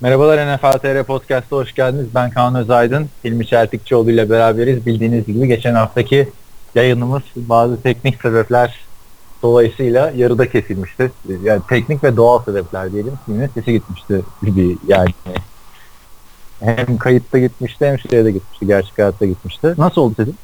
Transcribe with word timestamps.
Merhabalar 0.00 0.54
NFL 0.54 0.78
TR 0.78 1.02
Podcast'a 1.04 1.56
hoş 1.56 1.74
geldiniz. 1.74 2.06
Ben 2.14 2.30
Kaan 2.30 2.54
Özaydın. 2.54 3.08
Hilmi 3.24 3.46
Çeltikçioğlu 3.46 4.10
ile 4.10 4.30
beraberiz. 4.30 4.86
Bildiğiniz 4.86 5.26
gibi 5.26 5.48
geçen 5.48 5.74
haftaki 5.74 6.28
yayınımız 6.74 7.22
bazı 7.36 7.82
teknik 7.82 8.22
sebepler 8.22 8.74
dolayısıyla 9.42 10.12
yarıda 10.16 10.50
kesilmişti. 10.50 11.12
Yani 11.42 11.60
teknik 11.68 12.04
ve 12.04 12.16
doğal 12.16 12.42
sebepler 12.44 12.92
diyelim. 12.92 13.12
Yine 13.28 13.48
sesi 13.54 13.72
gitmişti 13.72 14.22
bir 14.42 14.76
yani. 14.88 15.10
Hem 16.60 16.98
kayıtta 16.98 17.38
gitmişti 17.38 17.86
hem 17.86 17.98
şeyde 17.98 18.30
gitmişti. 18.30 18.66
Gerçek 18.66 18.98
hayatta 18.98 19.26
gitmişti. 19.26 19.74
Nasıl 19.78 20.00
oldu 20.00 20.14
sesin? 20.16 20.36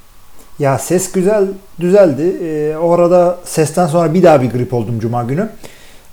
Ya 0.59 0.79
ses 0.79 1.13
güzel 1.13 1.49
düzeldi. 1.81 2.37
Ee, 2.43 2.77
o 2.77 2.93
arada 2.93 3.39
sesten 3.45 3.87
sonra 3.87 4.15
bir 4.15 4.23
daha 4.23 4.43
bir 4.43 4.51
grip 4.51 4.75
oldum 4.75 5.01
cuma 5.01 5.23
günü. 5.23 5.49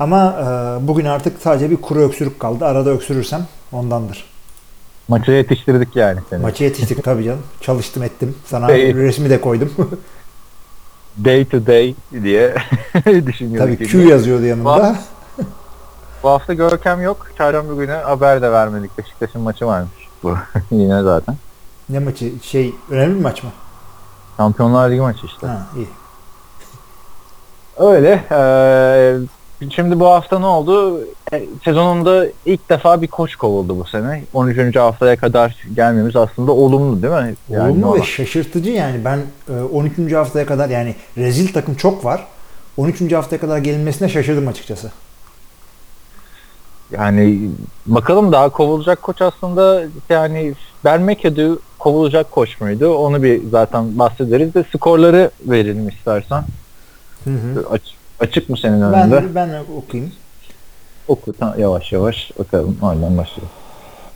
Ama 0.02 0.36
e, 0.40 0.88
bugün 0.88 1.06
artık 1.06 1.42
sadece 1.42 1.70
bir 1.72 1.78
kuru 1.78 2.00
öksürük 2.00 2.40
kaldı. 2.40 2.66
Arada 2.66 2.90
öksürürsem 2.90 3.48
ondandır. 3.72 4.26
Maça 5.08 5.32
yetiştirdik 5.32 5.96
yani 5.96 6.20
seni. 6.30 6.42
Maça 6.42 6.64
yetiştik 6.64 7.04
tabii 7.04 7.24
canım. 7.24 7.42
Çalıştım 7.62 8.04
ettim. 8.04 8.36
Sana 8.46 8.68
Değil. 8.68 8.96
resmi 8.96 9.30
de 9.30 9.42
koydum. 9.42 9.72
Day 11.26 11.46
to 11.46 11.66
day 11.66 11.96
diye 12.24 12.56
düşünüyorum. 13.26 13.76
tabii 13.76 13.88
Q 13.88 13.98
yazıyordu 14.00 14.46
yanımda. 14.46 14.96
Bu 16.24 16.30
hafta 16.30 16.54
Görkem 16.54 17.02
yok. 17.02 17.28
Çarşamba 17.38 17.74
günü 17.74 17.92
haber 17.92 18.42
de 18.42 18.52
vermedik. 18.52 18.98
Beşiktaş'ın 18.98 19.42
maçı 19.42 19.66
varmış. 19.66 20.08
Bu 20.24 20.38
yine 20.72 21.04
zaten. 21.04 21.36
Ne 21.90 22.00
maçı? 22.00 22.32
Şey 22.44 22.76
önemli 22.90 23.16
bir 23.16 23.22
maç 23.22 23.44
mı? 23.44 23.50
Şampiyonlar 24.38 24.90
Ligi 24.90 25.02
maçı 25.02 25.26
işte. 25.26 25.48
Ha 25.48 25.68
iyi. 25.78 25.88
Öyle. 27.78 28.24
Ee, 28.32 29.18
şimdi 29.70 30.00
bu 30.00 30.06
hafta 30.06 30.40
ne 30.40 30.46
oldu? 30.46 31.02
E, 31.34 31.46
sezonunda 31.66 32.26
ilk 32.46 32.70
defa 32.70 33.02
bir 33.02 33.08
koç 33.08 33.36
kovuldu 33.36 33.80
bu 33.80 33.86
sene. 33.86 34.24
13. 34.34 34.76
haftaya 34.76 35.16
kadar 35.16 35.56
gelmemiz 35.76 36.16
aslında 36.16 36.52
olumlu 36.52 37.02
değil 37.02 37.14
mi? 37.14 37.36
Yani 37.50 37.72
Olumlu 37.72 37.96
ve 37.96 38.04
şaşırtıcı 38.04 38.70
yani. 38.72 39.06
Ben 39.06 39.20
e, 39.50 39.62
13. 39.62 40.14
haftaya 40.14 40.46
kadar 40.46 40.70
yani 40.70 40.96
rezil 41.18 41.54
takım 41.54 41.76
çok 41.76 42.06
var. 42.06 42.28
13. 42.78 43.12
haftaya 43.14 43.40
kadar 43.40 43.58
gelinmesine 43.58 44.10
şaşırdım 44.10 44.48
açıkçası. 44.48 44.92
Yani 46.92 47.50
bakalım 47.86 48.32
daha 48.32 48.50
kovulacak 48.50 49.02
koç 49.02 49.22
aslında 49.22 49.84
yani 50.10 50.54
McAdoo 50.84 51.60
kovulacak 51.80 52.32
koç 52.32 52.62
muydu? 52.62 52.94
Onu 52.94 53.24
bir 53.24 53.42
zaten 53.52 54.00
bahsederiz 54.00 54.54
de 54.54 54.64
skorları 54.76 55.32
verelim 55.46 55.90
istersen. 55.90 56.44
Hı 57.24 57.30
hı. 57.30 57.66
Aç- 57.72 58.01
açık 58.22 58.50
mı 58.50 58.58
senin 58.58 58.82
önünde? 58.82 59.12
Ben, 59.12 59.36
ben 59.36 59.64
okuyayım. 59.78 60.12
Oku 61.08 61.34
tamam, 61.34 61.60
yavaş 61.60 61.92
yavaş 61.92 62.32
bakalım. 62.40 62.78
Oradan 62.82 63.18
başlayalım. 63.18 63.52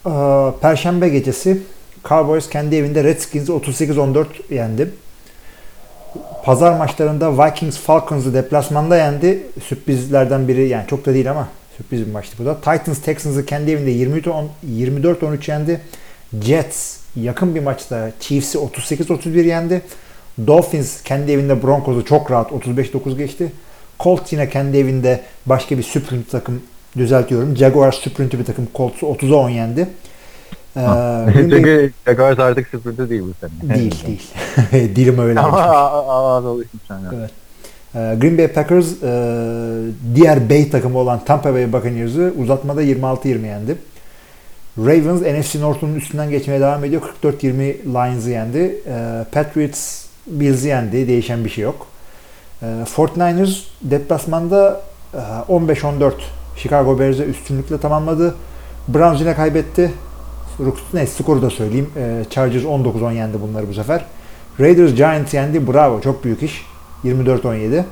Ee, 0.06 0.60
Perşembe 0.62 1.10
gecesi 1.10 1.62
Cowboys 2.04 2.50
kendi 2.50 2.76
evinde 2.76 3.04
Redskins'i 3.04 3.52
38-14 3.52 4.26
yendi. 4.50 4.90
Pazar 6.44 6.78
maçlarında 6.78 7.46
Vikings 7.46 7.78
Falcons'ı 7.78 8.34
deplasmanda 8.34 8.98
yendi. 8.98 9.44
Sürprizlerden 9.64 10.48
biri 10.48 10.68
yani 10.68 10.88
çok 10.88 11.06
da 11.06 11.14
değil 11.14 11.32
ama 11.32 11.48
sürpriz 11.78 12.08
bir 12.08 12.12
maçtı 12.12 12.36
bu 12.40 12.46
da. 12.46 12.56
Titans 12.56 13.02
Texans'ı 13.02 13.46
kendi 13.46 13.72
evinde 13.72 13.92
24-13 13.92 15.52
yendi. 15.52 15.82
Jets 16.42 16.98
yakın 17.16 17.56
bir 17.56 17.60
maçta 17.60 18.12
Chiefs'i 18.20 18.58
38-31 18.58 19.46
yendi. 19.46 19.82
Dolphins 20.48 21.04
kendi 21.04 21.32
evinde 21.32 21.64
Broncos'u 21.64 22.06
çok 22.06 22.32
rahat 22.32 22.52
35-9 22.52 23.18
geçti. 23.18 23.52
Colts 24.00 24.34
yine 24.34 24.50
kendi 24.50 24.78
evinde 24.78 25.22
başka 25.46 25.78
bir 25.78 25.84
sprint 25.84 26.32
takım 26.32 26.62
düzeltiyorum. 26.98 27.58
Jaguars 27.58 28.02
sprint'i 28.02 28.40
bir 28.40 28.46
takım 28.46 28.68
Colts'u 28.76 29.06
30'a 29.06 29.36
10 29.36 29.50
yendi. 29.50 29.88
Ee, 30.78 30.82
Çünkü 31.34 31.92
Jaguars 32.08 32.40
artık 32.40 32.68
sıfırda 32.68 33.10
değil 33.10 33.22
bu 33.22 33.48
sene. 33.48 33.76
değil 33.76 34.04
değil. 34.08 34.32
Dilim 34.96 35.20
öyle. 35.20 35.40
Ama 35.40 35.62
ağız 35.62 36.46
alışmış. 36.46 36.84
Evet. 37.16 37.32
Ee, 37.96 38.16
Green 38.20 38.38
Bay 38.38 38.48
Packers 38.48 39.04
e, 39.04 39.08
diğer 40.16 40.50
Bay 40.50 40.70
takımı 40.70 40.98
olan 40.98 41.26
Tampa 41.26 41.54
Bay 41.54 41.74
Buccaneers'ı 41.74 42.34
uzatmada 42.38 42.84
26-20 42.84 43.46
yendi. 43.46 43.76
Ravens 44.78 45.22
NFC 45.22 45.62
North'un 45.62 45.96
üstünden 45.96 46.30
geçmeye 46.30 46.60
devam 46.60 46.86
ediyor. 46.86 47.02
44-20 47.24 47.76
Lions'ı 47.86 48.30
yendi. 48.30 48.76
Ee, 48.88 49.26
Patriots 49.32 50.06
Bills'i 50.28 50.68
yendi. 50.68 51.08
Değişen 51.08 51.46
bir 51.46 51.50
şey 51.50 51.64
yok. 51.64 51.88
Ee, 52.62 52.66
49ers 52.96 53.60
deplasmanda 53.82 54.82
e, 55.14 55.18
15-14 55.50 56.12
Chicago 56.58 57.00
Bears'e 57.00 57.24
üstünlükle 57.24 57.78
tamamladı. 57.78 58.36
Browns 58.88 59.20
yine 59.22 59.36
kaybetti. 59.36 59.92
Ne 60.94 61.08
skoru 61.08 61.42
da 61.42 61.50
söyleyeyim. 61.50 61.90
Ee, 61.98 62.26
Chargers 62.30 62.64
19-10 62.64 63.14
yendi 63.14 63.42
bunları 63.42 63.70
bu 63.70 63.74
sefer. 63.74 64.06
Raiders 64.60 64.94
Giants 64.96 65.34
yendi. 65.34 65.74
Bravo. 65.74 66.02
Çok 66.02 66.24
büyük 66.24 66.44
iş. 66.44 66.66
24-17. 67.06 67.84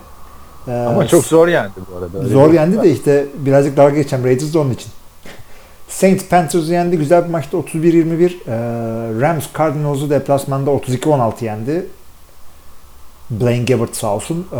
Ee, 0.68 0.72
Ama 0.72 1.07
çok 1.07 1.25
zor 1.25 1.47
yendi 1.47 1.72
bu 1.91 1.97
arada. 1.97 2.18
Öyle 2.18 2.30
Zor 2.30 2.53
yendi 2.53 2.81
de 2.84 2.91
işte 2.91 3.25
birazcık 3.45 3.78
dalga 3.78 3.95
geçeceğim 3.95 4.25
Raiders 4.25 4.53
de 4.53 4.59
onun 4.59 4.72
için. 4.72 4.91
Saints 5.90 6.25
Panthers'ı 6.30 6.72
yendi. 6.74 6.97
Güzel 6.97 7.25
bir 7.25 7.30
maçta 7.30 7.57
31-21. 7.57 8.25
Ee, 8.47 9.22
Rams 9.22 9.45
Cardinals'ı 9.57 10.09
deplasmanda 10.09 10.69
32-16 10.72 11.45
yendi. 11.45 11.85
Blaine 13.29 13.66
Gabbert 13.66 13.95
sağ 13.95 14.16
olsun. 14.16 14.47
Ee, 14.51 14.56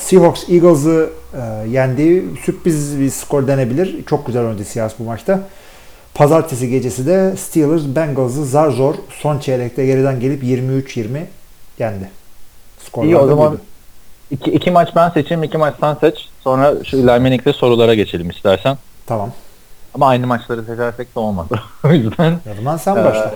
Seahawks 0.00 0.48
Eagles'ı 0.48 1.10
e, 1.34 1.68
yendi. 1.68 2.24
Sürpriz 2.44 3.00
bir 3.00 3.10
skor 3.10 3.46
denebilir. 3.46 4.04
Çok 4.06 4.26
güzel 4.26 4.42
oynadı 4.42 4.64
Seahawks 4.64 4.98
bu 4.98 5.04
maçta. 5.04 5.40
Pazartesi 6.14 6.68
gecesi 6.70 7.06
de 7.06 7.36
Steelers 7.36 7.82
Bengals'ı 7.86 8.44
zar 8.44 8.70
zor 8.70 8.94
son 9.10 9.38
çeyrekte 9.38 9.86
geriden 9.86 10.20
gelip 10.20 10.42
23-20 10.42 11.24
yendi. 11.78 12.10
Skorlar 12.86 13.06
İyi 13.08 13.16
o 13.16 13.26
zaman 13.26 13.50
buydu. 13.50 13.60
iki, 14.30 14.50
iki 14.50 14.70
maç 14.70 14.88
ben 14.96 15.10
seçeyim, 15.10 15.42
iki 15.42 15.58
maç 15.58 15.74
sen 15.80 15.94
seç. 15.94 16.28
Sonra 16.44 16.74
şu 16.84 17.06
Laymanik'te 17.06 17.52
sorulara 17.52 17.94
geçelim 17.94 18.30
istersen. 18.30 18.78
Tamam. 19.06 19.32
Ama 19.94 20.06
aynı 20.08 20.26
maçları 20.26 20.64
seçersek 20.64 21.14
de 21.16 21.20
olmadı. 21.20 21.60
o 21.84 21.88
yüzden 21.88 22.40
O 22.52 22.54
zaman 22.56 22.76
sen 22.76 22.96
Ee, 22.96 23.04
başla. 23.04 23.34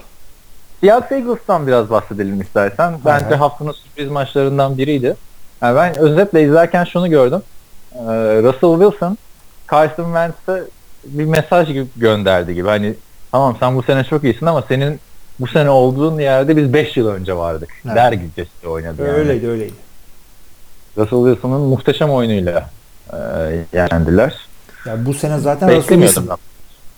Seattle 0.83 1.17
Eagles'tan 1.17 1.67
biraz 1.67 1.91
bahsedelim 1.91 2.41
istersen. 2.41 2.95
Bence 3.05 3.27
Aha. 3.27 3.41
haftanın 3.41 3.73
sürpriz 3.73 4.09
maçlarından 4.09 4.79
biriydi. 4.79 5.17
Yani 5.63 5.77
ben 5.77 5.99
özetle 5.99 6.43
izlerken 6.43 6.85
şunu 6.85 7.11
gördüm. 7.11 7.43
Ee, 7.95 7.99
Russell 8.43 8.81
Wilson 8.81 9.19
Carson 9.73 10.05
Wentz'e 10.05 10.65
bir 11.05 11.25
mesaj 11.25 11.69
gibi 11.69 11.87
gönderdi 11.97 12.55
gibi. 12.55 12.69
Hani 12.69 12.95
tamam 13.33 13.57
sen 13.61 13.77
bu 13.77 13.83
sene 13.83 14.05
çok 14.05 14.25
iyisin 14.25 14.47
ama 14.47 14.63
senin 14.69 15.01
bu 15.41 15.47
sene 15.47 15.71
olduğun 15.71 16.19
yerde 16.21 16.57
biz 16.57 16.73
5 16.73 16.97
yıl 16.97 17.09
önce 17.09 17.37
vardık. 17.37 17.71
Evet. 17.87 17.97
Der 17.97 18.13
gibicesi 18.13 18.69
oynadı 18.69 19.03
yani. 19.03 19.13
Öyleydi 19.13 19.49
öyleydi. 19.49 19.75
Russell 20.99 21.25
Wilson'ın 21.25 21.61
muhteşem 21.61 22.11
oyunuyla 22.11 22.71
e, 23.13 23.19
yendiler. 23.73 24.37
Ya 24.87 25.07
bu 25.07 25.15
sene 25.15 25.39
zaten 25.39 25.77
Russell 25.77 26.01
Wilson. 26.01 26.29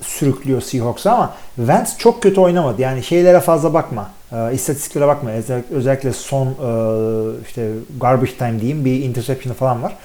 Sürüklüyor 0.02 0.60
Seahawks'a 0.60 1.12
ama 1.12 1.34
Wentz 1.56 1.98
çok 1.98 2.22
kötü 2.22 2.40
oynamadı. 2.40 2.82
Yani 2.82 3.02
şeylere 3.02 3.40
fazla 3.40 3.74
bakma. 3.74 4.10
Ee, 4.32 4.54
istatistiklere 4.54 5.06
bakma. 5.06 5.30
Özellikle, 5.70 6.12
son 6.12 6.46
e, 6.46 7.42
işte 7.48 7.70
garbage 8.00 8.36
time 8.36 8.60
diyeyim 8.60 8.84
bir 8.84 9.02
interception 9.02 9.54
falan 9.54 9.82
var. 9.82 9.96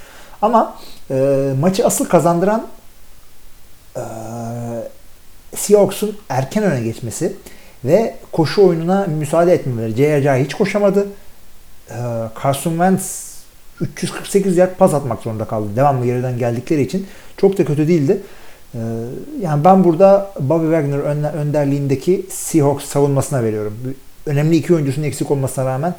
Ama 0.42 0.76
e, 1.12 1.50
maçı 1.60 1.86
asıl 1.86 2.06
kazandıran 2.06 2.68
e, 3.98 4.02
Seahawks'un 5.56 6.18
erken 6.30 6.64
öne 6.64 6.82
geçmesi 6.82 7.34
ve 7.86 8.16
koşu 8.32 8.68
oyununa 8.68 9.06
müsaade 9.06 9.54
etmemeleri. 9.54 9.96
J.J. 9.96 10.44
hiç 10.44 10.54
koşamadı. 10.54 11.08
E, 11.90 11.98
Carson 12.44 12.72
Wentz 12.72 13.30
348 13.82 14.58
yard 14.58 14.76
pas 14.78 14.94
atmak 14.94 15.22
zorunda 15.22 15.46
kaldı. 15.46 15.68
Devamlı 15.76 16.06
geriden 16.06 16.38
geldikleri 16.38 16.82
için. 16.82 17.08
Çok 17.38 17.58
da 17.58 17.66
kötü 17.66 17.88
değildi. 17.88 18.22
Ee, 18.76 18.78
yani 19.42 19.64
ben 19.64 19.84
burada 19.84 20.32
Bobby 20.40 20.64
Wagner 20.66 20.98
ön- 21.00 21.24
önderliğindeki 21.38 22.26
Seahawks 22.30 22.86
savunmasına 22.86 23.44
veriyorum. 23.44 23.74
Önemli 24.26 24.56
iki 24.56 24.74
oyuncusunun 24.76 25.06
eksik 25.06 25.32
olmasına 25.32 25.66
rağmen 25.66 25.96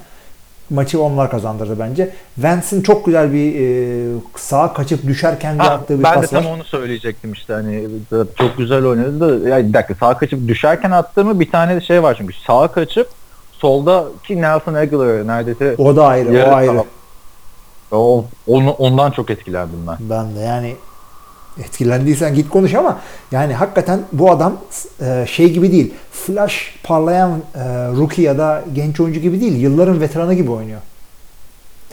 maçı 0.71 1.03
onlar 1.03 1.31
kazandırdı 1.31 1.79
bence. 1.79 2.11
Vance'in 2.39 2.83
çok 2.83 3.07
güzel 3.07 3.33
bir 3.33 3.55
e, 3.61 4.19
sağa 4.37 4.73
kaçıp 4.73 5.07
düşerken 5.07 5.59
Ha, 5.59 5.71
attığı 5.71 5.99
bir 5.99 6.05
ben 6.05 6.13
de 6.17 6.21
pas 6.21 6.31
tam 6.31 6.45
var. 6.45 6.51
onu 6.51 6.65
söyleyecektim 6.65 7.33
işte 7.33 7.53
hani 7.53 7.87
çok 8.39 8.57
güzel 8.59 8.85
oynadı 8.87 9.21
da 9.45 9.49
ya 9.49 9.69
bir 9.69 9.73
dakika 9.73 9.95
sağa 9.95 10.19
kaçıp 10.19 10.49
düşerken 10.49 10.91
attığımı 10.91 11.41
bir 11.41 11.51
tane 11.51 11.77
de 11.77 11.81
şey 11.81 12.03
var 12.03 12.15
çünkü 12.19 12.35
sağa 12.47 12.69
kaçıp 12.69 13.09
soldaki 13.53 14.43
Nelson 14.43 14.75
Aguilar 14.75 15.27
neredeyse 15.27 15.75
O 15.79 15.97
da 15.97 16.07
ayrı, 16.07 16.47
o 16.51 16.55
ayrı. 16.55 16.85
O, 17.93 18.25
onu, 18.47 18.71
ondan 18.71 19.11
çok 19.11 19.31
etkilendim 19.31 19.79
ben. 19.89 19.97
Ben 20.01 20.35
de 20.37 20.41
yani 20.41 20.77
etkilendiysen 21.59 22.35
git 22.35 22.49
konuş 22.51 22.75
ama 22.75 23.01
yani 23.33 23.55
hakikaten 23.55 24.01
bu 24.13 24.31
adam 24.31 24.57
e, 25.03 25.25
şey 25.29 25.53
gibi 25.53 25.73
değil. 25.73 25.95
Flash 26.13 26.75
parlayan 26.83 27.31
e, 27.55 27.61
rookie 27.97 28.25
ya 28.25 28.39
da 28.39 28.65
genç 28.75 29.01
oyuncu 29.01 29.21
gibi 29.21 29.41
değil. 29.41 29.57
Yılların 29.57 30.01
veteranı 30.01 30.35
gibi 30.35 30.51
oynuyor. 30.51 30.81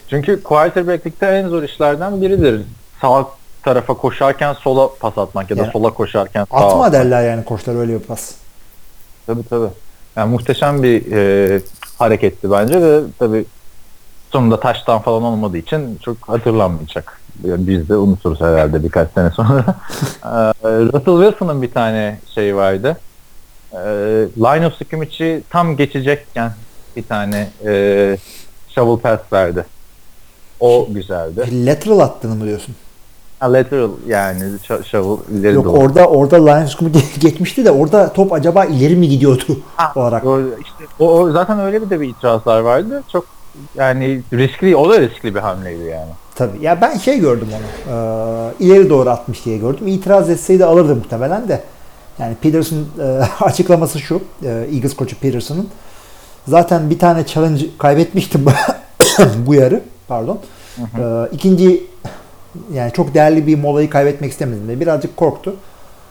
Çünkü 0.09 0.43
quarterback'likte 0.43 1.25
en 1.25 1.47
zor 1.47 1.63
işlerden 1.63 2.21
biridir. 2.21 2.61
Sağ 3.01 3.25
tarafa 3.63 3.93
koşarken 3.93 4.53
sola 4.53 4.89
pas 4.99 5.17
atmak 5.17 5.51
ya 5.51 5.57
da 5.57 5.61
Yani 5.61 5.71
sola 5.71 5.89
koşarken 5.93 6.45
sağa 6.51 6.57
Atma 6.57 6.69
atmak. 6.85 6.93
derler 6.93 7.29
yani 7.29 7.45
koçlar 7.45 7.75
öyle 7.75 7.93
bir 7.93 7.99
pas. 7.99 8.31
Tabii 9.27 9.43
tabii. 9.49 9.69
Yani 10.15 10.31
muhteşem 10.31 10.83
bir 10.83 11.11
e, 11.11 11.61
hareketti 11.99 12.51
bence 12.51 12.81
ve 12.81 12.99
tabii 13.19 13.45
sonunda 14.29 14.59
taştan 14.59 15.01
falan 15.01 15.23
olmadığı 15.23 15.57
için 15.57 15.99
çok 16.03 16.17
hatırlanmayacak. 16.29 17.19
Biz 17.43 17.89
de 17.89 17.97
unuturuz 17.97 18.41
herhalde 18.41 18.83
birkaç 18.83 19.11
sene 19.11 19.29
sonra. 19.31 19.63
E, 20.23 20.67
Russell 20.69 21.21
Wilson'ın 21.29 21.61
bir 21.61 21.71
tane 21.71 22.19
şeyi 22.35 22.55
vardı. 22.55 22.97
E, 23.73 23.77
line 24.37 24.67
of 24.67 24.73
scrimmage'i 24.77 25.43
tam 25.49 25.75
geçecekken 25.77 26.51
bir 26.95 27.03
tane 27.03 27.49
e, 27.65 28.17
shovel 28.69 28.97
pass 29.01 29.19
verdi. 29.33 29.65
O 30.59 30.87
güzeldi. 30.89 31.65
Lateral 31.65 31.99
attığını 31.99 32.35
mı 32.35 32.45
diyorsun? 32.45 32.75
Ha, 33.39 33.53
lateral 33.53 33.89
yani 34.07 34.43
sh- 34.67 34.83
shovel 34.85 35.17
ileri 35.39 35.55
Yok 35.55 35.65
doğru. 35.65 35.73
orada 35.73 36.07
orada 36.07 36.35
Lions 36.45 36.75
Cup 36.77 36.95
geçmişti 37.19 37.65
de 37.65 37.71
orada 37.71 38.13
top 38.13 38.33
acaba 38.33 38.65
ileri 38.65 38.95
mi 38.95 39.09
gidiyordu 39.09 39.43
Ha, 39.75 39.91
olarak. 39.99 40.25
O, 40.25 40.39
işte, 40.41 40.83
o, 40.99 41.09
o 41.19 41.31
zaten 41.31 41.59
öyle 41.59 41.81
bir 41.81 41.89
de 41.89 42.01
bir 42.01 42.09
itirazlar 42.09 42.59
vardı. 42.59 43.03
Çok 43.11 43.25
yani 43.75 44.21
riskli, 44.33 44.75
o 44.75 44.89
da 44.89 45.01
riskli 45.01 45.35
bir 45.35 45.39
hamleydi 45.39 45.83
yani. 45.83 46.11
Tabii. 46.37 46.57
Ya 46.61 46.81
ben 46.81 46.97
şey 46.97 47.19
gördüm 47.19 47.47
onu. 47.51 47.93
Ee, 47.93 48.65
ileri 48.65 48.89
doğru 48.89 49.09
atmış 49.09 49.45
diye 49.45 49.57
gördüm. 49.57 49.87
İtiraz 49.87 50.29
etseydi 50.29 50.65
alırdı 50.65 50.95
muhtemelen 50.95 51.49
de. 51.49 51.63
Yani 52.19 52.35
Peterson 52.41 52.77
e, 52.99 53.03
açıklaması 53.41 53.99
şu. 53.99 54.21
E, 54.43 54.49
Eagles 54.49 54.95
koçu 54.95 55.19
Peterson'ın. 55.19 55.69
Zaten 56.47 56.89
bir 56.89 56.99
tane 56.99 57.25
challenge 57.25 57.65
kaybetmiştim 57.77 58.45
bu 59.45 59.53
yarı. 59.53 59.81
Pardon. 60.07 60.39
Ee, 60.77 61.27
ikinci 61.31 61.83
yani 62.73 62.93
çok 62.93 63.13
değerli 63.13 63.47
bir 63.47 63.57
molayı 63.57 63.89
kaybetmek 63.89 64.31
istemedim 64.31 64.67
de 64.67 64.79
birazcık 64.79 65.17
korktu. 65.17 65.55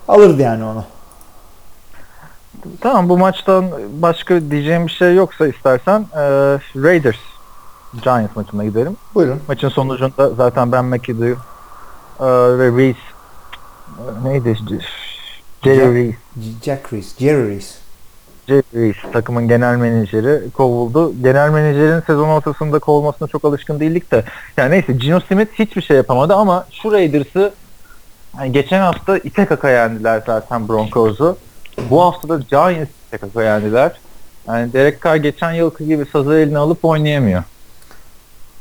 Alırdı 0.08 0.42
yani 0.42 0.64
onu. 0.64 0.84
Tamam 2.80 3.08
bu 3.08 3.18
maçtan 3.18 3.70
başka 3.92 4.50
diyeceğim 4.50 4.86
bir 4.86 4.92
şey 4.92 5.14
yoksa 5.14 5.46
istersen 5.46 6.00
e, 6.00 6.18
Raiders 6.76 7.16
Giants 8.02 8.36
maçına 8.36 8.64
gidelim. 8.64 8.96
Buyurun. 9.14 9.40
Maçın 9.48 9.68
sonucunda 9.68 10.30
zaten 10.30 10.72
Ben 10.72 10.84
McAdoo 10.84 11.36
e, 12.20 12.58
ve 12.58 12.78
Reese 12.78 12.98
e, 13.98 14.28
neydi? 14.28 14.56
Jerry 15.64 15.94
Reese. 15.94 16.16
Jack 16.64 16.92
Reese, 16.92 17.18
Jerry 17.18 17.48
Reese. 17.48 17.74
Jerry 18.48 18.62
Reese 18.74 19.10
takımın 19.12 19.48
genel 19.48 19.76
menajeri 19.76 20.50
kovuldu. 20.50 21.12
Genel 21.22 21.50
menajerin 21.50 22.00
sezon 22.00 22.28
ortasında 22.28 22.78
kovulmasına 22.78 23.28
çok 23.28 23.44
alışkın 23.44 23.80
değildik 23.80 24.12
de. 24.12 24.24
Yani 24.56 24.70
neyse 24.70 24.92
Gino 24.92 25.20
Smith 25.20 25.52
hiçbir 25.58 25.82
şey 25.82 25.96
yapamadı 25.96 26.34
ama 26.34 26.66
şu 26.70 26.92
Raiders'ı 26.92 27.52
yani 28.38 28.52
geçen 28.52 28.80
hafta 28.80 29.18
ite 29.18 29.46
kaka 29.46 29.70
yendiler 29.70 30.22
zaten 30.26 30.68
Broncos'u. 30.68 31.36
Bu 31.90 32.02
hafta 32.02 32.28
da 32.28 32.38
Giants 32.38 32.90
ite 33.08 33.18
kaka 33.18 33.42
yendiler. 33.42 34.00
Yani 34.48 34.72
Derek 34.72 35.02
Carr 35.04 35.16
geçen 35.16 35.52
yılki 35.52 35.86
gibi 35.86 36.06
sazı 36.12 36.34
eline 36.34 36.58
alıp 36.58 36.84
oynayamıyor. 36.84 37.42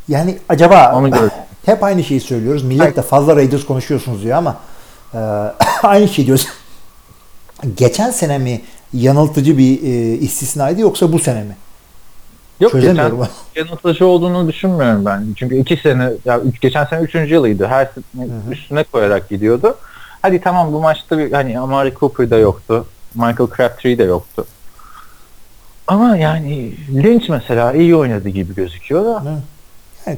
Yani 0.07 0.37
acaba 0.49 0.93
Onu 0.95 1.11
gördüm. 1.11 1.29
hep 1.65 1.83
aynı 1.83 2.03
şeyi 2.03 2.21
söylüyoruz. 2.21 2.63
Millet 2.63 2.95
de 2.95 3.01
fazla 3.01 3.35
Raiders 3.35 3.65
konuşuyorsunuz 3.65 4.23
diyor 4.23 4.37
ama 4.37 4.57
e, 5.13 5.17
aynı 5.83 6.07
şey 6.07 6.25
diyoruz. 6.25 6.47
Geçen 7.77 8.11
sene 8.11 8.37
mi 8.37 8.61
yanıltıcı 8.93 9.57
bir 9.57 9.83
e, 9.83 10.13
istisnaydı 10.17 10.81
yoksa 10.81 11.11
bu 11.11 11.19
sene 11.19 11.43
mi? 11.43 11.55
Yok 12.59 12.73
geçen 12.73 12.87
Çözemiyorum. 12.87 13.27
yanıltıcı 13.55 14.05
olduğunu 14.05 14.47
düşünmüyorum 14.47 15.05
ben. 15.05 15.27
Çünkü 15.35 15.55
iki 15.55 15.77
sene, 15.77 16.09
ya 16.25 16.39
üç, 16.39 16.61
geçen 16.61 16.85
sene 16.85 17.01
üçüncü 17.01 17.33
yılıydı. 17.33 17.67
Her 17.67 17.85
sene 17.85 18.25
hı. 18.25 18.51
üstüne 18.51 18.83
koyarak 18.83 19.29
gidiyordu. 19.29 19.77
Hadi 20.21 20.41
tamam 20.41 20.73
bu 20.73 20.81
maçta 20.81 21.17
bir, 21.17 21.31
hani 21.31 21.59
Amari 21.59 21.93
Cooper 21.99 22.29
da 22.29 22.37
yoktu. 22.37 22.85
Michael 23.15 23.49
Crabtree 23.57 23.97
de 23.97 24.03
yoktu. 24.03 24.45
Ama 25.87 26.17
yani 26.17 26.73
Lynch 26.93 27.29
mesela 27.29 27.73
iyi 27.73 27.95
oynadı 27.95 28.29
gibi 28.29 28.55
gözüküyor 28.55 29.05
da. 29.05 29.23
Yani 30.05 30.17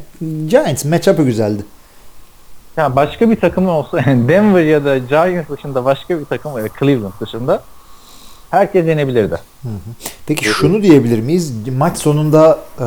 Giants 0.50 0.86
matchup'ı 0.86 1.24
güzeldi. 1.24 1.66
Ya 2.78 2.96
başka 2.96 3.30
bir 3.30 3.36
takım 3.36 3.68
olsa 3.70 3.98
yani 4.08 4.28
Denver 4.28 4.64
ya 4.64 4.86
da 4.86 4.98
Giants 4.98 5.50
dışında 5.50 5.86
başka 5.86 6.20
bir 6.20 6.26
takım 6.26 6.58
ya 6.58 6.68
Cleveland 6.80 7.14
dışında 7.22 7.64
herkes 8.50 8.88
yenebilirdi. 8.88 9.38
Peki 10.26 10.46
şunu 10.46 10.82
diyebilir 10.84 11.20
miyiz? 11.20 11.54
Maç 11.78 11.98
sonunda 11.98 12.60
e, 12.80 12.84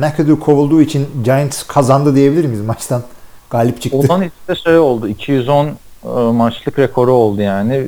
McAdoo 0.00 0.38
kovulduğu 0.40 0.82
için 0.82 1.08
Giants 1.24 1.62
kazandı 1.62 2.16
diyebilir 2.16 2.44
miyiz 2.44 2.64
maçtan? 2.66 3.02
Galip 3.50 3.82
çıktı. 3.82 3.98
Ondan 3.98 4.22
işte 4.22 4.62
şey 4.64 4.78
oldu. 4.78 5.08
210 5.08 5.66
e, 5.66 6.08
maçlık 6.32 6.78
rekoru 6.78 7.12
oldu 7.12 7.42
yani. 7.42 7.86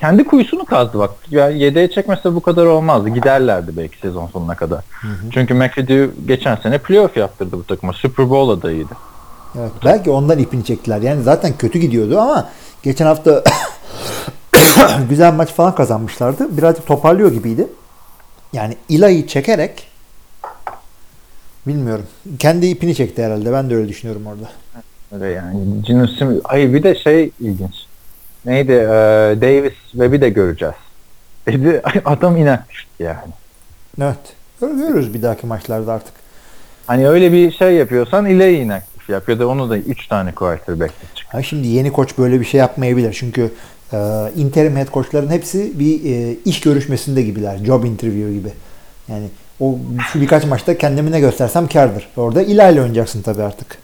Kendi 0.00 0.24
kuyusunu 0.24 0.64
kazdı 0.64 0.98
bak. 0.98 1.10
Yani 1.30 1.58
yedeğe 1.58 1.90
çekmese 1.90 2.34
bu 2.34 2.40
kadar 2.40 2.66
olmazdı. 2.66 3.08
Giderlerdi 3.08 3.76
belki 3.76 3.98
sezon 3.98 4.26
sonuna 4.26 4.54
kadar. 4.56 4.84
Çünkü 5.30 5.54
McAdoo 5.54 6.06
geçen 6.26 6.56
sene 6.56 6.78
playoff 6.78 7.16
yaptırdı 7.16 7.52
bu 7.52 7.64
takıma. 7.64 7.92
Super 7.92 8.30
Bowl 8.30 8.50
adayıydı. 8.50 8.92
Evet, 9.58 9.70
belki 9.84 10.10
ondan 10.10 10.38
ipini 10.38 10.64
çektiler. 10.64 11.00
Yani 11.00 11.22
zaten 11.22 11.52
kötü 11.58 11.78
gidiyordu 11.78 12.18
ama 12.18 12.48
geçen 12.82 13.06
hafta 13.06 13.44
güzel 15.08 15.34
maç 15.34 15.52
falan 15.52 15.74
kazanmışlardı. 15.74 16.56
Birazcık 16.56 16.86
toparlıyor 16.86 17.32
gibiydi. 17.32 17.66
Yani 18.52 18.76
İla'yı 18.88 19.26
çekerek 19.26 19.86
bilmiyorum. 21.66 22.06
Kendi 22.38 22.66
ipini 22.66 22.94
çekti 22.94 23.24
herhalde. 23.24 23.52
Ben 23.52 23.70
de 23.70 23.76
öyle 23.76 23.88
düşünüyorum 23.88 24.26
orada. 24.26 24.50
Öyle 25.12 25.26
yani. 25.34 26.08
Smith. 26.18 26.40
Ay 26.44 26.74
bir 26.74 26.82
de 26.82 26.94
şey 26.94 27.30
ilginç. 27.40 27.89
Neydi? 28.46 28.72
Ee, 28.72 28.86
Davis 29.40 29.72
Webb'i 29.90 30.20
de 30.20 30.28
göreceğiz. 30.30 30.74
Dedi 31.46 31.82
adam 32.04 32.36
iner 32.36 32.58
yani. 32.98 33.18
Evet. 34.02 34.16
Görürüz 34.60 35.14
bir 35.14 35.22
dahaki 35.22 35.46
maçlarda 35.46 35.92
artık. 35.92 36.14
Hani 36.86 37.08
öyle 37.08 37.32
bir 37.32 37.52
şey 37.52 37.74
yapıyorsan 37.74 38.26
ileri 38.26 38.56
inaktif 38.56 39.08
yap 39.10 39.28
ya 39.28 39.38
da 39.38 39.48
onu 39.48 39.70
da 39.70 39.78
3 39.78 40.06
tane 40.06 40.32
quarterback 40.32 40.92
çık. 41.14 41.34
Ha 41.34 41.42
şimdi 41.42 41.68
yeni 41.68 41.92
koç 41.92 42.18
böyle 42.18 42.40
bir 42.40 42.44
şey 42.44 42.60
yapmayabilir. 42.60 43.12
Çünkü 43.12 43.52
e, 43.92 43.96
interim 44.36 44.76
head 44.76 44.86
koçların 44.90 45.28
hepsi 45.30 45.78
bir 45.78 46.04
e, 46.14 46.36
iş 46.44 46.60
görüşmesinde 46.60 47.22
gibiler. 47.22 47.58
Job 47.66 47.84
interview 47.84 48.32
gibi. 48.32 48.52
Yani 49.08 49.26
o 49.60 49.78
şu 50.12 50.20
birkaç 50.20 50.44
maçta 50.44 50.78
kendimi 50.78 51.10
ne 51.12 51.20
göstersem 51.20 51.68
kardır. 51.68 52.08
Orada 52.16 52.42
ilerle 52.42 52.80
oynayacaksın 52.80 53.22
tabii 53.22 53.42
artık. 53.42 53.78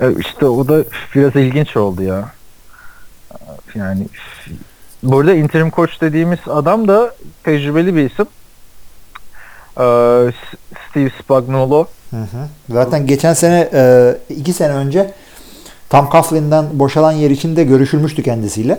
E, 0.00 0.06
İşte 0.18 0.46
o 0.46 0.68
da 0.68 0.84
biraz 1.14 1.36
ilginç 1.36 1.76
oldu 1.76 2.02
ya. 2.02 2.28
Yani 3.74 4.06
burada 5.02 5.34
interim 5.34 5.70
koç 5.70 6.00
dediğimiz 6.00 6.38
adam 6.46 6.88
da 6.88 7.14
tecrübeli 7.44 7.96
bir 7.96 8.10
isim. 8.10 8.26
Ee, 9.78 10.32
Steve 10.90 11.10
Spagnuolo. 11.22 11.86
Hı 12.10 12.16
hı. 12.16 12.48
Zaten 12.70 13.06
geçen 13.06 13.34
sene 13.34 13.70
e, 13.72 14.14
iki 14.28 14.52
sene 14.52 14.72
önce 14.72 15.14
Tom 15.90 16.10
Coughlin'den 16.10 16.66
boşalan 16.72 17.12
yer 17.12 17.30
için 17.30 17.56
de 17.56 17.64
görüşülmüştü 17.64 18.22
kendisiyle. 18.22 18.78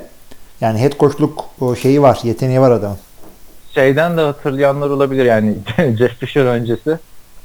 Yani 0.62 0.82
head 0.82 1.00
coachluk 1.00 1.46
şeyi 1.82 2.02
var, 2.02 2.20
yeteneği 2.24 2.62
var 2.62 2.72
adamın. 2.72 2.98
Şeyden 3.74 4.18
de 4.18 4.22
hatırlayanlar 4.22 4.90
olabilir 4.90 5.26
yani 5.26 5.56
Jeff 5.98 6.20
Fisher 6.20 6.46
öncesi 6.46 7.00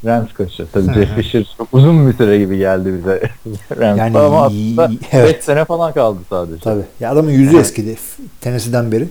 Rams 0.05 0.33
koçu. 0.33 0.67
Tabii 0.73 0.95
Jeff 0.95 1.15
Fisher 1.15 1.55
çok 1.59 1.69
uzun 1.73 2.09
bir 2.09 2.17
süre 2.17 2.39
gibi 2.39 2.59
geldi 2.59 2.95
bize 2.99 3.21
Rams'ta 3.71 4.05
Yani 4.05 4.19
ama 4.19 4.45
aslında 4.47 4.91
5 4.91 4.99
evet. 5.13 5.45
sene 5.45 5.65
falan 5.65 5.93
kaldı 5.93 6.19
sadece. 6.31 6.61
Tabii. 6.61 6.85
Ya 7.01 7.11
adamın 7.11 7.31
yüzü 7.31 7.59
eskidi 7.59 7.97
Tennessee'den 8.41 8.93
beri. 8.93 9.09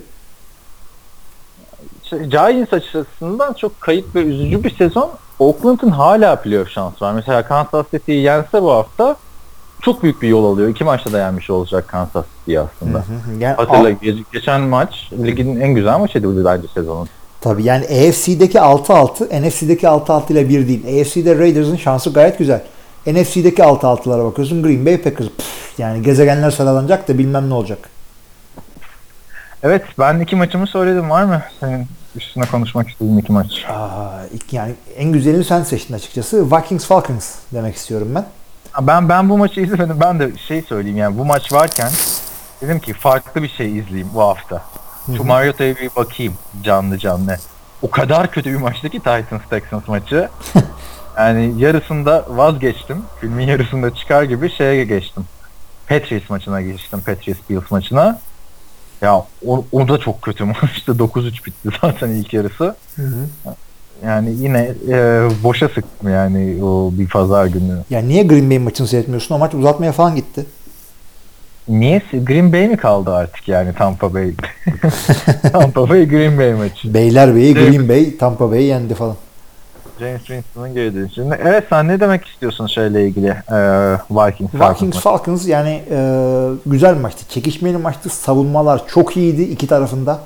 Giants 2.10 2.72
açısından 2.72 3.52
çok 3.52 3.80
kayıp 3.80 4.14
ve 4.14 4.22
üzücü 4.22 4.64
bir 4.64 4.70
sezon. 4.70 5.10
Oakland'ın 5.38 5.90
hala 5.90 6.36
playoff 6.36 6.70
şansı 6.70 7.04
var. 7.04 7.12
Mesela 7.12 7.42
Kansas 7.42 7.86
City'yi 7.90 8.22
yense 8.22 8.62
bu 8.62 8.70
hafta 8.70 9.16
çok 9.82 10.02
büyük 10.02 10.22
bir 10.22 10.28
yol 10.28 10.44
alıyor. 10.44 10.68
İki 10.68 10.84
maçta 10.84 11.12
da 11.12 11.18
yenmiş 11.18 11.50
olacak 11.50 11.88
Kansas 11.88 12.24
City 12.38 12.58
aslında. 12.58 12.98
Hı 12.98 13.02
hı. 13.02 13.38
Yani, 13.38 13.56
Hatırla 13.56 13.90
geçen 14.32 14.60
maç 14.60 15.10
ligin 15.12 15.60
en 15.60 15.74
güzel 15.74 15.98
maçıydı 15.98 16.36
bu 16.36 16.44
bence 16.44 16.68
sezonun. 16.74 17.08
Tabii 17.40 17.64
yani 17.64 17.84
AFC'deki 17.84 18.58
6-6 18.58 19.48
NFC'deki 19.48 19.86
6-6 19.86 20.32
ile 20.32 20.48
bir 20.48 20.68
değil. 20.68 21.00
AFC'de 21.00 21.38
Raiders'ın 21.38 21.76
şansı 21.76 22.12
gayet 22.12 22.38
güzel. 22.38 22.62
NFC'deki 23.06 23.62
6-6'lara 23.62 24.24
bakıyorsun 24.24 24.62
Green 24.62 24.86
Bay 24.86 25.02
Packers. 25.02 25.28
Pff, 25.28 25.78
yani 25.78 26.02
gezegenler 26.02 26.50
sıralanacak 26.50 27.08
da 27.08 27.18
bilmem 27.18 27.50
ne 27.50 27.54
olacak. 27.54 27.78
Evet 29.62 29.82
ben 29.98 30.20
iki 30.20 30.36
maçımı 30.36 30.66
söyledim. 30.66 31.10
Var 31.10 31.24
mı 31.24 31.42
senin 31.60 31.86
üstüne 32.16 32.44
konuşmak 32.46 32.88
istediğin 32.88 33.18
iki 33.18 33.32
maç? 33.32 33.64
Aa, 33.68 34.08
yani 34.52 34.74
en 34.96 35.12
güzelini 35.12 35.44
sen 35.44 35.62
seçtin 35.62 35.94
açıkçası. 35.94 36.50
Vikings 36.50 36.84
Falcons 36.84 37.34
demek 37.54 37.76
istiyorum 37.76 38.08
ben. 38.14 38.24
Ben 38.80 39.08
ben 39.08 39.28
bu 39.28 39.38
maçı 39.38 39.60
izlemedim. 39.60 40.00
Ben 40.00 40.20
de 40.20 40.30
şey 40.48 40.62
söyleyeyim 40.62 40.98
yani 40.98 41.18
bu 41.18 41.24
maç 41.24 41.52
varken 41.52 41.90
dedim 42.62 42.80
ki 42.80 42.92
farklı 42.92 43.42
bir 43.42 43.48
şey 43.48 43.78
izleyeyim 43.78 44.08
bu 44.14 44.20
hafta. 44.20 44.62
Şu 45.16 45.24
Mariota'ya 45.24 45.76
bir 45.76 45.90
bakayım 45.96 46.34
canlı 46.62 46.98
canlı. 46.98 47.36
O 47.82 47.90
kadar 47.90 48.30
kötü 48.30 48.50
bir 48.50 48.56
maçtı 48.56 48.88
ki 48.88 48.98
Titans 48.98 49.42
Texans 49.50 49.88
maçı. 49.88 50.28
yani 51.18 51.60
yarısında 51.60 52.26
vazgeçtim. 52.28 53.02
Filmin 53.20 53.46
yarısında 53.46 53.94
çıkar 53.94 54.22
gibi 54.22 54.50
şeye 54.50 54.84
geçtim. 54.84 55.24
Patriots 55.88 56.30
maçına 56.30 56.60
geçtim. 56.62 57.00
Patriots 57.00 57.40
Bills 57.50 57.70
maçına. 57.70 58.20
Ya 59.02 59.24
o, 59.46 59.64
o 59.72 59.88
da 59.88 59.98
çok 59.98 60.22
kötü 60.22 60.44
maçtı. 60.62 60.92
9-3 60.92 61.46
bitti 61.46 61.68
zaten 61.80 62.08
ilk 62.08 62.32
yarısı. 62.32 62.76
Hı 62.96 63.02
hı. 63.02 63.54
Yani 64.04 64.34
yine 64.38 64.74
e, 64.88 65.28
boşa 65.42 65.68
sıktım 65.68 66.12
yani 66.12 66.64
o 66.64 66.90
bir 66.92 67.08
pazar 67.08 67.46
günü. 67.46 67.78
Ya 67.90 68.00
niye 68.00 68.22
Green 68.22 68.50
Bay 68.50 68.58
maçını 68.58 68.88
seyretmiyorsun? 68.88 69.34
O 69.34 69.38
maç 69.38 69.54
uzatmaya 69.54 69.92
falan 69.92 70.16
gitti. 70.16 70.46
Niye? 71.68 72.02
Green 72.12 72.52
Bay 72.52 72.68
mi 72.68 72.76
kaldı 72.76 73.14
artık 73.14 73.48
yani 73.48 73.74
Tampa 73.74 74.14
Bay? 74.14 74.32
Tampa 75.52 75.88
Bay 75.88 76.08
Green 76.08 76.38
Bay 76.38 76.54
maçı. 76.54 76.94
Beylerbeyi, 76.94 77.58
Evet. 77.58 77.68
Green 77.70 77.88
Bay, 77.88 78.16
Tampa 78.16 78.50
Bay'i 78.50 78.64
yendi 78.64 78.94
falan. 78.94 79.16
James 80.00 80.24
Winston'ın 80.24 80.74
geri 80.74 80.94
dönüşü. 80.94 81.28
Evet 81.42 81.64
sen 81.70 81.88
ne 81.88 82.00
demek 82.00 82.26
istiyorsun 82.26 82.66
şeyle 82.66 83.04
ilgili? 83.06 83.28
Ee, 83.28 83.54
Vikings. 84.10 84.54
Vikings 84.54 84.82
maçı. 84.82 85.00
Falcons 85.00 85.48
yani 85.48 85.82
e, 85.90 85.98
güzel 86.66 86.94
bir 86.96 87.00
maçtı. 87.00 87.24
Çekişmeli 87.28 87.76
maçtı. 87.76 88.08
Savunmalar 88.08 88.82
çok 88.88 89.16
iyiydi 89.16 89.42
iki 89.42 89.66
tarafında. 89.66 90.20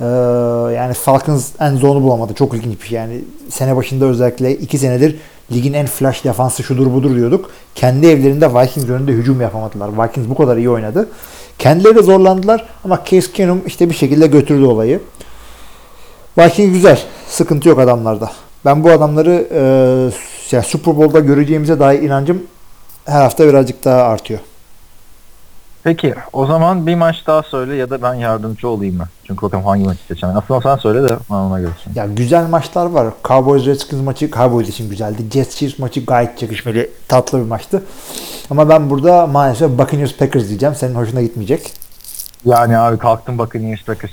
E, 0.00 0.04
yani 0.74 0.94
Falcons 0.94 1.50
en 1.60 1.76
zone'u 1.76 2.02
bulamadı. 2.02 2.34
Çok 2.34 2.54
ilginç 2.54 2.82
bir 2.82 2.86
şey. 2.86 2.98
Yani 2.98 3.20
sene 3.50 3.76
başında 3.76 4.04
özellikle 4.04 4.52
iki 4.56 4.78
senedir 4.78 5.16
ligin 5.52 5.72
en 5.72 5.86
flash 5.86 6.24
defansı 6.24 6.62
şudur 6.62 6.92
budur 6.92 7.16
diyorduk. 7.16 7.50
Kendi 7.74 8.06
evlerinde 8.06 8.54
Vikings 8.54 8.88
önünde 8.88 9.12
hücum 9.12 9.40
yapamadılar. 9.40 9.90
Vikings 10.04 10.28
bu 10.28 10.34
kadar 10.34 10.56
iyi 10.56 10.70
oynadı. 10.70 11.08
Kendileri 11.58 11.94
de 11.96 12.02
zorlandılar 12.02 12.68
ama 12.84 13.04
Case 13.04 13.32
Keenum 13.32 13.62
işte 13.66 13.90
bir 13.90 13.94
şekilde 13.94 14.26
götürdü 14.26 14.64
olayı. 14.64 15.00
Vikings 16.38 16.72
güzel. 16.72 17.00
Sıkıntı 17.28 17.68
yok 17.68 17.78
adamlarda. 17.78 18.30
Ben 18.64 18.84
bu 18.84 18.90
adamları 18.90 19.48
e, 19.52 19.62
yani 20.50 20.64
Super 20.64 20.96
Bowl'da 20.96 21.20
göreceğimize 21.20 21.80
dair 21.80 22.02
inancım 22.02 22.42
her 23.04 23.22
hafta 23.22 23.48
birazcık 23.48 23.84
daha 23.84 24.02
artıyor. 24.02 24.40
Peki 25.84 26.14
o 26.32 26.46
zaman 26.46 26.86
bir 26.86 26.94
maç 26.94 27.16
daha 27.26 27.42
söyle 27.42 27.74
ya 27.74 27.90
da 27.90 28.02
ben 28.02 28.14
yardımcı 28.14 28.68
olayım 28.68 28.96
mı? 28.96 29.08
Çünkü 29.26 29.42
bakalım 29.42 29.64
hangi 29.64 29.84
maçı 29.84 30.00
seçeceğim. 30.08 30.36
Aslında 30.36 30.60
sen 30.60 30.76
söyle 30.76 31.02
de 31.08 31.16
ben 31.30 31.34
ona 31.34 31.60
göre 31.60 31.70
söyleyeyim. 31.84 32.08
Ya 32.08 32.14
güzel 32.16 32.48
maçlar 32.48 32.86
var. 32.86 33.08
Cowboys 33.24 33.66
Redskins 33.66 34.02
maçı 34.02 34.30
Cowboys 34.30 34.68
için 34.68 34.90
güzeldi. 34.90 35.22
Jets 35.32 35.56
Chiefs 35.56 35.78
maçı 35.78 36.04
gayet 36.04 36.38
çekişmeli, 36.38 36.90
tatlı 37.08 37.38
bir 37.38 37.44
maçtı. 37.44 37.82
Ama 38.50 38.68
ben 38.68 38.90
burada 38.90 39.26
maalesef 39.26 39.70
Buccaneers 39.70 40.16
Packers 40.16 40.48
diyeceğim. 40.48 40.74
Senin 40.74 40.94
hoşuna 40.94 41.22
gitmeyecek. 41.22 41.72
Yani 42.44 42.78
abi 42.78 42.98
kalktım 42.98 43.38
bakın 43.38 43.58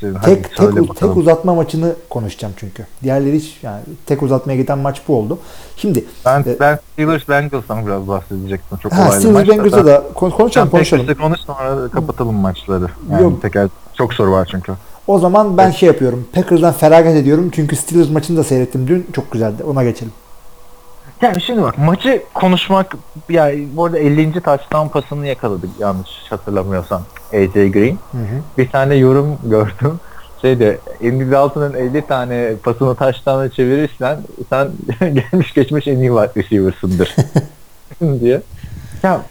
dedim. 0.01 0.15
Hadi 0.21 0.25
Tek 0.35 0.43
tek, 0.43 0.59
bakalım. 0.59 0.87
tek 0.95 1.17
uzatma 1.17 1.55
maçını 1.55 1.95
konuşacağım 2.09 2.53
çünkü. 2.57 2.85
Diğerleri 3.03 3.35
hiç 3.35 3.57
yani 3.63 3.81
tek 4.05 4.23
uzatmaya 4.23 4.55
giden 4.57 4.77
maç 4.77 5.01
bu 5.07 5.17
oldu. 5.17 5.39
Şimdi 5.77 6.05
ben, 6.25 6.41
e- 6.41 6.59
ben 6.59 6.79
Steelers 6.93 7.29
Bengals'tan 7.29 7.87
biraz 7.87 8.07
bahsedecektim. 8.07 8.77
Çok 8.77 8.91
ha, 8.93 9.01
olaylı 9.07 9.19
Steelers 9.21 9.47
maç. 9.47 9.49
Bengals'da 9.49 9.85
da 9.85 10.03
kon- 10.13 10.29
konuşalım 10.29 10.69
konuşalım. 10.69 11.05
Packers'ı 11.05 11.21
konuş 11.21 11.39
sonra 11.39 11.87
kapatalım 11.87 12.35
maçları. 12.35 12.87
Yani 13.11 13.23
Yok. 13.23 13.41
teker 13.41 13.67
çok 13.93 14.13
soru 14.13 14.31
var 14.31 14.47
çünkü. 14.51 14.73
O 15.07 15.19
zaman 15.19 15.57
ben 15.57 15.71
şey 15.71 15.87
yapıyorum. 15.87 16.27
Packers'dan 16.33 16.73
feragat 16.73 17.15
ediyorum. 17.15 17.49
Çünkü 17.55 17.75
Steelers 17.75 18.09
maçını 18.09 18.37
da 18.37 18.43
seyrettim 18.43 18.87
dün. 18.87 19.07
Çok 19.13 19.31
güzeldi. 19.31 19.63
Ona 19.63 19.83
geçelim. 19.83 20.11
Yani 21.21 21.41
şimdi 21.41 21.61
bak 21.61 21.77
maçı 21.77 22.23
konuşmak 22.33 22.95
yani 23.29 23.67
bu 23.75 23.85
arada 23.85 23.99
50. 23.99 24.33
touchdown 24.33 24.87
pasını 24.87 25.27
yakaladık 25.27 25.69
yanlış 25.79 26.09
hatırlamıyorsam 26.29 27.01
AJ 27.33 27.53
Green. 27.53 27.97
Hı 28.11 28.17
hı. 28.17 28.41
Bir 28.57 28.69
tane 28.69 28.95
yorum 28.95 29.37
gördüm. 29.43 29.99
Şeyde 30.41 30.77
Andy 31.03 31.31
Dalton'ın 31.31 31.73
50 31.73 32.07
tane 32.07 32.53
pasını 32.63 32.95
touchdown'a 32.95 33.49
çevirirsen 33.49 34.19
sen 34.49 34.71
gelmiş 34.99 35.53
geçmiş 35.53 35.87
en 35.87 35.97
iyi 35.97 36.11
receiver'sındır 36.11 37.15
diye. 38.19 38.41
Ya 39.03 39.21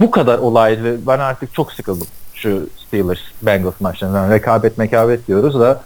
bu 0.00 0.10
kadar 0.10 0.38
olay 0.38 0.82
ve 0.82 1.06
ben 1.06 1.18
artık 1.18 1.54
çok 1.54 1.72
sıkıldım 1.72 2.06
şu 2.34 2.68
Steelers 2.86 3.20
Bengals 3.42 3.80
maçlarından. 3.80 4.30
Rekabet 4.30 4.78
mekabet 4.78 5.28
diyoruz 5.28 5.60
da 5.60 5.80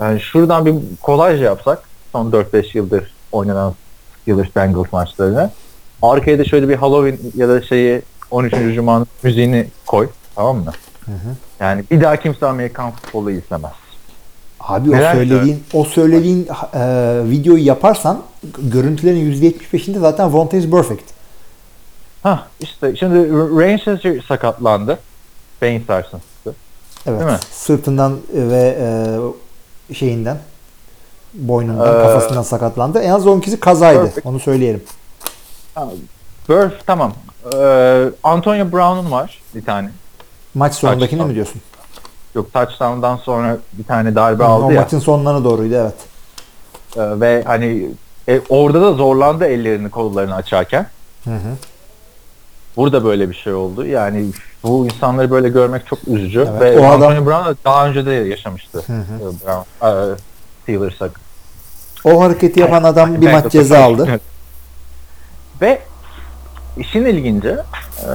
yani 0.00 0.20
şuradan 0.20 0.66
bir 0.66 0.74
kolaj 1.02 1.42
yapsak 1.42 1.82
son 2.12 2.30
4-5 2.30 2.76
yıldır 2.76 3.14
oynanan 3.32 3.74
Steelers 4.22 4.56
Bengals 4.56 4.92
maçlarını. 4.92 5.50
Arkaya 6.02 6.38
da 6.38 6.44
şöyle 6.44 6.68
bir 6.68 6.74
Halloween 6.74 7.18
ya 7.36 7.48
da 7.48 7.62
şeyi 7.62 8.02
13. 8.30 8.54
Cuma'nın 8.74 9.06
müziğini 9.22 9.66
koy. 9.86 10.08
Tamam 10.34 10.56
mı? 10.56 10.72
Hı 11.04 11.12
hı. 11.12 11.36
Yani 11.60 11.84
bir 11.90 12.00
daha 12.00 12.16
kimse 12.16 12.46
Amerikan 12.46 12.90
futbolu 12.90 13.30
izlemez. 13.30 13.72
Abi 14.60 14.90
o 14.90 14.92
Neler 14.92 15.14
söylediğin 15.14 15.64
o 15.72 15.84
söylediğin 15.84 16.48
e, 16.74 16.80
videoyu 17.24 17.66
yaparsan 17.66 18.22
görüntülerin 18.58 19.32
%75'inde 19.32 19.98
zaten 19.98 20.32
Vontaze 20.32 20.70
Perfect. 20.70 21.04
Ha 22.22 22.46
işte 22.60 22.96
şimdi 22.96 23.32
Rangers 23.32 24.26
sakatlandı. 24.26 24.98
Beyin 25.62 25.84
sarsıntısı. 25.86 26.54
Evet. 27.06 27.20
Değil 27.20 27.30
mi? 27.32 27.38
Sırtından 27.50 28.18
ve 28.32 28.78
e, 28.80 29.94
şeyinden 29.94 30.38
boynundan, 31.34 31.88
Ee, 31.88 32.02
kafasından 32.02 32.42
sakatlandı. 32.42 32.98
En 32.98 33.10
az 33.10 33.26
12'si 33.26 33.60
kazaydı. 33.60 34.02
Perfect. 34.04 34.26
Onu 34.26 34.40
söyleyelim. 34.40 34.82
Burf 36.48 36.86
tamam. 36.86 37.12
Ee, 37.54 38.04
Antonio 38.22 38.72
Brown'un 38.72 39.10
var 39.10 39.42
bir 39.54 39.64
tane. 39.64 39.90
Maç 40.54 40.74
sonundakini 40.74 41.08
Touchdown. 41.08 41.28
mi 41.28 41.34
diyorsun? 41.34 41.60
Yok 42.34 42.52
touchdown'dan 42.52 43.16
sonra 43.16 43.56
bir 43.72 43.84
tane 43.84 44.14
darbe 44.14 44.44
o 44.44 44.46
aldı 44.46 44.72
ya. 44.72 44.80
maçın 44.80 44.98
sonlarına 44.98 45.44
doğruydu 45.44 45.74
evet. 45.74 45.94
Ee, 46.96 47.20
ve 47.20 47.42
hani 47.46 47.88
e, 48.28 48.40
orada 48.48 48.82
da 48.82 48.92
zorlandı 48.92 49.44
ellerini 49.44 49.90
kollarını 49.90 50.34
açarken. 50.34 50.86
Hı 51.24 51.30
hı. 51.30 51.56
Burada 52.76 53.04
böyle 53.04 53.30
bir 53.30 53.34
şey 53.34 53.52
oldu. 53.54 53.86
Yani 53.86 54.26
bu 54.62 54.84
insanları 54.86 55.30
böyle 55.30 55.48
görmek 55.48 55.86
çok 55.86 55.98
üzücü. 56.08 56.48
Evet, 56.50 56.60
Ve 56.76 56.78
o 56.78 56.84
adam- 56.84 57.02
Antonio 57.02 57.26
Brown 57.26 57.48
da 57.48 57.54
daha 57.64 57.86
önce 57.88 58.06
de 58.06 58.10
yaşamıştı. 58.12 58.82
Hı 58.86 58.92
hı. 58.92 59.32
Brown, 59.46 59.86
e, 59.86 60.14
Steelers'a 60.62 61.08
O 62.04 62.20
hareketi 62.20 62.60
yapan 62.60 62.82
adam 62.82 63.20
bir 63.20 63.32
maç 63.32 63.52
ceza 63.52 63.84
aldı. 63.84 64.20
Ve 65.60 65.82
işin 66.78 67.04
ilginci 67.04 67.56
e, 68.08 68.12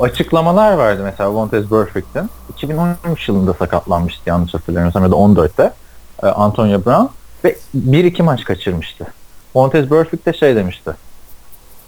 açıklamalar 0.00 0.72
vardı 0.72 1.00
mesela 1.04 1.32
Vontaze 1.32 1.70
Burfict'in. 1.70 2.30
2013 2.56 3.28
yılında 3.28 3.54
sakatlanmıştı 3.54 4.22
yanlış 4.26 4.54
hatırlamıyorsam 4.54 5.02
ya 5.02 5.10
da 5.10 5.14
14'te 5.14 5.72
e, 6.22 6.26
Antonio 6.26 6.84
Brown 6.84 7.06
ve 7.44 7.56
1-2 7.76 8.22
maç 8.22 8.44
kaçırmıştı. 8.44 9.06
Vontaze 9.54 9.90
Burfict 9.90 10.26
de 10.26 10.32
şey 10.32 10.56
demişti. 10.56 10.90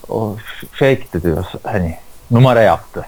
O 0.08 0.36
fake 0.72 1.22
diyor 1.22 1.44
hani 1.62 1.96
numara 2.30 2.60
yaptı. 2.60 3.04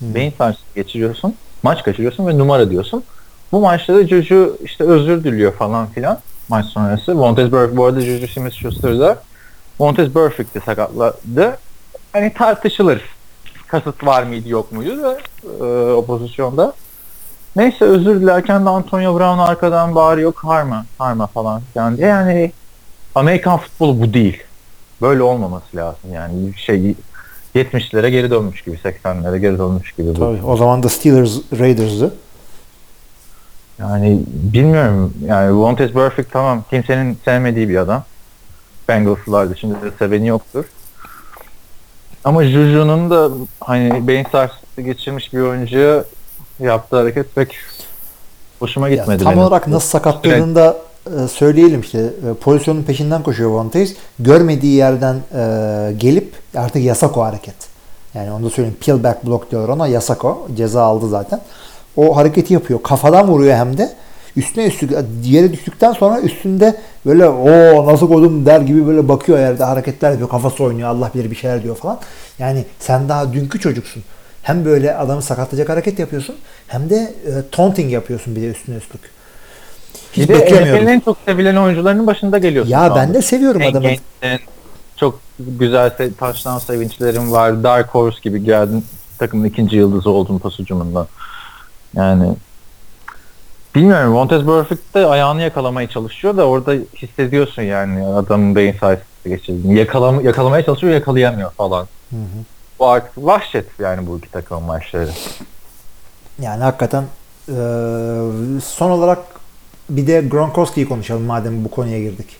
Beyin 0.00 0.34
sarsıntısı 0.38 0.74
geçiriyorsun, 0.74 1.34
maç 1.62 1.82
kaçırıyorsun 1.82 2.26
ve 2.26 2.38
numara 2.38 2.70
diyorsun. 2.70 3.04
Bu 3.52 3.60
maçta 3.60 3.94
da 3.94 4.06
Juju 4.06 4.56
işte 4.64 4.84
özür 4.84 5.24
diliyor 5.24 5.52
falan 5.52 5.86
filan 5.86 6.18
maç 6.52 6.66
sonrası. 6.66 7.14
Montez 7.14 7.52
Burfict 7.52 7.76
bu 7.76 7.84
arada 7.84 8.00
Juju 8.00 8.26
Smith-Schuster'da 8.26 9.16
Montez 9.78 10.14
Burfict'i 10.14 10.60
sakatladı. 10.60 11.58
Hani 12.12 12.32
tartışılır. 12.34 13.02
Kasıt 13.66 14.06
var 14.06 14.22
mıydı 14.22 14.48
yok 14.48 14.72
muydu 14.72 15.02
da 15.02 15.18
e, 15.66 15.92
o 15.92 16.04
pozisyonda. 16.06 16.72
Neyse 17.56 17.84
özür 17.84 18.20
dilerken 18.20 18.66
de 18.66 18.70
Antonio 18.70 19.18
Brown 19.18 19.38
arkadan 19.38 19.94
bağırıyor 19.94 20.32
karma, 20.32 20.84
karma 20.98 21.26
falan 21.26 21.62
yani 21.74 21.96
diye. 21.96 22.08
Yani 22.08 22.52
Amerikan 23.14 23.58
futbolu 23.58 24.00
bu 24.00 24.14
değil. 24.14 24.42
Böyle 25.02 25.22
olmaması 25.22 25.76
lazım 25.76 26.12
yani. 26.12 26.54
Şey 26.56 26.94
70'lere 27.54 28.08
geri 28.08 28.30
dönmüş 28.30 28.62
gibi, 28.62 28.76
80'lere 28.76 29.38
geri 29.38 29.58
dönmüş 29.58 29.92
gibi. 29.92 30.08
bu. 30.08 30.18
Tabii. 30.18 30.42
O 30.46 30.56
zaman 30.56 30.82
da 30.82 30.88
Steelers 30.88 31.38
Raiders'ı. 31.58 32.14
Yani 33.82 34.20
bilmiyorum. 34.28 35.14
Yani 35.26 35.56
Vontaze 35.56 35.94
Burfict 35.94 36.32
tamam 36.32 36.64
kimsenin 36.70 37.18
sevmediği 37.24 37.68
bir 37.68 37.76
adam. 37.76 38.04
Bengals'lar 38.88 39.50
dışında 39.50 39.74
da 39.74 39.86
seveni 39.98 40.28
yoktur. 40.28 40.64
Ama 42.24 42.44
Juju'nun 42.44 43.10
da 43.10 43.28
hani 43.60 44.08
beyin 44.08 44.26
sarsıntısı 44.32 44.80
geçirmiş 44.82 45.32
bir 45.32 45.40
oyuncuya 45.40 46.04
yaptığı 46.60 46.96
hareket 46.96 47.34
pek 47.34 47.56
hoşuma 48.58 48.88
Ya, 48.88 48.96
gitmedi 48.96 49.24
tam 49.24 49.32
benim. 49.32 49.42
olarak 49.42 49.68
nasıl 49.68 49.88
sakatladığını 49.88 50.54
da 50.54 50.76
e, 51.06 51.28
söyleyelim 51.28 51.80
işte. 51.80 52.10
Pozisyonun 52.40 52.82
peşinden 52.82 53.22
koşuyor 53.22 53.50
Vontaze. 53.50 53.94
Görmediği 54.18 54.74
yerden 54.76 55.16
e, 55.34 55.92
gelip 55.98 56.34
artık 56.56 56.82
yasak 56.82 57.16
o 57.16 57.22
hareket. 57.24 57.54
Yani 58.14 58.32
onu 58.32 58.44
da 58.44 58.50
söyleyeyim. 58.50 58.78
Peel 58.86 59.04
back 59.04 59.26
block 59.26 59.50
diyorlar 59.50 59.68
ona. 59.68 59.86
Yasak 59.86 60.24
o. 60.24 60.46
Ceza 60.56 60.82
aldı 60.82 61.08
zaten. 61.08 61.40
O 61.96 62.16
hareketi 62.16 62.54
yapıyor. 62.54 62.82
Kafadan 62.82 63.28
vuruyor 63.28 63.54
hem 63.56 63.78
de. 63.78 63.92
Üstüne 64.36 64.66
üstlük 64.66 64.92
yere 65.24 65.52
düştükten 65.52 65.92
sonra 65.92 66.20
üstünde 66.20 66.76
böyle 67.06 67.28
o 67.28 67.86
nasıl 67.86 68.08
koydum 68.08 68.46
der 68.46 68.60
gibi 68.60 68.86
böyle 68.86 69.08
bakıyor 69.08 69.38
yerde 69.38 69.64
hareketler 69.64 70.10
yapıyor. 70.10 70.28
Kafası 70.28 70.64
oynuyor. 70.64 70.88
Allah 70.88 71.10
bilir 71.14 71.30
bir 71.30 71.36
şeyler 71.36 71.62
diyor 71.62 71.76
falan. 71.76 72.00
Yani 72.38 72.64
sen 72.78 73.08
daha 73.08 73.32
dünkü 73.32 73.60
çocuksun. 73.60 74.02
Hem 74.42 74.64
böyle 74.64 74.96
adamı 74.96 75.22
sakatlayacak 75.22 75.68
hareket 75.68 75.98
yapıyorsun 75.98 76.36
hem 76.66 76.90
de 76.90 76.96
e, 76.96 77.30
taunting 77.50 77.92
yapıyorsun 77.92 78.36
bir 78.36 78.42
de 78.42 78.46
üstüne 78.50 78.76
üstlük. 78.76 79.00
Hiç 80.12 80.28
Bir. 80.28 80.34
NFL'in 80.34 80.86
en 80.86 81.00
çok 81.00 81.16
sevilen 81.26 81.56
oyuncularının 81.56 82.06
başında 82.06 82.38
geliyorsun. 82.38 82.72
Ya 82.72 82.92
ben 82.96 83.14
de 83.14 83.22
seviyorum 83.22 83.62
En 83.62 83.70
adamı. 83.70 83.86
gençsin, 83.86 84.46
Çok 84.96 85.20
güzel 85.38 85.90
touchdown 86.18 86.58
sevinçlerim 86.58 87.32
var. 87.32 87.62
Dark 87.62 87.88
Horse 87.88 88.18
gibi 88.22 88.44
geldin. 88.44 88.84
takımın 89.18 89.44
ikinci 89.44 89.76
yıldızı 89.76 90.10
oldun 90.10 90.38
pas 90.38 90.58
hücumunda. 90.58 91.06
Yani 91.96 92.36
bilmiyorum 93.74 94.12
Montez 94.12 94.46
Burfict 94.46 94.94
de 94.94 95.06
ayağını 95.06 95.42
yakalamaya 95.42 95.88
çalışıyor 95.88 96.36
da 96.36 96.48
orada 96.48 96.72
hissediyorsun 96.96 97.62
yani 97.62 98.06
adamın 98.06 98.56
beyin 98.56 98.74
sayısı 98.80 99.02
geçirdiğini. 99.26 99.78
Yakalama, 99.78 100.22
yakalamaya 100.22 100.64
çalışıyor 100.64 100.92
yakalayamıyor 100.92 101.50
falan. 101.50 101.86
Hı 102.10 102.16
hı. 102.16 102.44
Bu 102.78 102.88
artık 102.88 103.12
vahşet 103.16 103.66
yani 103.78 104.06
bu 104.06 104.18
iki 104.18 104.30
takım 104.30 104.62
maçları. 104.62 105.10
Yani 106.40 106.62
hakikaten 106.62 107.04
e, 107.48 107.54
son 108.64 108.90
olarak 108.90 109.18
bir 109.90 110.06
de 110.06 110.20
Gronkowski'yi 110.20 110.88
konuşalım 110.88 111.22
madem 111.22 111.64
bu 111.64 111.70
konuya 111.70 112.00
girdik. 112.00 112.36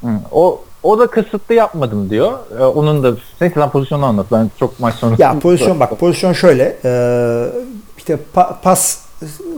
Hı. 0.00 0.08
O 0.32 0.60
o 0.82 0.98
da 0.98 1.06
kısıtlı 1.06 1.54
yapmadım 1.54 2.10
diyor. 2.10 2.32
Ee, 2.58 2.62
onun 2.62 3.02
da 3.02 3.16
neyse 3.40 3.54
sen 3.54 3.70
pozisyonu 3.70 4.04
anlat. 4.04 4.26
Ben 4.32 4.50
çok 4.58 4.80
maç 4.80 4.94
sonrası. 4.94 5.22
Ya 5.22 5.38
pozisyon 5.38 5.80
bak 5.80 5.98
pozisyon 5.98 6.32
şöyle 6.32 6.76
e, 6.84 6.90
işte 8.04 8.18
pa- 8.36 8.60
pas 8.62 8.98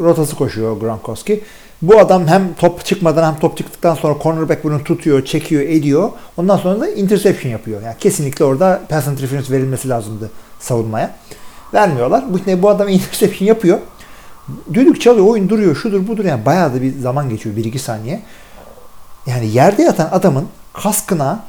rotası 0.01 0.37
koşuyor 0.37 0.77
Gronkowski. 0.77 1.41
Bu 1.83 1.99
adam 1.99 2.27
hem 2.27 2.55
top 2.55 2.85
çıkmadan 2.85 3.33
hem 3.33 3.39
top 3.41 3.57
çıktıktan 3.57 3.95
sonra 3.95 4.15
cornerback 4.23 4.65
bunu 4.65 4.85
tutuyor, 4.85 5.25
çekiyor, 5.25 5.63
ediyor. 5.63 6.11
Ondan 6.37 6.57
sonra 6.57 6.81
da 6.81 6.91
interception 6.91 7.53
yapıyor. 7.53 7.83
Yani 7.83 7.95
kesinlikle 8.01 8.45
orada 8.45 8.83
pass 8.89 9.07
interference 9.07 9.53
verilmesi 9.53 9.89
lazımdı 9.89 10.31
savunmaya. 10.61 11.15
Vermiyorlar. 11.75 12.25
Bu, 12.33 12.39
ne, 12.47 12.63
bu 12.63 12.69
adam 12.69 12.89
interception 12.99 13.49
yapıyor. 13.49 13.79
Düdük 14.75 15.01
çalıyor, 15.01 15.27
oyun 15.27 15.49
duruyor, 15.49 15.77
şudur 15.77 16.09
budur 16.09 16.25
yani 16.25 16.47
bayağı 16.47 16.75
da 16.75 16.83
bir 16.83 16.99
zaman 16.99 17.29
geçiyor, 17.29 17.57
1-2 17.57 17.79
saniye. 17.79 18.23
Yani 19.27 19.47
yerde 19.47 19.83
yatan 19.83 20.09
adamın 20.13 20.49
kaskına 20.73 21.45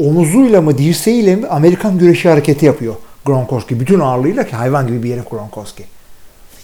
omuzuyla 0.00 0.62
mı 0.62 0.78
dirseğiyle 0.78 1.36
mi 1.36 1.46
Amerikan 1.46 1.98
güreşi 1.98 2.28
hareketi 2.28 2.66
yapıyor 2.66 2.94
Gronkowski. 3.24 3.80
Bütün 3.80 4.00
ağırlığıyla 4.00 4.46
ki 4.46 4.56
hayvan 4.56 4.86
gibi 4.86 5.02
bir 5.02 5.12
herif 5.12 5.30
Gronkowski. 5.30 5.84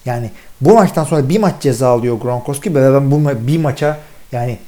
Yani 0.06 0.30
bu 0.60 0.74
maçtan 0.74 1.04
sonra 1.04 1.28
bir 1.28 1.38
maç 1.38 1.54
ceza 1.60 1.88
alıyor 1.88 2.16
Gronkowski 2.20 2.74
ve 2.74 2.94
ben 2.94 3.10
bu 3.10 3.14
ma- 3.14 3.46
bir 3.46 3.58
maça 3.58 3.98
yani 4.32 4.58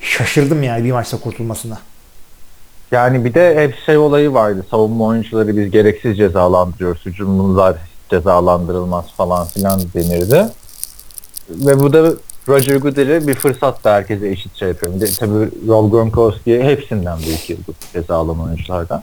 şaşırdım 0.00 0.62
yani 0.62 0.84
bir 0.84 0.92
maçta 0.92 1.20
kurtulmasına. 1.20 1.78
Yani 2.92 3.24
bir 3.24 3.34
de 3.34 3.54
hep 3.56 3.74
şey 3.86 3.96
olayı 3.96 4.32
vardı. 4.34 4.66
Savunma 4.70 5.04
oyuncuları 5.04 5.56
biz 5.56 5.70
gereksiz 5.70 6.16
cezalandırıyoruz. 6.16 7.06
Hücumlular 7.06 7.76
cezalandırılmaz 8.10 9.04
falan 9.16 9.46
filan 9.46 9.80
denirdi. 9.94 10.48
Ve 11.50 11.80
bu 11.80 11.92
da 11.92 12.12
Roger 12.48 12.76
Goodell'e 12.76 13.26
bir 13.26 13.34
fırsat 13.34 13.84
da 13.84 13.92
herkese 13.94 14.28
eşit 14.28 14.56
şey 14.56 14.68
yapıyor. 14.68 14.94
Bir 14.94 15.00
de 15.00 15.06
tabii 15.18 15.50
Rob 15.68 15.90
Gronkowski 15.90 16.62
hepsinden 16.62 17.18
büyük 17.26 17.50
yıldız 17.50 17.74
ceza 17.92 18.16
alan 18.16 18.40
oyunculardan. 18.40 19.02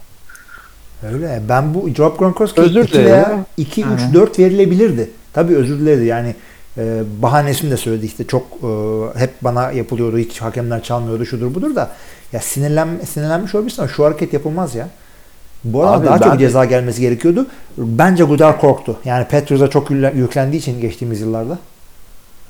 Öyle. 1.12 1.42
Ben 1.48 1.74
bu 1.74 1.88
Job 1.90 2.18
Gronkowski 2.18 2.60
Özür 2.60 2.84
2 2.84 2.92
dilerim. 2.92 3.06
veya 3.06 3.44
2 3.56 3.80
3 3.84 3.86
Hı. 3.86 4.14
4 4.14 4.38
verilebilirdi. 4.38 5.10
Tabii 5.32 5.56
özür 5.56 5.78
diledi. 5.78 6.04
Yani 6.04 6.34
e, 6.78 7.02
bahanesini 7.22 7.70
de 7.70 7.76
söyledi 7.76 8.06
işte 8.06 8.26
çok 8.26 8.42
e, 8.42 8.68
hep 9.18 9.30
bana 9.42 9.72
yapılıyordu. 9.72 10.18
Hiç 10.18 10.40
hakemler 10.42 10.82
çalmıyordu 10.82 11.26
şudur 11.26 11.54
budur 11.54 11.74
da 11.76 11.90
ya 12.32 12.40
sinirlen 12.40 12.88
sinirlenmiş 13.08 13.54
olabilirsin 13.54 13.82
ama 13.82 13.92
şu 13.92 14.04
hareket 14.04 14.32
yapılmaz 14.32 14.74
ya. 14.74 14.88
Bu 15.64 15.82
arada 15.82 15.96
Abi 15.96 16.06
daha 16.06 16.20
ben 16.20 16.30
çok 16.30 16.38
ceza 16.38 16.64
gelmesi 16.64 17.00
gerekiyordu. 17.00 17.46
Bence 17.78 18.24
Goodell 18.24 18.58
korktu. 18.58 18.96
Yani 19.04 19.26
Petrus'a 19.26 19.70
çok 19.70 19.90
yükle- 19.90 20.16
yüklendiği 20.16 20.60
için 20.62 20.80
geçtiğimiz 20.80 21.20
yıllarda. 21.20 21.58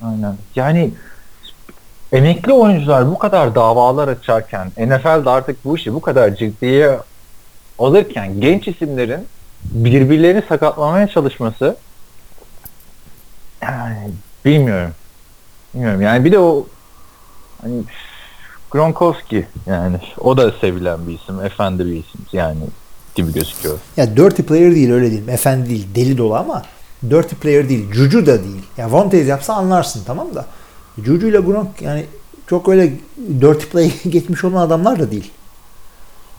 Aynen. 0.05 0.35
Yani 0.57 0.91
emekli 2.13 2.53
oyuncular 2.53 3.11
bu 3.11 3.19
kadar 3.19 3.55
davalar 3.55 4.09
açarken 4.09 4.67
NFL 4.79 5.25
de 5.25 5.31
artık 5.31 5.65
bu 5.65 5.77
işi 5.77 5.95
bu 5.95 6.01
kadar 6.01 6.37
ciddiye 6.37 6.99
alırken 7.79 8.41
genç 8.41 8.69
isimlerin 8.69 9.27
birbirlerini 9.65 10.43
sakatlamaya 10.49 11.09
çalışması 11.09 11.77
yani 13.63 14.11
bilmiyorum. 14.45 14.93
Bilmiyorum. 15.75 16.03
Yani 16.03 16.25
bir 16.25 16.33
de 16.33 16.39
o 16.39 16.67
hani 17.63 17.75
Gronkowski 18.71 19.47
yani 19.67 19.97
o 20.19 20.37
da 20.37 20.53
sevilen 20.61 21.09
bir 21.09 21.15
isim, 21.15 21.45
efendi 21.45 21.87
bir 21.87 21.93
isim 21.93 22.21
yani 22.33 22.61
gibi 23.15 23.33
gözüküyor. 23.33 23.79
Ya 23.97 24.17
dirty 24.17 24.43
player 24.43 24.75
değil 24.75 24.91
öyle 24.91 25.11
diyeyim. 25.11 25.29
Efendi 25.29 25.69
değil. 25.71 25.87
Deli 25.95 26.19
dolu 26.19 26.35
ama 26.37 26.63
dirty 27.11 27.35
player 27.35 27.69
değil. 27.69 27.91
Cucu 27.93 28.27
da 28.27 28.45
değil. 28.45 28.63
Ya 28.77 28.93
Vontaze 28.93 29.25
yapsa 29.25 29.55
anlarsın 29.55 30.03
tamam 30.07 30.35
da. 30.35 30.47
Cucu 31.01 31.27
ile 31.29 31.39
Gronk 31.39 31.83
yani 31.83 32.07
çok 32.47 32.69
öyle 32.69 32.93
dirty 33.41 33.65
play 33.67 33.93
geçmiş 34.09 34.45
olan 34.45 34.67
adamlar 34.67 34.99
da 34.99 35.11
değil. 35.11 35.31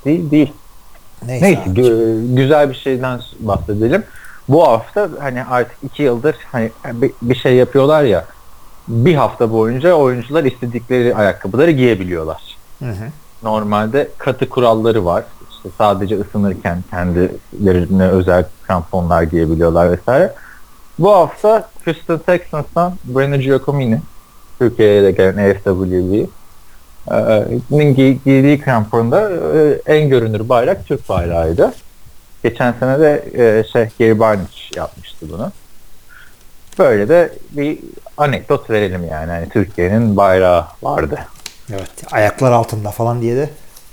Değil, 0.05 0.31
değil. 0.31 0.53
Neyse. 1.25 1.45
Neyse 1.45 1.61
gü- 1.67 2.35
güzel 2.35 2.69
bir 2.69 2.75
şeyden 2.75 3.21
bahsedelim. 3.39 4.03
Bu 4.49 4.67
hafta 4.67 5.09
hani 5.19 5.43
artık 5.43 5.77
iki 5.83 6.03
yıldır 6.03 6.35
hani 6.51 6.71
bir, 7.21 7.35
şey 7.35 7.55
yapıyorlar 7.55 8.03
ya 8.03 8.25
bir 8.87 9.15
hafta 9.15 9.51
boyunca 9.51 9.93
oyuncular 9.93 10.43
istedikleri 10.43 11.15
ayakkabıları 11.15 11.71
giyebiliyorlar. 11.71 12.57
Hı 12.79 12.89
hı. 12.89 13.05
Normalde 13.43 14.09
katı 14.17 14.49
kuralları 14.49 15.05
var. 15.05 15.23
İşte 15.51 15.69
sadece 15.77 16.19
ısınırken 16.19 16.83
kendilerine 16.89 18.07
özel 18.07 18.45
kramponlar 18.67 19.23
giyebiliyorlar 19.23 19.91
vesaire. 19.91 20.33
Bu 20.99 21.11
hafta 21.11 21.69
Houston 21.85 22.17
Texans'tan 22.17 22.93
Brandon 23.03 23.39
Giacomini 23.39 24.01
Türkiye'ye 24.59 25.03
de 25.03 25.11
gelen 25.11 25.49
AFWB 25.49 26.27
giy- 27.71 28.17
giydiği 28.25 28.61
kramponda 28.61 29.31
e, 29.31 29.81
en 29.85 30.09
görünür 30.09 30.49
bayrak 30.49 30.87
Türk 30.87 31.09
bayrağıydı. 31.09 31.73
Geçen 32.43 32.73
sene 32.79 32.99
de 32.99 33.23
e, 33.33 33.63
şey 33.63 33.87
Gary 33.99 34.19
Barnage 34.19 34.47
yapmıştı 34.75 35.25
bunu. 35.29 35.51
Böyle 36.79 37.09
de 37.09 37.33
bir 37.51 37.79
anekdot 38.17 38.69
verelim 38.69 39.07
yani. 39.11 39.31
Hani 39.31 39.49
Türkiye'nin 39.49 40.17
bayrağı 40.17 40.65
vardı. 40.83 41.19
Evet. 41.71 41.89
Ayaklar 42.11 42.51
altında 42.51 42.91
falan 42.91 43.21
diye 43.21 43.35
de 43.35 43.49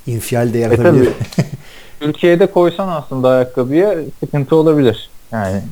infial 0.06 0.52
de 0.52 0.60
E 0.60 0.62
tabii 0.62 0.72
yaratabilir. 0.82 1.12
Türkiye'de 2.00 2.46
koysan 2.46 2.88
aslında 2.88 3.28
ayakkabıya 3.28 3.94
sıkıntı 4.20 4.56
olabilir. 4.56 5.10
Yani 5.32 5.62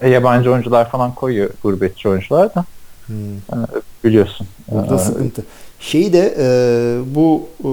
e, 0.00 0.08
yabancı 0.08 0.52
oyuncular 0.52 0.90
falan 0.90 1.14
koyuyor 1.14 1.50
gurbetçi 1.62 2.08
oyuncular 2.08 2.54
da 2.54 2.64
Hmm. 3.06 3.36
e, 3.36 3.56
biliyorsun. 4.04 4.46
Burada 4.68 4.94
E, 4.94 4.98
sıkıntı. 4.98 5.44
Şeyi 5.80 6.12
de 6.12 6.34
e, 6.38 6.46
bu 7.14 7.48
e, 7.60 7.70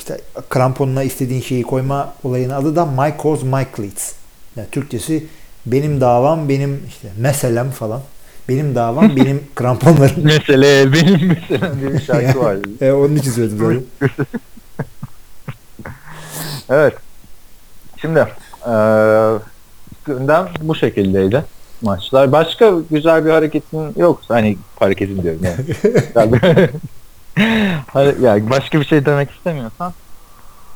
işte 0.00 0.20
kramponuna 0.48 1.02
istediğin 1.02 1.40
şeyi 1.40 1.62
koyma 1.62 2.14
olayının 2.24 2.54
adı 2.54 2.76
da 2.76 2.86
My 2.86 3.14
Cause 3.22 3.46
My 3.46 3.66
Cleats. 3.76 4.12
Yani 4.56 4.68
Türkçesi 4.72 5.26
benim 5.66 6.00
davam 6.00 6.48
benim 6.48 6.82
işte 6.88 7.08
meselem 7.18 7.70
falan. 7.70 8.00
Benim 8.48 8.74
davam 8.74 9.16
benim 9.16 9.42
kramponlarım. 9.54 10.24
Mesele 10.24 10.92
benim 10.92 11.28
meselem 11.28 11.80
diye 11.80 11.92
bir 11.92 12.00
şarkı 12.00 12.40
var. 12.40 12.56
e, 12.80 12.92
onun 12.92 13.16
için 13.16 13.30
söyledim 13.30 13.58
zaten. 13.58 14.16
Evet. 16.70 16.94
Şimdi 18.00 18.26
eee 18.66 19.30
gündem 20.04 20.48
bu 20.60 20.74
şekildeydi 20.74 21.44
maçlar. 21.82 22.32
Başka 22.32 22.72
güzel 22.90 23.24
bir 23.24 23.30
hareketin 23.30 23.92
yok. 23.96 24.22
Hani 24.28 24.56
hareketin 24.78 25.22
diyorum 25.22 25.40
yani. 25.44 26.70
Hani- 27.92 28.14
yani 28.22 28.50
başka 28.50 28.80
bir 28.80 28.84
şey 28.84 29.06
demek 29.06 29.30
istemiyorsan 29.30 29.92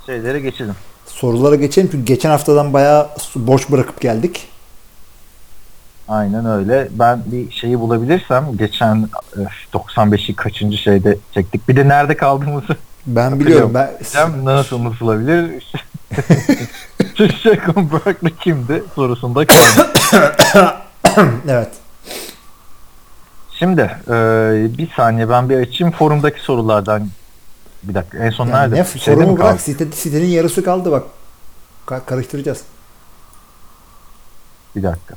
şeylere 0.06 0.40
geçelim. 0.40 0.74
Sorulara 1.06 1.54
geçelim 1.54 1.88
çünkü 1.92 2.04
geçen 2.04 2.30
haftadan 2.30 2.72
bayağı 2.72 3.08
boş 3.36 3.70
bırakıp 3.70 4.00
geldik. 4.00 4.48
Aynen 6.08 6.46
öyle. 6.46 6.88
Ben 6.90 7.22
bir 7.26 7.50
şeyi 7.52 7.80
bulabilirsem 7.80 8.56
geçen 8.56 9.08
öf, 9.36 9.52
95'i 9.72 10.34
kaçıncı 10.34 10.78
şeyde 10.78 11.18
çektik. 11.34 11.68
Bir 11.68 11.76
de 11.76 11.88
nerede 11.88 12.16
kaldığımızı 12.16 12.76
Ben 13.06 13.40
biliyorum. 13.40 13.74
Ben, 13.74 13.90
nasıl 14.44 14.80
unutulabilir? 14.80 15.72
Şakon 17.42 17.90
Barkley 17.92 18.32
kimdi 18.40 18.82
sorusunda 18.94 19.46
kaldım. 19.46 19.86
evet. 21.48 21.68
Şimdi 23.58 23.80
e, 24.08 24.14
bir 24.78 24.90
saniye 24.96 25.28
ben 25.28 25.48
bir 25.48 25.56
açayım 25.56 25.92
forumdaki 25.92 26.40
sorulardan 26.40 27.08
bir 27.82 27.94
dakika 27.94 28.18
en 28.18 28.30
son 28.30 28.46
Yani 28.46 28.56
nerede? 28.56 28.74
ne 28.74 28.84
Şeyde 28.84 29.20
sorumu 29.20 29.38
bırak 29.38 29.60
site, 29.60 29.92
sitenin 29.92 30.26
yarısı 30.26 30.64
kaldı 30.64 30.92
bak. 30.92 31.04
Ka- 31.86 32.04
karıştıracağız. 32.04 32.62
Bir 34.76 34.82
dakika. 34.82 35.14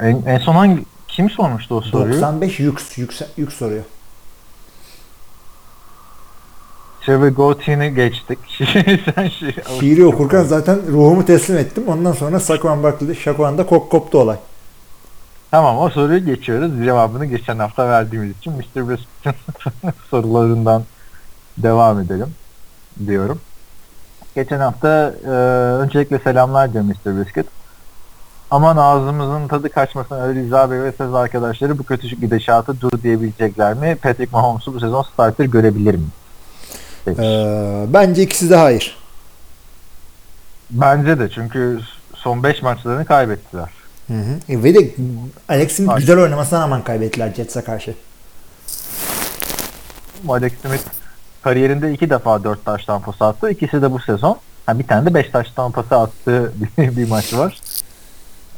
En, 0.00 0.22
en 0.26 0.38
son 0.38 0.54
hangi 0.54 0.84
kim 1.08 1.30
sormuştu 1.30 1.74
o 1.74 1.80
soruyu? 1.80 2.14
95 2.14 2.60
yük, 2.60 2.80
yük, 2.96 3.14
yük 3.36 3.52
soruyor. 3.52 3.84
Trevor 7.00 7.28
Gautier'i 7.28 7.94
geçtik. 7.94 8.38
Sen 9.14 9.28
şey, 9.28 9.54
Şiiri 9.80 10.06
okurken 10.06 10.42
zaten 10.42 10.78
ruhumu 10.88 11.26
teslim 11.26 11.58
ettim. 11.58 11.84
Ondan 11.86 12.12
sonra 12.12 12.40
Sakuan 12.40 12.82
Barkley'de 12.82 13.14
Şakuan'da 13.14 13.66
kop 13.66 13.90
koptu 13.90 14.18
olay. 14.18 14.36
Tamam 15.50 15.78
o 15.78 15.90
soruyu 15.90 16.24
geçiyoruz. 16.24 16.84
Cevabını 16.84 17.26
geçen 17.26 17.58
hafta 17.58 17.88
verdiğimiz 17.88 18.36
için 18.38 18.52
Mr. 18.52 18.88
Biscuit'in 18.88 19.34
sorularından 20.10 20.84
devam 21.58 22.00
edelim 22.00 22.34
diyorum. 23.06 23.40
Geçen 24.34 24.60
hafta 24.60 25.14
e, 25.24 25.28
öncelikle 25.82 26.18
selamlar 26.18 26.72
diyor 26.72 26.84
Mr. 26.84 27.20
Biscuit. 27.20 27.46
aman 28.50 28.76
ağzımızın 28.76 29.48
tadı 29.48 29.68
kaçmasın 29.68 30.14
Ali 30.14 30.44
Rıza 30.44 30.70
Bey 30.70 30.80
ve 30.80 30.92
söz 30.92 31.14
arkadaşları 31.14 31.78
bu 31.78 31.82
kötü 31.82 32.08
gidişatı 32.08 32.80
dur 32.80 33.02
diyebilecekler 33.02 33.74
mi? 33.74 33.96
Patrick 34.02 34.32
Mahomes'u 34.32 34.74
bu 34.74 34.80
sezon 34.80 35.02
starter 35.02 35.44
görebilir 35.44 35.94
mi? 35.94 36.06
Ee, 37.08 37.86
bence 37.88 38.22
ikisi 38.22 38.50
de 38.50 38.56
hayır. 38.56 38.96
Bence 40.70 41.18
de 41.18 41.30
çünkü 41.30 41.80
son 42.14 42.42
5 42.42 42.62
maçlarını 42.62 43.04
kaybettiler. 43.04 43.77
Hı 44.08 44.14
hı. 44.14 44.52
E, 44.52 44.62
ve 44.62 44.74
de 44.74 44.90
Alex 45.48 45.72
Smith 45.72 45.88
Hayır. 45.90 46.00
güzel 46.00 46.18
oynamasına 46.18 46.60
rağmen 46.60 46.84
kaybettiler 46.84 47.34
Jets'e 47.34 47.60
karşı. 47.60 47.94
Alex 50.28 50.52
Smith 50.62 50.82
kariyerinde 51.42 51.92
iki 51.92 52.10
defa 52.10 52.44
4 52.44 52.64
taş 52.64 52.84
tampası 52.84 53.24
attı. 53.24 53.50
İkisi 53.50 53.82
de 53.82 53.92
bu 53.92 53.98
sezon. 53.98 54.38
Ha, 54.66 54.78
bir 54.78 54.84
tane 54.84 55.06
de 55.10 55.14
5 55.14 55.30
taş 55.30 55.50
tampası 55.50 55.96
attığı 55.96 56.52
bir, 56.78 56.96
bir 56.96 57.08
maçı 57.08 57.38
var. 57.38 57.60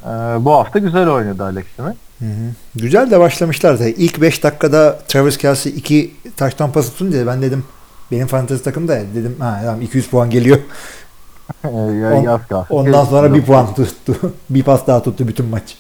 Ee, 0.05 0.09
bu 0.45 0.53
hafta 0.53 0.79
güzel 0.79 1.09
oynadı 1.09 1.45
Alex 1.45 1.65
Smith. 1.77 1.97
Hı 2.19 2.25
hı. 2.25 2.53
Güzel 2.75 3.11
de 3.11 3.21
başlamışlardı. 3.21 3.89
İlk 3.89 4.21
5 4.21 4.43
dakikada 4.43 4.99
Travis 5.09 5.39
Kelsey 5.39 5.73
2 5.73 6.15
taş 6.37 6.55
tampası 6.55 6.93
tutunca 6.93 7.27
ben 7.27 7.43
dedim 7.43 7.65
benim 8.13 8.27
fantezi 8.27 8.63
takım 8.63 8.89
da 8.89 9.01
dedim 9.15 9.37
ha 9.39 9.61
tamam 9.65 9.83
200 9.83 10.07
puan 10.09 10.31
geliyor. 10.31 10.59
Ee, 11.65 11.69
On-. 11.69 12.67
Ondan 12.71 13.05
sonra 13.05 13.35
bir 13.35 13.45
puan 13.45 13.75
tuttu. 13.75 14.17
bir 14.51 14.63
pas 14.63 14.87
daha 14.87 15.03
tuttu 15.03 15.29
bütün 15.29 15.47
maç. 15.47 15.77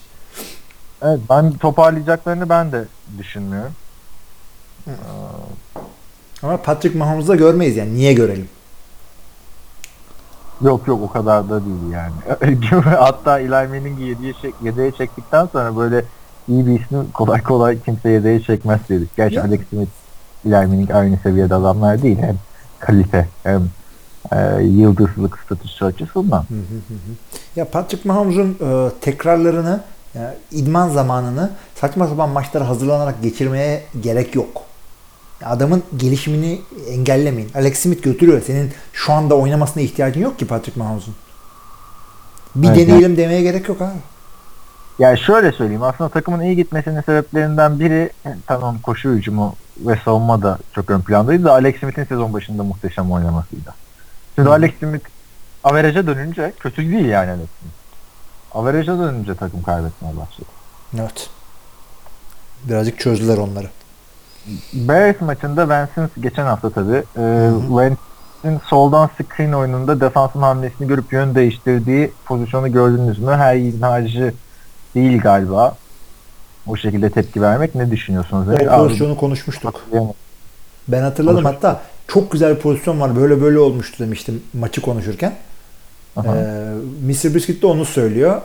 Evet, 1.02 1.20
ben 1.30 1.52
toparlayacaklarını 1.52 2.48
ben 2.48 2.72
de 2.72 2.84
düşünmüyorum. 3.18 3.72
Ama 6.42 6.56
Patrick 6.56 6.98
Mahomes'u 6.98 7.28
da 7.28 7.36
görmeyiz 7.36 7.76
yani. 7.76 7.94
Niye 7.94 8.12
görelim? 8.12 8.48
Yok 10.60 10.88
yok 10.88 11.02
o 11.02 11.10
kadar 11.12 11.50
da 11.50 11.60
değil 11.64 11.92
yani. 11.92 12.64
Hatta 12.98 13.40
Eli 13.40 13.48
Manning'i 13.48 14.02
yedeğe, 14.02 14.32
çek, 14.42 14.54
yedeğe 14.62 14.92
çektikten 14.92 15.46
sonra 15.46 15.76
böyle 15.76 16.04
iyi 16.48 16.66
bir 16.66 16.80
ismi 16.80 17.12
kolay 17.12 17.42
kolay 17.42 17.80
kimse 17.80 18.08
yedeğe 18.10 18.42
çekmez 18.42 18.80
dedik. 18.88 19.16
Gerçi. 19.16 19.42
Alex 19.42 19.60
Smith, 19.70 19.90
Eli 20.46 20.52
Manning 20.54 20.90
aynı 20.90 21.16
seviyede 21.16 21.54
adamlar 21.54 22.02
değil. 22.02 22.18
Hem 22.18 22.36
kalite 22.78 23.28
hem 23.42 23.62
e, 24.32 24.62
yıldızlık 24.62 25.38
statüsü 25.38 25.84
açısından. 25.84 26.38
Hı 26.38 26.54
hı 26.54 26.76
hı 26.88 26.94
hı. 26.94 27.12
Ya 27.56 27.70
Patrick 27.70 28.08
Mahomes'un 28.08 28.58
e, 28.60 28.90
tekrarlarını, 29.00 29.80
yani 30.14 30.34
idman 30.50 30.88
zamanını 30.88 31.50
saçma 31.74 32.06
sapan 32.06 32.28
maçlara 32.28 32.68
hazırlanarak 32.68 33.22
geçirmeye 33.22 33.82
gerek 34.00 34.34
yok. 34.34 34.62
Adamın 35.44 35.82
gelişimini 35.96 36.60
engellemeyin. 36.88 37.50
Alex 37.54 37.78
Smith 37.78 38.02
götürüyor. 38.02 38.42
Senin 38.46 38.72
şu 38.92 39.12
anda 39.12 39.34
oynamasına 39.34 39.82
ihtiyacın 39.82 40.20
yok 40.20 40.38
ki 40.38 40.46
Patrick 40.46 40.80
Mahomes'un. 40.80 41.14
Bir 42.54 42.68
Evet, 42.68 42.78
deneyelim 42.78 43.16
demeye 43.16 43.42
gerek 43.42 43.68
yok 43.68 43.82
abi. 43.82 43.98
Yani 44.98 45.18
şöyle 45.18 45.52
söyleyeyim 45.52 45.82
aslında 45.82 46.10
takımın 46.10 46.40
iyi 46.40 46.56
gitmesinin 46.56 47.00
sebeplerinden 47.00 47.80
biri 47.80 48.10
e, 48.26 48.30
tamam 48.46 48.78
koşu 48.82 49.10
hücumu 49.10 49.54
ve 49.86 49.98
savunma 50.04 50.42
da 50.42 50.58
çok 50.74 50.90
ön 50.90 51.00
plandaydı 51.00 51.44
da 51.44 51.52
Alex 51.52 51.80
Smith'in 51.80 52.04
sezon 52.04 52.32
başında 52.32 52.62
muhteşem 52.62 53.12
oynamasıydı. 53.12 53.74
Şimdi. 54.40 54.50
Alex 54.50 54.70
Smith 54.78 55.04
averaja 55.64 56.06
dönünce 56.06 56.52
kötü 56.60 56.90
değil 56.92 57.04
yani 57.04 57.30
Alex 57.30 57.48
Smith. 57.60 57.74
Averaja 58.54 58.98
dönünce 58.98 59.34
takım 59.34 59.62
kaybetmeye 59.62 60.16
başladı. 60.16 60.48
Evet. 61.00 61.30
Birazcık 62.64 62.98
çözdüler 62.98 63.38
onları. 63.38 63.66
Bears 64.72 65.20
maçında 65.20 65.68
Vance'in 65.68 66.10
geçen 66.20 66.44
hafta 66.44 66.70
tabii 66.70 67.02
e. 67.16 67.50
Vance'in 67.68 68.60
soldan 68.66 69.10
screen 69.18 69.52
oyununda 69.52 70.00
defansın 70.00 70.42
hamlesini 70.42 70.88
görüp 70.88 71.12
yön 71.12 71.34
değiştirdiği 71.34 72.12
pozisyonu 72.24 72.72
gördünüz 72.72 73.18
mü? 73.18 73.30
Her 73.32 73.54
yiğidin 73.54 73.82
harcı 73.82 74.34
değil 74.94 75.20
galiba. 75.20 75.76
O 76.66 76.76
şekilde 76.76 77.10
tepki 77.10 77.42
vermek 77.42 77.74
ne 77.74 77.90
düşünüyorsunuz? 77.90 78.48
O 78.48 78.76
pozisyonu 78.76 79.16
konuşmuştuk. 79.16 79.86
Ben 80.88 81.02
hatırladım 81.02 81.44
hatta 81.44 81.80
çok 82.12 82.32
güzel 82.32 82.56
bir 82.56 82.60
pozisyon 82.60 83.00
var. 83.00 83.16
Böyle 83.16 83.42
böyle 83.42 83.58
olmuştu 83.58 84.04
demiştim 84.04 84.42
maçı 84.52 84.80
konuşurken. 84.80 85.34
Aha. 86.16 86.36
Ee, 86.36 86.40
Mr. 87.06 87.34
Biscuit 87.34 87.62
de 87.62 87.66
onu 87.66 87.84
söylüyor. 87.84 88.40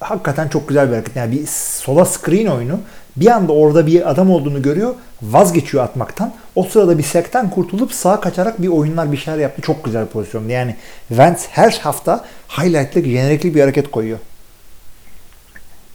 Hakikaten 0.00 0.48
çok 0.48 0.68
güzel 0.68 0.88
bir 0.88 0.92
hareket. 0.92 1.16
Yani 1.16 1.32
bir 1.32 1.46
sola 1.46 2.04
screen 2.04 2.46
oyunu. 2.46 2.80
Bir 3.16 3.26
anda 3.26 3.52
orada 3.52 3.86
bir 3.86 4.10
adam 4.10 4.30
olduğunu 4.30 4.62
görüyor. 4.62 4.94
Vazgeçiyor 5.22 5.84
atmaktan. 5.84 6.32
O 6.54 6.64
sırada 6.64 6.98
bir 6.98 7.02
sekten 7.02 7.50
kurtulup 7.50 7.92
sağa 7.92 8.20
kaçarak 8.20 8.62
bir 8.62 8.68
oyunlar 8.68 9.12
bir 9.12 9.16
şeyler 9.16 9.38
yaptı. 9.38 9.62
Çok 9.62 9.84
güzel 9.84 10.04
bir 10.04 10.10
pozisyondu. 10.10 10.48
Yani 10.48 10.76
Vance 11.10 11.42
her 11.50 11.80
hafta 11.82 12.24
highlight'lı, 12.48 13.02
jenerikli 13.02 13.54
bir 13.54 13.60
hareket 13.60 13.90
koyuyor. 13.90 14.18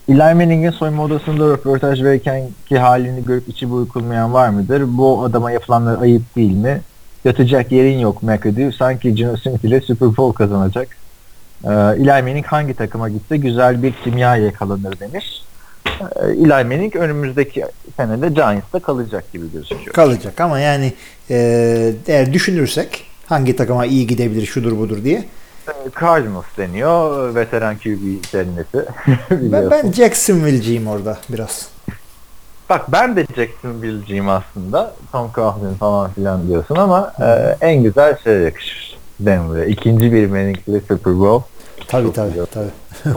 Eli 0.09 0.17
Manning'in 0.17 0.71
soyunma 0.71 1.03
odasında 1.03 1.49
röportaj 1.49 2.03
verirken 2.03 2.43
ki 2.69 2.77
halini 2.77 3.25
görüp 3.25 3.49
içi 3.49 3.69
burkulmayan 3.69 4.33
var 4.33 4.49
mıdır? 4.49 4.83
Bu 4.87 5.23
adama 5.23 5.51
yapılanlar 5.51 6.01
ayıp 6.01 6.35
değil 6.35 6.51
mi? 6.51 6.81
Yatacak 7.25 7.71
yerin 7.71 7.99
yok 7.99 8.23
McAdoo. 8.23 8.71
Sanki 8.71 9.15
Geno 9.15 9.37
Smith 9.37 9.65
ile 9.65 9.81
Super 9.81 10.17
Bowl 10.17 10.37
kazanacak. 10.37 10.87
Ee, 11.63 11.69
Eli 11.69 12.07
Manning 12.07 12.45
hangi 12.45 12.73
takıma 12.73 13.09
gitse 13.09 13.37
güzel 13.37 13.83
bir 13.83 13.93
kimya 14.03 14.35
yakalanır 14.35 14.99
demiş. 14.99 15.43
Ee, 15.85 16.25
Eli 16.25 16.47
Manning 16.47 16.95
önümüzdeki 16.95 17.65
senede 17.97 18.29
Giants'ta 18.29 18.79
kalacak 18.79 19.31
gibi 19.33 19.51
gözüküyor. 19.51 19.93
Kalacak 19.93 20.41
ama 20.41 20.59
yani 20.59 20.93
e, 21.29 21.93
eğer 22.07 22.33
düşünürsek 22.33 23.03
hangi 23.25 23.55
takıma 23.55 23.85
iyi 23.85 24.07
gidebilir 24.07 24.45
şudur 24.45 24.77
budur 24.77 25.03
diye. 25.03 25.23
Ee, 25.67 25.71
Cardinals 26.01 26.45
deniyor. 26.57 27.35
Veteran 27.35 27.77
QB 27.77 28.23
cenneti. 28.31 28.85
Ben, 29.31 29.71
ben 29.71 29.91
Jacksonville'ciyim 29.91 30.87
orada 30.87 31.17
biraz. 31.29 31.69
Bak 32.69 32.91
ben 32.91 33.15
de 33.15 33.25
Jacksonville'ciyim 33.35 34.29
aslında. 34.29 34.93
Tom 35.11 35.31
Coughlin 35.35 35.73
falan 35.73 36.11
filan 36.11 36.47
diyorsun 36.47 36.75
ama 36.75 37.13
e, 37.21 37.57
en 37.61 37.83
güzel 37.83 38.17
şey 38.23 38.33
yakışır. 38.41 38.97
Denver'a. 39.19 39.65
İkinci 39.65 40.11
bir 40.13 40.27
Manning'li 40.27 40.81
Super 40.87 41.19
Bowl. 41.19 41.43
Tabii 41.87 42.05
Çok 42.05 42.15
tabii 42.15 42.29
güzel. 42.29 42.45
tabii. 42.45 42.69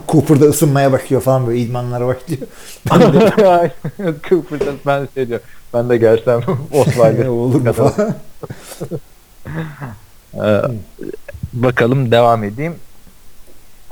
Cooper'da 0.08 0.44
ısınmaya 0.44 0.92
başlıyor 0.92 1.22
falan 1.22 1.46
böyle 1.46 1.58
idmanlara 1.58 2.06
başlıyor. 2.06 2.40
Ben 2.90 3.00
de 3.12 3.32
Cooper'da 4.28 4.64
ben 4.86 5.08
şey 5.14 5.28
diyor. 5.28 5.40
Ben 5.74 5.88
de 5.88 5.96
gelsem 5.96 6.40
Osweiler. 6.72 7.26
olur 7.26 7.60
mu 7.60 7.72
falan. 7.72 8.14
Ee, 10.34 10.62
bakalım 11.52 12.10
devam 12.10 12.44
edeyim. 12.44 12.74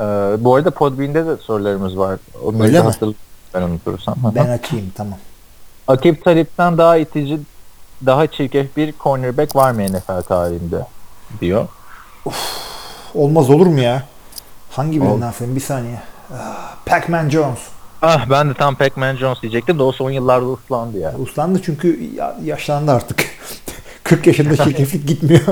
Ee, 0.01 0.05
bu 0.39 0.55
arada 0.55 0.71
Podbean'de 0.71 1.27
de 1.27 1.37
sorularımız 1.37 1.99
var. 1.99 2.19
Onları 2.45 2.63
Öyle 2.63 2.79
da 2.79 2.83
mi? 2.83 2.91
hatırl- 2.91 3.15
Ben 3.55 3.63
unutursam. 3.63 4.15
Ben 4.35 4.49
açayım 4.49 4.93
tamam. 4.95 5.19
Akip 5.89 6.25
Talip'ten 6.25 6.79
daha 6.79 6.97
itici, 6.97 7.41
daha 8.07 8.27
çirkef 8.27 8.77
bir 8.77 8.95
cornerback 9.03 9.57
var 9.57 9.71
mı 9.73 9.83
NFL 9.83 10.23
tarihinde? 10.23 10.87
diyor. 11.41 11.69
Olmaz 13.15 13.51
olur 13.51 13.67
mu 13.67 13.81
ya? 13.81 14.03
Hangi 14.71 15.03
birini 15.03 15.25
aferin 15.25 15.57
bir 15.57 15.61
saniye. 15.61 16.01
Ah, 16.35 16.75
Pac-Man 16.87 17.29
Jones. 17.29 17.59
Ah 18.03 18.31
ben 18.31 18.51
de 18.51 18.55
tam 18.55 18.75
Pac-Man 18.77 19.17
Jones 19.17 19.43
diyecektim 19.43 19.79
de 19.79 19.83
o 19.83 19.93
son 19.93 20.11
yıllarda 20.11 20.47
ıslandı 20.53 20.99
ya. 20.99 21.15
Uslandı 21.19 21.63
çünkü 21.65 22.11
ya- 22.17 22.37
yaşlandı 22.45 22.93
artık. 22.93 23.25
40 24.05 24.27
yaşında 24.27 24.57
çirkeflik 24.65 25.09
gitmiyor. 25.09 25.43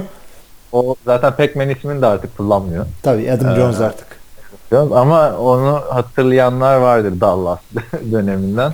O 0.75 0.97
zaten 1.05 1.33
Pac-Man 1.37 1.69
ismini 1.69 2.03
de 2.03 2.07
artık 2.07 2.37
kullanmıyor. 2.37 2.87
Tabii 3.03 3.33
Adam 3.33 3.53
Ee, 3.53 3.57
Jones 3.57 3.81
artık. 3.81 4.07
Ama 4.73 5.37
onu 5.37 5.81
hatırlayanlar 5.91 6.77
vardır 6.77 7.21
Dallas 7.21 7.59
döneminden. 8.13 8.73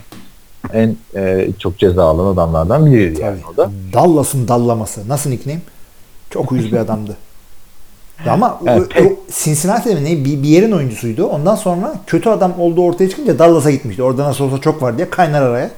En 0.73 0.97
e, 1.17 1.49
çok 1.59 1.79
ceza 1.79 2.05
alan 2.05 2.35
adamlardan 2.35 2.87
biriydi 2.87 3.21
yani 3.21 3.39
o 3.55 3.57
da. 3.57 3.71
Dallas'ın 3.93 4.49
dallaması. 4.49 5.09
Nasıl 5.09 5.31
nickname? 5.31 5.61
Çok 6.31 6.53
uyuz 6.53 6.73
bir 6.73 6.77
adamdı. 6.77 7.17
Ama 8.29 8.61
Evet, 8.67 8.89
o, 9.01 9.05
o 9.05 9.13
Cincinnati'de 9.33 9.95
mi 9.95 10.05
ne 10.05 10.25
bir, 10.25 10.43
bir 10.43 10.49
yerin 10.49 10.73
oyuncusuydu. 10.73 11.27
Ondan 11.27 11.55
sonra 11.55 11.95
kötü 12.07 12.29
adam 12.29 12.61
olduğu 12.61 12.83
ortaya 12.83 13.09
çıkınca 13.09 13.39
Dallas'a 13.39 13.71
gitmişti. 13.71 14.03
Orada 14.03 14.25
nasıl 14.25 14.45
olsa 14.45 14.61
çok 14.61 14.83
var 14.83 14.97
diye 14.97 15.11
kaynar 15.11 15.43
araya. 15.43 15.71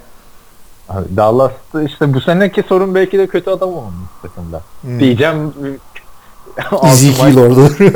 Dallas'ta 1.16 1.82
işte 1.82 2.14
bu 2.14 2.20
seneki 2.20 2.62
sorun 2.62 2.94
belki 2.94 3.18
de 3.18 3.26
kötü 3.26 3.50
adam 3.50 3.68
olmuş 3.68 4.10
takımda. 4.22 4.60
Hmm. 4.82 5.00
Diyeceğim 5.00 5.54
Ezekiel 6.84 7.38
orada. 7.38 7.68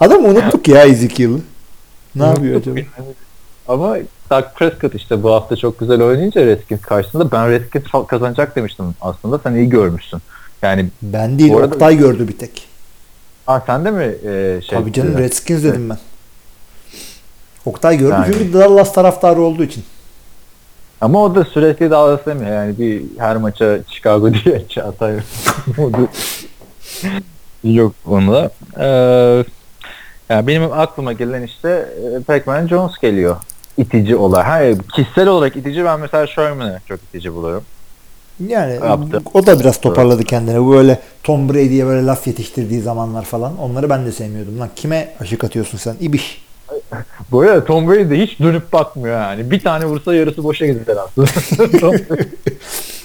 Adam 0.00 0.24
unuttuk 0.24 0.68
ya 0.68 0.84
Ezekiel'ı. 0.84 1.38
Ne 2.14 2.24
yapıyor 2.24 2.60
acaba? 2.60 2.80
Ama 3.68 3.96
Doug 4.30 4.44
Prescott 4.56 4.94
işte 4.94 5.22
bu 5.22 5.32
hafta 5.32 5.56
çok 5.56 5.78
güzel 5.80 6.02
oynayınca 6.02 6.46
Redskins 6.46 6.80
karşısında 6.80 7.32
ben 7.32 7.50
Redskins 7.50 7.84
kazanacak 8.08 8.56
demiştim 8.56 8.94
aslında. 9.00 9.38
Sen 9.38 9.54
iyi 9.54 9.68
görmüşsün. 9.68 10.20
Yani 10.62 10.88
Ben 11.02 11.38
değil 11.38 11.54
arada- 11.56 11.74
Oktay 11.74 11.96
gördü 11.96 12.28
bir 12.28 12.38
tek. 12.38 12.68
aa, 13.46 13.60
sen 13.66 13.84
de 13.84 13.90
mi 13.90 14.04
e, 14.24 14.60
şey 14.62 14.78
Tabii 14.78 14.92
canım? 14.92 15.18
Redskins 15.18 15.62
dedim 15.64 15.90
ben. 15.90 15.98
Oktay 17.64 17.98
gördü 17.98 18.12
Yani. 18.12 18.32
çünkü 18.32 18.52
Dallas 18.52 18.92
taraftarı 18.92 19.40
olduğu 19.40 19.64
için. 19.64 19.84
Ama 21.00 21.24
o 21.24 21.34
da 21.34 21.44
sürekli 21.44 21.90
Dallas 21.90 22.20
demiyor. 22.26 22.52
Yani 22.52 22.78
bir 22.78 23.02
her 23.18 23.36
maça 23.36 23.78
Chicago 23.88 24.34
diye 24.34 24.64
atar. 24.84 25.12
Yok 27.64 27.92
onu 28.06 28.32
da. 28.32 28.50
Ee, 28.78 29.44
Yani 30.28 30.46
benim 30.46 30.72
aklıma 30.72 31.12
gelen 31.12 31.42
işte 31.42 31.88
e, 32.18 32.22
Pac-Man 32.22 32.68
Jones 32.68 32.98
geliyor. 32.98 33.36
İtici 33.78 34.16
olarak. 34.16 34.46
Hayır, 34.46 34.78
kişisel 34.94 35.28
olarak 35.28 35.56
itici 35.56 35.84
ben 35.84 36.00
mesela 36.00 36.26
Sherman'ı 36.26 36.80
çok 36.88 37.00
itici 37.02 37.34
buluyorum. 37.34 37.64
Yani 38.46 38.74
Yaptı. 38.74 39.22
o 39.34 39.46
da 39.46 39.60
biraz 39.60 39.80
toparladı 39.80 40.24
kendini. 40.24 40.70
Böyle 40.70 40.98
Tom 41.22 41.48
Brady'ye 41.48 41.86
böyle 41.86 42.06
laf 42.06 42.26
yetiştirdiği 42.26 42.80
zamanlar 42.80 43.24
falan. 43.24 43.58
Onları 43.58 43.90
ben 43.90 44.06
de 44.06 44.12
sevmiyordum. 44.12 44.58
Lan 44.60 44.68
kime 44.76 45.14
aşık 45.20 45.44
atıyorsun 45.44 45.78
sen? 45.78 45.96
İbiş. 46.00 46.42
Bu 47.30 47.40
arada 47.40 47.64
Tom 47.64 47.88
Brady 47.88 48.10
de 48.10 48.18
hiç 48.20 48.40
dönüp 48.40 48.72
bakmıyor 48.72 49.20
yani. 49.20 49.50
Bir 49.50 49.60
tane 49.60 49.84
vursa 49.84 50.14
yarısı 50.14 50.44
boşa 50.44 50.66
gider 50.66 50.96
aslında. 50.96 51.28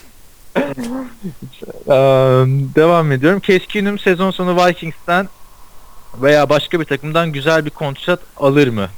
Devam 2.75 3.11
ediyorum. 3.11 3.39
Keenum 3.39 3.99
sezon 3.99 4.31
sonu 4.31 4.65
Vikings'ten 4.65 5.29
veya 6.21 6.49
başka 6.49 6.79
bir 6.79 6.85
takımdan 6.85 7.31
güzel 7.31 7.65
bir 7.65 7.69
kontrat 7.69 8.19
alır 8.37 8.67
mı? 8.67 8.89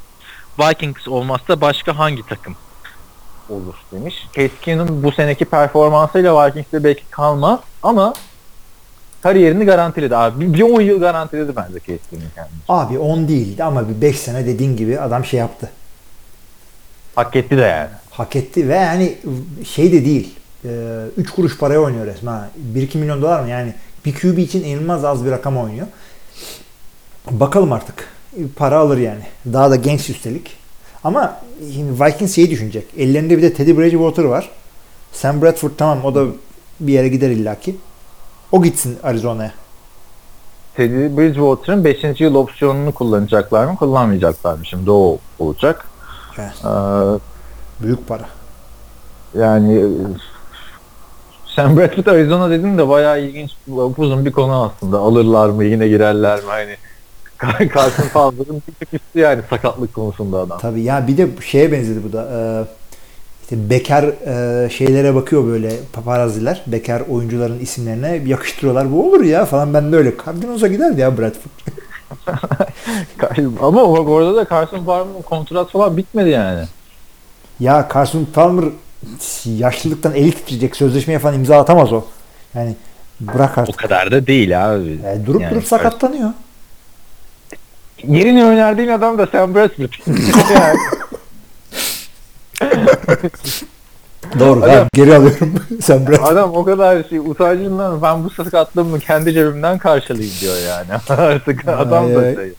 Vikings 0.59 1.07
olmazsa 1.07 1.61
başka 1.61 1.97
hangi 1.97 2.25
takım 2.25 2.55
olur 3.49 3.75
demiş. 3.91 4.27
Keenum 4.61 5.03
bu 5.03 5.11
seneki 5.11 5.45
performansıyla 5.45 6.47
Vikings'te 6.47 6.83
belki 6.83 7.03
kalmaz 7.09 7.59
ama 7.83 8.13
kariyerini 9.21 9.65
garantiledi 9.65 10.15
abi. 10.15 10.41
Bir, 10.41 10.53
bir 10.53 10.61
10 10.61 10.81
yıl 10.81 10.99
garantiledi 10.99 11.55
bence 11.55 11.79
Keenum 11.79 12.01
kendini. 12.35 12.59
Abi 12.69 12.99
10 12.99 13.27
değildi 13.27 13.63
ama 13.63 13.89
bir 13.89 14.01
5 14.01 14.19
sene 14.19 14.45
dediğin 14.45 14.77
gibi 14.77 14.99
adam 14.99 15.25
şey 15.25 15.39
yaptı. 15.39 15.69
Hak 17.15 17.35
etti 17.35 17.57
de 17.57 17.61
yani. 17.61 17.89
Hak 18.09 18.35
etti 18.35 18.69
ve 18.69 18.75
yani 18.75 19.17
şey 19.65 19.91
de 19.91 20.05
değil. 20.05 20.35
3 21.17 21.29
kuruş 21.35 21.57
paraya 21.57 21.79
oynuyor 21.79 22.05
resmen. 22.05 22.31
ha. 22.31 22.49
1-2 22.75 22.97
milyon 22.97 23.21
dolar 23.21 23.39
mı? 23.41 23.49
Yani 23.49 23.73
bir 24.05 24.15
QB 24.15 24.37
için 24.37 24.63
inanılmaz 24.63 25.05
az 25.05 25.25
bir 25.25 25.31
rakam 25.31 25.57
oynuyor. 25.57 25.87
Bakalım 27.31 27.73
artık. 27.73 28.07
Para 28.55 28.77
alır 28.77 28.97
yani. 28.97 29.23
Daha 29.45 29.71
da 29.71 29.75
genç 29.75 30.09
üstelik. 30.09 30.57
Ama 31.03 31.39
Vikings 31.71 32.35
şeyi 32.35 32.49
düşünecek. 32.51 32.87
Ellerinde 32.97 33.37
bir 33.37 33.41
de 33.41 33.53
Teddy 33.53 33.77
Bridgewater 33.77 34.23
var. 34.23 34.49
Sam 35.11 35.41
Bradford 35.41 35.71
tamam 35.77 36.05
o 36.05 36.15
da 36.15 36.25
bir 36.79 36.93
yere 36.93 37.07
gider 37.07 37.29
illaki. 37.29 37.75
O 38.51 38.63
gitsin 38.63 38.97
Arizona'ya. 39.03 39.51
Teddy 40.75 41.17
Bridgewater'ın 41.17 41.83
5. 41.85 42.21
yıl 42.21 42.35
opsiyonunu 42.35 42.91
kullanacaklar 42.93 43.65
mı? 43.65 43.75
Kullanmayacaklar 43.75 44.53
mı? 44.53 44.65
Şimdi 44.65 44.91
o 44.91 45.17
olacak. 45.39 45.85
Evet. 46.39 46.51
Ee, 46.65 46.67
Büyük 47.83 48.07
para. 48.07 48.25
yani 49.37 49.83
Sam 51.57 51.77
Bradford 51.77 52.05
Arizona 52.05 52.49
dedin 52.49 52.77
de 52.77 52.89
bayağı 52.89 53.21
ilginç 53.21 53.51
uzun 53.97 54.25
bir 54.25 54.31
konu 54.31 54.63
aslında. 54.63 54.99
Alırlar 54.99 55.49
mı? 55.49 55.63
Yine 55.63 55.87
girerler 55.87 56.39
mi? 56.39 56.45
Hani 57.37 57.69
Carson 57.75 58.07
Palmer'ın 58.13 58.61
bir 58.67 58.73
tık 58.73 58.93
üstü 58.93 59.19
yani 59.19 59.41
sakatlık 59.49 59.93
konusunda 59.93 60.37
adam. 60.37 60.59
Tabii 60.59 60.81
ya 60.81 61.07
bir 61.07 61.17
de 61.17 61.27
şeye 61.45 61.71
benzedi 61.71 62.03
bu 62.03 62.13
da. 62.13 62.27
Ee, 62.33 62.65
işte 63.43 63.69
bekar 63.69 64.03
e, 64.03 64.69
şeylere 64.69 65.15
bakıyor 65.15 65.47
böyle 65.47 65.73
paparaziler. 65.93 66.63
Bekar 66.67 67.03
oyuncuların 67.09 67.59
isimlerine 67.59 68.21
yakıştırıyorlar. 68.25 68.91
Bu 68.91 69.09
olur 69.09 69.23
ya 69.23 69.45
falan. 69.45 69.73
Ben 69.73 69.91
de 69.91 69.95
öyle. 69.95 70.13
Cardinals'a 70.25 70.67
giderdi 70.67 71.01
ya 71.01 71.17
Bradford. 71.17 71.51
Ama 73.61 73.97
bak 73.97 74.09
orada 74.09 74.35
da 74.35 74.45
Carson 74.49 74.85
Palmer'ın 74.85 75.21
kontrat 75.21 75.69
falan 75.69 75.97
bitmedi 75.97 76.29
yani. 76.29 76.65
Ya 77.59 77.89
Carson 77.93 78.27
Palmer 78.33 78.65
yaşlılıktan 79.45 80.15
eli 80.15 80.31
titreyecek. 80.31 80.75
Sözleşmeye 80.75 81.19
falan 81.19 81.35
imza 81.35 81.57
atamaz 81.59 81.93
o. 81.93 82.03
Yani 82.55 82.75
bırak 83.19 83.57
O 83.57 83.61
artık. 83.61 83.77
kadar 83.77 84.11
da 84.11 84.27
değil 84.27 84.73
abi. 84.73 84.99
Yani 85.05 85.25
durup 85.25 85.41
Yani 85.41 85.51
durup 85.51 85.67
sakatlanıyor. 85.67 86.29
Yerini 88.03 88.43
önerdiğin 88.43 88.89
adam 88.89 89.17
da 89.17 89.27
Sam 89.27 89.55
Bradford. 89.55 89.89
Doğru. 94.39 94.63
Adam- 94.63 94.75
ben 94.75 94.87
geri 94.93 95.15
alıyorum. 95.15 95.53
Sen 95.81 96.07
Bradford. 96.07 96.31
Adam 96.31 96.55
o 96.55 96.63
kadar 96.63 97.03
şey 97.03 97.19
utancından 97.19 98.01
ben 98.01 98.23
bu 98.23 98.29
sakatlığımı 98.29 98.99
kendi 98.99 99.33
cebimden 99.33 99.77
karşılayayım 99.77 100.33
diyor 100.41 100.55
yani. 100.67 100.87
Artık 101.21 101.67
adam 101.67 102.15
da 102.15 102.35
şey. 102.35 102.53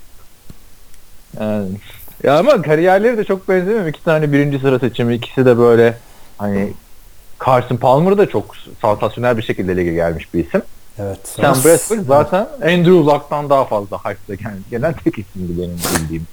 Yani. 1.41 1.69
Ya 2.23 2.39
ama 2.39 2.63
kariyerleri 2.63 3.19
de 3.19 3.25
çok 3.25 3.49
benzemiyor. 3.49 3.87
İki 3.87 4.05
tane 4.05 4.33
birinci 4.33 4.59
sıra 4.59 4.79
seçimi. 4.79 5.15
ikisi 5.15 5.47
de 5.47 5.59
böyle 5.59 5.95
hani 6.39 6.73
Carson 7.47 7.77
Palmer 7.77 8.19
da 8.19 8.29
çok 8.29 8.57
sansasyonel 8.83 9.37
bir 9.37 9.43
şekilde 9.43 9.77
lige 9.77 9.93
gelmiş 9.93 10.35
bir 10.35 10.47
isim. 10.47 10.63
Evet. 10.99 11.19
Sam 11.25 11.55
Bradford 11.65 12.07
zaten 12.07 12.49
Andrew 12.63 12.91
Luck'tan 12.91 13.51
daha 13.51 13.65
fazla 13.65 13.99
hype'da 13.99 14.35
gelen, 14.35 14.59
gelen 14.71 14.95
tek 15.05 15.19
isimdi 15.19 15.63
benim 15.63 15.77
bildiğim. 15.95 16.27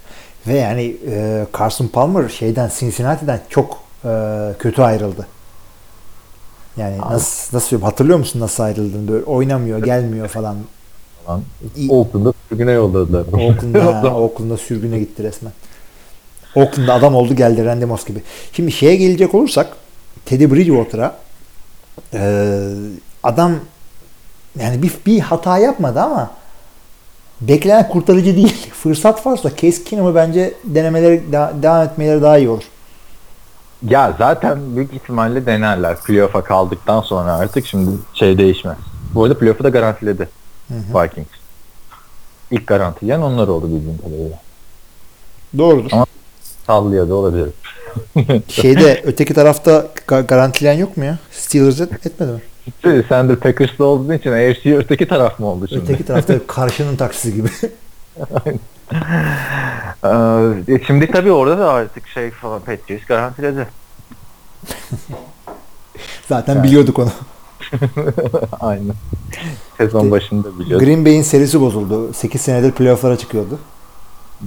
Ve 0.46 0.58
yani 0.58 0.96
e, 1.10 1.46
Carson 1.58 1.86
Palmer 1.86 2.28
şeyden 2.28 2.70
Cincinnati'den 2.78 3.40
çok 3.48 3.78
e, 4.04 4.10
kötü 4.58 4.82
ayrıldı. 4.82 5.26
Yani 6.76 7.02
Abi. 7.02 7.14
nasıl 7.14 7.56
nasıl 7.56 7.80
hatırlıyor 7.80 8.18
musun 8.18 8.40
nasıl 8.40 8.62
ayrıldığını 8.62 9.08
böyle 9.08 9.24
oynamıyor, 9.24 9.84
gelmiyor 9.84 10.28
falan. 10.28 10.56
Falan. 11.26 11.42
Oakland'da 11.88 12.32
sürgüne 12.48 12.72
yolladılar. 12.72 13.26
Oakland'da, 13.32 14.14
Oakland'da 14.14 14.56
sürgüne 14.56 14.98
gitti 14.98 15.22
resmen. 15.22 15.52
Oakland'da 16.54 16.94
adam 16.94 17.14
oldu 17.14 17.34
geldi 17.34 17.64
Randy 17.64 17.84
Moss 17.84 18.06
gibi. 18.06 18.22
Şimdi 18.52 18.72
şeye 18.72 18.96
gelecek 18.96 19.34
olursak 19.34 19.76
Teddy 20.26 20.50
Bridgewater'a 20.50 21.16
e, 22.14 22.20
adam 23.22 23.54
yani 24.60 24.82
bir, 24.82 24.92
bir 25.06 25.20
hata 25.20 25.58
yapmadı 25.58 26.00
ama 26.00 26.30
beklenen 27.40 27.88
kurtarıcı 27.88 28.36
değil. 28.36 28.70
Fırsat 28.74 29.26
varsa 29.26 29.50
Case 29.56 29.84
Keenum'u 29.84 30.14
bence 30.14 30.54
denemeleri 30.64 31.32
da- 31.32 31.52
devam 31.62 31.82
etmeleri 31.86 32.22
daha 32.22 32.38
iyi 32.38 32.48
olur. 32.48 32.62
Ya 33.88 34.14
zaten 34.18 34.76
büyük 34.76 34.94
ihtimalle 34.94 35.46
denerler. 35.46 35.96
Playoff'a 36.00 36.44
kaldıktan 36.44 37.00
sonra 37.00 37.32
artık 37.34 37.66
şimdi 37.66 37.90
şey 38.14 38.38
değişmez. 38.38 38.76
Bu 39.14 39.24
arada 39.24 39.38
playoff'u 39.38 39.64
da 39.64 39.68
garantiledi 39.68 40.28
Hı 40.68 40.74
hı. 40.74 41.02
Vikings. 41.04 41.28
İlk 42.50 42.66
garantileyen 42.66 43.20
onlar 43.20 43.48
oldu 43.48 43.66
bildiğim 43.66 43.98
kadarıyla. 43.98 44.38
Doğrudur. 45.58 45.90
Ama- 45.92 46.06
Sallıyor 46.66 47.08
da 47.08 47.14
olabilir. 47.14 47.48
Şeyde 48.48 49.02
öteki 49.04 49.34
tarafta 49.34 49.86
ga- 50.08 50.26
garantileyen 50.26 50.78
yok 50.78 50.96
mu 50.96 51.04
ya? 51.04 51.18
Steelers 51.30 51.80
et- 51.80 52.06
etmedi 52.06 52.32
mi? 52.32 52.40
Sen 53.08 53.28
de 53.28 53.36
Packers'lı 53.36 53.84
olduğun 53.84 54.12
için 54.14 54.32
AFC 54.32 54.76
öteki 54.76 55.08
taraf 55.08 55.38
mı 55.40 55.46
oldu 55.46 55.68
şimdi? 55.68 55.82
Öteki 55.82 56.04
tarafta 56.04 56.46
karşının 56.46 56.96
taksisi 56.96 57.34
gibi. 57.34 57.48
Ee, 60.04 60.80
şimdi 60.86 61.10
tabii 61.10 61.32
orada 61.32 61.58
da 61.58 61.72
artık 61.72 62.08
şey 62.08 62.30
falan 62.30 62.60
Patriots 62.60 63.04
garantiledi. 63.06 63.66
Zaten 66.28 66.54
Yani. 66.54 66.64
biliyorduk 66.64 66.98
onu. 66.98 67.10
Aynen. 68.60 68.94
Sezon 69.78 70.10
başında 70.10 70.58
biliyorduk. 70.58 70.86
Green 70.86 71.04
Bay'in 71.04 71.22
serisi 71.22 71.60
bozuldu. 71.60 72.12
8 72.14 72.40
senedir 72.40 72.72
playoff'lara 72.72 73.16
çıkıyordu. 73.18 73.58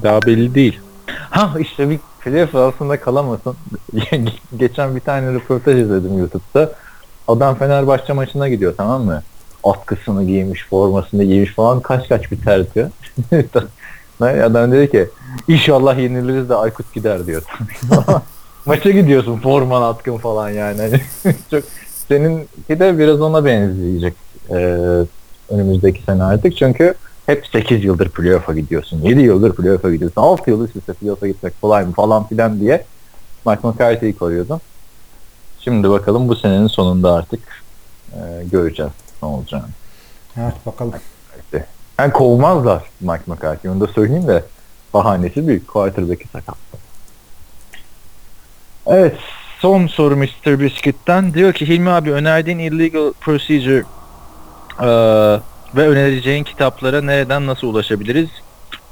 Daha 0.03 0.21
belli 0.21 0.55
değil. 0.55 0.79
Ha 1.29 1.53
işte 1.59 1.89
bir 1.89 1.99
playoff 2.23 2.55
aslında 2.55 2.99
kalamasın. 2.99 3.55
Geçen 4.57 4.95
bir 4.95 4.99
tane 4.99 5.33
röportaj 5.33 5.79
izledim 5.79 6.17
YouTube'da. 6.17 6.71
Adam 7.27 7.55
Fenerbahçe 7.55 8.13
maçına 8.13 8.49
gidiyor 8.49 8.73
tamam 8.77 9.03
mı? 9.03 9.23
Atkısını 9.63 10.23
giymiş, 10.23 10.67
formasını 10.69 11.23
giymiş 11.23 11.53
falan 11.53 11.79
kaç 11.79 12.09
kaç 12.09 12.31
biter 12.31 12.73
diyor. 12.73 12.89
Adam 14.21 14.71
dedi 14.71 14.91
ki 14.91 15.09
inşallah 15.47 15.97
yeniliriz 15.97 16.49
de 16.49 16.55
Aykut 16.55 16.93
gider 16.93 17.25
diyor. 17.27 17.43
Maça 18.65 18.89
gidiyorsun 18.89 19.37
forman 19.37 19.81
atkın 19.81 20.17
falan 20.17 20.49
yani. 20.49 20.81
Hani 20.81 21.35
Çok 21.51 21.63
seninki 22.07 22.79
de 22.79 22.97
biraz 22.97 23.21
ona 23.21 23.45
benzeyecek 23.45 24.13
ee, 24.49 24.55
önümüzdeki 25.49 26.03
sene 26.03 26.23
artık. 26.23 26.57
Çünkü 26.57 26.93
hep 27.29 27.47
8 27.47 27.83
yıldır 27.83 28.09
playoff'a 28.09 28.53
gidiyorsun. 28.53 29.01
7 29.01 29.21
yıldır 29.21 29.55
playoff'a 29.55 29.91
gidiyorsun. 29.91 30.21
6 30.21 30.49
yıldır 30.49 30.75
üst 30.75 30.99
playoff'a 30.99 31.27
gitmek 31.27 31.61
kolay 31.61 31.85
mı 31.85 31.91
falan 31.93 32.27
filan 32.27 32.59
diye 32.59 32.85
Mike 33.45 33.67
McCarthy'yi 33.67 34.17
koruyordum. 34.17 34.61
Şimdi 35.59 35.89
bakalım 35.89 36.27
bu 36.27 36.35
senenin 36.35 36.67
sonunda 36.67 37.13
artık 37.13 37.39
e, 38.13 38.19
göreceğiz 38.51 38.91
ne 39.21 39.27
olacağını. 39.29 39.69
Evet 40.37 40.53
bakalım. 40.65 40.93
Yani 41.99 42.13
kovmazlar 42.13 42.83
Mike 43.01 43.23
McCarthy'yi 43.27 43.73
onu 43.73 43.81
da 43.81 43.87
söyleyeyim 43.87 44.27
de 44.27 44.43
bahanesi 44.93 45.47
büyük. 45.47 45.67
Quarterback'i 45.67 46.27
sakat. 46.27 46.55
Evet 48.85 49.17
son 49.59 49.87
soru 49.87 50.17
Mr. 50.17 50.59
Biscuit'ten. 50.59 51.33
Diyor 51.33 51.53
ki 51.53 51.67
Hilmi 51.67 51.89
abi 51.89 52.11
önerdiğin 52.11 52.59
illegal 52.59 53.13
procedure 53.21 53.83
eee, 54.81 55.39
ve 55.75 55.87
önereceğin 55.87 56.43
kitaplara 56.43 57.01
nereden 57.01 57.47
nasıl 57.47 57.67
ulaşabiliriz? 57.67 58.29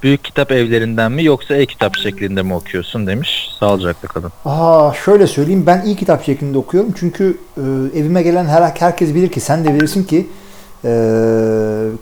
Büyük 0.03 0.23
kitap 0.23 0.51
evlerinden 0.51 1.11
mi 1.11 1.23
yoksa 1.23 1.55
e-kitap 1.55 1.97
şeklinde 1.97 2.41
mi 2.41 2.53
okuyorsun 2.53 3.07
demiş. 3.07 3.49
Sağlıcakla 3.59 4.07
kalın. 4.07 4.31
Aa 4.45 4.93
şöyle 5.05 5.27
söyleyeyim 5.27 5.63
ben 5.65 5.81
iyi 5.85 5.95
kitap 5.95 6.23
şeklinde 6.23 6.57
okuyorum 6.57 6.89
çünkü 6.99 7.37
e, 7.57 7.61
evime 7.99 8.23
gelen 8.23 8.45
her 8.45 8.61
herkes 8.79 9.15
bilir 9.15 9.29
ki 9.29 9.39
sen 9.39 9.65
de 9.65 9.73
bilirsin 9.73 10.03
ki 10.03 10.27
e, 10.85 10.91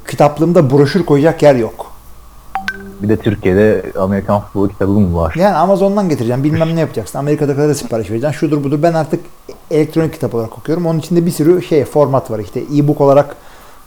kitaplığımda 0.08 0.72
broşür 0.72 1.06
koyacak 1.06 1.44
yer 1.44 1.56
yok. 1.56 1.92
Bir 3.02 3.10
de 3.10 3.18
Türkiye'de 3.18 3.92
Amerikan 4.00 4.42
futbolu 4.42 4.70
kitabı 4.70 4.92
mı 4.92 5.16
var? 5.16 5.34
Yani 5.38 5.56
Amazon'dan 5.56 6.10
getireceğim. 6.10 6.44
Bilmem 6.44 6.76
ne 6.76 6.80
yapacaksın. 6.80 7.20
Amerika'da 7.20 7.56
kadar 7.56 7.74
sipariş 7.74 8.10
vereceksin. 8.10 8.40
Şudur 8.40 8.64
budur. 8.64 8.84
Ben 8.84 8.94
artık 8.94 9.20
elektronik 9.72 10.14
kitap 10.14 10.36
olarak 10.36 10.58
okuyorum. 10.58 10.86
Onun 10.86 11.00
içinde 11.00 11.26
bir 11.26 11.32
sürü 11.32 11.64
şey 11.64 11.86
format 11.86 12.32
var. 12.32 12.40
İşte 12.40 12.60
e-book 12.60 13.02
olarak 13.02 13.36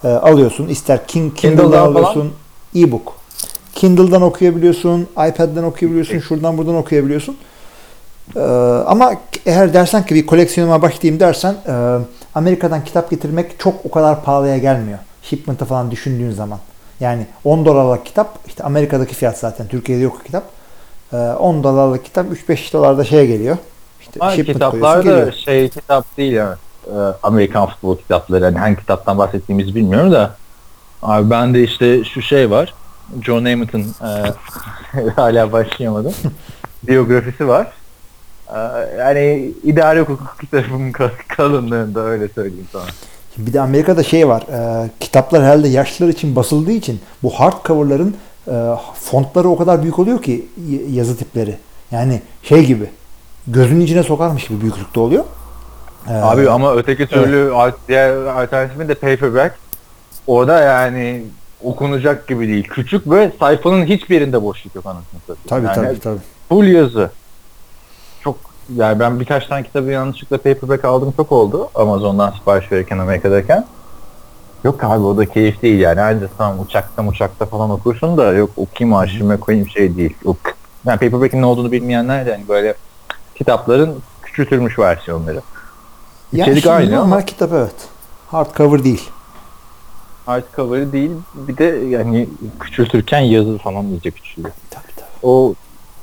e, 0.04 0.08
alıyorsun. 0.08 0.68
İster 0.68 1.06
King, 1.06 1.34
Kindle'dan 1.36 1.64
Kindle'dan 1.64 1.86
alıyorsun. 1.86 2.32
E-book. 2.76 3.12
Kindle'dan 3.74 4.22
okuyabiliyorsun. 4.22 5.00
iPad'den 5.12 5.62
okuyabiliyorsun. 5.62 6.18
Şuradan 6.18 6.58
buradan 6.58 6.74
okuyabiliyorsun. 6.74 7.36
Ee, 8.36 8.40
ama 8.86 9.12
eğer 9.46 9.74
dersen 9.74 10.06
ki 10.06 10.14
bir 10.14 10.26
koleksiyonuma 10.26 10.82
başlayayım 10.82 11.20
dersen 11.20 11.56
e, 11.68 11.98
Amerika'dan 12.34 12.84
kitap 12.84 13.10
getirmek 13.10 13.60
çok 13.60 13.74
o 13.86 13.90
kadar 13.90 14.24
pahalıya 14.24 14.58
gelmiyor. 14.58 14.98
Shipment'ı 15.22 15.64
falan 15.64 15.90
düşündüğün 15.90 16.30
zaman. 16.30 16.58
Yani 17.00 17.26
10 17.44 17.64
dolarlık 17.64 18.06
kitap 18.06 18.38
işte 18.46 18.64
Amerika'daki 18.64 19.14
fiyat 19.14 19.38
zaten 19.38 19.68
Türkiye'de 19.68 20.02
yok 20.02 20.24
kitap. 20.26 20.44
Ee, 21.12 21.16
10 21.16 21.64
dolarlık 21.64 22.04
kitap 22.04 22.26
3-5 22.48 22.72
dolarda 22.72 23.04
şeye 23.04 23.26
geliyor. 23.26 23.56
İşte 24.00 24.20
Ama 24.20 24.30
shipment 24.30 24.54
kitaplar 24.54 24.98
da 24.98 25.02
geliyor. 25.02 25.32
şey 25.32 25.68
kitap 25.68 26.16
değil 26.16 26.32
yani. 26.32 26.56
Ee, 26.88 26.92
Amerikan 27.22 27.66
futbol 27.68 27.96
kitapları. 27.96 28.44
Hani 28.44 28.58
hangi 28.58 28.76
kitaptan 28.76 29.18
bahsettiğimizi 29.18 29.74
bilmiyorum 29.74 30.12
da. 30.12 30.34
Abi 31.02 31.30
bende 31.30 31.62
işte 31.62 32.04
şu 32.04 32.22
şey 32.22 32.50
var. 32.50 32.74
John 33.22 33.44
Namath'ın 33.44 33.86
e, 34.02 35.10
hala 35.16 35.52
başlayamadım. 35.52 36.14
biyografisi 36.82 37.48
var. 37.48 37.72
Ee, 38.48 38.58
yani 38.98 39.52
idare 39.62 40.00
hukuk 40.00 40.36
kitabımın 40.40 40.92
kal- 40.98 41.10
kalınlığında 41.28 42.00
öyle 42.00 42.28
söyleyeyim 42.28 42.68
sana. 42.72 42.82
Bir 43.38 43.52
de 43.52 43.60
Amerika'da 43.60 44.02
şey 44.02 44.28
var. 44.28 44.42
e, 44.42 44.90
kitaplar 45.00 45.42
herhalde 45.42 45.68
yaşlılar 45.68 46.08
için 46.10 46.36
basıldığı 46.36 46.70
için 46.72 47.00
bu 47.22 47.30
hardcover'ların 47.30 48.16
e, 48.48 48.52
fontları 48.94 49.48
o 49.48 49.56
kadar 49.56 49.82
büyük 49.82 49.98
oluyor 49.98 50.22
ki 50.22 50.46
yazı 50.90 51.16
tipleri. 51.16 51.56
Yani 51.90 52.22
şey 52.42 52.64
gibi 52.66 52.90
gözünün 53.46 53.80
içine 53.80 54.02
sokarmış 54.02 54.46
gibi 54.48 54.60
büyüklükte 54.60 55.00
oluyor. 55.00 55.24
Ee, 56.10 56.12
Abi 56.14 56.50
ama 56.50 56.74
öteki 56.74 57.06
türlü 57.06 57.52
alt- 57.52 57.74
diğer 57.88 58.16
alternatifi 58.26 58.88
de 58.88 58.94
paperback. 58.94 59.54
Orada 60.26 60.60
yani 60.62 61.24
okunacak 61.62 62.28
gibi 62.28 62.48
değil. 62.48 62.68
Küçük 62.68 63.10
ve 63.10 63.32
sayfanın 63.40 63.84
hiçbirinde 63.84 64.42
boşluk 64.42 64.74
yok 64.74 64.86
anasını 64.86 65.20
satayım. 65.26 65.48
tabii 65.48 65.66
yani 65.66 65.88
tabii 65.88 66.00
tabii. 66.00 66.20
Full 66.48 66.64
yazı. 66.66 67.10
Çok 68.24 68.36
yani 68.76 69.00
ben 69.00 69.20
birkaç 69.20 69.46
tane 69.46 69.62
kitabı 69.62 69.90
yanlışlıkla 69.90 70.36
paperback 70.36 70.84
aldım 70.84 71.12
çok 71.16 71.32
oldu. 71.32 71.68
Amazon'dan 71.74 72.30
sipariş 72.30 72.72
verirken 72.72 72.98
Amerika'dayken. 72.98 73.66
Yok 74.64 74.84
abi 74.84 75.04
o 75.04 75.16
da 75.16 75.26
keyif 75.26 75.62
değil 75.62 75.78
yani. 75.80 76.00
Ancak 76.00 76.30
tamam 76.38 76.60
uçakta 76.60 77.02
uçakta 77.06 77.46
falan 77.46 77.70
okursun 77.70 78.16
da 78.16 78.32
yok 78.32 78.50
okuyayım 78.56 78.96
arşivime 78.96 79.36
koyayım 79.36 79.68
şey 79.68 79.96
değil. 79.96 80.14
Yok. 80.24 80.36
Yani 80.86 80.98
paperback'in 80.98 81.42
ne 81.42 81.46
olduğunu 81.46 81.72
bilmeyenler 81.72 82.26
de 82.26 82.32
hani 82.32 82.48
böyle 82.48 82.74
kitapların 83.34 83.94
küçültülmüş 84.22 84.78
versiyonları. 84.78 85.40
İçerik 86.32 86.62
şimdi 86.62 86.70
aynı 86.70 87.00
ama- 87.00 87.24
kitap 87.24 87.52
evet. 87.52 87.74
Hardcover 88.28 88.84
değil. 88.84 89.08
Hardcover'ı 90.26 90.92
değil 90.92 91.10
bir 91.34 91.56
de 91.58 91.64
yani 91.64 92.28
küçültürken 92.60 93.20
yazı 93.20 93.58
falan 93.58 93.86
iyice 93.86 94.10
küçülüyor. 94.10 94.52
Tabii 94.70 94.92
tabii. 94.96 95.08
O 95.22 95.54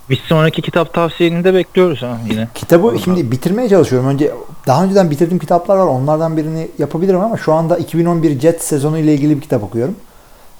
bir 0.09 0.17
sonraki 0.27 0.61
kitap 0.61 0.93
tavsiyeni 0.93 1.43
de 1.43 1.53
bekliyoruz 1.53 2.01
ha 2.01 2.17
yine. 2.31 2.47
Kitabı 2.55 2.87
Oradan. 2.87 2.97
şimdi 2.97 3.31
bitirmeye 3.31 3.69
çalışıyorum. 3.69 4.09
Önce 4.09 4.31
daha 4.67 4.83
önceden 4.83 5.11
bitirdiğim 5.11 5.39
kitaplar 5.39 5.77
var. 5.77 5.87
Onlardan 5.87 6.37
birini 6.37 6.67
yapabilirim 6.77 7.19
ama 7.19 7.37
şu 7.37 7.53
anda 7.53 7.77
2011 7.77 8.39
Jet 8.39 8.63
sezonu 8.63 8.97
ile 8.97 9.13
ilgili 9.13 9.35
bir 9.35 9.41
kitap 9.41 9.63
okuyorum. 9.63 9.95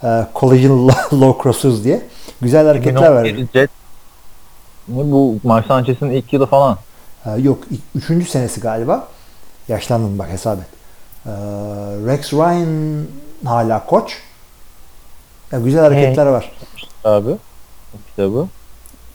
Ee, 0.03 0.27
Collision 0.35 0.87
Low 1.13 1.43
Crossers 1.43 1.83
diye. 1.83 2.01
Güzel 2.41 2.65
hareketler 2.67 3.11
var. 3.11 3.25
2011 3.25 3.47
Jet 3.53 3.69
ne 4.87 5.11
bu 5.11 5.35
Mark 5.43 5.65
Sanchez'in 5.67 6.09
ilk 6.11 6.33
yılı 6.33 6.45
falan. 6.45 6.77
Ee, 7.25 7.29
yok, 7.41 7.59
üçüncü 7.95 8.25
senesi 8.25 8.61
galiba. 8.61 9.07
Yaşlandım 9.67 10.19
bak 10.19 10.29
hesap 10.29 10.59
et. 10.59 10.65
Ee, 11.25 11.29
Rex 12.07 12.33
Ryan 12.33 13.05
hala 13.45 13.85
koç. 13.85 14.17
Ya, 15.51 15.59
güzel 15.59 15.81
hareketler 15.81 16.25
var. 16.25 16.51
Abi 17.03 17.29
o 17.93 17.97
kitabı. 18.09 18.47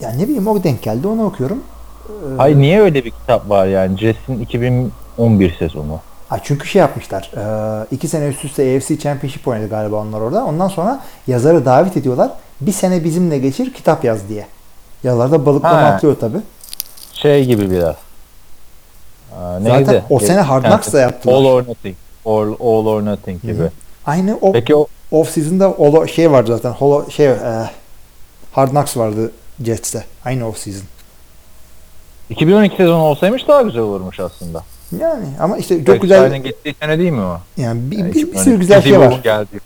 Ya 0.01 0.11
ne 0.11 0.23
bileyim 0.23 0.49
o 0.49 0.63
denk 0.65 0.83
geldi 0.83 1.07
onu 1.09 1.25
okuyorum. 1.25 1.63
Ee, 2.09 2.37
Hayır 2.37 2.57
niye 2.57 2.81
öyle 2.81 3.05
bir 3.05 3.11
kitap 3.11 3.51
var 3.51 3.67
yani? 3.67 3.99
Jet'in 3.99 4.41
2011 4.41 5.57
sezonu. 5.59 6.01
Ha, 6.29 6.39
çünkü 6.43 6.69
şey 6.69 6.81
yapmışlar. 6.81 7.31
E, 7.37 7.87
iki 7.91 8.09
sene 8.09 8.29
üst 8.29 8.45
üste 8.45 8.77
AFC 8.77 8.99
Championship 8.99 9.49
oynadı 9.49 9.69
galiba 9.71 9.97
onlar 9.97 10.21
orada. 10.21 10.45
Ondan 10.45 10.69
sonra 10.69 11.01
yazarı 11.27 11.65
davet 11.65 11.97
ediyorlar. 11.97 12.31
Bir 12.61 12.73
sene 12.73 13.05
bizimle 13.05 13.39
geçir 13.39 13.73
kitap 13.75 14.05
yaz 14.05 14.29
diye. 14.29 14.47
Yazar 15.05 15.33
da 15.33 15.47
balıklama 15.47 15.83
Ha. 15.83 15.87
atlıyor 15.87 16.17
tabi. 16.21 16.37
Şey 17.13 17.45
gibi 17.45 17.71
biraz. 17.71 17.97
Aa, 19.37 19.59
neydi? 19.59 19.85
Zaten 19.85 20.03
o 20.11 20.19
sene 20.19 20.41
Hard 20.41 20.65
Yani 20.65 20.73
Knocks 20.73 20.93
da 20.93 21.01
yaptılar. 21.01 21.35
All 21.35 21.45
or 21.45 21.63
Nothing. 21.63 21.97
All, 22.27 22.55
all 22.61 22.87
or 22.87 23.05
Nothing 23.05 23.43
gibi. 23.43 23.55
Hı 23.55 23.65
hı. 23.65 23.71
Aynı 24.07 24.39
o 24.41 24.53
Peki 24.53 24.77
o 24.77 24.87
off 25.11 25.31
season'da 25.31 25.69
holo, 25.69 26.07
şey 26.07 26.31
vardı 26.31 26.51
zaten. 26.57 26.71
Holo, 26.71 27.11
şey 27.11 27.27
e, 27.27 27.37
Hard 28.53 28.71
Knocks 28.71 28.97
vardı 28.97 29.33
Jets'te. 29.65 30.05
Aynı 30.25 30.49
off 30.49 30.59
season. 30.59 30.85
2012 32.31 32.77
sezonu 32.77 33.03
olsaymış 33.03 33.49
daha 33.49 33.63
güzel 33.63 33.83
olurmuş 33.83 34.21
aslında. 34.21 34.65
Yani 34.99 35.25
ama 35.41 35.59
işte 35.59 35.85
çok 35.85 35.95
Rex 35.95 36.03
güzel 36.03 36.21
Ryan'ın 36.21 36.43
gittiği 36.43 36.75
sene 36.81 36.99
değil 36.99 37.11
mi 37.11 37.21
o? 37.21 37.41
yani 37.57 37.91
bir, 37.91 37.99
Yani 37.99 38.11
bir, 38.11 38.15
bir 38.15 38.21
2012 38.21 38.45
sürü 38.45 38.59
güzel 38.59 38.83
şey 38.83 39.01
var. 39.01 39.21
Geldi. 39.23 39.61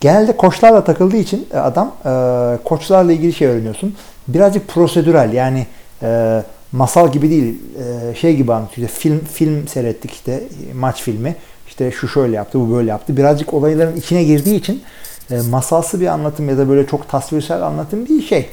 Genelde 0.00 0.36
koçlarla 0.36 0.84
takıldığı 0.84 1.16
için 1.16 1.48
e, 1.54 1.58
adam 1.58 1.94
e, 2.04 2.58
koçlarla 2.64 3.12
ilgili 3.12 3.32
şey 3.32 3.48
öğreniyorsun. 3.48 3.96
Birazcık 4.28 4.68
prosedürel 4.68 5.32
yani 5.32 5.66
e, 6.02 6.42
masal 6.74 7.12
gibi 7.12 7.30
değil 7.30 7.54
e, 7.78 8.14
şey 8.14 8.36
gibi 8.36 8.52
anlatıyor. 8.52 8.88
İşte 8.88 9.00
film 9.00 9.20
film 9.24 9.68
seyrettik 9.68 10.12
işte 10.12 10.42
maç 10.74 11.02
filmi. 11.02 11.36
İşte 11.68 11.90
şu 11.90 12.08
şöyle 12.08 12.36
yaptı 12.36 12.60
bu 12.60 12.70
böyle 12.70 12.90
yaptı. 12.90 13.16
Birazcık 13.16 13.54
olayların 13.54 13.96
içine 13.96 14.24
girdiği 14.24 14.56
için 14.56 14.82
e, 15.30 15.40
masalsı 15.50 16.00
bir 16.00 16.06
anlatım 16.06 16.48
ya 16.48 16.58
da 16.58 16.68
böyle 16.68 16.86
çok 16.86 17.08
tasvirsel 17.08 17.62
anlatım 17.62 18.08
değil 18.08 18.28
şey. 18.28 18.48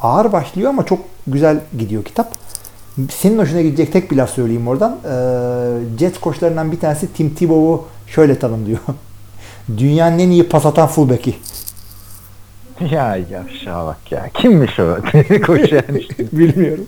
Ağır 0.00 0.32
başlıyor 0.32 0.70
ama 0.70 0.86
çok 0.86 0.98
güzel 1.26 1.60
gidiyor 1.78 2.04
kitap. 2.04 2.32
Senin 3.10 3.38
hoşuna 3.38 3.62
gidecek 3.62 3.92
tek 3.92 4.10
bir 4.10 4.16
laf 4.16 4.30
söyleyeyim 4.30 4.68
oradan. 4.68 4.98
E, 5.04 5.98
Jets 5.98 6.18
koçlarından 6.20 6.72
bir 6.72 6.80
tanesi 6.80 7.12
Tim 7.12 7.34
Tebow'u 7.34 7.84
şöyle 8.06 8.38
tanımlıyor. 8.38 8.78
Dünyanın 9.78 10.18
en 10.18 10.30
iyi 10.30 10.48
pas 10.48 10.66
atan 10.66 10.86
fullback'i. 10.86 11.34
Ya 12.80 13.16
yavşağa 13.16 13.86
bak 13.86 14.12
ya. 14.12 14.28
Kimmiş 14.34 14.80
o? 14.80 14.96
Koç 15.46 15.72
yani. 15.72 16.02
Bilmiyorum. 16.32 16.86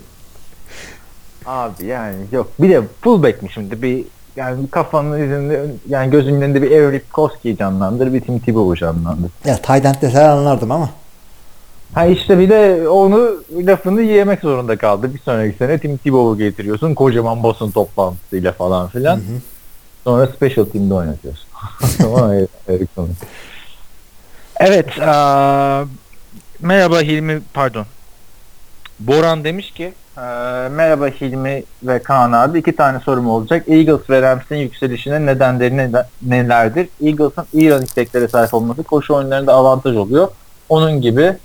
Abi 1.45 1.85
yani 1.85 2.15
yok. 2.31 2.51
Bir 2.59 2.69
de 2.69 2.81
fullback 3.01 3.43
mi 3.43 3.49
şimdi? 3.51 3.81
Bir 3.81 4.05
yani 4.35 4.67
kafanın 4.67 5.21
üzerinde 5.21 5.65
yani 5.89 6.11
gözünün 6.11 6.41
önünde 6.41 6.61
bir 6.61 6.71
Eric 6.71 7.05
Koski'yi 7.13 7.57
canlandır, 7.57 8.13
bir 8.13 8.21
Tim 8.21 8.39
Tebow'u 8.39 8.75
canlandır. 8.75 9.31
Ya 9.45 9.57
Tayland 9.61 9.95
desen 10.01 10.29
anlardım 10.29 10.71
ama. 10.71 10.89
Ha 11.93 12.05
işte 12.05 12.39
bir 12.39 12.49
de 12.49 12.89
onu 12.89 13.43
lafını 13.51 14.01
yemek 14.01 14.39
zorunda 14.39 14.77
kaldı. 14.77 15.13
Bir 15.13 15.19
sonraki 15.19 15.57
sene 15.57 15.77
Tim 15.79 15.97
Tebow'u 15.97 16.37
getiriyorsun. 16.37 16.93
Kocaman 16.93 17.43
basın 17.43 17.71
toplantısıyla 17.71 18.51
falan 18.51 18.87
filan. 18.87 19.15
Hı 19.15 19.19
hı. 19.19 19.41
Sonra 20.03 20.27
special 20.27 20.65
team'de 20.65 20.93
oynatıyorsun. 20.93 21.47
Koski. 22.95 23.17
Evet. 24.59 24.97
eee, 24.97 25.85
merhaba 26.61 27.01
Hilmi 27.01 27.41
pardon. 27.53 27.85
Boran 28.99 29.43
demiş 29.43 29.71
ki 29.71 29.93
eee, 30.17 30.23
merhaba 30.69 31.07
Hilmi 31.07 31.63
ve 31.83 31.99
Kaan 31.99 32.31
abi 32.31 32.59
iki 32.59 32.75
tane 32.75 32.99
sorum 32.99 33.29
olacak. 33.29 33.69
Eagles 33.69 34.09
ve 34.09 34.21
Rams'in 34.21 34.55
yükselişine 34.55 35.25
nedenleri 35.25 35.77
neden- 35.77 36.05
nelerdir? 36.21 36.89
Eagles'ın 37.03 37.45
iyi 37.53 37.71
running 37.71 37.97
back'lere 37.97 38.27
sahip 38.27 38.53
olması 38.53 38.83
koşu 38.83 39.13
oyunlarında 39.15 39.53
avantaj 39.53 39.95
oluyor. 39.97 40.27
Onun 40.69 41.01
gibi 41.01 41.37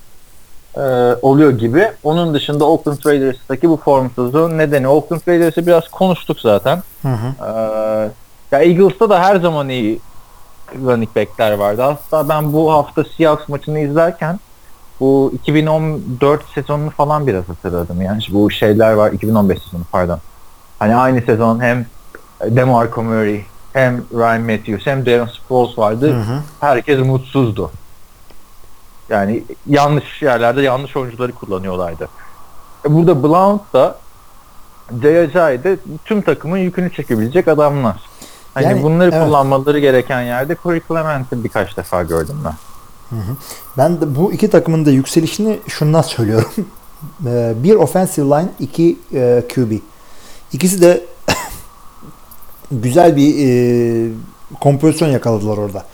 eee, 0.76 1.16
oluyor 1.22 1.50
gibi. 1.50 1.90
Onun 2.04 2.34
dışında 2.34 2.64
Oakland 2.64 2.98
Raiders'taki 3.06 3.68
bu 3.70 3.76
formsuzluğun 3.76 4.58
nedeni. 4.58 4.88
Oakland 4.88 5.20
Raiders'ı 5.28 5.66
biraz 5.66 5.88
konuştuk 5.88 6.40
zaten. 6.40 6.82
Hı 7.02 7.08
hı. 7.08 7.44
Ee, 7.46 8.08
ya 8.52 8.58
Eagles'ta 8.62 9.10
da 9.10 9.20
her 9.22 9.36
zaman 9.36 9.68
iyi 9.68 10.00
running 10.84 11.16
back'ler 11.16 11.52
vardı. 11.52 11.82
Hatta 11.82 12.28
ben 12.28 12.52
bu 12.52 12.72
hafta 12.72 13.04
Seahawks 13.16 13.48
maçını 13.48 13.78
izlerken 13.78 14.40
bu 15.00 15.32
2014 15.34 16.42
sezonunu 16.54 16.90
falan 16.90 17.26
biraz 17.26 17.48
hatırladım. 17.48 18.02
Yani 18.02 18.22
bu 18.30 18.50
şeyler 18.50 18.92
var 18.92 19.12
2015 19.12 19.62
sezonu 19.62 19.82
pardon. 19.92 20.18
Hani 20.78 20.96
aynı 20.96 21.20
sezon 21.20 21.60
hem 21.60 21.86
DeMarco 22.44 23.02
Murray 23.02 23.44
hem 23.72 24.04
Ryan 24.14 24.42
Matthews 24.42 24.86
hem 24.86 25.06
Darren 25.06 25.26
Sproles 25.26 25.78
vardı. 25.78 26.12
Hı 26.12 26.20
hı. 26.20 26.40
Herkes 26.60 26.98
mutsuzdu. 27.06 27.70
Yani 29.08 29.44
yanlış 29.66 30.22
yerlerde 30.22 30.62
yanlış 30.62 30.96
oyuncuları 30.96 31.32
kullanıyorlardı. 31.32 32.08
E 32.84 32.94
Burada 32.94 33.22
Blount 33.22 33.72
da 33.72 33.98
de 35.02 35.76
tüm 36.04 36.22
takımın 36.22 36.58
yükünü 36.58 36.92
çekebilecek 36.92 37.48
adamlar. 37.48 37.96
Hani 38.54 38.66
Yani, 38.66 38.82
bunları 38.82 39.10
evet. 39.14 39.24
kullanmaları 39.24 39.78
gereken 39.78 40.22
yerde 40.22 40.56
Corey 40.62 40.80
Clement'i 40.88 41.44
birkaç 41.44 41.76
defa 41.76 42.02
gördüm 42.02 42.36
ben. 42.44 42.54
Ben 43.78 44.00
de 44.00 44.16
bu 44.16 44.32
iki 44.32 44.50
takımın 44.50 44.86
da 44.86 44.90
yükselişini 44.90 45.58
şundan 45.68 46.02
söylüyorum. 46.16 46.50
Ee, 47.26 47.52
bir 47.62 47.74
offensive 47.74 48.26
line, 48.26 48.48
iki 48.60 48.98
e, 49.14 49.42
QB. 49.54 49.72
İkisi 50.52 50.82
de 50.82 51.04
güzel 52.72 53.16
bir 53.16 53.48
e, 53.48 54.10
kompozisyon 54.60 55.08
yakaladılar 55.08 55.56
orada. 55.56 55.84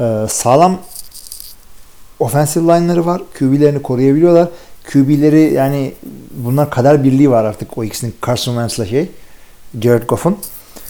Ee, 0.00 0.26
sağlam 0.28 0.78
offensive 2.18 2.64
line'ları 2.64 3.06
var. 3.06 3.22
QB'lerini 3.38 3.82
koruyabiliyorlar. 3.82 4.48
QB'leri 4.92 5.52
yani 5.54 5.94
bunlar 6.30 6.70
kadar 6.70 7.04
birliği 7.04 7.30
var 7.30 7.44
artık 7.44 7.78
o 7.78 7.84
ikisinin 7.84 8.14
Carson 8.26 8.52
Wentz'la 8.52 8.86
şey. 8.86 9.10
Jared 9.80 10.08
Goff'un. 10.08 10.38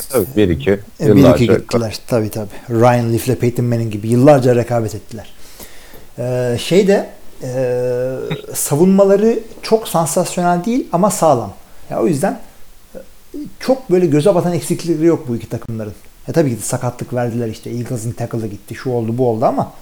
Tabii 0.09 0.27
bir 0.37 0.49
iki. 0.49 0.71
E, 1.01 1.16
bir 1.16 1.35
iki 1.35 1.47
gittiler. 1.47 1.99
Tabii 2.07 2.31
tabii. 2.31 2.49
Ryan 2.71 3.12
Leaf'le 3.12 3.41
Peyton 3.41 3.64
Manning 3.64 3.93
gibi 3.93 4.09
yıllarca 4.09 4.57
rekabet 4.57 4.95
ettiler. 4.95 5.33
Ee, 6.21 6.57
şeyde 6.61 7.11
e, 7.43 7.53
savunmaları 8.55 9.39
çok 9.62 9.89
sansasyonel 9.89 10.64
değil 10.64 10.89
ama 10.93 11.11
sağlam. 11.11 11.53
Ya 11.91 12.01
o 12.01 12.07
yüzden 12.07 12.41
e, 12.95 12.99
çok 13.61 13.91
böyle 13.91 14.07
göze 14.07 14.35
batan 14.35 14.53
eksiklikleri 14.53 15.05
yok 15.05 15.29
bu 15.29 15.37
iki 15.37 15.49
takımların. 15.49 15.95
Ya 16.29 16.35
tabii 16.35 16.51
ki 16.51 16.57
de 16.57 16.61
sakatlık 16.62 17.14
verdiler 17.14 17.49
işte. 17.49 17.71
Eagles'ın 17.71 18.12
tackle'ı 18.12 18.47
gitti. 18.47 18.75
Şu 18.75 18.91
oldu 18.91 19.18
bu 19.18 19.29
oldu 19.29 19.45
ama 19.45 19.73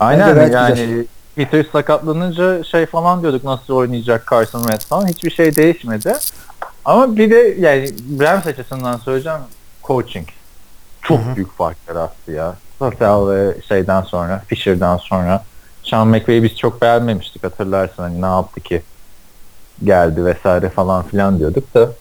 Aynen 0.00 0.50
yani 0.50 0.76
güzel. 0.76 1.04
Peters 1.36 1.66
sakatlanınca 1.72 2.64
şey 2.64 2.86
falan 2.86 3.22
diyorduk 3.22 3.44
nasıl 3.44 3.74
oynayacak 3.74 4.26
Carson 4.30 4.62
Wentz 4.62 4.84
falan. 4.84 5.06
Hiçbir 5.06 5.30
şey 5.30 5.56
değişmedi. 5.56 6.12
Ama 6.84 7.16
bir 7.16 7.30
de 7.30 7.56
yani 7.58 7.90
Rams 8.20 8.46
açısından 8.46 8.96
söyleyeceğim 8.96 9.40
coaching. 9.84 10.28
Çok 11.02 11.18
Hı 11.18 11.22
hı. 11.30 11.36
büyük 11.36 11.56
fark 11.56 11.76
yarattı 11.88 12.32
ya. 12.32 12.54
Safel 12.78 13.28
ve 13.28 13.54
şeyden 13.68 14.02
sonra, 14.02 14.42
Fisher'dan 14.48 14.96
sonra. 14.96 15.44
Sean 15.90 16.08
McVay'i 16.08 16.42
biz 16.42 16.56
çok 16.56 16.82
beğenmemiştik 16.82 17.44
hatırlarsın 17.44 18.02
hani 18.02 18.22
ne 18.22 18.26
yaptı 18.26 18.60
ki 18.60 18.82
geldi 19.84 20.24
vesaire 20.24 20.68
falan 20.70 21.02
filan 21.02 21.38
diyorduk 21.38 21.74
da 21.74 21.92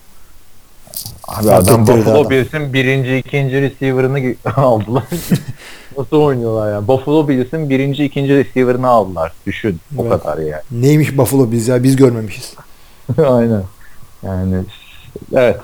Abi 1.27 1.47
Fark 1.47 1.63
adam 1.63 1.87
Buffalo. 1.87 2.29
Bills'in 2.29 2.73
birinci, 2.73 3.17
ikinci 3.17 3.61
receiver'ını 3.61 4.35
aldılar. 4.55 5.03
Nasıl 5.97 6.17
oynuyorlar 6.17 6.71
ya? 6.71 6.87
Buffalo 6.87 7.27
Bills'in 7.27 7.69
birinci, 7.69 8.05
ikinci 8.05 8.35
receiver'ını 8.37 8.87
aldılar. 8.87 9.31
Düşün. 9.45 9.79
O 9.97 10.01
Evet. 10.05 10.23
kadar 10.23 10.37
yani. 10.37 10.61
neymiş 10.71 11.17
Buffalo 11.17 11.51
biz 11.51 11.67
ya 11.67 11.83
biz 11.83 11.95
görmemişiz. 11.95 12.53
Aynen. 13.27 13.63
Yani 14.23 14.55
evet. 15.35 15.59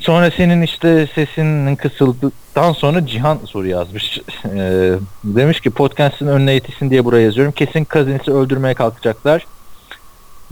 Sonra 0.00 0.30
senin 0.30 0.62
işte 0.62 1.08
sesinin 1.14 1.76
kısıldıktan 1.76 2.72
sonra 2.72 3.06
Cihan 3.06 3.38
soru 3.46 3.66
yazmış. 3.66 4.20
Ee, 4.54 4.92
demiş 5.24 5.60
ki 5.60 5.70
podcast'ın 5.70 6.26
önüne 6.26 6.52
yetişsin 6.52 6.90
diye 6.90 7.04
buraya 7.04 7.22
yazıyorum. 7.22 7.52
Kesin 7.52 7.86
Cousins'i 7.92 8.32
öldürmeye 8.32 8.74
kalkacaklar. 8.74 9.46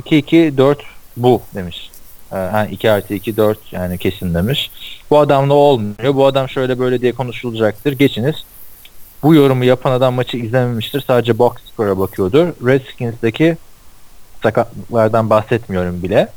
2-2-4 0.03 0.77
bu 1.17 1.43
demiş. 1.55 1.91
Ee, 2.33 2.37
ha, 2.37 2.67
2 2.67 2.91
artı 2.91 3.15
2 3.15 3.37
4 3.37 3.73
yani 3.73 3.99
kesin 3.99 4.35
demiş. 4.35 4.71
Bu 5.11 5.19
adamla 5.19 5.55
olmuyor. 5.55 6.15
Bu 6.15 6.27
adam 6.27 6.49
şöyle 6.49 6.79
böyle 6.79 7.01
diye 7.01 7.13
konuşulacaktır. 7.13 7.93
Geçiniz. 7.93 8.45
Bu 9.23 9.35
yorumu 9.35 9.65
yapan 9.65 9.93
adam 9.93 10.15
maçı 10.15 10.37
izlememiştir. 10.37 11.01
Sadece 11.07 11.39
box 11.39 11.53
score'a 11.73 11.99
bakıyordur. 11.99 12.49
Redskins'deki 12.67 13.57
sakatlıklardan 14.43 15.31
bahsetmiyorum 15.31 16.03
bile. 16.03 16.29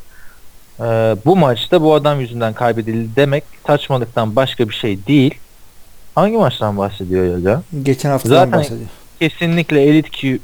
Ee, 0.80 0.84
bu 1.26 1.36
maçta 1.36 1.82
bu 1.82 1.94
adam 1.94 2.20
yüzünden 2.22 2.54
kaybedildi 2.54 3.16
demek 3.16 3.44
saçmalıktan 3.68 4.36
başka 4.36 4.70
bir 4.70 4.74
şey 4.74 5.08
değil. 5.08 5.36
Hangi 6.16 6.38
maçtan 6.38 6.78
bahsediyor 6.78 7.38
ya? 7.38 7.62
Geçen 7.84 8.10
haftadan 8.10 8.36
Zaten- 8.36 8.60
bahsediyor. 8.60 8.90
Kesinlikle 9.20 9.82
elit 9.84 10.12
Q 10.12 10.40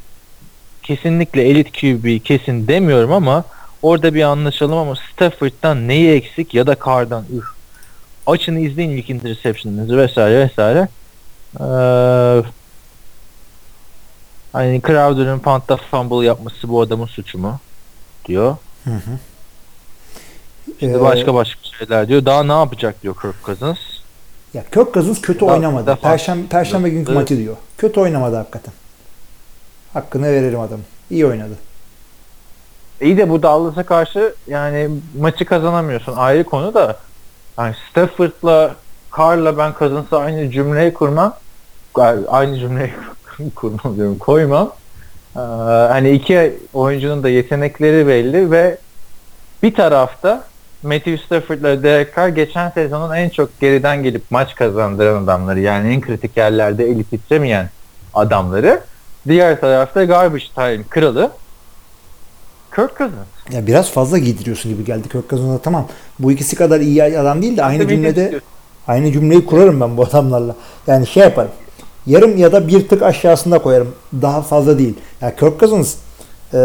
kesinlikle 0.84 1.43
elit 1.49 1.71
QB 1.82 2.19
kesin 2.23 2.67
demiyorum 2.67 3.11
ama 3.11 3.43
orada 3.82 4.13
bir 4.13 4.21
anlaşalım 4.23 4.78
ama 4.78 4.93
Stafford'dan 4.95 5.88
neyi 5.88 6.11
eksik 6.11 6.53
ya 6.53 6.67
da 6.67 6.75
Carr'dan 6.86 7.23
üf. 7.38 7.45
Açın 8.28 8.55
izleyin 8.55 8.89
ilk 8.89 9.09
interception'ınızı 9.09 9.97
vesaire 9.97 10.39
vesaire. 10.39 10.88
Ee, 11.59 12.43
hani 14.53 14.82
Crowder'ın 14.82 15.39
puntta 15.39 15.78
fumble 15.78 16.25
yapması 16.25 16.69
bu 16.69 16.82
adamın 16.82 17.05
suçu 17.05 17.38
mu? 17.38 17.59
diyor. 18.25 18.57
Hı 18.84 18.89
hı. 18.93 19.19
Şimdi 20.80 20.97
Ee, 20.97 21.01
başka 21.01 21.34
başka 21.34 21.59
şeyler 21.80 22.07
diyor. 22.07 22.25
Daha 22.25 22.43
ne 22.43 22.51
yapacak 22.51 23.03
diyor 23.03 23.15
Kirk 23.21 23.45
Cousins. 23.45 23.78
Ya 24.53 24.63
Kirk 24.73 24.93
Cousins 24.93 25.21
kötü 25.21 25.45
Daha- 25.45 25.55
oynamadı. 25.55 25.88
daha- 25.88 25.95
Perşembe, 25.95 26.47
Perşembe 26.47 26.89
günkü 26.89 27.11
maçı 27.11 27.38
diyor. 27.38 27.55
Kötü 27.78 27.99
oynamadı 27.99 28.36
hakikaten. 28.36 28.73
Hakkını 29.93 30.28
verelim 30.28 30.59
adamın. 30.59 30.86
İyi 31.09 31.25
oynadı. 31.25 31.53
İyi 33.01 33.17
de 33.17 33.30
bu 33.30 33.43
Dallas'a 33.43 33.84
karşı 33.84 34.34
yani 34.47 34.89
maçı 35.19 35.45
kazanamıyorsun. 35.45 36.13
Ayrı 36.15 36.43
konu 36.43 36.73
da 36.73 36.97
yani 37.57 37.75
Stafford'la 37.91 38.75
Carr'la 39.17 39.57
ben 39.57 39.73
Cousins'a 39.80 40.17
aynı 40.17 40.51
cümleyi 40.51 40.93
kurmam. 40.93 41.34
Aynı 42.28 42.59
cümleyi 42.59 42.91
kurmam 43.55 43.95
diyorum. 43.95 44.17
Koymam. 44.17 44.73
Ee, 45.36 45.39
hani 45.89 46.11
iki 46.11 46.59
oyuncunun 46.73 47.23
da 47.23 47.30
yetenekleri 47.30 48.07
belli 48.07 48.51
ve 48.51 48.78
bir 49.63 49.73
tarafta 49.75 50.43
Matthew 50.84 51.17
Stafford'la 51.17 51.84
Derek 51.84 52.36
geçen 52.36 52.69
sezonun 52.69 53.15
en 53.15 53.30
çok 53.30 53.59
geriden 53.59 54.03
gelip 54.03 54.21
maç 54.30 54.55
kazandıran 54.55 55.23
adamları 55.23 55.59
yani 55.59 55.93
en 55.93 56.01
kritik 56.01 56.38
yerlerde 56.38 56.86
eli 56.86 57.03
titremeyen 57.03 57.69
adamları. 58.13 58.82
Diğer 59.28 59.61
tarafta 59.61 60.03
garbage 60.03 60.45
time 60.55 60.84
kralı 60.89 61.32
Kirk 62.75 62.97
Cousins. 62.97 63.17
Ya 63.51 63.67
biraz 63.67 63.91
fazla 63.91 64.17
giydiriyorsun 64.17 64.71
gibi 64.71 64.86
geldi 64.86 65.09
Kirk 65.09 65.30
Cousins'a 65.30 65.61
tamam. 65.61 65.88
Bu 66.19 66.32
ikisi 66.32 66.55
kadar 66.55 66.80
iyi 66.80 67.03
adam 67.03 67.41
değil 67.41 67.57
de 67.57 67.63
aynı 67.63 67.84
ki 67.84 67.89
cümlede 67.89 68.23
istiyorsun. 68.23 68.49
aynı 68.88 69.11
cümleyi 69.11 69.45
kurarım 69.45 69.82
ben 69.82 69.97
bu 69.97 70.03
adamlarla. 70.03 70.55
Yani 70.88 71.07
şey 71.07 71.23
yaparım. 71.23 71.51
Yarım 72.05 72.38
ya 72.38 72.51
da 72.51 72.67
bir 72.67 72.88
tık 72.88 73.01
aşağısında 73.01 73.59
koyarım. 73.59 73.95
Daha 74.21 74.41
fazla 74.41 74.80
değil. 74.80 74.93
Ya 75.21 75.36
Kirk 75.36 75.59
Cousins 75.59 75.95
e, 76.53 76.57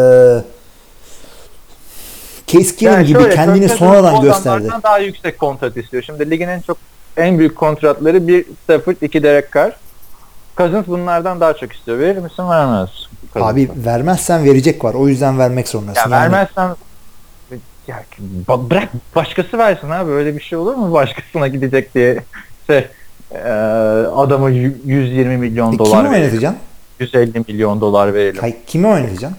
Keenum 2.52 2.96
Yani 2.98 3.06
gibi 3.06 3.18
şöyle, 3.22 3.34
kendini 3.34 3.68
sonradan 3.68 4.20
gösterdi. 4.20 4.68
daha 4.82 4.98
yüksek 4.98 5.38
kontrat 5.38 5.76
istiyor. 5.76 6.02
Şimdi 6.02 6.30
ligin 6.30 6.48
en 6.48 6.60
çok 6.60 6.76
en 7.16 7.38
büyük 7.38 7.56
kontratları 7.56 8.28
bir 8.28 8.44
Stafford, 8.64 8.96
iki 9.02 9.22
Derek 9.22 9.52
Carr. 9.54 9.72
Cousins 10.56 10.86
bunlardan 10.86 11.40
daha 11.40 11.52
çok 11.54 11.72
istiyor. 11.72 11.98
Verir 11.98 12.18
misin 12.18 12.48
vermez. 12.48 12.88
Abi 13.34 13.70
vermezsen 13.76 14.44
verecek 14.44 14.84
var. 14.84 14.94
O 14.94 15.08
yüzden 15.08 15.38
vermek 15.38 15.68
zorundasın. 15.68 16.10
ya 16.10 16.16
Yani 16.20 16.32
vermezsen 16.32 16.70
ya, 17.88 18.02
ba- 18.48 18.70
bırak 18.70 18.88
başkası 19.16 19.58
versin 19.58 19.90
abi. 19.90 20.10
Öyle 20.10 20.36
bir 20.36 20.40
şey 20.42 20.58
olur 20.58 20.74
mu 20.74 20.92
başkasına 20.92 21.48
gidecek 21.48 21.94
diye 21.94 22.18
şey 22.66 22.86
e, 23.34 23.48
adama 24.16 24.50
y- 24.50 24.72
120 24.84 25.36
milyon 25.36 25.72
E, 25.74 25.78
dolar 25.78 25.90
kimi 25.98 26.10
verelim. 26.10 26.22
oynatacaksın? 26.22 26.58
150 27.00 27.44
milyon 27.48 27.80
dolar 27.80 28.14
verelim. 28.14 28.40
Hayır, 28.40 28.56
kimi 28.66 28.86
oynatacaksın? 28.86 29.38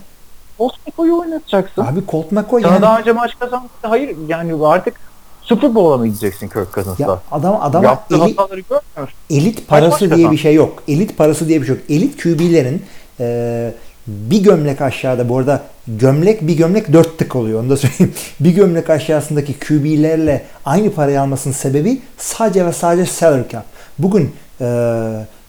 Osmanlı'yı 0.60 1.16
oynatacaksın. 1.16 1.82
Abi 1.82 2.00
Colt 2.12 2.32
McCoy 2.32 2.62
Sana 2.62 2.74
yani. 2.74 2.82
daha 2.82 3.00
önce 3.00 3.12
maç 3.12 3.40
kazandı. 3.40 3.68
Hayır 3.82 4.16
yani 4.28 4.66
artık 4.68 4.94
Super 5.42 5.76
Bowl'a 5.76 5.98
mı 5.98 6.08
gideceksin 6.08 6.48
Kirk 6.48 6.74
Cousins'la? 6.74 7.04
Ya 7.12 7.20
adam 7.32 7.58
adama 7.62 7.86
Yaptığı 7.86 8.16
eli, 8.16 8.22
hataları 8.22 8.60
görmüyor 8.60 9.14
elit 9.30 9.68
parası 9.68 10.00
diye 10.00 10.10
kazan? 10.10 10.32
bir 10.32 10.38
şey 10.38 10.54
yok. 10.54 10.84
Elit 10.88 11.18
parası 11.18 11.48
diye 11.48 11.62
bir 11.62 11.66
şey 11.66 11.76
yok. 11.76 11.84
Elit 11.90 12.24
QB'lerin 12.24 12.82
e, 13.20 13.72
bir 14.08 14.44
gömlek 14.44 14.82
aşağıda 14.82 15.30
bu 15.30 15.38
arada 15.38 15.62
gömlek 15.88 16.42
bir 16.48 16.58
gömlek 16.58 16.94
dört 16.94 17.18
tık 17.18 17.36
oluyor 17.36 17.60
onu 17.60 17.70
da 17.70 17.78
söyleyeyim. 17.78 18.14
bir 18.40 18.52
gömlek 18.52 18.90
aşağısındaki 18.90 19.60
QB'lerle 19.60 20.46
aynı 20.66 20.92
parayı 20.92 21.22
almasının 21.22 21.54
sebebi 21.54 22.02
sadece 22.18 22.66
ve 22.66 22.74
sadece 22.74 23.06
salary 23.12 23.50
cap. 23.52 23.64
Bugün 24.00 24.32
e, 24.62 24.66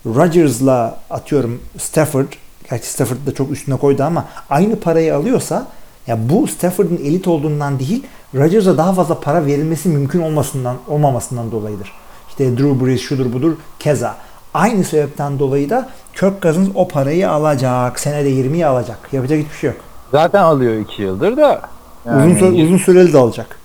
Rodgers'la 0.06 0.96
atıyorum 1.10 1.62
Stafford 1.78 2.26
gerçi 2.74 2.90
Stafford 2.90 3.26
da 3.26 3.34
çok 3.34 3.50
üstüne 3.50 3.76
koydu 3.76 4.02
ama 4.02 4.24
aynı 4.50 4.80
parayı 4.80 5.16
alıyorsa 5.16 5.66
ya 6.06 6.18
bu 6.28 6.46
Stafford'ın 6.46 6.96
elit 6.96 7.28
olduğundan 7.28 7.78
değil 7.78 8.06
Rodgers'a 8.34 8.78
daha 8.78 8.92
fazla 8.92 9.20
para 9.20 9.46
verilmesi 9.46 9.88
mümkün 9.88 10.22
olmasından 10.22 10.76
olmamasından 10.88 11.52
dolayıdır. 11.52 11.92
İşte 12.28 12.58
Drew 12.58 12.86
Brees 12.86 13.00
şudur 13.00 13.32
budur 13.32 13.52
keza. 13.78 14.16
Aynı 14.54 14.84
sebepten 14.84 15.38
dolayı 15.38 15.70
da 15.70 15.88
Kirk 16.12 16.42
Cousins 16.42 16.68
o 16.74 16.88
parayı 16.88 17.30
alacak. 17.30 18.00
Senede 18.00 18.30
20'yi 18.30 18.66
alacak. 18.66 18.98
Yapacak 19.12 19.38
hiçbir 19.38 19.56
şey 19.56 19.70
yok. 19.70 19.78
Zaten 20.10 20.42
alıyor 20.42 20.74
2 20.74 21.02
yıldır 21.02 21.36
da. 21.36 21.60
Yani 22.06 22.32
uzun 22.32 22.38
süre, 22.38 22.64
uzun 22.64 22.78
süreli 22.78 23.12
de 23.12 23.18
alacak. 23.18 23.58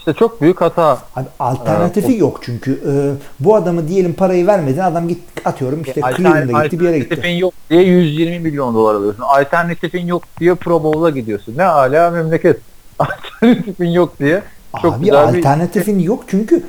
İşte 0.00 0.12
çok 0.12 0.40
büyük 0.40 0.60
hata. 0.60 0.98
Abi 1.16 1.26
alternatifi 1.38 2.16
yok 2.18 2.40
çünkü. 2.42 2.80
Ee, 2.88 3.12
bu 3.40 3.56
adamı 3.56 3.88
diyelim 3.88 4.12
parayı 4.14 4.46
vermedin. 4.46 4.78
Adam 4.80 5.08
git 5.08 5.18
atıyorum 5.44 5.82
işte 5.82 6.00
Cleveland'a 6.16 6.64
gitti 6.64 6.80
bir 6.80 6.84
yere 6.84 6.98
gitti. 6.98 7.14
Alternatifin 7.14 7.36
yok 7.38 7.54
diye 7.70 7.82
120 7.82 8.38
milyon 8.38 8.74
dolar 8.74 8.94
alıyorsun. 8.94 9.22
Alternatifin 9.22 10.06
yok 10.06 10.22
diye 10.40 10.54
Pro 10.54 10.82
Bowl'a 10.84 11.10
gidiyorsun. 11.10 11.54
Ne 11.56 11.62
hala 11.62 12.10
memleket. 12.10 12.56
Alternatifin 12.98 13.88
yok 13.88 14.18
diye. 14.18 14.42
Çok 14.82 14.94
Abi 14.94 15.04
güzel 15.04 15.32
bir- 15.32 15.38
alternatifin 15.38 15.98
yok 15.98 16.24
çünkü 16.28 16.62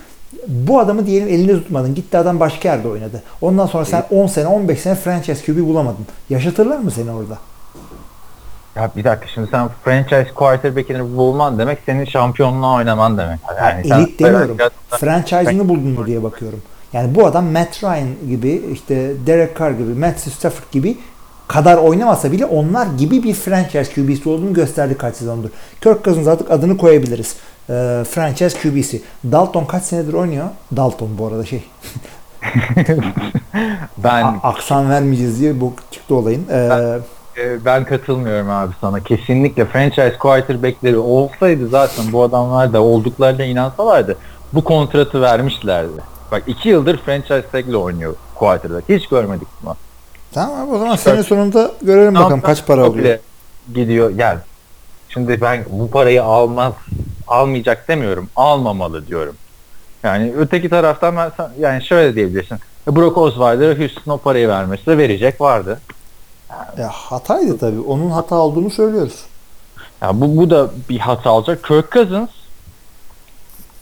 Bu 0.48 0.80
adamı 0.80 1.06
diyelim 1.08 1.28
elinde 1.28 1.54
tutmadın. 1.54 1.96
Gitti 1.96 2.18
adam 2.18 2.40
başka 2.40 2.70
yerde 2.70 2.88
oynadı. 2.88 3.24
Ondan 3.42 3.66
sonra 3.66 3.86
sen 3.86 4.04
10 4.12 4.28
sene 4.28 4.48
15 4.48 4.80
sene 4.80 4.96
franchise 4.96 5.46
QB 5.54 5.58
bulamadın. 5.68 6.06
Yaşatırlar 6.30 6.78
mı 6.78 6.92
seni 6.92 7.12
orada? 7.12 7.38
Ya 8.76 8.92
bir 8.96 9.04
dakika 9.04 9.28
şimdi 9.34 9.48
sen 9.52 9.70
franchise 9.86 10.28
quarterback'ini 10.36 11.18
bulman 11.18 11.60
demek 11.60 11.80
senin 11.86 12.06
şampiyonluğa 12.06 12.76
oynaman 12.76 13.18
demek. 13.18 13.40
Yani 13.58 13.88
sen- 13.88 14.00
elit 14.00 14.20
demiyorum. 14.20 14.58
Franchise'ını 14.90 15.70
buldun 15.70 15.88
mu 15.90 16.06
diye 16.06 16.24
bakıyorum. 16.24 16.62
Yani 16.94 17.16
bu 17.16 17.26
adam 17.26 17.46
Matt 17.46 17.84
Ryan 17.84 18.08
gibi 18.30 18.62
işte 18.74 19.12
Derek 19.28 19.60
Carr 19.60 19.72
gibi 19.72 19.94
Matthew 19.94 20.32
Stafford 20.32 20.72
gibi 20.72 20.98
kadar 21.48 21.78
oynamasa 21.78 22.32
bile 22.32 22.46
onlar 22.46 22.88
gibi 22.98 23.24
bir 23.24 23.34
franchise 23.34 23.94
QB'si 23.94 24.30
olduğunu 24.30 24.54
gösterdi 24.54 24.98
kaç 24.98 25.16
sezondur. 25.16 25.50
Kirk 25.82 26.04
Cousins 26.06 26.28
artık 26.28 26.52
adını 26.52 26.78
koyabiliriz. 26.78 27.36
Ee, 27.70 28.04
franchise 28.12 28.60
QB'si. 28.62 29.02
Dalton 29.32 29.66
kaç 29.66 29.84
senedir 29.84 30.14
oynuyor? 30.14 30.46
Dalton 30.76 31.18
bu 31.18 31.28
arada 31.28 31.46
şey. 31.46 31.64
ben 33.98 34.24
A- 34.24 34.40
aksan 34.44 34.90
vermeyeceğiz 34.90 35.40
diye 35.40 35.62
bu 35.62 35.74
çıktı 35.92 36.16
olayın. 36.16 36.46
E, 36.52 36.68
ben 36.70 37.00
katılmıyorum 37.86 38.50
abi 38.50 38.74
sana. 38.82 39.00
Kesinlikle 39.00 39.66
franchise 39.66 40.18
quarterback'leri 40.20 40.98
olsaydı 40.98 41.68
zaten 41.68 42.06
bu 42.12 42.24
adamlar 42.24 42.74
da 42.74 42.82
olduklarına 42.82 43.44
inansalardı 43.44 44.18
bu 44.54 44.64
kontratı 44.64 45.22
vermişlerdi. 45.22 46.02
Bak 46.32 46.44
iki 46.48 46.70
yıldır 46.70 46.98
franchise 46.98 47.46
tag'le 47.52 47.76
oynuyor 47.76 48.16
quarterback. 48.36 48.90
Hiç 48.90 49.08
görmedik 49.08 49.48
bunu. 49.64 49.76
tamam 50.34 50.62
abi, 50.62 50.76
o 50.76 50.80
zaman 50.80 50.96
sene 50.96 51.24
sonunda 51.24 51.72
görelim 51.82 52.16
bakalım 52.16 52.42
kaç 52.42 52.66
para 52.66 52.82
O 52.82 52.86
alıyor. 52.86 53.04
bile 53.04 53.20
Gidiyor 53.74 54.10
gel. 54.10 54.38
Şimdi 55.10 55.42
ben 55.42 55.66
bu 55.70 55.92
parayı 55.92 56.24
almaz 56.24 56.74
almayacak 57.28 57.88
demiyorum. 57.88 58.30
Almamalı 58.36 59.08
diyorum. 59.08 59.36
Yani 60.04 60.34
öteki 60.38 60.70
taraftan 60.70 61.16
ben 61.18 61.32
yani 61.60 61.84
şöyle 61.84 62.16
diyebilirsin. 62.16 62.58
Brock 62.88 63.18
Osweiler'a 63.18 63.80
Houston 63.80 64.12
o 64.12 64.18
parayı 64.18 64.48
vermesi 64.48 64.86
de 64.86 64.98
verecek 64.98 65.42
vardı. 65.42 65.80
Ya 66.78 66.88
hataydı 66.90 67.58
tabii. 67.58 67.80
Onun 67.80 68.10
hata 68.10 68.36
olduğunu 68.36 68.70
söylüyoruz. 68.70 69.26
Ya 70.02 70.22
bu, 70.22 70.38
bu 70.38 70.50
da 70.50 70.72
bir 70.90 71.00
hata 71.00 71.32
olacak. 71.32 71.64
Kirk 71.64 71.92
Cousins 71.92 72.30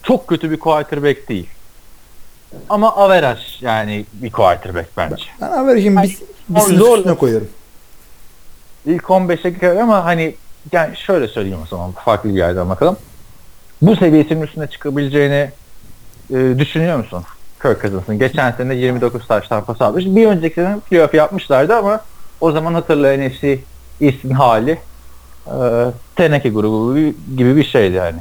çok 0.03 0.27
kötü 0.27 0.51
bir 0.51 0.59
quarterback 0.59 1.29
değil. 1.29 1.49
Ama 2.69 2.95
average 2.95 3.41
yani 3.61 4.05
bir 4.13 4.31
quarterback 4.31 4.97
bence. 4.97 5.23
Ben 5.41 5.51
averajın 5.51 6.03
bir, 6.03 6.17
bir 6.49 6.59
zor- 6.59 6.97
üstüne 6.97 7.15
koyuyorum. 7.15 7.49
İlk 8.85 9.03
15'e 9.03 9.49
girer 9.49 9.75
ama 9.75 10.05
hani 10.05 10.35
yani 10.71 10.97
şöyle 10.97 11.27
söyleyeyim 11.27 11.59
o 11.63 11.67
zaman 11.67 11.91
farklı 11.91 12.29
bir 12.29 12.37
yerden 12.37 12.69
bakalım. 12.69 12.97
Bu 13.81 13.95
seviyesinin 13.95 14.41
üstüne 14.41 14.67
çıkabileceğini 14.67 15.51
e, 16.33 16.59
düşünüyor 16.59 16.97
musun? 16.97 17.23
Kirk 17.61 17.81
Cousins'ın. 17.81 18.19
Geçen 18.19 18.51
sene 18.51 18.75
29 18.75 19.27
taştan 19.27 19.63
pas 19.65 19.81
almış. 19.81 20.05
Bir 20.05 20.27
önceki 20.27 20.55
sene 20.55 20.79
playoff 20.79 21.13
yapmışlardı 21.13 21.75
ama 21.75 22.01
o 22.41 22.51
zaman 22.51 22.73
hatırla 22.73 23.17
NFC 23.17 23.59
East'in 24.01 24.29
hali 24.31 24.77
e, 25.47 25.55
teneke 26.15 26.49
grubu 26.49 26.95
gibi- 27.37 27.55
bir 27.55 27.63
şeydi 27.63 27.95
yani. 27.95 28.19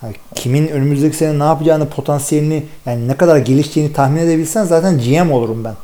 Ha, 0.00 0.06
kimin 0.34 0.68
önümüzdeki 0.68 1.16
sene 1.16 1.38
ne 1.38 1.44
yapacağını, 1.44 1.88
potansiyelini, 1.88 2.66
yani 2.86 3.08
ne 3.08 3.16
kadar 3.16 3.36
gelişeceğini 3.36 3.92
tahmin 3.92 4.20
edebilsen 4.20 4.64
zaten 4.64 4.98
GM 4.98 5.32
olurum 5.32 5.64
ben. 5.64 5.74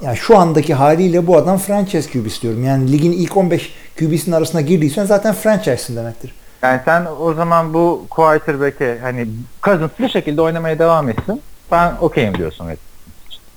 Yani 0.00 0.16
şu 0.16 0.38
andaki 0.38 0.74
haliyle 0.74 1.26
bu 1.26 1.36
adam 1.36 1.58
franchise 1.58 2.10
QB 2.10 2.26
istiyorum. 2.26 2.64
Yani 2.64 2.92
ligin 2.92 3.12
ilk 3.12 3.36
15 3.36 3.72
QB'sinin 3.98 4.36
arasına 4.36 4.60
girdiysen 4.60 5.04
zaten 5.04 5.34
franchise'ın 5.34 5.96
demektir. 5.96 6.34
Yani 6.62 6.80
sen 6.84 7.06
o 7.20 7.34
zaman 7.34 7.74
bu 7.74 8.06
quarterback'e 8.10 8.98
hani 9.02 9.28
Cousins 9.62 9.90
bu 9.98 10.08
şekilde 10.08 10.40
oynamaya 10.42 10.78
devam 10.78 11.08
etsin. 11.08 11.42
Ben 11.72 11.92
okeyim 12.00 12.34
diyorsun. 12.38 12.66
Evet. 12.66 12.78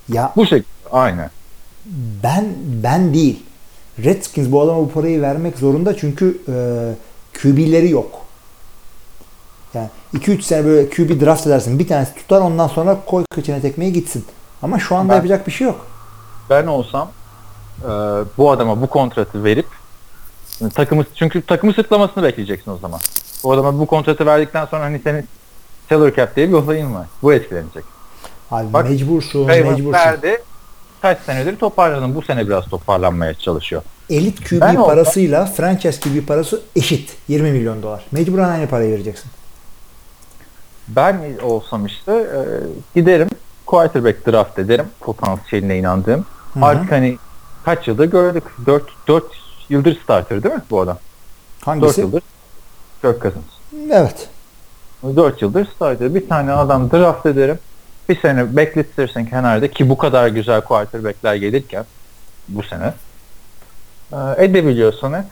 Ya 0.10 0.34
Bu 0.36 0.46
şekilde. 0.46 0.66
Aynen. 0.92 1.30
Ben 2.24 2.46
ben 2.84 3.14
değil. 3.14 3.44
Redskins 4.04 4.52
bu 4.52 4.62
adama 4.62 4.78
bu 4.80 4.90
parayı 4.92 5.22
vermek 5.22 5.58
zorunda 5.58 5.98
çünkü 5.98 6.38
e, 6.48 6.54
QB'leri 7.42 7.90
yok. 7.90 8.12
Yani 9.74 9.90
2-3 10.14 10.42
sene 10.42 10.66
böyle 10.66 10.90
QB 10.90 11.22
draft 11.22 11.48
edersin. 11.48 11.80
Bir 11.80 11.88
tanesi 11.88 12.16
tutar 12.16 12.42
ondan 12.42 12.68
sonra 12.68 12.98
koy 13.06 13.24
kıçına 13.36 13.60
tekmeye 13.62 13.92
gitsin. 13.92 14.26
Ama 14.62 14.80
şu 14.80 14.96
anda 14.96 15.10
Ben- 15.12 15.16
yapacak 15.16 15.48
bir 15.48 15.52
şey 15.52 15.68
yok. 15.68 15.88
ben 16.50 16.68
olsam 16.68 17.12
e, 17.84 17.88
bu 18.38 18.52
adama 18.52 18.82
bu 18.82 18.88
kontratı 18.88 19.44
verip 19.44 19.66
takımı 20.76 21.06
çünkü 21.16 21.42
takımı 21.42 21.74
sırtlamasını 21.74 22.24
bekleyeceksin 22.24 22.72
o 22.72 22.78
zaman. 22.78 23.00
Bu 23.44 23.52
adama 23.54 23.80
bu 23.80 23.86
kontratı 23.86 24.26
verdikten 24.26 24.66
sonra 24.66 24.84
hani 24.84 25.02
senin 25.04 25.28
salary 25.90 26.16
cap 26.16 26.36
diye 26.36 26.48
bir 26.50 26.54
olayın 26.54 26.96
var. 26.96 27.08
Bu 27.22 27.34
etkilenecek. 27.34 27.84
Abi 28.52 28.74
Bak, 28.74 28.90
mecbursun, 28.90 29.46
mecbursun. 29.46 29.92
verdi. 29.94 30.42
Kaç 31.02 31.20
senedir 31.22 31.56
toparladın. 31.58 32.16
Bu 32.16 32.22
sene 32.22 32.48
biraz 32.48 32.66
toparlanmaya 32.66 33.34
çalışıyor. 33.34 33.82
Elit 34.10 34.50
QB 34.50 34.62
Ben 34.62 34.76
olsam- 34.76 34.86
parasıyla 34.86 35.46
franchise 35.46 36.00
QB 36.00 36.26
parası 36.28 36.62
eşit. 36.76 37.16
20 37.28 37.52
milyon 37.52 37.84
dolar. 37.84 38.06
Mecburen 38.12 38.50
aynı 38.50 38.68
parayı 38.68 38.92
vereceksin. 38.92 39.32
Ben 40.88 41.20
olsam 41.44 41.86
işte 41.86 42.12
e, 42.12 42.40
giderim 43.00 43.30
quarterback 43.66 44.28
draft 44.28 44.60
ederim. 44.60 44.86
Potansiyeline 45.00 45.78
inandığım. 45.78 46.26
Hı 46.54 46.60
hı. 46.60 46.66
Artık 46.66 46.92
hani 46.92 47.18
kaç 47.66 47.88
yıldır 47.88 48.06
gördük. 48.06 48.44
4 48.66 48.84
4 49.08 49.24
yıldır 49.70 50.00
starter 50.04 50.44
değil 50.44 50.56
mi 50.56 50.62
bu 50.70 50.82
adam? 50.82 50.98
4 51.60 51.68
Hangisi? 51.68 52.02
yıldır 52.02 52.22
Kirk 53.02 53.22
Cousins. 53.22 53.44
Evet. 53.92 54.28
4 55.16 55.42
yıldır 55.42 55.68
starter. 55.76 56.16
Bir 56.16 56.30
tane 56.30 56.52
adam 56.52 56.92
draft 56.92 57.26
ederim. 57.26 57.60
Bir 58.10 58.22
sene 58.22 58.56
bekletirsin 58.56 59.26
kenarda 59.26 59.72
ki 59.72 59.90
bu 59.90 59.98
kadar 59.98 60.28
güzel 60.28 60.62
quarterbackler 60.62 61.36
gelirken 61.36 61.86
bu 62.48 62.64
sene 62.64 62.94
e, 64.12 64.46
edebiliyorsan 64.46 65.14
et. 65.14 65.26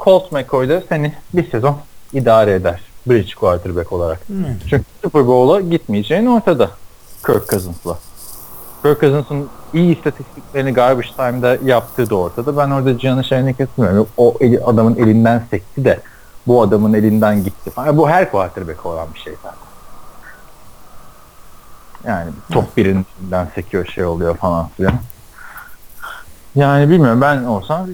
Colt 0.00 0.32
McCoy 0.32 0.68
da 0.68 0.82
seni 0.88 1.12
bir 1.34 1.50
sezon 1.50 1.78
idare 2.12 2.52
eder. 2.52 2.80
Bridge 3.06 3.34
quarterback 3.34 3.92
olarak. 3.92 4.18
Hı. 4.18 4.32
Çünkü 4.70 4.84
Super 5.02 5.26
Bowl'a 5.26 5.60
gitmeyeceğin 5.60 6.26
ortada. 6.26 6.70
Kirk 7.26 7.48
Cousins'la. 7.48 7.98
Kirk 8.82 9.00
Cousins'ın 9.00 9.48
iyi 9.74 9.96
istatistiklerini 9.96 10.72
garbage 10.72 11.08
time'da 11.16 11.58
yaptığı 11.64 12.10
da 12.10 12.16
ortada. 12.16 12.56
Ben 12.56 12.70
orada 12.70 12.98
Cihan'ın 12.98 13.22
şeyine 13.22 13.54
katılmıyorum. 13.54 14.08
O 14.16 14.34
eli, 14.40 14.64
adamın 14.64 14.96
elinden 14.96 15.42
sekti 15.50 15.84
de 15.84 16.00
bu 16.46 16.62
adamın 16.62 16.94
elinden 16.94 17.44
gitti 17.44 17.70
falan. 17.70 17.96
Bu 17.96 18.08
her 18.08 18.30
quarterback 18.30 18.86
olan 18.86 19.08
bir 19.14 19.18
şey 19.18 19.34
zaten. 19.42 19.65
Yani 22.06 22.30
top 22.52 22.76
birinin 22.76 23.06
elinden 23.20 23.48
sekiyor 23.54 23.86
şey 23.86 24.04
oluyor 24.04 24.36
falan 24.36 24.68
filan. 24.68 24.94
Yani 26.54 26.90
bilmiyorum 26.90 27.20
ben 27.20 27.44
olsam 27.44 27.86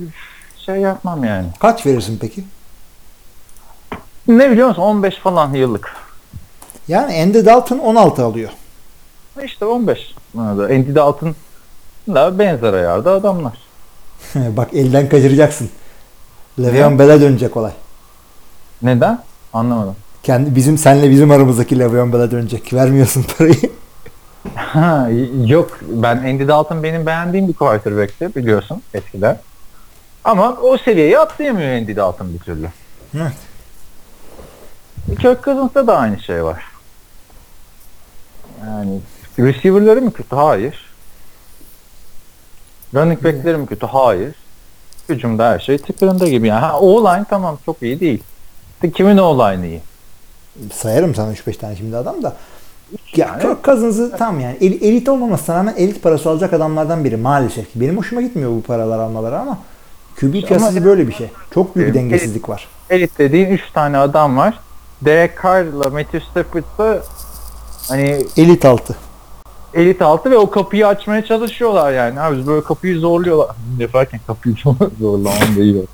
şey 0.58 0.76
yapmam 0.76 1.24
yani. 1.24 1.46
Kaç 1.60 1.86
verirsin 1.86 2.18
peki? 2.20 2.44
Ne 4.28 4.50
biliyor 4.50 4.68
musun? 4.68 4.82
15 4.82 5.16
falan 5.16 5.54
yıllık. 5.54 5.92
Yani 6.88 7.22
Andy 7.22 7.44
Dalton 7.46 7.78
16 7.78 8.24
alıyor. 8.24 8.50
İşte 9.44 9.64
15. 9.64 10.14
Bana 10.34 10.64
Andy 10.64 10.94
Dalton'la 10.94 12.38
benzer 12.38 12.72
ayarda 12.72 13.12
adamlar. 13.12 13.58
Bak 14.34 14.74
elden 14.74 15.08
kaçıracaksın. 15.08 15.70
Le'Veon 16.58 16.98
Bell'e 16.98 17.20
dönecek 17.20 17.56
olay. 17.56 17.72
Neden? 18.82 19.22
Anlamadım. 19.52 19.96
Kendi 20.22 20.56
bizim 20.56 20.78
senle 20.78 21.10
bizim 21.10 21.30
aramızdaki 21.30 21.78
Le'Veon 21.78 22.12
Bell'e 22.12 22.30
dönecek. 22.30 22.72
Vermiyorsun 22.72 23.24
parayı. 23.38 23.54
Ha, 24.54 25.08
yok 25.46 25.78
ben 25.82 26.16
Andy 26.16 26.48
Dalton 26.48 26.82
benim 26.82 27.06
beğendiğim 27.06 27.48
bir 27.48 27.52
quarterback'ti 27.52 28.34
biliyorsun 28.34 28.82
eskiden. 28.94 29.38
Ama 30.24 30.56
o 30.62 30.78
seviyeyi 30.78 31.18
atlayamıyor 31.18 31.76
Andy 31.76 31.96
Dalton 31.96 32.34
bir 32.34 32.38
türlü. 32.38 32.68
Evet. 33.14 33.32
Kirk 35.20 35.44
Cousins'ta 35.44 35.86
da 35.86 35.98
aynı 35.98 36.20
şey 36.20 36.44
var. 36.44 36.64
Yani 38.66 39.00
receiver'ları 39.38 40.02
mı 40.02 40.12
kötü? 40.12 40.36
Hayır. 40.36 40.92
Running 42.94 43.24
back'leri 43.24 43.56
mi 43.56 43.66
kötü? 43.66 43.86
Hayır. 43.86 44.34
Hücumda 45.08 45.50
her 45.50 45.58
şey 45.58 45.78
tıkırında 45.78 46.28
gibi. 46.28 46.46
Yani 46.46 46.60
ha, 46.60 46.80
O-line 46.80 47.24
tamam 47.30 47.58
çok 47.66 47.82
iyi 47.82 48.00
değil. 48.00 48.22
De 48.82 48.90
kimin 48.90 49.16
O-line 49.16 49.68
iyi? 49.68 49.80
Sayarım 50.74 51.14
sana 51.14 51.32
3-5 51.32 51.56
tane 51.56 51.76
şimdi 51.76 51.96
adam 51.96 52.22
da. 52.22 52.36
Ya. 53.16 53.38
Kirk 53.38 53.64
Cousins'ı 53.64 54.16
tam 54.18 54.40
yani 54.40 54.56
el- 54.60 54.82
elit 54.82 55.08
olmamasına 55.08 55.56
rağmen 55.56 55.74
elit 55.76 56.02
parası 56.02 56.30
alacak 56.30 56.52
adamlardan 56.52 57.04
biri 57.04 57.16
maalesef 57.16 57.72
ki. 57.72 57.80
Benim 57.80 57.96
hoşuma 57.98 58.22
gitmiyor 58.22 58.50
bu 58.50 58.62
paralar 58.62 58.98
almaları 58.98 59.38
ama 59.38 59.58
QB 60.20 60.32
piyasası 60.46 60.84
böyle 60.84 61.08
bir 61.08 61.12
şey. 61.12 61.30
Çok 61.54 61.76
büyük 61.76 61.88
bir 61.88 61.94
dengesizlik 61.94 62.48
var. 62.48 62.68
Elit 62.90 63.18
dediğin 63.18 63.46
3 63.50 63.60
tane 63.74 63.98
adam 63.98 64.36
var. 64.36 64.58
Derek 65.02 65.42
Carr'la 65.42 65.90
Matthew 65.90 66.20
Stafford'da 66.20 67.02
hani 67.88 68.24
Elit 68.36 68.64
altı. 68.64 68.96
elit 69.74 70.02
altı 70.02 70.30
ve 70.30 70.36
o 70.38 70.50
kapıyı 70.50 70.86
açmaya 70.86 71.24
çalışıyorlar 71.24 71.92
yani. 71.92 72.20
Abi 72.20 72.38
biz 72.38 72.46
böyle 72.46 72.64
kapıyı 72.64 72.98
zorluyorlar. 73.00 73.56
Yaparken 73.78 74.20
kapıyı 74.26 74.54
zorlamam 75.00 75.56
da 75.56 75.60
iyi. 75.62 75.84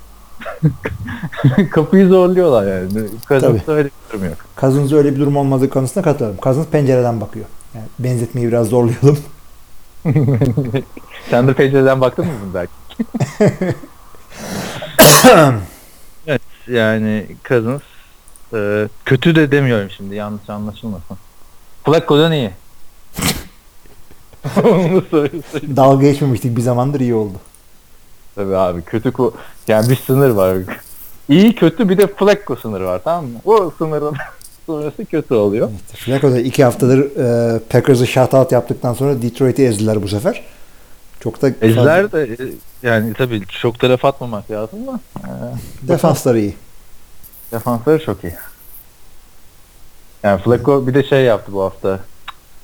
kapıyı 1.71 2.07
zorluyorlar 2.07 2.67
yani. 2.67 3.07
Kazansa 3.25 3.71
öyle 3.71 3.89
bir 3.89 4.13
durum 4.13 4.25
yok. 4.25 4.37
Cousins'ı 4.57 4.95
öyle 4.95 5.15
bir 5.15 5.19
durum 5.19 5.37
olmadığı 5.37 5.69
konusunda 5.69 6.01
katılıyorum. 6.01 6.39
Cousins 6.43 6.67
pencereden 6.67 7.21
bakıyor. 7.21 7.45
Yani 7.75 7.85
benzetmeyi 7.99 8.47
biraz 8.47 8.67
zorlayalım. 8.67 9.19
Sen 11.29 11.47
de 11.47 11.53
pencereden 11.53 12.01
baktın 12.01 12.25
mı 12.25 12.31
belki? 12.53 12.71
evet 16.27 16.41
yani 16.67 17.27
Cousins 17.47 17.81
e, 18.53 18.87
kötü 19.05 19.35
de 19.35 19.51
demiyorum 19.51 19.89
şimdi 19.89 20.15
yanlış 20.15 20.49
anlaşılmasın. 20.49 21.17
Flacco'dan 21.85 22.31
iyi. 22.31 22.51
Dalga 25.75 26.01
geçmemiştik 26.01 26.57
bir 26.57 26.61
zamandır 26.61 26.99
iyi 26.99 27.13
oldu. 27.13 27.37
Tabii 28.39 28.55
abi 28.55 28.81
kötü 28.81 29.11
ku 29.11 29.33
yani 29.67 29.89
bir 29.89 29.95
sınır 29.95 30.29
var. 30.29 30.57
İyi 31.29 31.55
kötü 31.55 31.89
bir 31.89 31.97
de 31.97 32.07
Flacco 32.07 32.55
sınırı 32.55 32.85
var 32.85 33.01
tamam 33.03 33.25
mı? 33.25 33.39
O 33.45 33.71
sınırın 33.77 34.15
sonrası 34.65 35.05
kötü 35.05 35.33
oluyor. 35.33 35.69
Evet, 35.69 35.99
Flacco 35.99 36.31
da 36.31 36.39
iki 36.39 36.63
haftadır 36.63 36.99
e, 36.99 37.59
Packers'ı 37.59 38.07
shutout 38.07 38.51
yaptıktan 38.51 38.93
sonra 38.93 39.21
Detroit'i 39.21 39.65
ezdiler 39.65 40.03
bu 40.03 40.07
sefer. 40.07 40.43
Çok 41.19 41.41
da 41.41 41.49
Ezler 41.61 42.11
de 42.11 42.23
e, 42.23 42.37
yani 42.87 43.13
tabii 43.13 43.41
çok 43.47 43.81
da 43.81 43.89
laf 43.89 44.05
atmamak 44.05 44.51
lazım 44.51 44.87
da 44.87 44.99
e, 45.17 45.27
defansları 45.87 46.39
iyi. 46.39 46.55
defansları 47.51 48.05
çok 48.05 48.23
iyi. 48.23 48.33
Yani 50.23 50.41
Flacco 50.41 50.87
bir 50.87 50.93
de 50.93 51.03
şey 51.03 51.23
yaptı 51.23 51.53
bu 51.53 51.61
hafta. 51.63 51.99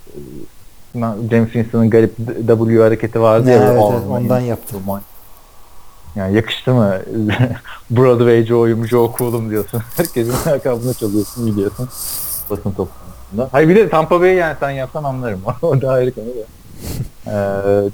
E, 0.07 0.19
James 1.31 1.51
Winston'ın 1.51 1.89
garip 1.89 2.17
W 2.47 2.81
hareketi 2.81 3.21
vardı 3.21 3.49
ya. 3.49 3.55
Evet, 3.55 3.83
evet, 3.91 4.03
ondan 4.09 4.39
yaptı. 4.39 4.75
Yani 6.15 6.35
yakıştı 6.35 6.73
mı? 6.73 6.99
Broadway 7.89 8.45
Joe'yum, 8.45 8.87
Joe 8.87 9.13
Cool'um 9.17 9.49
diyorsun. 9.49 9.81
Herkesin 9.95 10.33
lakabını 10.47 10.93
çalıyorsun 10.93 11.47
biliyorsun. 11.47 11.89
Basın 12.49 12.71
toplantısında. 12.71 13.49
Hayır 13.51 13.69
bir 13.69 13.75
de 13.75 13.89
Tampa 13.89 14.21
Bay'i 14.21 14.35
yani 14.35 14.55
sen 14.59 14.69
yapsan 14.69 15.03
anlarım. 15.03 15.41
o 15.61 15.81
da 15.81 15.91
ayrı 15.91 16.11
konu 16.11 16.25
da. 16.25 16.45
Ee, 17.27 17.31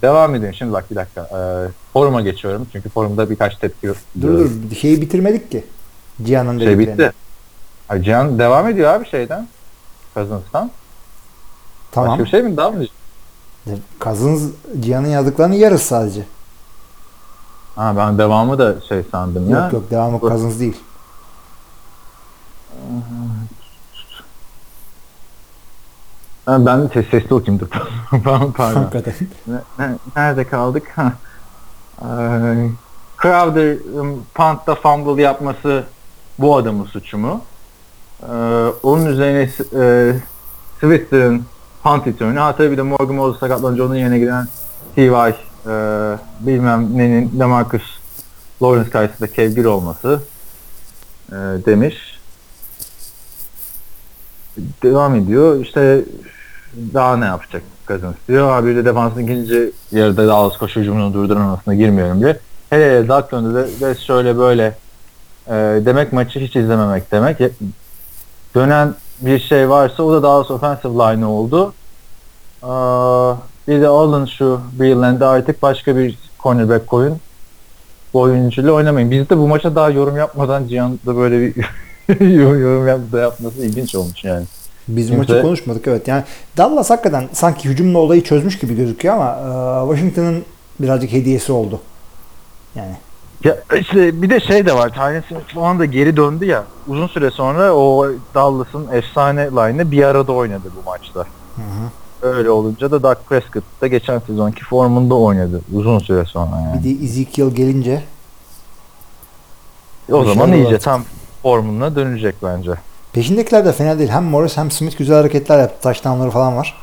devam 0.01 0.35
edelim. 0.35 0.53
Şimdi 0.53 0.73
bak 0.73 0.91
bir 0.91 0.95
dakika. 0.95 1.21
Ee, 1.21 1.71
foruma 1.93 2.21
geçiyorum. 2.21 2.67
Çünkü 2.71 2.89
forumda 2.89 3.29
birkaç 3.29 3.55
tepki 3.55 3.87
yok. 3.87 3.97
Dur 4.21 4.49
dur 4.69 4.75
şeyi 4.75 5.01
bitirmedik 5.01 5.51
ki. 5.51 5.65
Cihan'ın 6.23 6.59
Şey 6.59 6.79
bitti. 6.79 7.11
Ha, 7.87 8.03
Cihan 8.03 8.39
devam 8.39 8.67
ediyor 8.67 8.93
abi 8.93 9.09
şeyden. 9.09 9.47
Cousins'tan. 10.13 10.71
Tamam. 11.91 12.09
Başka 12.09 12.23
bir 12.23 12.29
şey 12.29 12.43
mi? 12.43 12.57
Devam 12.57 12.77
mı? 12.77 12.85
Cousins 14.01 14.43
Cihan'ın 14.79 15.07
yazdıklarının 15.07 15.55
yarısı 15.55 15.85
sadece. 15.85 16.21
Ha 17.81 17.97
ben 17.97 18.17
devamı 18.17 18.59
da 18.59 18.75
şey 18.89 19.03
sandım 19.11 19.49
ya. 19.49 19.59
Yok 19.59 19.73
yok 19.73 19.91
devamı 19.91 20.19
Cousins 20.19 20.59
değil. 20.59 20.77
Ha, 26.45 26.65
ben 26.65 26.89
ses 26.93 27.09
sesli 27.09 27.35
okuyayım 27.35 27.59
dur. 27.59 27.67
Pardon. 28.23 28.51
pardon. 28.51 28.81
Hakikaten. 28.81 29.13
Nerede 30.15 30.47
kaldık? 30.47 30.87
Ha. 30.95 31.13
Crowder'ın 33.21 34.23
puntta 34.33 34.75
fumble 34.75 35.21
yapması 35.21 35.83
bu 36.39 36.57
adamın 36.57 36.85
suçu 36.85 37.17
mu? 37.17 37.41
Ee, 38.23 38.27
onun 38.83 39.05
üzerine 39.05 39.49
e, 39.83 40.13
Swifter'ın 40.79 41.45
punt 41.83 42.07
return'ü. 42.07 42.39
Ha 42.39 42.55
tabii 42.55 42.71
bir 42.71 42.77
de 42.77 42.81
Morgan 42.81 43.15
Moses 43.15 43.39
sakatlanınca 43.39 43.83
onun 43.83 43.95
yerine 43.95 44.19
giren 44.19 44.47
T.Y. 44.95 45.50
E, 45.67 45.71
bilmem 46.39 46.97
nenin 46.97 47.39
Demarcus 47.39 47.83
Lawrence 48.63 48.89
karşısında 48.89 49.31
kevgir 49.31 49.65
olması 49.65 50.21
e, 51.29 51.35
demiş. 51.35 51.95
Devam 54.83 55.15
ediyor. 55.15 55.59
İşte 55.65 56.01
daha 56.93 57.17
ne 57.17 57.25
yapacak 57.25 57.63
Cousins 57.87 58.15
diyor. 58.27 58.51
Abi 58.57 58.67
bir 58.69 58.75
de 58.75 58.85
defansın 58.85 59.19
ikinci 59.19 59.71
yarıda 59.91 60.27
Dallas 60.27 60.57
koşu 60.57 60.79
hücumunu 60.79 61.13
durdurmasına 61.13 61.73
girmiyorum 61.75 62.21
bile. 62.21 62.39
Hele 62.69 62.85
hele 62.99 63.07
döndü 63.09 63.55
de, 63.55 63.79
de 63.85 63.95
şöyle 63.95 64.37
böyle 64.37 64.75
e, 65.47 65.53
demek 65.85 66.13
maçı 66.13 66.39
hiç 66.39 66.55
izlememek 66.55 67.11
demek. 67.11 67.39
Ya- 67.39 67.49
Dönen 68.55 68.95
bir 69.21 69.39
şey 69.39 69.69
varsa 69.69 70.03
o 70.03 70.13
da 70.13 70.23
Dallas 70.23 70.51
offensive 70.51 70.93
line 70.93 71.25
oldu. 71.25 71.73
Bir 73.71 73.81
de 73.81 73.87
alın 73.87 74.25
şu 74.25 74.61
Breland'ı 74.79 75.27
artık 75.27 75.61
başka 75.61 75.97
bir 75.97 76.17
cornerback 76.39 76.87
koyun. 76.87 77.17
Bu 78.13 78.19
oyuncuyla 78.21 78.71
oynamayın. 78.71 79.11
Biz 79.11 79.29
de 79.29 79.37
bu 79.37 79.47
maça 79.47 79.75
daha 79.75 79.89
yorum 79.89 80.17
yapmadan 80.17 80.67
Cihan 80.67 80.99
da 81.05 81.17
böyle 81.17 81.39
bir 81.41 81.55
yorum 82.39 82.87
yap, 82.87 82.99
da 83.11 83.19
yapması 83.19 83.65
ilginç 83.65 83.95
olmuş 83.95 84.23
yani. 84.23 84.45
Biz 84.87 85.07
Kimse- 85.07 85.17
maçı 85.17 85.41
konuşmadık 85.41 85.87
evet. 85.87 86.07
Yani 86.07 86.23
Dallas 86.57 86.89
hakikaten 86.89 87.29
sanki 87.33 87.69
hücumla 87.69 87.97
olayı 87.97 88.23
çözmüş 88.23 88.59
gibi 88.59 88.75
gözüküyor 88.75 89.15
ama 89.15 89.31
e, 89.31 89.95
Washington'ın 89.95 90.43
birazcık 90.79 91.11
hediyesi 91.11 91.51
oldu. 91.51 91.81
Yani 92.75 92.95
Ya 93.43 93.57
işte 93.79 94.21
bir 94.21 94.29
de 94.29 94.39
şey 94.39 94.65
de 94.65 94.73
var. 94.73 94.89
Tyron 94.89 95.23
Smith 95.29 95.53
falan 95.53 95.79
da 95.79 95.85
geri 95.85 96.17
döndü 96.17 96.45
ya. 96.45 96.63
Uzun 96.87 97.07
süre 97.07 97.31
sonra 97.31 97.73
o 97.73 98.07
Dallas'ın 98.35 98.87
efsane 98.91 99.45
line'ı 99.45 99.91
bir 99.91 100.03
arada 100.03 100.31
oynadı 100.31 100.67
bu 100.81 100.89
maçta. 100.89 101.25
Öyle 102.21 102.49
olunca 102.49 102.91
da 102.91 103.03
Dak 103.03 103.29
Prescott 103.29 103.63
da 103.81 103.87
geçen 103.87 104.19
sezonki 104.19 104.63
formunda 104.63 105.15
oynadı. 105.15 105.61
Uzun 105.73 105.99
süre 105.99 106.25
sonra 106.25 106.59
yani. 106.59 106.83
bir 106.83 106.99
de 106.99 107.05
Ezekiel 107.05 107.49
gelince 107.49 108.03
o 110.11 110.25
zaman 110.25 110.53
iyice 110.53 110.79
tam 110.79 111.03
formuna 111.41 111.95
dönecek 111.95 112.35
bence. 112.43 112.71
peşindekiler 113.13 113.65
de 113.65 113.73
fena 113.73 113.99
değil. 113.99 114.09
Hem 114.09 114.23
Morris 114.23 114.57
hem 114.57 114.71
Smith 114.71 114.97
güzel 114.97 115.15
hareketler 115.15 115.59
yaptı. 115.59 115.81
Touchdownları 115.83 116.29
falan 116.29 116.57
var. 116.57 116.77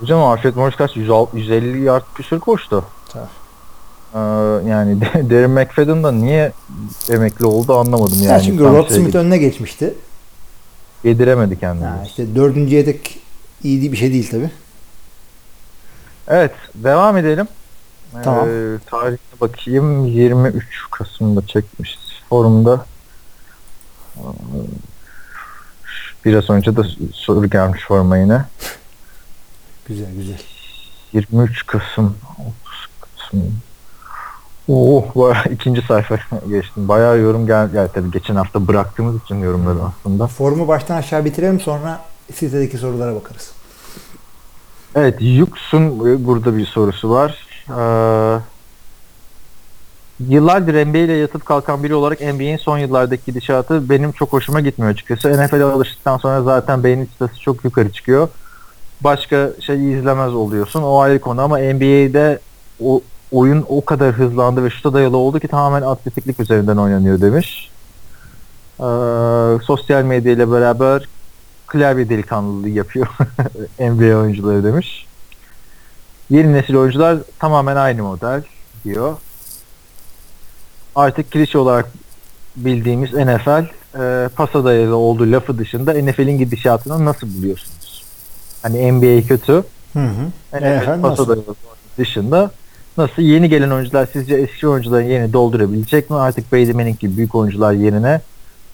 Hocam 0.00 0.22
Alfred 0.22 0.54
Morris 0.54 0.76
kaç? 0.76 0.96
106 0.96 1.38
150 1.38 1.82
yard 1.82 2.04
küsur 2.14 2.40
koştu. 2.40 2.84
Tabii. 3.08 3.24
Ee, 4.14 4.18
yani 4.68 5.00
Darren 5.30 5.50
McFadden 5.50 6.02
da 6.02 6.12
niye 6.12 6.52
emekli 7.10 7.46
oldu 7.46 7.74
anlamadım 7.74 8.16
yani. 8.16 8.26
Yani 8.26 8.42
çünkü 8.42 8.88
şey 8.88 8.96
Smith 8.96 9.16
önüne 9.16 9.38
geçmişti. 9.38 9.94
yediremedi 11.04 11.60
kendini. 11.60 11.86
Ha, 11.86 12.02
işte 12.06 12.34
dördüncü 12.34 12.74
yedek 12.74 13.23
iyi 13.64 13.92
bir 13.92 13.96
şey 13.96 14.12
değil 14.12 14.30
tabi. 14.30 14.50
Evet, 16.28 16.52
devam 16.74 17.16
edelim. 17.16 17.48
Tamam. 18.24 18.48
Ee, 18.48 18.78
tarihine 18.86 19.40
bakayım. 19.40 20.04
23 20.06 20.64
Kasım'da 20.90 21.46
çekmişiz 21.46 22.00
forumda. 22.28 22.86
Ee, 24.16 24.20
Biraz 26.24 26.50
önce 26.50 26.76
de 26.76 26.80
soru 27.12 27.50
gelmiş 27.50 27.82
forma 27.88 28.18
yine. 28.18 28.44
Güzel 29.86 30.14
güzel. 30.16 30.38
23 31.12 31.66
Kasım. 31.66 32.16
30 32.38 32.88
Kasım. 33.00 33.60
Oh, 34.68 35.14
bayağı 35.14 35.44
ikinci 35.50 35.82
sayfa 35.82 36.16
geçtim. 36.48 36.88
Bayağı 36.88 37.18
yorum 37.18 37.46
gel 37.46 37.74
yani 37.74 37.88
tabii 37.94 38.10
geçen 38.10 38.34
hafta 38.34 38.68
bıraktığımız 38.68 39.22
için 39.22 39.34
yorumları 39.42 39.78
aslında. 39.82 40.26
Formu 40.26 40.68
baştan 40.68 40.96
aşağı 40.96 41.24
bitirelim 41.24 41.60
sonra 41.60 42.00
sitedeki 42.34 42.78
sorulara 42.78 43.14
bakarız. 43.14 43.52
Evet, 44.94 45.14
Yux'un 45.20 46.00
burada 46.26 46.56
bir 46.56 46.66
sorusu 46.66 47.10
var. 47.10 47.46
Ee, 47.68 48.40
yıllardır 50.28 50.86
NBA 50.86 50.98
ile 50.98 51.12
yatıp 51.12 51.46
kalkan 51.46 51.84
biri 51.84 51.94
olarak 51.94 52.20
NBA'in 52.20 52.56
son 52.56 52.78
yıllardaki 52.78 53.22
gidişatı 53.26 53.90
benim 53.90 54.12
çok 54.12 54.32
hoşuma 54.32 54.60
gitmiyor 54.60 54.92
açıkçası. 54.92 55.44
NFL'e 55.44 55.64
alıştıktan 55.64 56.16
sonra 56.18 56.42
zaten 56.42 56.84
beğeni 56.84 57.08
çıtası 57.08 57.40
çok 57.40 57.64
yukarı 57.64 57.92
çıkıyor. 57.92 58.28
Başka 59.00 59.50
şey 59.60 59.92
izlemez 59.92 60.34
oluyorsun. 60.34 60.82
O 60.82 60.98
ayrı 60.98 61.20
konu 61.20 61.40
ama 61.40 61.58
NBA'de 61.58 62.38
o 62.84 63.00
oyun 63.32 63.64
o 63.68 63.84
kadar 63.84 64.12
hızlandı 64.12 64.64
ve 64.64 64.70
şuta 64.70 64.92
dayalı 64.94 65.16
oldu 65.16 65.40
ki 65.40 65.48
tamamen 65.48 65.82
atletiklik 65.82 66.40
üzerinden 66.40 66.76
oynanıyor 66.76 67.20
demiş. 67.20 67.70
Ee, 68.80 68.84
sosyal 69.64 70.02
medya 70.02 70.32
ile 70.32 70.52
beraber 70.52 71.08
klavye 71.74 72.08
delikanlılığı 72.08 72.68
yapıyor 72.68 73.06
NBA 73.80 74.16
oyuncuları 74.16 74.64
demiş. 74.64 75.06
Yeni 76.30 76.52
nesil 76.52 76.76
oyuncular 76.76 77.18
tamamen 77.38 77.76
aynı 77.76 78.02
model 78.02 78.42
diyor. 78.84 79.16
Artık 80.94 81.30
klişe 81.30 81.58
olarak 81.58 81.90
bildiğimiz 82.56 83.12
NFL 83.12 83.64
e, 84.00 84.28
pasa 84.28 84.64
dayalı 84.64 84.96
olduğu 84.96 85.32
lafı 85.32 85.58
dışında 85.58 85.92
NFL'in 85.92 86.38
gidişatını 86.38 87.04
nasıl 87.04 87.34
buluyorsunuz? 87.38 88.04
Hani 88.62 88.92
NBA 88.92 89.26
kötü. 89.28 89.52
Hı 89.92 89.98
hı. 89.98 90.26
NFL 90.52 90.98
NFL 90.98 91.02
pasa 91.02 91.28
dayalı 91.28 91.54
dışında 91.98 92.50
nasıl 92.98 93.22
yeni 93.22 93.48
gelen 93.48 93.70
oyuncular 93.70 94.08
sizce 94.12 94.34
eski 94.34 94.68
oyuncuların 94.68 95.04
yerini 95.06 95.32
doldurabilecek 95.32 96.10
mi? 96.10 96.16
Artık 96.16 96.52
Brady 96.52 96.72
Manning 96.72 96.98
gibi 96.98 97.16
büyük 97.16 97.34
oyuncular 97.34 97.72
yerine 97.72 98.20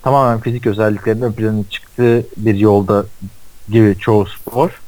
tamamen 0.02 0.40
fizik 0.40 0.66
özelliklerinin 0.66 1.22
ön 1.22 1.32
plana 1.32 1.62
çıktığı 1.70 2.26
bir 2.36 2.54
yolda 2.54 3.04
gibi 3.68 3.96
çoğu 3.98 4.26
spor. 4.26 4.80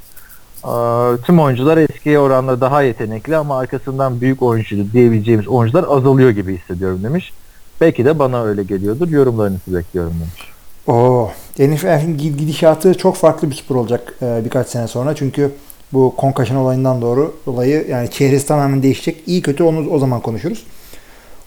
Ee, 0.65 1.21
tüm 1.21 1.39
oyuncular 1.39 1.77
eskiye 1.77 2.19
oranla 2.19 2.61
daha 2.61 2.81
yetenekli 2.81 3.37
ama 3.37 3.59
arkasından 3.59 4.21
büyük 4.21 4.41
oyuncu 4.41 4.93
diyebileceğimiz 4.93 5.47
oyuncular 5.47 5.85
azalıyor 5.89 6.29
gibi 6.29 6.57
hissediyorum 6.57 7.03
demiş. 7.03 7.33
Belki 7.81 8.05
de 8.05 8.19
bana 8.19 8.43
öyle 8.43 8.63
geliyordur. 8.63 9.09
Yorumlarınızı 9.09 9.75
bekliyorum 9.75 10.13
demiş. 10.13 10.51
Oo, 10.87 11.31
NFL'in 11.59 12.17
gid- 12.17 12.37
gidişatı 12.37 12.93
çok 12.97 13.15
farklı 13.15 13.49
bir 13.49 13.55
spor 13.55 13.75
olacak 13.75 14.15
e, 14.21 14.41
birkaç 14.45 14.67
sene 14.67 14.87
sonra. 14.87 15.15
Çünkü 15.15 15.51
Bu 15.93 16.15
concussion 16.21 16.57
olayından 16.57 17.01
doğru 17.01 17.35
dolayı 17.45 17.87
yani 17.89 18.11
çehresi 18.11 18.47
tamamen 18.47 18.83
değişecek. 18.83 19.23
İyi 19.27 19.41
kötü 19.41 19.63
onu 19.63 19.89
o 19.89 19.99
zaman 19.99 20.21
konuşuruz. 20.21 20.63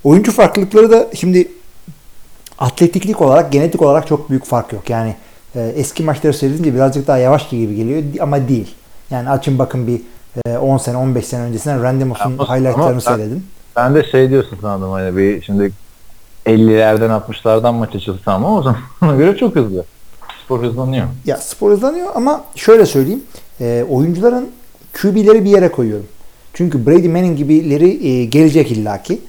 Oyuncu 0.05 0.33
farklılıkları 0.33 0.91
da 0.91 1.09
şimdi 1.15 1.49
atletiklik 2.59 3.21
olarak, 3.21 3.53
genetik 3.53 3.83
olarak 3.83 4.07
çok 4.07 4.31
büyük 4.31 4.45
fark 4.45 4.73
yok. 4.73 4.91
Yani 4.91 5.15
e, 5.55 5.73
eski 5.77 6.03
maçları 6.03 6.35
seyredince 6.35 6.75
birazcık 6.75 7.07
daha 7.07 7.19
yavaş 7.19 7.49
gibi 7.49 7.77
geliyor 7.77 8.03
ama 8.21 8.49
değil. 8.49 8.75
Yani 9.11 9.31
açın 9.31 9.59
bakın 9.59 9.87
bir 9.87 10.01
e, 10.47 10.59
10 10.59 10.79
sene 10.79 10.97
15 10.97 11.27
sene 11.27 11.43
öncesinden 11.43 11.79
Ama- 11.79 12.57
highlightlarını 12.57 13.01
seyredin. 13.01 13.47
Ben 13.77 13.95
de 13.95 14.05
şey 14.11 14.31
diyorsun 14.31 14.59
sandım 14.61 14.91
hani 14.91 15.17
bir 15.17 15.43
şimdi 15.43 15.73
50'lerden 16.47 17.11
60'lardan 17.11 17.75
maç 17.75 17.95
açılsa 17.95 18.33
ama 18.33 18.55
o 18.59 18.63
zamana 18.63 19.19
göre 19.19 19.37
çok 19.37 19.57
hızlı. 19.57 19.85
Spor 20.45 20.63
hızlanıyor. 20.63 21.07
Ya 21.25 21.37
spor 21.37 21.71
hızlanıyor 21.71 22.09
ama 22.15 22.45
şöyle 22.55 22.87
söyleyeyim. 22.87 23.23
E, 23.61 23.85
oyuncuların 23.91 24.51
QB'leri 25.03 25.45
bir 25.45 25.51
yere 25.51 25.69
koyuyorum. 25.73 26.07
Çünkü 26.55 26.87
Brady 26.87 27.09
Manning 27.09 27.39
gibileri 27.39 28.07
e, 28.09 28.25
gelecek 28.25 28.73
illaki. 28.73 29.21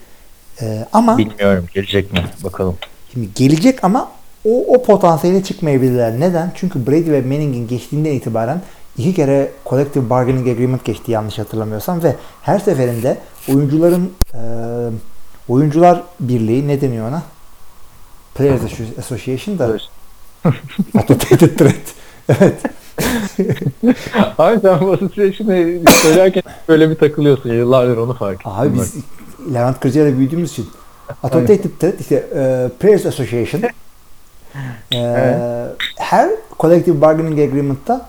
E, 0.62 0.88
ama 0.94 1.18
Bilmiyorum 1.18 1.66
gelecek 1.74 2.14
mi 2.14 2.20
bakalım. 2.44 2.78
Şimdi 3.18 3.30
gelecek 3.36 3.84
ama 3.84 4.12
o, 4.46 4.74
o 4.74 4.84
potansiyele 4.84 5.44
çıkmayabilirler. 5.44 6.20
Neden? 6.20 6.52
Çünkü 6.56 6.88
Brady 6.88 7.12
ve 7.12 7.22
Manning'in 7.22 7.68
geçtiğinden 7.68 8.12
itibaren 8.12 8.62
iki 8.98 9.14
kere 9.14 9.52
Collective 9.66 10.10
Bargaining 10.10 10.48
Agreement 10.48 10.86
geçti 10.86 11.12
yanlış 11.12 11.40
hatırlamıyorsam 11.40 12.04
ve 12.04 12.16
her 12.42 12.60
seferinde 12.60 13.18
oyuncuların 13.50 14.14
e, 14.34 14.42
oyuncular 15.50 16.04
birliği 16.20 16.68
ne 16.68 16.82
deniyor 16.82 17.10
ona? 17.10 17.24
Players 18.36 18.62
Association 19.00 19.60
da 19.60 19.66
Automated 20.96 21.58
Threat. 21.58 21.76
evet. 22.30 22.62
Abi 24.38 24.60
sen 24.60 24.82
bu 24.82 24.92
association'ı 24.92 25.82
söylerken 25.90 26.44
böyle 26.68 26.90
bir 26.90 26.96
takılıyorsun. 26.96 27.54
Yıllardır 27.54 27.98
onu 27.98 28.14
fark 28.14 28.40
ettim. 28.40 28.52
Abi 28.56 28.74
biz 28.74 28.96
Levent 29.54 29.80
Kırca'yla 29.80 30.18
büyüdüğümüz 30.18 30.52
için 30.52 30.68
Automated 31.24 31.80
Threat 31.80 32.02
işte 32.02 32.16
e, 32.16 32.70
Players 32.80 33.06
Association 33.06 33.62
e, 34.92 34.98
Evet. 34.98 35.76
her 35.96 36.30
Collective 36.60 37.02
Bargaining 37.02 37.40
Agreement'ta 37.40 38.06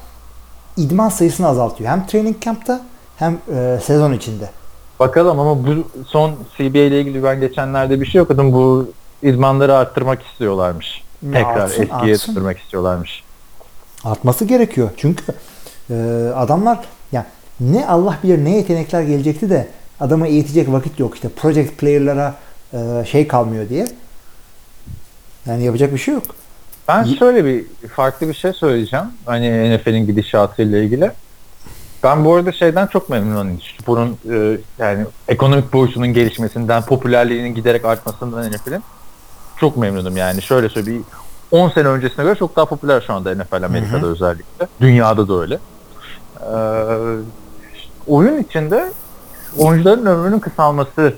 idman 0.77 1.09
sayısını 1.09 1.49
azaltıyor. 1.49 1.91
Hem 1.91 2.07
training 2.07 2.41
camp'ta 2.43 2.81
hem 3.17 3.39
e, 3.55 3.79
sezon 3.83 4.13
içinde. 4.13 4.51
Bakalım 5.01 5.41
ama 5.41 5.67
bu 5.67 5.71
son 6.07 6.35
CBA 6.57 6.79
ile 6.79 7.01
ilgili 7.01 7.23
ben 7.25 7.41
geçenlerde 7.41 8.01
bir 8.01 8.07
şey 8.07 8.21
okudum. 8.21 8.53
Bu 8.53 8.91
idmanları 9.23 9.75
arttırmak 9.77 10.23
istiyorlarmış. 10.23 11.05
Tekrar 11.33 11.61
Artsın, 11.61 11.83
eskiye 11.83 12.13
artsın. 12.13 12.27
tutturmak 12.27 12.59
istiyorlarmış. 12.59 13.23
Artması 14.05 14.45
gerekiyor. 14.45 14.91
Çünkü 14.97 15.25
e, 15.91 15.95
adamlar 16.37 16.79
ya 17.13 17.27
ne 17.61 17.87
Allah 17.87 18.19
bilir 18.23 18.45
ne 18.45 18.57
yetenekler 18.57 19.03
gelecekti 19.03 19.51
de 19.51 19.69
adamı 20.01 20.27
eğitecek 20.29 20.73
vakit 20.73 21.01
yok. 21.01 21.15
İşte 21.15 21.29
project 21.29 21.79
player'lara 21.79 22.35
şey 23.07 23.29
kalmıyor 23.29 23.69
diye. 23.69 23.87
Yani 25.47 25.65
yapacak 25.65 25.93
bir 25.93 25.99
şey 25.99 26.15
yok. 26.15 26.25
Ben 26.89 27.05
şöyle 27.05 27.45
bir 27.45 27.65
farklı 27.89 28.29
bir 28.29 28.35
şey 28.35 28.53
söyleyeceğim. 28.53 29.07
Hani 29.27 29.77
NFL'in 29.77 30.07
gidişatıyla 30.07 30.79
ilgili. 30.79 31.13
Ben 32.03 32.25
bu 32.25 32.35
arada 32.35 32.53
şeyden 32.53 32.87
çok 32.87 33.09
memnunum. 33.09 33.61
Sporun 33.81 34.19
e, 34.31 34.59
yani 34.79 35.07
ekonomik 35.29 35.73
boyutunun 35.73 36.07
gelişmesinden, 36.13 36.83
popülerliğinin 36.83 37.55
giderek 37.55 37.85
artmasından 37.85 38.53
NFL'in. 38.53 38.83
Çok 39.57 39.77
memnunum 39.77 40.17
yani. 40.17 40.43
Şöyle 40.43 40.69
söyleyeyim. 40.69 41.05
bir 41.53 41.59
10 41.59 41.71
sene 41.71 41.89
öncesine 41.89 42.25
göre 42.25 42.35
çok 42.35 42.57
daha 42.57 42.67
popüler 42.67 43.01
şu 43.01 43.13
anda 43.13 43.35
NFL 43.35 43.63
Amerika'da 43.63 44.07
özellikle. 44.07 44.69
Dünyada 44.81 45.29
da 45.29 45.41
öyle. 45.41 45.59
Ee, 46.41 46.55
oyun 48.07 48.43
içinde 48.43 48.93
oyuncuların 49.59 50.07
ömrünün 50.07 50.39
kısalması 50.39 51.15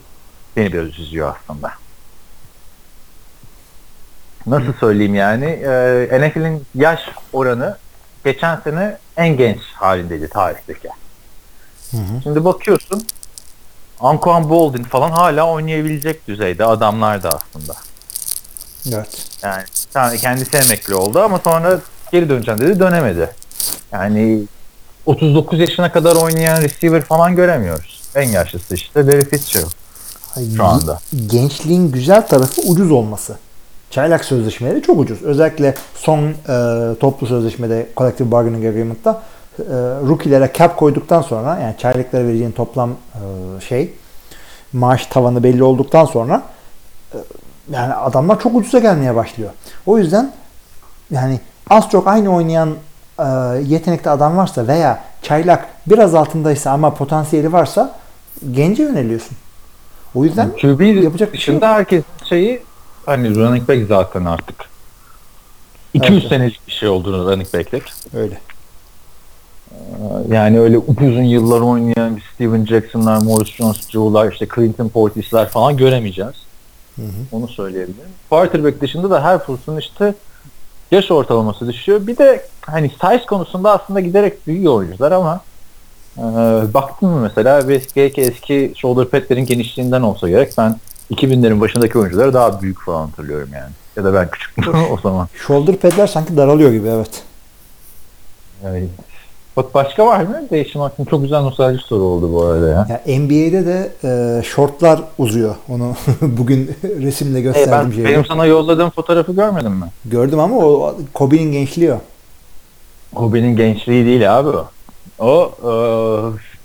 beni 0.61 0.72
biraz 0.72 0.98
üzüyor 0.98 1.34
aslında. 1.36 1.72
Nasıl 4.46 4.72
söyleyeyim 4.80 5.14
yani? 5.14 5.44
Ee, 5.44 6.20
NFL'in 6.20 6.66
yaş 6.74 7.00
oranı 7.32 7.76
geçen 8.24 8.56
sene 8.56 8.98
en 9.16 9.36
genç 9.36 9.61
halindeydi 9.74 10.28
tarihteki. 10.28 10.88
Şimdi 12.22 12.44
bakıyorsun 12.44 13.06
Anquan 14.00 14.50
Boldin 14.50 14.82
falan 14.82 15.11
hala 15.11 15.52
oynayabilecek 15.52 16.28
düzeyde 16.28 16.64
adamlar 16.64 17.22
da 17.22 17.28
aslında. 17.28 17.74
Evet. 18.94 19.26
Yani 19.42 19.62
yani 19.94 20.18
kendisi 20.18 20.56
emekli 20.56 20.94
oldu 20.94 21.20
ama 21.20 21.38
sonra 21.44 21.80
geri 22.12 22.28
döneceğim 22.28 22.61
dedi 22.61 22.80
dönemedi. 22.80 23.30
Yani 23.92 24.42
39 25.06 25.61
yaşına 25.61 25.92
kadar 25.92 26.16
oynayan 26.16 26.62
receiver 26.62 27.02
falan 27.02 27.36
göremiyoruz. 27.36 28.02
En 28.14 28.28
yaşlısı 28.28 28.74
işte 28.74 29.06
Larry 29.06 29.24
Fitzgerald 29.24 29.80
şu 30.57 30.64
anda. 30.64 30.99
Gençliğin 31.26 31.93
güzel 31.93 32.26
tarafı 32.26 32.62
ucuz 32.62 32.91
olması. 32.91 33.37
Çaylak 33.91 34.24
sözleşmeleri 34.24 34.83
çok 34.83 34.99
ucuz. 34.99 35.22
Özellikle 35.22 35.74
son 35.95 36.18
e, 36.18 36.35
toplu 37.01 37.26
sözleşmede 37.26 37.87
Collective 37.97 38.31
Bargaining 38.31 38.66
Agreement'ta 38.66 39.22
e, 39.59 39.62
rookie'lere 40.09 40.53
cap 40.59 40.76
koyduktan 40.76 41.22
sonra 41.22 41.59
yani 41.59 41.74
çaylaklara 41.78 42.26
vereceğin 42.26 42.53
toplam 42.53 42.91
e, 42.91 43.61
şey 43.61 43.95
maaş 44.72 45.07
tavanı 45.07 45.43
belli 45.43 45.62
olduktan 45.62 46.05
sonra 46.05 46.43
e, 47.14 47.18
yani 47.70 47.95
adamlar 47.95 48.41
çok 48.41 48.55
ucuza 48.55 48.78
gelmeye 48.78 49.14
başlıyor. 49.14 49.51
O 49.87 49.99
yüzden 49.99 50.33
yani 51.11 51.41
az 51.70 51.91
çok 51.91 52.07
aynı 52.09 52.35
oynayan 52.35 52.74
e, 53.18 53.24
yetenekli 53.66 54.11
adam 54.11 54.37
varsa 54.37 54.66
veya 54.66 55.03
çaylak 55.22 55.66
biraz 55.87 56.14
altındaysa 56.14 56.70
ama 56.70 56.95
potansiyeli 56.95 57.53
varsa 57.53 57.95
gence 58.53 58.83
yöneliyorsun. 58.83 59.37
O 60.14 60.24
yüzden 60.24 60.50
QB 60.56 60.80
yapacak 61.02 61.32
bir 61.32 61.38
şey 61.38 61.54
dışında 61.54 61.68
herkes 61.68 62.04
şeyi 62.28 62.62
hani 63.06 63.34
running 63.34 63.68
back 63.68 63.88
zaten 63.88 64.24
artık. 64.24 64.56
200 65.94 66.20
Evet. 66.22 66.28
senelik 66.32 66.66
bir 66.66 66.72
şey 66.72 66.88
olduğunu 66.88 67.30
running 67.32 67.54
back'lik. 67.54 67.82
öyle. 68.14 68.40
Yani 70.28 70.61
öyle 70.61 70.78
uzun 70.78 71.22
yıllar 71.22 71.61
oynayan 71.61 72.16
bir 72.16 72.22
Steven 72.34 72.64
Jackson'lar, 72.66 73.16
Morris 73.22 73.48
Jones-Drew'lar, 73.48 74.32
işte 74.32 74.48
Clinton 74.54 74.88
Portis'ler 74.88 75.48
falan 75.48 75.76
göremeyeceğiz. 75.76 76.34
Hı 76.96 77.02
hı. 77.02 77.06
Onu 77.32 77.48
söyleyebilirim. 77.48 78.08
Quarterback 78.30 78.80
dışında 78.80 79.11
da 79.11 79.24
her 79.24 79.44
pozisyon 79.44 79.76
işte 79.76 80.14
yaş 80.90 81.11
ortalaması 81.11 81.68
düşüyor. 81.68 82.06
Bir 82.06 82.16
de 82.18 82.46
hani 82.61 82.90
size 83.00 83.26
konusunda 83.26 83.72
aslında 83.72 84.00
giderek 84.00 84.46
büyüyor 84.46 84.74
oyuncular 84.74 85.12
ama 85.12 85.40
e, 86.20 86.74
baktın 86.74 87.08
mı 87.08 87.20
mesela 87.20 87.68
belki 87.68 88.20
eski 88.20 88.72
shoulder 88.76 89.04
pad'lerin 89.04 89.46
genişliğinden 89.46 90.02
olsa 90.02 90.28
gerek 90.28 90.52
ben 90.58 90.76
2000'lerin 91.10 91.60
başındaki 91.60 91.98
oyuncuları 91.98 92.34
daha 92.34 92.62
büyük 92.62 92.80
falan 92.80 93.06
hatırlıyorum 93.06 93.48
yani. 93.54 93.70
Ya 93.96 94.04
da 94.04 94.14
ben 94.14 94.30
küçüktüm 94.30 94.74
o 94.92 94.98
zaman. 95.02 95.28
Shoulder 95.46 95.76
pad'ler 95.76 96.06
sanki 96.06 96.36
daralıyor 96.36 96.72
gibi 96.72 96.88
evet. 96.88 97.22
Yani, 98.64 98.88
bak 99.56 99.74
başka 99.74 100.06
var 100.06 100.20
mı? 100.20 100.42
Değişim 100.50 100.80
hakkında 100.80 101.10
çok 101.10 101.22
güzel 101.22 101.40
nostalji 101.40 101.78
soru 101.78 102.02
oldu 102.02 102.32
bu 102.32 102.42
arada 102.42 102.68
ya. 102.68 102.86
Ya 102.88 103.18
NBA'de 103.18 103.66
de 103.66 103.92
e, 104.04 104.42
shortlar 104.42 105.00
uzuyor. 105.18 105.54
Onu 105.68 105.94
bugün 106.22 106.76
resimle 106.82 107.40
gösterdim 107.40 107.90
ben, 107.90 107.94
şeyi. 107.94 108.04
benim 108.04 108.26
sana 108.26 108.46
yolladığım 108.46 108.90
fotoğrafı 108.90 109.32
görmedin 109.32 109.72
mi? 109.72 109.86
Gördüm 110.04 110.38
ama 110.38 110.56
o 110.56 110.96
Kobe'nin 111.14 111.52
gençliği 111.52 111.92
o. 111.92 111.98
Kobe'nin 113.14 113.56
gençliği 113.56 114.06
değil 114.06 114.38
abi 114.38 114.48
o. 114.48 114.68
O 115.20 115.52
e, 115.62 115.70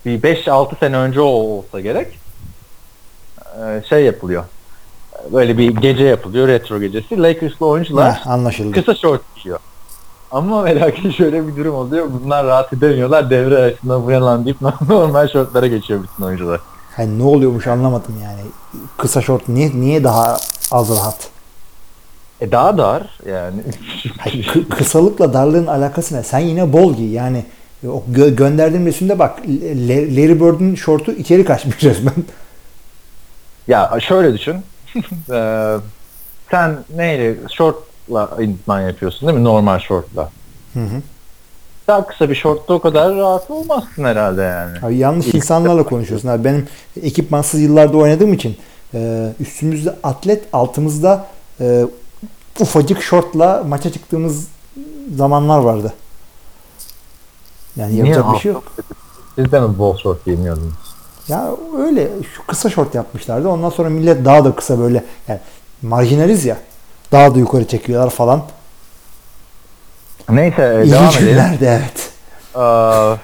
bir 0.05 0.21
5-6 0.35 0.79
sene 0.79 0.97
önce 0.97 1.21
olsa 1.21 1.79
gerek. 1.79 2.19
E, 3.65 3.83
şey 3.89 4.05
yapılıyor. 4.05 4.43
Böyle 5.33 5.57
bir 5.57 5.75
gece 5.75 6.03
yapılıyor. 6.03 6.47
Retro 6.47 6.79
gecesi. 6.79 7.21
Lakers'lı 7.23 7.65
oyuncular 7.65 8.13
Heh, 8.13 8.27
anlaşıldı. 8.27 8.71
kısa 8.71 8.95
short 8.95 9.21
giyiyor. 9.43 9.59
Ama 10.31 10.65
ve 10.65 10.79
lakin 10.79 11.11
şöyle 11.11 11.47
bir 11.47 11.55
durum 11.55 11.75
oluyor. 11.75 12.07
Bunlar 12.23 12.45
rahat 12.45 12.73
edemiyorlar. 12.73 13.29
Devre 13.29 13.57
arasında 13.57 14.05
bu 14.05 14.11
yalan 14.11 14.45
deyip 14.45 14.57
normal 14.89 15.27
şortlara 15.27 15.67
geçiyor 15.67 15.99
bütün 16.03 16.23
oyuncular. 16.23 16.59
Hani 16.95 17.19
ne 17.19 17.23
oluyormuş 17.23 17.67
anlamadım 17.67 18.15
yani. 18.23 18.39
Kısa 18.97 19.21
short 19.21 19.47
niye 19.49 19.71
niye 19.75 20.03
daha 20.03 20.37
az 20.71 20.89
rahat? 20.89 21.29
E 22.41 22.51
daha 22.51 22.77
dar 22.77 23.19
yani. 23.29 23.61
Hayır, 24.19 24.45
kı- 24.47 24.69
kısalıkla 24.69 25.33
darlığın 25.33 25.67
alakası 25.67 26.15
ne? 26.15 26.23
Sen 26.23 26.39
yine 26.39 26.73
bol 26.73 26.93
giy. 26.93 27.11
Yani 27.13 27.45
o 27.88 28.03
gö- 28.13 28.36
gönderdiğim 28.36 28.86
resimde 28.86 29.19
bak 29.19 29.39
Larry 29.88 30.39
Bird'ün 30.39 30.75
şortu 30.75 31.11
içeri 31.11 31.45
kaçmış 31.45 31.83
resmen. 31.83 32.13
ya 33.67 33.97
şöyle 34.01 34.33
düşün. 34.33 34.55
E, 35.33 35.75
sen 36.51 36.77
neyle 36.95 37.36
shortla 37.53 38.38
idman 38.41 38.81
yapıyorsun 38.81 39.27
değil 39.27 39.39
mi? 39.39 39.43
Normal 39.43 39.79
shortla. 39.79 40.29
Hı 40.73 40.79
hı. 40.79 41.01
Daha 41.88 42.07
kısa 42.07 42.29
bir 42.29 42.36
shortta 42.36 42.73
o 42.73 42.79
kadar 42.79 43.15
rahat 43.15 43.51
olmazsın 43.51 44.03
herhalde 44.03 44.41
yani. 44.41 44.77
Abi 44.83 44.97
yanlış 44.97 45.27
insanlarla 45.27 45.83
konuşuyorsun 45.83 46.27
abi. 46.27 46.43
Benim 46.43 46.67
ekipmansız 47.03 47.61
yıllarda 47.61 47.97
oynadığım 47.97 48.33
için 48.33 48.57
e, 48.93 49.29
üstümüzde 49.39 49.95
atlet, 50.03 50.43
altımızda 50.53 51.27
e, 51.61 51.86
ufacık 52.59 53.01
şortla 53.03 53.63
maça 53.67 53.91
çıktığımız 53.91 54.47
zamanlar 55.15 55.59
vardı. 55.59 55.93
Yani 57.76 57.95
yapacak 57.95 58.34
bir 58.34 58.39
şey 58.39 58.51
yok. 58.51 58.63
Siz 59.36 59.51
de 59.51 59.59
mi 59.59 59.78
bol 59.78 59.97
short 59.97 60.26
giyiniyordunuz? 60.26 60.73
Ya 61.28 61.49
öyle 61.78 62.09
şu 62.36 62.47
kısa 62.47 62.69
şort 62.69 62.95
yapmışlardı. 62.95 63.49
Ondan 63.49 63.69
sonra 63.69 63.89
millet 63.89 64.26
daha 64.26 64.45
da 64.45 64.55
kısa 64.55 64.80
böyle 64.80 65.03
yani 65.28 65.39
marjinaliz 65.82 66.45
ya. 66.45 66.57
Daha 67.11 67.36
da 67.36 67.39
yukarı 67.39 67.67
çekiyorlar 67.67 68.09
falan. 68.09 68.43
Neyse 70.30 70.61
e, 70.61 70.91
devam 70.91 71.05
İlginç 71.05 71.17
edelim. 71.17 71.30
günlerdi 71.30 71.65
evet. 71.65 72.11
Ee, 72.55 73.17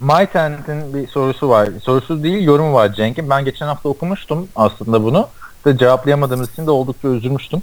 My 0.00 0.26
Tenant'in 0.32 0.94
bir 0.94 1.08
sorusu 1.08 1.48
var. 1.48 1.68
Sorusu 1.82 2.22
değil 2.22 2.44
yorumu 2.44 2.74
var 2.74 2.92
Cenk'in. 2.94 3.30
Ben 3.30 3.44
geçen 3.44 3.66
hafta 3.66 3.88
okumuştum 3.88 4.48
aslında 4.56 5.04
bunu. 5.04 5.28
Ve 5.66 5.78
cevaplayamadığımız 5.78 6.50
için 6.52 6.66
de 6.66 6.70
oldukça 6.70 7.08
üzülmüştüm. 7.08 7.62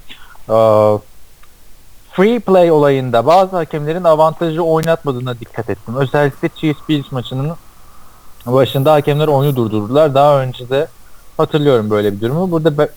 Ee, 0.50 0.54
free 2.20 2.40
play 2.40 2.72
olayında 2.72 3.26
bazı 3.26 3.56
hakemlerin 3.56 4.04
avantajı 4.04 4.64
oynatmadığına 4.64 5.40
dikkat 5.40 5.70
ettim. 5.70 5.96
Özellikle 5.96 6.50
Chiefs 6.56 6.80
Bills 6.90 7.12
maçının 7.12 7.52
başında 8.46 8.94
hakemler 8.94 9.28
oyunu 9.28 9.56
durdurdular. 9.56 10.16
Daha 10.16 10.42
önce 10.42 10.70
de 10.70 10.88
hatırlıyorum 11.38 11.90
böyle 11.90 12.14
bir 12.14 12.22
durumu. 12.22 12.52
Burada 12.52 12.78
be- 12.78 12.90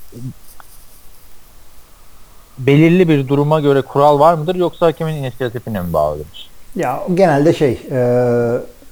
belirli 2.58 3.08
bir 3.08 3.28
duruma 3.28 3.60
göre 3.60 3.82
kural 3.82 4.18
var 4.18 4.34
mıdır 4.34 4.54
yoksa 4.54 4.86
hakemin 4.86 5.14
inisiyatifine 5.14 5.80
mi 5.80 5.92
bağlıdır? 5.92 6.50
Ya 6.76 7.02
genelde 7.14 7.52
şey 7.54 7.72
e, 7.90 7.98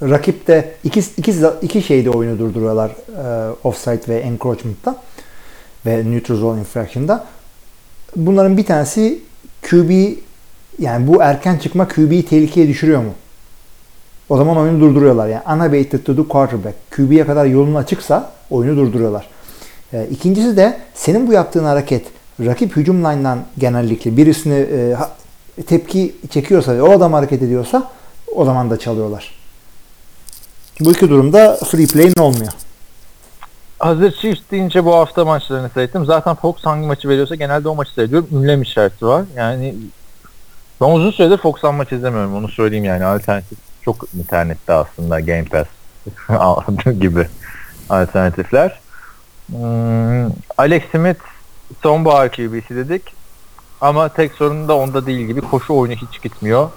rakip 0.01 0.47
de 0.47 0.75
iki, 0.83 0.99
iki, 1.17 1.33
iki 1.61 1.81
şeyde 1.81 2.09
oyunu 2.09 2.39
durduruyorlar 2.39 2.89
e, 2.89 3.51
offside 3.63 4.01
ve 4.07 4.19
encroachment'ta 4.19 4.95
ve 5.85 6.11
neutral 6.11 6.35
zone 6.35 6.59
infraction'da. 6.59 7.25
Bunların 8.15 8.57
bir 8.57 8.65
tanesi 8.65 9.30
QB 9.61 10.17
yani 10.79 11.07
bu 11.07 11.21
erken 11.21 11.57
çıkma 11.57 11.87
QB'yi 11.87 12.25
tehlikeye 12.25 12.67
düşürüyor 12.67 13.01
mu? 13.01 13.11
O 14.29 14.37
zaman 14.37 14.57
oyunu 14.57 14.79
durduruyorlar. 14.79 15.27
Yani 15.27 15.41
unabated 15.55 16.03
to 16.03 16.15
the 16.15 16.27
quarterback. 16.27 16.75
QB'ye 16.91 17.25
kadar 17.25 17.45
yolun 17.45 17.75
açıksa 17.75 18.31
oyunu 18.49 18.77
durduruyorlar. 18.77 19.27
E, 19.93 20.07
ikincisi 20.11 20.57
de 20.57 20.77
senin 20.93 21.27
bu 21.27 21.33
yaptığın 21.33 21.63
hareket 21.63 22.05
rakip 22.39 22.75
hücum 22.75 22.97
line'dan 22.97 23.39
genellikle 23.57 24.17
birisini 24.17 24.53
e, 24.53 24.95
tepki 25.63 26.15
çekiyorsa 26.29 26.75
ve 26.75 26.81
o 26.81 26.91
adam 26.91 27.13
hareket 27.13 27.41
ediyorsa 27.41 27.91
o 28.35 28.45
zaman 28.45 28.69
da 28.69 28.79
çalıyorlar. 28.79 29.35
Bu 30.79 30.91
iki 30.91 31.09
durumda 31.09 31.55
free 31.55 31.87
play'in 31.87 32.19
olmuyor. 32.19 32.51
Hazır 33.81 34.11
Chiefs 34.11 34.41
deyince 34.51 34.85
bu 34.85 34.95
hafta 34.95 35.25
maçlarını 35.25 35.69
seyrettim. 35.69 36.05
Zaten 36.05 36.35
Fox 36.35 36.55
hangi 36.65 36.87
maçı 36.87 37.09
veriyorsa 37.09 37.35
genelde 37.35 37.69
o 37.69 37.75
maçı 37.75 37.93
seyrediyorum. 37.93 38.27
Ünlem 38.31 38.61
işareti 38.61 39.05
var. 39.05 39.25
Yani 39.35 39.75
ben 40.81 40.85
uzun 40.85 41.11
süredir 41.11 41.37
Fox'tan 41.37 41.75
maç 41.75 41.91
izlemiyorum. 41.91 42.35
Onu 42.35 42.47
söyleyeyim 42.47 42.85
yani. 42.85 43.05
Alternatif 43.05 43.57
çok 43.81 44.05
internette 44.13 44.73
aslında 44.73 45.19
Game 45.19 45.45
Pass 45.45 45.67
gibi 46.99 47.27
alternatifler. 47.89 48.79
Hmm, 49.47 50.25
Alex 50.57 50.83
Smith 50.91 51.21
sonbahar 51.83 52.31
QB'si 52.31 52.75
dedik. 52.75 53.03
Ama 53.81 54.09
tek 54.09 54.31
sorun 54.31 54.67
da 54.67 54.77
onda 54.77 55.05
değil 55.05 55.27
gibi. 55.27 55.41
Koşu 55.41 55.73
oyunu 55.73 55.95
hiç 55.95 56.21
gitmiyor. 56.21 56.69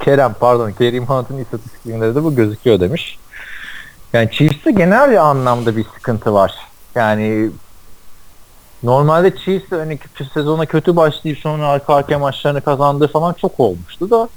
Kerem 0.00 0.34
pardon 0.40 0.72
Kerim 0.72 1.06
Hunt'ın 1.06 1.38
istatistiklerinde 1.38 2.14
de 2.14 2.24
bu 2.24 2.34
gözüküyor 2.34 2.80
demiş. 2.80 3.18
Yani 4.12 4.30
Chiefs'te 4.30 4.70
genel 4.70 5.22
anlamda 5.22 5.76
bir 5.76 5.84
sıkıntı 5.94 6.34
var. 6.34 6.54
Yani 6.94 7.50
normalde 8.82 9.36
Chiefs 9.36 9.72
hani 9.72 9.98
sezona 10.34 10.66
kötü 10.66 10.96
başlayıp 10.96 11.38
sonra 11.38 11.68
arka 11.68 11.94
arkaya 11.94 12.18
maçlarını 12.18 12.60
kazandığı 12.60 13.08
falan 13.08 13.32
çok 13.32 13.60
olmuştu 13.60 14.10
da 14.10 14.28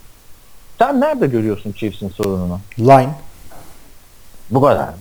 sen 0.80 1.01
nerede 1.01 1.28
görüyorsun 1.28 1.72
Chiefs'in 1.72 2.09
sorununu? 2.09 2.59
Line. 2.80 3.09
Bu 4.51 4.61
kadar 4.61 4.88
mı? 4.88 4.93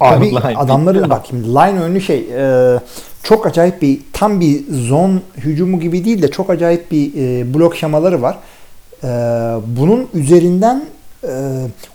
Abi 0.00 0.26
Line. 0.30 0.56
adamların 0.56 1.10
bak 1.10 1.26
şimdi 1.28 1.48
line 1.48 1.80
önlü 1.80 2.00
şey 2.00 2.28
e, 2.32 2.78
çok 3.22 3.46
acayip 3.46 3.82
bir 3.82 4.00
tam 4.12 4.40
bir 4.40 4.64
zone 4.72 5.18
hücumu 5.36 5.80
gibi 5.80 6.04
değil 6.04 6.22
de 6.22 6.30
çok 6.30 6.50
acayip 6.50 6.90
bir 6.90 7.12
e, 7.16 7.54
blok 7.54 7.76
şemaları 7.76 8.22
var. 8.22 8.38
E, 9.04 9.08
bunun 9.66 10.08
üzerinden 10.14 10.84
e, 11.24 11.30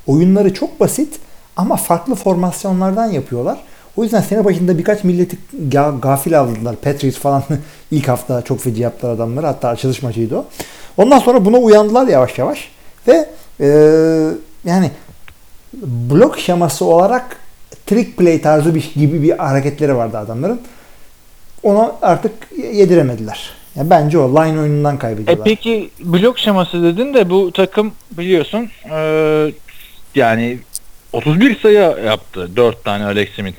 oyunları 0.08 0.54
çok 0.54 0.80
basit 0.80 1.20
ama 1.58 1.76
farklı 1.76 2.16
formasyonlardan 2.16 3.06
yapıyorlar. 3.12 3.58
O 3.98 4.04
yüzden 4.04 4.22
sene 4.22 4.46
başında 4.46 4.78
birkaç 4.78 5.04
milleti 5.04 5.38
ga- 5.70 6.00
gafil 6.00 6.40
avladılar. 6.40 6.76
Patriots 6.76 7.18
falan 7.18 7.44
ilk 7.92 8.08
hafta 8.08 8.42
çok 8.42 8.60
feci 8.62 8.82
yaptılar 8.82 9.14
adamları. 9.14 9.46
Hatta 9.46 9.68
açılış 9.70 10.02
maçıydı 10.02 10.38
o. 10.38 10.46
Ondan 10.98 11.20
sonra 11.20 11.46
buna 11.46 11.58
uyandılar 11.58 12.08
yavaş 12.08 12.38
yavaş. 12.38 12.72
Ve 13.08 13.30
e, 13.60 13.68
yani 14.66 14.92
blok 15.84 16.40
şeması 16.40 16.86
olarak 16.86 17.38
trick 17.86 18.16
play 18.18 18.42
tarzı 18.42 18.76
bir 18.76 18.92
gibi 18.96 19.24
bir 19.24 19.38
hareketleri 19.38 19.96
vardı 19.96 20.18
adamların. 20.18 20.62
Onu 21.64 21.94
artık 22.02 22.32
yediremediler. 22.74 23.50
Yani 23.76 23.90
bence 23.90 24.18
o 24.20 24.30
line 24.36 24.60
oyunundan 24.60 24.96
E 24.96 25.00
kaybediyorlar. 25.00 25.46
peki 25.46 25.90
blok 26.00 26.40
şeması 26.40 26.84
dedin 26.84 27.14
de 27.14 27.30
bu 27.30 27.52
takım 27.52 27.92
biliyorsun 28.12 28.70
eee, 28.92 29.54
yani 30.16 30.60
31 31.14 31.60
sayı 31.60 31.80
yaptı. 32.06 32.56
4 32.56 32.84
tane 32.84 33.06
Alex 33.06 33.30
Smith 33.36 33.58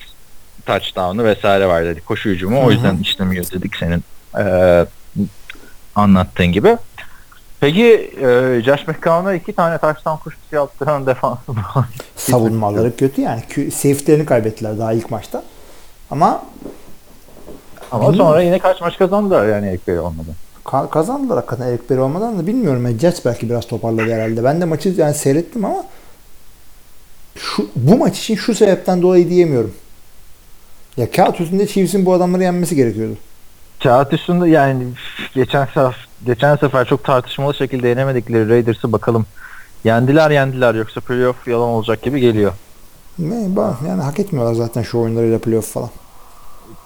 touchdown'u 0.67 1.25
vesaire 1.25 1.67
var 1.67 1.85
dedik. 1.85 2.07
Koşu 2.07 2.29
hücumu. 2.31 2.65
O 2.65 2.71
yüzden 2.71 2.97
işlemiyor 2.97 3.45
dedik 3.53 3.77
senin 3.77 4.05
eee, 4.39 4.87
anlattığın 5.95 6.47
gibi. 6.47 6.77
Peki 7.61 7.83
eee 8.21 8.63
Josh 8.65 8.87
McCown'a 8.89 9.35
iki 9.35 9.53
tane 9.53 9.79
touchdown 9.79 10.23
koşusu 10.25 10.55
yaptıran 10.57 11.07
defansı. 11.07 11.41
Savunmaları 12.17 12.97
kötü 12.97 13.21
yani. 13.21 13.41
Safety'lerini 13.71 14.27
kaybettiler 14.27 14.79
daha 14.79 14.93
ilk 14.93 15.11
maçta. 15.11 15.43
Ama 16.11 16.43
Ama 17.91 18.03
Bilmiyorum. 18.03 18.17
sonra 18.31 18.43
yine 18.43 18.59
kaç 18.59 18.81
maç 18.81 18.99
kazandılar 18.99 19.49
yani 19.49 19.69
ekleri 19.69 20.01
olmadan. 20.01 20.35
ka- 20.65 20.91
kazandılar 20.91 21.37
hakikaten 21.37 21.67
Eric 21.67 21.83
Berry 21.91 22.01
olmadan 22.01 22.39
da 22.39 22.47
bilmiyorum. 22.47 22.87
Yani 22.87 22.99
Jets 22.99 23.25
belki 23.25 23.51
biraz 23.51 23.67
toparladı 23.67 24.13
herhalde. 24.15 24.45
Ben 24.45 24.61
de 24.61 24.65
maçı 24.65 24.89
yani 24.89 25.15
seyrettim 25.15 25.65
ama 25.65 25.85
şu, 27.39 27.69
bu 27.77 27.99
maç 27.99 28.19
için 28.19 28.35
şu 28.35 28.55
sebepten 28.55 29.03
dolayı 29.03 29.31
diyemiyorum. 29.31 29.75
Ya 30.97 31.11
kağıt 31.11 31.41
üstünde 31.41 31.67
Chiefs'in 31.67 32.07
bu 32.07 32.13
adamları 32.13 32.43
yenmesi 32.43 32.77
gerekiyordu. 32.77 33.15
Kağıt 33.83 34.13
üstünde 34.13 34.49
yani 34.49 34.85
geçen 35.35 35.65
sefer, 35.65 36.09
geçen 36.27 36.57
sefer 36.57 36.85
çok 36.85 37.05
tartışmalı 37.05 37.55
şekilde 37.55 37.89
yenemedikleri 37.89 38.49
Raiders'ı 38.49 38.93
bakalım. 38.93 39.27
Yendiler 39.85 40.31
yendiler 40.31 40.75
yoksa 40.75 41.01
playoff 41.01 41.49
yalan 41.49 41.69
olacak 41.69 42.03
gibi 42.03 42.21
geliyor. 42.21 42.53
Ne, 43.19 43.57
bak, 43.57 43.75
yani 43.89 44.03
hak 44.03 44.19
etmiyorlar 44.19 44.55
zaten 44.55 44.83
şu 44.83 44.99
oyunlarıyla 44.99 45.39
playoff 45.39 45.73
falan. 45.73 45.91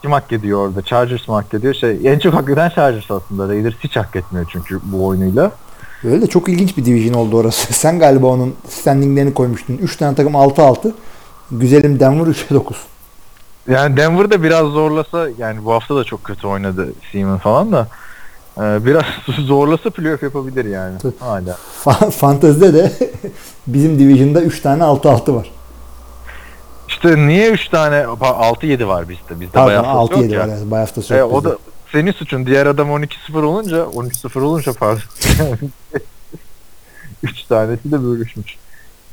Kim 0.01 0.11
hak 0.11 0.31
ediyor 0.31 0.67
orada? 0.67 0.81
Chargers 0.81 1.27
mı 1.27 1.35
hak 1.35 1.53
ediyor? 1.53 1.73
Şey, 1.73 1.99
en 2.03 2.19
çok 2.19 2.33
hak 2.33 2.49
eden 2.49 2.69
Chargers 2.69 3.11
aslında. 3.11 3.47
Raiders 3.47 3.73
hiç 3.79 3.95
hak 3.95 4.15
etmiyor 4.15 4.45
çünkü 4.51 4.79
bu 4.83 5.05
oyunuyla. 5.05 5.51
Öyle 6.05 6.21
de 6.21 6.27
çok 6.27 6.49
ilginç 6.49 6.77
bir 6.77 6.85
division 6.85 7.13
oldu 7.13 7.37
orası. 7.37 7.73
Sen 7.79 7.99
galiba 7.99 8.27
onun 8.27 8.55
standinglerini 8.69 9.33
koymuştun. 9.33 9.77
3 9.77 9.97
tane 9.97 10.15
takım 10.15 10.33
6-6. 10.33 10.91
Güzelim 11.51 11.99
Denver 11.99 12.25
3'e 12.27 12.53
9. 12.55 12.77
Yani 13.67 13.97
Denver'da 13.97 14.43
biraz 14.43 14.65
zorlasa 14.67 15.27
yani 15.37 15.65
bu 15.65 15.71
hafta 15.73 15.95
da 15.95 16.03
çok 16.03 16.23
kötü 16.23 16.47
oynadı 16.47 16.93
Seaman 17.11 17.37
falan 17.37 17.71
da 17.71 17.87
e, 18.57 18.85
biraz 18.85 19.03
zorlasa 19.39 19.89
playoff 19.89 20.23
yapabilir 20.23 20.65
yani. 20.65 20.95
Hala. 21.19 21.57
Fa- 21.85 22.11
Fantezide 22.11 22.73
de 22.73 22.91
bizim 23.67 23.99
division'da 23.99 24.41
3 24.41 24.61
tane 24.61 24.83
6-6 24.83 25.33
var. 25.35 25.51
İşte 26.87 27.17
niye 27.27 27.51
3 27.51 27.69
tane 27.69 27.95
6-7 27.95 28.87
var 28.87 29.09
bizde. 29.09 29.39
Bizde 29.39 29.51
Pardon 29.51 29.67
bayağı 29.67 29.83
fazla 29.83 30.15
yok 30.15 30.23
6-7 30.25 30.33
ya. 30.33 30.39
var. 30.39 30.47
Evet, 30.47 30.71
bayağı 30.71 30.85
haftası 30.85 31.13
E, 31.15 31.23
o 31.23 31.43
da 31.43 31.57
senin 31.93 32.11
suçun. 32.11 32.45
Diğer 32.45 32.65
adam 32.65 32.89
12-0 32.89 33.43
olunca 33.43 33.77
13-0 33.77 34.41
olunca 34.41 34.73
pardon. 34.73 35.01
3 37.23 37.43
tanesi 37.43 37.91
de 37.91 38.03
bölüşmüş. 38.03 38.57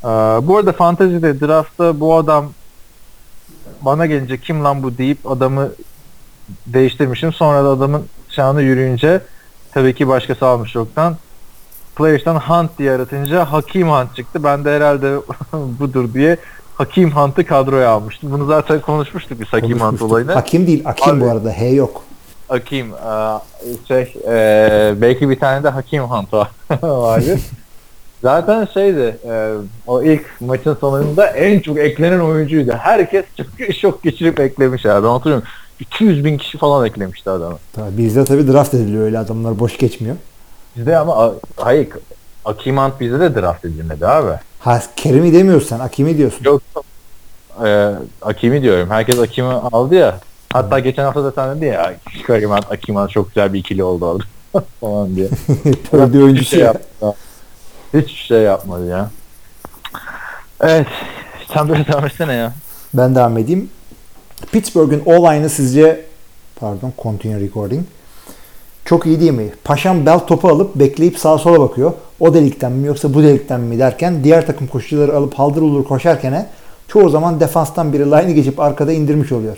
Ee, 0.05 0.07
bu 0.43 0.57
arada 0.59 0.73
fantezide 0.73 1.41
draftta 1.41 2.01
bu 2.01 2.17
adam 2.17 2.53
bana 3.83 4.07
gelince 4.07 4.41
kim 4.41 4.65
lan 4.65 4.83
bu 4.83 4.99
deyip 4.99 5.31
adamı 5.31 5.69
değiştirmişim. 6.67 7.33
Sonra 7.33 7.65
da 7.65 7.69
adamın 7.69 8.05
şanı 8.29 8.63
yürüyünce 8.63 9.21
tabii 9.73 9.95
ki 9.95 10.09
başkası 10.09 10.47
almış 10.47 10.75
yoktan. 10.75 11.17
Players'tan 11.97 12.37
Hunt 12.37 12.79
diye 12.79 12.93
aratınca 12.93 13.53
Hakim 13.53 13.89
Hunt 13.89 14.17
çıktı. 14.17 14.45
Ben 14.45 14.65
de 14.65 14.77
herhalde 14.77 15.17
budur 15.53 16.15
diye 16.15 16.37
Hakim 16.75 17.11
Hunt'ı 17.11 17.47
kadroya 17.47 17.91
almıştım. 17.91 18.33
Bunu 18.33 18.47
zaten 18.47 18.81
konuşmuştuk 18.81 19.41
biz 19.41 19.49
Hakim 19.49 19.81
Hunt 19.81 20.03
olayını. 20.03 20.33
Hakim 20.33 20.67
değil. 20.67 20.83
Akim 20.85 21.15
Abi- 21.15 21.21
bu 21.21 21.31
arada. 21.31 21.53
H 21.53 21.65
yok. 21.69 22.10
Hakim 22.51 22.87
eee, 22.93 23.73
şey 23.89 24.15
eee, 24.27 24.95
belki 25.01 25.31
bir 25.31 25.39
tane 25.39 25.65
de 25.65 25.69
Hakim 25.69 26.03
Hunt 26.03 26.33
var- 26.33 26.51
vardı. 26.83 27.39
Zaten 28.23 28.69
şeydi 28.75 29.17
eee, 29.25 29.51
o 29.87 30.03
ilk 30.03 30.41
maçın 30.41 30.75
sonunda 30.81 31.27
en 31.27 31.61
çok 31.61 31.79
eklenen 31.79 32.21
oyuncuydu. 32.21 32.73
Herkes 32.73 33.25
çok 33.37 33.47
şok 33.77 34.03
geçirip 34.03 34.41
eklemiş 34.41 34.87
abi. 34.87 35.05
Ben 35.07 35.11
hatırlıyorum. 35.11 35.47
200 35.81 36.25
bin 36.25 36.39
kişi 36.39 36.59
falan 36.59 36.87
eklemişti 36.87 37.31
adamı. 37.31 37.59
Tabii 37.73 37.99
bizde 37.99 38.25
tabii 38.25 38.53
draft 38.53 38.75
ediliyor 38.75 39.05
öyle 39.05 39.19
adamlar 39.19 39.59
boş 39.59 39.79
geçmiyor. 39.79 40.17
Bizde 40.77 40.97
ama 40.99 41.33
hayır 41.57 41.89
Akimant 42.45 43.01
bizde 43.01 43.21
de 43.21 43.35
draft 43.35 43.65
edilmedi 43.65 44.07
abi. 44.07 44.33
Ha 44.59 44.83
Kerim'i 44.97 45.33
demiyorsun 45.33 45.69
sen. 45.69 45.79
Akim'i 45.81 46.19
diyorsun. 46.19 46.45
Yok. 46.45 46.63
E, 47.65 47.91
Akim'i 48.23 48.63
diyorum. 48.63 48.91
Herkes 48.91 49.19
Akim'i 49.19 49.49
aldı 49.53 49.95
ya. 49.95 50.19
Hatta 50.53 50.79
geçen 50.79 51.05
hafta 51.05 51.25
da 51.25 51.33
sen 51.33 51.57
dedi 51.57 51.65
ya 51.65 51.95
Akimant, 52.29 52.73
Akimant 52.73 53.11
çok 53.11 53.29
güzel 53.29 53.53
bir 53.53 53.59
ikili 53.59 53.85
oldu 53.85 54.07
orada 54.07 54.25
falan 54.81 55.17
diye. 55.17 55.29
Hiçbir 55.65 56.23
oyuncusu 56.23 56.51
şey 56.51 56.59
ya. 56.61 56.67
yapmadı. 56.67 57.17
Hiçbir 57.95 58.25
şey 58.29 58.39
yapmadı 58.43 58.87
ya. 58.87 59.11
Evet. 60.61 60.87
Sen 61.55 61.69
böyle 61.69 61.87
devam 61.87 62.07
etsene 62.07 62.33
ya. 62.35 62.53
Ben 62.95 63.15
devam 63.15 63.39
edeyim. 63.39 63.71
Pittsburgh'ün 64.53 65.03
O-line'ı 65.07 65.51
sizce 65.51 66.05
pardon 66.57 66.93
continue 67.03 67.41
recording. 67.41 67.85
Çok 68.85 69.07
iyi 69.07 69.21
değil 69.21 69.33
mi? 69.33 69.49
Paşam 69.65 70.07
bel 70.07 70.19
topu 70.19 70.49
alıp 70.49 70.75
bekleyip 70.75 71.19
sağa 71.19 71.39
sola 71.39 71.61
bakıyor. 71.61 71.93
O 72.21 72.35
delikten 72.35 72.73
mi 72.73 72.87
yoksa 72.87 73.15
bu 73.15 73.23
delikten 73.23 73.61
mi 73.61 73.79
derken 73.79 74.25
diğer 74.25 74.47
takım 74.47 74.67
koşucuları 74.67 75.17
alıp 75.17 75.35
haldır 75.35 75.63
ulur 75.63 75.85
koşarken 75.85 76.49
çoğu 76.89 77.09
zaman 77.09 77.41
defanstan 77.41 77.93
biri 77.93 78.07
line'ı 78.07 78.33
geçip 78.33 78.61
arkada 78.61 78.93
indirmiş 78.93 79.33
oluyor. 79.33 79.57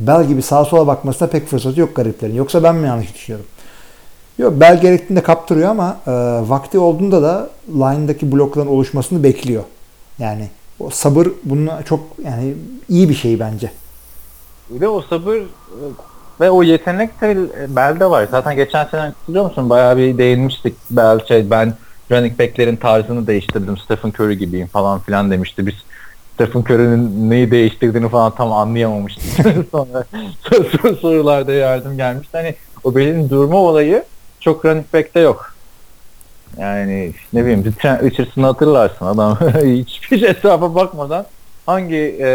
Bel 0.00 0.24
gibi 0.28 0.42
sağa 0.42 0.64
sola 0.64 0.86
bakmasına 0.86 1.28
pek 1.28 1.46
fırsatı 1.46 1.80
yok 1.80 1.96
gariplerin. 1.96 2.34
Yoksa 2.34 2.62
ben 2.62 2.74
mi 2.74 2.86
yanlış 2.86 3.14
düşünüyorum? 3.14 3.46
Yok 4.38 4.60
bel 4.60 4.80
gerektiğinde 4.80 5.22
kaptırıyor 5.22 5.68
ama 5.68 5.96
e, 6.06 6.10
vakti 6.48 6.78
olduğunda 6.78 7.22
da 7.22 7.50
line'daki 7.68 8.32
blokların 8.32 8.66
oluşmasını 8.66 9.22
bekliyor. 9.22 9.62
Yani 10.18 10.48
o 10.80 10.90
sabır 10.90 11.28
bununla 11.44 11.82
çok 11.82 12.00
yani 12.24 12.54
iyi 12.88 13.08
bir 13.08 13.14
şey 13.14 13.40
bence. 13.40 13.70
De 14.70 14.88
o 14.88 15.02
sabır 15.02 15.36
e, 15.36 15.44
ve 16.40 16.50
o 16.50 16.62
yetenek 16.62 17.20
de 17.20 17.36
Bell'de 17.76 18.10
var. 18.10 18.28
Zaten 18.30 18.56
geçen 18.56 18.84
sene 18.84 19.00
hatırlıyor 19.00 19.44
musun? 19.44 19.70
Bayağı 19.70 19.96
bir 19.96 20.18
değinmiştik. 20.18 20.74
Bell 20.90 21.26
şey 21.26 21.50
ben 21.50 21.74
running 22.10 22.38
back'lerin 22.38 22.76
tarzını 22.76 23.26
değiştirdim. 23.26 23.76
Stephen 23.76 24.08
Curry 24.08 24.38
gibiyim 24.38 24.66
falan 24.66 25.00
filan 25.00 25.30
demişti. 25.30 25.66
Biz 25.66 25.74
Stephen 26.34 26.60
Curry'nin 26.60 27.30
neyi 27.30 27.50
değiştirdiğini 27.50 28.08
falan 28.08 28.34
tam 28.34 28.52
anlayamamıştık. 28.52 29.24
Sonra 29.70 30.04
sor- 30.50 30.96
sorularda 30.96 31.52
yardım 31.52 31.96
gelmişti. 31.96 32.36
Hani 32.36 32.54
o 32.84 32.94
Bell'in 32.94 33.30
durma 33.30 33.56
olayı 33.56 34.04
çok 34.40 34.64
running 34.64 34.86
back'te 34.94 35.20
yok. 35.20 35.54
Yani 36.58 37.12
ne 37.32 37.44
bileyim 37.44 37.64
Richardson'ı 38.02 38.46
hatırlarsın 38.46 39.06
adam 39.06 39.38
hiçbir 39.64 40.22
etrafa 40.22 40.74
bakmadan 40.74 41.26
hangi 41.66 42.16
e, 42.20 42.26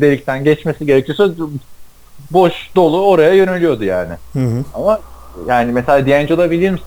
delikten 0.00 0.44
geçmesi 0.44 0.86
gerekiyorsa 0.86 1.28
boş 2.30 2.70
dolu 2.76 3.06
oraya 3.06 3.34
yöneliyordu 3.34 3.84
yani. 3.84 4.12
Hı 4.32 4.38
hı. 4.38 4.64
Ama 4.74 5.00
yani 5.48 5.72
mesela 5.72 6.06
D'Angelo 6.06 6.42
Williams 6.42 6.80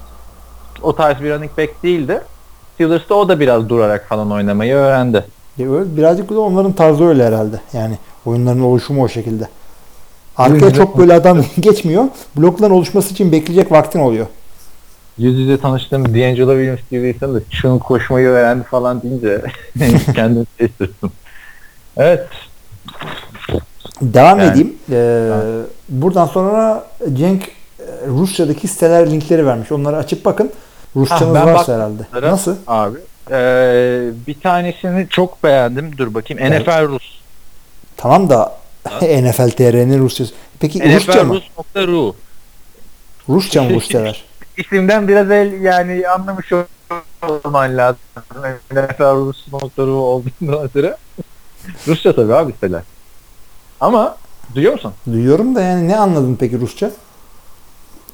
o 0.81 0.95
tarz 0.95 1.21
bir 1.21 1.31
running 1.31 1.57
back 1.57 1.83
değildi. 1.83 2.21
Steelers'ta 2.75 3.15
o 3.15 3.29
da 3.29 3.39
biraz 3.39 3.69
durarak 3.69 4.07
falan 4.09 4.31
oynamayı 4.31 4.73
öğrendi. 4.75 5.25
Öyle, 5.67 5.97
birazcık 5.97 6.29
da 6.29 6.39
onların 6.39 6.71
tarzı 6.71 7.03
öyle 7.05 7.25
herhalde. 7.25 7.55
Yani 7.73 7.97
oyunların 8.25 8.61
oluşumu 8.61 9.03
o 9.03 9.07
şekilde. 9.07 9.47
Arkaya 10.37 10.73
çok 10.73 10.97
böyle 10.97 11.13
adam 11.13 11.43
geçmiyor. 11.59 12.03
Blokların 12.37 12.73
oluşması 12.73 13.13
için 13.13 13.31
bekleyecek 13.31 13.71
vaktin 13.71 13.99
oluyor. 13.99 14.27
Yüz 15.17 15.39
yüze 15.39 15.57
tanıştığım 15.57 16.05
D'Angelo 16.05 16.51
Williams 16.51 16.79
gibi 16.91 17.09
insan 17.09 17.35
da 17.35 17.39
şunu 17.49 17.79
koşmayı 17.79 18.27
öğrendi 18.27 18.63
falan 18.63 19.01
deyince 19.01 19.41
kendini 20.15 20.45
şaşırttım. 20.59 21.11
Evet. 21.97 22.27
Devam 24.01 24.39
Yani. 24.39 24.51
edeyim. 24.51 24.73
Ee, 24.91 25.29
buradan 25.89 26.25
sonra 26.25 26.87
Cenk 27.13 27.43
e, 27.43 27.83
Rusça'daki 28.07 28.67
siteler 28.67 29.11
linkleri 29.11 29.45
vermiş. 29.45 29.71
Onları 29.71 29.97
açıp 29.97 30.25
bakın. 30.25 30.51
Rusçanız 30.95 31.35
Ah, 31.35 31.35
ben 31.35 31.53
varsa 31.53 31.79
baktım 31.79 32.05
herhalde. 32.11 32.31
Nasıl? 32.31 32.55
Abi. 32.67 32.97
Ee, 33.31 34.09
bir 34.27 34.39
tanesini 34.39 35.07
çok 35.09 35.43
beğendim. 35.43 35.97
Dur 35.97 36.13
bakayım. 36.13 36.43
Evet. 36.43 36.67
NFL 36.67 36.87
Rus. 36.87 37.19
Tamam 37.97 38.29
da 38.29 38.57
NFL 39.01 39.49
TR'nin 39.57 39.99
Rusçası. 39.99 40.33
Peki 40.59 40.95
Rusça 40.95 41.23
NFL 41.23 41.25
mı? 41.25 41.35
Rus.ru 41.35 42.15
Rusça 43.29 43.63
mı 43.63 43.81
siteler? 43.81 44.23
İsimden 44.57 45.07
biraz 45.07 45.31
el 45.31 45.61
yani 45.61 46.07
anlamış 46.07 46.51
olman 47.21 47.77
lazım. 47.77 47.99
NFL 48.71 49.01
Rus.ru 49.01 49.91
olduğundan 49.91 50.63
ötürü. 50.63 50.95
Rusça 51.87 52.15
tabii 52.15 52.35
abi 52.35 52.51
siteler. 52.51 52.81
Ama 53.81 54.17
duyuyor 54.55 54.73
musun? 54.73 54.93
Duyuyorum 55.07 55.55
da 55.55 55.61
yani 55.61 55.87
ne 55.87 55.97
anladın 55.97 56.37
peki 56.39 56.59
Rusça? 56.59 56.91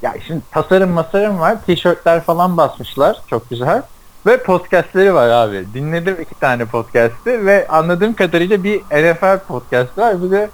Ya 0.02 0.14
şimdi 0.28 0.42
tasarım 0.52 0.90
masarım 0.90 1.40
var. 1.40 1.58
Tişörtler 1.66 2.24
falan 2.24 2.58
basmışlar. 2.58 3.22
Çok 3.30 3.50
güzel. 3.50 3.82
Ve 4.26 4.44
podcastleri 4.44 5.14
var 5.14 5.30
abi. 5.30 5.66
Dinledim 5.74 6.18
iki 6.22 6.36
tane 6.40 6.66
podcast'i 6.66 7.46
ve 7.46 7.68
anladığım 7.68 8.14
kadarıyla 8.14 8.64
bir 8.64 8.82
NFL 8.82 9.40
podcast 9.48 9.98
var. 9.98 10.24
Bir 10.24 10.32
de 10.32 10.50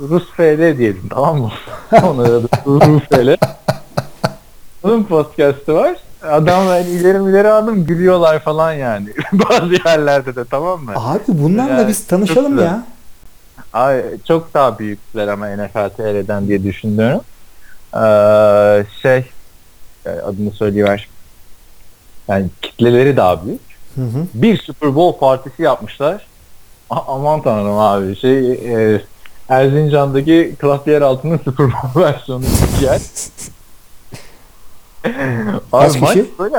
Rus 0.00 0.30
FL 0.30 0.78
diyelim 0.78 1.08
tamam 1.10 1.40
mı? 1.40 1.52
Onun 2.02 2.24
adı 2.24 2.48
Rus 2.66 3.02
FL. 3.02 3.36
Onun 4.82 5.04
podcast'ı 5.04 5.74
var. 5.74 5.96
Adamlar 6.22 6.80
ileri 6.80 7.30
ileri 7.30 7.48
adım 7.48 7.86
gülüyorlar 7.86 8.38
falan 8.38 8.72
yani. 8.72 9.08
Bazı 9.32 9.74
yerlerde 9.86 10.36
de 10.36 10.44
tamam 10.44 10.80
mı? 10.80 10.92
Abi 10.96 11.20
bunlarla 11.28 11.72
Yani 11.72 11.88
biz 11.88 12.06
tanışalım 12.06 12.56
çok 12.56 12.64
ya. 12.64 12.84
Ay, 13.72 14.02
çok 14.28 14.54
daha 14.54 14.78
büyükler 14.78 15.28
ama 15.28 15.48
NFL 15.48 15.88
TR'den 15.88 16.48
diye 16.48 16.62
düşünüyorum. 16.62 17.20
Ee, 17.94 18.86
şey 19.02 19.30
e, 20.06 20.10
adını 20.10 20.50
söyleyiver. 20.50 21.08
Yani 22.28 22.46
kitleleri 22.62 23.16
daha 23.16 23.46
büyük. 23.46 23.60
Hı 23.94 24.00
hı. 24.00 24.26
Bir 24.34 24.58
Super 24.58 24.94
Bowl 24.94 25.20
partisi 25.20 25.62
yapmışlar. 25.62 26.26
A- 26.90 27.14
aman 27.14 27.42
tanrım 27.42 27.78
abi. 27.78 28.16
Şey 28.16 28.52
e, 28.52 29.00
Erzincan'daki 29.48 30.54
Club 30.60 30.86
Yeraltı'nın 30.86 31.38
Super 31.38 31.66
Bowl 31.66 32.00
versiyonu 32.00 32.44
yer. 32.82 33.00
Kaç 35.70 36.00
kişi? 36.00 36.30
böyle 36.38 36.56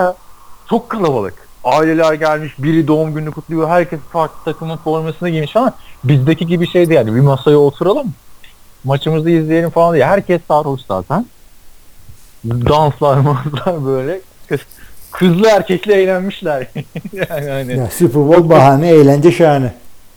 çok 0.70 0.90
kalabalık. 0.90 1.46
Aileler 1.64 2.14
gelmiş, 2.14 2.54
biri 2.60 2.88
doğum 2.88 3.14
gününü 3.14 3.32
kutluyor, 3.32 3.70
herkes 3.70 4.00
farklı 4.00 4.54
takımın 4.54 4.78
formasını 4.78 5.30
giymiş 5.30 5.52
falan. 5.52 5.74
Bizdeki 6.04 6.48
gibi 6.48 6.68
şeydi 6.68 6.94
yani 6.94 7.16
bir 7.16 7.20
masaya 7.20 7.58
oturalım, 7.58 8.14
maçımızı 8.84 9.30
izleyelim 9.30 9.70
falan 9.70 9.96
diye. 9.96 10.06
Herkes 10.06 10.42
sarhoş 10.48 10.82
zaten. 10.88 11.26
Danslar, 12.46 13.18
manslar 13.20 13.86
böyle. 13.86 14.22
Kız, 15.18 15.30
kızlı 15.30 15.48
erkekli 15.50 15.94
eğlenmişler. 15.94 16.68
yani 17.14 17.50
hani. 17.50 17.78
Ya 17.78 17.88
Super 17.90 18.28
Bowl 18.28 18.50
bahane, 18.50 18.90
eğlence 18.90 19.32
şahane. 19.32 19.74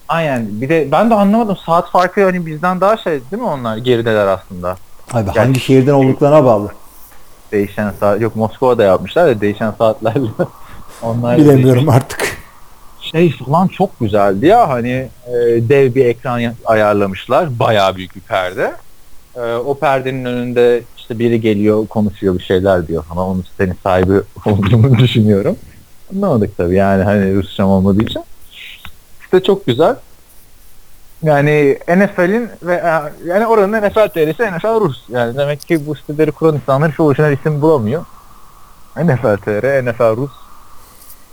Aynen. 0.08 0.46
Bir 0.60 0.68
de 0.68 0.88
ben 0.92 1.10
de 1.10 1.14
anlamadım. 1.14 1.56
Saat 1.66 1.90
farkı 1.90 2.24
hani 2.24 2.46
bizden 2.46 2.80
daha 2.80 2.96
şey 2.96 3.12
değil 3.30 3.42
mi 3.42 3.48
onlar? 3.48 3.76
Gerideler 3.76 4.26
aslında. 4.26 4.76
Abi 5.12 5.30
hangi 5.30 5.60
şehirden 5.60 5.92
olduklarına 5.92 6.44
bağlı. 6.44 6.72
Değişen 7.52 7.92
saat. 8.00 8.20
Yok 8.20 8.36
Moskova'da 8.36 8.82
yapmışlar 8.84 9.26
da 9.26 9.40
değişen 9.40 9.72
saatlerle. 9.78 10.28
onlar 11.02 11.38
Bilemiyorum 11.38 11.88
artık. 11.88 12.38
şey 13.00 13.36
falan 13.46 13.68
çok 13.68 14.00
güzeldi 14.00 14.46
ya 14.46 14.68
hani 14.68 15.08
e, 15.26 15.32
dev 15.68 15.94
bir 15.94 16.04
ekran 16.06 16.38
ya- 16.38 16.54
ayarlamışlar 16.64 17.58
bayağı 17.58 17.96
büyük 17.96 18.16
bir 18.16 18.20
perde 18.20 18.72
E, 19.36 19.54
o 19.54 19.78
perdenin 19.78 20.24
önünde 20.24 20.82
işte 21.08 21.18
biri 21.18 21.40
geliyor 21.40 21.86
konuşuyor 21.86 22.38
bir 22.38 22.42
şeyler 22.42 22.88
diyor 22.88 23.02
falan 23.02 23.26
onun 23.26 23.44
senin 23.58 23.74
sahibi 23.82 24.20
olduğunu 24.46 24.98
düşünüyorum 24.98 25.56
anlamadık 26.14 26.56
tabii 26.56 26.74
yani 26.74 27.02
hani 27.02 27.34
Rusçam 27.34 27.68
olmadığı 27.68 28.02
için 28.02 28.22
işte 29.20 29.42
çok 29.42 29.66
güzel 29.66 29.96
yani 31.22 31.78
NFL'in 31.88 32.50
ve 32.62 32.74
e, 32.74 33.28
yani 33.28 33.46
oranın 33.46 33.88
NFL 33.88 34.08
TR'si 34.08 34.42
NFL 34.42 34.80
Rus 34.80 35.02
yani 35.08 35.36
demek 35.36 35.60
ki 35.60 35.86
bu 35.86 35.94
siteleri 35.94 36.32
kuran 36.32 36.54
insanlar 36.54 36.92
şu 36.92 37.02
orijinal 37.02 37.32
isim 37.32 37.62
bulamıyor 37.62 38.04
NFL 38.96 39.36
TR, 39.36 39.84
NFL 39.84 40.16
Rus 40.16 40.32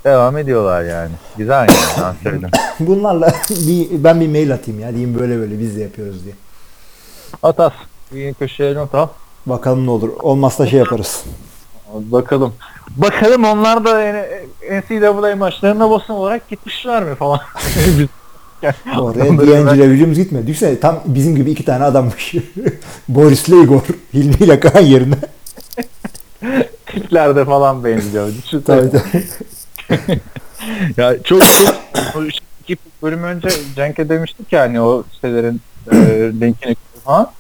devam 0.03 0.38
ediyorlar 0.38 0.84
yani. 0.84 1.11
Güzel 1.38 1.67
yani. 2.26 2.41
Bunlarla 2.80 3.28
bir, 3.49 4.03
ben 4.03 4.21
bir 4.21 4.28
mail 4.28 4.53
atayım 4.53 4.80
ya. 4.80 4.89
Diyeyim 4.89 5.19
böyle 5.19 5.39
böyle 5.39 5.59
biz 5.59 5.78
de 5.78 5.82
yapıyoruz 5.82 6.23
diye. 6.23 6.36
At 7.43 7.59
at. 7.59 7.73
Bir 8.11 8.34
köşeye 8.34 8.76
not 8.76 8.95
al. 8.95 9.07
Bakalım 9.46 9.86
ne 9.86 9.89
olur. 9.89 10.10
Olmazsa 10.20 10.68
şey 10.68 10.80
yaparız. 10.80 11.24
Bakalım. 11.93 12.54
Bakalım 12.98 13.43
onlar 13.43 13.86
da 13.86 14.02
yani 14.02 14.26
NCAA 14.72 15.36
maçlarına 15.36 15.89
basın 15.89 16.14
olarak 16.14 16.50
gitmişler 16.50 17.04
mi 17.04 17.16
falan. 17.16 17.39
Oraya 19.00 19.30
Onları 19.30 19.48
D'Angelo 19.48 19.89
Williams 19.89 20.18
gitme. 20.18 20.48
Düşünsene 20.48 20.80
tam 20.80 21.02
bizim 21.06 21.36
gibi 21.36 21.52
iki 21.52 21.66
tane 21.66 21.84
adammış. 21.84 22.36
Boris'le 23.10 23.48
Igor. 23.48 23.82
Hilmi 24.14 24.36
ile 24.36 24.60
Kaan 24.60 24.82
yerine. 24.82 25.16
Tiplerde 26.86 27.46
falan 27.46 27.84
benziyor. 27.84 28.28
Düşünsene. 28.28 28.64
tabii 28.64 28.91
tabii. 28.91 30.22
ya 30.98 31.24
çok 31.24 31.41
çok 32.14 32.24
iki 32.64 32.78
bölüm 33.04 33.24
önce 33.24 33.50
Cenk'e 33.76 34.10
demiştik 34.10 34.54
yani 34.54 34.82
o 34.82 35.04
sitelerin 35.14 35.62
e, 35.91 35.96
linkini 36.41 36.76
falan. 37.06 37.32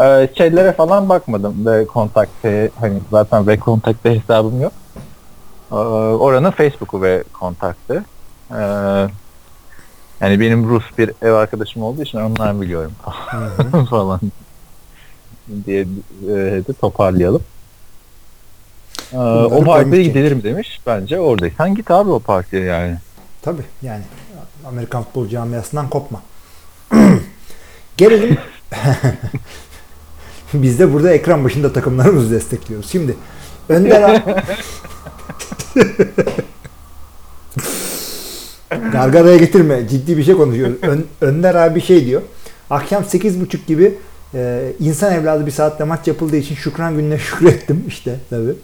E, 0.00 0.28
şeylere 0.38 0.72
falan 0.72 1.08
bakmadım 1.08 1.66
ve 1.66 1.86
kontakte 1.86 2.70
hani 2.80 3.00
zaten 3.10 3.46
ve 3.46 3.58
kontakte 3.58 4.20
hesabım 4.20 4.62
yok. 4.62 4.72
Ee, 5.72 5.74
oranın 5.74 6.50
Facebook'u 6.50 7.02
ve 7.02 7.24
kontaktı. 7.32 8.04
Ee, 8.50 8.56
yani 10.20 10.40
benim 10.40 10.68
Rus 10.68 10.84
bir 10.98 11.12
ev 11.22 11.32
arkadaşım 11.32 11.82
olduğu 11.82 12.02
için 12.02 12.18
ondan 12.18 12.60
biliyorum 12.60 12.92
falan 13.90 14.20
diye 15.66 15.80
e, 16.22 16.34
de 16.68 16.72
toparlayalım. 16.80 17.42
Ee, 19.12 19.16
o 19.18 19.64
partiye 19.64 20.02
gidelim 20.02 20.42
demiş. 20.42 20.80
Bence 20.86 21.20
oradaysan 21.20 21.74
git 21.74 21.90
abi 21.90 22.10
o 22.10 22.18
partiye 22.18 22.64
yani. 22.64 22.96
Tabii 23.42 23.64
yani 23.82 24.02
Amerikan 24.66 25.02
futbol 25.02 25.28
camiasından 25.28 25.88
kopma. 25.90 26.22
Gelelim. 27.96 28.38
Biz 30.54 30.78
de 30.78 30.92
burada 30.92 31.12
ekran 31.12 31.44
başında 31.44 31.72
takımlarımızı 31.72 32.30
destekliyoruz. 32.34 32.90
Şimdi 32.90 33.14
Önder 33.68 34.02
abi... 34.02 34.22
Gargaraya 38.92 39.36
getirme. 39.36 39.88
Ciddi 39.88 40.16
bir 40.16 40.24
şey 40.24 40.34
konuşuyoruz. 40.36 40.76
Ön- 40.82 41.06
Önder 41.20 41.54
abi 41.54 41.80
şey 41.80 42.06
diyor. 42.06 42.22
Akşam 42.70 43.02
8.30 43.02 43.56
gibi 43.66 43.94
e, 44.34 44.72
insan 44.80 45.12
evladı 45.12 45.46
bir 45.46 45.50
saatte 45.50 45.84
maç 45.84 46.06
yapıldığı 46.06 46.36
için 46.36 46.54
Şükran 46.54 46.96
gününe 46.96 47.18
şükrettim 47.30 47.84
işte 47.88 48.14
tabii. 48.30 48.54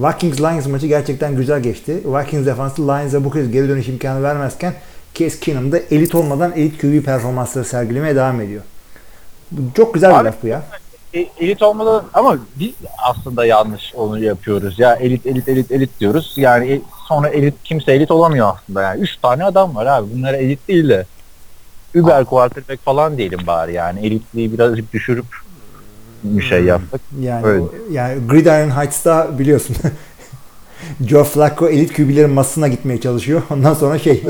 Vikings 0.00 0.40
Lions 0.40 0.66
maçı 0.66 0.86
gerçekten 0.86 1.36
güzel 1.36 1.62
geçti. 1.62 1.96
Vikings 2.04 2.46
defansı 2.46 2.82
Lions'a 2.82 3.24
bu 3.24 3.30
kez 3.30 3.50
geri 3.50 3.68
dönüş 3.68 3.88
imkanı 3.88 4.22
vermezken 4.22 4.74
Case 5.14 5.40
Keenum 5.40 5.72
da 5.72 5.78
elit 5.90 6.14
olmadan 6.14 6.52
elit 6.56 6.80
QB 6.80 7.04
performansları 7.04 7.64
sergilemeye 7.64 8.16
devam 8.16 8.40
ediyor. 8.40 8.62
Çok 9.76 9.94
güzel 9.94 10.10
bir 10.10 10.16
Abi- 10.16 10.24
laf 10.26 10.34
bu 10.42 10.46
ya. 10.46 10.62
E, 11.14 11.26
elit 11.40 11.62
olmadan 11.62 12.04
ama 12.14 12.38
biz 12.56 12.72
aslında 13.02 13.46
yanlış 13.46 13.94
onu 13.94 14.18
yapıyoruz. 14.18 14.78
Ya 14.78 14.94
elit 14.94 15.26
elit 15.26 15.48
elit 15.48 15.72
elit 15.72 16.00
diyoruz. 16.00 16.34
Yani 16.36 16.72
e- 16.72 16.80
sonra 17.08 17.28
elit 17.28 17.54
kimse 17.64 17.92
elit 17.92 18.10
olamıyor 18.10 18.52
aslında. 18.54 18.82
Yani 18.82 19.00
üç 19.00 19.16
tane 19.16 19.44
adam 19.44 19.74
var 19.74 19.86
abi. 19.86 20.14
Bunlara 20.14 20.36
elit 20.36 20.68
değil 20.68 20.88
de 20.88 21.06
Uber 21.96 22.24
quarterback 22.24 22.84
falan 22.84 23.18
diyelim 23.18 23.38
bari 23.46 23.72
yani. 23.72 24.06
Elitliği 24.06 24.52
birazcık 24.52 24.92
düşürüp 24.92 25.26
bir 26.24 26.42
şey 26.42 26.64
yaptık. 26.64 27.00
Yani 27.20 27.46
Öyle. 27.46 27.64
yani 27.90 28.26
Gridiron 28.28 28.70
Heights'ta 28.70 29.38
biliyorsun. 29.38 29.76
Joe 31.06 31.24
Flacco 31.24 31.68
elit 31.68 31.96
QB'lerin 31.96 32.30
masasına 32.30 32.68
gitmeye 32.68 33.00
çalışıyor. 33.00 33.42
Ondan 33.50 33.74
sonra 33.74 33.98
şey 33.98 34.22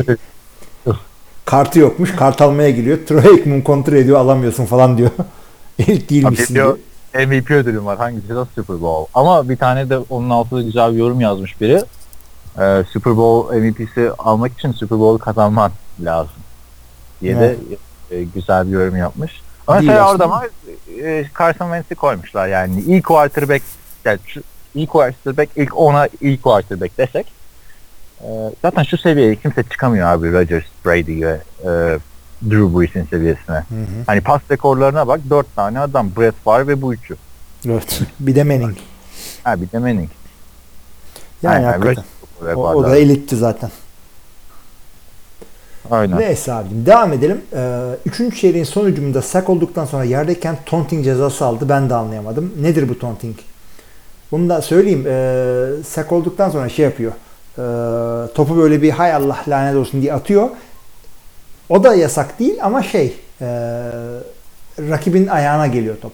kartı 1.45 1.79
yokmuş. 1.79 2.17
Kart 2.17 2.41
almaya 2.41 2.71
giriyor. 2.71 2.99
Troy 3.07 3.27
Aikman 3.29 3.63
kontrol 3.63 3.95
ediyor 3.95 4.19
alamıyorsun 4.19 4.67
falan 4.67 4.99
diyor. 4.99 5.11
Elit 5.79 6.11
değilmişsin 6.11 6.55
diyor, 6.55 6.79
MVP 7.15 7.51
ödülüm 7.51 7.87
var. 7.87 7.99
Hangisi 7.99 8.29
de 8.29 8.45
Super 8.55 8.81
Bowl. 8.81 9.11
Ama 9.15 9.49
bir 9.49 9.57
tane 9.57 9.91
de 9.91 9.99
onun 9.99 10.31
altında 10.31 10.63
güzel 10.63 10.93
bir 10.93 10.99
yorum 10.99 11.21
yazmış 11.21 11.61
biri. 11.61 11.83
Ee, 12.61 12.85
Super 12.91 13.17
Bowl 13.17 13.57
MVP'si 13.57 14.11
almak 14.19 14.53
için 14.53 14.73
Super 14.73 14.99
Bowl 14.99 15.25
kazanman 15.25 15.73
lazım 16.01 16.33
diye 17.21 17.37
de 17.41 17.57
e, 18.11 18.23
güzel 18.25 18.67
bir 18.67 18.73
yorum 18.73 18.97
yapmış. 18.97 19.43
Ama 19.67 19.79
Değil 19.79 19.89
mesela 19.89 20.07
aslında. 20.07 20.25
orada 20.25 20.37
ama 20.37 20.47
e, 21.03 21.25
Carson 21.39 21.65
Wentz'i 21.67 21.95
koymuşlar 21.95 22.49
yani. 22.49 22.81
ilk 22.81 23.05
quarterback 23.05 23.63
yani 24.05 24.19
şu, 24.27 24.43
ilk 24.75 24.91
quarterback 24.91 25.51
ilk 25.57 25.79
ona 25.79 26.09
ilk 26.21 26.43
quarterback 26.43 26.99
desek 26.99 27.27
e, 28.21 28.29
zaten 28.63 28.83
şu 28.83 28.99
seviyeye 28.99 29.37
kimse 29.37 29.63
çıkamıyor 29.63 30.09
abi 30.09 30.33
Rodgers, 30.33 30.65
Brady 30.87 31.25
ve 31.25 31.41
e, 31.65 31.99
Drew 32.51 32.79
Brees'in 32.79 33.05
seviyesine. 33.05 33.57
Hı 33.57 33.61
hı. 33.61 34.05
Hani 34.07 34.21
pas 34.21 34.41
rekorlarına 34.51 35.09
bak 35.09 35.21
dört 35.31 35.57
tane 35.57 35.81
adam 35.81 36.11
Brett 36.17 36.35
Favre 36.45 36.69
ve 36.69 36.83
bu 36.83 36.95
üçü. 36.95 37.17
Evet. 37.67 38.01
Bir 38.21 38.35
de 38.35 38.45
Manning. 38.45 38.77
Ha 39.45 39.61
bir 39.61 39.73
de 39.73 39.79
Manning. 39.79 40.11
Yani 41.43 41.57
Aynen, 41.57 41.67
hakikaten. 41.67 42.05
O, 42.57 42.69
o 42.69 42.85
da 42.85 42.97
elitti 42.97 43.37
zaten. 43.37 43.71
Aynen. 45.91 46.19
Neyse 46.19 46.53
abicim 46.53 46.87
devam 46.87 47.13
edelim. 47.13 47.41
Ee, 47.53 47.83
üçüncü 48.07 48.37
çeyreğin 48.37 48.65
son 48.65 48.87
hücumunda 48.87 49.23
sak 49.23 49.51
olduktan 49.51 49.85
sonra 49.85 50.05
yerdeyken 50.05 50.57
taunting 50.67 51.05
cezası 51.05 51.45
aldı. 51.45 51.69
Ben 51.69 51.91
de 51.91 51.95
anlayamadım. 51.95 52.53
Nedir 52.61 52.89
bu 52.89 52.99
taunting? 52.99 53.37
Bunu 54.33 54.49
da 54.49 54.63
söyleyeyim. 54.63 55.05
Ee, 55.07 55.67
sak 55.87 56.13
olduktan 56.13 56.51
sonra 56.51 56.69
şey 56.69 56.85
yapıyor. 56.85 57.13
Ee, 57.59 58.33
topu 58.35 58.57
böyle 58.57 58.83
bir 58.83 58.91
hay 58.91 59.15
Allah 59.15 59.39
lanet 59.49 59.77
olsun 59.77 60.03
diye 60.03 60.13
atıyor. 60.13 60.49
O 61.69 61.85
da 61.85 61.95
yasak 61.95 62.39
değil 62.39 62.59
ama 62.63 62.83
şey 62.83 63.17
ee, 63.41 63.47
rakibin 64.79 65.27
ayağına 65.27 65.67
geliyor 65.67 65.97
top. 66.03 66.13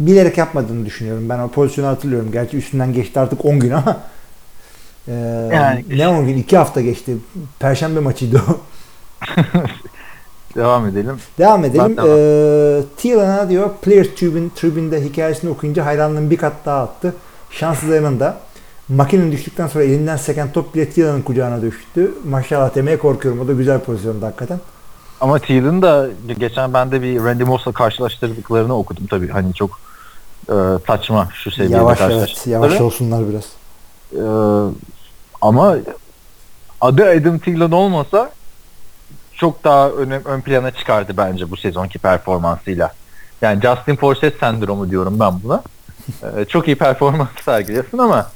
Bilerek 0.00 0.38
yapmadığını 0.38 0.86
düşünüyorum. 0.86 1.28
Ben 1.28 1.38
o 1.38 1.48
pozisyonu 1.48 1.88
hatırlıyorum. 1.88 2.32
Gerçi 2.32 2.56
üstünden 2.56 2.92
geçti 2.92 3.20
artık 3.20 3.44
10 3.44 3.60
gün 3.60 3.70
ama 3.70 4.00
ee, 5.08 5.12
Yani- 5.54 5.84
ne 5.88 6.08
10 6.08 6.26
gün? 6.26 6.36
2 6.36 6.56
hafta 6.56 6.80
geçti. 6.80 7.16
Perşembe 7.58 8.00
maçıydı 8.00 8.42
o. 8.48 8.60
Devam 10.56 10.86
edelim. 10.86 11.16
Devam 11.38 11.64
edelim. 11.64 11.96
Ben. 11.96 12.02
Ee, 12.06 13.48
diyor 13.48 13.70
Players 13.82 14.08
Tribune, 14.16 14.48
Tribune'de 14.56 15.04
hikayesini 15.04 15.50
okuyunca 15.50 15.86
hayranlığım 15.86 16.30
bir 16.30 16.36
kat 16.36 16.52
daha 16.64 16.82
attı. 16.82 17.14
Şanssızlarının 17.50 18.20
da 18.20 18.36
makinin 18.88 19.32
düştükten 19.32 19.66
sonra 19.66 19.84
elinden 19.84 20.16
seken 20.16 20.52
top 20.52 20.74
bile 20.74 20.90
Thiel'in 20.90 21.22
kucağına 21.22 21.62
düştü. 21.62 22.14
Maşallah 22.24 22.74
demeye 22.74 22.98
korkuyorum. 22.98 23.40
O 23.40 23.48
da 23.48 23.52
güzel 23.52 23.80
pozisyonda 23.80 24.26
hakikaten. 24.26 24.60
Ama 25.20 25.38
Thiel'in 25.38 25.82
de 25.82 26.10
geçen 26.38 26.74
ben 26.74 26.90
de 26.90 27.02
bir 27.02 27.24
Randy 27.24 27.42
Moss'la 27.44 27.72
karşılaştırdıklarını 27.72 28.78
okudum 28.78 29.06
tabii. 29.06 29.28
Hani 29.28 29.54
çok 29.54 29.80
e, 30.48 30.54
saçma 30.86 31.28
şu 31.34 31.50
seviyede 31.50 31.76
Yavaş 31.76 32.00
evet. 32.00 32.46
Yavaş 32.46 32.80
olsunlar 32.80 33.24
biraz. 33.28 33.44
E, 34.12 34.22
ama 35.40 35.76
adı 36.80 37.04
Adam 37.04 37.38
Thielen 37.38 37.70
olmasa 37.70 38.30
çok 39.34 39.64
daha 39.64 39.88
ön, 39.90 40.10
ön 40.10 40.40
plana 40.40 40.70
çıkardı 40.70 41.12
bence 41.16 41.50
bu 41.50 41.56
sezonki 41.56 41.98
performansıyla. 41.98 42.92
Yani 43.42 43.62
Justin 43.62 43.96
Forsett 43.96 44.38
sendromu 44.40 44.90
diyorum 44.90 45.20
ben 45.20 45.32
buna. 45.44 45.62
E, 46.36 46.44
çok 46.44 46.68
iyi 46.68 46.76
performans 46.76 47.28
sergiliyorsun 47.44 47.98
ama 47.98 48.26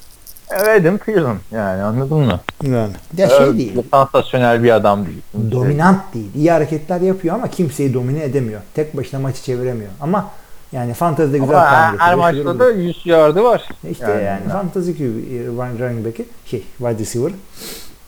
Adam 0.55 0.99
Thielen 0.99 1.37
yani 1.53 1.83
anladın 1.83 2.19
mı? 2.19 2.41
Yani. 2.63 2.93
Ya 3.17 3.29
şey 3.29 3.49
E, 3.49 3.59
değil. 3.59 3.83
Sansasyonel 3.91 4.63
bir 4.63 4.71
adam 4.71 5.07
değil. 5.07 5.23
Dominant 5.53 6.15
değil. 6.15 6.31
İyi 6.35 6.51
hareketler 6.51 7.01
yapıyor 7.01 7.35
ama 7.35 7.49
kimseyi 7.49 7.95
domine 7.95 8.25
edemiyor. 8.25 8.61
Tek 8.75 8.97
başına 8.97 9.21
maçı 9.21 9.43
çeviremiyor. 9.43 9.91
Ama 10.01 10.31
yani 10.73 10.95
fantezide 10.95 11.39
güzel 11.39 11.57
Ama 11.57 11.71
her, 11.71 11.99
her 11.99 12.15
maçta 12.15 12.59
da 12.59 12.71
100 12.71 13.07
yardı 13.07 13.45
var. 13.45 13.69
İşte 13.91 14.11
yani, 14.13 14.53
fantasy 14.53 14.91
QB, 14.93 15.81
running 15.81 16.07
back'i 16.07 16.25
şey 16.47 16.65
wide 16.79 16.99
receiver. 16.99 17.33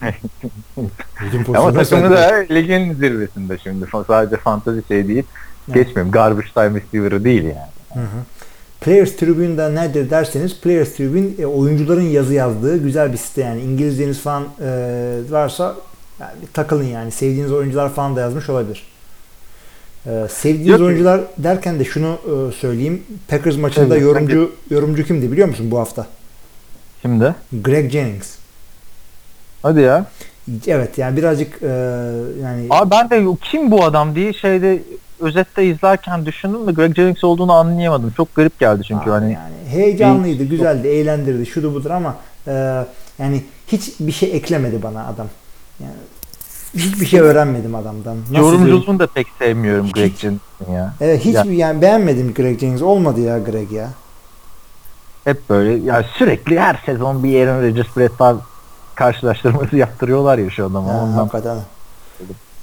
Ama 1.54 1.72
takımı 1.72 2.10
da 2.10 2.44
ligin 2.50 2.94
zirvesinde 2.94 3.58
şimdi. 3.58 3.86
Sadece 4.06 4.36
fantasy 4.36 4.78
şey 4.88 5.08
değil. 5.08 5.24
Evet. 5.68 5.74
Geçmiyorum. 5.74 6.12
Garbage 6.12 6.48
time 6.54 6.80
receiver'ı 6.80 7.24
değil 7.24 7.42
yani. 7.44 7.72
Hı 7.94 8.00
hı. 8.00 8.24
Players 8.84 9.16
Tribune'da 9.16 9.68
nedir 9.68 10.10
derseniz 10.10 10.60
Players 10.60 10.92
Tribune 10.92 11.26
e, 11.38 11.46
oyuncuların 11.46 12.02
yazı 12.02 12.34
yazdığı 12.34 12.76
güzel 12.76 13.12
bir 13.12 13.16
site 13.16 13.40
yani 13.40 13.60
İngilizceniz 13.60 14.20
falan 14.20 14.42
e, 14.42 14.68
varsa 15.30 15.74
yani 16.20 16.32
takılın 16.52 16.84
yani 16.84 17.10
sevdiğiniz 17.10 17.52
oyuncular 17.52 17.94
falan 17.94 18.16
da 18.16 18.20
yazmış 18.20 18.50
olabilir. 18.50 18.86
E, 20.06 20.26
sevdiğiniz 20.30 20.68
Yok. 20.68 20.80
oyuncular 20.80 21.20
derken 21.38 21.78
de 21.78 21.84
şunu 21.84 22.18
e, 22.24 22.52
söyleyeyim. 22.52 23.02
Packers 23.28 23.56
maçında 23.56 23.94
Evet, 23.94 24.02
yorumcu 24.02 24.52
yorumcu 24.70 25.04
kimdi 25.04 25.32
biliyor 25.32 25.48
musun 25.48 25.70
bu 25.70 25.78
hafta? 25.78 26.06
Şimdi. 27.02 27.34
Greg 27.52 27.90
Jennings. 27.90 28.34
Hadi 29.62 29.80
ya. 29.80 30.06
Evet 30.66 30.98
yani 30.98 31.16
birazcık 31.16 31.62
e, 31.62 31.66
yani 32.42 32.66
Abi 32.70 32.90
ben 32.90 33.10
de 33.10 33.26
kim 33.42 33.70
bu 33.70 33.84
adam 33.84 34.14
diye 34.14 34.32
şeyde 34.32 34.82
özette 35.22 35.64
izlerken 35.66 36.26
düşündüm 36.26 36.66
de 36.66 36.72
Greg 36.72 36.96
Jennings 36.96 37.24
olduğunu 37.24 37.52
anlayamadım. 37.52 38.12
Çok 38.16 38.34
garip 38.34 38.58
geldi 38.60 38.82
çünkü 38.88 39.02
Abi 39.04 39.10
hani. 39.10 39.32
yani 39.32 39.68
heyecanlıydı, 39.68 40.44
güzeldi, 40.44 40.88
eğlendirdi, 40.88 41.46
şudu 41.46 41.74
budur 41.74 41.90
ama 41.90 42.16
e, 42.46 42.52
yani 43.18 43.44
hiç 43.68 43.92
bir 44.00 44.12
şey 44.12 44.36
eklemedi 44.36 44.82
bana 44.82 45.06
adam. 45.06 45.26
Yani 45.80 45.94
hiçbir 46.74 47.06
şey 47.06 47.20
öğrenmedim 47.20 47.74
adamdan. 47.74 48.16
Yorumculuğunu 48.32 48.98
da 48.98 49.06
pek 49.06 49.26
sevmiyorum 49.38 49.90
Greg 49.90 50.16
Jennings'in 50.16 50.72
ya. 50.72 50.94
Evet, 51.00 51.24
hiç 51.24 51.34
Ya. 51.34 51.44
yani 51.48 51.82
beğenmedim 51.82 52.34
Greg 52.34 52.60
Jennings. 52.60 52.82
Olmadı 52.82 53.20
ya 53.20 53.38
Greg 53.38 53.72
ya. 53.72 53.88
Hep 55.24 55.50
böyle 55.50 55.72
ya 55.86 56.04
sürekli 56.18 56.60
her 56.60 56.82
sezon 56.86 57.24
bir 57.24 57.46
Aaron 57.46 57.62
Rodgers 57.62 57.96
Brett 57.96 58.12
karşılaştırması 58.94 59.76
yaptırıyorlar 59.76 60.38
ya 60.38 60.50
şu 60.50 60.66
adama. 60.66 60.88
Ha, 60.94 61.02
Ondan 61.02 61.16
hakikaten. 61.16 61.58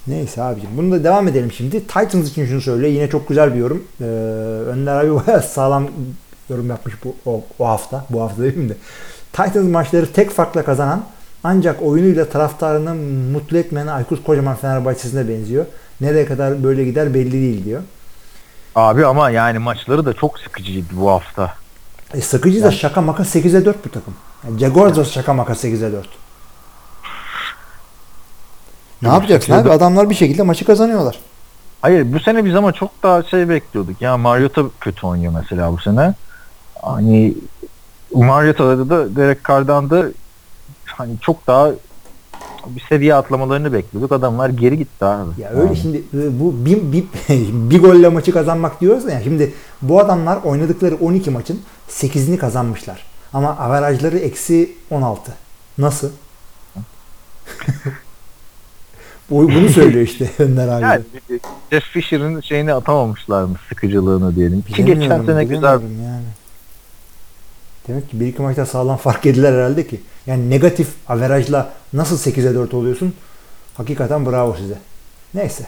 Neyse 0.09 0.41
abicim. 0.41 0.69
Bunu 0.77 0.91
da 0.91 1.03
devam 1.03 1.27
edelim 1.27 1.51
şimdi. 1.51 1.79
Titans 1.87 2.29
için 2.29 2.45
şunu 2.45 2.61
söyle. 2.61 2.89
Yine 2.89 3.09
çok 3.09 3.27
güzel 3.27 3.53
bir 3.53 3.59
yorum. 3.59 3.83
Ee, 4.01 4.03
Önder 4.69 4.95
abi 4.95 5.15
bayağı 5.27 5.41
sağlam 5.43 5.87
yorum 6.49 6.69
yapmış 6.69 6.95
bu 7.03 7.15
o, 7.25 7.41
o 7.59 7.67
hafta. 7.67 8.05
Bu 8.09 8.21
hafta 8.21 8.43
değil 8.43 8.69
de. 8.69 8.73
Titans 9.33 9.67
maçları 9.69 10.13
tek 10.13 10.31
farkla 10.31 10.63
kazanan 10.65 11.03
ancak 11.43 11.81
oyunuyla 11.81 12.29
taraftarını 12.29 12.95
mutlu 13.33 13.57
etmeyen 13.57 13.87
Aykut 13.87 14.23
Kocaman 14.23 14.55
Fenerbahçe'sine 14.55 15.27
benziyor. 15.29 15.65
Nereye 16.01 16.25
kadar 16.25 16.63
böyle 16.63 16.85
gider 16.85 17.13
belli 17.13 17.31
değil 17.31 17.65
diyor. 17.65 17.81
Abi 18.75 19.05
ama 19.05 19.29
yani 19.29 19.59
maçları 19.59 20.05
da 20.05 20.13
çok 20.13 20.39
sıkıcıydı 20.39 20.87
bu 20.91 21.09
hafta. 21.09 21.53
E, 22.13 22.21
sıkıcı 22.21 22.61
da 22.61 22.65
Yani- 22.65 22.75
şaka 22.75 23.01
maka 23.01 23.23
8'e 23.23 23.65
4 23.65 23.85
bu 23.85 23.89
takım. 23.89 24.13
Yani 24.47 24.59
Jaguars 24.59 24.97
da 24.97 25.05
şaka 25.05 25.33
maka 25.33 25.53
8'e 25.53 25.91
4. 25.91 26.07
Ne 29.01 29.07
yapacaksın 29.07 29.53
8'e 29.53 29.61
abi? 29.61 29.71
Adamlar 29.71 30.09
bir 30.09 30.15
şekilde 30.15 30.43
maçı 30.43 30.65
kazanıyorlar. 30.65 31.19
Hayır 31.81 32.13
bu 32.13 32.19
sene 32.19 32.45
biz 32.45 32.55
ama 32.55 32.71
çok 32.71 32.91
daha 33.03 33.23
şey 33.23 33.49
bekliyorduk. 33.49 34.01
Ya 34.01 34.17
Mariota 34.17 34.63
kötü 34.81 35.07
oynuyor 35.07 35.33
mesela 35.39 35.71
bu 35.71 35.77
sene. 35.77 36.13
Hani 36.81 37.33
Mariota'da 38.13 38.89
da 38.89 39.15
Derek 39.15 39.45
Carr'dan 39.47 39.89
da 39.89 40.05
hani 40.85 41.19
çok 41.21 41.47
daha 41.47 41.71
bir 42.65 42.81
seviye 42.89 43.15
atlamalarını 43.15 43.73
bekliyorduk. 43.73 44.11
Adamlar 44.11 44.49
geri 44.49 44.77
gitti 44.77 45.05
abi. 45.05 45.41
Ya 45.41 45.49
öyle 45.49 45.63
Yani. 45.63 45.77
şimdi 45.77 45.97
e, 45.97 46.39
bu 46.39 46.65
bir, 46.65 46.91
bir, 46.91 47.03
bir 47.69 47.81
golle 47.81 48.09
maçı 48.09 48.31
kazanmak 48.31 48.81
diyoruz 48.81 49.05
ya. 49.05 49.21
Şimdi 49.23 49.53
bu 49.81 49.99
adamlar 49.99 50.37
oynadıkları 50.43 50.95
12 50.95 51.29
maçın 51.31 51.61
8'ini 51.89 52.37
kazanmışlar. 52.37 53.05
Ama 53.33 53.57
averajları 53.57 54.17
eksi 54.17 54.75
16. 54.91 55.31
Nasıl? 55.77 56.09
Bu- 59.29 59.49
Bunu 59.49 59.69
söylüyor 59.69 60.05
işte 60.05 60.29
Önder 60.39 60.67
abi. 60.67 60.83
Yani 60.83 61.01
Jeff 61.71 61.83
Fisher'ın 61.83 62.41
şeyini 62.41 62.73
atamamışlar 62.73 63.43
mı 63.43 63.55
sıkıcılığını 63.69 64.35
diyelim. 64.35 64.61
Ki 64.61 64.85
geçen 64.85 65.25
sene 65.25 65.43
güzel 65.43 65.81
yani. 65.81 66.23
Demek 67.87 68.09
ki 68.11 68.19
bir 68.19 68.27
iki 68.27 68.41
maçta 68.41 68.65
sağlam 68.65 68.97
fark 68.97 69.25
ediler 69.25 69.53
herhalde 69.53 69.87
ki. 69.87 70.01
Yani 70.27 70.49
negatif 70.49 70.87
averajla 71.07 71.69
nasıl 71.93 72.17
8'e 72.31 72.55
4 72.55 72.73
oluyorsun? 72.73 73.13
Hakikaten 73.73 74.25
bravo 74.25 74.55
size. 74.55 74.77
Neyse. 75.33 75.67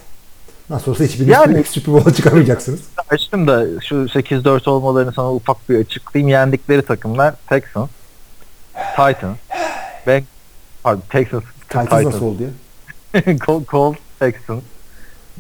Nasıl 0.70 0.92
olsa 0.92 1.04
hiçbiriniz 1.04 1.34
Yani- 1.34 1.64
Super 1.70 1.94
Bowl'a 1.94 2.14
çıkamayacaksınız. 2.14 2.80
açtım 3.10 3.48
da 3.48 3.66
şu 3.82 3.96
8-4 3.96 4.70
olmalarını 4.70 5.12
sana 5.14 5.34
ufak 5.34 5.70
bir 5.70 5.80
açıklayayım. 5.80 6.30
Yendikleri 6.30 6.82
takımlar 6.82 7.34
Texans, 7.50 7.90
Titans, 8.96 9.38
ben 10.08 10.24
pardon 10.84 11.04
Texans, 11.10 11.44
Titans 11.70 12.06
nasıl 12.06 12.26
oldu 12.26 12.44
ya? 12.44 12.50
Colt, 13.46 13.68
Colt, 13.68 13.98
Texans, 14.20 14.64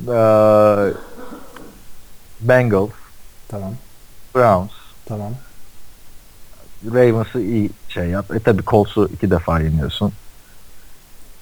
eee, 0.08 0.94
Bengals, 2.42 2.90
Tamam. 3.48 3.74
Browns, 4.36 4.72
Tamam. 5.06 5.34
Ravens'ı 6.86 7.42
iyi 7.42 7.70
şey 7.90 8.08
yap. 8.08 8.36
E 8.36 8.40
tabi 8.40 8.64
Colts'u 8.64 9.10
iki 9.14 9.32
defa 9.32 9.60
yeniyorsun. 9.60 10.14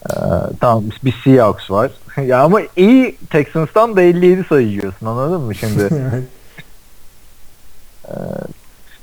Ee, 0.10 0.14
tamam 0.60 0.84
bir 1.04 1.22
Seahawks 1.24 1.72
var. 1.72 1.92
ya 2.26 2.44
ama 2.44 2.62
iyi 2.76 3.18
Texans'tan 3.30 3.96
da 3.96 4.02
57 4.02 4.44
sayı 4.44 4.68
yiyorsun 4.68 5.06
anladın 5.06 5.42
mı 5.42 5.56
şimdi? 5.56 5.90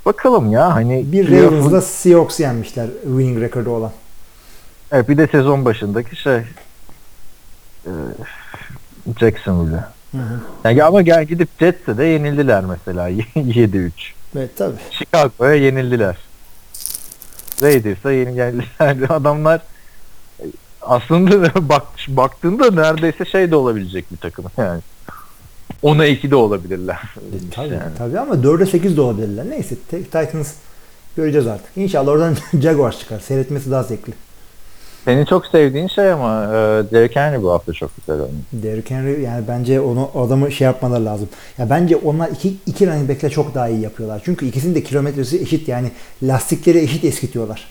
Bakalım 0.06 0.52
ya 0.52 0.74
hani 0.74 1.12
bir 1.12 1.30
Ravens'da 1.30 1.80
Seahawks 1.80 2.40
yenmişler 2.40 2.86
winning 3.02 3.40
rekordu 3.40 3.70
olan. 3.70 3.92
Evet 4.92 5.08
bir 5.08 5.18
de 5.18 5.26
sezon 5.26 5.64
başındaki 5.64 6.16
şey 6.16 6.42
e, 7.86 7.92
Jacksonville. 9.20 9.84
Hı 10.12 10.18
hı. 10.18 10.40
Yani 10.64 10.84
ama 10.84 11.02
gel 11.02 11.24
gidip 11.24 11.48
Jets'e 11.60 11.98
de 11.98 12.04
yenildiler 12.04 12.64
mesela 12.64 13.10
7-3. 13.36 13.90
Evet 14.36 14.50
tabii. 14.56 14.76
Chicago'ya 14.90 15.54
yenildiler. 15.54 16.16
Raiders'a 17.62 18.12
yenildiler. 18.12 18.54
Adamlar 19.10 19.60
e, 20.40 20.44
aslında 20.82 21.50
bak 21.68 21.82
baktığında 22.08 22.70
neredeyse 22.70 23.24
şey 23.24 23.50
de 23.50 23.56
olabilecek 23.56 24.12
bir 24.12 24.16
takım 24.16 24.44
yani. 24.56 24.80
10'a 25.82 26.06
2 26.06 26.30
de 26.30 26.36
olabilirler. 26.36 26.98
E, 27.16 27.50
tabii, 27.50 27.74
Yani. 27.74 27.82
tabii 27.98 28.18
ama 28.20 28.34
4'e 28.34 28.66
8 28.66 28.96
de 28.96 29.00
olabilirler. 29.00 29.50
Neyse 29.50 29.74
Titans 29.90 30.52
göreceğiz 31.16 31.46
artık. 31.46 31.76
İnşallah 31.76 32.12
oradan 32.12 32.36
Jaguars 32.60 32.98
çıkar. 33.00 33.20
Seyretmesi 33.20 33.70
daha 33.70 33.82
zevkli. 33.82 34.12
Senin 35.06 35.24
çok 35.24 35.46
sevdiğin 35.46 35.86
şey 35.88 36.12
ama 36.12 36.44
e, 36.44 36.56
Derrick 36.92 37.20
Henry 37.20 37.42
bu 37.42 37.50
hafta 37.52 37.72
çok 37.72 37.96
güzel 37.96 38.14
oynuyor. 38.14 38.40
Derrick 38.52 38.94
Henry 38.94 39.22
yani 39.22 39.44
bence 39.48 39.80
onu 39.80 40.10
adamı 40.14 40.52
şey 40.52 40.64
yapmaları 40.64 41.04
lazım. 41.04 41.28
Ya 41.58 41.70
bence 41.70 41.96
onlar 41.96 42.28
iki, 42.28 42.54
iki 42.66 42.86
running 42.86 43.08
back'le 43.08 43.30
çok 43.32 43.54
daha 43.54 43.68
iyi 43.68 43.80
yapıyorlar. 43.80 44.22
Çünkü 44.24 44.46
ikisinin 44.46 44.74
de 44.74 44.82
kilometresi 44.82 45.40
eşit 45.42 45.68
yani 45.68 45.90
lastikleri 46.22 46.78
eşit 46.78 47.04
eskitiyorlar. 47.04 47.68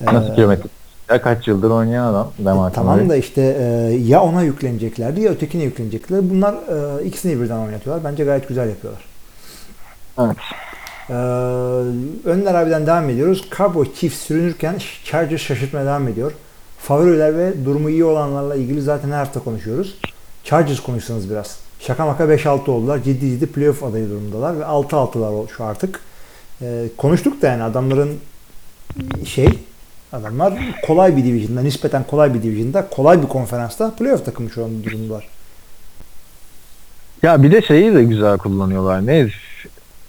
Nasıl 0.00 0.32
Ee, 0.32 0.34
kilometre? 0.34 0.68
Ya 1.10 1.22
kaç 1.22 1.48
yıldır 1.48 1.70
oynayan 1.70 2.04
adam. 2.06 2.32
Demarcus 2.38 2.74
Tamam 2.74 2.94
Murray. 2.96 3.08
da 3.08 3.16
işte 3.16 3.42
e, 3.60 3.64
ya 4.06 4.22
ona 4.22 4.42
yükleneceklerdi 4.42 5.20
ya 5.20 5.30
ötekine 5.32 5.62
yüklenecekler. 5.62 6.30
Bunlar 6.30 6.54
e, 7.00 7.04
ikisini 7.04 7.40
birden 7.40 7.58
oynatıyorlar. 7.58 8.04
Bence 8.12 8.24
gayet 8.24 8.48
güzel 8.48 8.68
yapıyorlar. 8.68 9.02
Evet. 10.20 10.36
Ee, 11.12 11.14
Önder 12.24 12.54
abiden 12.54 12.86
devam 12.86 13.10
ediyoruz. 13.10 13.44
Cowboy 13.56 13.94
çift 13.94 14.16
sürünürken 14.16 14.78
Chargers 15.04 15.40
şaşırtmaya 15.40 15.86
devam 15.86 16.08
ediyor. 16.08 16.32
Favoriler 16.78 17.38
ve 17.38 17.64
durumu 17.64 17.90
iyi 17.90 18.04
olanlarla 18.04 18.54
ilgili 18.54 18.82
zaten 18.82 19.10
her 19.10 19.18
hafta 19.18 19.40
konuşuyoruz. 19.40 19.98
Chargers 20.44 20.80
konuşsanız 20.80 21.30
biraz. 21.30 21.58
Şaka 21.80 22.06
maka 22.06 22.24
5-6 22.24 22.70
oldular. 22.70 23.02
Ciddi 23.02 23.30
ciddi 23.30 23.46
playoff 23.46 23.84
adayı 23.84 24.10
durumdalar 24.10 24.58
ve 24.58 24.62
6-6'lar 24.62 25.48
şu 25.56 25.64
artık. 25.64 26.00
Ee, 26.62 26.84
konuştuk 26.96 27.42
da 27.42 27.46
yani 27.46 27.62
adamların 27.62 28.18
şey 29.26 29.48
adamlar 30.12 30.54
kolay 30.86 31.16
bir 31.16 31.24
division'da 31.24 31.60
nispeten 31.60 32.04
kolay 32.04 32.34
bir 32.34 32.42
division'da 32.42 32.88
kolay 32.90 33.22
bir 33.22 33.28
konferansta 33.28 33.94
playoff 33.94 34.24
takımı 34.24 34.50
şu 34.50 34.64
an 34.64 34.84
durumdalar. 34.84 35.28
Ya 37.22 37.42
bir 37.42 37.52
de 37.52 37.62
şeyi 37.62 37.94
de 37.94 38.04
güzel 38.04 38.38
kullanıyorlar. 38.38 39.06
Ne? 39.06 39.28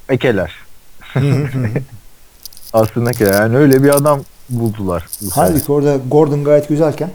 Ekeler. 0.09 0.62
Aslında 2.73 3.09
ekeler. 3.09 3.33
Yani 3.33 3.57
öyle 3.57 3.83
bir 3.83 3.89
adam 3.89 4.21
buldular. 4.49 5.05
bu 5.21 5.25
sene. 5.25 5.45
Halbuki 5.45 5.71
orada 5.71 5.97
Gordon 6.07 6.43
gayet 6.43 6.69
güzelken 6.69 7.09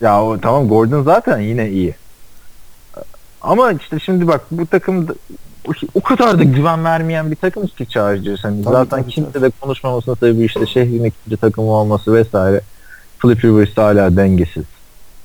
Ya 0.00 0.22
o, 0.22 0.40
tamam 0.40 0.68
Gordon 0.68 1.02
zaten 1.02 1.38
yine 1.40 1.70
iyi. 1.70 1.94
Ama 3.42 3.72
işte 3.72 3.98
şimdi 4.00 4.28
bak 4.28 4.40
bu 4.50 4.66
takım 4.66 5.08
da- 5.08 5.14
o, 5.94 6.00
kadar 6.00 6.38
da 6.38 6.42
güven 6.42 6.84
vermeyen 6.84 7.30
bir 7.30 7.36
takım 7.36 7.66
ki 7.66 7.86
Chargers. 7.88 8.44
Hani 8.44 8.64
Tabii, 8.64 8.74
zaten 8.74 9.02
tabii, 9.02 9.10
kimse 9.10 9.42
de 9.42 9.50
konuşmamasına 9.60 10.14
tabii 10.14 10.44
işte 10.44 10.66
şehrin 10.66 11.04
ikinci 11.04 11.36
takımı 11.36 11.70
olması 11.70 12.14
vesaire. 12.14 12.60
Philip 13.18 13.44
Rivers 13.44 13.76
hala 13.76 14.16
dengesiz. 14.16 14.64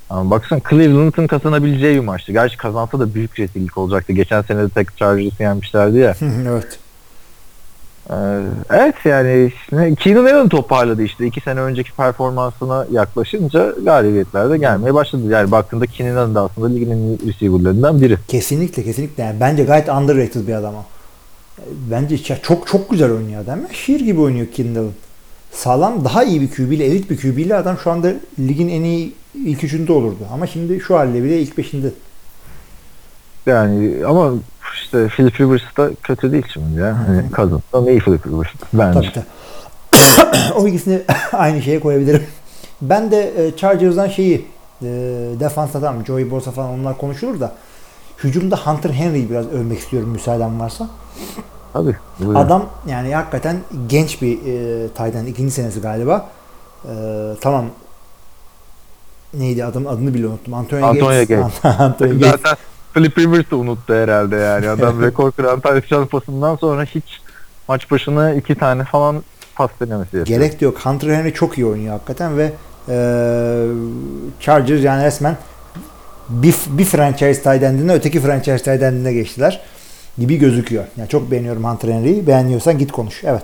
Ama 0.10 0.30
baksana 0.32 0.60
Cleveland'ın 0.70 1.28
kazanabileceği 1.28 1.96
bir 1.96 2.06
maçtı. 2.06 2.32
Gerçi 2.32 2.58
kazansa 2.58 3.00
da 3.00 3.14
büyük 3.14 3.40
rezillik 3.40 3.78
olacaktı. 3.78 4.14
Geçen 4.14 4.42
sene 4.42 4.62
de 4.62 4.70
tek 4.70 4.98
Chargers'ı 4.98 5.44
yenmişlerdi 5.44 5.98
ya. 5.98 6.16
evet. 6.48 6.80
Ee, 8.12 8.16
evet 8.70 8.96
yani 9.06 9.52
Keenan 10.00 10.26
Allen 10.26 10.50
toparladı 10.50 11.04
işte. 11.04 11.26
iki 11.28 11.42
sene 11.42 11.60
önceki 11.60 11.92
performansına 11.92 12.86
yaklaşınca 12.92 13.74
galibiyetler 13.84 14.50
de 14.50 14.58
gelmeye 14.58 14.94
başladı. 14.94 15.22
Yani 15.30 15.52
baktığında 15.52 15.86
Keenan 15.86 16.16
Allen 16.16 16.36
de 16.36 16.40
aslında 16.40 16.68
ligin 16.68 17.20
receiver'larından 17.28 18.02
biri. 18.02 18.18
Kesinlikle 18.28 18.84
kesinlikle. 18.84 19.24
Yani 19.24 19.40
bence 19.40 19.64
gayet 19.64 19.90
underrated 19.90 20.48
bir 20.48 20.54
adam. 20.54 20.74
Bence 21.92 22.18
çok 22.42 22.68
çok 22.68 22.90
güzel 22.90 23.12
oynuyor 23.12 23.44
adam. 23.44 23.60
Şiir 23.72 24.00
gibi 24.00 24.22
oynuyor 24.22 24.48
Kindle'ın. 24.48 24.92
Sağlam 25.52 26.06
daha 26.06 26.24
iyi 26.24 26.42
bir 26.42 26.52
QB 26.52 26.72
elit 26.72 27.10
bir 27.10 27.18
QB 27.18 27.52
adam 27.52 27.78
şu 27.84 27.92
anda 27.92 28.14
ligin 28.40 28.70
en 28.70 28.84
iyi 28.84 29.14
ilk 29.46 29.64
üçünde 29.64 29.92
olurdu. 29.92 30.28
Ama 30.34 30.48
şimdi 30.48 30.80
şu 30.80 30.96
halde 30.96 31.24
bile 31.24 31.42
ilk 31.42 31.58
beşinde. 31.58 31.92
Yani 33.46 34.06
ama 34.06 34.32
işte 34.74 35.08
Philip 35.08 35.42
Rivers 35.42 35.62
da 35.78 35.90
kötü 36.04 36.32
değil 36.32 36.46
şimdi 36.54 36.80
ya. 36.80 36.98
Hani 37.08 37.26
Cousins 37.36 37.62
da 37.74 37.92
iyi 37.92 38.00
Philip 38.00 38.28
Rivers 38.28 38.48
bence. 38.74 39.00
Tabii 39.00 39.12
tabii. 39.14 39.26
o 40.56 40.68
ikisini 40.68 41.02
aynı 41.34 41.62
şeye 41.62 41.80
koyabilirim. 41.80 42.24
Ben 42.82 43.12
de 43.12 43.48
e, 43.48 43.56
Chargers'dan 43.56 44.08
şeyi 44.08 44.48
e, 44.82 44.86
defansta 45.40 45.82
tamam 45.82 46.06
Joey 46.06 46.32
Bosa 46.32 46.52
falan 46.52 46.70
onlar 46.70 46.98
konuşulur 46.98 47.40
da 47.40 47.54
hücumda 48.24 48.56
Hunter 48.56 48.90
Henry'i 48.90 49.30
biraz 49.30 49.48
övmek 49.48 49.80
istiyorum 49.80 50.10
müsaaden 50.10 50.60
varsa. 50.60 50.88
Tabii. 51.74 51.96
buyurun. 52.20 52.36
Adam 52.36 52.66
yani 52.88 53.16
hakikaten 53.16 53.58
genç 53.88 54.22
bir 54.22 54.38
e, 54.46 54.88
Tayden 54.94 55.26
ikinci 55.26 55.52
senesi 55.52 55.82
galiba. 55.82 56.30
E, 56.86 56.94
tamam 57.42 57.66
neydi 59.34 59.66
adam 59.66 59.88
adını 59.88 60.14
bile 60.14 60.28
unuttum. 60.28 60.54
Antonio, 60.54 60.86
Antonio 60.86 61.26
Gates. 61.28 61.66
Antonio 61.80 62.14
Gates. 62.20 62.32
Zaten 62.32 62.58
Philip 62.94 63.18
Rivers 63.18 63.52
de 63.52 63.56
unuttu 63.56 63.94
herhalde 63.94 64.36
yani. 64.36 64.70
Adam 64.70 65.02
rekor 65.04 65.32
kıran 65.32 65.60
touchdown 65.60 66.06
pasından 66.06 66.56
sonra 66.56 66.84
hiç 66.84 67.22
maç 67.68 67.92
başına 67.92 68.34
iki 68.34 68.56
tane 68.56 68.84
falan 68.84 69.24
pas 69.56 69.70
denemesi 69.82 70.18
yapıyor. 70.18 70.40
Gerek 70.40 70.62
de 70.62 70.66
yok. 70.66 70.86
Hunter 70.86 71.10
Henry 71.10 71.34
çok 71.34 71.58
iyi 71.58 71.66
oynuyor 71.66 71.94
hakikaten 71.94 72.38
ve 72.38 72.52
e, 72.90 72.96
Chargers 74.40 74.84
yani 74.84 75.04
resmen 75.04 75.38
bir, 76.30 76.56
bir 76.68 76.86
franchise 76.86 77.44
tight 77.44 77.64
end'ine 77.64 77.94
öteki 77.94 78.20
franchise 78.20 78.58
tight 78.58 78.84
end'ine 78.84 79.14
geçtiler 79.14 79.62
gibi 80.18 80.38
gözüküyor. 80.38 80.84
Yani 80.98 81.10
çok 81.10 81.32
beğeniyorum 81.32 81.64
Hunter 81.64 81.90
Henry'i. 81.90 82.28
Beğeniyorsan 82.28 82.78
git 82.78 82.92
konuş. 82.92 83.24
Evet. 83.24 83.44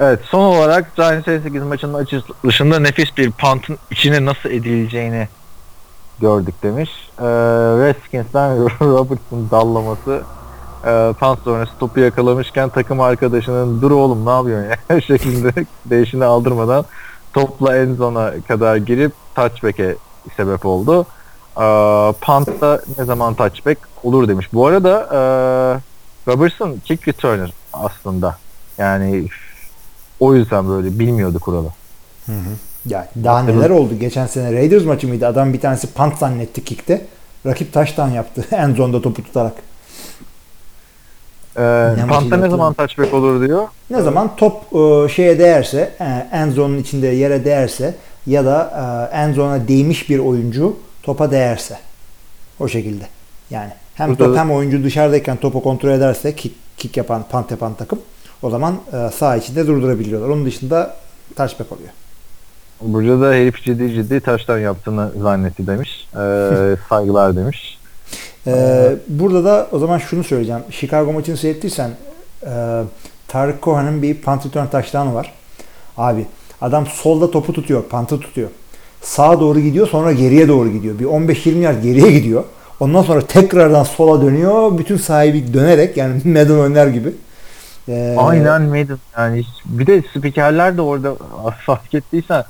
Evet 0.00 0.20
son 0.22 0.40
olarak 0.40 0.96
Giants 0.96 1.24
8 1.24 1.62
maçının 1.62 1.94
açılışında 1.94 2.78
nefis 2.78 3.16
bir 3.16 3.30
punt'ın 3.30 3.78
içine 3.90 4.24
nasıl 4.24 4.50
edileceğini 4.50 5.28
gördük 6.22 6.54
demiş. 6.62 6.90
Ee, 7.18 7.24
Redskins'ten 7.82 8.58
Robertson 8.80 9.50
dallaması 9.50 10.22
e, 10.86 11.12
punt 11.20 11.38
sonrası 11.44 11.72
topu 11.80 12.00
yakalamışken 12.00 12.68
takım 12.68 13.00
arkadaşının 13.00 13.82
dur 13.82 13.90
oğlum 13.90 14.26
ne 14.26 14.30
yapıyorsun 14.30 14.76
ya 14.90 15.00
şeklinde 15.06 15.52
değişini 15.84 16.24
aldırmadan 16.24 16.84
topla 17.32 17.76
en 17.76 17.94
zona 17.94 18.32
kadar 18.48 18.76
girip 18.76 19.12
touchback'e 19.34 19.96
sebep 20.36 20.66
oldu. 20.66 21.06
E, 21.56 21.66
punt'ta 22.20 22.80
ne 22.98 23.04
zaman 23.04 23.34
touchback 23.34 23.78
olur 24.02 24.28
demiş. 24.28 24.48
Bu 24.52 24.66
arada 24.66 25.08
e, 25.12 25.20
Robertson 26.30 26.76
kick 26.84 27.08
returner 27.08 27.52
aslında. 27.72 28.36
Yani 28.78 29.28
o 30.20 30.34
yüzden 30.34 30.68
böyle 30.68 30.98
bilmiyordu 30.98 31.38
kuralı. 31.40 31.68
Hı 32.26 32.32
hı. 32.32 32.71
Ya 32.86 33.08
daha 33.24 33.42
neler 33.42 33.70
oldu? 33.70 33.94
Geçen 34.00 34.26
sene 34.26 34.52
Raiders 34.52 34.84
maçı 34.84 35.08
mıydı? 35.08 35.26
Adam 35.26 35.52
bir 35.52 35.60
tanesi 35.60 35.86
punt 35.86 36.18
zannetti 36.18 36.64
kickte. 36.64 37.06
Rakip 37.46 37.72
taştan 37.72 38.10
yaptı. 38.10 38.44
en 38.56 38.74
zonda 38.74 39.02
topu 39.02 39.24
tutarak. 39.24 39.52
Ee, 41.56 41.94
Punt'ta 42.08 42.36
ne 42.36 42.50
zaman 42.50 42.74
touchback 42.74 43.14
olur 43.14 43.48
diyor. 43.48 43.68
Ne 43.90 44.02
zaman 44.02 44.36
top 44.36 44.54
e, 44.74 45.08
şeye 45.08 45.38
değerse, 45.38 45.92
e, 46.00 46.04
end 46.32 46.52
zone'un 46.52 46.78
içinde 46.78 47.06
yere 47.06 47.44
değerse 47.44 47.94
ya 48.26 48.44
da 48.44 48.70
e, 49.12 49.16
end 49.16 49.34
zone'a 49.34 49.68
değmiş 49.68 50.10
bir 50.10 50.18
oyuncu 50.18 50.76
topa 51.02 51.30
değerse. 51.30 51.78
O 52.60 52.68
şekilde. 52.68 53.04
Yani 53.50 53.70
hem 53.94 54.08
Burada 54.10 54.24
top 54.24 54.36
hem 54.36 54.50
oyuncu 54.50 54.84
dışarıdayken 54.84 55.36
topu 55.36 55.62
kontrol 55.62 55.90
ederse 55.90 56.36
kick, 56.36 56.56
kick 56.76 56.96
yapan, 56.96 57.24
punt 57.30 57.50
yapan 57.50 57.74
takım 57.74 58.00
o 58.42 58.50
zaman 58.50 58.80
e, 58.92 59.10
sağ 59.10 59.36
içinde 59.36 59.66
durdurabiliyorlar. 59.66 60.28
Onun 60.28 60.44
dışında 60.44 60.96
touchback 61.36 61.72
oluyor. 61.72 61.90
Burada 62.84 63.20
da 63.20 63.32
herif 63.32 63.62
ciddi 63.62 63.94
ciddi 63.94 64.20
taştan 64.20 64.58
yaptığını 64.58 65.10
zannetti 65.22 65.66
demiş. 65.66 66.08
Ee, 66.16 66.76
saygılar 66.88 67.36
demiş. 67.36 67.78
Ee, 68.46 68.92
burada 69.08 69.44
da 69.44 69.68
o 69.72 69.78
zaman 69.78 69.98
şunu 69.98 70.24
söyleyeceğim. 70.24 70.62
Chicago 70.70 71.12
maçını 71.12 71.36
seyrettiysen 71.36 71.90
e, 72.42 72.82
Tarık 73.28 73.62
Cohen'ın 73.62 74.02
bir 74.02 74.20
punt 74.20 74.46
return 74.46 74.66
touchdown'u 74.66 75.14
var. 75.14 75.32
Abi 75.96 76.26
adam 76.60 76.86
solda 76.86 77.30
topu 77.30 77.52
tutuyor, 77.52 77.82
punt'ı 77.82 78.20
tutuyor. 78.20 78.48
Sağa 79.02 79.40
doğru 79.40 79.60
gidiyor 79.60 79.88
sonra 79.88 80.12
geriye 80.12 80.48
doğru 80.48 80.68
gidiyor. 80.68 80.98
Bir 80.98 81.04
15-20 81.04 81.58
yard 81.58 81.82
geriye 81.82 82.12
gidiyor. 82.12 82.44
Ondan 82.80 83.02
sonra 83.02 83.26
tekrardan 83.26 83.84
sola 83.84 84.22
dönüyor. 84.22 84.78
Bütün 84.78 84.96
sahibi 84.96 85.54
dönerek 85.54 85.96
yani 85.96 86.20
Madden 86.24 86.58
oynar 86.58 86.86
gibi. 86.86 87.12
Ee, 87.88 88.16
Aynen 88.18 88.62
Maiden 88.62 88.98
yani 89.18 89.42
bir 89.64 89.86
de 89.86 90.02
spikerler 90.16 90.76
de 90.76 90.82
orada 90.82 91.14
fark 91.66 91.94
ettiysen 91.94 92.44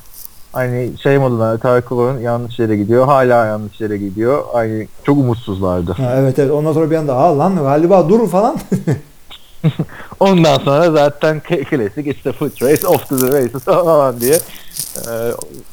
hani 0.52 0.90
şey 1.02 1.18
modunda 1.18 1.58
Tarık 1.58 1.88
Kulağ'ın 1.88 2.20
yanlış 2.20 2.58
yere 2.58 2.76
gidiyor. 2.76 3.06
Hala 3.06 3.46
yanlış 3.46 3.80
yere 3.80 3.96
gidiyor. 3.96 4.44
Hani 4.52 4.88
çok 5.04 5.18
umutsuzlardı. 5.18 5.92
ha, 5.92 6.14
evet 6.16 6.38
evet. 6.38 6.50
Ondan 6.50 6.72
sonra 6.72 6.90
bir 6.90 6.96
anda 6.96 7.14
Aa, 7.16 7.38
lan 7.38 7.56
galiba 7.56 8.08
dur 8.08 8.28
falan. 8.28 8.56
Ondan 10.20 10.58
sonra 10.58 10.90
zaten 10.90 11.40
klasik 11.40 12.06
işte 12.06 12.32
foot 12.32 12.62
race 12.62 12.86
off 12.86 13.08
to 13.08 13.16
the 13.18 13.26
races 13.26 13.62
falan 13.64 14.20
diye. 14.20 14.38
Ee, 14.96 15.30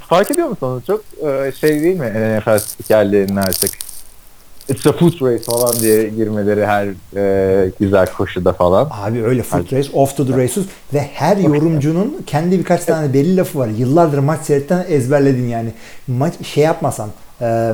fark 0.07 0.31
ediyor 0.31 0.47
musun 0.47 0.67
onu 0.67 0.81
çok 0.87 1.01
e, 1.29 1.51
şey 1.51 1.81
değil 1.81 1.99
mi 1.99 2.39
NFL 2.39 2.57
spikerlerinin 2.59 3.35
artık 3.35 3.71
It's 4.69 4.87
a 4.87 4.93
foot 4.93 5.21
race 5.21 5.43
falan 5.43 5.75
diye 5.79 6.09
girmeleri 6.09 6.65
her 6.65 6.87
e, 7.15 7.71
güzel 7.79 8.07
koşuda 8.17 8.53
falan. 8.53 8.89
Abi 8.91 9.23
öyle 9.23 9.43
foot 9.43 9.73
race, 9.73 9.89
off 9.93 10.17
to 10.17 10.27
the 10.27 10.43
races 10.43 10.65
ve 10.93 10.99
her 11.13 11.37
yorumcunun 11.37 12.17
kendi 12.27 12.59
birkaç 12.59 12.85
tane 12.85 13.13
belli 13.13 13.37
lafı 13.37 13.59
var. 13.59 13.67
Yıllardır 13.67 14.17
maç 14.17 14.41
seyretten 14.41 14.85
ezberledin 14.89 15.47
yani. 15.47 15.73
Maç 16.07 16.33
şey 16.45 16.63
yapmasan, 16.63 17.09
e, 17.41 17.73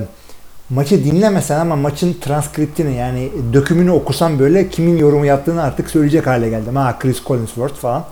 maçı 0.70 1.04
dinlemesen 1.04 1.60
ama 1.60 1.76
maçın 1.76 2.16
transkriptini 2.22 2.96
yani 2.96 3.32
dökümünü 3.54 3.92
okusan 3.92 4.40
böyle 4.40 4.70
kimin 4.70 4.98
yorumu 4.98 5.26
yaptığını 5.26 5.64
artık 5.64 5.90
söyleyecek 5.90 6.28
hale 6.28 6.50
geldim. 6.50 6.76
Ha 6.76 7.00
Chris 7.00 7.24
Collinsworth 7.24 7.76
falan. 7.76 8.06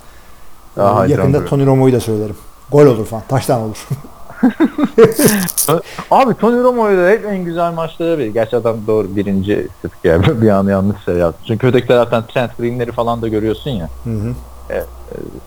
E, 0.77 0.81
Aha, 0.81 1.05
yakında 1.05 1.45
Tony 1.45 1.65
Romo'yu 1.65 1.93
da 1.93 1.99
söylerim. 1.99 2.35
Gol 2.71 2.85
olur 2.85 3.05
falan. 3.05 3.23
Taştan 3.27 3.61
olur. 3.61 3.87
Abi 6.11 6.33
Tony 6.33 6.63
Romo'yu 6.63 6.97
da 6.97 7.09
hep 7.09 7.25
en 7.25 7.43
güzel 7.43 7.73
maçları 7.73 8.19
bir. 8.19 8.25
Gerçi 8.25 8.55
adam 8.57 8.77
doğru 8.87 9.15
birinci 9.15 9.67
spiker 9.79 10.41
bir 10.41 10.49
an 10.49 10.67
yanlış 10.67 11.03
şey 11.05 11.15
yaptı. 11.15 11.39
Çünkü 11.47 11.67
öteki 11.67 11.87
taraftan 11.87 12.27
Trent 12.27 12.57
Green'leri 12.57 12.91
falan 12.91 13.21
da 13.21 13.27
görüyorsun 13.27 13.71
ya. 13.71 13.89
Hı 14.03 14.09
hı. 14.09 14.33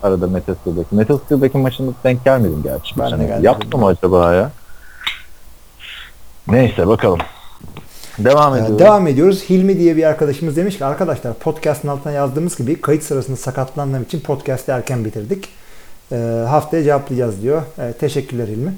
Arada 0.03 0.27
Metal 0.27 0.55
Steel'daki. 0.61 0.95
Metal 0.95 1.17
Steel'daki 1.17 1.57
maçında 1.57 1.91
denk 2.03 2.25
gelmedim 2.25 2.63
gerçi. 2.63 2.99
Ben 2.99 3.11
de 3.11 3.17
gelmedim. 3.17 3.43
Yaptı 3.43 3.77
mı 3.77 3.85
acaba 3.85 4.33
ya? 4.33 4.51
Neyse 6.47 6.87
bakalım. 6.87 7.19
Devam 8.19 8.55
Ee, 8.55 8.57
ediyoruz. 8.57 8.79
Devam 8.79 9.07
ediyoruz. 9.07 9.43
Hilmi 9.49 9.79
diye 9.79 9.97
bir 9.97 10.03
arkadaşımız 10.03 10.55
demiş 10.55 10.77
ki 10.77 10.85
arkadaşlar 10.85 11.33
podcastın 11.33 11.87
altına 11.87 12.13
yazdığımız 12.13 12.57
gibi 12.57 12.81
kayıt 12.81 13.03
sırasında 13.03 13.37
sakatlandığım 13.37 14.03
için 14.03 14.19
podcast'ı 14.19 14.71
erken 14.71 15.05
bitirdik. 15.05 15.49
Ee, 16.11 16.15
haftaya 16.49 16.83
cevaplayacağız 16.83 17.41
diyor. 17.41 17.61
Ee, 17.79 17.93
teşekkürler 17.93 18.47
Hilmi. 18.47 18.73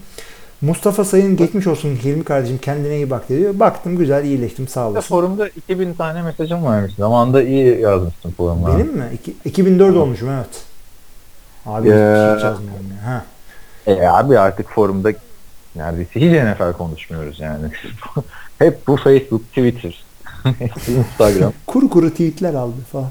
Mustafa 0.61 1.06
Sayın 1.06 1.38
geçmiş 1.38 1.68
olsun 1.68 1.95
Hilmi 1.95 2.23
kardeşim 2.23 2.57
kendine 2.57 2.95
iyi 2.95 3.10
bak 3.10 3.30
diyor. 3.30 3.60
Baktım 3.60 3.98
güzel 3.98 4.23
iyileştim 4.26 4.68
sağ 4.68 4.88
olasın. 4.90 5.07
forumda 5.07 5.48
2000 5.49 5.94
tane 5.94 6.22
mesajım 6.22 6.64
varmış. 6.64 6.94
Zamanında 6.98 7.44
iyi 7.44 7.80
yazmıştın 7.80 8.31
forumda. 8.31 8.73
Benim 8.77 8.94
mi? 8.98 9.10
İki- 9.14 9.36
2004 9.45 9.95
olmuşum 9.95 10.30
evet. 10.30 10.64
Abi 11.65 11.88
hiç, 11.88 11.94
Ya. 11.95 12.36
hiç 12.38 12.44
yazmıyorum 12.44 12.86
ya. 13.06 13.11
Ha. 13.11 13.26
E 13.88 14.07
abi 14.07 14.40
artık 14.40 14.69
forumda 14.69 15.11
neredeyse 15.76 16.10
hiç 16.15 16.31
NFL 16.34 16.73
konuşmuyoruz 16.77 17.40
yani. 17.40 17.65
Hep 18.60 18.88
bu 18.88 18.98
Facebook, 18.98 19.41
Twitter, 19.49 20.03
Instagram. 20.88 21.53
Kuru 21.68 21.90
kuru 21.90 22.10
tweetler 22.10 22.53
aldı 22.53 22.76
falan. 22.91 23.10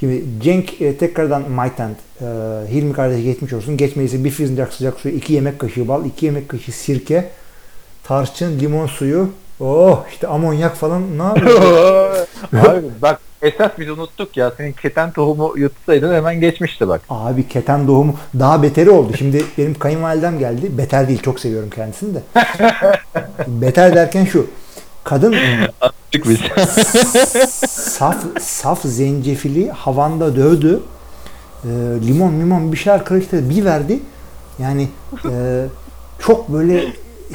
Şimdi 0.00 0.24
Cenk 0.42 0.80
e, 0.80 0.96
tekrardan 0.96 1.50
Maytent. 1.50 1.96
E, 2.20 2.24
Hilmi 2.70 2.92
kardeş 2.92 3.24
geçmiş 3.24 3.52
olsun. 3.52 3.76
Geçmeyse 3.76 4.24
bir 4.24 4.30
fincan 4.30 4.66
sıcak 4.66 5.00
suyu, 5.00 5.14
iki 5.14 5.32
yemek 5.32 5.58
kaşığı 5.58 5.88
bal, 5.88 6.04
iki 6.04 6.26
yemek 6.26 6.48
kaşığı 6.48 6.72
sirke, 6.72 7.30
tarçın, 8.04 8.60
limon 8.60 8.86
suyu. 8.86 9.28
Oh 9.60 10.04
işte 10.12 10.28
amonyak 10.28 10.76
falan 10.76 11.18
ne 11.18 11.22
yapıyor? 11.22 12.16
Abi 12.52 12.82
bak 13.02 13.20
esas 13.42 13.70
biz 13.78 13.90
unuttuk 13.90 14.36
ya. 14.36 14.52
Senin 14.56 14.72
keten 14.72 15.12
tohumu 15.12 15.54
yutsaydın 15.56 16.14
hemen 16.14 16.40
geçmişti 16.40 16.88
bak. 16.88 17.00
Abi 17.10 17.48
keten 17.48 17.88
doğumu 17.88 18.14
daha 18.38 18.62
beteri 18.62 18.90
oldu. 18.90 19.12
Şimdi 19.18 19.44
benim 19.58 19.74
kayınvalidem 19.74 20.38
geldi. 20.38 20.78
Beter 20.78 21.08
değil 21.08 21.22
çok 21.22 21.40
seviyorum 21.40 21.70
kendisini 21.70 22.14
de. 22.14 22.22
Beter 23.46 23.94
derken 23.94 24.24
şu. 24.24 24.46
Kadın 25.04 25.34
Anladık 26.14 26.28
biz. 26.28 27.50
saf 27.70 28.16
saf 28.40 28.82
zencefili 28.82 29.70
havanda 29.70 30.36
dövdü. 30.36 30.80
Ee, 31.64 31.68
limon 32.06 32.40
limon 32.40 32.72
bir 32.72 32.76
şeyler 32.76 33.04
karıştırdı. 33.04 33.50
Bir 33.50 33.64
verdi. 33.64 34.00
Yani 34.58 34.88
e, 35.30 35.64
çok 36.18 36.48
böyle 36.48 36.84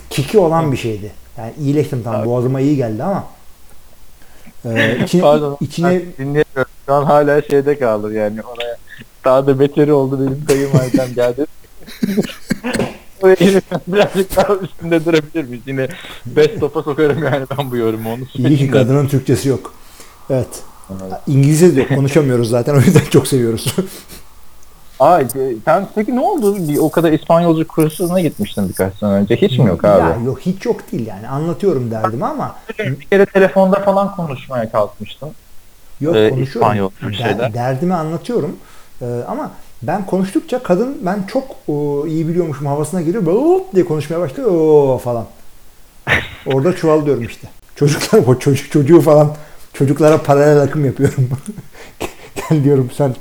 kiki 0.09 0.39
olan 0.39 0.71
bir 0.71 0.77
şeydi. 0.77 1.11
Yani 1.37 1.53
iyileştim 1.59 2.03
tamam 2.03 2.25
boğazıma 2.25 2.59
iyi 2.59 2.75
geldi 2.75 3.03
ama 3.03 3.23
e, 4.65 4.97
içine, 5.03 5.21
Pardon. 5.21 5.57
içine 5.61 6.01
dinleyemiyorum. 6.17 6.71
Şu 6.85 6.93
an 6.93 7.03
hala 7.03 7.41
şeyde 7.41 7.79
kaldım 7.79 8.15
yani. 8.15 8.41
Ona 8.41 8.77
daha 9.25 9.47
da 9.47 9.59
beteri 9.59 9.93
oldu 9.93 10.19
benim 10.19 10.45
kayınvalidem 10.45 11.13
geldi. 11.13 11.45
Birazcık 13.87 14.35
daha 14.37 14.55
üstünde 14.55 15.05
durabilir 15.05 15.43
miyiz? 15.43 15.63
Yine 15.65 15.87
best 16.25 16.63
of'a 16.63 16.81
sokarım 16.83 17.23
yani 17.23 17.45
ben 17.57 17.71
bu 17.71 17.77
yorumu 17.77 18.13
onu 18.13 18.47
iyi 18.49 18.57
ki 18.57 18.71
kadının 18.71 19.07
Türkçesi 19.07 19.49
yok. 19.49 19.73
Evet. 20.29 20.63
İngilizce 21.27 21.75
de 21.75 21.79
yok. 21.81 21.89
Konuşamıyoruz 21.89 22.49
zaten. 22.49 22.75
O 22.75 22.79
yüzden 22.79 23.03
çok 23.11 23.27
seviyoruz. 23.27 23.75
E, 25.01 25.27
sen 25.65 25.87
peki 25.95 26.15
ne 26.15 26.19
oldu? 26.19 26.67
Bir, 26.67 26.77
o 26.77 26.91
kadar 26.91 27.11
İspanyolca 27.11 27.67
kursuna 27.67 28.19
gitmiştin 28.21 28.69
birkaç 28.69 28.95
sene 28.95 29.09
önce. 29.09 29.35
Hiç 29.35 29.59
mi 29.59 29.65
yok 29.65 29.85
abi? 29.85 30.01
Ya 30.01 30.17
yok 30.25 30.39
hiç 30.39 30.65
yok 30.65 30.91
değil 30.91 31.07
yani. 31.07 31.27
Anlatıyorum 31.27 31.91
derdimi 31.91 32.25
ama 32.25 32.55
Bir 32.79 33.05
kere 33.05 33.25
telefonda 33.25 33.79
falan 33.79 34.15
konuşmaya 34.15 34.71
kalkmıştım. 34.71 35.29
Yok 36.01 36.15
Ee, 36.15 36.29
konuşuyorum. 36.29 36.43
İspanyol 36.43 36.89
bir 37.01 37.19
Der- 37.19 37.53
derdimi 37.53 37.93
anlatıyorum. 37.93 38.55
Ee, 39.01 39.05
ama 39.27 39.51
ben 39.81 40.05
konuştukça 40.05 40.63
kadın 40.63 40.97
ben 41.05 41.23
çok 41.23 41.43
o, 41.67 42.07
iyi 42.07 42.27
biliyormuşum 42.27 42.67
havasına 42.67 43.01
giriyor. 43.01 43.25
Böyle 43.25 43.39
hop 43.39 43.75
diye 43.75 43.85
konuşmaya 43.85 44.19
başlıyor. 44.19 44.51
Oo 44.51 44.97
falan. 44.97 45.25
Orada 46.45 46.75
çuvallıyorum 46.75 47.23
işte. 47.23 47.47
Çocuklar 47.75 48.19
o 48.27 48.39
çocuk 48.39 48.71
çocuğu 48.71 49.01
falan 49.01 49.35
çocuklara 49.73 50.17
paralel 50.17 50.61
akım 50.61 50.85
yapıyorum. 50.85 51.29
Gel 52.49 52.63
diyorum 52.63 52.89
sen 52.97 53.15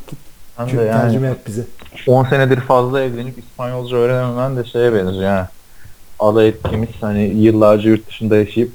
Ben 0.58 0.66
de 0.66 0.82
yani 0.82 1.02
tercüme 1.02 1.28
et 1.28 1.38
bize. 1.46 1.62
10 2.06 2.24
senedir 2.24 2.60
fazla 2.60 3.00
evlenip 3.00 3.38
İspanyolca 3.38 3.96
öğrenememen 3.96 4.56
de 4.56 4.64
şeye 4.64 4.94
benziyor 4.94 5.30
ha. 5.30 5.48
Alay 6.18 6.48
ettiğimiz 6.48 6.88
hani 7.00 7.22
yıllarca 7.22 7.90
yurt 7.90 8.08
dışında 8.08 8.36
yaşayıp 8.36 8.72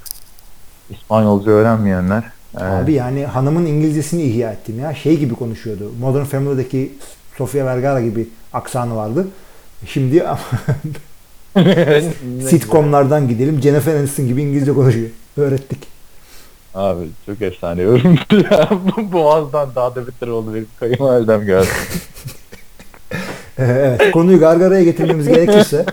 İspanyolca 0.90 1.52
öğrenmeyenler. 1.52 2.24
Abi 2.58 2.94
yani 2.94 3.26
hanımın 3.26 3.66
İngilizcesini 3.66 4.24
ihya 4.24 4.52
ettim 4.52 4.80
ya. 4.80 4.96
Şey 4.96 5.20
gibi 5.20 5.36
konuşuyordu. 5.36 5.92
Modern 6.00 6.24
Family'deki 6.24 6.94
Sofia 7.38 7.66
Vergara 7.66 8.02
gibi 8.02 8.28
aksanı 8.54 8.96
vardı. 8.96 9.28
Şimdi 9.88 10.24
sitcomlardan 12.50 13.28
gidelim. 13.28 13.62
Jennifer 13.62 13.96
Aniston 13.96 14.28
gibi 14.28 14.42
İngilizce 14.42 14.74
konuşuyor. 14.74 15.10
Öğrettik. 15.38 15.88
Abi 16.76 17.06
çok 17.26 17.42
efsane 17.42 17.82
yorumdu 17.82 18.20
ya. 18.52 18.70
Boğaz'dan 18.98 19.76
daha 19.76 19.96
da 19.96 20.08
beter 20.08 20.28
oldu 20.28 20.54
benim 20.54 20.68
kayınvalidem 20.80 21.46
geldi. 21.46 21.68
Ee, 23.60 23.64
evet, 23.64 24.12
konuyu 24.12 24.40
gargaraya 24.40 24.84
getirmemiz 24.84 25.28
gerekirse 25.28 25.86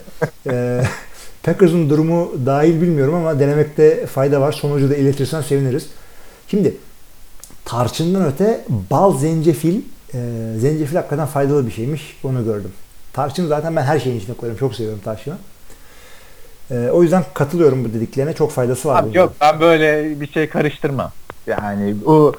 e, 0.50 0.82
Packers'ın 1.42 1.90
durumu 1.90 2.32
dahil 2.46 2.80
bilmiyorum 2.80 3.14
ama 3.14 3.40
denemekte 3.40 4.06
fayda 4.06 4.40
var. 4.40 4.52
Sonucu 4.52 4.90
da 4.90 4.96
iletirsen 4.96 5.42
seviniriz. 5.42 5.86
Şimdi 6.48 6.74
tarçından 7.64 8.24
öte 8.24 8.64
bal 8.90 9.18
zencefil 9.18 9.80
e, 10.14 10.18
zencefil 10.58 10.96
hakikaten 10.96 11.26
faydalı 11.26 11.66
bir 11.66 11.72
şeymiş. 11.72 12.16
Onu 12.24 12.44
gördüm. 12.44 12.72
Tarçın 13.12 13.46
zaten 13.46 13.76
ben 13.76 13.82
her 13.82 14.00
şeyin 14.00 14.18
içine 14.20 14.36
koyarım. 14.36 14.58
Çok 14.58 14.74
seviyorum 14.74 15.00
tarçını. 15.04 15.34
E, 16.70 16.88
o 16.92 17.02
yüzden 17.02 17.24
katılıyorum 17.34 17.84
bu 17.84 17.92
dediklerine. 17.94 18.32
Çok 18.32 18.52
faydası 18.52 18.88
var. 18.88 19.00
Abi 19.02 19.04
bunun. 19.08 19.14
yok 19.14 19.32
ben 19.40 19.60
böyle 19.60 20.20
bir 20.20 20.32
şey 20.32 20.48
karıştırmam. 20.48 21.12
Yani 21.46 21.94
o 22.06 22.32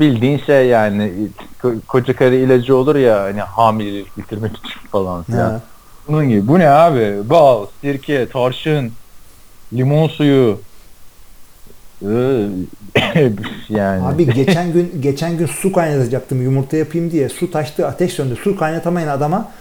bildiğin 0.00 0.38
şey 0.38 0.66
yani 0.66 1.12
ko- 1.62 1.80
koca 1.88 2.16
karı 2.16 2.34
ilacı 2.34 2.76
olur 2.76 2.96
ya 2.96 3.22
hani 3.22 3.40
hamilelik 3.40 4.18
bitirmek 4.18 4.56
için 4.56 4.80
falan. 4.92 5.24
Ha. 5.32 5.60
Bunun 6.08 6.28
gibi. 6.28 6.48
Bu 6.48 6.58
ne 6.58 6.68
abi? 6.70 7.30
Bal, 7.30 7.66
sirke, 7.80 8.28
tarçın, 8.28 8.92
limon 9.72 10.08
suyu. 10.08 10.60
Iı, 12.02 12.50
yani. 13.68 14.04
Abi 14.04 14.34
geçen 14.34 14.72
gün 14.72 14.92
geçen 15.00 15.38
gün 15.38 15.46
su 15.46 15.72
kaynatacaktım 15.72 16.42
yumurta 16.42 16.76
yapayım 16.76 17.10
diye. 17.10 17.28
Su 17.28 17.50
taştı, 17.50 17.86
ateş 17.86 18.12
söndü. 18.12 18.36
Su 18.36 18.56
kaynatamayan 18.56 19.08
adama 19.08 19.52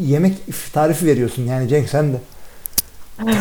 yemek 0.00 0.36
tarifi 0.72 1.06
veriyorsun. 1.06 1.42
Yani 1.42 1.68
Cenk 1.68 1.88
sen 1.88 2.12
de. 2.12 2.16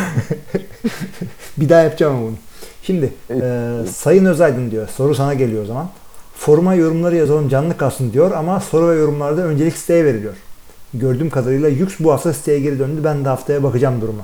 bir 1.58 1.70
daha 1.70 1.82
yapacağım 1.82 2.22
bunu. 2.22 2.36
Şimdi 2.84 3.14
e, 3.30 3.72
Sayın 3.92 4.26
Özaydın 4.26 4.72
diyor. 4.72 4.88
Soru 4.88 5.16
sana 5.16 5.34
geliyor 5.34 5.64
o 5.64 5.66
zaman. 5.66 5.90
Foruma 6.36 6.76
yorumları 6.76 7.16
yazalım 7.16 7.50
canlı 7.50 7.78
kalsın 7.78 8.14
diyor 8.14 8.32
ama 8.32 8.60
soru 8.60 8.90
ve 8.90 8.96
yorumlarda 8.96 9.42
öncelik 9.42 9.78
siteye 9.78 10.06
veriliyor. 10.06 10.34
Gördüğüm 10.94 11.30
kadarıyla 11.30 11.70
Yux 11.70 11.94
bu 12.00 12.12
hafta 12.12 12.34
siteye 12.34 12.60
geri 12.60 12.80
döndü. 12.80 13.02
Ben 13.04 13.26
de 13.26 13.30
haftaya 13.30 13.64
bakacağım 13.64 14.02
duruma. 14.02 14.24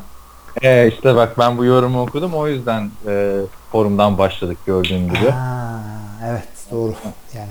Ee, 0.62 0.88
işte 0.88 1.16
bak 1.16 1.40
ben 1.40 1.58
bu 1.58 1.66
yorumu 1.66 2.02
okudum 2.02 2.34
o 2.34 2.48
yüzden 2.48 2.90
e, 3.08 3.38
forumdan 3.72 4.18
başladık 4.18 4.58
gördüğün 4.66 5.08
gibi. 5.08 5.30
Ha, 5.30 5.82
evet 6.30 6.48
doğru. 6.72 6.94
Yani. 7.36 7.50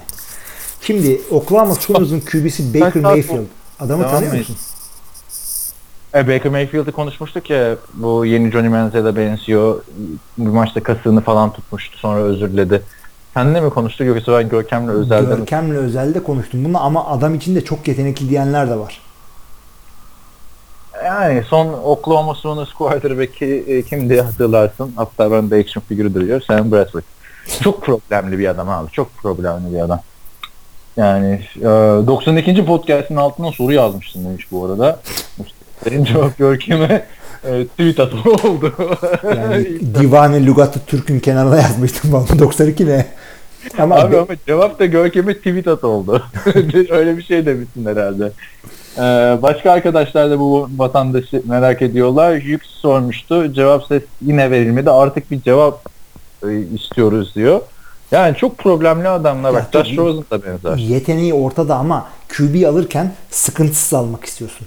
Şimdi 0.80 1.20
Oklahoma 1.30 1.74
Sooners 1.74 2.24
QB'si 2.24 2.74
Baker 2.80 3.02
Mayfield. 3.02 3.44
Adamı 3.80 4.02
Devam 4.02 4.14
tanıyor 4.14 4.34
musun? 4.34 4.56
E, 6.14 6.28
Baker 6.28 6.52
Mayfield'ı 6.52 6.92
konuşmuştuk 6.92 7.50
ya 7.50 7.76
bu 7.94 8.26
yeni 8.26 8.50
Johnny 8.52 8.68
Manziel'e 8.68 9.16
benziyor. 9.16 9.82
Bir 10.38 10.50
maçta 10.50 10.82
kasığını 10.82 11.20
falan 11.20 11.52
tutmuştu 11.52 11.98
sonra 11.98 12.20
özür 12.20 12.52
diledi. 12.52 12.82
Seninle 13.34 13.60
mi 13.60 13.70
konuştuk 13.70 14.06
yoksa 14.06 14.38
ben 14.38 14.48
Görkem'le 14.48 14.88
özelden 14.88 15.30
mi? 15.30 15.36
Görkem'le 15.36 15.74
özelde 15.74 16.22
konuştum 16.22 16.64
bunu 16.64 16.84
ama 16.84 17.06
adam 17.06 17.34
için 17.34 17.54
de 17.56 17.64
çok 17.64 17.88
yetenekli 17.88 18.28
diyenler 18.30 18.70
de 18.70 18.78
var. 18.78 19.00
Yani 21.04 21.42
son 21.48 21.66
Oklahoma 21.84 22.34
Sooners 22.34 22.72
quarterback'i 22.72 23.64
e, 23.68 23.82
kimdi 23.82 24.20
hatırlarsın. 24.20 24.92
Hatta 24.96 25.30
ben 25.32 25.50
de 25.50 25.56
action 25.56 25.82
figürü 25.88 26.14
duruyor. 26.14 26.40
Sam 26.40 26.72
Bradford. 26.72 27.02
Çok 27.62 27.82
problemli 27.82 28.38
bir 28.38 28.48
adam 28.48 28.68
abi. 28.68 28.90
Çok 28.90 29.16
problemli 29.16 29.74
bir 29.74 29.80
adam. 29.80 30.00
Yani 30.96 31.42
e, 31.60 31.64
92. 31.64 32.64
podcast'ın 32.64 33.16
altına 33.16 33.52
soru 33.52 33.72
yazmıştım 33.72 34.24
demiş 34.24 34.46
bu 34.52 34.66
arada. 34.66 35.00
Senin 35.84 36.04
cevap 36.04 36.38
Görkem'e 36.38 37.06
e, 37.44 37.66
tweet 37.66 38.00
atma 38.00 38.20
oldu. 38.32 38.72
Yani 39.24 39.66
Divane 39.94 40.46
Lugatı 40.46 40.80
Türk'ün 40.86 41.20
kenarına 41.20 41.56
yazmıştım 41.56 42.26
ben 42.30 42.38
92 42.38 42.86
ne? 42.86 43.06
Ama 43.78 43.94
Abi 43.94 44.12
be- 44.12 44.18
ama 44.18 44.28
cevap 44.46 44.78
da 44.78 44.86
Görkem'e 44.86 45.34
tweet 45.34 45.68
at 45.68 45.84
oldu. 45.84 46.22
Öyle 46.90 47.16
bir 47.16 47.22
şey 47.22 47.46
demişsin 47.46 47.86
herhalde. 47.86 48.32
Ee, 48.98 49.38
başka 49.42 49.72
arkadaşlar 49.72 50.30
da 50.30 50.38
bu 50.40 50.68
vatandaşı 50.76 51.42
merak 51.44 51.82
ediyorlar. 51.82 52.32
Yük 52.34 52.66
sormuştu. 52.66 53.52
Cevap 53.52 53.86
ses 53.86 54.02
yine 54.22 54.50
verilmedi. 54.50 54.90
Artık 54.90 55.30
bir 55.30 55.40
cevap 55.42 55.86
e, 56.48 56.58
istiyoruz 56.74 57.34
diyor. 57.34 57.60
Yani 58.10 58.36
çok 58.36 58.58
problemli 58.58 59.08
adamlar. 59.08 59.54
Bak 59.54 59.66
Josh. 59.72 59.96
Rosen 59.98 60.24
da 60.30 60.42
benzer. 60.46 60.76
yeteneği 60.76 61.34
ortada 61.34 61.76
ama 61.76 62.06
QB 62.36 62.64
alırken 62.68 63.12
sıkıntısız 63.30 63.94
almak 63.94 64.24
istiyorsun. 64.24 64.66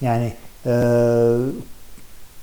Yani 0.00 0.32
eee, 0.66 0.72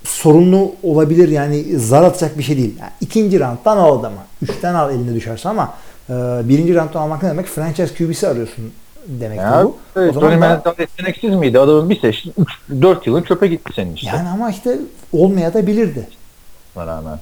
sorunlu 0.04 0.72
olabilir 0.84 1.30
yani 1.30 1.80
zar 1.80 2.04
atacak 2.04 2.38
bir 2.38 2.44
şey 2.44 2.58
değil. 2.58 2.76
Yani 2.80 2.92
ikinci 3.02 3.40
rounddan 3.40 3.78
al 3.78 4.00
adamı. 4.00 4.18
Üçten 4.42 4.74
al 4.74 4.92
eline 4.94 5.14
düşerse 5.16 5.50
ama 5.50 5.74
eee, 6.10 6.16
birinci 6.44 6.76
rounddan 6.76 7.02
almak 7.02 7.24
ne 7.24 7.30
demek? 7.30 7.46
Franchise 7.48 7.94
QB'si 7.96 8.28
arıyorsun 8.28 8.72
demek 9.08 9.38
Ya, 9.40 9.62
bu. 9.64 9.78
evet, 9.96 10.10
O 10.10 10.14
zaman 10.14 10.30
Johnny 10.30 10.42
da- 10.42 10.48
Manziel 10.50 10.76
yeteneksiz 10.80 11.30
miydi? 11.36 11.60
Adamın 11.60 11.90
bir 11.90 12.02
seçtin 12.02 12.34
4 12.82 13.08
yılın 13.08 13.24
çöpe 13.24 13.48
gitti 13.48 13.72
senin 13.76 13.96
işte. 13.96 14.08
Yani 14.08 14.30
ama 14.30 14.50
işte 14.50 14.78
olmaya 15.14 15.54
da 15.54 15.68
bilirdi. 15.68 16.08
Rağmen. 16.78 17.20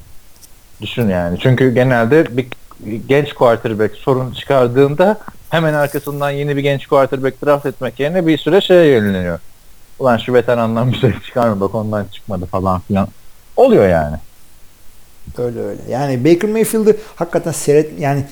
Düşün 0.81 1.09
yani. 1.09 1.39
Çünkü 1.39 1.73
genelde 1.73 2.37
bir 2.37 2.47
genç 3.07 3.33
quarterback 3.33 3.95
sorun 3.95 4.31
çıkardığında 4.33 5.17
hemen 5.49 5.73
arkasından 5.73 6.29
yeni 6.29 6.55
bir 6.55 6.61
genç 6.61 6.87
quarterback 6.87 7.45
draft 7.45 7.65
etmek 7.65 7.99
yerine 7.99 8.27
bir 8.27 8.37
süre 8.37 8.61
şeye 8.61 8.85
yönleniyor. 8.91 9.39
Ulan 9.99 10.17
şu 10.17 10.33
veterandan 10.33 10.91
bir 10.91 10.97
şey 10.97 11.13
çıkar 11.25 11.49
mı 11.49 11.59
bak 11.61 11.75
ondan 11.75 12.05
çıkmadı 12.13 12.45
falan 12.45 12.79
filan. 12.79 13.07
Oluyor 13.57 13.89
yani. 13.89 14.15
Öyle 15.37 15.59
öyle. 15.59 15.81
Yani 15.89 16.25
Baker 16.25 16.49
Mayfield'ı 16.49 16.97
hakikaten 17.15 17.51
seyret 17.51 17.99
yani 17.99 18.25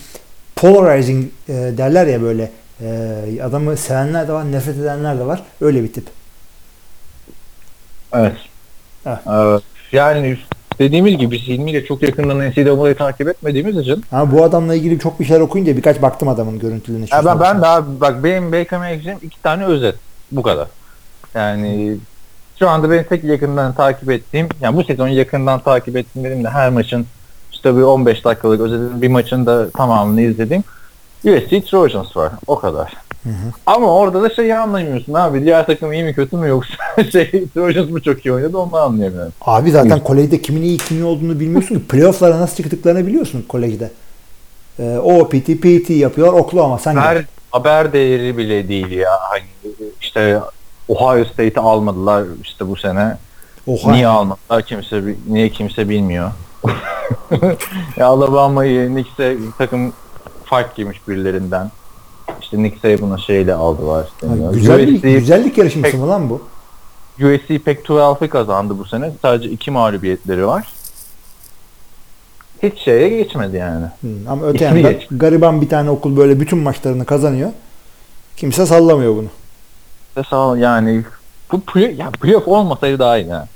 polarizing 0.55 1.25
e, 1.49 1.53
derler 1.53 2.07
ya 2.07 2.21
böyle 2.21 2.51
e, 2.83 3.43
adamı 3.43 3.77
sevenler 3.77 4.27
de 4.27 4.31
var, 4.33 4.51
nefret 4.51 4.77
edenler 4.77 5.19
de 5.19 5.25
var. 5.25 5.43
Öyle 5.61 5.83
bir 5.83 5.93
tip. 5.93 6.07
Evet. 8.13 8.35
Evet. 9.05 9.19
Ee, 9.27 9.97
yani 9.97 10.37
dediğimiz 10.79 11.17
gibi 11.17 11.31
biz 11.31 11.41
Hilmi'yle 11.41 11.85
çok 11.85 12.03
yakından 12.03 12.49
NCAA'yı 12.49 12.95
takip 12.95 13.27
etmediğimiz 13.27 13.77
için 13.77 14.03
Ama 14.11 14.31
bu 14.31 14.43
adamla 14.43 14.75
ilgili 14.75 14.99
çok 14.99 15.19
bir 15.19 15.25
şeyler 15.25 15.41
okuyunca 15.41 15.77
birkaç 15.77 16.01
baktım 16.01 16.27
adamın 16.27 16.59
görüntülerine. 16.59 17.05
Ya 17.11 17.25
ben, 17.25 17.39
ben 17.39 17.61
abi 17.61 18.01
bak 18.01 18.23
benim 18.23 18.51
Baker 18.51 18.79
Mayfield'im 18.79 19.19
iki 19.21 19.41
tane 19.41 19.65
özet. 19.65 19.95
Bu 20.31 20.43
kadar. 20.43 20.67
Yani 21.35 21.97
şu 22.59 22.69
anda 22.69 22.91
benim 22.91 23.03
tek 23.03 23.23
yakından 23.23 23.73
takip 23.73 24.11
ettiğim, 24.11 24.49
yani 24.61 24.77
bu 24.77 24.83
sezon 24.83 25.07
yakından 25.07 25.59
takip 25.59 25.97
ettiğim 25.97 26.25
benim 26.25 26.43
de 26.43 26.49
her 26.49 26.69
maçın 26.69 27.05
işte 27.51 27.77
bir 27.77 27.81
15 27.81 28.25
dakikalık 28.25 28.61
özetinin 28.61 29.01
bir 29.01 29.07
maçın 29.07 29.45
da 29.45 29.69
tamamını 29.69 30.21
izlediğim 30.21 30.63
USC 31.25 31.61
Trojans 31.61 32.17
var. 32.17 32.31
O 32.47 32.59
kadar. 32.59 32.93
Ama 33.65 33.95
orada 33.95 34.23
da 34.23 34.29
şeyi 34.29 34.55
anlamıyorsun 34.55 35.13
abi. 35.13 35.43
Diğer 35.43 35.65
takım 35.65 35.93
iyi 35.93 36.03
mi 36.03 36.13
kötü 36.13 36.37
mü 36.37 36.47
yoksa 36.47 36.75
şey 37.11 37.47
Trojans 37.53 37.89
mı 37.89 38.01
çok 38.01 38.25
iyi 38.25 38.33
oynadı 38.33 38.57
onu 38.57 38.75
anlayamıyorum. 38.77 39.33
Abi 39.41 39.71
zaten 39.71 40.03
kolejde 40.03 40.41
kimin 40.41 40.61
iyi 40.61 40.77
kimin 40.77 41.01
iyi 41.01 41.05
olduğunu 41.05 41.39
bilmiyorsun 41.39 41.75
ki. 41.75 41.81
Playoff'lara 41.87 42.39
nasıl 42.39 42.55
çıktıklarını 42.55 43.07
biliyorsun 43.07 43.45
kolejde. 43.47 43.91
E, 44.79 44.97
o 44.97 45.29
PT, 45.29 45.89
yapıyor 45.89 46.33
Oklahoma. 46.33 46.79
Sen 46.79 46.95
Her 46.95 47.15
gel. 47.15 47.25
haber 47.51 47.93
değeri 47.93 48.37
bile 48.37 48.67
değil 48.67 48.91
ya. 48.91 49.11
Hani 49.19 49.43
işte 50.01 50.39
Ohio 50.87 51.25
State'i 51.25 51.59
almadılar 51.59 52.23
işte 52.43 52.67
bu 52.67 52.75
sene. 52.75 53.17
Oha. 53.67 53.91
Niye 53.91 54.07
almadılar 54.07 54.61
kimse 54.61 55.03
niye 55.27 55.49
kimse 55.49 55.89
bilmiyor. 55.89 56.31
ya 57.97 58.07
Alabama'yı 58.07 58.87
Knicks'e 58.87 59.37
takım 59.57 59.93
fark 60.53 60.79
yemiş 60.79 61.07
birilerinden. 61.07 61.71
İşte 62.41 62.63
Nick 62.63 62.79
Saban'ı 62.79 63.19
şeyle 63.19 63.53
aldılar. 63.53 64.07
Ha, 64.21 64.27
güzellik, 64.53 64.95
USC, 64.95 65.11
güzellik 65.11 65.57
yarışması 65.57 65.97
mı 65.97 66.07
lan 66.07 66.29
bu? 66.29 66.41
USC 67.17 67.59
Pac-12'ı 67.59 68.29
kazandı 68.29 68.77
bu 68.77 68.85
sene. 68.85 69.11
Sadece 69.21 69.49
iki 69.49 69.71
mağlubiyetleri 69.71 70.47
var. 70.47 70.67
Hiç 72.63 72.79
şeye 72.79 73.09
geçmedi 73.09 73.57
yani. 73.57 73.85
Hı, 73.85 74.07
ama 74.29 74.45
öte 74.45 74.65
İsmi 74.65 74.81
yandan 74.81 74.99
geç. 74.99 75.07
gariban 75.11 75.61
bir 75.61 75.69
tane 75.69 75.89
okul 75.89 76.17
böyle 76.17 76.39
bütün 76.39 76.59
maçlarını 76.59 77.05
kazanıyor. 77.05 77.51
Kimse 78.37 78.65
sallamıyor 78.65 79.15
bunu. 79.15 79.29
Sağ 80.29 80.47
ol, 80.47 80.57
yani 80.57 81.03
bu 81.51 81.61
play, 81.61 81.95
ya 81.95 82.11
playoff 82.11 82.47
olmasaydı 82.47 82.99
daha 82.99 83.17
iyi 83.17 83.31
ha. 83.31 83.47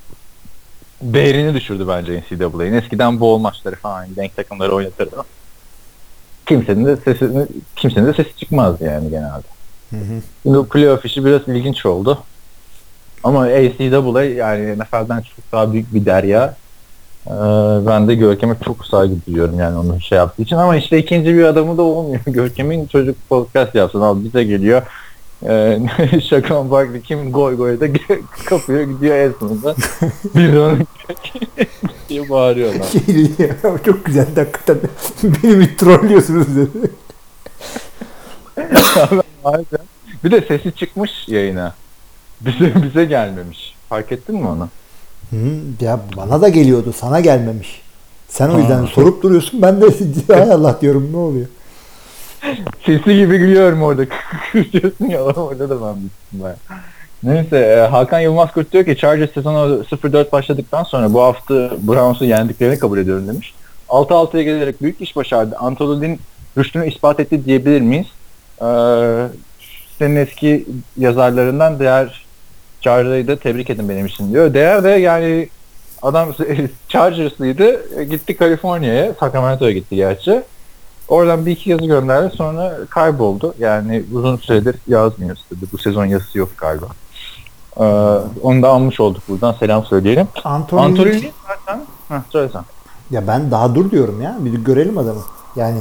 Değerini 1.02 1.54
düşürdü 1.54 1.88
bence 1.88 2.24
NCAA'nin. 2.32 2.74
Eskiden 2.74 3.20
bowl 3.20 3.42
maçları 3.42 3.76
falan 3.76 4.16
denk 4.16 4.36
takımları 4.36 4.76
oynatırdı. 4.76 5.16
Kimsenin 6.48 6.86
de 6.86 6.98
sesi 6.98 7.48
kimsenin 7.76 8.08
de 8.08 8.14
sesi 8.14 8.38
çıkmazdı 8.38 8.86
yani 8.86 9.10
genelde. 9.10 9.48
Hı 9.90 9.98
hı. 9.98 10.22
Şimdi 10.44 10.68
playoff 10.68 11.06
işi 11.06 11.26
biraz 11.26 11.48
ilginç 11.48 11.86
oldu. 11.86 12.20
Ama 13.24 13.42
ACAA 13.42 14.24
yani 14.24 14.80
NFL'den 14.80 15.22
çok 15.22 15.52
daha 15.52 15.74
büyük 15.74 15.94
bir 15.94 16.06
derya. 16.06 16.56
Ee, 17.28 17.32
ben 17.88 18.08
de 18.08 18.16
Görkem'e 18.16 18.56
çok 18.66 18.86
saygı 18.86 19.16
duyuyorum 19.28 19.60
yani 19.60 19.78
onun 19.78 20.00
şey 20.00 20.18
yaptığı 20.18 20.42
için. 20.42 20.56
Ama 20.56 20.76
işte 20.76 20.98
ikinci 20.98 21.36
bir 21.36 21.44
adamı 21.44 21.78
da 21.78 21.82
olmuyor. 21.82 22.22
Görkem'in 22.28 22.88
çocuk 22.88 23.30
podcast 23.30 23.76
yapsın. 23.76 24.02
Abi 24.02 24.24
bize 24.24 24.44
geliyor. 24.44 24.82
Ee, 25.46 25.80
Şakan 26.30 26.72
Barkley 26.72 27.02
kim 27.02 27.32
goy 27.32 27.56
goy 27.58 27.80
da 27.80 27.86
kapıyor 28.46 28.82
gidiyor 28.82 29.16
en 29.16 29.32
sonunda. 29.40 29.76
Bir 30.36 30.56
an 30.56 30.88
diye 32.10 32.30
bağırıyorlar. 32.30 32.86
Şey, 32.86 33.32
ya, 33.40 33.56
çok 33.86 34.06
güzel 34.06 34.26
hakikaten. 34.36 34.78
Beni 35.24 35.60
bir 35.60 35.78
trollüyorsunuz 35.78 36.48
dedi. 36.56 36.92
Bir 40.24 40.32
de 40.32 40.42
sesi 40.48 40.72
çıkmış 40.76 41.12
yayına. 41.28 41.74
Bize 42.42 42.74
bize 42.84 43.06
gelmemiş. 43.06 43.76
Fark 43.90 44.12
ettin 44.12 44.36
mi 44.36 44.48
onu? 44.48 44.70
Hı, 45.30 45.36
ya 45.82 46.00
bana 46.18 46.42
da 46.42 46.50
geliyordu. 46.50 46.94
Sana 46.98 47.20
gelmemiş. 47.20 47.82
Sen 48.30 48.50
o 48.50 48.60
yüzden 48.60 48.82
Ha. 48.82 48.88
sorup 48.88 49.24
duruyorsun. 49.24 49.62
Ben 49.62 49.82
de 49.82 49.86
hay 50.34 50.52
Allah 50.52 50.78
diyorum 50.82 51.10
ne 51.14 51.18
oluyor? 51.18 51.48
Sesi 52.86 53.16
gibi 53.16 53.38
gülüyorum 53.38 53.84
orada. 53.84 54.06
diyorsun 54.74 55.06
ya 55.06 55.22
orada 55.22 55.70
da 55.70 55.78
ben. 55.82 56.56
Neyse 57.24 57.58
e, 57.58 57.88
Hakan 57.88 58.20
Yılmaz 58.20 58.52
Kurt 58.52 58.72
ki 58.72 58.98
Chargers 58.98 59.34
sezonu 59.34 59.84
0-4 59.84 60.32
başladıktan 60.32 60.84
sonra 60.84 61.14
bu 61.14 61.22
hafta 61.22 61.54
Browns'u 61.88 62.26
yendiklerini 62.26 62.80
kabul 62.80 62.98
ediyorum 62.98 63.28
demiş. 63.28 63.54
6-6'ya 63.90 64.44
gelerek 64.44 64.82
büyük 64.82 65.02
iş 65.02 65.16
başardı. 65.16 65.56
Antolin 65.60 66.20
rüştünü 66.58 66.88
ispat 66.88 67.20
etti 67.20 67.46
diyebilir 67.46 67.82
miyiz? 67.82 68.08
Ee, 68.62 68.66
senin 70.00 70.16
eski 70.16 70.66
yazarlarından 70.98 71.80
Değer 71.80 72.26
Chargers'ı 72.82 73.38
tebrik 73.38 73.70
edin 73.70 73.90
benim 73.90 74.06
için 74.06 74.34
diyor. 74.34 74.54
Değer 74.54 74.84
de 74.84 74.90
yani 74.90 75.50
adam 76.02 76.36
Chargers'lıydı. 76.90 78.04
Gitti 78.04 78.38
Kaliforniya'ya. 78.38 79.14
Sacramento'ya 79.20 79.72
gitti 79.72 79.96
gerçi. 79.96 80.44
Oradan 81.08 81.46
bir 81.46 81.52
iki 81.52 81.70
yazı 81.70 81.86
gönderdi 81.86 82.36
sonra 82.36 82.78
kayboldu. 82.90 83.54
Yani 83.60 84.04
uzun 84.14 84.38
süredir 84.38 84.76
yazmıyor 84.88 85.38
istedi. 85.38 85.66
Bu 85.74 85.78
sezon 85.78 86.06
yazısı 86.06 86.38
yok 86.38 86.50
galiba. 86.58 86.86
Ee, 87.78 87.84
onu 88.44 88.62
da 88.62 88.70
almış 88.70 89.00
olduk 89.00 89.24
buradan. 89.30 89.54
Selam 89.54 89.86
söyleyelim. 89.86 90.28
Anthony, 90.44 90.82
Antolini 90.82 91.32
zaten... 91.48 91.82
Heh, 92.10 92.22
söylesen. 92.30 92.62
Ya 93.12 93.28
ben 93.28 93.52
daha 93.52 93.76
dur 93.76 93.92
diyorum 93.92 94.22
ya. 94.22 94.38
Bir 94.40 94.54
görelim 94.54 94.98
adamı. 94.98 95.22
Yani 95.56 95.80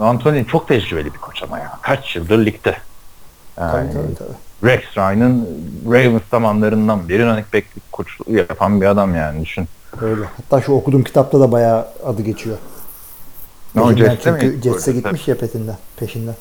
Antolini 0.00 0.46
çok 0.46 0.68
tecrübeli 0.68 1.14
bir 1.14 1.18
koç 1.18 1.42
ama 1.42 1.58
ya. 1.58 1.78
Kaç 1.82 2.16
yıldır 2.16 2.46
ligde. 2.46 2.76
Yani 3.56 3.92
tabii 3.92 3.92
tabii 3.92 4.14
tabii. 4.14 4.70
Rex 4.70 4.80
Ryan'ın 4.96 5.48
Ravens 5.86 6.22
zamanlarından 6.30 7.08
beri 7.08 7.26
running 7.26 7.46
back'lik 7.46 7.92
koçluğu 7.92 8.36
yapan 8.36 8.80
bir 8.80 8.86
adam 8.86 9.14
yani 9.14 9.42
düşün. 9.44 9.68
Öyle. 10.00 10.24
Hatta 10.36 10.62
şu 10.62 10.72
okuduğum 10.72 11.04
kitapta 11.04 11.40
da 11.40 11.52
bayağı 11.52 11.86
adı 12.06 12.22
geçiyor. 12.22 12.56
Ne 13.74 13.82
o 13.82 13.88
Peşinden 13.88 14.10
Jets'te 14.10 14.30
mi? 14.30 14.60
Jets'e 14.62 14.92
gitmiş 14.92 15.28
ya 15.28 15.38
petinden, 15.38 15.76
peşinden. 15.96 16.34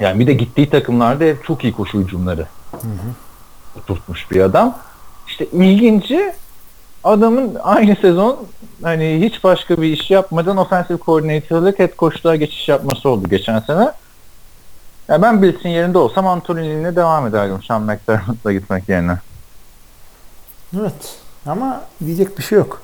Yani 0.00 0.20
bir 0.20 0.26
de 0.26 0.32
gittiği 0.32 0.70
takımlarda 0.70 1.24
hep 1.24 1.44
çok 1.44 1.64
iyi 1.64 1.72
koşu 1.72 1.98
hücumları 1.98 2.46
tutmuş 3.86 4.30
bir 4.30 4.40
adam. 4.40 4.78
İşte 5.26 5.46
ilginci 5.46 6.32
adamın 7.04 7.54
aynı 7.62 7.96
sezon 7.96 8.46
hani 8.82 9.20
hiç 9.24 9.44
başka 9.44 9.82
bir 9.82 9.88
iş 9.88 10.10
yapmadan 10.10 10.56
offensive 10.56 10.98
coordinator'lık 10.98 11.78
head 11.78 11.92
coach'luğa 11.98 12.36
geçiş 12.36 12.68
yapması 12.68 13.08
oldu 13.08 13.28
geçen 13.28 13.60
sene. 13.60 13.92
Ya 15.08 15.22
ben 15.22 15.42
Bills'in 15.42 15.68
yerinde 15.68 15.98
olsam 15.98 16.26
Antonini'ne 16.26 16.96
devam 16.96 17.26
ederdim 17.26 17.62
Sean 17.62 17.82
McDermott'la 17.82 18.52
gitmek 18.52 18.88
yerine. 18.88 19.18
Evet. 20.80 21.18
Ama 21.46 21.80
diyecek 22.04 22.38
bir 22.38 22.42
şey 22.42 22.58
yok. 22.58 22.82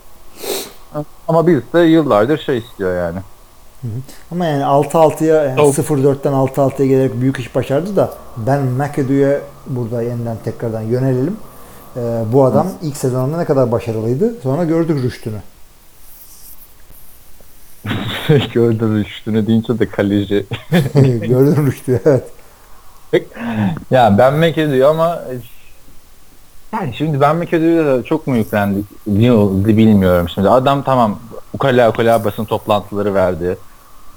Ama 1.29 1.47
Bills 1.47 1.63
de 1.75 1.81
yıllardır 1.81 2.39
şey 2.39 2.59
istiyor 2.59 2.97
yani. 2.97 3.19
Ama 4.33 4.47
yani 4.47 4.63
6-6'ya 4.63 5.45
yani 5.45 5.61
Yok. 5.61 5.75
0-4'ten 5.75 6.33
6-6'ya 6.33 6.89
gelerek 6.89 7.21
büyük 7.21 7.39
iş 7.39 7.55
başardı 7.55 7.97
da 7.97 8.15
ben 8.37 8.63
McAdoo'ya 8.63 9.41
burada 9.67 10.03
yeniden 10.03 10.37
tekrardan 10.45 10.81
yönelelim. 10.81 11.37
Ee, 11.97 12.23
bu 12.33 12.45
adam 12.45 12.69
ilk 12.83 12.97
sezonunda 12.97 13.37
ne 13.37 13.45
kadar 13.45 13.73
başarılıydı. 13.73 14.41
Sonra 14.43 14.65
gördük 14.65 15.03
rüştünü. 15.03 15.39
Gördüm 18.53 19.03
üstüne 19.03 19.47
deyince 19.47 19.79
de 19.79 19.89
kaleci. 19.89 20.47
Gördün 21.29 21.67
rüştü 21.67 22.01
evet. 22.05 22.25
ya 23.91 24.19
ben 24.19 24.35
McAdoo 24.35 24.89
ama 24.89 25.23
yani 26.75 26.95
şimdi 26.95 27.21
ben 27.21 27.37
McAdoo'ya 27.37 27.87
da 27.87 28.03
çok 28.03 28.27
mu 28.27 28.37
yüklendik 28.37 28.87
ne 29.07 29.33
oldu 29.33 29.67
bilmiyorum 29.69 30.29
şimdi. 30.35 30.49
Adam 30.49 30.83
tamam 30.83 31.19
ukala 31.53 31.91
ukala 31.91 32.25
basın 32.25 32.45
toplantıları 32.45 33.15
verdi. 33.15 33.57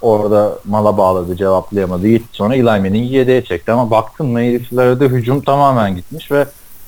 Orada 0.02 0.60
mala 0.66 0.98
bağladı 0.98 1.36
cevaplayamadı. 1.36 2.08
Gitti 2.08 2.28
sonra 2.32 2.56
Eli 2.56 2.64
Manning'i 2.64 3.14
yedeğe 3.14 3.44
çekti 3.44 3.72
ama 3.72 3.92
baktın 3.92 4.28
mı 4.28 4.40
heriflere 4.40 5.00
de 5.00 5.06
hücum 5.08 5.42
tamamen 5.42 5.96
gitmiş 5.96 6.32
ve 6.32 6.46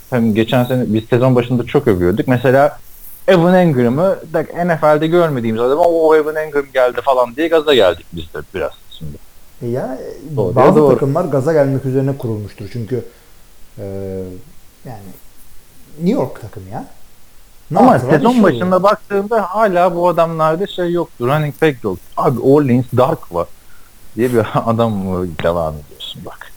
hem 0.10 0.34
geçen 0.34 0.64
sene 0.64 0.84
biz 0.88 1.04
sezon 1.04 1.36
başında 1.36 1.64
çok 1.64 1.88
övüyorduk. 1.88 2.28
Mesela 2.28 2.80
Evan 3.28 3.54
Engram'ı 3.54 4.20
NFL'de 4.66 5.08
görmediğimiz 5.08 5.62
adam 5.62 5.80
o 5.80 6.16
Evan 6.16 6.36
Engram 6.36 6.66
geldi 6.74 7.02
falan 7.02 7.36
diye 7.36 7.48
gaza 7.48 7.74
geldik 7.74 8.06
biz 8.14 8.24
de 8.34 8.40
biraz 8.56 8.72
şimdi. 8.92 9.18
E 9.62 9.68
ya 9.68 9.98
Doğru, 10.36 10.56
bazı 10.56 10.80
doğru. 10.80 10.94
takımlar 10.94 11.26
gaza 11.26 11.54
gelmek 11.54 11.86
üzerine 11.86 12.18
kurulmuştur. 12.18 12.70
Çünkü 12.74 13.06
e, 13.78 13.84
yani 14.86 15.10
New 16.04 16.22
York 16.22 16.42
takım 16.42 16.64
ya. 16.72 16.86
Ne 17.72 17.80
Ama 17.80 18.00
sezon 18.00 18.20
İş 18.20 18.26
oluyor. 18.26 18.44
başında 18.44 18.84
baktığımda 18.84 19.42
hala 19.42 19.96
bu 19.96 20.08
adamlarda 20.08 20.68
şey 20.68 20.92
yoktu. 20.92 21.28
Running 21.28 21.62
back 21.62 21.84
yok. 21.84 21.98
Abi 22.18 22.40
Orleans 22.40 22.86
Dark 22.98 23.34
var 23.36 23.48
diye 24.16 24.34
bir 24.34 24.40
adam 24.70 24.94
devam 25.44 25.74
ediyorsun 25.86 26.22
bak. 26.26 26.52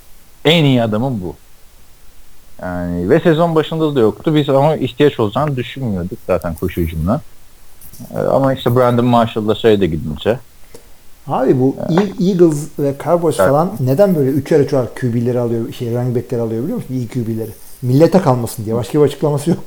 En 0.45 0.65
iyi 0.65 0.83
adamın 0.83 1.23
bu. 1.23 1.35
Yani 2.63 3.11
ve 3.11 3.21
sezon 3.21 3.55
başında 3.55 3.95
da 3.95 4.01
yoktu. 4.01 4.35
Biz 4.35 4.49
ama 4.49 4.77
ihtiyaç 4.77 5.21
olacağını 5.21 5.57
düşünmüyorduk 5.57 6.19
zaten 6.27 6.55
koşu 6.55 6.81
hücumuna. 6.81 7.21
Ee, 8.15 8.19
Ama 8.19 8.55
işte 8.55 8.77
Brandon 8.77 9.05
Marshall'da 9.05 9.55
şey 9.55 9.81
de 9.81 9.87
gidince. 9.87 10.39
Abi 11.27 11.61
bu 11.61 11.77
E- 11.91 12.25
Eagles 12.29 12.69
ve 12.79 12.95
Cowboys 13.05 13.41
Evet. 13.41 13.51
falan 13.51 13.73
neden 13.81 14.15
böyle 14.17 14.31
üçer 14.31 14.61
üçer 14.61 14.87
QB'leri 15.01 15.39
alıyor, 15.41 15.73
şey 15.73 15.95
running 15.95 16.17
back'leri 16.17 16.41
alıyor 16.41 16.63
biliyor 16.63 16.77
musun? 16.77 16.95
İyi 16.95 17.09
QB'leri. 17.09 17.51
Millete 17.83 18.23
kalmasın 18.23 18.65
diye. 18.65 18.75
Başka 18.77 18.99
bir 18.99 19.05
açıklaması 19.05 19.51
yok. 19.51 19.65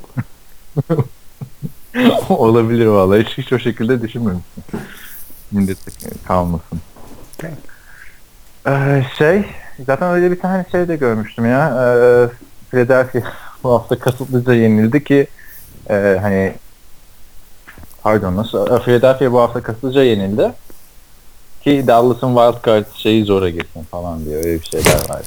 Olabilir 2.28 2.86
vallahi. 2.86 3.24
Hiç, 3.24 3.38
hiç 3.38 3.52
o 3.52 3.58
şekilde 3.58 4.02
düşünmemiştim. 4.02 4.62
Millet 5.52 5.78
kalmasın. 6.26 6.80
Ee, 8.66 9.04
şey, 9.18 9.44
zaten 9.86 10.10
öyle 10.10 10.30
bir 10.30 10.40
tane 10.40 10.64
şey 10.72 10.88
de 10.88 10.96
görmüştüm 10.96 11.46
ya. 11.46 11.68
Ee, 11.68 12.28
Philadelphia 12.70 13.20
bu 13.64 13.72
hafta 13.72 13.98
kasıtlıca 13.98 14.54
yenildi 14.54 15.04
ki 15.04 15.26
e, 15.90 16.18
hani 16.22 16.54
pardon 18.02 18.36
nasıl? 18.36 18.66
Ee, 18.66 18.82
Philadelphia 18.82 19.32
bu 19.32 19.40
hafta 19.40 19.62
kasıtlıca 19.62 20.02
yenildi 20.02 20.52
ki 21.64 21.84
Dallas'ın 21.86 22.36
wildcard 22.36 22.86
şeyi 22.94 23.24
zora 23.24 23.50
girsin 23.50 23.82
falan 23.90 24.24
diye 24.24 24.36
öyle 24.36 24.60
bir 24.60 24.66
şeyler 24.66 25.08
var. 25.08 25.22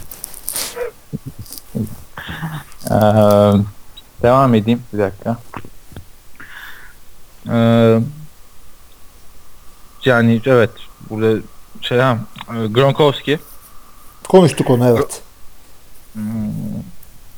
Ee, 2.85 2.93
devam 4.21 4.55
edeyim 4.55 4.83
bir 4.93 4.99
dakika. 4.99 5.37
Ee, 7.49 7.99
yani 10.05 10.41
evet 10.45 10.71
burada 11.09 11.41
şey 11.81 11.97
ha, 11.97 12.17
Gronkowski 12.69 13.39
Konuştuk 14.29 14.69
onu 14.69 14.87
evet. 14.87 15.21
hmm, 16.13 16.23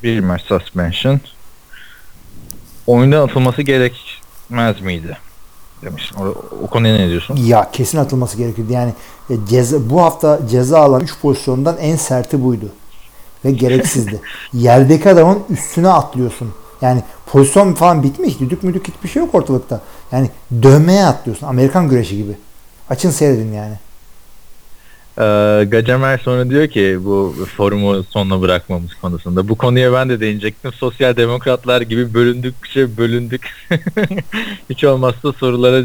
bir 0.02 0.20
maç 0.20 0.42
suspension 0.42 1.20
oyundan 2.86 3.28
atılması 3.28 3.62
gerekmez 3.62 4.80
miydi 4.80 5.18
demiş. 5.82 6.12
O, 6.20 6.24
o 6.64 6.66
konuya 6.66 6.96
ne 6.96 7.08
diyorsun? 7.08 7.36
Ya 7.36 7.70
kesin 7.72 7.98
atılması 7.98 8.36
gerekiyordu. 8.36 8.72
Yani 8.72 8.94
e, 9.30 9.34
ceza, 9.48 9.90
bu 9.90 10.02
hafta 10.02 10.40
ceza 10.50 10.80
alan 10.80 11.00
3 11.00 11.18
pozisyondan 11.22 11.76
en 11.78 11.96
serti 11.96 12.44
buydu. 12.44 12.68
Ve 13.44 13.50
gereksizdi. 13.50 14.20
Yerdeki 14.52 15.10
adamın 15.10 15.42
üstüne 15.50 15.88
atlıyorsun. 15.88 16.54
Yani 16.82 17.02
pozisyon 17.26 17.74
falan 17.74 18.02
bitmiş. 18.02 18.40
Düdük 18.40 18.62
müdük 18.62 18.88
hiçbir 18.88 19.08
şey 19.08 19.22
yok 19.22 19.34
ortalıkta. 19.34 19.80
Yani 20.12 20.30
dövmeye 20.62 21.04
atlıyorsun. 21.04 21.46
Amerikan 21.46 21.88
güreşi 21.88 22.16
gibi. 22.16 22.32
Açın 22.90 23.10
seyredin 23.10 23.52
yani. 23.52 23.74
Ee, 25.18 25.64
Gacemer 25.64 26.18
sonra 26.18 26.50
diyor 26.50 26.68
ki 26.68 26.98
bu 27.04 27.34
forumu 27.56 28.04
sonuna 28.04 28.40
bırakmamız 28.40 28.94
konusunda. 28.94 29.48
Bu 29.48 29.54
konuya 29.54 29.92
ben 29.92 30.08
de 30.08 30.20
değinecektim. 30.20 30.72
Sosyal 30.72 31.16
demokratlar 31.16 31.80
gibi 31.80 32.14
bölündükçe 32.14 32.96
bölündük. 32.96 33.50
Hiç 34.70 34.84
olmazsa 34.84 35.32
sorulara 35.32 35.84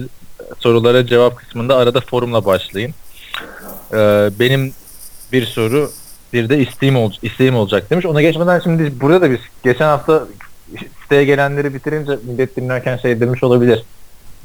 sorulara 0.59 1.05
cevap 1.05 1.37
kısmında 1.37 1.75
arada 1.75 2.01
forumla 2.01 2.45
başlayın. 2.45 2.93
Ee, 3.93 4.29
benim 4.39 4.73
bir 5.31 5.45
soru 5.45 5.91
bir 6.33 6.49
de 6.49 6.57
isteğim, 6.59 6.95
ol, 6.97 7.11
isteğim 7.21 7.55
olacak 7.55 7.89
demiş. 7.89 8.05
Ona 8.05 8.21
geçmeden 8.21 8.59
şimdi 8.59 9.01
burada 9.01 9.21
da 9.21 9.31
biz 9.31 9.39
geçen 9.63 9.85
hafta 9.85 10.23
siteye 11.03 11.25
gelenleri 11.25 11.73
bitirince 11.73 12.17
millet 12.27 12.55
dinlerken 12.57 12.97
şey 12.97 13.19
demiş 13.19 13.43
olabilir. 13.43 13.83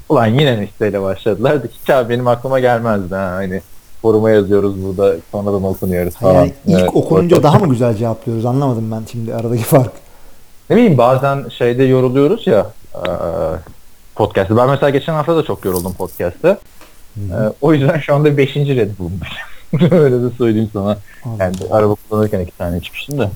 Ulan 0.08 0.26
yine 0.26 0.56
mi 0.56 0.66
siteyle 0.72 1.02
başladılar? 1.02 1.58
Hiç 1.82 1.90
abi 1.90 2.08
benim 2.08 2.26
aklıma 2.26 2.60
gelmezdi 2.60 3.14
ha. 3.14 3.30
Hani 3.34 3.60
foruma 4.02 4.30
yazıyoruz 4.30 4.82
burada 4.84 5.16
sonradan 5.32 5.64
okunuyoruz 5.64 6.14
falan. 6.14 6.34
Yani 6.34 6.52
ilk 6.66 6.78
Evet, 6.78 6.90
okununca 6.94 7.36
orta- 7.36 7.42
daha 7.42 7.58
mı 7.58 7.68
güzel 7.68 7.96
cevaplıyoruz 7.96 8.46
anlamadım 8.46 8.90
ben 8.92 9.02
şimdi 9.12 9.34
aradaki 9.34 9.62
fark. 9.62 9.92
Ne 10.70 10.76
bileyim 10.76 10.98
bazen 10.98 11.44
şeyde 11.58 11.84
yoruluyoruz 11.84 12.46
ya 12.46 12.66
eee, 12.94 13.12
podcast'ı. 14.14 14.56
Ben 14.56 14.68
mesela 14.68 14.90
geçen 14.90 15.12
hafta 15.12 15.36
da 15.36 15.42
çok 15.42 15.64
yoruldum 15.64 15.94
podcast'te. 15.94 16.56
O 17.60 17.72
yüzden 17.74 17.98
şu 17.98 18.14
anda 18.14 18.36
5. 18.36 18.56
Red 18.56 18.90
Bull'um. 18.98 19.12
Öyle 19.90 20.22
de 20.22 20.30
söyleyeyim 20.38 20.70
sana. 20.72 20.98
Yani 21.38 21.54
araba 21.70 21.94
kullanırken 21.94 22.40
iki 22.40 22.58
tane 22.58 22.78
içmiştim 22.78 23.18
de. 23.18 23.30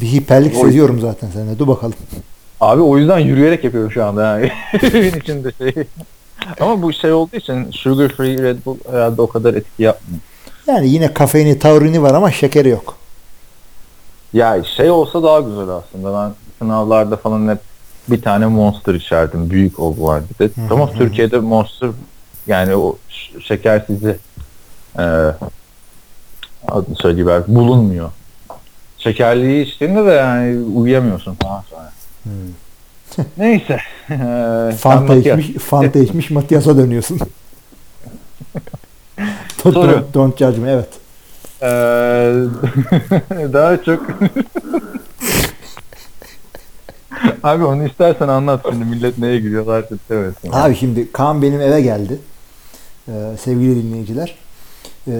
Bir 0.00 0.06
hiperlik 0.06 0.56
O- 0.56 0.66
seziyorum 0.66 1.00
zaten 1.00 1.28
seninle. 1.34 1.58
Dur 1.58 1.68
bakalım. 1.68 1.94
Abi 2.60 2.82
o 2.82 2.98
yüzden 2.98 3.18
yürüyerek 3.18 3.64
yapıyorum 3.64 3.90
şu 3.90 4.04
anda 4.04 4.22
yani. 4.24 4.52
Evin 4.82 5.20
içinde 5.20 5.52
şey. 5.58 5.84
Ama 6.60 6.82
bu 6.82 6.92
şey 6.92 7.12
olduğu 7.12 7.36
için 7.36 7.70
sugar 7.70 8.08
free 8.08 8.42
Red 8.42 8.58
Bull 8.66 8.76
herhalde 8.90 9.22
o 9.22 9.26
kadar 9.26 9.54
etki 9.54 9.82
yapmıyor. 9.82 10.20
Yani 10.66 10.88
yine 10.88 11.14
kafeini, 11.14 11.58
taurini 11.58 12.02
var 12.02 12.14
ama 12.14 12.30
şekeri 12.32 12.68
yok. 12.68 12.96
Ya 14.32 14.64
şey 14.76 14.90
olsa 14.90 15.22
daha 15.22 15.40
güzel 15.40 15.68
aslında. 15.68 16.12
Ben 16.22 16.32
sınavlarda 16.58 17.16
falan 17.16 17.48
hep 17.48 17.58
bir 18.08 18.22
tane 18.22 18.46
Monster 18.46 18.94
içerdim. 18.94 19.50
Büyük 19.50 19.80
o 19.80 19.94
vardı. 20.06 20.50
Ama. 20.70 20.90
Türkiye'de 20.92 21.38
Monster 21.38 21.90
yani 22.46 22.76
o 22.76 22.96
ş- 23.08 23.40
şekersizi 23.40 24.16
e, 24.98 25.02
adını 26.68 26.96
söyleyeyim 26.96 27.44
bulunmuyor. 27.48 28.10
Şekerliyi 28.98 29.66
içtiğinde 29.66 30.06
de 30.06 30.10
yani 30.10 30.64
uyuyamıyorsun 30.64 31.34
falan 31.34 31.62
sonra. 31.70 31.92
Neyse. 33.38 33.80
Ee, 34.10 34.16
sen 34.16 34.76
Fanta 34.76 35.14
içmiş, 35.14 35.52
Fanta 35.52 35.98
içmiş 35.98 36.30
Matias'a 36.30 36.76
dönüyorsun. 36.76 37.18
don't, 39.64 39.74
Soru. 39.74 39.92
don't, 39.92 40.14
don't 40.14 40.38
judge 40.38 40.58
me. 40.58 40.70
Evet. 40.70 40.88
Ee, 41.62 41.66
daha 43.52 43.82
çok 43.82 44.06
Abi 47.42 47.64
onu 47.64 47.86
istersen 47.86 48.28
anlat 48.28 48.66
şimdi 48.70 48.84
millet 48.84 49.18
neye 49.18 49.38
gülüyorlar 49.38 49.84
istemesin. 49.90 50.50
Abi 50.52 50.76
şimdi 50.76 51.12
Kaan 51.12 51.42
benim 51.42 51.60
eve 51.60 51.80
geldi. 51.80 52.18
Ee, 53.08 53.12
sevgili 53.44 53.82
dinleyiciler. 53.82 54.34
Ee, 55.08 55.12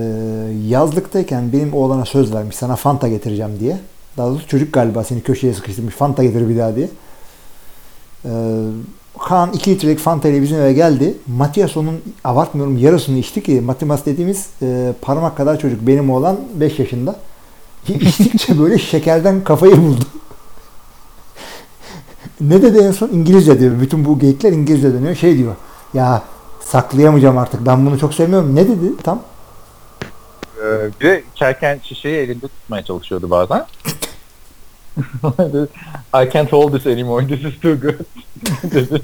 yazlıktayken 0.68 1.52
benim 1.52 1.74
oğlana 1.74 2.04
söz 2.04 2.34
vermiş 2.34 2.56
sana 2.56 2.76
Fanta 2.76 3.09
getireceğim 3.09 3.60
diye. 3.60 3.78
Daha 4.16 4.30
doğrusu 4.30 4.48
çocuk 4.48 4.72
galiba 4.72 5.04
seni 5.04 5.22
köşeye 5.22 5.54
sıkıştırmış 5.54 5.94
Fanta 5.94 6.22
getir 6.22 6.48
bir 6.48 6.59
daha 6.59 6.76
diye. 6.76 6.88
Ee, 8.24 8.30
Kaan 9.18 9.52
2 9.52 9.70
litrelik 9.70 9.98
Fanta 9.98 10.28
ile 10.28 10.42
bizim 10.42 10.60
eve 10.60 10.72
geldi. 10.72 11.14
Matias 11.26 11.76
onun 11.76 12.00
abartmıyorum 12.24 12.78
yarısını 12.78 13.18
içti 13.18 13.42
ki 13.42 13.60
Matias 13.60 14.06
dediğimiz 14.06 14.46
e, 14.62 14.92
parmak 15.00 15.36
kadar 15.36 15.59
çocuk. 15.59 15.86
Benim 15.86 16.10
oğlan 16.10 16.40
5 16.54 16.78
yaşında. 16.78 17.16
İçtikçe 17.88 18.59
böyle 18.59 18.78
şekerden 18.78 19.44
kafayı 19.44 19.76
buldu. 19.76 20.04
ne 22.40 22.62
dedi 22.62 22.78
en 22.78 22.92
son? 22.92 23.09
İngilizce 23.09 23.60
diyor. 23.60 23.80
Bütün 23.80 24.04
bu 24.04 24.18
geyikler 24.18 24.52
İngilizce 24.52 24.92
dönüyor. 24.92 25.14
Şey 25.14 25.38
diyor. 25.38 25.54
Ya 25.94 26.22
saklayamayacağım 26.60 27.38
artık. 27.38 27.66
Ben 27.66 27.86
bunu 27.86 27.98
çok 27.98 28.14
sevmiyorum. 28.14 28.54
Ne 28.54 28.68
dedi 28.68 28.96
tam? 29.02 29.22
Ee, 30.62 30.90
bir 31.01 31.06
de 31.06 31.22
içerken 31.34 31.80
şişeyi 31.82 32.16
elinde 32.16 32.48
tutmaya 32.48 32.84
çalışıyordu 32.84 33.30
bazen. 33.30 33.64
I 36.14 36.30
can't 36.32 36.52
hold 36.52 36.72
this 36.72 36.86
anymore. 36.86 37.26
This 37.26 37.52
is 37.52 37.60
too 37.60 37.80
good. 37.80 37.94
dedi. 38.74 39.02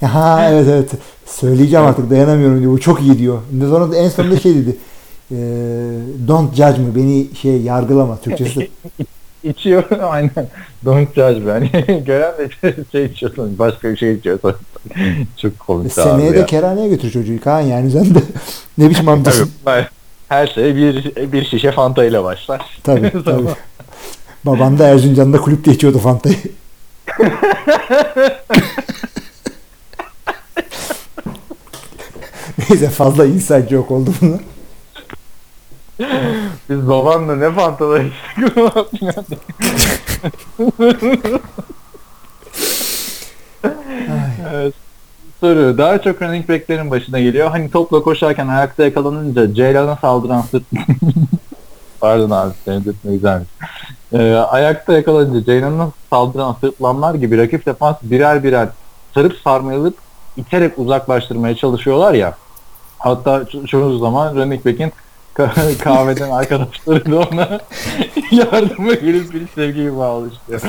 Ha 0.00 0.48
evet 0.50 0.66
evet. 0.68 0.90
Söyleyeceğim 1.26 1.86
artık 1.86 2.10
dayanamıyorum 2.10 2.60
diyor. 2.60 2.72
Bu 2.72 2.80
çok 2.80 3.02
iyi 3.02 3.18
diyor. 3.18 3.38
Sonra 3.60 3.92
da 3.92 3.96
en 3.96 4.08
sonunda 4.08 4.40
şey 4.40 4.54
dedi. 4.54 4.76
Eee, 5.30 5.38
don't 6.28 6.54
judge 6.54 6.78
me. 6.82 6.94
Beni 6.94 7.26
şey 7.34 7.62
yargılama 7.62 8.20
Türkçesi. 8.20 8.70
İçiyor 9.44 9.84
aynen. 10.02 10.48
Don't 10.84 11.14
judge 11.14 11.40
me. 11.40 11.50
Yani 11.50 12.04
gören 12.04 12.32
de 12.38 12.74
şey 12.92 13.04
içiyorsun. 13.04 13.58
Başka 13.58 13.90
bir 13.90 13.96
şey 13.96 14.14
içiyorsun. 14.14 14.54
Çok 15.36 15.58
komik 15.58 15.98
abi 15.98 16.08
Seneye 16.08 16.32
de 16.32 16.38
ya. 16.38 16.46
kerhaneye 16.46 16.88
götür 16.88 17.10
çocuğu 17.10 17.40
Kaan 17.40 17.60
yani 17.60 17.90
sen 17.90 18.14
de 18.14 18.18
ne 18.78 18.90
biçim 18.90 19.08
amcasın. 19.08 19.50
Her 20.28 20.46
şey 20.46 20.76
bir, 20.76 21.16
bir 21.32 21.44
şişe 21.44 21.72
Fanta 21.72 22.04
ile 22.04 22.24
başlar. 22.24 22.78
Tabii 22.82 23.10
tabii. 23.24 23.48
Baban 24.44 24.78
da 24.78 24.88
Erzincan'da 24.88 25.40
kulüpte 25.40 25.72
içiyordu 25.72 25.98
Fanta'yı. 25.98 26.36
Neyse 32.70 32.90
fazla 32.90 33.26
inside 33.26 33.66
joke 33.70 33.94
oldu 33.94 34.10
bunlar. 34.20 34.40
Biz 36.70 36.88
babanla 36.88 37.36
ne 37.36 37.52
Fanta'lar 37.52 38.00
içtik. 38.00 38.38
evet. 44.52 44.74
Soru. 45.44 45.78
Daha 45.78 46.02
çok 46.02 46.22
running 46.22 46.48
back'lerin 46.48 46.90
başına 46.90 47.20
geliyor. 47.20 47.50
Hani 47.50 47.70
topla 47.70 48.02
koşarken 48.02 48.48
ayakta 48.48 48.84
yakalanınca 48.84 49.54
Ceylan'a 49.54 49.96
saldıran 49.96 50.40
sırt... 50.40 50.62
Pardon 52.00 52.30
abi 52.30 52.52
de 52.66 52.92
güzelmiş. 53.04 53.48
Ee, 54.12 54.32
ayakta 54.34 54.92
yakalanınca 54.92 55.44
Ceylan'a 55.44 55.90
saldıran 56.10 56.56
sırtlanlar 56.60 57.14
gibi 57.14 57.38
rakip 57.38 57.66
defans 57.66 57.96
birer 58.02 58.44
birer 58.44 58.68
sarıp 59.14 59.36
sarmayalıp 59.36 59.96
iterek 60.36 60.78
uzaklaştırmaya 60.78 61.56
çalışıyorlar 61.56 62.14
ya. 62.14 62.34
Hatta 62.98 63.36
ço- 63.36 63.66
çoğu 63.66 63.98
zaman 63.98 64.36
running 64.36 64.66
back'in 64.66 64.92
kahveden 65.78 66.30
arkadaşları 66.30 67.04
da 67.12 67.18
ona 67.18 67.60
yardıma 68.30 68.94
gelip 68.94 69.34
bir 69.34 69.48
sevgiyi 69.54 69.96
bağlıştırıyor. 69.96 70.62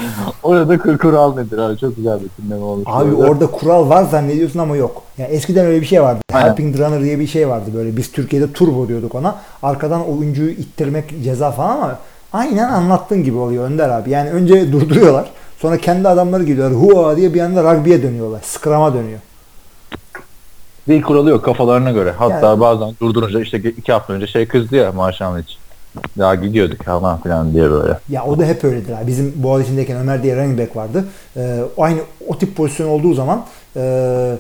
Orada 0.44 0.78
kur 0.78 0.98
kural 0.98 1.36
nedir 1.36 1.58
abi? 1.58 1.78
Çok 1.78 1.96
güzel 1.96 2.20
bir 2.20 2.44
dinleme 2.44 2.64
olmuş. 2.64 2.86
Abi 2.88 3.14
orada. 3.16 3.30
orada 3.30 3.48
kural 3.48 3.90
var 3.90 4.04
zannediyorsun 4.04 4.60
ama 4.60 4.76
yok. 4.76 5.04
Yani 5.18 5.30
eskiden 5.30 5.66
öyle 5.66 5.82
bir 5.82 5.86
şey 5.86 6.02
vardı. 6.02 6.20
Aynen. 6.34 6.48
Helping 6.48 6.80
runner 6.80 7.04
diye 7.04 7.20
bir 7.20 7.28
şey 7.28 7.50
vardı 7.50 7.72
böyle. 7.76 7.98
Biz 7.98 8.12
Türkiye'de 8.12 8.54
turbo 8.54 8.88
diyorduk 8.88 9.16
ona. 9.16 9.36
Arkadan 9.64 10.10
oyuncuyu 10.10 10.52
ittirmek 10.52 11.24
ceza 11.24 11.52
falan 11.52 11.76
ama 11.76 12.00
aynen 12.34 12.70
anlattığın 12.70 13.24
gibi 13.24 13.38
oluyor 13.38 13.66
Önder 13.66 13.90
abi. 13.90 14.10
Yani 14.10 14.30
önce 14.30 14.72
durduruyorlar. 14.72 15.30
Sonra 15.60 15.78
kendi 15.78 16.08
adamları 16.08 16.44
geliyorlar. 16.44 16.80
Hua 16.82 17.18
diye 17.18 17.34
bir 17.34 17.42
anda 17.42 17.76
rugby'ye 17.76 18.04
dönüyorlar. 18.04 18.42
Scrum'a 18.44 18.94
dönüyor. 18.94 19.20
Bir 20.88 21.02
kuralı 21.02 21.30
yok 21.30 21.46
kafalarına 21.46 21.92
göre. 21.92 22.12
Hatta 22.18 22.46
Yani- 22.48 22.60
bazen 22.60 22.94
durdurunca 23.02 23.42
işte 23.42 23.58
iki 23.58 23.92
hafta 23.92 24.14
önce 24.14 24.28
şey 24.28 24.46
kızdı 24.48 24.76
ya 24.76 24.92
Marshall 24.92 25.40
için. 25.40 25.58
Daha 26.18 26.36
gidiyorduk 26.36 26.84
falan 26.84 27.22
filan 27.22 27.54
diye 27.54 27.72
böyle. 27.72 27.98
Ya 28.10 28.26
o 28.26 28.40
da 28.40 28.46
hep 28.46 28.64
öyledir 28.64 28.94
abi. 28.98 29.08
Bizim 29.08 29.34
Boğaziçi'ndeyken 29.36 29.98
Ömer 29.98 30.24
diye 30.24 30.36
running 30.36 30.60
back 30.60 30.76
vardı. 30.76 31.06
Ee, 31.38 31.60
aynı 31.78 32.00
o 32.28 32.38
tip 32.38 32.56
pozisyon 32.56 32.90
olduğu 32.90 33.14
zaman 33.14 33.46
e, 33.76 34.36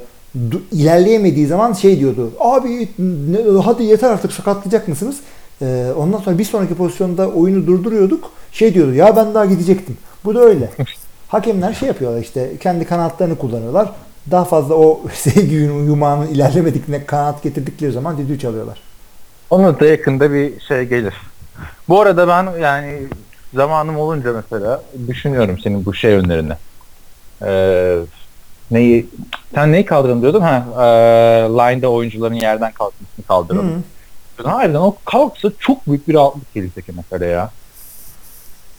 ilerleyemediği 0.72 1.48
zaman 1.48 1.74
şey 1.74 2.00
diyordu. 2.00 2.32
Abi 2.40 2.90
ne- 3.00 3.62
hadi 3.64 3.84
yeter 3.84 4.10
artık 4.10 4.34
sakatlayacak 4.34 4.88
mısınız? 4.88 5.16
Ee, 5.62 5.88
ondan 5.98 6.18
sonra 6.18 6.38
bir 6.38 6.44
sonraki 6.44 6.76
pozisyonda 6.76 7.28
oyunu 7.30 7.68
durduruyorduk. 7.68 8.32
Şey 8.52 8.74
diyordu 8.74 8.94
ya 8.94 9.16
ben 9.16 9.34
daha 9.34 9.46
gidecektim. 9.46 9.98
Bu 10.26 10.36
da 10.36 10.40
öyle. 10.40 10.70
Hakemler 11.28 11.74
şey 11.74 11.88
yapıyorlar 11.88 12.22
işte 12.22 12.50
kendi 12.60 12.86
kanatlarını 12.86 13.36
kullanıyorlar. 13.38 13.90
Daha 14.32 14.46
fazla 14.46 14.76
o 14.76 15.02
sevgi 15.14 15.56
yumağının 15.56 16.28
ilerlemediklerine 16.28 17.06
kanaat 17.06 17.44
getirdikleri 17.44 17.92
zaman 17.92 18.18
düdüğü 18.18 18.40
çalıyorlar. 18.40 18.80
Ona 19.50 19.80
da 19.80 19.86
yakında 19.86 20.34
bir 20.34 20.60
şey 20.60 20.84
gelir. 20.84 21.14
Bu 21.90 22.02
arada 22.02 22.28
ben 22.28 22.60
yani 22.60 23.00
zamanım 23.54 23.98
olunca 23.98 24.34
mesela 24.34 24.82
düşünüyorum 25.08 25.60
senin 25.64 25.86
bu 25.86 25.94
şey 25.94 26.14
önlerini. 26.14 26.54
Ee, 27.46 27.98
neyi 28.72 29.10
sen 29.56 29.72
neyi 29.72 29.86
kaldıralım 29.86 30.22
diyordun 30.22 30.42
ha 30.42 30.66
e, 30.78 30.86
line'da 31.50 31.88
oyuncuların 31.88 32.34
yerden 32.34 32.72
kalkmasını 32.72 33.26
kaldıralım. 33.28 33.84
Hı. 34.38 34.50
Harbiden 34.50 34.80
o 34.80 34.96
kalksa 35.06 35.52
çok 35.60 35.88
büyük 35.88 36.08
bir 36.08 36.14
rahatlık 36.14 36.54
gelecek 36.54 36.86
mesele 36.96 37.26
ya. 37.26 37.52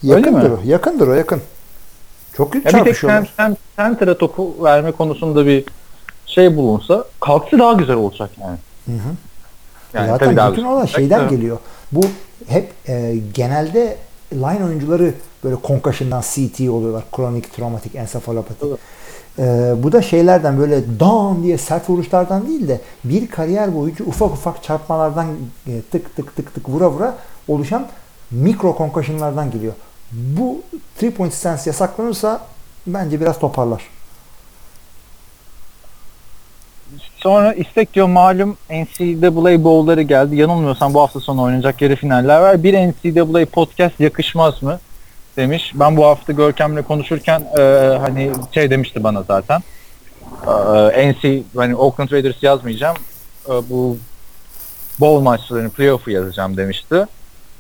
Öyle 0.05 0.15
Yakındır 0.15 0.51
mi? 0.51 0.57
o. 0.65 0.69
Yakındır 0.69 1.09
o 1.09 1.15
yakın. 1.15 1.41
Çok 2.37 2.55
ya 2.55 2.61
bir 2.65 2.85
tek 2.85 2.97
sen, 2.97 3.27
sen, 3.37 3.57
center'a 3.77 4.19
topu 4.19 4.55
verme 4.65 4.93
konusunda 4.93 5.47
bir 5.47 5.65
şey 6.27 6.57
bulunsa 6.57 7.05
kalksa 7.21 7.59
daha 7.59 7.73
güzel 7.73 7.97
olacak 7.97 8.31
yani. 8.41 8.59
Hı 8.87 8.93
hı. 8.93 9.15
yani 9.95 10.07
Zaten 10.07 10.27
tabii 10.27 10.37
daha 10.37 10.53
bütün 10.53 10.65
olacak 10.65 10.89
şeyden 10.91 11.21
da- 11.21 11.31
geliyor. 11.31 11.59
Bu 11.93 12.01
hep 12.47 12.73
e, 12.89 13.17
genelde 13.35 13.97
line 14.33 14.65
oyuncuları 14.65 15.15
böyle 15.45 15.57
concussion'dan 15.65 16.21
CT 16.21 16.61
oluyorlar. 16.61 17.05
Kronik 17.17 17.53
travmatik 17.53 17.95
ensefalopati. 17.95 18.67
Evet. 18.67 18.79
E, 19.39 19.75
bu 19.83 19.93
da 19.93 20.03
şeylerden 20.03 20.59
böyle 20.59 21.01
dam 21.01 21.43
diye 21.43 21.59
sert 21.59 21.91
vuruşlardan 21.91 22.47
değil 22.47 22.69
de 22.69 22.81
bir 23.05 23.29
kariyer 23.29 23.75
boyunca 23.75 24.05
ufak 24.05 24.31
ufak 24.31 24.63
çarpmalardan 24.63 25.27
e, 25.67 25.83
tık 25.93 26.17
tık 26.17 26.37
tık 26.37 26.55
tık 26.55 26.69
vura 26.69 26.91
vura 26.91 27.15
oluşan 27.49 27.87
mikro 28.31 28.75
concussion'lardan 28.79 29.51
geliyor. 29.51 29.73
Bu 30.13 30.63
three 30.99 31.11
point 31.11 31.35
stance 31.35 31.63
yasaklanırsa 31.67 32.41
bence 32.87 33.21
biraz 33.21 33.39
toparlar. 33.39 33.83
Sonra 37.17 37.53
istek 37.55 37.95
diyor 37.95 38.07
malum 38.07 38.57
NCAA 38.71 39.65
Bowl'ları 39.65 40.03
geldi. 40.03 40.37
Yanılmıyorsam 40.37 40.95
bu 40.95 41.01
hafta 41.01 41.21
sonu 41.21 41.43
oynanacak 41.43 41.83
yarı 41.83 41.97
finaller 41.97 42.41
var. 42.41 42.63
Bir 42.63 42.75
NCAA 42.75 43.47
podcast 43.47 44.01
yakışmaz 44.01 44.63
mı? 44.63 44.81
Demiş. 45.37 45.73
Ben 45.75 45.97
bu 45.97 46.05
hafta 46.05 46.33
Görkem'le 46.33 46.83
konuşurken 46.83 47.41
e, 47.59 47.63
hani 48.01 48.33
şey 48.55 48.71
demişti 48.71 49.05
bana 49.05 49.23
zaten. 49.23 49.63
Ee, 50.47 51.13
NC 51.13 51.43
hani 51.57 51.77
Oakland 51.77 52.11
Raiders 52.11 52.43
yazmayacağım. 52.43 52.97
Ee, 53.49 53.53
bu 53.71 53.99
bowl 55.01 55.23
maçlarını 55.23 55.71
playoff'u 55.71 56.11
yazacağım 56.11 56.57
demişti. 56.57 57.07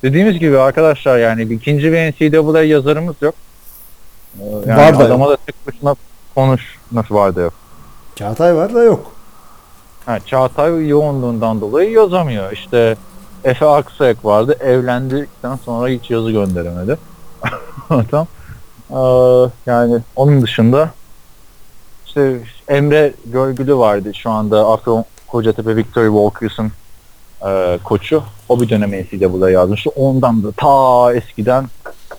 Dediğimiz 0.07 0.39
gibi 0.39 0.59
arkadaşlar 0.59 1.19
yani 1.19 1.43
ikinci 1.43 1.93
bir 1.93 1.99
NCAA 2.13 2.63
yazarımız 2.63 3.17
yok. 3.21 3.35
Ee, 4.41 4.45
Yani 4.67 4.79
Var 4.79 4.99
da 4.99 5.05
adama 5.05 5.31
da 5.31 5.37
tek 5.47 5.67
başına 5.67 5.95
konuş 6.35 6.79
nasıl 6.93 7.15
var 7.15 7.37
da 7.37 7.41
yok. 7.41 7.53
Çağatay 8.17 8.57
var 8.57 8.75
da 8.75 8.83
yok. 8.83 9.13
Ha, 10.07 10.19
Çağatay 10.27 10.89
yoğunluğundan 10.89 11.61
dolayı 11.61 11.91
yazamıyor. 11.91 12.53
İşte 12.53 12.97
Efe 13.45 13.67
Aksayak 13.67 14.25
vardı. 14.25 14.57
Evlendikten 14.61 15.57
sonra 15.57 15.89
hiç 15.89 16.11
yazı 16.11 16.31
gönderemedi. 16.31 16.99
Tamam. 18.11 18.27
Ee, 18.91 19.51
yani 19.67 20.01
onun 20.17 20.43
dışında 20.43 20.91
işte 22.07 22.41
Emre 22.69 23.13
Görgülü 23.25 23.77
vardı 23.77 24.15
şu 24.15 24.31
anda 24.31 24.69
Afyon 24.69 25.05
Kocatepe 25.29 25.77
Victory 25.77 26.07
Walkers'ın 26.07 26.73
e, 27.47 27.79
koçu. 27.85 28.23
O 28.49 28.61
bir 28.61 28.69
dönem 28.69 28.91
NCAA'da 28.93 29.51
yazmıştı. 29.51 29.91
Ondan 29.91 30.43
da 30.43 30.53
ta 30.53 31.15
eskiden 31.15 31.67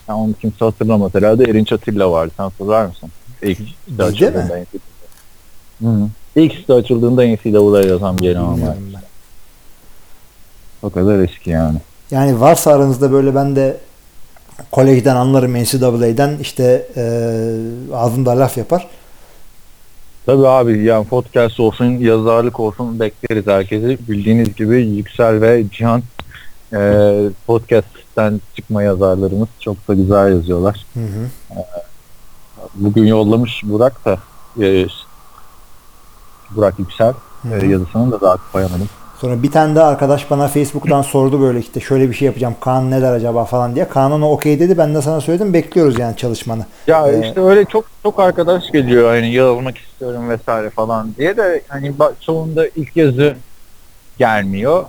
yani 0.10 0.19
onu 0.19 0.34
kimse 0.41 0.65
hatırlamaz 0.65 1.15
herhalde 1.15 1.44
Erinç 1.44 1.73
Atilla 1.73 2.11
vardı. 2.11 2.34
Sen 2.38 2.44
hatırlar 2.44 2.85
mısın? 2.85 3.10
İlk 3.41 3.57
site 3.57 4.03
açıldığında 4.03 4.56
mi? 4.56 4.61
NCAA. 4.61 4.80
Hı 5.81 5.88
hı. 5.88 6.07
İlk 6.35 6.53
site 6.53 6.73
açıldığında 6.73 7.22
NCAA'da 7.22 7.88
yazan 7.88 8.18
bir 8.18 8.30
eleman 8.30 8.61
var. 8.64 8.76
O 10.84 10.89
kadar 10.89 11.19
eski 11.19 11.49
yani. 11.49 11.77
Yani 12.11 12.39
varsa 12.41 12.73
aranızda 12.73 13.11
böyle 13.11 13.35
ben 13.35 13.56
de 13.56 13.77
kolejden 14.72 15.15
anlarım 15.15 15.64
NCAA'den 15.64 16.38
işte 16.41 16.88
e, 16.95 17.03
ağzımda 17.94 18.39
laf 18.39 18.57
yapar. 18.57 18.88
Tabii 20.27 20.47
abi 20.47 20.83
yani 20.83 21.07
podcast 21.07 21.59
olsun, 21.59 21.85
yazarlık 21.85 22.59
olsun 22.59 22.99
bekleriz 22.99 23.47
herkesi. 23.47 23.97
Bildiğiniz 24.07 24.55
gibi 24.55 24.81
Yüksel 24.81 25.41
ve 25.41 25.63
Cihan 25.71 26.03
e, 26.73 26.79
podcast'ten 27.45 28.41
çıkma 28.55 28.83
yazarlarımız 28.83 29.47
çok 29.59 29.87
da 29.87 29.93
güzel 29.93 30.31
yazıyorlar. 30.31 30.85
Hı 30.93 30.99
hı. 30.99 31.29
Bugün 32.75 33.05
yollamış 33.05 33.61
Burak 33.63 34.05
da 34.05 34.17
e, 34.61 34.87
Burak 36.55 36.79
Yüksel 36.79 37.13
Hı 37.41 37.55
e, 37.55 37.61
hı. 37.61 37.65
yazısını 37.65 38.11
da 38.11 38.21
daha 38.21 38.37
koyamadım. 38.51 38.89
Sonra 39.22 39.44
bir 39.44 39.52
tane 39.52 39.76
de 39.76 39.84
arkadaş 39.84 40.31
bana 40.31 40.48
Facebook'tan 40.48 41.02
sordu 41.02 41.41
böyle 41.41 41.60
işte 41.60 41.80
şöyle 41.80 42.10
bir 42.10 42.14
şey 42.14 42.26
yapacağım 42.26 42.56
Kaan 42.61 42.91
ne 42.91 43.02
der 43.02 43.11
acaba 43.14 43.45
falan 43.45 43.76
diye. 43.76 43.89
Kaan 43.89 44.11
ona 44.11 44.31
okey 44.31 44.60
dedi 44.60 44.77
ben 44.77 44.95
de 44.95 45.02
sana 45.02 45.22
söyledim 45.22 45.53
bekliyoruz 45.53 45.99
yani 45.99 46.15
çalışmanı. 46.18 46.65
Ya 46.88 47.07
Ee, 47.07 47.27
işte 47.27 47.41
öyle 47.41 47.65
çok 47.65 47.85
çok 48.03 48.19
arkadaş 48.19 48.72
geliyor 48.72 49.10
hani 49.10 49.34
yazmak 49.34 49.77
istiyorum 49.77 50.30
vesaire 50.30 50.69
falan 50.69 51.15
diye 51.18 51.38
de 51.38 51.61
hani 51.68 51.94
çoğunda 52.22 52.68
ilk 52.68 52.98
yazı 52.98 53.35
gelmiyor. 54.18 54.85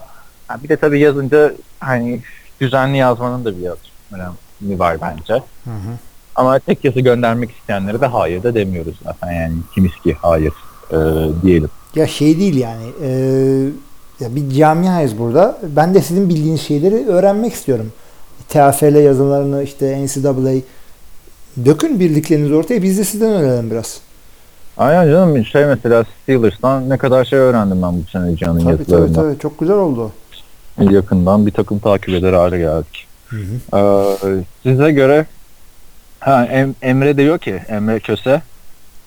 Ha, 0.48 0.56
bir 0.62 0.68
de 0.68 0.76
tabii 0.76 1.00
yazınca 1.00 1.52
hani 1.80 2.20
düzenli 2.60 2.96
yazmanın 2.96 3.44
da 3.44 3.58
bir 3.58 3.62
yazı 3.62 3.80
önemli 4.12 4.78
var 4.78 4.96
bence. 5.00 5.34
Hı 5.64 5.70
hı. 5.70 5.92
Ama 6.34 6.58
tek 6.58 6.84
yazı 6.84 7.00
göndermek 7.00 7.50
isteyenlere 7.50 8.00
de 8.00 8.06
hayır 8.06 8.42
da 8.42 8.54
demiyoruz 8.54 8.94
zaten 9.04 9.32
yani 9.32 9.54
kimiz 9.74 9.92
ki 10.04 10.16
hayır 10.22 10.52
e, 10.90 10.96
diyelim. 11.42 11.70
Ya 11.94 12.06
şey 12.06 12.38
değil 12.38 12.56
yani 12.56 12.84
e, 13.02 13.10
ya 14.20 14.34
bir 14.36 14.50
camiayız 14.50 15.18
burada. 15.18 15.58
Ben 15.62 15.94
de 15.94 16.02
sizin 16.02 16.28
bildiğiniz 16.28 16.60
şeyleri 16.60 17.06
öğrenmek 17.08 17.52
istiyorum. 17.52 17.92
TFL 18.48 18.94
yazılarını 19.04 19.62
işte 19.62 20.04
NCAA 20.04 20.54
dökün 21.64 22.00
birliklerinizi 22.00 22.54
ortaya 22.54 22.82
biz 22.82 22.98
de 22.98 23.04
sizden 23.04 23.30
öğrenelim 23.32 23.70
biraz. 23.70 24.00
Aynen 24.76 25.10
canım 25.10 25.44
şey 25.44 25.64
mesela 25.64 26.04
Steelers'tan 26.22 26.88
ne 26.88 26.98
kadar 26.98 27.24
şey 27.24 27.38
öğrendim 27.38 27.82
ben 27.82 27.92
bu 28.02 28.10
sene 28.10 28.36
Can'ın 28.36 28.58
Tabii 28.60 28.64
tabii 28.64 28.80
yazılarından. 28.92 29.14
tabii 29.22 29.38
çok 29.38 29.58
güzel 29.58 29.76
oldu. 29.76 30.12
Yakından 30.80 31.46
bir 31.46 31.52
takım 31.52 31.78
takip 31.78 32.08
eder 32.08 32.32
hale 32.32 32.58
geldik. 32.58 33.06
Hı 33.28 33.36
hı. 33.36 33.78
Ee, 34.28 34.44
size 34.62 34.90
göre 34.92 35.26
ha, 36.20 36.44
Em- 36.44 36.74
Emre 36.82 37.16
diyor 37.16 37.38
ki 37.38 37.60
Emre 37.68 38.00
Köse 38.00 38.42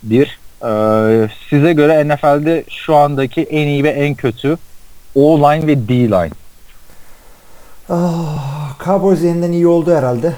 bir 0.03 0.39
e, 0.63 1.29
size 1.49 1.73
göre 1.73 2.07
NFL'de 2.07 2.63
şu 2.69 2.95
andaki 2.95 3.41
en 3.41 3.67
iyi 3.67 3.83
ve 3.83 3.89
en 3.89 4.15
kötü 4.15 4.57
O-line 5.15 5.67
ve 5.67 5.88
D-line. 5.88 6.31
Ah, 7.89 8.75
Cowboys 8.85 9.23
yeniden 9.23 9.51
iyi 9.51 9.67
oldu 9.67 9.95
herhalde. 9.95 10.33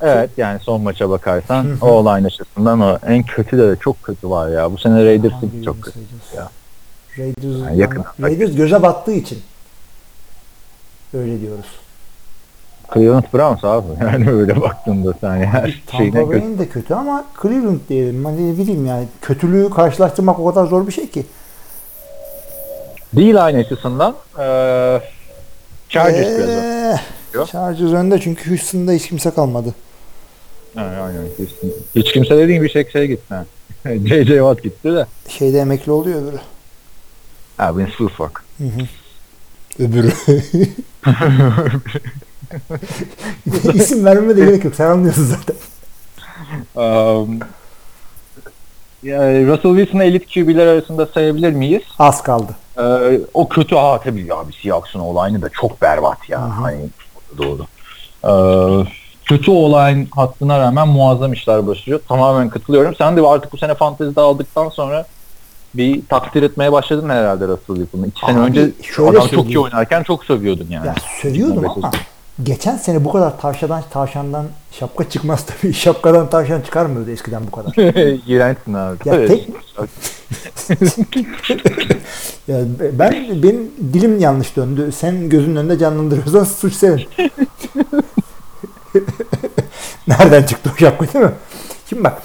Evet 0.00 0.30
yani 0.36 0.60
son 0.60 0.80
maça 0.82 1.10
bakarsan. 1.10 1.66
O-line 1.80 2.26
açısından 2.26 2.80
o 2.80 2.98
en 3.06 3.22
kötü 3.22 3.58
de 3.58 3.76
çok 3.80 4.02
kötü 4.02 4.30
var 4.30 4.48
ya. 4.48 4.72
Bu 4.72 4.78
sene 4.78 5.04
Raiders'ın 5.04 5.62
çok 5.64 5.82
kötü. 5.82 5.98
ya. 6.36 6.48
Raiders, 7.18 7.60
Yani 7.66 7.78
yakın. 7.78 8.04
Raiders 8.22 8.54
göze 8.56 8.82
battığı 8.82 9.12
için. 9.12 9.38
Öyle 11.14 11.40
diyoruz. 11.40 11.66
Cleveland 12.94 13.24
Browns 13.34 13.64
abi. 13.64 13.86
Yani 14.00 14.30
öyle 14.30 14.60
baktığında 14.60 15.14
sen 15.20 15.34
yani 15.36 15.46
her 15.46 15.82
şeyine 15.98 16.12
Tampa 16.14 16.30
kötü. 16.30 16.42
Bay'in 16.42 16.58
de 16.58 16.68
kötü 16.68 16.94
ama 16.94 17.24
Cleveland 17.42 17.80
diyelim. 17.88 18.24
Hani 18.24 18.54
ne 18.54 18.58
bileyim 18.58 18.86
yani 18.86 19.08
kötülüğü 19.22 19.70
karşılaştırmak 19.70 20.38
o 20.40 20.44
kadar 20.44 20.66
zor 20.66 20.86
bir 20.86 20.92
şey 20.92 21.10
ki. 21.10 21.26
D-line 23.16 23.58
açısından 23.58 24.16
e, 24.38 24.44
Chargers 25.88 26.38
biraz. 26.38 26.48
Ee, 26.48 27.00
Yok. 27.34 27.48
Chargers 27.48 27.92
önde 27.92 28.20
çünkü 28.20 28.50
Houston'da 28.50 28.92
hiç 28.92 29.08
kimse 29.08 29.30
kalmadı. 29.30 29.74
Aynen, 30.76 31.00
aynen. 31.00 31.22
Hiç, 31.38 31.50
hiç 31.94 32.12
kimse 32.12 32.36
dediğin 32.36 32.62
bir 32.62 32.68
şey 32.68 32.90
şey 32.90 33.06
gitti. 33.06 33.34
J.J. 33.84 34.24
Watt 34.26 34.62
gitti 34.62 34.92
de. 34.92 35.06
Şeyde 35.28 35.58
emekli 35.58 35.92
oluyor 35.92 36.22
öbürü. 36.22 36.40
Ha 37.56 37.76
Vince 37.76 37.90
Wilfork. 37.90 38.44
Hı 38.58 38.64
hı. 38.64 38.86
Öbürü. 39.84 40.12
İsim 43.74 44.04
vermeme 44.04 44.36
de 44.36 44.44
gerek 44.44 44.64
yok. 44.64 44.74
Sen 44.74 44.86
anlıyorsun 44.86 45.24
zaten. 45.24 45.56
Um, 46.74 47.38
yani 49.02 49.46
Russell 49.46 49.76
Wilson'ı 49.76 50.04
elit 50.04 50.34
QB'ler 50.34 50.66
arasında 50.66 51.06
sayabilir 51.06 51.52
miyiz? 51.52 51.82
Az 51.98 52.22
kaldı. 52.22 52.56
Ee, 52.78 53.20
o 53.34 53.48
kötü 53.48 53.76
ha 53.76 54.00
tabii 54.04 54.26
ya 54.26 54.48
bir 54.48 54.52
Seahawks'ın 54.62 55.00
olayını 55.00 55.42
da 55.42 55.48
çok 55.48 55.82
berbat 55.82 56.28
ya. 56.28 56.40
Hı 56.40 56.44
hı. 56.44 56.50
Hani 56.50 56.88
doğru. 57.38 57.66
Ee, 58.24 58.86
kötü 59.24 59.50
olayın 59.50 60.08
hattına 60.10 60.58
rağmen 60.58 60.88
muazzam 60.88 61.32
işler 61.32 61.66
başlıyor. 61.66 62.00
Tamamen 62.08 62.48
katılıyorum. 62.48 62.94
Sen 62.94 63.16
de 63.16 63.20
artık 63.20 63.52
bu 63.52 63.56
sene 63.58 63.74
fantezide 63.74 64.20
aldıktan 64.20 64.68
sonra 64.68 65.06
bir 65.74 66.06
takdir 66.08 66.42
etmeye 66.42 66.72
başladın 66.72 67.08
herhalde 67.08 67.48
Russell 67.48 67.76
Wilson'ı. 67.76 68.06
İki 68.06 68.26
sene 68.26 68.38
Abi, 68.38 68.44
önce 68.44 68.70
şöyle 68.82 69.18
adam 69.18 69.28
çok 69.28 69.48
iyi 69.48 69.58
oynarken 69.58 70.02
çok 70.02 70.24
sövüyordun 70.24 70.66
yani. 70.70 70.86
Ya 70.86 70.94
sövüyordum 71.22 71.70
ama 71.70 71.90
geçen 72.42 72.76
sene 72.76 73.04
bu 73.04 73.12
kadar 73.12 73.40
tavşadan 73.40 73.82
tavşandan 73.90 74.46
şapka 74.72 75.10
çıkmaz 75.10 75.46
tabii. 75.46 75.74
Şapkadan 75.74 76.30
tavşan 76.30 76.60
çıkarmıyordu 76.60 77.10
eskiden 77.10 77.42
bu 77.46 77.50
kadar. 77.50 77.72
İğrençsin 78.26 78.74
abi. 78.74 78.96
Ya 79.08 79.26
tek- 79.26 79.48
Ya 82.48 82.58
ben 82.92 83.42
benim 83.42 83.70
dilim 83.92 84.18
yanlış 84.18 84.56
döndü. 84.56 84.90
Sen 84.98 85.28
gözünün 85.28 85.56
önünde 85.56 85.78
canlandırıyorsan 85.78 86.44
suç 86.44 86.74
senin. 86.74 87.00
Nereden 90.08 90.42
çıktı 90.42 90.70
o 90.74 90.78
şapka 90.78 91.12
değil 91.12 91.24
mi? 91.24 91.32
Şimdi 91.88 92.04
bak. 92.04 92.22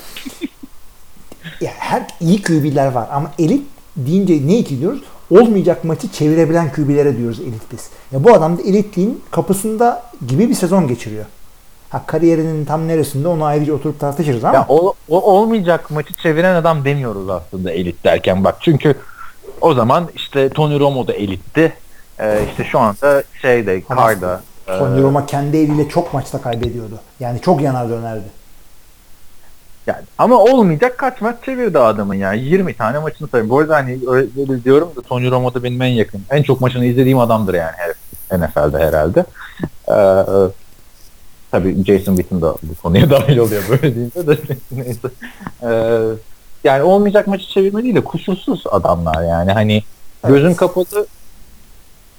Ya 1.61 1.71
her 1.77 2.07
iyi 2.21 2.41
QB'ler 2.41 2.87
var 2.91 3.07
ama 3.11 3.31
elit 3.39 3.63
deyince 3.97 4.47
ne 4.47 4.57
için 4.57 4.81
diyoruz? 4.81 5.01
Olmayacak 5.31 5.83
maçı 5.83 6.11
çevirebilen 6.11 6.71
QB'lere 6.71 7.17
diyoruz 7.17 7.39
elit 7.39 7.61
biz. 7.71 7.89
Ya 8.11 8.23
bu 8.23 8.33
adam 8.33 8.57
da 8.57 8.61
elitliğin 8.61 9.23
kapısında 9.31 10.03
gibi 10.27 10.49
bir 10.49 10.53
sezon 10.53 10.87
geçiriyor. 10.87 11.25
Ha 11.89 12.03
kariyerinin 12.07 12.65
tam 12.65 12.87
neresinde 12.87 13.27
onu 13.27 13.45
ayrıca 13.45 13.73
oturup 13.73 13.99
tartışırız 13.99 14.43
ama 14.43 14.55
Ya 14.55 14.65
o, 14.69 14.93
o 15.09 15.21
olmayacak 15.21 15.91
maçı 15.91 16.13
çeviren 16.13 16.55
adam 16.55 16.85
demiyoruz 16.85 17.29
aslında 17.29 17.71
elit 17.71 18.03
derken 18.03 18.43
bak 18.43 18.55
çünkü 18.59 18.95
o 19.61 19.73
zaman 19.73 20.09
işte 20.15 20.49
Tony 20.49 20.79
Romo 20.79 21.07
da 21.07 21.13
elitti. 21.13 21.73
Ee, 22.19 22.39
işte 22.49 22.63
şu 22.63 22.79
anda 22.79 23.23
şeyde 23.41 23.81
Ama 23.89 24.01
Carda 24.01 24.41
e, 24.67 24.77
Tony 24.77 25.01
Roma 25.01 25.25
kendi 25.25 25.57
eliyle 25.57 25.89
çok 25.89 26.13
maçta 26.13 26.41
kaybediyordu. 26.41 26.99
Yani 27.19 27.41
çok 27.41 27.61
yanar 27.61 27.89
dönerdi. 27.89 28.25
Yani, 29.87 30.01
ama 30.17 30.37
olmayacak 30.37 30.97
kaç 30.97 31.21
maç 31.21 31.35
çevirdi 31.45 31.79
adamın 31.79 32.15
yani 32.15 32.41
20 32.43 32.73
tane 32.73 32.99
maçını 32.99 33.27
tabii. 33.27 33.49
Bu 33.49 33.59
arada 33.59 33.75
hani 33.75 33.99
öyle 34.07 34.63
diyorum 34.63 34.91
da 34.95 35.01
Tony 35.01 35.31
Romo 35.31 35.53
da 35.53 35.63
benim 35.63 35.81
en 35.81 35.87
yakın. 35.87 36.21
En 36.31 36.43
çok 36.43 36.61
maçını 36.61 36.85
izlediğim 36.85 37.19
adamdır 37.19 37.53
yani 37.53 37.71
her- 37.77 37.97
NFL'de 38.39 38.77
herhalde. 38.77 39.25
Ee, 39.89 40.51
tabii 41.51 41.85
Jason 41.85 42.15
Witten 42.15 42.41
da 42.41 42.55
bu 42.63 42.75
konuya 42.83 43.09
dahil 43.09 43.37
oluyor 43.37 43.63
böyle 43.69 43.95
deyince 43.95 44.27
de 44.27 44.37
neyse. 44.71 45.07
Ee, 45.63 45.99
yani 46.63 46.83
olmayacak 46.83 47.27
maçı 47.27 47.47
çevirme 47.49 47.83
değil 47.83 47.95
de 47.95 48.03
kusursuz 48.03 48.63
adamlar 48.71 49.23
yani 49.23 49.51
hani 49.51 49.83
gözün 50.27 50.47
Evet. 50.47 50.57
kapalı 50.57 51.07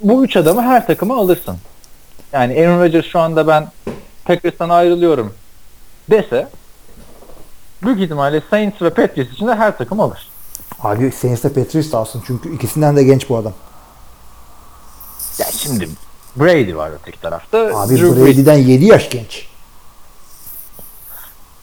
bu 0.02 0.24
üç 0.24 0.36
adamı 0.36 0.62
her 0.62 0.86
takıma 0.86 1.16
alırsın. 1.16 1.56
Yani 2.32 2.60
Aaron 2.60 2.80
Rodgers 2.80 3.06
şu 3.06 3.18
anda 3.18 3.46
ben 3.46 3.68
Packers'tan 4.24 4.68
ayrılıyorum 4.68 5.34
dese 6.10 6.48
büyük 7.82 8.00
ihtimalle 8.00 8.42
Saints 8.50 8.82
ve 8.82 8.90
Patriots 8.90 9.32
için 9.32 9.46
de 9.46 9.54
her 9.54 9.78
takım 9.78 10.00
alır. 10.00 10.28
Abi 10.80 11.12
Saints'te 11.12 11.48
Patriots 11.52 11.92
da 11.92 11.98
alsın. 11.98 12.22
Çünkü 12.26 12.54
ikisinden 12.54 12.96
de 12.96 13.04
genç 13.04 13.28
bu 13.28 13.36
adam. 13.36 13.52
Ya 15.38 15.46
şimdi 15.50 15.88
Brady 16.36 16.76
var 16.76 16.90
öteki 17.02 17.20
tarafta. 17.20 17.58
Abi 17.58 17.98
Drew 17.98 18.24
Brady'den 18.24 18.58
7 18.58 18.84
yaş 18.84 19.10
genç. 19.10 19.48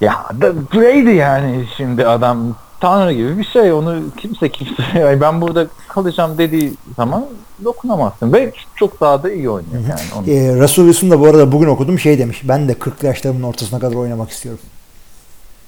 Ya 0.01 0.25
da 0.41 0.55
Brady 0.55 1.15
yani 1.15 1.67
şimdi 1.77 2.07
adam 2.07 2.55
tanrı 2.79 3.13
gibi 3.13 3.37
bir 3.37 3.43
şey. 3.43 3.73
Onu 3.73 4.03
kimse 4.17 4.49
kimse 4.49 4.83
yani 4.99 5.21
ben 5.21 5.41
burada 5.41 5.67
kalacağım 5.87 6.37
dediği 6.37 6.73
zaman 6.95 7.25
dokunamazsın 7.63 8.33
ve 8.33 8.51
çok 8.75 9.01
daha 9.01 9.23
da 9.23 9.31
iyi 9.31 9.49
oynuyor 9.49 9.81
yani. 9.89 10.01
Onu. 10.15 10.29
Ee, 10.29 10.59
Russell 10.59 10.85
Wilson 10.85 11.11
da 11.11 11.19
bu 11.19 11.25
arada 11.27 11.51
bugün 11.51 11.67
okudum 11.67 11.99
şey 11.99 12.19
demiş. 12.19 12.41
Ben 12.43 12.67
de 12.67 12.73
40 12.79 13.03
yaşlarımın 13.03 13.43
ortasına 13.43 13.79
kadar 13.79 13.95
oynamak 13.95 14.29
istiyorum. 14.29 14.59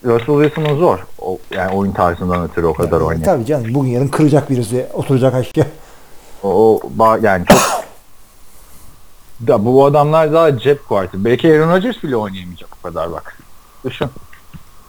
Russell 0.05 0.43
Wilson'un 0.43 0.79
zor. 0.79 0.99
O, 1.19 1.39
yani 1.51 1.71
oyun 1.75 1.91
tarzından 1.91 2.43
ötürü 2.43 2.65
o 2.65 2.73
kadar 2.73 2.97
Yani, 2.97 3.03
oynuyor. 3.03 3.25
tabii 3.25 3.45
canım 3.45 3.73
bugün 3.73 3.89
yarın 3.89 4.07
kıracak 4.07 4.49
birisi 4.49 4.87
oturacak 4.93 5.33
aşağı. 5.33 5.65
O, 6.43 6.79
o 6.99 7.17
yani 7.21 7.45
çok 7.45 7.77
da 9.47 9.65
bu 9.65 9.85
adamlar 9.85 10.33
daha 10.33 10.59
cep 10.59 10.87
kuartı. 10.87 11.25
Belki 11.25 11.53
Aaron 11.53 11.69
Rodgers 11.75 12.03
bile 12.03 12.15
oynayamayacak 12.15 12.69
o 12.79 12.83
kadar 12.83 13.11
bak. 13.11 13.37
Düşün. 13.85 14.09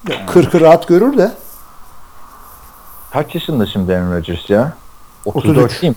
40'ı 0.06 0.60
rahat 0.60 0.88
görür 0.88 1.18
de. 1.18 1.32
Kaç 3.12 3.34
yaşında 3.34 3.66
şimdi 3.66 3.96
Aaron 3.96 4.12
Rodgers 4.16 4.50
ya? 4.50 4.72
34 5.24 5.58
33. 5.58 5.82
değil 5.82 5.92
mi? 5.92 5.96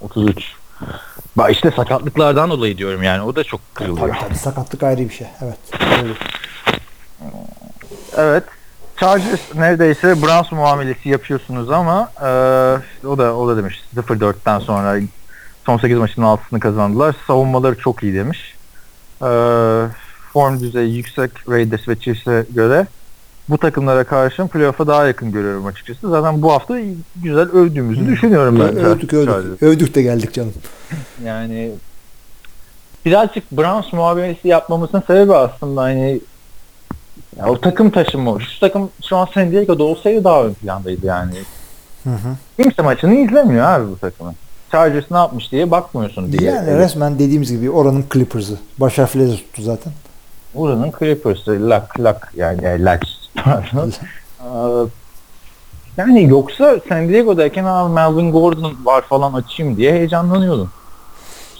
33. 0.00 0.54
Bak 1.36 1.50
işte 1.52 1.70
sakatlıklardan 1.70 2.50
dolayı 2.50 2.78
diyorum 2.78 3.02
yani. 3.02 3.22
O 3.22 3.36
da 3.36 3.44
çok 3.44 3.60
kırılıyor. 3.74 4.08
Tabii 4.08 4.18
tabii 4.20 4.38
sakatlık 4.38 4.82
ayrı 4.82 5.00
bir 5.00 5.14
şey. 5.14 5.26
Evet. 5.42 5.58
Doğru. 5.80 6.14
Evet. 8.18 8.44
Chargers 8.96 9.54
neredeyse 9.54 10.22
Browns 10.22 10.52
muamelesi 10.52 11.08
yapıyorsunuz 11.08 11.70
ama 11.70 12.12
e, 12.20 12.26
o 13.06 13.18
da 13.18 13.36
o 13.36 13.48
da 13.48 13.56
demiş 13.56 13.82
0-4'ten 13.96 14.58
sonra 14.58 15.00
son 15.66 15.78
8 15.78 15.98
maçın 15.98 16.22
6'sını 16.22 16.60
kazandılar. 16.60 17.16
Savunmaları 17.26 17.78
çok 17.78 18.02
iyi 18.02 18.14
demiş. 18.14 18.54
E, 19.22 19.28
form 20.32 20.60
düzeyi 20.60 20.96
yüksek 20.96 21.30
Raiders 21.48 21.88
ve 21.88 21.96
Chiefs'e 21.96 22.46
göre 22.50 22.86
bu 23.48 23.58
takımlara 23.58 24.04
karşı 24.04 24.46
playoff'a 24.46 24.86
daha 24.86 25.06
yakın 25.06 25.32
görüyorum 25.32 25.66
açıkçası. 25.66 26.10
Zaten 26.10 26.42
bu 26.42 26.52
hafta 26.52 26.78
güzel 27.16 27.48
övdüğümüzü 27.48 28.06
düşünüyorum 28.06 28.60
ben. 28.60 28.76
Övdük 28.76 29.14
övdük. 29.14 29.32
Chargers. 29.32 29.62
Övdük 29.62 29.94
de 29.94 30.02
geldik 30.02 30.34
canım. 30.34 30.52
Yani 31.24 31.70
birazcık 33.04 33.52
Browns 33.52 33.92
muhabbeti 33.92 34.48
yapmamızın 34.48 35.02
sebebi 35.06 35.34
aslında 35.34 35.82
hani 35.82 36.20
ya 37.36 37.46
o 37.46 37.60
takım 37.60 37.90
taşıma. 37.90 38.40
Şu 38.40 38.60
takım 38.60 38.90
şu 39.08 39.16
an 39.16 39.28
San 39.34 39.50
Diego'da 39.50 39.84
olsaydı 39.84 40.24
daha 40.24 40.44
ön 40.44 40.54
plandaydı 40.54 41.06
yani. 41.06 41.32
Hı 42.04 42.10
hı. 42.10 42.62
Kimse 42.62 42.82
maçını 42.82 43.14
izlemiyor 43.14 43.66
abi 43.66 43.90
bu 43.90 43.98
takımın. 43.98 44.34
Chargers 44.72 45.10
ne 45.10 45.16
yapmış 45.16 45.52
diye 45.52 45.70
bakmıyorsun 45.70 46.32
diye. 46.32 46.50
Yani 46.50 46.78
resmen 46.78 47.18
dediğimiz 47.18 47.52
gibi 47.52 47.70
oranın 47.70 48.04
Clippers'ı. 48.12 48.58
Baş 48.78 48.98
harfleri 48.98 49.36
tuttu 49.36 49.62
zaten. 49.62 49.92
Buranın 50.54 50.92
Clippers'ı 50.98 51.70
lak 51.70 52.00
lak 52.00 52.32
yani. 52.36 52.62
Pardon. 53.44 53.92
Ee, 54.40 54.86
yani 55.96 56.28
yoksa 56.28 56.76
San 56.88 57.08
Diego'dayken 57.08 57.64
abi 57.64 57.92
Melvin 57.94 58.32
Gordon 58.32 58.76
var 58.84 59.02
falan 59.02 59.32
açayım 59.32 59.76
diye 59.76 59.92
heyecanlanıyordum. 59.92 60.70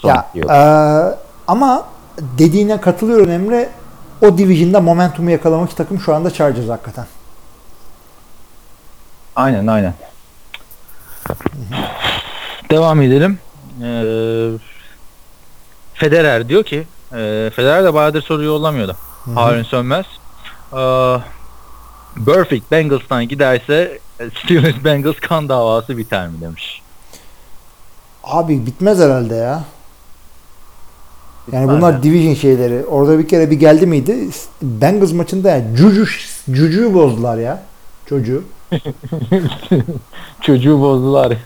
Ya 0.03 0.13
Sonraki 0.13 0.39
yıl. 0.39 0.49
eee, 0.49 1.15
ama 1.47 1.85
dediğine 2.37 2.81
katılıyorum 2.81 3.31
Emre. 3.31 3.69
O 4.21 4.37
division'da 4.37 4.79
momentumu 4.79 5.31
yakalamak 5.31 5.77
takım 5.77 5.99
şu 5.99 6.15
anda 6.15 6.31
Chargers 6.31 6.69
hakikaten. 6.69 7.05
Aynen 9.35 9.67
aynen. 9.67 9.93
Devam 12.71 13.01
edelim. 13.01 13.39
Ee, 13.83 14.51
Federer 15.93 16.49
diyor 16.49 16.63
ki 16.63 16.87
e, 17.11 17.51
Federer 17.55 17.83
de 17.83 17.93
bayağıdır 17.93 18.21
soru 18.21 18.43
yollamıyordu. 18.43 18.95
Harun 19.35 19.63
Sönmez. 19.63 20.05
Ee, 20.73 21.17
Perfect 22.25 22.71
Bengals'tan 22.71 23.27
giderse 23.27 23.99
e, 24.19 24.29
Steelers 24.29 24.83
Bengals 24.83 25.15
kan 25.19 25.49
davası 25.49 25.97
biter 25.97 26.27
mi 26.27 26.41
demiş. 26.41 26.81
Abi 28.23 28.65
bitmez 28.65 28.99
herhalde 28.99 29.35
ya. 29.35 29.63
Yani 31.51 31.63
Bitmez 31.63 31.77
bunlar 31.77 31.93
ya. 31.93 32.03
division 32.03 32.33
şeyleri. 32.33 32.85
Orada 32.85 33.19
bir 33.19 33.27
kere 33.27 33.51
bir 33.51 33.59
geldi 33.59 33.85
miydi? 33.85 34.29
Bengals 34.61 35.11
maçında 35.11 35.49
yani 35.49 35.75
cucu, 35.75 36.05
cucuyu 36.51 36.93
bozdular 36.93 37.37
ya. 37.37 37.63
Çocuğu. 38.05 38.43
Çocuğu 40.41 40.81
bozdular. 40.81 41.37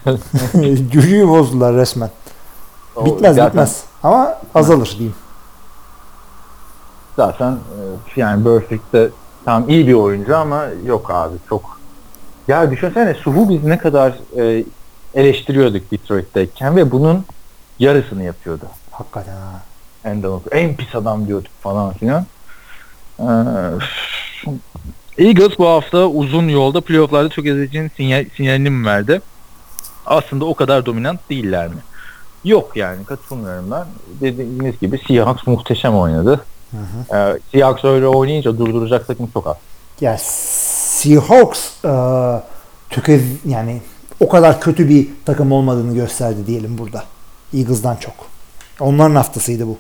cucuyu 0.92 1.28
bozdular 1.30 1.76
resmen. 1.76 2.10
O 2.96 3.06
Bitmez 3.06 3.36
zaten- 3.36 3.50
bitmez. 3.50 3.84
Ama 4.04 4.38
azalır 4.56 4.92
diyeyim. 4.98 5.16
Zaten 7.16 7.52
e, 7.52 7.80
yani 8.16 8.44
Perfect 8.44 8.94
de 8.94 9.10
tam 9.46 9.70
iyi 9.70 9.88
bir 9.88 9.94
oyuncu 9.94 10.38
ama 10.38 10.66
yok 10.86 11.12
abi 11.12 11.36
çok. 11.50 11.80
Ya 12.48 12.72
düşünsene 12.72 13.14
Suhu 13.14 13.50
biz 13.50 13.64
ne 13.64 13.78
kadar 13.78 14.14
e, 14.38 14.64
eleştiriyorduk 15.14 15.92
Detroit'teyken 15.92 16.76
ve 16.76 16.92
bunun 16.92 17.26
yarısını 17.80 18.24
yapıyordu. 18.24 18.66
Hakikaten 18.92 19.36
ha. 19.36 19.62
En, 20.06 20.24
en 20.52 20.76
pis 20.76 20.96
adam 20.96 21.28
diyorduk 21.28 21.52
falan 21.62 21.94
filan. 21.94 22.26
Ee, 23.20 23.24
Eagles 25.18 25.60
bu 25.60 25.68
hafta 25.68 26.06
uzun 26.08 26.48
yolda 26.48 26.82
playofflarda 26.82 27.30
çok 27.30 27.46
ezeceğin 27.46 27.92
sinyal, 27.98 28.26
sinyalini 28.38 28.70
mi 28.70 28.86
verdi? 28.86 29.22
Aslında 30.06 30.46
o 30.46 30.54
kadar 30.56 30.86
dominant 30.86 31.30
değiller 31.30 31.68
mi? 31.68 31.82
Yok 32.44 32.72
yani 32.76 33.06
katılmıyorum 33.06 33.72
ben. 33.72 33.86
Dediğiniz 34.22 34.80
gibi 34.80 35.02
Seahawks 35.08 35.48
muhteşem 35.48 35.96
oynadı. 35.96 36.46
Hı 36.72 36.78
hı. 36.78 37.18
Ee, 37.18 37.40
Seahawks 37.52 37.84
öyle 37.84 38.08
oynayınca 38.08 38.58
durduracak 38.58 39.08
takım 39.08 39.30
çok 39.34 39.48
az. 39.48 39.56
Ya 40.02 40.18
Seahawks 40.20 41.86
e, 41.86 41.94
tökez 42.90 43.22
yani 43.46 43.82
o 44.20 44.30
kadar 44.30 44.62
kötü 44.62 44.90
bir 44.90 45.08
takım 45.26 45.52
olmadığını 45.52 45.96
gösterdi 45.96 46.48
diyelim 46.48 46.78
burada. 46.78 47.04
Eagles'dan 47.54 47.96
çok. 47.96 48.14
Onların 48.80 49.16
haftasıydı 49.16 49.68
bu. 49.68 49.78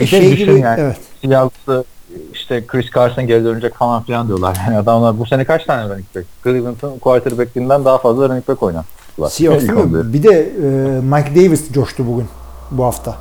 E 0.00 0.06
şey 0.06 0.32
düşün 0.32 0.46
gibi 0.46 0.60
yani. 0.60 0.80
evet. 0.80 0.96
Seahawks'ı 1.22 1.84
işte 2.32 2.66
Chris 2.66 2.90
Carson 2.94 3.26
geri 3.26 3.44
dönecek 3.44 3.74
falan 3.74 4.02
filan 4.02 4.28
diyorlar. 4.28 4.56
Yani 4.66 4.78
adamlar 4.78 5.18
bu 5.18 5.26
sene 5.26 5.44
kaç 5.44 5.64
tane 5.64 5.84
running 5.84 6.06
back? 6.16 6.26
Cleveland'ın 6.44 6.98
quarterback'inden 6.98 7.84
daha 7.84 7.98
fazla 7.98 8.28
running 8.28 8.48
back 8.48 8.62
oynattılar. 8.62 9.28
Seahawks 9.28 9.68
değil 9.68 9.84
mi? 9.84 10.12
Bir 10.12 10.22
de 10.22 10.40
e, 10.40 11.00
Mike 11.00 11.30
Davis 11.36 11.72
coştu 11.72 12.06
bugün 12.06 12.28
bu 12.70 12.84
hafta. 12.84 13.16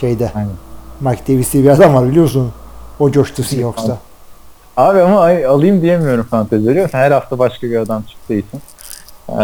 Şeyde. 0.00 0.32
Aynen. 0.34 0.50
Mike 1.00 1.34
Davis 1.34 1.52
diye 1.52 1.64
bir 1.64 1.68
adam 1.68 1.94
var 1.94 2.08
biliyorsun. 2.08 2.52
O 3.00 3.10
coştu 3.10 3.42
Seahawks'ta. 3.42 3.98
Abi 4.76 5.00
ama 5.00 5.20
ay, 5.20 5.46
alayım 5.46 5.82
diyemiyorum 5.82 6.24
fantezi 6.24 6.68
biliyor 6.68 6.84
musun? 6.84 6.98
Her 6.98 7.10
hafta 7.10 7.38
başka 7.38 7.66
bir 7.66 7.76
adam 7.76 8.02
çıktığı 8.02 8.34
için. 8.34 8.60
Ee, 9.28 9.36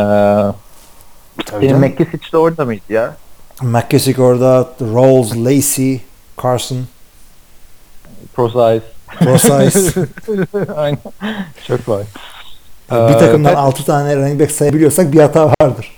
benim 1.60 1.68
canım. 1.68 1.80
McKissick 1.80 2.32
de 2.32 2.38
orada 2.38 2.64
mıydı 2.64 2.92
ya? 2.92 3.14
McKissick 3.62 4.18
orada, 4.18 4.68
Rawls, 4.80 5.36
Lacey, 5.36 6.00
Carson, 6.42 6.86
Pro 8.34 8.48
Rosize. 9.24 10.06
Aynen. 10.76 10.98
Çok 11.66 11.88
var. 11.88 12.06
bir 12.90 13.14
Ee, 13.14 13.18
takımdan 13.18 13.54
6 13.54 13.84
tane 13.84 14.16
running 14.16 14.40
back 14.40 14.52
sayabiliyorsak 14.52 15.12
bir 15.12 15.20
hata 15.20 15.52
vardır. 15.60 15.96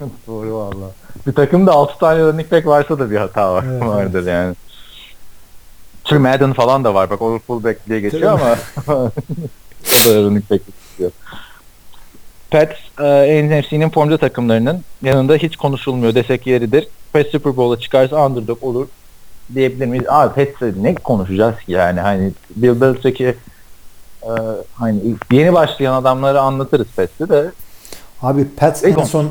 Doğru 0.26 0.54
valla. 0.54 0.90
Bir 1.26 1.32
takımda 1.32 1.72
6 1.72 1.98
tane 1.98 2.20
running 2.20 2.52
back 2.52 2.66
varsa 2.66 2.98
da 2.98 3.10
bir 3.10 3.16
hata 3.16 3.54
var, 3.54 3.64
Evet, 3.70 3.82
vardır 3.82 4.26
yani. 4.26 4.54
Çünkü 6.04 6.22
Madden 6.22 6.52
falan 6.52 6.84
da 6.84 6.94
var. 6.94 7.10
Bak 7.10 7.22
o 7.22 7.38
fullback 7.38 7.88
diye 7.88 8.00
geçiyor 8.00 8.32
ama 8.32 8.56
o 8.88 10.08
da 10.08 10.22
running 10.22 10.50
back 10.50 10.62
istiyor. 10.68 11.10
Pats 12.50 12.76
e, 13.00 13.48
NFC'nin 13.48 13.90
formda 13.90 14.18
takımlarının 14.18 14.84
yanında 15.02 15.34
hiç 15.34 15.56
konuşulmuyor 15.56 16.14
desek 16.14 16.46
yeridir. 16.46 16.88
Pats 17.12 17.30
Super 17.30 17.56
Bowl'a 17.56 17.80
çıkarsa 17.80 18.26
underdog 18.26 18.64
olur 18.64 18.88
diyebilir 19.54 19.86
miyiz? 19.86 20.04
Abi 20.08 20.34
Pats'e 20.34 20.72
ne 20.82 20.94
konuşacağız 20.94 21.58
ki 21.58 21.72
yani 21.72 22.00
hani 22.00 22.32
Bill 22.56 22.80
Belichick'i 22.80 23.36
e, 24.22 24.32
hani 24.74 25.00
yeni 25.32 25.52
başlayan 25.52 25.94
adamları 25.94 26.40
anlatırız 26.40 26.86
Pats'i 26.96 27.28
de 27.28 27.50
Abi 28.22 28.44
Pats 28.56 28.84
ne 28.84 28.90
en 28.90 29.04
son 29.04 29.30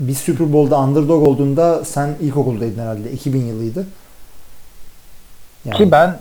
bir 0.00 0.14
Super 0.14 0.52
Bowl'da 0.52 0.80
underdog 0.80 1.28
olduğunda 1.28 1.84
sen 1.84 2.16
ilkokuldaydın 2.20 2.82
herhalde. 2.82 3.12
2000 3.12 3.44
yılıydı. 3.44 3.86
Yani, 5.64 5.76
Ki 5.76 5.90
ben 5.90 6.18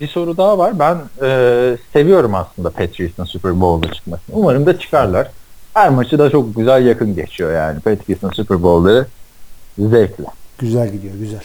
bir 0.00 0.08
soru 0.08 0.36
daha 0.36 0.58
var. 0.58 0.78
Ben 0.78 0.98
e, 1.22 1.76
seviyorum 1.92 2.34
aslında 2.34 2.70
Patriots'ın 2.70 3.24
Super 3.24 3.60
Bowl'da 3.60 3.92
çıkmasını. 3.92 4.36
Umarım 4.36 4.66
da 4.66 4.78
çıkarlar. 4.78 5.30
Her 5.74 5.90
maçı 5.90 6.18
da 6.18 6.30
çok 6.30 6.56
güzel 6.56 6.86
yakın 6.86 7.14
geçiyor 7.14 7.52
yani. 7.52 7.80
Patriots'ın 7.80 8.30
Super 8.30 8.62
Bowl'ları 8.62 9.06
zevkli. 9.78 10.24
güzel 10.58 10.92
gidiyor 10.92 11.14
güzel. 11.14 11.42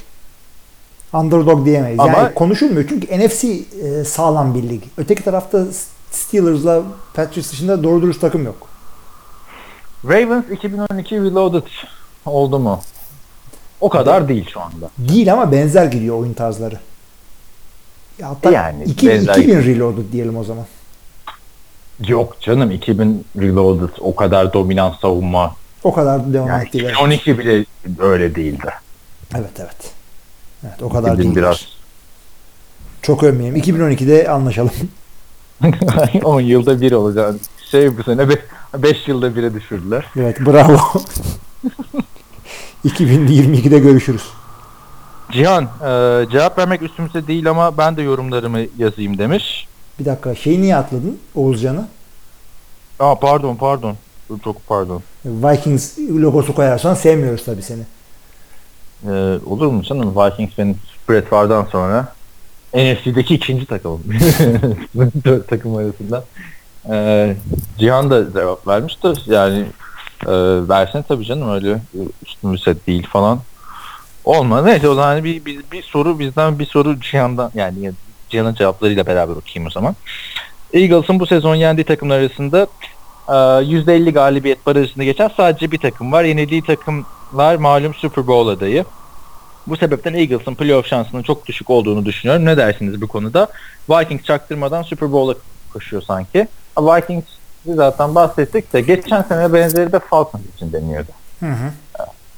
Underdog 1.13 1.65
diyemeyiz. 1.65 1.99
Ama- 1.99 2.17
yani 2.17 2.33
konuşulmuyor 2.33 2.85
çünkü 2.89 3.19
NFC 3.19 3.47
e, 3.47 4.03
sağlam 4.03 4.55
bir 4.55 4.63
lig. 4.69 4.83
Öteki 4.97 5.23
tarafta 5.23 5.65
Steelers'la 6.11 6.83
Patriots 7.13 7.51
dışında 7.51 7.83
doğru 7.83 8.01
dürüst 8.01 8.21
takım 8.21 8.45
yok. 8.45 8.67
Ravens 10.05 10.43
2012 10.51 11.15
Reloaded 11.15 11.63
oldu 12.25 12.59
mu? 12.59 12.81
O 13.81 13.89
kadar 13.89 14.27
değil 14.27 14.49
şu 14.53 14.61
anda. 14.61 14.89
Değil 14.97 15.33
ama 15.33 15.51
benzer 15.51 15.85
gidiyor 15.85 16.19
oyun 16.19 16.33
tarzları. 16.33 16.79
Hatta 18.21 18.51
Yani 18.51 18.83
2000, 18.83 19.09
benzer 19.09 19.35
2000 19.35 19.63
reloaded 19.63 20.11
diyelim 20.11 20.37
o 20.37 20.43
zaman. 20.43 20.65
Yok 22.07 22.41
canım 22.41 22.71
2000 22.71 23.25
Reloaded 23.37 23.93
o 23.99 24.15
kadar 24.15 24.53
dominant 24.53 24.99
savunma. 24.99 25.55
O 25.83 25.93
kadar 25.93 26.27
da 26.29 26.33
devam 26.33 26.47
Yani 26.47 26.67
etti. 26.67 26.77
Evet. 26.81 26.91
2012 26.91 27.39
bile 27.39 27.65
öyle 27.99 28.35
değildi. 28.35 28.69
evet 29.35 29.59
evet. 29.59 29.91
Evet 30.63 30.81
o 30.83 30.89
kadar 30.89 31.09
2000 31.13 31.23
değil. 31.23 31.35
biraz. 31.35 31.67
Çok 33.01 33.23
övmeyeyim. 33.23 33.55
2012'de 33.55 34.29
anlaşalım. 34.29 34.71
10 36.23 36.41
yılda 36.41 36.81
bir 36.81 36.91
olacak. 36.91 37.35
Şey 37.71 37.97
bu 37.97 38.03
sene 38.03 38.27
5 38.77 39.07
yılda 39.07 39.35
bire 39.35 39.53
düşürdüler. 39.53 40.05
Evet 40.15 40.39
bravo. 40.39 40.77
2022'de 42.85 43.79
görüşürüz. 43.79 44.23
Cihan 45.31 45.63
e, 45.63 46.25
cevap 46.31 46.57
vermek 46.57 46.81
üstümüze 46.81 47.27
değil 47.27 47.49
ama 47.49 47.77
ben 47.77 47.97
de 47.97 48.01
yorumlarımı 48.01 48.59
yazayım 48.77 49.17
demiş. 49.17 49.67
Bir 49.99 50.05
dakika 50.05 50.35
şeyi 50.35 50.61
niye 50.61 50.75
atladın 50.75 51.19
Oğuzcan'ı? 51.35 51.87
Aa 52.99 53.15
pardon 53.15 53.55
pardon. 53.55 53.95
Çok 54.43 54.67
pardon. 54.67 55.03
Vikings 55.25 55.97
logosu 55.97 56.55
koyarsan 56.55 56.93
sevmiyoruz 56.93 57.45
tabii 57.45 57.61
seni. 57.61 57.81
Ee, 59.07 59.39
olur 59.45 59.67
mu 59.67 59.83
canım? 59.83 60.15
Vikings 60.15 60.57
benim 60.57 60.77
Brett 61.09 61.27
Favre'dan 61.27 61.65
sonra 61.65 62.13
NFC'deki 62.73 63.35
ikinci 63.35 63.65
takımım. 63.65 64.03
Dört 65.25 65.47
takım 65.47 65.75
arasında. 65.75 66.25
Ee, 66.89 67.35
Cihan 67.77 68.09
da 68.09 68.33
cevap 68.33 68.67
vermişti. 68.67 69.07
Yani 69.25 69.65
e, 70.27 70.33
versen 70.69 71.03
tabii 71.07 71.25
canım 71.25 71.51
öyle 71.51 71.71
e, 71.71 71.99
üstümüze 72.25 72.75
değil 72.87 73.07
falan. 73.07 73.39
Olmadı. 74.25 74.67
Neyse 74.67 74.89
o 74.89 74.95
zaman 74.95 75.23
bir, 75.23 75.45
bir, 75.45 75.59
bir 75.71 75.83
soru 75.83 76.19
bizden 76.19 76.59
bir 76.59 76.65
soru 76.65 76.99
Cihan'dan 76.99 77.51
yani 77.55 77.91
Cihan'ın 78.29 78.53
cevaplarıyla 78.53 79.07
beraber 79.07 79.33
okuyayım 79.33 79.67
o 79.67 79.71
zaman. 79.71 79.95
Eagles'ın 80.73 81.19
bu 81.19 81.25
sezon 81.25 81.55
yendiği 81.55 81.85
takımlar 81.85 82.19
arasında 82.19 82.67
e, 83.27 83.31
%50 83.31 84.11
galibiyet 84.11 84.65
barajında 84.65 85.03
geçen 85.03 85.31
sadece 85.37 85.71
bir 85.71 85.77
takım 85.77 86.11
var. 86.11 86.23
Yenildiği 86.23 86.61
takımlar 87.29 87.55
malum 87.55 87.93
Super 87.93 88.27
Bowl 88.27 88.49
adayı. 88.49 88.85
Bu 89.67 89.77
sebepten 89.77 90.13
Eagles'ın 90.13 90.55
playoff 90.55 90.85
şansının 90.85 91.23
çok 91.23 91.45
düşük 91.45 91.69
olduğunu 91.69 92.05
düşünüyorum. 92.05 92.45
Ne 92.45 92.57
dersiniz 92.57 93.01
bu 93.01 93.07
konuda? 93.07 93.47
Vikings 93.89 94.23
çaktırmadan 94.23 94.83
Super 94.83 95.11
Bowl'a 95.11 95.35
koşuyor 95.73 96.01
sanki. 96.01 96.47
Vikings 96.77 97.25
zaten 97.65 98.15
bahsettik 98.15 98.73
de 98.73 98.81
geçen 98.81 99.21
sene 99.21 99.53
benzeri 99.53 99.91
de 99.91 99.99
Falcons 99.99 100.43
için 100.55 100.73
deniyordu. 100.73 101.11
Hı 101.39 101.45
hı. 101.45 101.71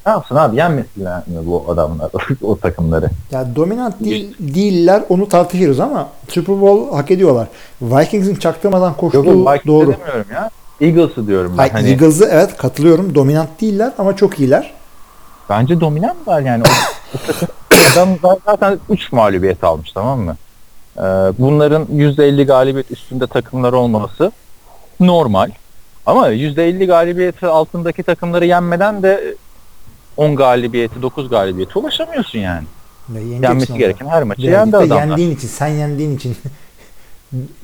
Ne 0.05 0.11
yapsın 0.11 0.35
abi 0.35 0.57
yenmesinler 0.57 1.17
mi 1.17 1.45
bu 1.45 1.65
adamlar 1.69 2.11
o 2.41 2.57
takımları? 2.57 3.09
Ya 3.31 3.55
dominant 3.55 3.99
değil, 3.99 4.35
değiller 4.39 5.03
onu 5.09 5.29
tartışırız 5.29 5.79
ama 5.79 6.09
Super 6.27 6.61
Bowl 6.61 6.95
hak 6.95 7.11
ediyorlar. 7.11 7.47
Vikings'in 7.81 8.35
çaktırmadan 8.35 8.93
koştuğu 8.93 9.25
Yok 9.25 9.27
Vikings'i 9.27 9.67
doğru. 9.67 9.91
demiyorum 9.91 10.25
ya. 10.33 10.49
Eagles'ı 10.81 11.27
diyorum 11.27 11.51
ben. 11.51 11.57
Hayır, 11.57 11.71
hani, 11.71 11.89
Eagles'ı 11.89 12.29
evet 12.31 12.57
katılıyorum. 12.57 13.15
Dominant 13.15 13.61
değiller 13.61 13.91
ama 13.97 14.15
çok 14.15 14.39
iyiler. 14.39 14.80
Bence 15.51 15.79
dominantlar 15.79 16.41
yani. 16.41 16.63
Adamlar 17.93 18.37
zaten 18.45 18.79
3 18.89 19.11
mağlubiyet 19.11 19.63
almış 19.63 19.91
tamam 19.91 20.19
mı? 20.19 20.35
Ee, 20.97 21.01
bunların 21.39 21.85
%50 21.85 22.45
galibiyet 22.45 22.91
üstünde 22.91 23.27
takımlar 23.27 23.73
olması 23.73 24.31
normal. 24.99 25.49
Ama 26.05 26.29
%50 26.29 26.85
galibiyeti 26.85 27.47
altındaki 27.47 28.03
takımları 28.03 28.45
yenmeden 28.45 29.03
de 29.03 29.35
10 30.17 30.35
galibiyeti, 30.35 31.01
9 31.01 31.29
galibiyete 31.29 31.79
ulaşamıyorsun 31.79 32.39
yani. 32.39 32.63
Yeneceksin 33.13 33.43
Yenmesi 33.43 33.77
gereken 33.77 34.07
her 34.07 34.23
maçı 34.23 34.41
Birazcık 34.41 34.57
yendi 34.59 34.71
da 34.73 34.77
adamlar. 34.77 35.07
yendiğin 35.07 35.35
için, 35.35 35.47
sen 35.47 35.67
yendiğin 35.67 36.15
için. 36.15 36.37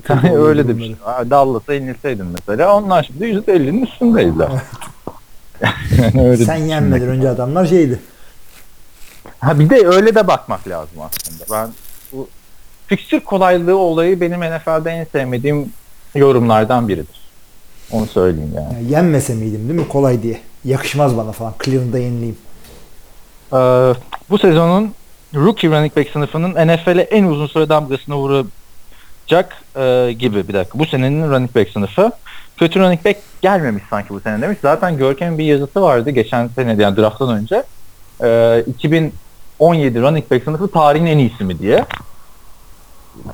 Yani 0.10 0.38
öyle 0.38 0.64
Bunları. 0.64 0.68
demiş. 0.68 0.90
Aa, 1.06 1.30
Dallas'a 1.30 1.74
yenilseydin 1.74 2.26
mesela. 2.26 2.76
Onlar 2.78 3.04
şimdi 3.04 3.26
%50'nin 3.26 3.86
üstündeydiler. 3.86 4.50
yani 6.02 6.30
öyle 6.30 6.46
Sen 6.46 6.56
yenmeden 6.56 7.08
önce 7.08 7.30
adamlar 7.30 7.66
şeydi. 7.66 8.00
Ha 9.40 9.60
bir 9.60 9.70
de 9.70 9.88
öyle 9.88 10.16
de 10.16 10.28
bakmak 10.28 10.68
lazım 10.68 10.98
aslında. 11.02 11.44
Ben 11.52 11.74
bu 12.12 12.28
fikstür 12.88 13.20
kolaylığı 13.20 13.78
olayı 13.78 14.22
benim 14.22 14.40
NFL'de 14.40 14.92
en 14.92 15.04
sevmediğim 15.04 15.74
yorumlardan 16.16 16.88
biridir. 16.88 17.18
Onu 17.92 18.08
söyleyeyim 18.08 18.52
yani. 18.56 18.74
Ya 18.74 18.98
yenmese 18.98 19.36
miydim 19.36 19.70
değil 19.70 19.80
mi? 19.80 19.88
Kolay 19.88 20.24
diye. 20.24 20.42
Yakışmaz 20.66 21.18
bana 21.18 21.32
falan. 21.32 21.54
Cleveland'da 21.64 22.00
yenileyim. 22.00 22.38
Ee, 23.54 23.56
bu 24.30 24.38
sezonun 24.38 24.94
rookie 25.36 25.70
running 25.70 25.98
back 25.98 26.10
sınıfının 26.10 26.68
NFL'e 26.68 27.02
en 27.02 27.24
uzun 27.24 27.48
süre 27.48 27.70
damgasını 27.70 28.16
vuracak 28.16 29.64
e, 29.76 30.14
gibi 30.20 30.48
bir 30.48 30.54
dakika. 30.54 30.80
Bu 30.80 30.86
senenin 30.86 31.30
running 31.30 31.56
back 31.56 31.70
sınıfı. 31.70 32.12
Kötü 32.58 32.80
running 32.80 33.06
back 33.06 33.20
gelmemiş 33.42 33.84
sanki 33.90 34.10
bu 34.10 34.20
sene 34.20 34.42
demiş. 34.42 34.58
Zaten 34.62 34.98
Görkem'in 34.98 35.38
bir 35.38 35.44
yazısı 35.44 35.82
vardı 35.82 36.10
geçen 36.10 36.48
sene 36.48 36.84
yani 36.84 36.98
drafttan 36.98 37.30
önce. 37.30 37.64
Ee, 38.24 38.64
2017 38.68 40.02
running 40.02 40.32
back 40.32 40.44
sınıfı 40.44 40.68
tarihin 40.68 41.06
en 41.06 41.18
iyisi 41.18 41.44
mi 41.44 41.60
diye. 41.60 41.86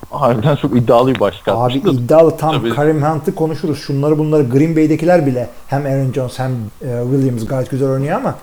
Harbiden 0.10 0.56
çok 0.56 0.78
iddialı 0.78 1.16
bir 1.16 1.20
başlık 1.20 1.48
Abi 1.48 1.74
iddialı 1.74 2.38
tam 2.38 2.52
Tabii. 2.52 2.70
Karim 2.70 3.04
Hunt'ı 3.04 3.36
konuşuruz. 3.36 3.80
Şunları 3.80 4.18
bunları 4.18 4.44
Green 4.44 4.76
Bay'dekiler 4.76 5.26
bile 5.26 5.50
hem 5.68 5.86
Aaron 5.86 6.14
Jones 6.14 6.40
hem 6.40 6.52
e, 6.52 7.04
Williams 7.12 7.46
gayet 7.46 7.70
güzel 7.70 7.90
oynuyor 7.90 8.16
ama 8.18 8.36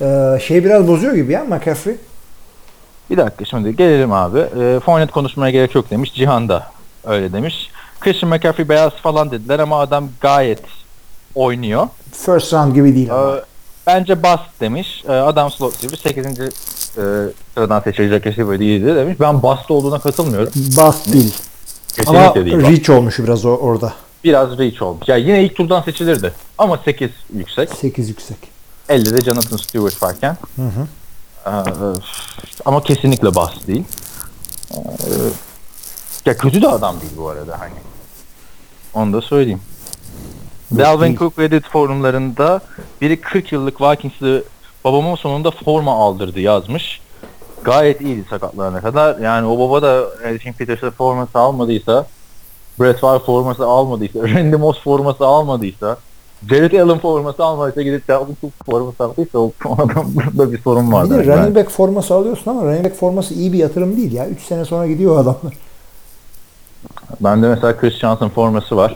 e, 0.00 0.38
şey 0.40 0.64
biraz 0.64 0.88
bozuyor 0.88 1.14
gibi 1.14 1.32
ya 1.32 1.44
McCaffrey. 1.44 1.96
Bir 3.10 3.16
dakika 3.16 3.44
şimdi 3.44 3.76
gelelim 3.76 4.12
abi. 4.12 4.38
E, 4.38 4.80
Fournette 4.80 5.12
konuşmaya 5.12 5.50
gerek 5.50 5.74
yok 5.74 5.90
demiş. 5.90 6.14
Cihan 6.14 6.48
da 6.48 6.66
öyle 7.04 7.32
demiş. 7.32 7.70
Christian 8.00 8.30
McCaffrey 8.30 8.68
beyaz 8.68 8.92
falan 8.92 9.30
dediler 9.30 9.58
ama 9.58 9.78
adam 9.80 10.08
gayet 10.20 10.60
oynuyor. 11.34 11.88
First 12.12 12.52
round 12.52 12.74
gibi 12.74 12.94
değil 12.94 13.12
ama. 13.14 13.36
Ee, 13.36 13.42
bence 13.86 14.22
bust 14.22 14.60
demiş. 14.60 15.04
Ee, 15.08 15.12
adam 15.12 15.50
slot 15.50 15.80
gibi 15.80 15.96
8. 15.96 16.26
E, 16.26 16.50
sıradan 17.54 17.80
seçilecek 17.80 18.26
receiver 18.26 18.60
değildi 18.60 18.96
demiş. 18.96 19.16
Ben 19.20 19.42
bust 19.42 19.70
olduğuna 19.70 19.98
katılmıyorum. 19.98 20.52
Bast 20.76 21.12
değil. 21.12 21.34
Kesinlikle 21.88 22.18
Ama 22.18 22.34
değil. 22.34 22.60
reach 22.60 22.90
olmuş 22.90 23.18
biraz 23.18 23.44
o, 23.44 23.50
orada. 23.50 23.92
Biraz 24.24 24.58
reach 24.58 24.82
olmuş. 24.82 25.08
Ya 25.08 25.16
yine 25.16 25.44
ilk 25.44 25.56
turdan 25.56 25.82
seçilirdi. 25.82 26.32
Ama 26.58 26.78
8 26.84 27.10
yüksek. 27.34 27.70
8 27.80 28.08
yüksek. 28.08 28.36
50 28.88 29.16
de 29.16 29.20
Jonathan 29.20 29.56
Stewart 29.56 30.02
varken. 30.02 30.36
Hı 30.56 30.62
hı. 30.62 30.86
Ee, 31.46 31.50
ama 32.64 32.82
kesinlikle 32.82 33.34
bust 33.34 33.66
değil. 33.66 33.84
Ee, 34.72 34.76
ya 36.28 36.36
kötü 36.36 36.62
de 36.62 36.68
adam 36.68 37.00
değil 37.00 37.12
bu 37.16 37.28
arada 37.28 37.60
hani. 37.60 37.72
Onu 38.94 39.12
da 39.12 39.20
söyleyeyim. 39.20 39.60
Yok 40.70 40.80
Dalvin 40.80 41.06
değil. 41.06 41.18
Cook 41.18 41.38
Reddit 41.38 41.68
forumlarında 41.68 42.60
biri 43.00 43.20
40 43.20 43.52
yıllık 43.52 43.80
Vikings'li 43.80 44.42
babama 44.84 45.16
sonunda 45.16 45.50
forma 45.50 45.92
aldırdı 45.94 46.40
yazmış. 46.40 47.00
Gayet 47.64 48.00
iyiydi 48.00 48.24
sakatlarına 48.30 48.80
kadar. 48.80 49.18
Yani 49.18 49.46
o 49.46 49.58
baba 49.58 49.82
da 49.82 50.04
Elfin 50.24 50.52
Peters'e 50.52 50.90
forması 50.90 51.38
almadıysa, 51.38 52.06
Brett 52.80 52.98
Favre 52.98 53.24
forması 53.24 53.66
almadıysa, 53.66 54.18
Randy 54.22 54.56
Moss 54.56 54.80
forması 54.80 55.26
almadıysa, 55.26 55.96
Jared 56.50 56.72
Allen 56.72 56.98
forması 56.98 57.44
almadıysa 57.44 57.82
gidip 57.82 58.08
Dalvin 58.08 58.36
Cook 58.40 58.52
forması 58.66 59.04
aldıysa 59.04 59.38
o 59.38 59.52
adamda 59.74 60.52
bir 60.52 60.62
sorun 60.62 60.92
var. 60.92 61.10
Bir 61.10 61.26
running 61.26 61.56
back 61.56 61.70
forması 61.70 62.14
alıyorsun 62.14 62.50
ama 62.50 62.64
running 62.64 62.84
back 62.84 62.96
forması 62.96 63.34
iyi 63.34 63.52
bir 63.52 63.58
yatırım 63.58 63.96
değil 63.96 64.12
ya. 64.12 64.28
3 64.28 64.42
sene 64.42 64.64
sonra 64.64 64.86
gidiyor 64.86 65.18
adamlar. 65.18 65.67
Bende 67.20 67.48
mesela 67.48 67.76
Chris 67.76 67.98
Johnson 67.98 68.28
forması 68.28 68.76
var. 68.76 68.94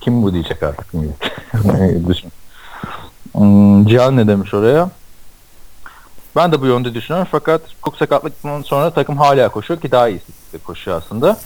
Kim 0.00 0.22
bu 0.22 0.32
diyecek 0.32 0.62
artık 0.62 0.94
millet. 0.94 1.16
Düşün. 2.08 2.32
Hmm, 3.32 3.86
Cihan 3.86 4.16
ne 4.16 4.26
demiş 4.26 4.54
oraya? 4.54 4.90
Ben 6.36 6.52
de 6.52 6.60
bu 6.60 6.66
yönde 6.66 6.94
düşünüyorum 6.94 7.28
fakat 7.30 7.60
Cook 7.82 7.96
sakatlıktan 7.96 8.62
sonra 8.62 8.90
takım 8.90 9.16
hala 9.16 9.48
koşuyor 9.48 9.80
ki 9.80 9.90
daha 9.90 10.08
iyi 10.08 10.20
koşuyor 10.64 10.96
aslında. 10.98 11.36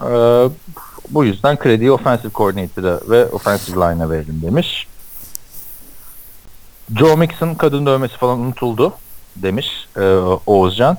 Ee, 0.00 0.48
bu 1.10 1.24
yüzden 1.24 1.58
krediyi 1.58 1.92
offensive 1.92 2.32
coordinator'a 2.34 3.00
ve 3.10 3.26
offensive 3.26 3.76
line'a 3.76 4.10
verelim 4.10 4.42
demiş. 4.42 4.86
Joe 6.96 7.16
Mixon 7.16 7.54
kadın 7.54 7.86
dövmesi 7.86 8.16
falan 8.16 8.40
unutuldu 8.40 8.92
demiş 9.36 9.88
e, 9.96 10.02
Oğuzcan. 10.46 10.96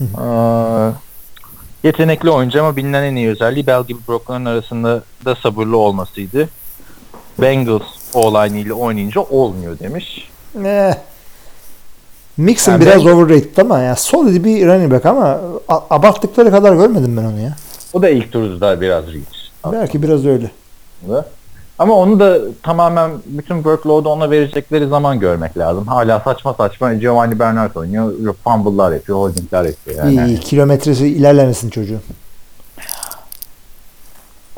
Ee, 0.00 0.04
Yetenekli 1.84 2.30
oyuncu 2.30 2.60
ama 2.60 2.76
bilinen 2.76 3.02
en 3.02 3.16
iyi 3.16 3.28
özelliği 3.28 3.66
Bell 3.66 3.84
gibi 3.84 3.98
Brock'ların 4.08 4.44
arasında 4.44 5.02
da 5.24 5.34
sabırlı 5.34 5.76
olmasıydı. 5.76 6.48
Bengals 7.38 7.82
o 8.14 8.46
ile 8.46 8.72
oynayınca 8.72 9.20
olmuyor 9.20 9.78
demiş. 9.78 10.30
Ne? 10.54 10.98
Mixon 12.36 12.72
Yani 12.72 12.82
biraz 12.82 13.06
ben- 13.06 13.10
overrated 13.12 13.56
ama 13.56 13.78
ya 13.78 13.96
solid 13.96 14.44
bir 14.44 14.66
running 14.66 14.92
back 14.92 15.06
ama 15.06 15.40
abarttıkları 15.68 16.50
kadar 16.50 16.72
görmedim 16.72 17.16
ben 17.16 17.24
onu 17.24 17.40
ya. 17.40 17.56
O 17.92 18.02
da 18.02 18.08
ilk 18.08 18.32
turda 18.32 18.80
biraz 18.80 19.06
reach. 19.06 19.72
Belki 19.72 20.02
biraz 20.02 20.26
öyle. 20.26 20.50
aslında. 21.04 21.28
Ama 21.80 21.94
onu 21.94 22.20
da 22.20 22.38
tamamen 22.62 23.10
bütün 23.26 23.56
workload'u 23.56 24.08
ona 24.08 24.30
verecekleri 24.30 24.88
zaman 24.88 25.20
görmek 25.20 25.58
lazım. 25.58 25.86
Hala 25.86 26.20
saçma 26.20 26.54
saçma 26.54 26.94
Giovanni 26.94 27.38
Bernard 27.38 27.74
oynuyor. 27.74 28.34
Fumble'lar 28.44 28.92
yapıyor, 28.92 29.18
holding'ler 29.18 29.64
yapıyor. 29.64 29.98
Yani. 29.98 30.14
İyi, 30.14 30.26
iyi. 30.26 30.40
kilometresi 30.40 31.08
ilerlemesin 31.08 31.70
çocuğun. 31.70 32.00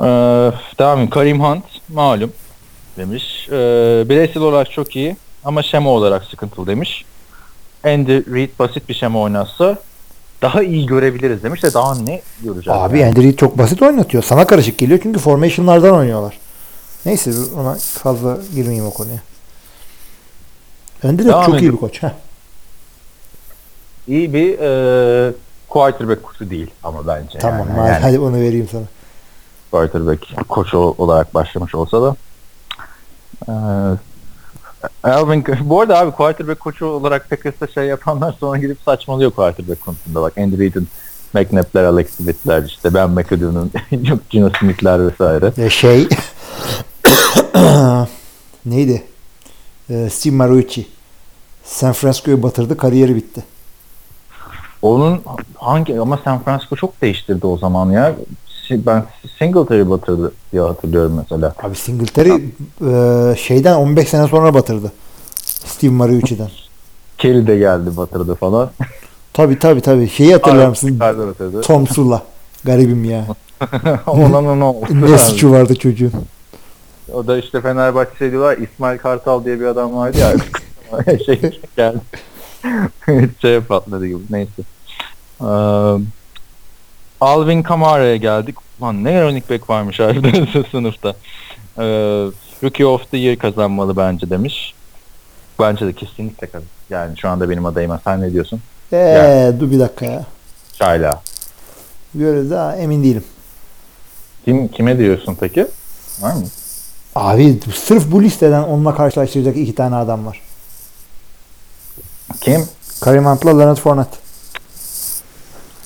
Ee, 0.01 0.05
devam. 0.79 1.09
Karim 1.09 1.43
Hunt 1.43 1.63
malum 1.93 2.31
demiş. 2.97 3.47
Ee, 3.51 3.53
bireysel 4.09 4.43
olarak 4.43 4.71
çok 4.71 4.95
iyi 4.95 5.17
ama 5.45 5.63
şema 5.63 5.89
olarak 5.89 6.23
sıkıntılı 6.25 6.67
demiş. 6.67 7.05
Andy 7.83 8.33
Reid 8.33 8.49
basit 8.59 8.89
bir 8.89 8.93
şema 8.93 9.21
oynatsa 9.21 9.77
daha 10.41 10.63
iyi 10.63 10.85
görebiliriz 10.85 11.43
demiş 11.43 11.63
de 11.63 11.73
daha 11.73 11.95
ne 11.95 12.21
göreceğiz? 12.43 12.79
Abi 12.81 12.99
yani? 12.99 13.09
Andy 13.09 13.23
Reid 13.23 13.37
çok 13.37 13.57
basit 13.57 13.81
oynatıyor. 13.81 14.23
Sana 14.23 14.47
karışık 14.47 14.77
geliyor 14.77 14.99
çünkü 15.03 15.19
formation'lardan 15.19 15.95
oynuyorlar. 15.95 16.42
Neyse 17.05 17.31
ona 17.57 17.75
fazla 17.75 18.37
girmeyeyim 18.55 18.85
o 18.85 18.93
konuya. 18.93 19.19
Andy 21.03 21.21
Reid 21.21 21.29
Devam 21.29 21.45
çok 21.45 21.55
iyi 21.55 21.57
edelim. 21.57 21.73
bir 21.73 21.77
koç. 21.77 22.03
Heh. 22.03 22.09
İyi 24.07 24.33
bir 24.33 24.59
e, 24.59 25.33
quarterback 25.69 26.23
koçu 26.23 26.49
değil 26.49 26.71
ama 26.83 27.07
bence. 27.07 27.39
Tamam 27.39 27.67
yani. 27.77 27.87
Yani 27.89 28.01
hadi 28.01 28.19
onu 28.19 28.35
vereyim 28.35 28.67
sana. 28.71 28.83
quarterback 29.71 30.49
koçu 30.49 30.77
olarak 30.77 31.33
başlamış 31.33 31.75
olsa 31.75 32.01
da. 32.01 32.15
Ee, 33.47 33.51
Alvin, 35.03 35.45
bu 35.61 35.81
arada 35.81 35.97
abi 35.99 36.11
quarterback 36.11 36.59
koçu 36.59 36.85
olarak 36.85 37.29
Packers'ta 37.29 37.67
şey 37.67 37.85
yapanlar 37.85 38.35
sonra 38.39 38.57
gidip 38.59 38.77
saçmalıyor 38.85 39.31
quarterback 39.31 39.81
konusunda. 39.85 40.21
Bak 40.21 40.37
Andy 40.37 40.57
Reid'in 40.57 40.87
McNabb'ler, 41.33 41.83
Alex 41.83 42.09
Smith'ler 42.09 42.63
işte 42.63 42.93
Ben 42.93 43.09
McAdoo'nun 43.09 43.71
yok 43.91 44.19
Gino 44.29 44.49
Smith'ler 44.59 45.07
vesaire. 45.11 45.51
Ya 45.57 45.69
şey 45.69 46.07
neydi? 48.65 49.03
Ee, 49.89 50.09
Steve 50.09 50.35
Marucci. 50.35 50.87
San 51.63 51.93
Francisco'yu 51.93 52.43
batırdı. 52.43 52.77
Kariyeri 52.77 53.15
bitti. 53.15 53.43
Onun 54.81 55.21
hangi 55.55 55.99
ama 55.99 56.19
San 56.23 56.43
Francisco 56.43 56.75
çok 56.75 57.01
değiştirdi 57.01 57.47
o 57.47 57.57
zaman 57.57 57.91
ya. 57.91 58.15
Ben 58.71 59.05
Singletary 59.39 59.89
batırdı 59.89 60.31
diye 60.51 60.61
hatırlıyorum 60.61 61.13
mesela. 61.17 61.53
Abi 61.63 61.75
Singletary 61.75 62.29
e, 62.31 63.35
şeyden 63.35 63.75
15 63.75 64.09
sene 64.09 64.27
sonra 64.27 64.53
batırdı. 64.53 64.91
Steve 65.65 65.91
Marucci'den. 65.91 66.49
Kelly 67.17 67.47
de 67.47 67.57
geldi 67.57 67.97
batırdı 67.97 68.35
falan. 68.35 68.71
Tabi 69.33 69.59
tabi 69.59 69.81
tabi. 69.81 70.09
Şeyi 70.09 70.33
hatırlar 70.33 70.67
mısın? 70.67 70.99
Tom 71.61 71.87
Sula. 71.87 72.21
Garibim 72.63 73.03
ya. 73.03 73.25
Ona 74.07 74.55
ne 74.55 74.63
oldu? 74.63 74.85
ne 74.91 75.17
suçu 75.17 75.51
vardı 75.51 75.75
çocuğun. 75.75 76.11
O 77.13 77.27
da 77.27 77.37
işte 77.37 77.61
Fenerbahçe 77.61 78.31
diyorlar 78.31 78.57
İsmail 78.57 78.97
Kartal 78.97 79.45
diye 79.45 79.59
bir 79.59 79.65
adam 79.65 79.95
vardı 79.95 80.17
ya. 80.17 80.33
şey 81.25 81.59
geldi. 81.77 81.99
şey 83.41 83.59
patladı 83.59 84.07
gibi. 84.07 84.19
Neyse. 84.29 84.61
Ee, 85.41 85.45
Alvin 87.21 87.63
Kamara'ya 87.63 88.15
geldik. 88.15 88.55
Lan 88.81 89.03
ne 89.03 89.21
running 89.21 89.49
back 89.49 89.69
varmış 89.69 89.99
harbiden 89.99 90.63
sınıfta. 90.71 91.09
Ee, 91.77 91.83
Rookie 92.63 92.85
of 92.85 93.11
the 93.11 93.17
Year 93.17 93.35
kazanmalı 93.37 93.97
bence 93.97 94.29
demiş. 94.29 94.73
Bence 95.59 95.85
de 95.87 95.93
kesinlikle 95.93 96.47
kazan. 96.47 96.67
Yani 96.89 97.17
şu 97.17 97.29
anda 97.29 97.49
benim 97.49 97.65
adayıma. 97.65 97.99
Sen 98.03 98.21
ne 98.21 98.33
diyorsun? 98.33 98.61
Eee 98.91 98.99
Ya. 98.99 99.59
dur 99.59 99.71
bir 99.71 99.79
dakika 99.79 100.05
ya. 100.05 100.25
Şayla. 100.73 101.21
Böyle 102.13 102.49
daha 102.49 102.75
emin 102.75 103.03
değilim. 103.03 103.23
Kim, 104.45 104.67
kime 104.67 104.97
diyorsun 104.97 105.37
peki? 105.39 105.67
Var 106.21 106.33
mı? 106.33 106.43
Abi 107.15 107.59
sırf 107.75 108.11
bu 108.11 108.23
listeden 108.23 108.63
onunla 108.63 108.95
karşılaştıracak 108.95 109.57
iki 109.57 109.75
tane 109.75 109.95
adam 109.95 110.25
var. 110.25 110.41
Kim? 112.41 112.67
Kareem 113.01 113.25
Hunt'la 113.25 113.57
Leonard 113.57 113.77
Fournette. 113.77 114.17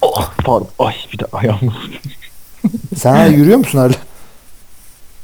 Oh, 0.02 0.34
pardon. 0.45 0.68
Ay 0.80 0.95
bir 1.14 1.20
de 1.20 1.26
ayağım 1.32 1.60
Sen 2.98 3.14
hala 3.14 3.28
yürüyor 3.28 3.58
musun 3.58 3.80
hala? 3.80 3.94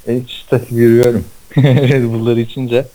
E 0.07 0.17
işte 0.17 0.61
yürüyorum. 0.69 1.25
Red 1.57 2.03
Bull'ları 2.03 2.39
içince. 2.39 2.87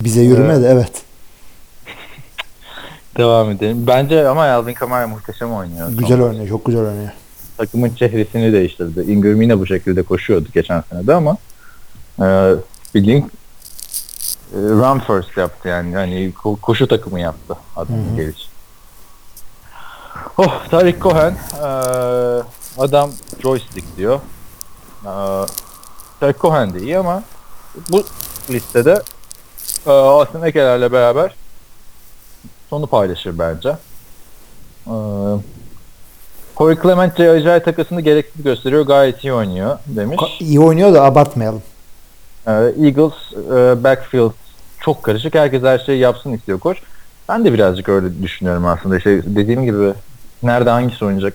Bize 0.00 0.20
yürüme 0.22 0.62
de 0.62 0.68
evet. 0.68 0.92
Devam 3.16 3.50
edelim. 3.50 3.86
Bence 3.86 4.28
ama 4.28 4.44
Alvin 4.44 4.74
Kamara 4.74 5.06
muhteşem 5.06 5.54
oynuyor. 5.54 5.92
Güzel 5.92 6.20
oynuyor. 6.20 6.48
Çok 6.48 6.64
güzel 6.64 6.82
oynuyor. 6.82 7.12
Takımın 7.56 7.94
çehresini 7.94 8.52
değiştirdi. 8.52 9.12
Ingram 9.12 9.42
yine 9.42 9.58
bu 9.58 9.66
şekilde 9.66 10.02
koşuyordu 10.02 10.48
geçen 10.54 10.80
sene 10.90 11.06
de 11.06 11.14
ama 11.14 11.36
e, 12.22 12.54
bildiğin 12.94 13.30
e, 14.54 14.56
run 14.58 14.98
first 14.98 15.36
yaptı 15.36 15.68
yani. 15.68 15.92
yani 15.92 16.32
ko- 16.42 16.60
koşu 16.60 16.88
takımı 16.88 17.20
yaptı 17.20 17.56
adamın 17.76 18.16
geliş. 18.16 18.48
Oh, 20.38 20.66
Tariq 20.70 20.98
Cohen 21.00 21.36
e, 21.62 21.66
adam 22.78 23.10
joystick 23.42 23.96
diyor. 23.96 24.20
E, 25.04 25.10
Tariq 26.20 26.38
Cohen 26.40 26.74
de 26.74 26.78
iyi 26.80 26.98
ama 26.98 27.22
bu 27.90 28.04
listede 28.50 29.02
e, 29.86 29.90
Austin 29.90 30.42
Ekeler'le 30.42 30.92
beraber 30.92 31.34
sonu 32.70 32.86
paylaşır 32.86 33.38
bence. 33.38 33.68
E, 34.86 34.94
Corey 36.56 36.76
Clement 36.82 37.20
Ajayi 37.20 37.62
takasını 37.62 38.00
gereksiz 38.00 38.42
gösteriyor. 38.44 38.86
Gayet 38.86 39.24
iyi 39.24 39.32
oynuyor 39.32 39.78
demiş. 39.86 40.20
İyi 40.40 40.60
oynuyor 40.60 40.94
da 40.94 41.02
abartmayalım. 41.04 41.62
Ee, 42.46 42.50
Eagles 42.52 43.12
e, 43.52 43.84
backfield 43.84 44.30
çok 44.80 45.02
karışık. 45.02 45.34
Herkes 45.34 45.62
her 45.62 45.78
şeyi 45.78 45.98
yapsın 45.98 46.32
istiyor 46.32 46.58
koç. 46.60 46.78
Ben 47.28 47.44
de 47.44 47.52
birazcık 47.52 47.88
öyle 47.88 48.22
düşünüyorum 48.22 48.66
aslında. 48.66 48.96
İşte 48.96 49.22
dediğim 49.26 49.64
gibi 49.64 49.92
nerede 50.42 50.70
hangisi 50.70 51.04
oynayacak? 51.04 51.34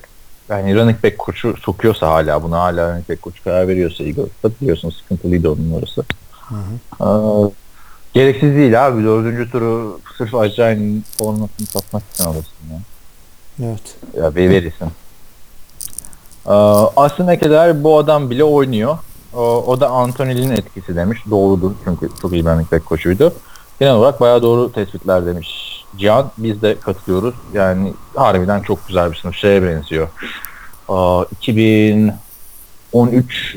Yani 0.50 0.76
running 0.76 1.04
back 1.04 1.18
koçu 1.18 1.56
sokuyorsa 1.62 2.08
hala 2.08 2.44
buna 2.44 2.60
hala 2.60 2.92
running 2.92 3.10
back 3.10 3.22
koçu 3.22 3.44
karar 3.44 3.68
veriyorsa 3.68 4.04
Eagles'ta 4.04 4.50
biliyorsun 4.62 4.90
sıkıntılıydı 4.90 5.50
onun 5.50 5.72
orası. 5.72 6.04
Ee, 7.02 7.52
gereksiz 8.14 8.56
değil 8.56 8.88
abi. 8.88 9.04
Dördüncü 9.04 9.52
turu 9.52 10.00
sırf 10.18 10.36
Ajayi'nin 10.36 11.06
formasını 11.18 11.68
satmak 11.68 12.04
için 12.14 12.24
alırsın 12.24 12.54
ya. 12.72 12.80
Evet. 13.66 13.96
Ya 14.18 14.36
ver- 14.36 14.50
verirsin. 14.50 14.88
Ee, 16.50 16.54
aslında 16.96 17.40
kadar 17.40 17.84
bu 17.84 17.98
adam 17.98 18.30
bile 18.30 18.44
oynuyor. 18.44 18.98
O, 19.34 19.42
o 19.68 19.80
da 19.80 19.90
Antonelli'nin 19.90 20.52
etkisi 20.56 20.96
demiş. 20.96 21.20
Doğrudur 21.30 21.72
çünkü 21.84 22.10
çok 22.22 22.34
iyi 22.34 22.46
bir 22.46 22.50
running 22.52 22.72
back 22.72 22.86
koçuydu. 22.86 23.34
Genel 23.80 23.94
olarak 23.94 24.22
bayağı 24.22 24.42
doğru 24.42 24.72
tespitler 24.72 25.26
demiş. 25.26 25.50
Cihan 25.98 26.32
biz 26.38 26.62
de 26.62 26.76
katılıyoruz. 26.80 27.36
Yani 27.54 27.94
harbiden 28.16 28.62
çok 28.62 28.88
güzel 28.88 29.12
bir 29.12 29.16
sınıf. 29.16 29.36
Şeye 29.36 29.64
benziyor. 29.64 30.08
Aa, 30.90 31.24
2013 31.32 32.16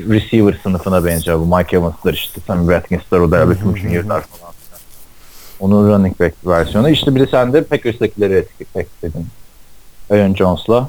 receiver 0.08 0.60
sınıfına 0.62 1.04
benziyor. 1.04 1.38
Bu 1.40 1.56
Mike 1.56 1.76
Evans'lar 1.76 2.14
işte. 2.14 2.40
Sammy 2.46 2.60
Watkins'lar 2.66 3.20
o 3.20 3.30
da 3.30 3.54
Junior'lar 3.54 4.20
falan. 4.20 4.52
Onun 5.60 5.90
running 5.90 6.20
back 6.20 6.34
versiyonu. 6.46 6.90
İşte 6.90 7.14
bir 7.14 7.20
de 7.20 7.26
sen 7.26 7.52
de 7.52 7.64
Packers'takileri 7.64 8.34
etki- 8.34 8.66
ekledin. 8.78 9.26
Aaron 10.10 10.34
Jones'la. 10.34 10.86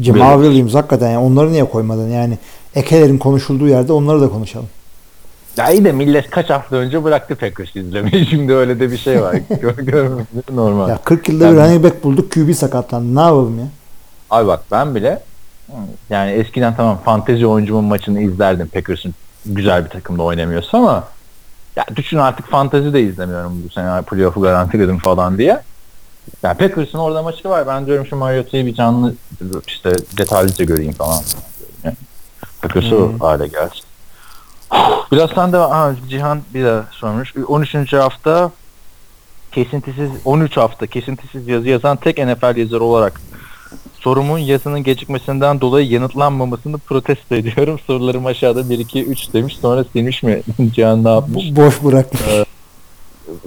Jamal 0.00 0.42
Williams 0.42 0.74
hakikaten 0.74 1.10
yani 1.10 1.24
onları 1.24 1.52
niye 1.52 1.64
koymadın? 1.64 2.08
Yani 2.08 2.38
Ekelerin 2.74 3.18
konuşulduğu 3.18 3.68
yerde 3.68 3.92
onları 3.92 4.20
da 4.20 4.28
konuşalım. 4.28 4.68
Ya 5.56 5.70
iyi 5.70 5.84
de 5.84 5.92
millet 5.92 6.30
kaç 6.30 6.50
hafta 6.50 6.76
önce 6.76 7.04
bıraktı 7.04 7.36
Packers 7.36 7.76
izlemeyi. 7.76 8.26
Şimdi 8.30 8.54
öyle 8.54 8.80
de 8.80 8.92
bir 8.92 8.98
şey 8.98 9.22
var. 9.22 9.36
Normal. 10.52 10.88
Ya 10.88 10.98
40 11.04 11.28
yılda 11.28 11.52
bir 11.52 11.56
Ben- 11.56 11.64
running 11.64 11.84
back 11.84 12.04
bulduk 12.04 12.32
QB 12.32 12.54
sakatlandı. 12.54 13.14
Ne 13.14 13.20
yapalım 13.20 13.58
ya? 13.58 13.66
Abi 14.30 14.46
bak 14.48 14.62
ben 14.70 14.94
bile 14.94 15.22
yani 16.10 16.30
eskiden 16.30 16.76
tamam 16.76 16.98
fantezi 17.04 17.46
oyuncumun 17.46 17.84
maçını 17.84 18.20
izlerdim 18.20 18.68
Packers'ın 18.68 19.14
güzel 19.46 19.84
bir 19.84 19.90
takımda 19.90 20.22
oynamıyorsa 20.22 20.78
ama 20.78 21.04
ya 21.76 21.84
düşün 21.96 22.18
artık 22.18 22.46
fantezi 22.50 22.92
de 22.92 23.02
izlemiyorum 23.02 23.62
bu 23.64 23.72
sene 23.72 24.02
playoff'u 24.02 24.40
garantiledim 24.40 24.98
falan 24.98 25.38
diye. 25.38 25.60
Ya 26.42 26.54
Packers'ın 26.54 26.98
orada 26.98 27.22
maçı 27.22 27.48
var. 27.48 27.66
Ben 27.66 27.86
diyorum 27.86 28.06
şu 28.06 28.16
Mariota'yı 28.16 28.66
bir 28.66 28.74
canlı 28.74 29.14
işte 29.66 29.92
detaylıca 30.18 30.64
göreyim 30.64 30.92
falan. 30.92 31.22
Yani 31.84 31.96
Packers'ı 32.62 32.96
Hmm. 32.96 33.18
hale 33.18 33.46
gelsin. 33.46 33.82
Biraz 35.12 35.30
sen 35.30 35.52
de 35.52 35.56
ha, 35.56 35.92
Cihan 36.08 36.40
bir 36.54 36.64
de 36.64 36.82
sormuş. 36.90 37.34
13. 37.48 37.92
hafta 37.92 38.50
kesintisiz 39.52 40.10
13 40.24 40.56
hafta 40.56 40.86
kesintisiz 40.86 41.48
yazı 41.48 41.68
yazan 41.68 41.96
tek 41.96 42.18
NFL 42.18 42.56
yazarı 42.56 42.84
olarak 42.84 43.20
sorumun 44.00 44.38
yazının 44.38 44.82
gecikmesinden 44.82 45.60
dolayı 45.60 45.88
yanıtlanmamasını 45.88 46.78
protesto 46.78 47.34
ediyorum. 47.34 47.78
Sorularım 47.86 48.26
aşağıda 48.26 48.70
1 48.70 48.78
2 48.78 49.04
3 49.04 49.32
demiş. 49.32 49.56
Sonra 49.62 49.84
silmiş 49.92 50.22
mi? 50.22 50.42
Cihan 50.74 51.04
ne 51.04 51.08
yapmış? 51.08 51.44
Boş 51.56 51.84
bırakmış. 51.84 52.20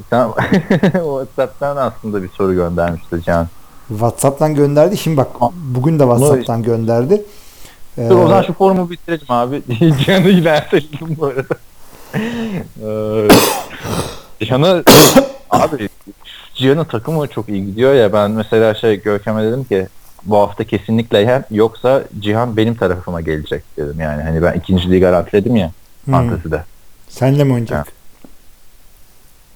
Sen 0.10 0.32
WhatsApp'tan 0.82 1.78
aslında 1.78 2.24
bir 2.24 2.30
soru 2.30 2.53
göndermişti 2.53 3.22
Can. 3.26 3.48
WhatsApp'tan 3.90 4.56
gönderdi. 4.56 4.98
Şimdi 4.98 5.18
bak 5.18 5.28
bugün 5.76 5.99
de 5.99 6.03
WhatsApp'tan 6.03 6.64
gönderdi. 6.64 7.24
Ee, 7.98 8.10
Dur 8.10 8.20
o 8.20 8.28
zaman 8.28 8.41
şu 8.41 8.53
forumu 8.53 8.90
bitirelim 8.90 9.26
abi. 9.30 9.64
Can'ı 10.06 10.30
yine 10.30 10.49
erteledim 10.49 11.18
bu 11.20 11.26
arada. 11.26 11.56
Ee, 12.84 13.28
abi 15.49 15.90
Cihan'ın 16.53 16.84
takımı 16.84 17.28
çok 17.28 17.49
iyi 17.49 17.66
gidiyor 17.66 17.94
ya 17.94 18.14
ben 18.14 18.32
mesela 18.32 18.74
şey 18.74 19.02
Görkem'e 19.02 19.44
dedim 19.44 19.64
ki 19.64 19.88
bu 20.26 20.38
hafta 20.38 20.64
kesinlikle 20.64 21.28
hem 21.28 21.45
yoksa 21.52 22.03
Cihan 22.20 22.58
benim 22.58 22.76
tarafıma 22.76 23.22
gelecek 23.22 23.64
dedim 23.78 23.99
yani 23.99 24.24
hani 24.24 24.44
ben 24.44 24.53
ikinciliği 24.53 25.02
garantiledim 25.02 25.56
ya 25.56 25.72
hmm, 26.06 26.14
fantezide. 26.14 26.64
Senle 27.10 27.44
mi 27.44 27.53
oynayacak? 27.53 27.88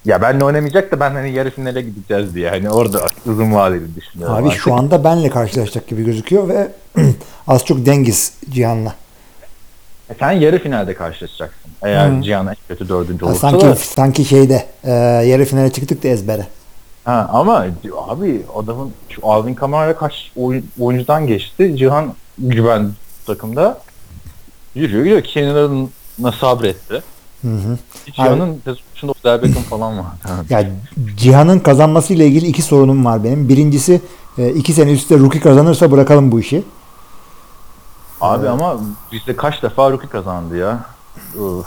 Ya 0.06 0.22
benle 0.22 0.44
oynamayacak 0.44 0.91
da 0.91 0.99
ben 0.99 1.11
hani 1.11 1.32
yarı 1.32 1.52
finale 1.52 1.82
gideceğiz 1.82 2.36
diye 2.36 2.49
hani 2.49 2.69
orada 2.69 3.10
uzun 3.26 3.53
vadeli 3.53 3.95
düşünüyorum. 3.95 4.36
Abi 4.36 4.48
artık. 4.48 4.61
şu 4.61 4.73
anda 4.73 5.03
benle 5.03 5.30
karşılaşacak 5.30 5.88
gibi 5.88 6.03
gözüküyor 6.03 6.49
ve 6.49 6.72
az 7.48 7.65
çok 7.65 7.86
dengiz 7.86 8.34
Cihan'la. 8.49 8.95
E 10.10 10.14
sen 10.19 10.32
yarı 10.32 10.60
finalde 10.60 10.94
karşılaşacaksın. 10.94 11.72
Eğer 11.84 12.10
Hı. 12.10 12.22
Cihan 12.22 12.48
en 12.48 12.56
kötü 12.68 12.90
dördüncü 12.90 13.26
olursa 13.26 13.40
sanki 13.40 13.65
da. 13.65 13.76
sanki 13.76 14.26
şeyde 14.26 14.65
e, 14.84 14.91
yarı 15.26 15.45
finale 15.45 15.72
çıktık 15.72 16.03
da 16.03 16.07
ezbere. 16.07 16.48
Ha, 17.06 17.30
ama 17.34 17.65
abi 18.07 18.41
adamın 18.56 18.91
şu 19.10 19.27
Alvin 19.27 19.53
Kamara 19.53 19.95
kaç 19.95 20.32
oyun, 20.36 20.65
oyuncudan 20.80 21.27
geçti. 21.27 21.77
Cihan 21.77 22.14
güven 22.38 22.91
takımda 23.26 23.82
yürüyor 24.76 25.03
gidiyor. 25.03 25.22
Kenarına 25.22 26.32
sabretti. 26.40 27.02
Hı 27.46 27.50
hı. 27.52 27.78
Cihan'ın 28.12 28.62
sezonunda 28.66 29.20
Odell 29.22 29.44
Beckham 29.44 29.64
falan 29.64 29.98
var. 29.98 30.06
Ya 30.50 30.70
Cihan'ın 31.18 31.60
kazanması 31.60 32.14
ile 32.14 32.28
ilgili 32.28 32.48
iki 32.48 32.62
sorunum 32.62 33.06
var 33.06 33.24
benim. 33.24 33.50
Birincisi 33.50 34.02
e, 34.38 34.50
iki 34.50 34.74
sene 34.74 34.92
üstte 34.92 35.20
rookie 35.20 35.42
kazanırsa 35.42 35.92
bırakalım 35.92 36.32
bu 36.32 36.40
işi. 36.40 36.64
abi 38.22 38.50
ama 38.50 38.80
bizde 39.12 39.36
kaç 39.36 39.64
defa 39.64 39.92
rookie 39.92 40.10
kazandı 40.10 40.58
ya. 40.58 40.86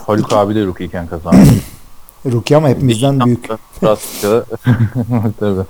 Haluk 0.07 0.33
abi 0.33 0.55
de 0.55 0.67
rookie 0.67 0.87
iken 0.87 1.07
kazandı. 1.07 1.39
Rookie 2.33 2.57
ama 2.57 2.69
hepimizden 2.69 3.21
büyük. 3.21 3.49
Tabii. 5.41 5.61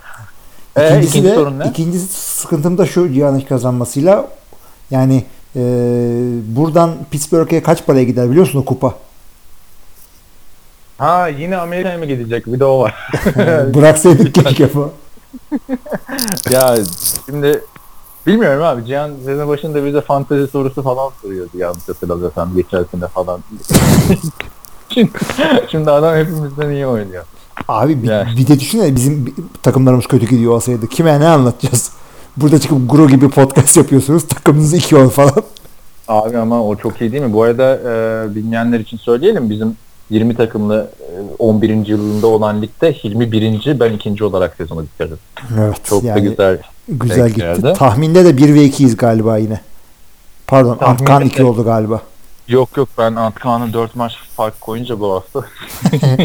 Ee, 0.77 0.89
İkincisi 0.89 1.19
ikinci 1.19 1.25
de 1.25 1.35
sorun 1.35 1.59
ne? 1.59 1.69
ikincisi 1.71 2.07
sıkıntım 2.41 2.79
da 2.79 2.87
şu 2.87 3.13
Cihan'ın 3.13 3.41
kazanmasıyla 3.41 4.29
yani 4.91 5.25
e, 5.57 5.61
buradan 6.57 6.91
Pittsburgh'e 7.11 7.63
kaç 7.63 7.87
paraya 7.87 8.05
gider 8.05 8.31
biliyorsun 8.31 8.59
o 8.59 8.65
kupa? 8.65 8.95
Ha 10.99 11.29
yine 11.29 11.57
Amerika'ya 11.57 11.99
mı 11.99 12.07
gidecek? 12.07 12.47
Bir 12.47 12.61
de 12.61 12.65
o 12.65 12.81
var. 12.81 13.11
Bıraksaydık 13.75 14.35
keşke 14.35 14.75
bu. 14.75 14.91
ya 16.51 16.77
şimdi 17.27 17.61
bilmiyorum 18.27 18.63
abi 18.63 18.87
Cihan 18.87 19.11
sezon 19.25 19.49
başında 19.49 19.85
bize 19.85 20.01
fantezi 20.01 20.47
sorusu 20.47 20.83
falan 20.83 21.11
soruyordu 21.23 21.51
yanlış 21.59 21.89
hatırlamıyorsam 21.89 22.55
geçen 22.57 22.85
sene 22.85 23.07
falan. 23.09 23.41
şimdi, 24.89 25.11
şimdi 25.71 25.91
adam 25.91 26.17
hepimizden 26.17 26.71
iyi 26.71 26.87
oynuyor. 26.87 27.25
Abi 27.69 28.03
bir, 28.03 28.09
Ya. 28.09 28.29
bir 28.37 28.47
de 28.47 28.61
düşünsene 28.61 28.97
bizim 28.97 29.35
takımlarımız 29.63 30.07
kötü 30.07 30.27
gidiyor 30.27 30.53
olsaydı. 30.53 30.87
Kime 30.89 31.21
ne 31.21 31.29
anlatacağız? 31.29 31.91
Burada 32.37 32.59
çıkıp 32.61 32.91
Guru 32.91 33.09
gibi 33.09 33.31
podcast 33.31 33.77
yapıyorsunuz. 33.77 34.29
Takımınız 34.29 34.75
2-10 34.75 35.09
falan. 35.09 35.43
Abi 36.09 36.39
ama 36.39 36.63
o 36.65 36.77
çok 36.77 37.01
iyi 37.01 37.13
değil 37.13 37.23
mi? 37.23 37.33
Bu 37.33 37.43
arada 37.43 37.75
e, 37.77 38.35
bilmeyenler 38.35 38.81
için 38.81 38.97
söyleyelim 38.97 39.51
bizim 39.51 39.77
20 40.11 40.37
takımlı 40.37 40.91
e, 41.01 41.35
11. 41.39 41.87
yılında 41.87 42.27
olan 42.27 42.63
ligde 42.63 42.93
Hilmi 42.93 43.33
birinci 43.33 43.81
ben 43.81 43.93
ikinci 43.93 44.25
olarak 44.25 44.55
sezonu 44.57 44.83
bitirdim. 44.83 45.19
Evet. 45.59 45.85
Çok 45.85 46.03
da 46.03 46.07
yani 46.07 46.23
güzel. 46.23 46.59
güzel 46.89 47.29
gitti. 47.29 47.41
renklerde. 47.43 47.73
Tahminde 47.73 48.25
de 48.25 48.37
1 48.37 48.55
ve 48.55 48.67
2'yiz 48.67 48.97
galiba 48.97 49.39
yine. 49.39 49.61
Pardon 50.47 50.77
Tahminde 50.79 51.01
Antkan 51.01 51.23
de- 51.23 51.27
2 51.27 51.45
oldu 51.45 51.65
galiba. 51.65 52.03
Yok 52.49 52.77
yok 52.77 52.89
ben 52.99 53.15
Antkan'ı 53.15 53.73
4 53.73 53.97
maç 53.97 54.13
fark 54.37 54.61
koyunca 54.61 55.01
bu 55.01 55.13
hafta. 55.15 55.45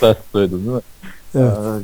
Sen 0.00 0.16
söyledin 0.32 0.58
değil 0.58 0.70
mi? 0.76 0.80
Evet. 1.34 1.52
Ee, 1.52 1.82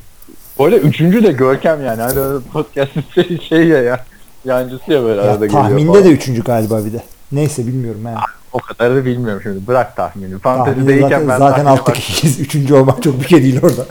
Böyle 0.60 0.76
üçüncü 0.76 1.22
de 1.24 1.32
Görkem 1.32 1.85
yani. 1.85 2.02
Hani 2.02 2.40
podcast'ın 2.52 3.05
şey, 3.14 3.39
şey 3.40 3.68
ya 3.68 3.82
ya. 3.82 4.05
Yancısı 4.44 4.93
ya 4.93 5.02
böyle 5.02 5.20
Ya, 5.20 5.26
arada 5.31 5.47
geliyor 5.47 5.62
tahminde 5.62 6.05
de 6.05 6.10
3. 6.10 6.44
galiba 6.44 6.85
bir 6.85 6.93
de. 6.93 7.02
Neyse 7.32 7.66
bilmiyorum 7.66 8.01
yani. 8.05 8.18
O 8.55 8.59
kadar 8.59 8.97
da 8.97 9.05
bilmiyorum 9.05 9.40
şimdi. 9.43 9.66
Bırak 9.66 9.97
tahmini. 9.97 10.39
Fantezideyken 10.39 11.09
zaten, 11.09 11.28
ben 11.28 11.39
zaten 11.39 11.64
altta 11.64 11.93
kişiyiz. 11.93 12.40
Üçüncü 12.40 12.74
olmak 12.74 13.02
çok 13.02 13.20
bir 13.20 13.28
şey 13.28 13.43
değil 13.43 13.60
orada. 13.62 13.86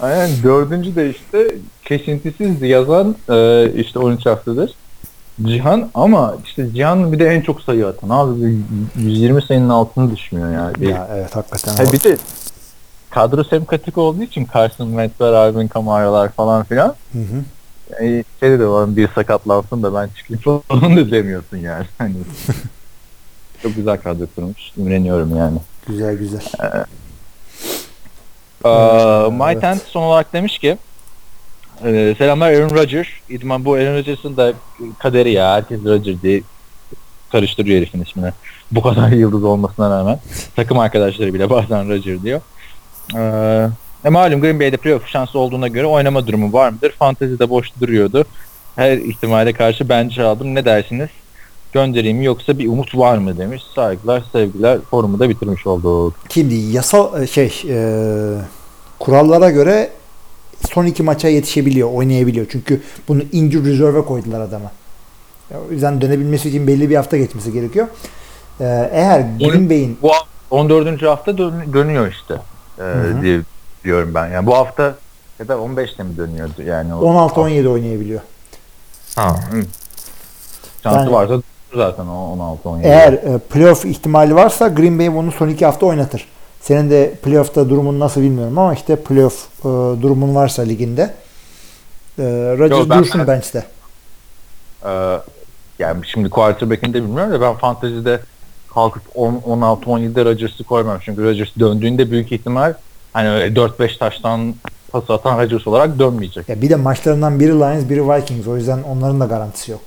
Aynen 0.00 0.30
dördüncü 0.42 0.96
de 0.96 1.10
işte 1.10 1.54
kesintisiz 1.84 2.62
yazan 2.62 3.16
e, 3.28 3.68
işte 3.76 3.98
13 3.98 4.26
haftadır. 4.26 4.74
Cihan 5.42 5.90
ama 5.94 6.36
işte 6.44 6.74
Cihan 6.74 7.12
bir 7.12 7.18
de 7.18 7.26
en 7.26 7.40
çok 7.40 7.62
sayı 7.62 7.86
atan. 7.86 8.08
Abi 8.08 8.56
120 8.96 9.42
sayının 9.42 9.68
altını 9.68 10.16
düşmüyor 10.16 10.52
yani. 10.52 10.88
Ya 10.88 11.08
evet 11.14 11.36
hakikaten. 11.36 11.84
Ha, 11.84 11.92
bir 11.92 12.02
de 12.02 12.16
kadro 13.10 13.44
sempatik 13.44 13.98
olduğu 13.98 14.22
için 14.22 14.48
Carson 14.54 14.86
Wentz'ler, 14.86 15.32
Alvin 15.32 15.68
Kamara'lar 15.68 16.32
falan 16.32 16.64
filan. 16.64 16.94
Hı 17.12 17.18
hı. 17.18 17.44
Yani 17.92 18.24
şey 18.40 18.58
de 18.58 18.66
olan 18.66 18.96
bir 18.96 19.08
sakatlansın 19.08 19.82
da 19.82 19.94
ben 19.94 20.08
çıkayım 20.16 20.62
falan 20.68 20.96
da 20.96 21.10
demiyorsun 21.10 21.56
yani. 21.56 21.86
Hani 21.98 22.14
çok 23.62 23.76
güzel 23.76 23.96
kadro 23.96 24.24
kurmuş. 24.34 24.58
İmreniyorum 24.76 25.36
yani. 25.36 25.58
Güzel 25.86 26.18
güzel. 26.18 26.42
Ee, 26.62 26.84
Evet. 28.64 29.32
My 29.32 29.60
Tent 29.60 29.82
son 29.82 30.02
olarak 30.02 30.32
demiş 30.32 30.58
ki 30.58 30.78
e, 31.84 32.14
selamlar 32.18 32.52
Aaron 32.52 32.70
Rodgers. 32.70 33.08
İdman 33.28 33.64
bu 33.64 33.74
Aaron 33.74 33.96
Rodgers'ın 33.98 34.36
da 34.36 34.52
kaderi 34.98 35.32
ya. 35.32 35.54
Herkes 35.54 35.84
Rodgers 35.84 36.22
diye 36.22 36.42
karıştırıyor 37.32 37.76
herifin 37.76 38.02
ismini. 38.02 38.32
Bu 38.70 38.82
kadar 38.82 39.08
yıldız 39.12 39.44
olmasına 39.44 39.90
rağmen. 39.98 40.18
Takım 40.56 40.78
arkadaşları 40.78 41.34
bile 41.34 41.50
bazen 41.50 41.88
Rodgers 41.88 42.22
diyor. 42.22 42.40
Ee, 43.16 43.68
e 44.04 44.08
malum 44.08 44.40
Green 44.40 44.60
Bay'de 44.60 44.76
playoff 44.76 45.06
şansı 45.06 45.38
olduğuna 45.38 45.68
göre 45.68 45.86
oynama 45.86 46.26
durumu 46.26 46.52
var 46.52 46.68
mıdır? 46.70 46.92
Fantezi'de 46.98 47.50
boş 47.50 47.68
duruyordu. 47.80 48.24
Her 48.76 48.96
ihtimale 48.96 49.52
karşı 49.52 49.88
bence 49.88 50.22
aldım. 50.22 50.54
Ne 50.54 50.64
dersiniz? 50.64 51.08
Göndereyim 51.72 52.18
mi 52.18 52.24
yoksa 52.24 52.58
bir 52.58 52.68
umut 52.68 52.96
var 52.98 53.18
mı 53.18 53.38
demiş. 53.38 53.62
Saygılar, 53.74 54.22
sevgiler. 54.32 54.78
Forumu 54.90 55.18
da 55.18 55.28
bitirmiş 55.28 55.66
olduk. 55.66 56.14
Şimdi 56.28 56.54
yasal 56.54 57.22
e, 57.22 57.26
şey 57.26 57.62
e, 57.68 57.76
kurallara 58.98 59.50
göre 59.50 59.90
son 60.72 60.86
iki 60.86 61.02
maça 61.02 61.28
yetişebiliyor, 61.28 61.92
oynayabiliyor. 61.92 62.46
Çünkü 62.50 62.82
bunu 63.08 63.22
injury 63.32 63.70
reserve'e 63.72 64.02
koydular 64.04 64.40
adama. 64.40 64.70
O 65.68 65.72
yüzden 65.72 66.00
dönebilmesi 66.00 66.48
için 66.48 66.66
belli 66.66 66.90
bir 66.90 66.96
hafta 66.96 67.16
geçmesi 67.16 67.52
gerekiyor. 67.52 67.86
E, 68.60 68.64
eğer 68.92 69.20
Green 69.20 69.70
Bay'in 69.70 69.98
Bu 70.02 70.08
hafta 70.12 70.26
14. 70.50 71.02
hafta 71.02 71.38
dön- 71.38 71.72
dönüyor 71.72 72.08
işte 72.08 72.34
e, 72.78 72.84
diye 73.22 73.40
diyorum 73.84 74.14
ben. 74.14 74.28
Yani 74.28 74.46
bu 74.46 74.56
hafta 74.56 74.94
ya 75.38 75.48
da 75.48 75.54
15'te 75.54 76.02
mi 76.02 76.16
dönüyordu 76.16 76.62
yani 76.62 76.94
o 76.94 76.98
16-17 77.28 77.68
oynayabiliyor. 77.68 78.20
Ha, 79.16 79.36
hı. 79.50 79.62
Şansı 80.82 80.98
Yani- 80.98 81.12
varsa 81.12 81.42
zaten 81.74 82.06
o 82.06 82.32
16 82.32 82.68
17. 82.68 82.88
Eğer 82.88 83.12
e, 83.12 83.38
playoff 83.38 83.84
ihtimali 83.84 84.34
varsa 84.34 84.68
Green 84.68 84.98
Bay 84.98 85.08
onu 85.08 85.32
son 85.32 85.48
iki 85.48 85.66
hafta 85.66 85.86
oynatır. 85.86 86.28
Senin 86.60 86.90
de 86.90 87.14
playoff'ta 87.22 87.68
durumun 87.68 88.00
nasıl 88.00 88.20
bilmiyorum 88.20 88.58
ama 88.58 88.74
işte 88.74 88.96
playoff 88.96 89.48
e, 89.60 89.68
durumun 90.02 90.34
varsa 90.34 90.62
liginde 90.62 91.02
e, 92.18 92.22
Rodgers 92.58 92.80
Yo, 92.80 92.90
ben- 92.90 92.98
dursun 92.98 93.26
bench'te. 93.26 93.64
Ee, 94.84 95.18
yani 95.78 96.06
şimdi 96.06 96.30
quarterback'ini 96.30 96.94
de 96.94 97.02
bilmiyorum 97.02 97.32
da 97.32 97.40
ben 97.40 97.54
fantezide 97.54 98.20
kalkıp 98.74 99.02
10 99.14 99.34
16 99.44 99.90
17'de 99.90 100.24
Rodgers'ı 100.24 100.64
koymam. 100.64 100.98
Çünkü 101.04 101.24
Rodgers 101.24 101.48
döndüğünde 101.58 102.10
büyük 102.10 102.32
ihtimal 102.32 102.74
hani 103.12 103.30
öyle 103.30 103.60
4-5 103.60 103.98
taştan 103.98 104.54
pas 104.92 105.10
atan 105.10 105.38
Rodgers 105.38 105.66
olarak 105.66 105.98
dönmeyecek. 105.98 106.48
Ya 106.48 106.62
bir 106.62 106.70
de 106.70 106.76
maçlarından 106.76 107.40
biri 107.40 107.52
Lions, 107.52 107.88
biri 107.88 108.08
Vikings. 108.08 108.46
O 108.46 108.56
yüzden 108.56 108.82
onların 108.82 109.20
da 109.20 109.24
garantisi 109.24 109.70
yok. 109.70 109.80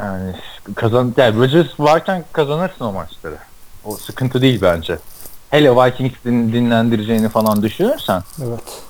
Yani 0.00 0.32
kazan 0.74 1.14
yani 1.16 1.38
Rodgers 1.38 1.66
varken 1.80 2.24
kazanırsın 2.32 2.84
o 2.84 2.92
maçları. 2.92 3.38
O 3.84 3.96
sıkıntı 3.96 4.42
değil 4.42 4.58
bence. 4.62 4.98
Hele 5.50 5.70
Vikings 5.76 6.12
din- 6.24 6.52
dinlendireceğini 6.52 7.28
falan 7.28 7.62
düşünürsen 7.62 8.22
Evet. 8.44 8.82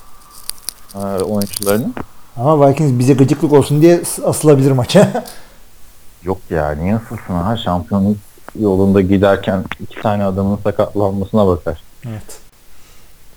e, 0.94 0.98
oyuncularını 1.22 1.92
Ama 2.36 2.68
Vikings 2.68 2.98
bize 2.98 3.12
gıcıklık 3.12 3.52
olsun 3.52 3.82
diye 3.82 4.02
asılabilir 4.24 4.70
maça. 4.72 5.24
yok 6.22 6.38
ya 6.50 6.70
niye 6.72 6.96
asılsın 6.96 7.34
ha 7.34 7.56
şampiyonluk 7.56 8.16
yolunda 8.60 9.00
giderken 9.00 9.64
iki 9.80 10.02
tane 10.02 10.24
adamın 10.24 10.58
sakatlanmasına 10.64 11.46
bakar. 11.46 11.82
evet. 12.08 12.38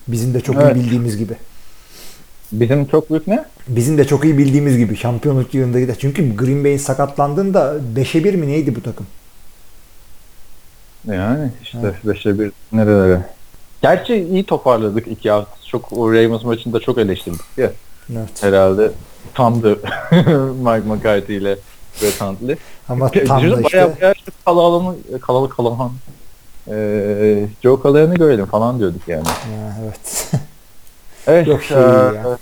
Bizim 0.08 0.34
de 0.34 0.41
çok 0.41 0.56
Evet. 0.56 0.76
iyi 0.76 0.80
bildiğimiz 0.84 1.18
gibi. 1.18 1.38
Bizim 2.54 2.86
çok 2.86 3.10
büyük 3.10 3.28
ne? 3.28 3.46
Bizim 3.68 3.98
de 3.98 4.08
çok 4.08 4.26
iyi 4.26 4.38
bildiğimiz 4.38 4.78
gibi 4.78 4.98
şampiyonluk 4.98 5.54
yılında 5.54 5.80
gider. 5.80 5.96
Çünkü 6.00 6.36
Green 6.36 6.64
Bay'in 6.64 6.78
sakatlandığında 6.78 7.76
5'e 7.96 8.24
1 8.24 8.34
mi 8.34 8.48
neydi 8.48 8.76
bu 8.76 8.82
takım? 8.82 9.08
Yani 11.08 11.52
işte 11.64 11.78
5'e 12.06 12.40
1 12.40 12.52
nerelere. 12.72 13.22
Gerçi 13.82 14.16
iyi 14.16 14.44
toparladık 14.44 15.08
iki 15.08 15.32
hafta. 15.32 15.56
Çok 15.68 15.94
o 15.94 16.14
Ravens 16.14 16.44
maçında 16.44 16.80
çok 16.80 16.98
eleştirdik 16.98 17.42
ya. 17.58 17.72
Evet. 18.12 18.44
Herhalde 18.44 18.92
tamdı 19.34 19.70
Mike 20.64 20.88
McCarthy 20.88 21.38
ile 21.38 21.58
Brett 22.02 22.22
Hundley. 22.22 22.56
Ama 22.90 23.12
tam 23.12 23.52
da 23.52 23.62
işte 23.62 23.64
bayağı 23.74 23.96
bayağı 24.02 24.16
şu 24.16 24.32
Kalalı 24.46 24.96
Kalalı 25.22 25.50
Kalahan 25.50 25.92
ee, 26.68 27.46
Joe 27.64 27.80
Callahan'ı 27.84 28.16
görelim 28.16 28.46
falan 28.46 28.80
diyorduk 28.80 29.02
yani. 29.08 29.28
Ya, 29.28 29.78
evet. 29.84 30.32
Evet. 31.28 31.48
Yok 31.48 31.64
şey 31.64 31.78
ee, 31.78 31.82
ya. 31.82 32.38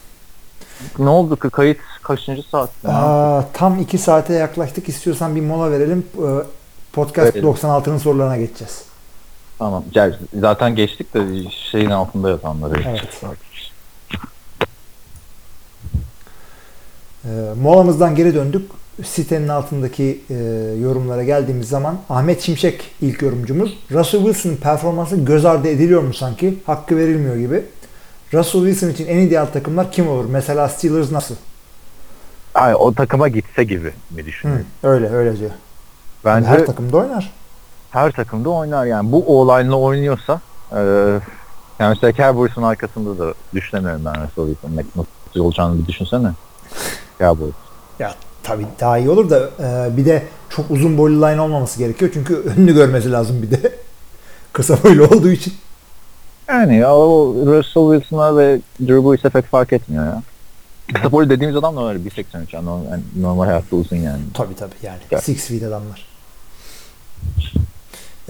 Ne 1.00 1.10
oldu 1.10 1.36
ki 1.36 1.50
kayıt 1.50 1.78
kaçıncı 2.04 2.44
saat? 2.50 2.70
Aa, 2.86 3.44
tam 3.54 3.80
2 3.80 3.98
saate 3.98 4.34
yaklaştık. 4.34 4.90
İstiyorsan 4.90 5.36
bir 5.36 5.42
mola 5.42 5.72
verelim. 5.72 6.06
Ee, 6.18 6.44
Podcast 6.94 7.36
Verelim. 7.36 7.50
96'nın 7.50 7.98
sorularına 7.98 8.38
geçeceğiz. 8.38 8.84
Tamam. 9.60 9.84
Zaten 10.40 10.76
geçtik 10.76 11.14
de 11.14 11.50
şeyin 11.72 11.90
altında 11.90 12.30
yatanları. 12.30 12.84
Evet. 12.90 13.24
Ee, 17.26 17.30
molamızdan 17.62 18.16
geri 18.16 18.36
döndük. 18.36 18.72
Sitenin 19.04 19.48
altındaki 19.48 20.22
e, 20.30 20.36
yorumlara 20.82 21.24
geldiğimiz 21.24 21.70
zaman 21.70 21.98
Ahmet 22.10 22.42
Şimşek 22.42 22.92
ilk 23.02 23.22
yorumcumuz. 23.22 23.78
Russell 23.92 24.22
Wilson'ın 24.22 24.56
performansı 24.56 25.18
göz 25.18 25.46
ardı 25.46 25.68
ediliyor 25.68 26.02
mu 26.02 26.14
sanki? 26.14 26.60
Hakkı 26.66 26.98
verilmiyor 26.98 27.36
gibi. 27.36 27.64
Russell 28.34 28.62
Wilson 28.62 28.90
için 28.90 29.08
en 29.08 29.18
ideal 29.18 29.46
takımlar 29.46 29.92
kim 29.92 30.08
olur? 30.10 30.26
Mesela 30.26 30.70
Steelers 30.70 31.12
nasıl? 31.12 31.36
Ay, 32.56 32.76
o 32.76 32.94
takıma 32.94 33.28
gitse 33.28 33.64
gibi 33.64 33.94
mi 34.12 34.22
Hı, 34.22 34.26
düşünüyorsun? 34.26 34.68
öyle 34.84 35.10
öyle 35.10 35.40
diyor. 35.40 35.52
Bence 36.26 36.48
Her 36.48 36.66
takımda 36.66 36.98
oynar. 36.98 37.34
her 37.92 38.12
takımda 38.12 38.50
oynar 38.50 38.86
yani. 38.86 39.12
Bu 39.12 39.40
o-line'la 39.40 39.76
oynuyorsa 39.76 40.42
e, 40.72 40.80
yani 41.80 41.90
mesela 41.96 42.14
Cowboys'un 42.14 42.64
arkasında 42.64 43.20
da 43.20 43.34
düşünemiyorum 43.54 44.06
ben 44.06 44.14
Russell 44.14 44.46
Wilson'ın 44.54 44.86
nasıl 44.96 45.40
olacağını 45.46 45.80
bir 45.82 45.88
düşünsene. 45.88 46.32
Cowboys. 47.20 47.54
Ya 48.00 48.16
tabii 48.44 48.66
daha 48.80 48.98
iyi 48.98 49.10
olur 49.10 49.30
da 49.30 49.50
e, 49.60 49.98
bir 49.98 50.06
de 50.06 50.24
çok 50.50 50.72
uzun 50.72 50.98
boylu 50.98 51.22
line 51.22 51.42
olmaması 51.42 51.80
gerekiyor. 51.80 52.12
Çünkü 52.14 52.36
önünü 52.36 52.74
görmesi 52.74 53.12
lazım 53.12 53.42
bir 53.42 53.52
de. 53.52 53.76
Kısa 54.54 54.84
boylu 54.84 55.06
olduğu 55.06 55.30
için. 55.32 55.54
Yani 56.48 56.78
ya, 56.78 56.96
o 56.96 57.36
Russell 57.46 57.92
Wilson'a 57.92 58.38
ve 58.38 58.60
Drew 58.80 59.10
Brees'e 59.10 59.30
pek 59.30 59.46
fark 59.46 59.74
etmiyor 59.74 60.06
ya. 60.06 60.24
Kısa 60.94 61.12
boylu 61.12 61.30
dediğimiz 61.30 61.58
adam 61.58 61.76
da 61.76 61.84
var 61.84 61.96
1.83 61.96 62.56
yani 62.56 62.66
normal, 62.66 62.92
yani 62.92 63.04
normal 63.20 63.46
hayatta 63.46 63.76
uzun 63.76 63.96
yani. 63.96 64.22
Tabii 64.34 64.56
tabii 64.56 64.76
yani. 64.84 65.00
Evet. 65.12 65.24
Six 65.24 65.48
feet 65.48 65.64
adamlar. 65.64 66.08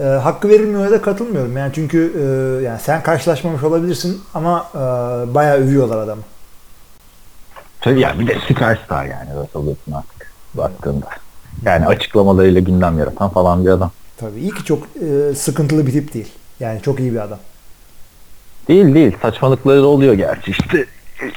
E, 0.00 0.04
hakkı 0.04 0.48
verilmiyor 0.48 0.90
da 0.90 1.02
katılmıyorum. 1.02 1.56
Yani 1.56 1.72
çünkü 1.74 2.12
e, 2.18 2.22
yani 2.64 2.80
sen 2.80 3.02
karşılaşmamış 3.02 3.62
olabilirsin 3.62 4.20
ama 4.34 4.66
e, 4.74 4.78
bayağı 5.34 5.56
övüyorlar 5.56 5.98
adamı. 5.98 6.22
Tabii 7.80 8.00
yani 8.00 8.20
bir 8.20 8.26
de 8.26 8.38
süperstar 8.48 9.04
yani 9.04 9.30
Russell 9.30 9.62
Wilson 9.62 9.92
artık 9.92 10.32
baktığında. 10.54 11.06
Yani 11.64 11.86
açıklamalarıyla 11.86 12.60
gündem 12.60 12.98
yaratan 12.98 13.28
falan 13.28 13.64
bir 13.64 13.70
adam. 13.70 13.90
Tabii 14.16 14.40
iyi 14.40 14.50
ki 14.50 14.64
çok 14.64 14.82
e, 15.02 15.34
sıkıntılı 15.34 15.86
bir 15.86 15.92
tip 15.92 16.14
değil. 16.14 16.32
Yani 16.60 16.82
çok 16.82 17.00
iyi 17.00 17.12
bir 17.12 17.18
adam. 17.18 17.38
Değil 18.68 18.94
değil 18.94 19.16
saçmalıkları 19.22 19.86
oluyor 19.86 20.14
gerçi 20.14 20.50
işte 20.50 20.86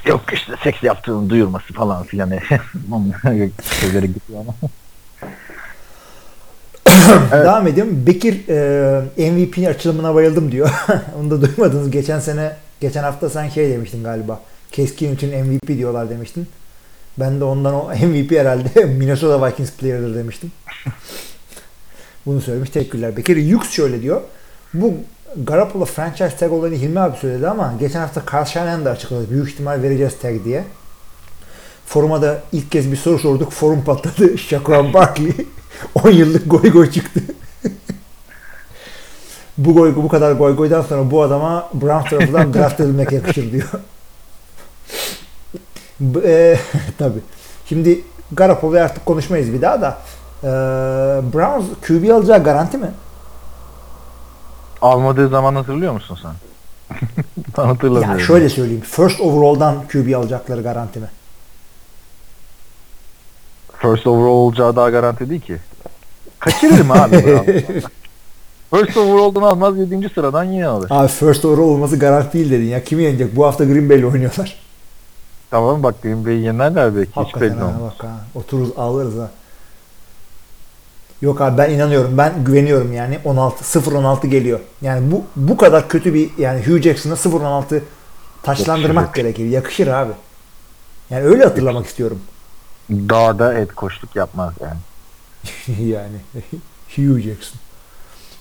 yok 0.06 0.20
işte 0.32 0.52
seks 0.64 0.82
yaptığını 0.82 1.30
duyurması 1.30 1.72
falan 1.72 2.04
filan 2.04 2.30
şeyleri 3.80 4.06
gidiyor 4.06 4.40
ama. 4.40 4.54
Devam 7.32 7.66
ediyorum. 7.66 8.06
Bekir 8.06 8.48
e, 9.18 9.30
MVP 9.30 9.68
açılımına 9.68 10.14
bayıldım 10.14 10.52
diyor. 10.52 10.70
Onu 11.20 11.30
da 11.30 11.42
duymadınız. 11.42 11.90
Geçen 11.90 12.20
sene, 12.20 12.56
geçen 12.80 13.02
hafta 13.02 13.30
sen 13.30 13.48
şey 13.48 13.70
demiştin 13.70 14.04
galiba. 14.04 14.40
Keskin 14.72 15.14
için 15.14 15.44
MVP 15.46 15.68
diyorlar 15.68 16.10
demiştin. 16.10 16.48
Ben 17.18 17.40
de 17.40 17.44
ondan 17.44 17.74
o 17.74 17.88
MVP 18.06 18.32
herhalde 18.32 18.84
Minnesota 18.84 19.46
Vikings 19.46 19.72
player'dır 19.72 20.14
demiştim. 20.14 20.52
Bunu 22.26 22.40
söylemiş. 22.40 22.70
Teşekkürler. 22.70 23.16
Bekir 23.16 23.36
Yux 23.36 23.70
şöyle 23.70 24.02
diyor. 24.02 24.20
Bu 24.74 24.94
Garoppolo 25.34 25.84
franchise 25.84 26.36
tag 26.36 26.52
olayını 26.52 26.76
Hilmi 26.76 27.00
abi 27.00 27.16
söyledi 27.16 27.48
ama 27.48 27.74
geçen 27.80 28.00
hafta 28.00 28.22
Carl 28.32 28.44
Shanahan 28.44 28.84
da 28.84 28.90
açıkladı. 28.90 29.30
Büyük 29.30 29.48
ihtimal 29.48 29.82
vereceğiz 29.82 30.18
tag 30.22 30.44
diye. 30.44 30.64
Foruma 31.86 32.22
da 32.22 32.42
ilk 32.52 32.72
kez 32.72 32.92
bir 32.92 32.96
soru 32.96 33.18
sorduk. 33.18 33.52
Forum 33.52 33.84
patladı. 33.84 34.38
Shaquan 34.48 34.94
Barkley 34.94 35.32
10 36.04 36.10
yıllık 36.10 36.50
goy 36.50 36.70
goy 36.70 36.90
çıktı. 36.90 37.20
bu 39.58 39.74
goy 39.74 39.96
bu 39.96 40.08
kadar 40.08 40.32
goy 40.32 40.56
goydan 40.56 40.82
sonra 40.82 41.10
bu 41.10 41.22
adama 41.22 41.68
Browns 41.74 42.10
tarafından 42.10 42.54
draft 42.54 42.80
edilmek 42.80 43.12
yakışır 43.12 43.52
diyor. 43.52 43.68
E, 46.24 46.58
tabii. 46.98 47.20
Şimdi 47.68 48.00
Garoppolo'yu 48.32 48.82
artık 48.82 49.06
konuşmayız 49.06 49.52
bir 49.52 49.62
daha 49.62 49.80
da. 49.80 49.98
E, 50.42 50.48
Browns 51.32 51.64
QB 51.86 52.10
alacağı 52.10 52.44
garanti 52.44 52.78
mi? 52.78 52.90
Almadığı 54.82 55.28
zaman 55.28 55.54
hatırlıyor 55.54 55.92
musun 55.92 56.18
sen? 56.22 56.32
ben 57.58 57.64
hatırlamıyorum. 57.64 58.10
Yani 58.10 58.20
şöyle 58.22 58.48
söyleyeyim. 58.48 58.82
First 58.90 59.20
overall'dan 59.20 59.74
QB 59.92 60.14
alacakları 60.16 60.62
garanti 60.62 60.98
mi? 60.98 61.06
First 63.78 64.06
overall 64.06 64.28
olacağı 64.30 64.76
daha 64.76 64.90
garanti 64.90 65.30
değil 65.30 65.40
ki. 65.40 65.56
Kaçırırım 66.38 66.90
abi. 66.90 67.16
First 68.74 68.96
overall'dan 68.96 69.42
almaz 69.42 69.78
7. 69.78 70.08
sıradan 70.14 70.44
yine 70.44 70.66
alır. 70.66 70.88
Abi 70.90 71.08
first 71.08 71.44
overall 71.44 71.68
olması 71.68 71.98
garanti 71.98 72.32
değil 72.32 72.50
dedin 72.50 72.64
ya. 72.64 72.84
Kimi 72.84 73.02
yenecek? 73.02 73.36
Bu 73.36 73.46
hafta 73.46 73.64
Green 73.64 73.88
Bay'le 73.90 74.04
oynuyorlar. 74.04 74.56
Tamam 75.50 75.82
bak 75.82 76.02
Green 76.02 76.26
Bay'i 76.26 76.42
yenerler 76.42 76.96
belki 76.96 77.10
hiç 77.10 77.16
Hakikaten 77.16 77.50
belli 77.50 77.58
ha, 77.60 77.66
olmaz. 77.66 77.92
bak 77.98 78.04
ha. 78.04 78.16
Otururuz 78.34 78.70
ağlarız 78.76 79.18
ha. 79.18 79.30
Yok 81.22 81.40
abi 81.40 81.58
ben 81.58 81.70
inanıyorum. 81.70 82.18
Ben 82.18 82.44
güveniyorum 82.44 82.92
yani 82.92 83.18
16 83.24 83.78
0-16 83.78 84.26
geliyor. 84.26 84.60
Yani 84.82 85.12
bu 85.12 85.24
bu 85.36 85.56
kadar 85.56 85.88
kötü 85.88 86.14
bir 86.14 86.30
yani 86.38 86.66
Hugh 86.66 86.82
Jackson'a 86.82 87.14
0-16 87.14 87.80
taçlandırmak 88.42 89.04
Yakışır. 89.06 89.22
gerekir. 89.22 89.44
Yakışır 89.44 89.86
abi. 89.86 90.12
Yani 91.10 91.24
öyle 91.24 91.44
hatırlamak 91.44 91.86
istiyorum. 91.86 92.20
Dağda 92.90 93.54
et 93.54 93.72
koşluk 93.74 94.16
yapmaz 94.16 94.52
yani. 94.60 94.78
yani 95.88 96.16
Hugh 96.96 97.20
Jackson. 97.20 97.60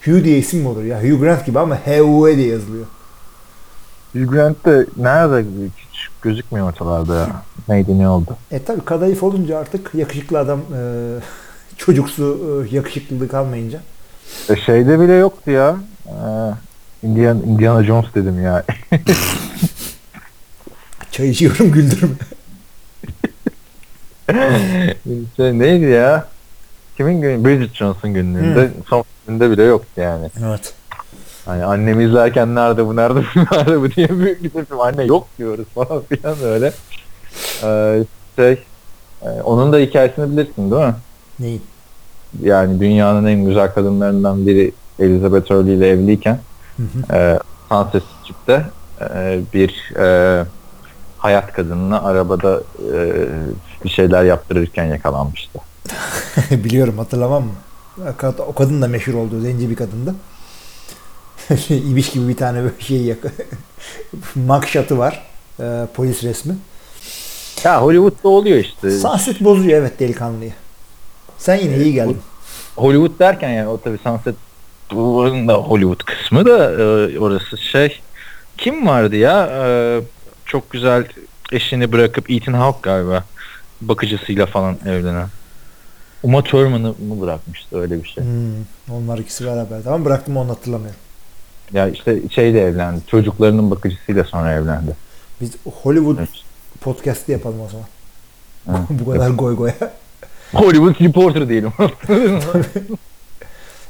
Hugh 0.06 0.24
diye 0.24 0.38
isim 0.38 0.60
mi 0.62 0.68
olur 0.68 0.84
ya? 0.84 1.04
Hugh 1.04 1.20
Grant 1.20 1.46
gibi 1.46 1.60
ama 1.60 1.76
H-U-E 1.76 2.38
diye 2.38 2.48
yazılıyor. 2.48 2.86
Hugh 4.14 4.32
Grant 4.32 4.66
de 4.66 4.86
nerede 4.98 5.46
hiç 5.68 6.08
gözükmüyor 6.22 6.68
ortalarda 6.70 7.16
ya. 7.16 7.44
Neydi 7.70 8.00
ne 8.00 8.10
oldu? 8.10 8.38
E 8.52 8.64
tabi 8.64 8.86
kadayıf 8.86 9.24
olunca 9.24 9.58
artık 9.60 9.96
yakışıklı 9.96 10.40
adam 10.40 10.60
e, 10.60 10.80
çocuksu 11.78 12.66
e, 12.72 12.76
yakışıklılık 12.76 13.32
kalmayınca. 13.32 13.80
E, 14.50 14.56
şeyde 14.56 15.00
bile 15.00 15.14
yoktu 15.14 15.52
ya. 15.52 15.76
Ee, 16.08 16.12
Indiana, 17.04 17.40
Indiana 17.44 17.84
Jones 17.84 18.06
dedim 18.16 18.44
ya. 18.44 18.64
Çay 21.12 21.30
içiyorum 21.30 21.72
güldürme. 21.72 22.16
şey, 25.38 25.60
neydi 25.60 25.86
ya? 25.86 26.28
Kimin 26.98 27.22
günü? 27.22 27.46
Bridget 27.46 27.76
Jones'un 27.76 28.14
günlüğünde. 28.14 28.72
Son 28.90 29.04
gününde 29.28 29.52
bile 29.52 29.64
yoktu 29.64 30.02
yani. 30.02 30.30
Evet. 30.46 30.74
Hani 31.46 31.66
annemi 31.66 32.04
izlerken 32.04 32.56
nerede 32.56 32.86
bu 32.86 32.96
nerede 32.96 33.20
bu 33.20 33.40
nerede 33.56 33.82
bu 33.82 33.92
diye 33.92 34.10
büyük 34.10 34.44
bir 34.44 34.50
tepkim. 34.50 34.80
Anne 34.80 35.04
yok 35.04 35.28
diyoruz 35.38 35.68
falan 35.76 36.02
filan 36.02 36.44
öyle. 36.44 36.72
Ee, 37.64 38.04
şey 38.36 38.64
e, 39.22 39.30
onun 39.30 39.74
da 39.74 39.78
hikayesini 39.78 40.32
bilirsin 40.32 40.72
değil 40.72 40.86
mi? 40.86 40.96
Neyin? 41.40 41.62
Yani 42.42 42.80
dünyanın 42.80 43.26
en 43.26 43.46
güzel 43.46 43.74
kadınlarından 43.74 44.48
biri 44.48 44.72
Elizabeth 45.00 45.50
Hurley 45.52 45.76
ile 45.76 45.90
evliyken 45.90 46.40
Hı 46.78 46.84
hı. 46.84 47.16
e, 47.18 47.40
Sunset 47.70 48.04
Strip'te 48.24 48.66
e, 49.02 49.40
bir 49.54 49.94
e, 50.00 50.46
hayat 51.18 51.54
kadınına 51.54 52.02
arabada 52.02 52.62
e, 52.94 53.26
bir 53.84 53.90
şeyler 53.90 54.24
yaptırırken 54.24 54.86
yakalanmıştı. 54.86 55.60
Biliyorum 56.52 56.98
hatırlamam 56.98 57.44
mı? 57.44 57.52
O 57.98 58.02
kad- 58.22 58.42
O 58.42 58.54
kadın 58.54 58.82
da 58.82 58.88
meşhur 58.88 59.14
oldu. 59.14 59.42
Zenci 59.42 59.70
bir 59.70 59.76
kadındı. 59.76 60.16
İbiş 61.70 62.10
gibi 62.10 62.28
bir 62.28 62.38
tane 62.38 62.62
böyle 62.64 62.74
şey 62.80 63.02
yak 63.02 63.18
mugshot'ı 64.36 64.98
var. 64.98 65.24
Ee, 65.60 65.88
polis 65.94 66.24
resmi. 66.24 66.56
Ya 67.64 67.82
Hollywood'da 67.82 68.30
oluyor 68.30 68.58
işte. 68.58 68.92
Sunset 68.92 69.42
bozuyor 69.44 69.80
evet 69.82 70.00
delikanlıyı. 70.00 70.54
Sen 71.46 71.56
yine 71.56 71.78
iyi 71.78 71.94
geldin. 71.94 72.18
Hollywood 72.76 73.20
derken 73.20 73.50
yani 73.50 73.68
o 73.68 73.82
tabii 73.82 73.98
Sunset 73.98 74.36
Boulevard'ın 74.92 75.48
da 75.48 75.54
Hollywood 75.54 76.04
kısmı 76.06 76.46
da 76.46 76.72
e, 76.72 77.20
orası 77.20 77.58
şey 77.58 78.02
kim 78.58 78.88
vardı 78.88 79.16
ya 79.16 79.50
E, 79.66 80.02
çok 80.46 80.70
güzel 80.72 81.06
eşini 81.52 81.92
bırakıp 81.92 82.32
Ethan 82.32 82.54
Hawke 82.54 82.80
galiba 82.84 83.24
bakıcısıyla 83.82 84.46
falan 84.46 84.78
evlenen. 84.86 85.28
Uma 86.24 86.44
Thurman'ı 86.44 86.88
mı 86.88 87.22
bırakmıştı 87.22 87.82
öyle 87.82 88.04
bir 88.04 88.08
şey. 88.08 88.24
Hmm, 88.24 88.96
onlar 88.96 89.18
ikisi 89.18 89.46
beraber. 89.46 89.84
Tamam 89.84 90.06
bıraktım 90.06 90.38
onu 90.38 90.50
hatırlamıyorum. 90.50 91.00
Ya 91.74 91.90
işte 91.90 92.20
şeyle 92.30 92.62
evlendi. 92.62 93.02
Çocuklarının 93.08 93.72
bakıcısıyla 93.72 94.24
sonra 94.24 94.54
evlendi. 94.54 94.96
Biz 95.42 95.52
Hollywood 95.84 96.18
Evet. 96.18 96.30
podcast'i 96.82 97.32
yapalım 97.32 97.62
o 97.62 97.70
zaman. 97.70 97.86
Evet. 98.70 99.00
Bu 99.06 99.12
kadar 99.12 99.30
goy 99.30 99.56
goya. 99.56 99.76
Hollywood 100.54 101.02
Reporter 101.02 101.50
diyelim. 101.50 101.74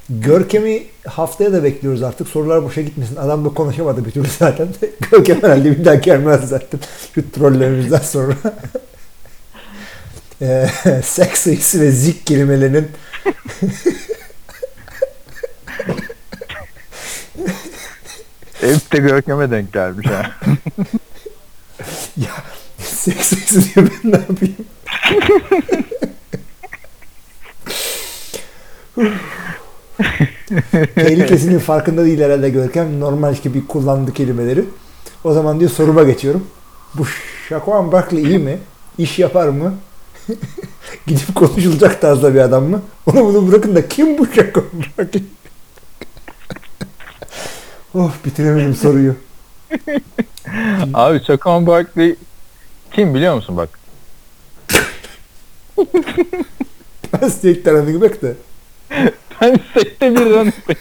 Görkem'i 0.09 0.83
haftaya 1.07 1.53
da 1.53 1.63
bekliyoruz 1.63 2.03
artık. 2.03 2.27
Sorular 2.27 2.63
boşa 2.63 2.81
gitmesin. 2.81 3.15
Adam 3.15 3.45
da 3.45 3.49
konuşamadı 3.49 4.05
bir 4.05 4.11
türlü 4.11 4.27
zaten. 4.39 4.67
Görkem 5.11 5.43
herhalde 5.43 5.79
bir 5.79 5.85
daha 5.85 5.95
gelmez 5.95 6.49
zaten. 6.49 6.79
Şu 7.15 7.31
trollerimizden 7.31 7.99
sonra. 7.99 8.33
Eee 10.41 10.69
seks 11.03 11.39
sayısı 11.39 11.81
ve 11.81 11.91
zik 11.91 12.27
kelimelerinin 12.27 12.87
Hep 18.61 18.91
de 18.93 18.97
Görkem'e 18.97 19.51
denk 19.51 19.73
gelmiş 19.73 20.07
ha. 20.07 20.31
ya 22.17 22.29
seks 22.79 23.27
sayısı 23.27 23.61
diyor 23.75 23.89
ben 24.03 24.11
ne 24.11 24.15
yapayım? 24.17 24.55
Tehlikesinin 30.95 31.59
farkında 31.59 32.05
değil 32.05 32.21
herhalde 32.21 32.49
Görkem. 32.49 32.99
Normal 32.99 33.35
gibi 33.35 33.67
kullandı 33.67 34.13
kelimeleri. 34.13 34.65
O 35.23 35.33
zaman 35.33 35.59
diyor 35.59 35.71
soruma 35.71 36.03
geçiyorum. 36.03 36.47
Bu 36.95 37.05
Şakuan 37.49 37.91
Barkley 37.91 38.23
iyi 38.23 38.37
mi? 38.37 38.57
İş 38.97 39.19
yapar 39.19 39.47
mı? 39.47 39.73
Gidip 41.07 41.35
konuşulacak 41.35 42.01
tarzda 42.01 42.33
bir 42.33 42.39
adam 42.39 42.63
mı? 42.63 42.81
Onu 43.05 43.25
bunu 43.25 43.51
bırakın 43.51 43.75
da 43.75 43.87
kim 43.87 44.17
bu 44.17 44.27
Şakuan 44.27 44.65
Barkley? 44.97 45.23
of 48.03 48.25
bitiremedim 48.25 48.75
soruyu. 48.75 49.15
Abi 50.93 51.23
Chacon 51.23 51.67
Barkley 51.67 52.15
kim 52.91 53.13
biliyor 53.15 53.35
musun 53.35 53.57
bak? 53.57 53.69
Ben 57.21 57.27
State 57.29 57.71
running 57.71 58.01
back 58.01 58.21
de. 58.21 58.35
Ben 59.41 59.59
sette 59.73 60.15
bir 60.15 60.25
running 60.25 60.53
back. 60.69 60.79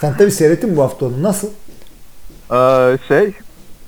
Sen 0.00 0.16
tabii 0.16 0.30
seyrettin 0.30 0.76
bu 0.76 0.82
hafta 0.82 1.06
onu. 1.06 1.22
Nasıl? 1.22 1.48
Ee, 2.52 2.98
şey 3.08 3.32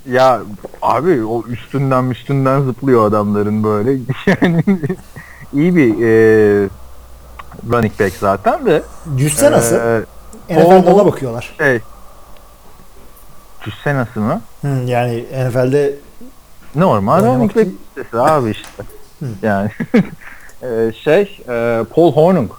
ya 0.07 0.43
abi 0.83 1.25
o 1.25 1.45
üstünden 1.47 2.11
üstünden 2.11 2.61
zıplıyor 2.63 3.07
adamların 3.09 3.65
böyle. 3.65 3.91
Yani 4.27 4.65
iyi 5.53 5.77
bir 5.77 5.91
e, 6.03 6.69
running 7.73 8.01
back 8.01 8.13
zaten 8.21 8.67
de. 8.67 8.83
Cüsse 9.17 9.51
nasıl? 9.53 9.77
Ee, 9.77 10.01
NFL'de 10.51 10.65
o- 10.91 10.95
ona 10.95 11.07
bakıyorlar. 11.07 11.55
şey 11.59 11.81
Cüsse 13.65 13.95
nasıl 13.95 14.21
mı? 14.21 14.41
Hı, 14.63 14.69
yani 14.69 15.25
NFL'de 15.49 15.95
Normal 16.75 17.25
running 17.25 17.57
back 17.57 17.69
cüssesi 17.97 18.19
abi 18.19 18.51
işte. 18.51 18.83
Hı. 19.21 19.27
yani 19.43 19.71
Ee, 20.63 20.93
şey 21.05 21.39
e, 21.49 21.85
Paul 21.95 22.13
Hornung 22.13 22.51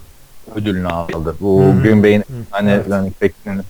ödülünü 0.56 0.88
aldı. 0.88 1.36
Bu 1.42 1.64
hı. 1.64 1.84
Green 1.84 2.04
Bay'in 2.04 2.20
Hı, 2.20 2.26
hani 2.52 2.72
evet. 2.72 2.90
running 2.90 3.14
back'inin 3.22 3.62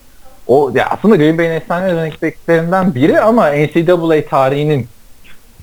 o 0.47 0.71
ya 0.75 0.89
aslında 0.89 1.15
Green 1.15 1.37
Bay'in 1.37 1.51
efsane 1.51 1.93
running 1.93 2.21
back'lerinden 2.21 2.95
biri 2.95 3.21
ama 3.21 3.49
NCAA 3.49 4.29
tarihinin 4.29 4.87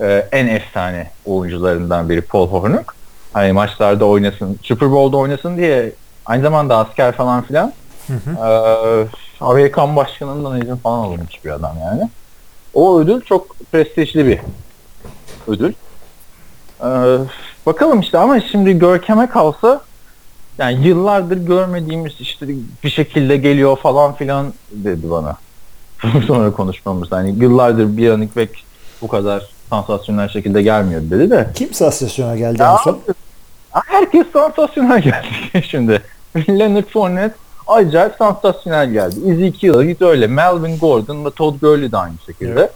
e, 0.01 0.29
en 0.33 0.47
efsane 0.47 1.11
oyuncularından 1.27 2.09
biri 2.09 2.21
Paul 2.21 2.49
Hornung. 2.49 2.87
Hani 3.33 3.53
maçlarda 3.53 4.05
oynasın, 4.05 4.59
Super 4.63 4.91
Bowl'da 4.91 5.17
oynasın 5.17 5.57
diye 5.57 5.93
aynı 6.27 6.43
zamanda 6.43 6.77
asker 6.77 7.13
falan 7.13 7.43
filan. 7.43 7.73
Hı 8.07 8.13
hı. 8.13 8.47
Ee, 8.49 9.07
Amerikan 9.41 9.97
başkanından 9.97 10.61
izin 10.61 10.77
falan 10.77 10.99
alınmış 10.99 11.45
bir 11.45 11.51
adam 11.51 11.77
yani. 11.81 12.09
O 12.75 13.01
ödül 13.01 13.21
çok 13.21 13.57
prestijli 13.73 14.27
bir 14.27 14.41
ödül. 15.47 15.73
Ee, 16.81 17.19
bakalım 17.69 18.01
işte 18.01 18.19
ama 18.19 18.41
şimdi 18.41 18.79
Görkem'e 18.79 19.27
kalsa 19.27 19.81
yani 20.59 20.87
yıllardır 20.87 21.37
görmediğimiz 21.37 22.13
işte 22.21 22.47
bir 22.85 22.91
şekilde 22.91 23.37
geliyor 23.37 23.77
falan 23.77 24.15
filan 24.15 24.53
dedi 24.71 25.11
bana. 25.11 25.37
Sonra 26.27 26.51
konuşmamızda 26.53 27.17
hani 27.17 27.35
yıllardır 27.39 27.97
bir 27.97 28.11
running 28.11 28.37
back 28.37 28.51
bu 29.03 29.09
kadar 29.09 29.49
sansasyonel 29.71 30.29
şekilde 30.29 30.63
gelmiyor 30.63 31.01
dedi 31.11 31.31
de. 31.31 31.51
kim 31.55 31.75
sansasyona 31.75 32.37
geldi 32.37 32.63
Ya 32.63 32.73
en 32.73 32.77
son? 32.77 32.99
herkes 33.73 34.27
sansasyonel 34.33 35.03
geldi 35.03 35.27
şimdi. 35.69 36.03
Leonard 36.49 36.85
Fournette 36.93 37.35
acayip 37.67 38.15
sansasyonel 38.19 38.91
geldi. 38.91 39.17
Ezekiel 39.27 39.75
Elliott 39.75 40.03
öyle. 40.03 40.27
Melvin 40.27 40.79
Gordon 40.79 41.25
ve 41.25 41.31
Todd 41.31 41.61
Gurley 41.61 41.93
de 41.93 41.97
aynı 41.97 42.15
şekilde. 42.27 42.53
Evet. 42.53 42.71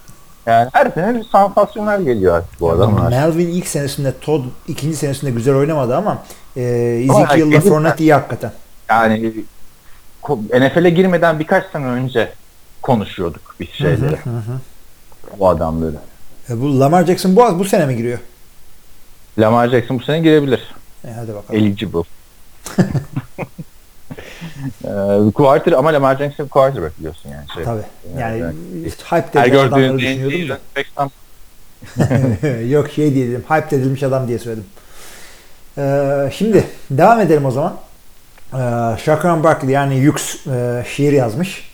Yani 0.47 0.70
her 0.73 0.90
sene 0.90 1.14
bir 1.14 1.24
sansasyonel 1.24 2.02
geliyor 2.02 2.35
artık 2.36 2.60
bu 2.60 2.70
adamlar. 2.70 3.10
Melvin 3.10 3.48
ilk 3.48 3.66
senesinde 3.66 4.19
Todd 4.20 4.44
ikinci 4.69 4.97
senesinde 4.97 5.31
güzel 5.31 5.55
oynamadı 5.55 5.97
ama 5.97 6.23
e, 6.56 6.62
Ezekiel'la 7.10 7.60
Fournette 7.60 8.05
iyi 8.05 8.14
hakikaten. 8.14 8.52
Yani 8.89 9.35
NFL'e 10.28 10.90
girmeden 10.90 11.39
birkaç 11.39 11.64
sene 11.73 11.86
önce 11.86 12.32
konuşuyorduk 12.82 13.55
bir 13.60 13.66
şeyleri. 13.66 14.16
Hı 14.16 14.31
hı. 14.31 14.60
Bu 15.39 15.48
adamları. 15.48 15.97
E, 16.51 16.60
bu 16.60 16.81
Lamar 16.81 17.06
Jackson 17.06 17.36
bu, 17.36 17.59
bu 17.59 17.64
sene 17.64 17.86
mi 17.86 17.97
giriyor? 17.97 18.19
Lamar 19.39 19.69
Jackson 19.69 19.98
bu 19.98 20.02
sene 20.02 20.20
girebilir. 20.20 20.74
E, 21.05 21.12
hadi 21.12 21.35
bakalım. 21.35 21.60
Eligible. 21.60 22.02
ee, 24.85 25.32
quarter 25.35 25.73
ama 25.73 25.93
Lamar 25.93 26.16
Jackson 26.16 26.47
quarterback 26.47 26.98
biliyorsun 26.98 27.31
yani. 27.31 27.44
Şey. 27.55 27.64
Tabii. 27.64 27.82
Yani 28.19 28.43
Evet. 28.82 28.97
hype 29.05 29.40
dediğim 29.40 29.66
adamları 29.66 29.98
düşünüyordum 29.98 30.48
da. 30.48 31.09
Yok 32.69 32.90
şey 32.90 33.14
diyelim. 33.14 33.44
Hype 33.48 33.77
edilmiş 33.77 34.02
adam 34.02 34.28
diye 34.28 34.39
söyledim. 34.39 34.66
Ee, 35.78 36.31
şimdi 36.35 36.64
devam 36.90 37.20
edelim 37.20 37.44
o 37.44 37.51
zaman. 37.51 37.77
Ee, 38.55 38.59
Shaquan 39.05 39.44
Barkley 39.44 39.70
yani 39.70 39.97
Yux 39.97 40.47
e, 40.47 40.85
şiir 40.89 41.12
yazmış. 41.12 41.73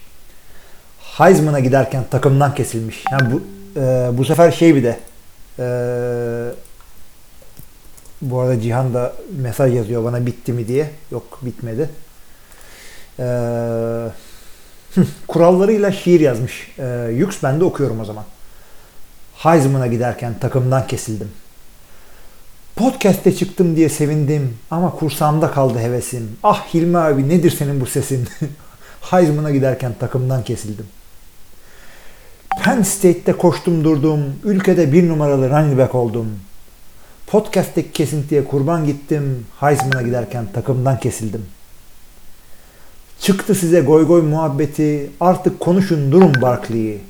Heisman'a 1.18 1.60
giderken 1.60 2.04
takımdan 2.10 2.54
kesilmiş. 2.54 3.04
Yani 3.12 3.32
bu 3.32 3.42
e, 3.80 4.10
bu 4.12 4.24
sefer 4.24 4.50
şey 4.50 4.74
bir 4.74 4.82
de 4.82 4.98
e, 5.58 5.66
bu 8.22 8.40
arada 8.40 8.60
Cihan 8.60 8.94
da 8.94 9.12
mesaj 9.42 9.74
yazıyor 9.74 10.04
bana 10.04 10.26
bitti 10.26 10.52
mi 10.52 10.68
diye. 10.68 10.90
Yok 11.10 11.38
bitmedi. 11.42 11.90
Ee, 13.18 14.08
kurallarıyla 15.28 15.92
şiir 15.92 16.20
yazmış. 16.20 16.72
Ee, 16.78 17.10
Yux 17.16 17.42
ben 17.42 17.60
de 17.60 17.64
okuyorum 17.64 18.00
o 18.00 18.04
zaman. 18.04 18.24
Heisman'a 19.34 19.86
giderken 19.86 20.38
takımdan 20.40 20.86
kesildim. 20.86 21.28
Podcast'te 22.76 23.36
çıktım 23.36 23.76
diye 23.76 23.88
sevindim 23.88 24.56
ama 24.70 24.90
kursağımda 24.90 25.50
kaldı 25.50 25.78
hevesim. 25.78 26.36
Ah 26.42 26.74
Hilmi 26.74 26.98
abi 26.98 27.28
nedir 27.28 27.50
senin 27.50 27.80
bu 27.80 27.86
sesin? 27.86 28.28
Heisman'a 29.00 29.50
giderken 29.50 29.92
takımdan 30.00 30.44
kesildim. 30.44 30.86
Penn 32.64 32.82
State'te 32.82 33.32
koştum 33.32 33.84
durdum. 33.84 34.20
Ülkede 34.44 34.92
bir 34.92 35.08
numaralı 35.08 35.50
running 35.50 35.78
back 35.78 35.94
oldum. 35.94 36.28
Podcast'teki 37.26 37.92
kesintiye 37.92 38.44
kurban 38.44 38.86
gittim. 38.86 39.46
Heisman'a 39.60 40.02
giderken 40.02 40.46
takımdan 40.52 41.00
kesildim. 41.00 41.46
Çıktı 43.20 43.54
size 43.54 43.80
goy 43.80 44.06
goy 44.06 44.22
muhabbeti. 44.22 45.10
Artık 45.20 45.60
konuşun 45.60 46.12
durun 46.12 46.42
Barkley'i. 46.42 47.00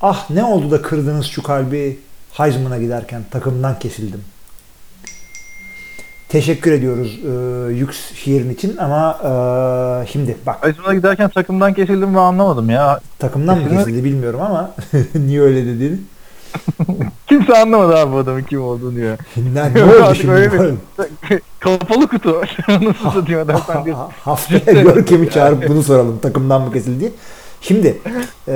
Ah 0.00 0.30
ne 0.30 0.44
oldu 0.44 0.70
da 0.70 0.82
kırdınız 0.82 1.26
şu 1.26 1.42
kalbi. 1.42 1.98
Heisman'a 2.32 2.78
giderken 2.78 3.22
takımdan 3.30 3.78
kesildim. 3.78 4.20
Teşekkür 6.28 6.72
ediyoruz 6.72 7.20
e, 7.24 7.74
Yux 7.74 8.14
şiirin 8.14 8.50
için 8.50 8.76
ama 8.76 9.18
e, 9.22 10.06
şimdi 10.06 10.36
bak 10.46 10.64
Heisman'a 10.64 10.94
giderken 10.94 11.28
takımdan 11.28 11.74
kesildim 11.74 12.14
ve 12.14 12.20
anlamadım 12.20 12.70
ya. 12.70 13.00
takımdan 13.18 13.58
mı 13.58 13.68
kesildi 13.68 14.04
bilmiyorum 14.04 14.40
ama 14.40 14.74
niye 15.14 15.40
öyle 15.40 15.66
dediğini. 15.66 15.98
Kimse 17.26 17.58
anlamadı 17.58 17.96
abi 17.96 18.12
bu 18.12 18.16
adamın 18.16 18.42
kim 18.42 18.62
olduğunu 18.62 19.00
ya. 19.00 19.16
Ne, 19.54 19.84
oldu 19.84 20.02
artık 20.04 20.16
şimdi? 20.16 20.32
öyle 20.32 20.58
bu? 20.58 20.64
Kapalı 21.60 22.08
kutu. 22.08 22.42
Nasıl 22.68 23.10
satıyor 23.12 23.40
adam 23.40 23.62
sen 23.66 23.84
diyorsun. 23.84 24.02
Ha- 24.02 24.10
Haftaya 24.24 24.82
Görkem'i 24.82 25.30
çağırıp 25.30 25.68
bunu 25.68 25.82
soralım. 25.82 26.18
Takımdan 26.18 26.62
mı 26.62 26.72
kesildi 26.72 27.00
diye. 27.00 27.10
Şimdi 27.60 27.98
e, 28.48 28.52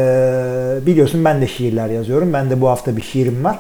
biliyorsun 0.87 1.25
ben 1.25 1.41
de 1.43 1.47
şiirler 1.47 1.89
yazıyorum. 1.89 2.33
Ben 2.33 2.51
de 2.51 2.61
bu 2.61 2.69
hafta 2.69 2.97
bir 2.97 3.03
şiirim 3.03 3.45
var. 3.45 3.59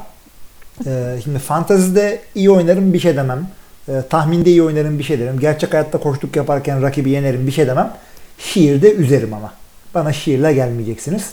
E, 0.86 1.16
şimdi 1.24 1.38
fantazide 1.38 2.20
iyi 2.34 2.50
oynarım 2.50 2.92
bir 2.92 2.98
şey 2.98 3.16
demem. 3.16 3.48
E, 3.88 3.92
tahminde 4.10 4.50
iyi 4.50 4.62
oynarım 4.62 4.98
bir 4.98 5.04
şey 5.04 5.18
derim. 5.18 5.40
Gerçek 5.40 5.72
hayatta 5.72 5.98
koştuk 5.98 6.36
yaparken 6.36 6.82
rakibi 6.82 7.10
yenerim 7.10 7.46
bir 7.46 7.52
şey 7.52 7.66
demem. 7.66 7.92
Şiirde 8.38 8.94
üzerim 8.94 9.34
ama. 9.34 9.52
Bana 9.94 10.12
şiirle 10.12 10.52
gelmeyeceksiniz. 10.54 11.30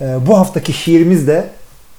E, 0.00 0.16
bu 0.26 0.38
haftaki 0.38 0.72
şiirimiz 0.72 1.26
de 1.26 1.48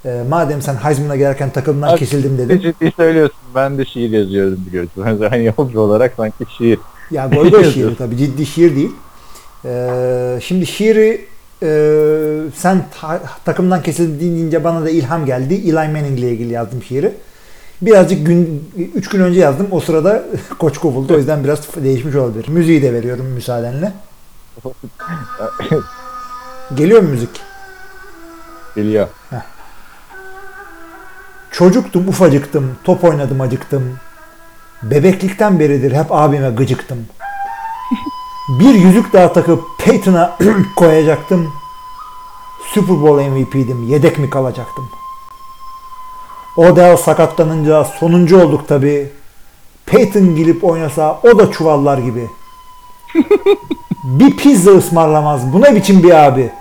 e, 0.06 0.24
madem 0.30 0.62
sen 0.62 0.76
Heisman'a 0.76 1.16
gelirken 1.16 1.50
takımdan 1.50 1.88
Abi, 1.88 2.00
kesildim 2.00 2.38
dedin. 2.38 2.60
Ciddi 2.60 2.92
söylüyorsun. 2.96 3.38
Ben 3.56 3.78
de 3.78 3.86
şiir 3.86 4.10
yazıyorum 4.10 4.60
biliyorsun. 4.68 5.02
Hani 5.30 5.50
hobi 5.50 5.80
olarak 5.80 6.14
sanki 6.18 6.46
şiir. 6.58 6.80
Ya 7.12 7.28
goy 7.28 7.64
şiiri 7.74 7.96
tabii 7.98 8.18
ciddi 8.18 8.46
şiir 8.46 8.76
değil. 8.76 8.92
Ee, 9.66 10.40
şimdi 10.44 10.66
şiiri 10.66 11.26
e, 11.64 11.70
sen 12.56 12.86
ta- 13.02 13.22
takımdan 13.46 13.84
kesildin 13.84 14.20
deyince 14.20 14.64
bana 14.64 14.86
da 14.86 14.90
ilham 14.90 15.26
geldi. 15.26 15.54
Eli 15.54 15.74
Manning 15.74 16.20
ile 16.20 16.32
ilgili 16.32 16.54
yazdım 16.54 16.84
şiiri. 16.84 17.14
Birazcık 17.82 18.26
gün 18.26 18.72
3 18.96 19.10
gün 19.10 19.20
önce 19.22 19.40
yazdım. 19.40 19.68
O 19.72 19.80
sırada 19.80 20.24
koç 20.60 20.78
kovuldu. 20.78 21.14
O 21.14 21.18
yüzden 21.18 21.44
biraz 21.44 21.76
değişmiş 21.76 22.16
olabilir. 22.16 22.48
Müziği 22.48 22.82
de 22.82 22.94
veriyorum 22.94 23.26
müsaadenle. 23.26 23.94
Geliyor 26.76 27.02
mu 27.02 27.10
müzik? 27.10 27.30
Geliyor. 28.76 29.08
Çocuktum 31.52 32.08
ufacıktım, 32.08 32.76
top 32.84 33.04
oynadım 33.04 33.42
acıktım. 33.42 34.00
Bebeklikten 34.84 35.60
beridir 35.60 35.92
hep 35.92 36.06
abime 36.10 36.50
gıcıktım. 36.50 36.98
Bir 38.60 38.74
yüzük 38.74 39.14
daha 39.14 39.34
takıp 39.34 39.64
Peyton'a 39.80 40.38
koyacaktım. 40.76 41.54
Super 42.74 43.02
Bowl 43.02 43.30
MVP'dim, 43.30 43.88
yedek 43.88 44.20
mi 44.20 44.30
kalacaktım? 44.30 44.90
Odell 46.58 46.98
sakatlanınca 46.98 47.84
sonuncu 47.84 48.42
olduk 48.42 48.68
tabi. 48.68 49.10
Peyton 49.86 50.36
gelip 50.36 50.64
oynasa 50.64 51.20
o 51.24 51.40
da 51.40 51.52
çuvallar 51.52 51.98
gibi. 51.98 52.30
bir 54.04 54.38
pizza 54.38 54.72
ısmarlamaz. 54.72 55.54
Bu 55.54 55.62
ne 55.62 55.76
biçim 55.76 56.04
bir 56.04 56.26
abi? 56.26 56.52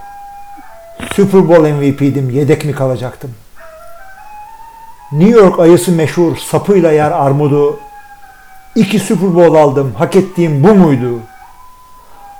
Super 1.15 1.49
Bowl 1.49 1.63
MVP'dim, 1.63 2.31
yedek 2.31 2.65
mi 2.65 2.73
kalacaktım? 2.73 3.31
New 5.13 5.39
York 5.39 5.61
ayısı 5.61 5.93
meşhur, 5.93 6.37
sapıyla 6.37 6.93
yer 6.93 7.11
armudu. 7.11 7.81
İki 8.75 8.99
Super 8.99 9.35
Bowl 9.35 9.55
aldım, 9.55 9.95
hak 9.99 10.17
ettiğim 10.17 10.65
bu 10.65 10.75
muydu? 10.75 11.21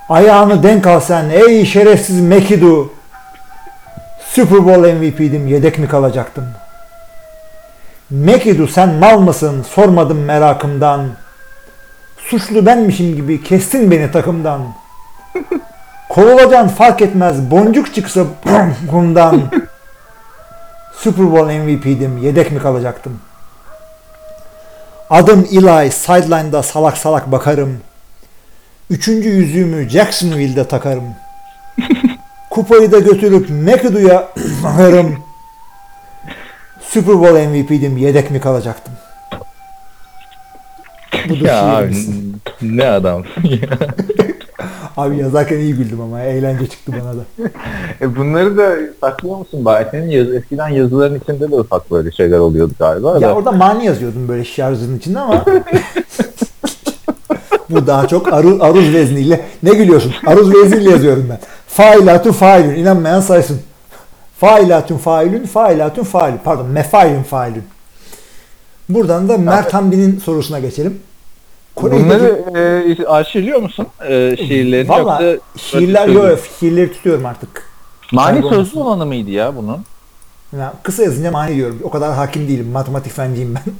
Ayağını 0.09 0.63
denk 0.63 0.87
al 0.87 0.99
sen, 0.99 1.29
ey 1.29 1.65
şerefsiz 1.65 2.21
Mekidu. 2.21 2.93
Super 4.33 4.65
Bowl 4.65 4.79
MVP'dim, 4.79 5.47
yedek 5.47 5.79
mi 5.79 5.87
kalacaktım? 5.87 6.45
Mekidu 8.09 8.67
sen 8.67 8.93
mal 8.93 9.19
mısın, 9.19 9.65
sormadım 9.69 10.19
merakımdan. 10.19 11.07
Suçlu 12.17 12.65
benmişim 12.65 13.15
gibi 13.15 13.43
kestin 13.43 13.91
beni 13.91 14.11
takımdan. 14.11 14.61
Kovulacan 16.09 16.67
fark 16.67 17.01
etmez, 17.01 17.51
boncuk 17.51 17.95
çıksa 17.95 18.23
kumdan. 18.91 19.41
Super 21.03 21.31
Bowl 21.31 21.45
MVP'dim. 21.45 22.17
Yedek 22.17 22.51
mi 22.51 22.59
kalacaktım? 22.59 23.19
Adım 25.09 25.47
Eli. 25.51 25.91
Sideline'da 25.91 26.63
salak 26.63 26.97
salak 26.97 27.31
bakarım. 27.31 27.77
Üçüncü 28.89 29.29
yüzüğümü 29.29 29.89
Jacksonville'de 29.89 30.67
takarım. 30.67 31.03
Kupayı 32.49 32.91
da 32.91 32.99
götürüp 32.99 33.49
McAdoo'ya 33.49 34.29
bakarım. 34.63 35.17
Super 36.81 37.19
Bowl 37.19 37.47
MVP'dim. 37.49 37.97
Yedek 37.97 38.31
mi 38.31 38.41
kalacaktım? 38.41 38.93
Budur 41.29 41.45
Ya 41.45 41.63
abi 41.63 41.95
ne 42.61 42.83
ya. 43.43 43.59
Abi 44.99 45.17
yazarken 45.17 45.57
iyi 45.57 45.75
güldüm 45.75 46.01
ama 46.01 46.21
eğlence 46.21 46.67
çıktı 46.67 46.91
bana 47.01 47.13
da. 47.13 47.23
E 48.01 48.15
bunları 48.15 48.57
da 48.57 48.75
saklıyor 49.01 49.37
musun 49.37 49.65
bari? 49.65 49.87
Senin 49.91 50.09
yaz, 50.09 50.33
eskiden 50.33 50.69
yazıların 50.69 51.19
içinde 51.19 51.51
de 51.51 51.55
ufak 51.55 51.91
böyle 51.91 52.11
şeyler 52.11 52.37
oluyordu 52.37 52.73
galiba 52.79 53.13
Ya 53.13 53.21
da. 53.21 53.35
orada 53.35 53.51
mani 53.51 53.85
yazıyordum 53.85 54.27
böyle 54.27 54.45
şarjın 54.45 54.97
içinde 54.97 55.19
ama 55.19 55.45
bu 57.69 57.87
daha 57.87 58.07
çok 58.07 58.33
aruz, 58.33 58.61
aruz 58.61 58.93
vezniyle. 58.93 59.45
Ne 59.63 59.73
gülüyorsun? 59.73 60.13
Aruz 60.27 60.53
vezniyle 60.55 60.89
yazıyorum 60.89 61.27
ben. 61.29 61.39
Failatun 61.67 62.31
failün. 62.31 62.75
İnanmayan 62.75 63.21
saysın. 63.21 63.59
Failatun 64.39 64.97
failün, 64.97 65.45
failatun 65.45 66.03
failün. 66.03 66.39
Pardon, 66.43 66.67
mefailün 66.67 67.23
failün. 67.23 67.63
Buradan 68.89 69.29
da 69.29 69.37
Mert 69.37 69.73
Hamdi'nin 69.73 70.19
sorusuna 70.19 70.59
geçelim. 70.59 70.99
Kore'deki- 71.75 72.05
Bunları 72.05 72.45
e, 73.01 73.05
arşivliyor 73.05 73.59
musun 73.61 73.87
e, 74.07 74.35
şiirlerini 74.37 74.89
Valla 74.89 75.21
yoksa 75.23 75.39
şiirler 75.57 76.07
yok. 76.07 76.39
Şiirleri 76.59 76.91
tutuyorum 76.93 77.25
artık. 77.25 77.69
Mani 78.11 78.33
Kaybolmasın. 78.33 78.63
sözlü 78.63 78.79
olanı 78.79 79.05
mıydı 79.05 79.31
ya 79.31 79.55
bunun? 79.55 79.85
Ya 80.57 80.73
kısa 80.83 81.03
yazınca 81.03 81.31
mani 81.31 81.55
diyorum. 81.55 81.79
O 81.83 81.89
kadar 81.89 82.13
hakim 82.13 82.47
değilim. 82.47 82.69
Matematik 82.71 83.11
fenciyim 83.13 83.55
ben. 83.55 83.63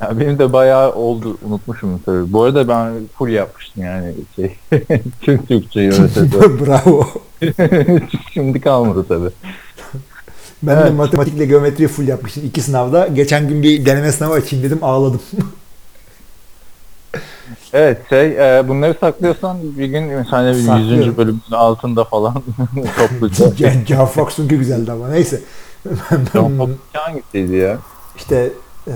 Ya 0.00 0.20
benim 0.20 0.38
de 0.38 0.52
bayağı 0.52 0.92
oldu 0.94 1.38
unutmuşum 1.48 2.00
tabii. 2.06 2.32
Bu 2.32 2.42
arada 2.42 2.68
ben 2.68 2.92
full 3.18 3.28
yapmıştım 3.28 3.82
yani 3.84 4.14
şey 4.36 4.56
tüm 5.20 5.46
Türkçeyi 5.46 5.88
mesela. 5.88 6.26
Bravo. 6.66 7.06
Şimdi 8.32 8.60
kalmadı 8.60 9.04
tabii. 9.08 9.30
Ben 10.62 10.76
de 10.76 10.80
Evet. 10.82 10.92
matematikle 10.94 11.46
geometriyi 11.46 11.88
full 11.88 12.08
yapmıştım 12.08 12.42
iki 12.46 12.60
sınavda. 12.60 13.06
Geçen 13.06 13.48
gün 13.48 13.62
bir 13.62 13.86
deneme 13.86 14.12
sınavı 14.12 14.34
açayım 14.34 14.64
dedim 14.64 14.78
ağladım. 14.82 15.20
Evet 17.72 17.98
şey 18.08 18.58
e, 18.58 18.68
bunları 18.68 18.96
saklıyorsan 19.00 19.58
bir 19.78 19.86
gün 19.86 20.04
mesela 20.04 20.52
bir 20.52 20.60
Saklıyorum. 20.60 21.06
100. 21.06 21.16
bölümün 21.16 21.40
altında 21.52 22.04
falan 22.04 22.34
topluca. 22.98 23.56
Can, 23.56 23.84
Can 23.86 24.06
Fox'unki 24.06 24.58
güzeldi 24.58 24.92
ama 24.92 25.08
neyse. 25.08 25.40
John 26.32 26.56
Fox 26.58 26.70
hangisiydi 26.92 27.56
ya? 27.56 27.78
işte 28.16 28.52
e, 28.88 28.94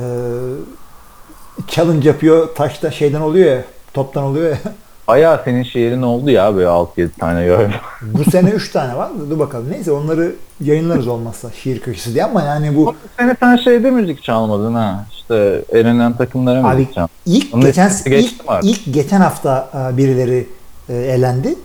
challenge 1.68 2.08
yapıyor 2.08 2.54
taşta 2.54 2.90
şeyden 2.90 3.20
oluyor 3.20 3.56
ya 3.56 3.64
toptan 3.94 4.22
oluyor 4.24 4.50
ya. 4.50 4.58
Bayağı 5.08 5.40
senin 5.44 5.62
şiirin 5.62 6.02
oldu 6.02 6.30
ya 6.30 6.56
böyle 6.56 6.66
6-7 6.68 7.08
tane 7.18 7.46
galiba. 7.46 7.74
Bu 8.02 8.30
sene 8.30 8.50
3 8.50 8.72
tane 8.72 8.96
var 8.96 9.10
da 9.10 9.30
dur 9.30 9.38
bakalım. 9.38 9.70
Neyse 9.70 9.92
onları 9.92 10.34
yayınlarız 10.60 11.08
olmazsa 11.08 11.50
şiir 11.50 11.80
köşesi 11.80 12.14
diye 12.14 12.24
ama 12.24 12.42
yani 12.42 12.76
bu 12.76 12.86
Bu 12.86 12.94
sene 13.18 13.36
sen 13.40 13.56
şeyde 13.56 13.90
müzik 13.90 14.22
çalmadın 14.22 14.74
ha. 14.74 15.06
İşte 15.12 15.64
elenen 15.72 16.12
takımlara 16.12 16.68
Abi, 16.68 16.76
müzik 16.76 16.94
çal. 16.94 17.08
ilk 17.26 17.54
Onun 17.54 17.64
geçen 17.64 17.90
ilk, 18.06 18.32
ilk 18.62 18.94
geçen 18.94 19.20
hafta 19.20 19.70
e, 19.74 19.96
birileri 19.96 20.46
e, 20.88 20.94
elendi. 20.94 21.48
E, 21.48 21.56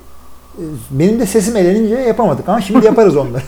Benim 0.92 1.20
de 1.20 1.26
sesim 1.26 1.56
elenince 1.56 1.96
yapamadık 1.96 2.50
ama 2.50 2.62
şimdi 2.62 2.86
yaparız 2.86 3.18
onları. 3.18 3.44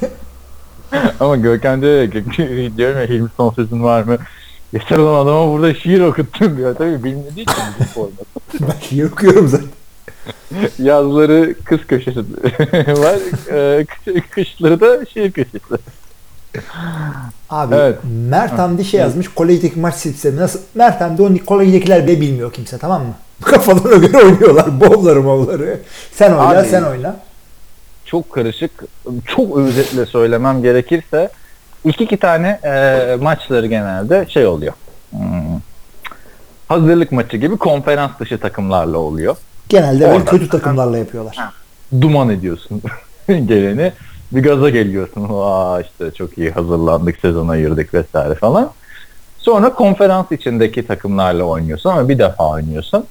Ama 1.20 1.36
Görkem 1.36 1.82
diyor 1.82 2.02
ya, 2.02 2.12
diyorum 2.78 3.00
ya 3.00 3.08
Hilmi 3.08 3.30
son 3.38 3.52
sözün 3.52 3.84
var 3.84 4.04
mı? 4.04 4.18
Yeter 4.74 4.98
olan 4.98 5.26
adama 5.26 5.52
burada 5.52 5.74
şiir 5.74 6.02
okuttun 6.02 6.58
diyor. 6.58 6.76
Tabii 6.76 7.04
bilmediği 7.04 7.42
için 7.42 7.64
bu 7.80 7.84
format. 7.84 8.26
ben 8.62 8.88
şiir 8.90 9.12
okuyorum 9.12 9.48
zaten. 9.48 9.68
Yazları 10.80 11.56
kız 11.66 11.80
köşesi 11.88 12.20
var. 12.88 13.16
e, 13.52 13.86
kış- 13.86 14.30
kışları 14.30 14.80
da 14.80 15.06
şiir 15.06 15.32
köşesi. 15.32 15.76
Abi 17.50 17.76
Evet. 17.76 17.98
Mert 18.30 18.60
Hamdi 18.60 18.86
şey 18.86 19.00
yazmış 19.00 19.28
kolejdeki 19.28 19.80
maç 19.80 19.96
sistemi 19.96 20.38
nasıl? 20.38 20.60
Mert 20.76 21.02
Hamdi 21.02 21.22
o 21.22 21.46
kolejdekiler 21.46 22.08
de 22.08 22.22
bilmiyor 22.22 22.54
kimse 22.54 22.78
tamam 22.78 23.02
mı? 23.02 23.14
Kafalarına 23.44 24.08
göre 24.08 24.18
oynuyorlar. 24.24 24.80
Bolları 24.82 25.22
molları. 25.22 25.80
Sen 26.14 26.32
oyna 26.32 26.60
Abi. 26.60 26.68
sen 26.68 26.84
oyna. 26.84 27.16
Çok 28.06 28.32
karışık. 28.34 28.72
Çok 29.26 29.58
özetle 29.58 30.06
söylemem 30.06 30.62
gerekirse 30.62 31.30
ilk 31.86 32.02
iki 32.02 32.18
tane 32.18 32.60
e, 32.64 33.16
maçları 33.22 33.68
genelde 33.68 34.26
şey 34.30 34.48
oluyor. 34.48 34.74
Hmm, 35.12 35.60
hazırlık 36.68 37.12
maçı 37.12 37.38
gibi 37.38 37.58
konferans 37.58 38.12
dışı 38.20 38.40
takımlarla 38.40 38.98
oluyor. 38.98 39.36
Genelde 39.70 40.10
böyle 40.10 40.26
kötü 40.26 40.50
takımlarla 40.50 40.98
yapıyorlar. 40.98 41.38
duman 42.02 42.30
ediyorsun 42.30 42.82
geleni. 43.28 43.94
Bir 44.32 44.44
gaza 44.44 44.70
geliyorsun. 44.70 45.30
Aa 45.34 45.82
işte 45.82 46.12
çok 46.12 46.38
iyi 46.38 46.52
hazırlandık, 46.52 47.20
sezona 47.20 47.58
girdik 47.58 47.94
vesaire 47.94 48.36
falan. 48.36 48.72
Sonra 49.38 49.74
konferans 49.74 50.32
içindeki 50.32 50.88
takımlarla 50.88 51.44
oynuyorsun 51.44 51.90
ama 51.90 52.10
bir 52.10 52.20
defa 52.20 52.50
oynuyorsun. 52.50 53.06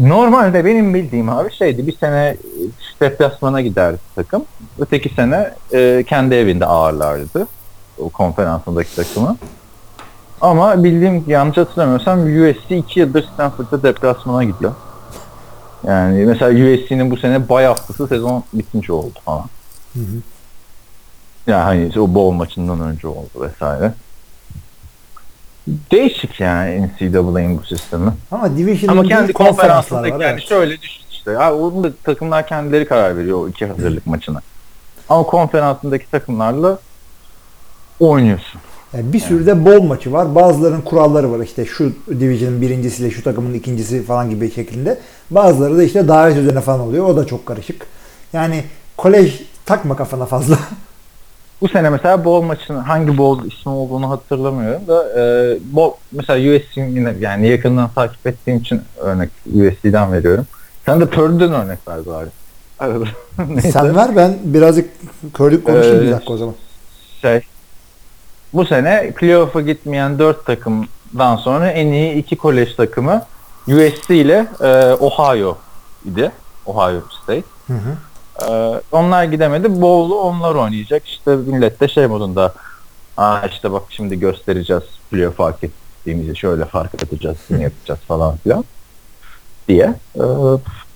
Normalde 0.00 0.64
benim 0.64 0.94
bildiğim 0.94 1.28
abi 1.28 1.52
şeydi 1.52 1.86
bir 1.86 1.96
sene 1.96 2.36
deplasmana 3.00 3.60
giderdi 3.60 3.98
takım. 4.14 4.44
Öteki 4.78 5.08
sene 5.08 5.54
e, 5.72 6.04
kendi 6.08 6.34
evinde 6.34 6.66
ağırlardı 6.66 7.46
o 7.98 8.08
konferansındaki 8.08 8.96
takımı. 8.96 9.36
Ama 10.40 10.84
bildiğim 10.84 11.24
yanlış 11.26 11.56
hatırlamıyorsam 11.56 12.20
USC 12.20 12.76
2 12.76 13.00
yıldır 13.00 13.28
Stanford'da 13.34 13.82
deplasmana 13.82 14.44
gidiyor. 14.44 14.72
Yani 15.86 16.26
mesela 16.26 16.50
USC'nin 16.50 17.10
bu 17.10 17.16
sene 17.16 17.48
bay 17.48 17.64
haftası 17.64 18.08
sezon 18.08 18.44
bitmiş 18.52 18.90
oldu 18.90 19.18
falan. 19.24 19.44
Hı 19.92 20.00
hı. 20.00 20.22
Yani 21.46 21.62
hani 21.62 22.00
o 22.00 22.14
bowl 22.14 22.36
maçından 22.36 22.80
önce 22.80 23.08
oldu 23.08 23.28
vesaire. 23.40 23.92
Değişik 25.66 26.40
yani 26.40 26.90
NCAA'nin 27.00 27.58
bu 27.58 27.64
sistemi. 27.64 28.12
Ama 28.30 28.56
Division 28.56 28.88
Ama 28.88 29.02
kendi 29.02 29.32
var. 29.92 30.04
yani 30.04 30.22
evet. 30.22 30.48
şöyle 30.48 30.80
düşün 30.80 31.02
işte. 31.10 31.30
Ya 31.30 31.54
onun 31.54 31.84
da 31.84 31.92
takımlar 32.04 32.46
kendileri 32.46 32.88
karar 32.88 33.16
veriyor 33.16 33.38
o 33.38 33.48
iki 33.48 33.66
hazırlık 33.66 34.06
maçına. 34.06 34.40
Ama 35.08 35.22
konferansındaki 35.22 36.10
takımlarla 36.10 36.78
oynuyorsun. 38.00 38.60
Yani 38.94 39.12
bir 39.12 39.20
sürü 39.20 39.46
de 39.46 39.64
bol 39.64 39.82
maçı 39.82 40.12
var. 40.12 40.34
Bazılarının 40.34 40.80
kuralları 40.80 41.32
var. 41.32 41.40
İşte 41.44 41.64
şu 41.64 41.92
division'ın 42.08 42.60
birincisiyle 42.60 43.10
şu 43.10 43.22
takımın 43.22 43.54
ikincisi 43.54 44.02
falan 44.02 44.30
gibi 44.30 44.50
şeklinde. 44.50 44.98
Bazıları 45.30 45.78
da 45.78 45.82
işte 45.82 46.08
davet 46.08 46.36
üzerine 46.36 46.60
falan 46.60 46.80
oluyor. 46.80 47.06
O 47.06 47.16
da 47.16 47.26
çok 47.26 47.46
karışık. 47.46 47.86
Yani 48.32 48.64
kolej 48.96 49.42
takma 49.66 49.96
kafana 49.96 50.26
fazla. 50.26 50.58
Bu 51.60 51.68
sene 51.68 51.90
mesela 51.90 52.24
bowl 52.24 52.46
maçının 52.46 52.80
hangi 52.80 53.18
bowl 53.18 53.46
ismi 53.46 53.72
olduğunu 53.72 54.10
hatırlamıyorum 54.10 54.86
da 54.88 55.20
e, 55.20 55.56
bowl, 55.72 55.98
mesela 56.12 56.56
USC 56.56 56.80
yine 56.80 57.14
yani 57.20 57.48
yakından 57.48 57.90
takip 57.94 58.26
ettiğim 58.26 58.58
için 58.58 58.80
örnek 58.98 59.30
USC'den 59.46 60.12
veriyorum. 60.12 60.46
Sen 60.86 61.00
de 61.00 61.06
Purdue'den 61.06 61.52
örnek 61.52 61.78
ver 61.88 61.98
bari. 62.06 62.28
Sen 63.72 63.96
ver 63.96 64.16
ben 64.16 64.38
birazcık 64.44 64.90
kördük 65.34 65.64
konuşayım 65.64 66.02
Ee, 66.02 66.06
bir 66.06 66.12
dakika 66.12 66.32
o 66.32 66.36
zaman. 66.36 66.54
şey 67.20 67.40
bu 68.54 68.64
sene 68.66 69.12
playoff'a 69.16 69.60
gitmeyen 69.60 70.18
4 70.18 70.46
takımdan 70.46 71.36
sonra 71.36 71.70
en 71.70 71.86
iyi 71.86 72.14
iki 72.14 72.36
kolej 72.36 72.74
takımı 72.76 73.22
USC 73.68 74.16
ile 74.16 74.46
e, 74.60 74.92
Ohio 74.92 75.56
idi. 76.04 76.32
Ohio 76.66 77.00
State. 77.22 77.44
Hı 77.66 77.72
hı. 77.72 77.96
Ee, 78.40 78.80
onlar 78.92 79.24
gidemedi. 79.24 79.82
Bowl'u 79.82 80.14
onlar 80.14 80.54
oynayacak. 80.54 81.06
İşte 81.06 81.36
millet 81.36 81.80
de 81.80 81.88
şey 81.88 82.06
modunda 82.06 82.54
Aa 83.16 83.46
işte 83.46 83.72
bak 83.72 83.82
şimdi 83.88 84.20
göstereceğiz 84.20 84.82
playoff 85.10 85.36
fark 85.36 85.64
ettiğimizi 85.64 86.36
şöyle 86.36 86.64
fark 86.64 86.94
atacağız 86.94 87.36
bunu 87.50 87.62
yapacağız 87.62 88.00
falan 88.00 88.36
filan 88.36 88.64
diye. 89.68 89.94
Ee, 90.16 90.20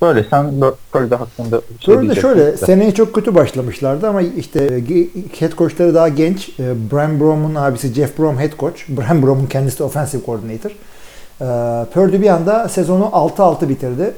böyle 0.03 0.25
sen 0.31 0.61
böyle 0.95 1.15
hakkında 1.15 1.61
bir 1.79 1.85
şey 1.85 1.95
diyeceksin 1.95 2.21
şöyle 2.21 2.55
işte. 2.55 2.67
seneye 2.67 2.95
çok 2.95 3.15
kötü 3.15 3.35
başlamışlardı 3.35 4.09
ama 4.09 4.23
işte 4.23 4.67
ge- 4.67 5.09
head 5.41 5.53
coachları 5.53 5.95
daha 5.95 6.09
genç. 6.09 6.49
E, 6.49 6.75
Brian 6.93 7.21
Brom'un 7.21 7.55
abisi 7.55 7.95
Jeff 7.95 8.19
Brom 8.19 8.39
head 8.39 8.53
coach. 8.59 8.81
Brian 8.89 9.23
Brom'un 9.23 9.47
kendisi 9.47 9.79
de 9.79 9.85
offensive 9.85 10.23
coordinator. 10.27 10.71
E, 10.71 11.47
Purdue 11.85 12.23
bir 12.23 12.29
anda 12.29 12.69
sezonu 12.69 13.05
6-6 13.05 13.69
bitirdi. 13.69 14.15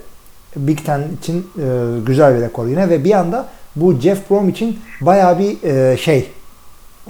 Big 0.56 0.78
Ten 0.86 1.02
için 1.20 1.46
e, 1.58 1.64
güzel 2.06 2.36
bir 2.36 2.40
rekor 2.40 2.66
yine 2.66 2.88
ve 2.88 3.04
bir 3.04 3.12
anda 3.12 3.46
bu 3.76 3.94
Jeff 3.94 4.30
Brom 4.30 4.48
için 4.48 4.78
bayağı 5.00 5.38
bir 5.38 5.62
e, 5.62 5.96
şey 5.96 6.30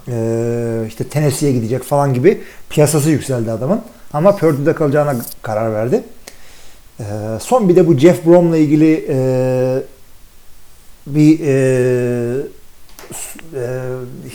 e, 0.09 0.85
işte 0.89 1.05
Tennessee'ye 1.05 1.53
gidecek 1.53 1.83
falan 1.83 2.15
gibi 2.15 2.41
piyasası 2.71 3.11
yükseldi 3.11 3.51
adamın. 3.51 3.81
Ama 4.13 4.37
Purdue'da 4.37 4.75
kalacağına 4.75 5.17
karar 5.43 5.73
verdi. 5.73 6.03
E, 7.01 7.05
son 7.41 7.69
bir 7.69 7.77
de 7.77 7.87
bu 7.87 7.99
Jeff 7.99 8.27
Brom'la 8.27 8.57
ilgili 8.57 9.07
e, 9.09 9.83
bir 11.07 11.41
e, 11.41 12.49
e, 13.55 13.63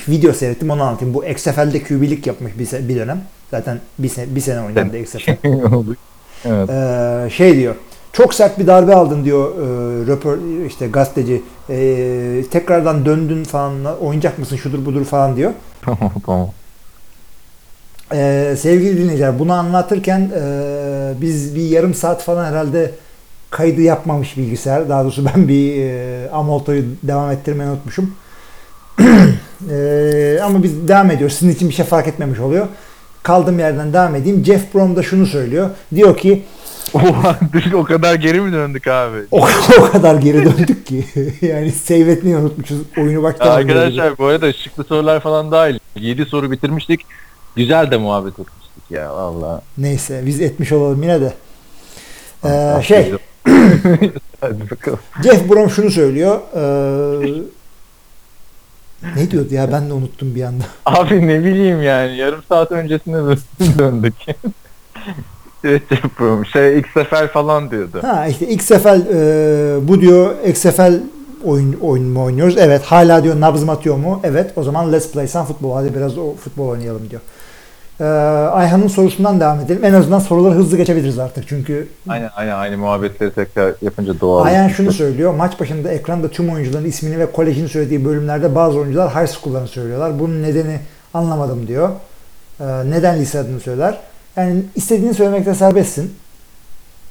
video 0.10 0.34
seyrettim 0.34 0.70
onu 0.70 0.84
anlatayım. 0.84 1.14
Bu 1.14 1.26
XFL'de 1.26 1.84
QB'lik 1.84 2.28
yapmış 2.28 2.52
bir, 2.60 2.90
bir 2.90 2.96
dönem. 2.96 3.22
Zaten 3.52 3.80
bir 4.00 4.10
sene, 4.10 4.36
bir 4.36 4.42
sene 4.42 4.62
oynadı 4.62 4.98
XFL. 4.98 5.30
evet. 6.46 6.70
Ee, 6.70 7.30
şey 7.30 7.56
diyor. 7.56 7.76
Çok 8.14 8.34
sert 8.34 8.60
bir 8.60 8.68
darbe 8.68 8.96
aldın 8.96 9.26
diyor 9.26 9.52
e, 9.52 10.08
röpor 10.08 10.66
işte 10.68 10.88
gazeteci. 10.88 11.42
E, 11.70 12.44
tekrardan 12.52 13.06
döndün 13.06 13.44
falan 13.44 14.00
oynayacak 14.02 14.40
mısın 14.40 14.56
şudur 14.56 14.86
budur 14.86 15.06
falan 15.06 15.36
diyor. 15.36 15.52
tamam 15.82 16.12
tamam. 16.26 16.50
Ee, 18.14 18.56
sevgili 18.58 18.98
dinleyiciler 18.98 19.40
bunu 19.40 19.54
anlatırken 19.54 20.32
e, 20.36 21.14
biz 21.22 21.56
bir 21.56 21.62
yarım 21.62 21.94
saat 21.94 22.24
falan 22.24 22.46
herhalde 22.46 22.92
kaydı 23.50 23.82
yapmamış 23.82 24.38
bilgisayar. 24.38 24.90
Daha 24.90 25.04
doğrusu 25.04 25.26
ben 25.36 25.48
bir 25.48 25.76
e, 25.78 26.30
amoltoyu 26.32 26.84
devam 27.04 27.32
ettirmeyi 27.32 27.70
unutmuşum. 27.70 28.16
E, 29.72 30.40
ama 30.44 30.64
biz 30.64 30.88
devam 30.88 31.12
ediyoruz. 31.12 31.36
Sizin 31.36 31.54
için 31.54 31.70
bir 31.70 31.74
şey 31.74 31.86
fark 31.86 32.08
etmemiş 32.08 32.40
oluyor. 32.40 32.68
Kaldığım 33.24 33.60
yerden 33.60 33.94
devam 33.94 34.16
edeyim. 34.16 34.46
Jeff 34.46 34.74
Brom 34.74 34.96
da 34.96 35.04
şunu 35.04 35.26
söylüyor. 35.26 35.70
Diyor 35.96 36.18
ki 36.18 36.44
o 37.74 37.84
kadar 37.84 38.16
geri 38.16 38.42
mi 38.42 38.52
döndük 38.52 38.88
abi? 38.88 39.18
o, 39.32 39.48
o 39.80 39.92
kadar 39.92 40.16
geri 40.16 40.46
döndük 40.46 40.86
ki. 40.86 41.06
yani 41.42 41.72
save 41.72 42.00
etmeyi 42.12 42.38
unutmuşuz. 42.38 42.78
Oyunu 42.98 43.24
baştan. 43.24 43.48
Arkadaşlar 43.48 44.18
bu 44.18 44.26
arada 44.26 44.54
şıklı 44.54 44.84
sorular 44.84 45.20
falan 45.20 45.52
dahil. 45.52 45.80
7 45.96 46.26
soru 46.26 46.52
bitirmiştik. 46.52 47.02
Güzel 47.56 47.92
de 47.92 47.98
muhabbet 47.98 48.40
etmiştik 48.40 48.92
ya 48.92 49.16
valla. 49.16 49.62
Neyse 49.78 50.22
biz 50.26 50.42
etmiş 50.42 50.72
olalım 50.72 51.04
yine 51.04 51.22
de. 51.22 51.34
Ee, 52.46 52.82
şey 52.84 53.14
Hadi 54.42 54.72
bakalım. 54.72 55.00
Jeff 55.24 55.50
Brom 55.50 55.70
şunu 55.70 55.92
söylüyor. 55.92 56.40
Ee, 56.56 57.44
ne 59.16 59.32
diyordu 59.32 59.54
ya 59.54 59.72
ben 59.72 59.90
de 59.90 59.94
unuttum 59.94 60.36
bir 60.36 60.44
anda. 60.44 60.64
Abi 60.86 61.28
ne 61.28 61.40
bileyim 61.44 61.84
yani 61.84 62.18
yarım 62.18 62.44
saat 62.50 62.72
öncesine 62.72 63.16
dö- 63.16 63.38
döndük. 63.80 64.14
evet 65.64 65.92
yapıyorum. 65.92 66.46
Şey 66.46 66.80
XFL 66.80 67.28
falan 67.34 67.72
diyordu. 67.72 68.00
Ha 68.02 68.28
işte 68.28 68.48
XFL 68.48 68.88
e, 69.14 69.88
bu 69.88 70.02
diyor 70.02 70.36
XFL 70.48 71.00
oyun, 71.44 71.74
oyun 71.82 72.06
mu 72.06 72.24
oynuyoruz? 72.24 72.58
Evet. 72.58 72.84
Hala 72.84 73.24
diyor 73.24 73.42
nabız 73.42 73.64
mı 73.64 73.72
atıyor 73.72 73.96
mu? 73.96 74.20
Evet. 74.24 74.52
O 74.56 74.64
zaman 74.64 74.94
let's 74.94 75.12
play 75.12 75.28
some 75.28 75.46
futbol. 75.46 75.74
Hadi 75.76 75.96
biraz 75.96 76.18
o 76.18 76.36
futbol 76.36 76.68
oynayalım 76.68 77.10
diyor. 77.10 77.22
Ee, 78.04 78.06
Ayhan'ın 78.48 78.88
sorusundan 78.88 79.40
devam 79.40 79.60
edelim. 79.60 79.84
En 79.84 79.94
azından 79.94 80.20
soruları 80.20 80.54
hızlı 80.56 80.78
geçebiliriz 80.78 81.20
artık. 81.20 81.48
Çünkü 81.48 81.88
Aynen 82.10 82.30
aynen 82.36 82.56
aynı 82.56 82.78
muhabbetleri 82.78 83.34
tekrar 83.34 83.74
yapınca 83.82 84.20
doğal. 84.20 84.46
Ayhan 84.46 84.68
şunu 84.68 84.92
söylüyor. 84.92 85.34
Maç 85.34 85.60
başında 85.60 85.92
ekranda 85.92 86.28
tüm 86.28 86.50
oyuncuların 86.50 86.86
ismini 86.86 87.20
ve 87.20 87.32
kolejini 87.32 87.70
söylediği 87.70 88.06
bölümlerde 88.06 88.56
bazı 88.56 88.78
oyuncular 88.80 89.10
high 89.10 89.28
school'larını 89.32 89.68
söylüyorlar. 89.68 90.20
Bunun 90.20 90.44
nedeni 90.44 90.80
anlamadım 91.14 91.68
diyor. 91.68 91.90
Ee, 92.60 92.64
neden 92.90 93.20
lise 93.20 93.40
adını 93.40 93.60
söyler? 93.60 93.98
Yani 94.36 94.64
istediğini 94.76 95.14
söylemekte 95.14 95.56
serbestsin. 95.56 96.14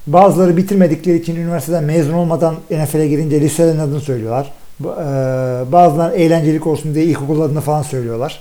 Bazıları 0.06 0.56
bitirmedikleri 0.56 1.16
için 1.16 1.36
üniversiteden 1.36 1.84
mezun 1.84 2.12
olmadan 2.12 2.54
NFL'e 2.70 3.08
girince 3.08 3.40
liselerin 3.40 3.78
adını 3.78 4.00
söylüyorlar. 4.00 4.52
Ba- 4.82 5.68
e, 5.68 5.72
Bazıları 5.72 6.14
eğlencelik 6.14 6.66
olsun 6.66 6.94
diye 6.94 7.04
ilkokul 7.04 7.40
adını 7.40 7.60
falan 7.60 7.82
söylüyorlar. 7.82 8.40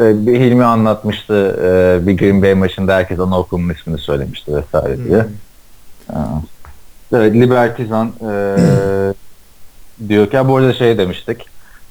Ee, 0.00 0.26
bir 0.26 0.40
Hilmi 0.40 0.64
anlatmıştı 0.64 1.58
e, 1.62 2.06
bir 2.06 2.16
Green 2.16 2.42
Bay 2.42 2.54
maçında 2.54 2.94
herkes 2.94 3.20
anaokulunun 3.20 3.74
ismini 3.74 3.98
söylemişti 3.98 4.56
vesaire 4.56 5.04
diye. 5.04 5.26
Hmm. 6.06 6.16
Evet, 7.12 7.34
Libertizan 7.34 8.12
e, 8.20 8.56
diyor 10.08 10.30
ki 10.30 10.38
bu 10.48 10.56
arada 10.56 10.72
şey 10.72 10.98
demiştik 10.98 11.46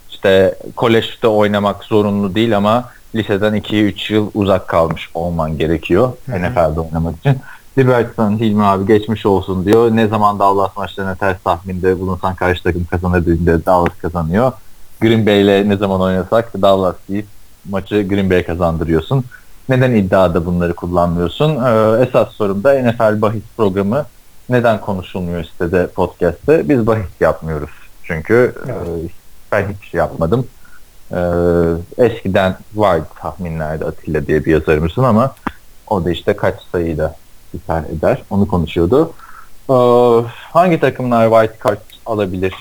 işte 0.09 0.55
kolejde 0.75 1.27
oynamak 1.27 1.83
zorunlu 1.83 2.35
değil 2.35 2.57
ama 2.57 2.89
liseden 3.15 3.53
2-3 3.53 4.13
yıl 4.13 4.31
uzak 4.33 4.67
kalmış 4.67 5.09
olman 5.13 5.57
gerekiyor 5.57 6.11
Hı 6.25 6.35
hı. 6.35 6.39
NFL'de 6.41 6.79
oynamak 6.79 7.17
için. 7.17 7.37
Libertizan 7.77 8.39
Hilmi 8.39 8.63
abi 8.63 8.87
geçmiş 8.87 9.25
olsun 9.25 9.65
diyor. 9.65 9.95
Ne 9.95 10.07
zaman 10.07 10.39
Dallas 10.39 10.77
maçlarına 10.77 11.15
ters 11.15 11.37
tahminde 11.43 11.99
bulunsan 11.99 12.35
karşı 12.35 12.63
takım 12.63 12.85
kazanır 12.85 13.21
dediğinde 13.21 13.65
Dallas 13.65 13.97
kazanıyor. 14.01 14.51
Green 15.01 15.25
Bay'le 15.25 15.69
ne 15.69 15.77
zaman 15.77 16.01
oynasak 16.01 16.61
Dallas 16.61 16.95
deyip 17.09 17.25
maçı 17.69 18.07
Green 18.07 18.29
Bay 18.29 18.43
kazandırıyorsun. 18.45 19.25
Neden 19.69 19.91
iddiada 19.91 20.45
bunları 20.45 20.73
kullanmıyorsun? 20.73 21.49
Ee, 21.49 22.03
esas 22.07 22.29
sorum 22.31 22.63
da 22.63 22.73
NFL 22.73 23.21
bahis 23.21 23.43
programı 23.57 24.05
neden 24.49 24.81
konuşulmuyor 24.81 25.43
sitede 25.43 25.87
podcast'te? 25.87 26.69
Biz 26.69 26.87
bahis 26.87 27.05
yapmıyoruz. 27.19 27.69
Çünkü 28.03 28.55
Evet. 28.65 28.75
e, 28.87 29.09
ben 29.51 29.65
hiç 29.73 29.93
yapmadım. 29.93 30.47
Ee, 31.11 31.17
eskiden 31.97 32.57
vardı 32.75 33.05
tahminlerde 33.19 33.85
Atilla 33.85 34.27
diye 34.27 34.45
bir 34.45 34.51
yazarımızın 34.51 35.03
ama 35.03 35.35
o 35.87 36.05
da 36.05 36.11
işte 36.11 36.35
kaç 36.35 36.55
sayıyla 36.71 37.15
biter 37.53 37.83
eder. 37.97 38.23
Onu 38.29 38.47
konuşuyordu. 38.47 39.13
Ee, 39.69 39.73
hangi 40.29 40.79
takımlar 40.79 41.29
white 41.29 41.63
card 41.69 41.81
alabilir 42.05 42.53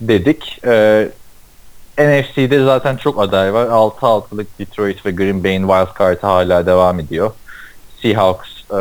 dedik. 0.00 0.60
Ee, 0.66 1.08
NFC'de 1.98 2.64
zaten 2.64 2.96
çok 2.96 3.20
aday 3.22 3.54
var. 3.54 3.66
6-6'lık 3.66 4.58
Detroit 4.58 5.06
ve 5.06 5.10
Green 5.10 5.44
Bay'in 5.44 5.62
wild 5.68 5.98
card'ı 5.98 6.26
hala 6.26 6.66
devam 6.66 7.00
ediyor. 7.00 7.30
Seahawks 8.02 8.48
e, 8.70 8.78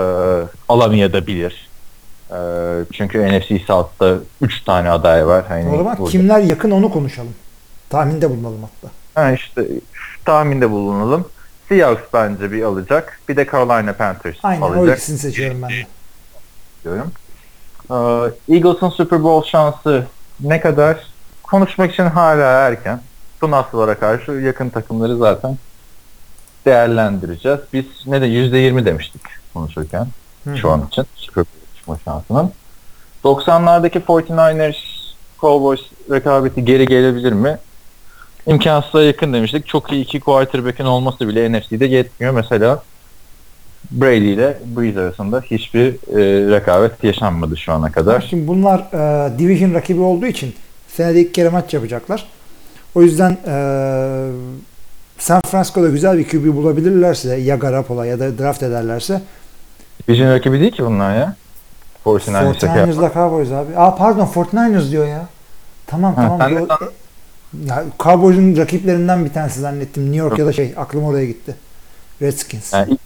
alamayabilir. 0.69 1.67
E, 2.31 2.37
çünkü 2.93 3.27
NFC 3.39 3.59
South'ta 3.67 4.15
3 4.41 4.63
tane 4.63 4.89
aday 4.89 5.27
var. 5.27 5.45
Hani 5.47 5.69
O 5.69 5.77
zaman 5.77 5.97
burada- 5.97 6.11
kimler 6.11 6.39
yakın 6.39 6.71
onu 6.71 6.91
konuşalım. 6.91 7.33
Tahminde 7.89 8.29
bulunalım 8.29 8.59
hatta. 8.61 8.93
Ha 9.21 9.31
işte 9.31 9.67
tahminde 10.25 10.71
bulunalım. 10.71 11.27
Seahawks 11.69 12.03
bence 12.13 12.51
bir 12.51 12.63
alacak. 12.63 13.19
Bir 13.29 13.35
de 13.35 13.45
Carolina 13.51 13.93
Panthers 13.93 14.35
Aynen 14.43 14.61
o 14.61 14.65
alacak 14.65 14.97
ikisini 14.97 15.17
seçiyorum 15.17 15.61
ben 15.61 15.69
de. 15.69 15.73
diyorum. 16.83 17.11
Ee, 17.91 18.53
Eagles'ın 18.55 18.89
Super 18.89 19.23
Bowl 19.23 19.49
şansı 19.49 20.05
ne 20.39 20.61
kadar? 20.61 20.97
Konuşmak 21.43 21.93
için 21.93 22.03
hala 22.05 22.43
erken. 22.67 23.01
Tunaslılara 23.39 23.99
karşı 23.99 24.31
yakın 24.31 24.69
takımları 24.69 25.17
zaten 25.17 25.57
değerlendireceğiz. 26.65 27.59
Biz 27.73 27.85
ne 28.05 28.21
de 28.21 28.27
%20 28.27 28.85
demiştik 28.85 29.21
konuşurken 29.53 30.07
Hı 30.43 30.57
şu 30.57 30.71
an 30.71 30.87
için 30.87 31.05
çıkma 31.75 31.99
şansının. 32.05 32.51
90'lardaki 33.23 34.01
49ers 34.03 34.75
Cowboys 35.39 35.81
rekabeti 36.11 36.65
geri 36.65 36.85
gelebilir 36.85 37.31
mi? 37.31 37.57
imkansıza 38.47 39.03
yakın 39.03 39.33
demiştik. 39.33 39.67
Çok 39.67 39.91
iyi 39.91 40.03
iki 40.03 40.19
quarterback'in 40.19 40.85
olması 40.85 41.27
bile 41.27 41.51
NFC'de 41.51 41.85
yetmiyor. 41.85 42.33
Mesela 42.33 42.83
Brady 43.91 44.33
ile 44.33 44.57
Breeze 44.65 44.99
arasında 44.99 45.41
hiçbir 45.41 45.87
e, 45.87 46.51
rekabet 46.51 47.03
yaşanmadı 47.03 47.57
şu 47.57 47.73
ana 47.73 47.91
kadar. 47.91 48.21
Şimdi 48.29 48.47
bunlar 48.47 48.79
e, 48.79 49.37
division 49.39 49.73
rakibi 49.73 50.01
olduğu 50.01 50.25
için 50.25 50.55
senede 50.87 51.21
ilk 51.21 51.33
kere 51.33 51.49
maç 51.49 51.73
yapacaklar. 51.73 52.27
O 52.95 53.01
yüzden 53.01 53.37
e, 53.47 53.53
San 55.17 55.41
Francisco'da 55.51 55.89
güzel 55.89 56.17
bir 56.17 56.27
QB 56.27 56.55
bulabilirlerse 56.55 57.35
ya 57.35 57.55
Garoppolo 57.55 58.03
ya 58.03 58.19
da 58.19 58.37
draft 58.37 58.63
ederlerse 58.63 59.21
Division 60.07 60.29
rakibi 60.31 60.59
değil 60.59 60.71
ki 60.71 60.85
bunlar 60.85 61.15
ya. 61.15 61.35
49ers 62.05 62.59
şaka 62.61 62.77
yapma. 62.77 62.93
49ers'la 62.93 63.13
Cowboys 63.13 63.51
abi. 63.51 63.77
Aa 63.77 63.95
pardon 63.95 64.25
49ers 64.25 64.91
diyor 64.91 65.07
ya. 65.07 65.27
Tamam 65.87 66.15
Ha, 66.15 66.21
tamam. 66.39 66.55
de 66.55 66.61
E, 66.61 67.67
Ya 67.67 67.83
Cowboys'un 67.99 68.57
rakiplerinden 68.57 69.25
bir 69.25 69.33
tanesi 69.33 69.59
zannettim. 69.59 70.03
New 70.03 70.17
York 70.17 70.39
ya 70.39 70.45
da 70.45 70.53
şey 70.53 70.73
aklım 70.77 71.03
oraya 71.03 71.25
gitti. 71.25 71.55
Redskins. 72.21 72.73
Yani 72.73 72.91
ik- 72.93 72.97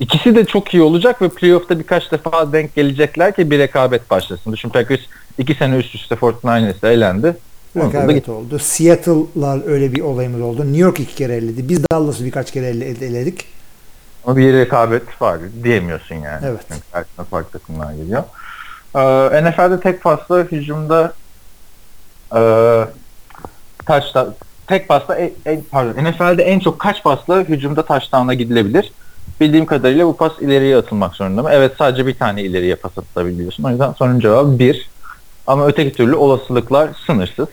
ikisi 0.00 0.34
de 0.36 0.44
çok 0.44 0.74
iyi 0.74 0.82
olacak 0.82 1.22
ve 1.22 1.28
playoff'ta 1.28 1.78
birkaç 1.78 2.12
defa 2.12 2.52
denk 2.52 2.74
gelecekler 2.74 3.34
ki 3.36 3.50
bir 3.50 3.58
rekabet 3.58 4.10
başlasın. 4.10 4.52
Düşün 4.52 4.68
Packers 4.68 5.00
iki 5.38 5.54
sene 5.54 5.76
üst 5.76 5.94
üste 5.94 6.14
49ers'e 6.14 6.88
elendi. 6.88 7.36
Rekabet 7.86 8.28
oldu. 8.28 8.58
Seattle'la 8.58 9.58
öyle 9.66 9.92
bir 9.92 10.00
olayımız 10.00 10.40
oldu. 10.40 10.62
New 10.64 10.78
York 10.78 11.00
iki 11.00 11.14
kere 11.14 11.36
eledi. 11.36 11.68
Biz 11.68 11.80
Dallas'ı 11.92 12.24
birkaç 12.24 12.50
kere 12.52 12.66
ele- 12.66 12.84
eledik. 13.06 13.44
Ama 14.26 14.36
bir 14.36 14.52
rekabet 14.52 15.22
var 15.22 15.38
diyemiyorsun 15.64 16.14
yani. 16.14 16.46
Evet. 16.46 16.60
Çünkü 16.68 16.80
karşısına 16.92 17.24
farklı 17.24 17.58
takımlar 17.58 17.92
geliyor. 17.92 18.22
Ee, 18.94 19.44
NFL'de 19.44 19.80
tek 19.80 20.02
pasla 20.02 20.38
hücumda 20.42 21.12
e, 22.36 22.40
taşta 23.86 24.34
tek 24.66 24.88
pasla 24.88 25.14
en, 25.16 25.30
en- 25.46 25.62
pardon 25.70 26.04
NFL'de 26.04 26.42
en 26.42 26.58
çok 26.60 26.78
kaç 26.78 27.02
pasla 27.02 27.40
hücumda 27.40 27.82
touchdown'a 27.84 28.34
gidilebilir? 28.34 28.92
Bildiğim 29.40 29.66
kadarıyla 29.66 30.06
bu 30.06 30.16
pas 30.16 30.32
ileriye 30.40 30.76
atılmak 30.76 31.14
zorunda 31.14 31.42
mı? 31.42 31.48
Evet 31.52 31.72
sadece 31.78 32.06
bir 32.06 32.14
tane 32.14 32.42
ileriye 32.42 32.74
pas 32.74 32.98
atabiliyorsun. 32.98 33.64
O 33.64 33.70
yüzden 33.70 33.92
sorunun 33.92 34.20
cevabı 34.20 34.58
bir. 34.58 34.90
Ama 35.46 35.66
öteki 35.66 35.92
türlü 35.96 36.14
olasılıklar 36.16 36.90
sınırsız. 37.06 37.46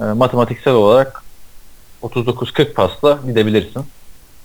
Ee, 0.00 0.04
matematiksel 0.04 0.74
olarak 0.74 1.22
39-40 2.02 2.72
pasla 2.72 3.18
gidebilirsin. 3.26 3.84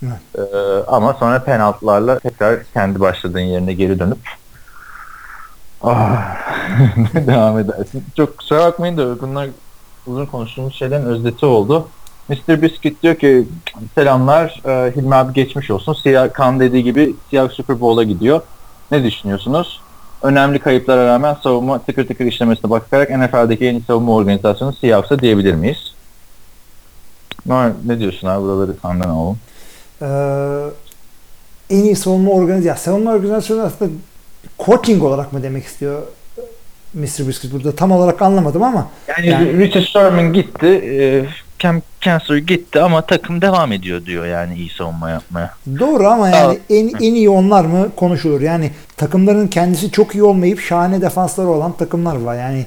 Evet. 0.02 0.12
Ee, 0.38 0.84
ama 0.86 1.14
sonra 1.14 1.44
penaltılarla 1.44 2.18
tekrar 2.18 2.64
kendi 2.74 3.00
başladığın 3.00 3.40
yerine 3.40 3.72
geri 3.72 3.98
dönüp 3.98 4.18
ah, 5.82 6.36
devam 7.14 7.58
edersin. 7.58 8.04
Çok 8.16 8.38
kusura 8.38 8.58
bakmayın 8.58 8.96
da 8.96 9.20
bunlar 9.20 9.48
uzun 10.06 10.26
konuştuğumuz 10.26 10.74
şeylerin 10.74 11.06
özeti 11.06 11.46
oldu. 11.46 11.88
Mr. 12.28 12.62
Biscuit 12.62 13.02
diyor 13.02 13.14
ki 13.14 13.48
selamlar 13.94 14.62
e, 14.64 14.92
Hilmi 14.96 15.14
abi 15.14 15.32
geçmiş 15.32 15.70
olsun. 15.70 15.92
Siyah 15.92 16.32
kan 16.32 16.60
dediği 16.60 16.84
gibi 16.84 17.14
siyah 17.30 17.50
Super 17.50 17.80
Bowl'a 17.80 18.02
gidiyor. 18.02 18.40
Ne 18.90 19.04
düşünüyorsunuz? 19.04 19.80
Önemli 20.26 20.58
kayıplara 20.58 21.06
rağmen 21.06 21.36
savunma 21.42 21.78
tıkır 21.78 22.06
tıkır 22.06 22.24
işlemesine 22.24 22.70
bakarak 22.70 23.10
NFL'deki 23.10 23.66
en 23.66 23.74
iyi 23.74 23.82
savunma 23.82 24.14
organizasyonu 24.14 24.72
Seahawks'a 24.72 25.18
diyebilir 25.18 25.54
miyiz? 25.54 25.94
Ne, 27.46 27.72
ne 27.86 27.98
diyorsun 27.98 28.28
abi 28.28 28.42
buraları 28.42 28.72
senden 28.82 29.08
alalım. 29.08 29.38
Ee, 30.02 30.06
en 31.76 31.84
iyi 31.84 31.96
savunma 31.96 32.30
organizasyonu. 32.30 32.78
Savunma 32.78 33.12
organizasyonu 33.12 33.62
aslında 33.62 33.90
coaching 34.58 35.02
olarak 35.02 35.32
mı 35.32 35.42
demek 35.42 35.64
istiyor 35.64 36.02
Mr. 36.94 37.28
Biscuit 37.28 37.52
burada 37.52 37.76
tam 37.76 37.92
olarak 37.92 38.22
anlamadım 38.22 38.62
ama 38.62 38.88
Yani, 39.08 39.26
Yani- 39.26 39.58
Richard 39.58 39.84
Sherman 39.84 40.32
gitti, 40.32 40.66
e, 40.66 41.26
Cam 41.58 41.82
Chancellor 42.00 42.36
gitti 42.38 42.80
ama 42.80 43.02
takım 43.02 43.42
devam 43.42 43.72
ediyor 43.72 44.04
diyor 44.06 44.26
yani 44.26 44.54
iyi 44.54 44.70
savunma 44.70 45.10
yapmaya. 45.10 45.54
doğru 45.78 46.08
ama 46.08 46.28
yani 46.28 46.58
Evet. 46.70 46.94
en, 47.00 47.06
en 47.08 47.14
iyi 47.14 47.30
onlar 47.30 47.64
mı 47.64 47.88
konuşulur. 47.96 48.40
Yani 48.40 48.70
takımların 48.96 49.48
kendisi 49.48 49.90
çok 49.90 50.14
iyi 50.14 50.22
olmayıp 50.24 50.60
şahane 50.60 51.00
defansları 51.00 51.48
olan 51.48 51.72
takımlar 51.72 52.16
var. 52.16 52.34
Yani 52.34 52.66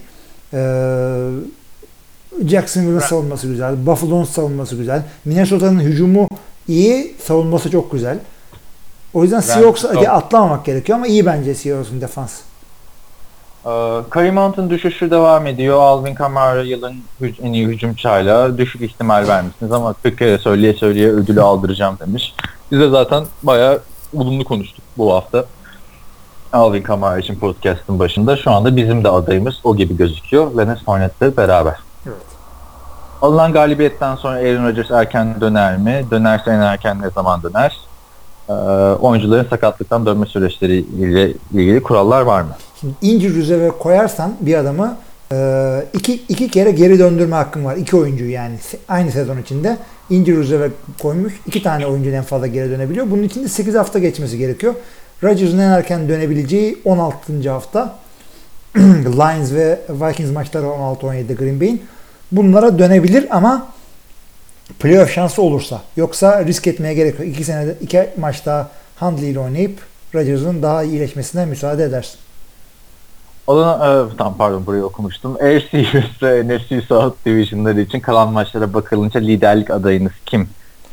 ee, 0.54 2.48
Jacksonville'ın 2.48 3.00
savunması 3.00 3.48
güzel. 3.48 3.86
Buffalo'nun 3.86 4.24
savunması 4.26 4.76
güzel. 4.76 5.02
Minnesota'nın 5.26 5.80
hücumu 5.80 6.28
iyi, 6.68 7.16
savunması 7.24 7.72
çok 7.72 7.92
güzel. 7.92 8.18
O 9.14 9.24
yüzden 9.24 9.40
Seahawks'ı 9.40 9.94
çok- 9.94 10.08
atlamamak 10.08 10.66
gerekiyor 10.66 10.98
ama 10.98 11.08
iyi 11.08 11.26
bence 11.26 11.56
Seahawks'ın 11.56 12.02
defans. 12.02 12.32
Ee, 13.66 13.70
Curry 14.12 14.32
Mountain 14.32 14.70
düşüşü 14.70 15.12
devam 15.12 15.48
ediyor. 15.48 15.80
Alvin 15.82 16.16
Kamara 16.16 16.62
yılın 16.62 16.96
en 17.42 17.54
iyi 17.54 17.68
hücumçayla 17.68 18.58
düşük 18.58 18.82
ihtimal 18.82 19.28
vermişsiniz 19.28 19.72
ama 19.72 19.94
40 19.94 20.18
kere 20.18 20.38
söyleye 20.38 20.74
söyleye 20.74 21.10
ödülü 21.10 21.42
aldıracağım 21.42 21.98
demiş. 22.00 22.36
Biz 22.72 22.80
de 22.80 22.90
zaten 22.90 23.26
bayağı 23.44 23.82
olumlu 24.16 24.44
konuştuk 24.44 24.86
bu 24.98 25.14
hafta. 25.14 25.46
Alvin 26.54 26.82
Kamara 26.82 27.20
için 27.20 27.36
podcast'ın 27.36 28.00
başında. 28.00 28.38
Şu 28.38 28.52
anda 28.52 28.76
bizim 28.76 29.04
de 29.04 29.10
adayımız 29.10 29.60
o 29.64 29.76
gibi 29.76 29.98
gözüküyor. 29.98 30.58
Leonard 30.58 30.80
Fournette'le 30.86 31.38
beraber. 31.38 31.76
Evet. 32.08 32.18
Alınan 33.22 33.54
galibiyetten 33.54 34.16
sonra 34.16 34.36
Aaron 34.36 34.68
Rodgers 34.68 34.92
erken 34.92 35.42
döner 35.42 35.78
mi? 35.78 36.06
Dönerse 36.12 36.52
en 36.52 36.60
erken 36.60 37.02
ne 37.02 37.10
zaman 37.10 37.44
döner? 37.44 37.78
Ee, 38.50 38.54
oyuncuların 39.02 39.50
sakatlıktan 39.50 40.06
dönme 40.06 40.26
süreçleriyle 40.26 41.34
ilgili 41.54 41.84
kurallar 41.84 42.22
var 42.22 42.42
mı? 42.42 42.56
Şimdi 42.80 42.94
injury 43.02 43.40
reserve'e 43.40 43.70
koyarsan 43.70 44.36
bir 44.42 44.56
adamı 44.56 44.98
e, 45.32 45.38
iki, 45.94 46.14
iki 46.14 46.48
kere 46.48 46.72
geri 46.72 47.00
döndürme 47.00 47.36
hakkın 47.36 47.66
var. 47.66 47.76
İki 47.76 47.98
oyuncu 47.98 48.26
yani 48.26 48.56
aynı 48.88 49.12
sezon 49.12 49.38
içinde 49.38 49.78
injury 50.10 50.38
reserve'e 50.38 50.70
koymuş. 51.02 51.34
iki 51.46 51.64
tane 51.64 51.88
oyuncunun 51.88 52.16
en 52.16 52.24
fazla 52.24 52.48
geri 52.48 52.70
dönebiliyor. 52.70 53.12
Bunun 53.12 53.24
için 53.24 53.44
de 53.44 53.48
8 53.48 53.76
hafta 53.76 54.00
geçmesi 54.00 54.38
gerekiyor. 54.38 54.74
Rodgers'ın 55.24 55.60
en 55.60 55.70
erken 55.70 56.10
dönebileceği 56.10 56.78
16. 56.86 57.50
hafta. 57.50 57.96
Lions 59.06 59.54
ve 59.54 59.80
Vikings 59.90 60.32
maçları 60.32 60.66
16-17'de 60.66 61.34
Green 61.34 61.60
Bay'in. 61.60 61.82
Bunlara 62.32 62.80
dönebilir 62.80 63.28
ama 63.38 63.68
playoff 64.80 65.12
şansı 65.12 65.42
olursa. 65.42 65.82
Yoksa 65.98 66.46
risk 66.46 66.68
etmeye 66.68 66.94
gerek 66.94 67.20
yok. 67.20 67.28
İki 67.28 67.44
senede 67.44 67.76
iki 67.82 68.10
maçta 68.18 68.70
Handley 68.96 69.32
ile 69.32 69.40
oynayıp 69.40 69.80
Rodgers'ın 70.16 70.62
daha 70.64 70.84
iyileşmesine 70.84 71.46
müsaade 71.46 71.84
edersin. 71.84 72.20
Da 73.48 74.08
e, 74.14 74.18
tam 74.18 74.38
pardon 74.38 74.66
burayı 74.66 74.84
okumuştum. 74.84 75.36
AFC 75.36 75.86
ve 76.22 76.48
NFC 76.48 76.82
South 76.82 77.26
Division'ları 77.26 77.82
için 77.82 78.00
kalan 78.00 78.34
maçlara 78.34 78.74
bakılınca 78.74 79.20
liderlik 79.20 79.72
adayınız 79.72 80.12
kim 80.26 80.50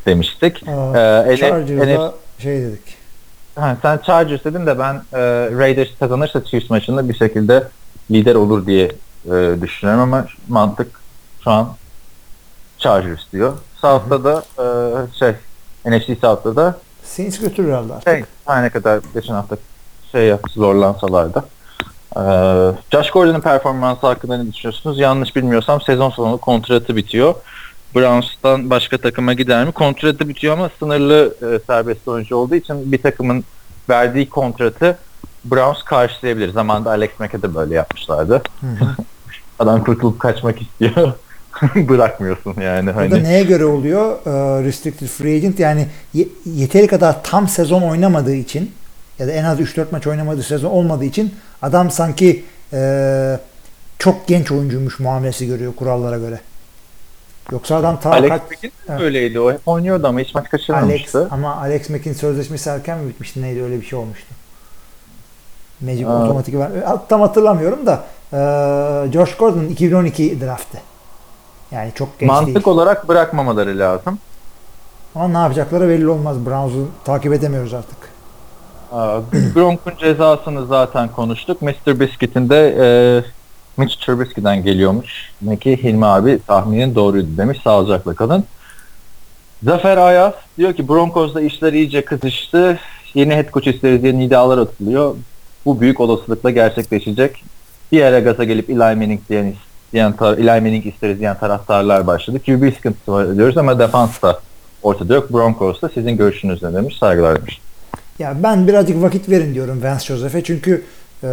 demiştik. 0.07 0.69
Aa, 0.69 1.33
Ee, 1.33 1.37
Chargers'da 1.37 2.15
şey 2.39 2.61
dedik. 2.61 2.97
Ha, 3.55 3.77
sen 3.83 3.99
Chargers 3.99 4.45
dedin 4.45 4.67
de 4.67 4.79
ben 4.79 4.95
e, 4.95 5.19
Raiders 5.59 5.89
kazanırsa 6.01 6.45
Chiefs 6.45 6.71
maçında 6.71 7.09
bir 7.09 7.15
şekilde 7.15 7.65
lider 8.11 8.35
olur 8.35 8.67
diye 8.67 8.93
e, 9.27 9.55
düşünüyorum 9.63 10.03
ama 10.03 10.27
mantık 10.49 11.01
şu 11.45 11.51
an 11.51 11.69
Chargers 12.79 13.33
diyor. 13.33 13.53
South'ta 13.81 14.25
da 14.25 14.45
e, 14.59 14.67
şey 15.19 15.33
NFC 15.87 16.17
South'ta 16.21 16.57
da 16.57 16.79
Saints 17.05 17.39
götürür 17.39 17.69
herhalde 17.69 17.93
artık. 17.95 18.09
şey, 18.09 18.25
her 18.47 18.63
ne 18.63 18.71
kadar 18.71 19.01
geçen 19.15 19.35
hafta 19.35 19.57
şey 20.13 20.27
yaptı 20.27 20.53
zorlansalar 20.55 21.35
da. 21.35 21.45
Ee, 22.17 22.73
Josh 22.93 23.11
Gordon'ın 23.11 23.41
performansı 23.41 24.07
hakkında 24.07 24.37
ne 24.37 24.53
düşünüyorsunuz? 24.53 24.99
Yanlış 24.99 25.37
bilmiyorsam 25.37 25.81
sezon 25.81 26.11
sonu 26.11 26.39
kontratı 26.39 26.97
bitiyor. 26.97 27.35
Browns'tan 27.95 28.71
başka 28.71 28.99
takıma 28.99 29.33
gider 29.33 29.65
mi? 29.65 29.73
Kontratı 29.73 30.29
bitiyor 30.29 30.53
ama 30.53 30.71
sınırlı 30.79 31.35
e, 31.43 31.59
serbest 31.67 32.09
oyuncu 32.09 32.37
olduğu 32.37 32.55
için 32.55 32.93
bir 32.93 33.03
takımın 33.03 33.45
verdiği 33.89 34.29
kontratı 34.29 34.99
Browns 35.45 35.83
karşılayabilir. 35.83 36.53
Zamanında 36.53 36.91
Alex 36.91 37.11
Mack'e 37.19 37.43
de 37.43 37.55
böyle 37.55 37.75
yapmışlardı. 37.75 38.43
Adam 39.59 39.85
kurtulup 39.85 40.21
kaçmak 40.21 40.63
istiyor. 40.63 41.13
Bırakmıyorsun 41.89 42.55
yani. 42.61 42.87
Burada 42.87 43.01
Hani. 43.01 43.25
neye 43.25 43.43
göre 43.43 43.65
oluyor? 43.65 44.13
Ee, 44.27 44.65
restricted 44.65 45.07
free 45.07 45.37
agent 45.37 45.59
yani 45.61 45.87
ye- 46.15 46.29
yeteri 46.47 46.87
kadar 46.87 47.23
tam 47.25 47.49
sezon 47.49 47.83
oynamadığı 47.83 48.35
için 48.35 48.73
ya 49.19 49.27
da 49.27 49.33
en 49.33 49.45
az 49.45 49.61
3-4 49.61 49.85
maç 49.93 50.07
oynamadığı 50.07 50.43
sezon 50.43 50.71
olmadığı 50.71 51.05
için 51.05 51.35
adam 51.63 51.91
sanki 51.91 52.45
ee, 52.73 53.39
çok 53.99 54.27
genç 54.27 54.53
oyuncuymuş 54.53 54.99
muamelesi 55.01 55.47
görüyor 55.47 55.75
kurallara 55.75 56.19
göre. 56.19 56.41
Yoksa 57.53 57.77
adam 57.77 58.01
ta 58.01 58.11
Alex 58.11 58.29
kaç- 58.31 58.41
Evet. 58.89 59.01
böyleydi. 59.01 59.41
O 59.41 59.53
hep 59.53 59.69
oynuyordu 59.69 60.07
ama 60.07 60.21
hiç 60.21 60.35
maç 60.35 60.43
Alex 60.43 60.51
kaçırmamıştı. 60.51 61.29
ama 61.31 61.57
Alex 61.57 61.91
Mack'in 61.91 62.13
sözleşmesi 62.13 62.71
erken 62.71 62.99
mi 62.99 63.09
bitmişti 63.09 63.43
neydi 63.43 63.63
öyle 63.63 63.81
bir 63.81 63.87
şey 63.87 63.99
olmuştu. 63.99 64.27
Mecbur 65.81 66.11
otomatik 66.25 66.55
ver. 66.55 66.71
Tam 67.09 67.21
hatırlamıyorum 67.21 67.87
da 67.87 68.05
ee, 68.33 69.13
Josh 69.13 69.37
Gordon 69.37 69.65
2012 69.65 70.41
draftı. 70.41 70.79
Yani 71.71 71.93
çok 71.95 72.19
genç 72.19 72.29
Mantık 72.29 72.55
değil. 72.55 72.67
olarak 72.67 73.09
bırakmamaları 73.09 73.79
lazım. 73.79 74.19
Ama 75.15 75.29
ne 75.29 75.39
yapacakları 75.39 75.89
belli 75.89 76.09
olmaz. 76.09 76.47
Browns'u 76.47 76.89
takip 77.05 77.33
edemiyoruz 77.33 77.75
artık. 77.75 77.97
Gronk'un 79.55 79.97
cezasını 79.99 80.67
zaten 80.67 81.09
konuştuk. 81.09 81.63
Mr. 81.63 82.01
Biscuit'in 82.01 82.49
de 82.49 82.77
e, 82.81 82.87
Mitch 83.77 83.97
Trubisky'den 83.97 84.63
geliyormuş. 84.65 85.33
Demek 85.43 85.61
ki 85.61 85.83
Hilmi 85.83 86.07
abi 86.07 86.39
tahminin 86.47 86.95
doğruydu 86.95 87.37
demiş. 87.37 87.59
Sağlıcakla 87.65 88.15
kalın. 88.15 88.45
Zafer 89.63 89.97
Ayaz 89.97 90.33
diyor 90.59 90.73
ki 90.73 90.89
Broncos'da 90.89 91.41
işler 91.41 91.73
iyice 91.73 92.05
kızıştı. 92.05 92.79
Yeni 93.15 93.35
head 93.35 93.51
coach 93.53 93.67
isteriz 93.67 94.03
diye 94.03 94.19
nidalar 94.19 94.59
atılıyor. 94.59 95.15
Bu 95.67 95.81
büyük 95.81 96.01
olasılıkla 96.01 96.51
gerçekleşecek. 96.51 97.45
Bir 97.93 97.99
yere 97.99 98.21
gaza 98.21 98.45
gelip 98.45 98.71
Eli 98.71 98.79
Manning 98.79 99.21
diyen, 99.29 99.55
diyen 99.93 100.13
tar- 100.13 100.37
Eli 100.37 100.61
Manning 100.61 100.87
isteriz 100.87 101.21
diyen 101.21 101.39
taraftarlar 101.39 102.07
başladı. 102.07 102.39
QB 102.47 102.75
sıkıntısı 102.77 103.13
var 103.13 103.37
diyoruz 103.37 103.59
ama 103.59 103.79
defans 103.79 104.23
da 104.23 104.41
ortada 104.83 105.15
yok. 105.15 105.33
Broncos'ta 105.33 105.89
sizin 105.89 106.17
görüşünüz 106.17 106.63
ne 106.63 106.73
demiş? 106.75 106.97
Saygılar 106.99 107.39
demiş. 107.39 107.61
Ya 108.19 108.37
ben 108.43 108.69
birazcık 108.69 109.03
vakit 109.03 109.29
verin 109.29 109.55
diyorum 109.55 109.83
Vance 109.83 110.05
Joseph'e 110.05 110.45
çünkü 110.45 110.85
e, 111.25 111.29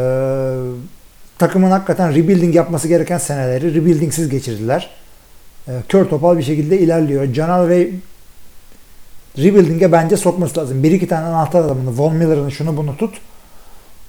takımın 1.38 1.72
hakikaten 1.72 2.10
rebuilding 2.16 2.56
yapması 2.56 2.88
gereken 2.88 3.18
seneleri 3.18 3.74
rebuildingsiz 3.76 4.30
geçirdiler. 4.30 4.90
E, 5.68 5.72
kör 5.90 6.06
topal 6.06 6.38
bir 6.38 6.44
şekilde 6.44 6.80
ilerliyor. 6.80 7.34
Canal 7.34 7.68
ve 7.70 7.90
rebuilding'e 9.38 9.92
bence 9.92 10.18
sokması 10.18 10.60
lazım. 10.60 10.84
Bir 10.84 10.92
iki 10.92 11.08
tane 11.08 11.26
anahtar 11.26 11.60
adamını, 11.62 11.98
Von 11.98 12.16
Miller'ını 12.16 12.52
şunu 12.52 12.78
bunu 12.78 12.98
tut. 12.98 13.14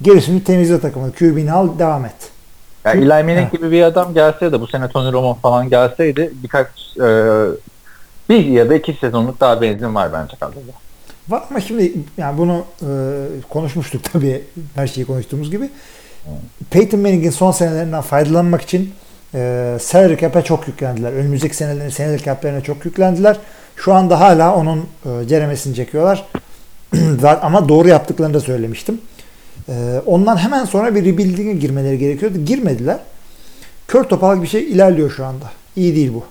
Gerisini 0.02 0.44
temizle 0.44 0.80
takımı. 0.80 1.12
QB'ni 1.12 1.52
al 1.52 1.78
devam 1.78 2.04
et. 2.04 2.14
Ya 2.84 2.92
Çünkü- 2.92 3.04
Eli 3.04 3.22
Manning 3.24 3.52
gibi 3.52 3.70
bir 3.70 3.82
adam 3.82 4.14
gelseydi 4.14 4.60
bu 4.60 4.66
sene 4.66 4.88
Tony 4.88 5.12
Romo 5.12 5.34
falan 5.34 5.70
gelseydi 5.70 6.32
birkaç 6.42 6.66
e, 6.96 7.08
bir 8.28 8.46
ya 8.46 8.70
da 8.70 8.74
iki 8.74 8.92
sezonluk 8.92 9.40
daha 9.40 9.62
benzin 9.62 9.94
var 9.94 10.12
bence 10.12 10.36
kadroda. 10.40 10.72
Var 11.28 11.42
ama 11.50 11.60
şimdi 11.60 11.92
yani 12.18 12.38
bunu 12.38 12.64
e, 12.82 12.88
konuşmuştuk 13.50 14.12
tabii 14.12 14.42
her 14.74 14.86
şeyi 14.86 15.06
konuştuğumuz 15.06 15.50
gibi. 15.50 15.70
Peyton 16.70 17.00
Manning'in 17.00 17.30
son 17.30 17.52
senelerinden 17.52 18.00
faydalanmak 18.00 18.62
için 18.62 18.94
e, 19.34 19.76
salary 19.80 20.16
cap'e 20.16 20.42
çok 20.42 20.68
yüklendiler. 20.68 21.12
Önümüzdeki 21.12 21.56
senelerin 21.56 21.88
salary 21.88 22.18
cap'lerine 22.18 22.60
çok 22.60 22.84
yüklendiler. 22.84 23.36
Şu 23.76 23.94
anda 23.94 24.20
hala 24.20 24.54
onun 24.56 24.78
e, 24.78 25.28
ceremesini 25.28 25.74
çekiyorlar. 25.74 26.24
Ama 27.42 27.68
doğru 27.68 27.88
yaptıklarını 27.88 28.34
da 28.34 28.40
söylemiştim. 28.40 29.00
E, 29.68 30.02
ondan 30.06 30.36
hemen 30.36 30.64
sonra 30.64 30.94
bir 30.94 31.04
rebuilding'e 31.04 31.52
girmeleri 31.52 31.98
gerekiyordu. 31.98 32.38
Girmediler. 32.38 32.98
Kör 33.88 34.04
topal 34.04 34.42
bir 34.42 34.46
şey 34.46 34.62
ilerliyor 34.62 35.10
şu 35.10 35.26
anda. 35.26 35.50
İyi 35.76 35.96
değil 35.96 36.14
bu. 36.14 36.24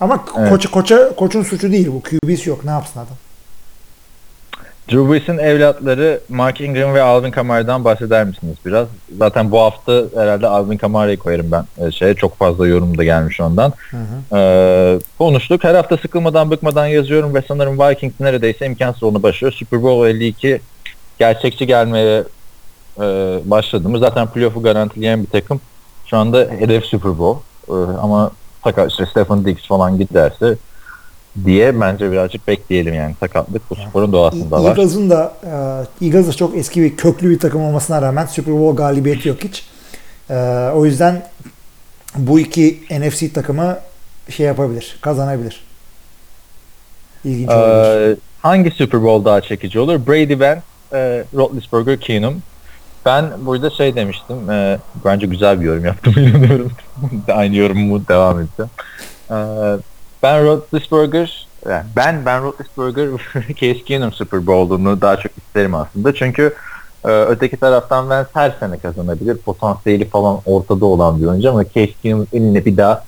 Ama 0.00 0.24
Evet. 0.38 0.50
koça, 0.50 0.70
koça, 0.70 1.16
koçun 1.16 1.42
suçu 1.42 1.72
değil 1.72 1.88
bu. 1.92 2.02
QB'si 2.02 2.48
yok. 2.48 2.64
Ne 2.64 2.70
yapsın 2.70 3.00
adam? 3.00 3.16
Drew 4.90 5.12
Brees'in 5.12 5.38
evlatları 5.38 6.20
Mark 6.28 6.60
Ingram 6.60 6.94
ve 6.94 7.02
Alvin 7.02 7.30
Kamara'dan 7.30 7.84
bahseder 7.84 8.24
misiniz 8.24 8.56
biraz? 8.66 8.88
Zaten 9.18 9.50
bu 9.50 9.58
hafta 9.60 10.02
herhalde 10.16 10.46
Alvin 10.46 10.76
Kamara'yı 10.76 11.18
koyarım 11.18 11.52
ben 11.52 11.86
e, 11.86 11.90
şeye. 11.90 12.14
Çok 12.14 12.38
fazla 12.38 12.66
yorum 12.66 12.98
da 12.98 13.04
gelmiş 13.04 13.40
ondan. 13.40 13.72
Hı 13.90 13.96
hı. 13.96 14.38
Ee, 14.38 14.98
konuştuk. 15.18 15.64
Her 15.64 15.74
hafta 15.74 15.96
sıkılmadan 15.96 16.50
bıkmadan 16.50 16.86
yazıyorum 16.86 17.34
ve 17.34 17.42
sanırım 17.48 17.78
Vikings 17.78 18.20
neredeyse 18.20 18.66
imkansız 18.66 19.02
onu 19.02 19.22
başlıyor. 19.22 19.52
Super 19.52 19.82
Bowl 19.82 20.06
52 20.08 20.60
gerçekçi 21.18 21.66
gelmeye 21.66 22.24
e, 23.00 23.02
başladığımız 23.44 24.00
zaten 24.00 24.26
playoff'u 24.26 24.62
garantileyen 24.62 25.22
bir 25.22 25.30
takım. 25.30 25.60
Şu 26.06 26.16
anda 26.16 26.38
hedef 26.58 26.84
Super 26.84 27.18
Bowl. 27.18 27.40
Ee, 27.68 27.72
ama 28.02 28.30
fakat 28.60 28.90
işte 28.90 29.06
Stephen 29.06 29.44
Diggs 29.44 29.66
falan 29.66 29.98
giderse 29.98 30.56
diye 31.44 31.80
bence 31.80 32.12
birazcık 32.12 32.48
bekleyelim 32.48 32.94
yani 32.94 33.14
sakatlık 33.20 33.70
bu 33.70 33.74
sporun 33.74 34.12
doğasında 34.12 34.64
var. 34.64 34.70
Eagles'ın 34.70 35.10
da 35.10 35.34
e, 36.00 36.06
Eagles 36.06 36.28
da 36.28 36.32
çok 36.32 36.56
eski 36.56 36.82
bir 36.82 36.96
köklü 36.96 37.30
bir 37.30 37.38
takım 37.38 37.62
olmasına 37.62 38.02
rağmen 38.02 38.26
Super 38.26 38.54
Bowl 38.54 38.76
galibiyeti 38.76 39.28
yok 39.28 39.38
hiç. 39.44 39.64
E, 40.30 40.34
o 40.74 40.84
yüzden 40.84 41.26
bu 42.16 42.40
iki 42.40 42.80
NFC 42.90 43.32
takımı 43.32 43.78
şey 44.28 44.46
yapabilir, 44.46 44.98
kazanabilir. 45.00 45.60
İlginç 47.24 47.50
olabilir. 47.50 48.12
Ee, 48.12 48.16
hangi 48.42 48.70
Super 48.70 49.02
Bowl 49.02 49.24
daha 49.24 49.40
çekici 49.40 49.80
olur? 49.80 50.06
Brady 50.06 50.40
ben, 50.40 50.62
e, 50.92 51.24
Roethlisberger, 51.34 52.00
Keenum. 52.00 52.42
Ben 53.06 53.24
burada 53.40 53.70
şey 53.70 53.96
demiştim. 53.96 54.50
e, 54.50 54.78
bence 55.04 55.26
güzel 55.26 55.60
bir 55.60 55.66
yorum 55.66 55.84
yaptım 55.84 56.14
inanıyorum. 56.16 56.72
Aynı 57.32 57.56
yorumumu 57.56 58.08
devam 58.08 58.40
edeceğim. 58.40 58.70
Ee, 59.30 59.34
ben 60.22 60.44
Roethlisberger 60.44 61.48
yani 61.68 61.84
ben 61.96 62.26
ben 62.26 62.42
Roethlisberger 62.42 63.08
Case 63.48 63.84
Keenum 63.84 64.12
Super 64.12 64.46
Bowl'unu 64.46 65.00
daha 65.00 65.16
çok 65.16 65.32
isterim 65.38 65.74
aslında. 65.74 66.14
Çünkü 66.14 66.54
e, 67.04 67.08
öteki 67.08 67.56
taraftan 67.56 68.10
Vance 68.10 68.28
her 68.34 68.54
sene 68.60 68.78
kazanabilir. 68.78 69.36
Potansiyeli 69.36 70.08
falan 70.08 70.40
ortada 70.46 70.86
olan 70.86 71.20
bir 71.20 71.26
oyuncu 71.26 71.50
ama 71.50 71.64
Case 71.64 71.92
Keenum 72.02 72.26
eline 72.32 72.64
bir 72.64 72.76
daha 72.76 73.04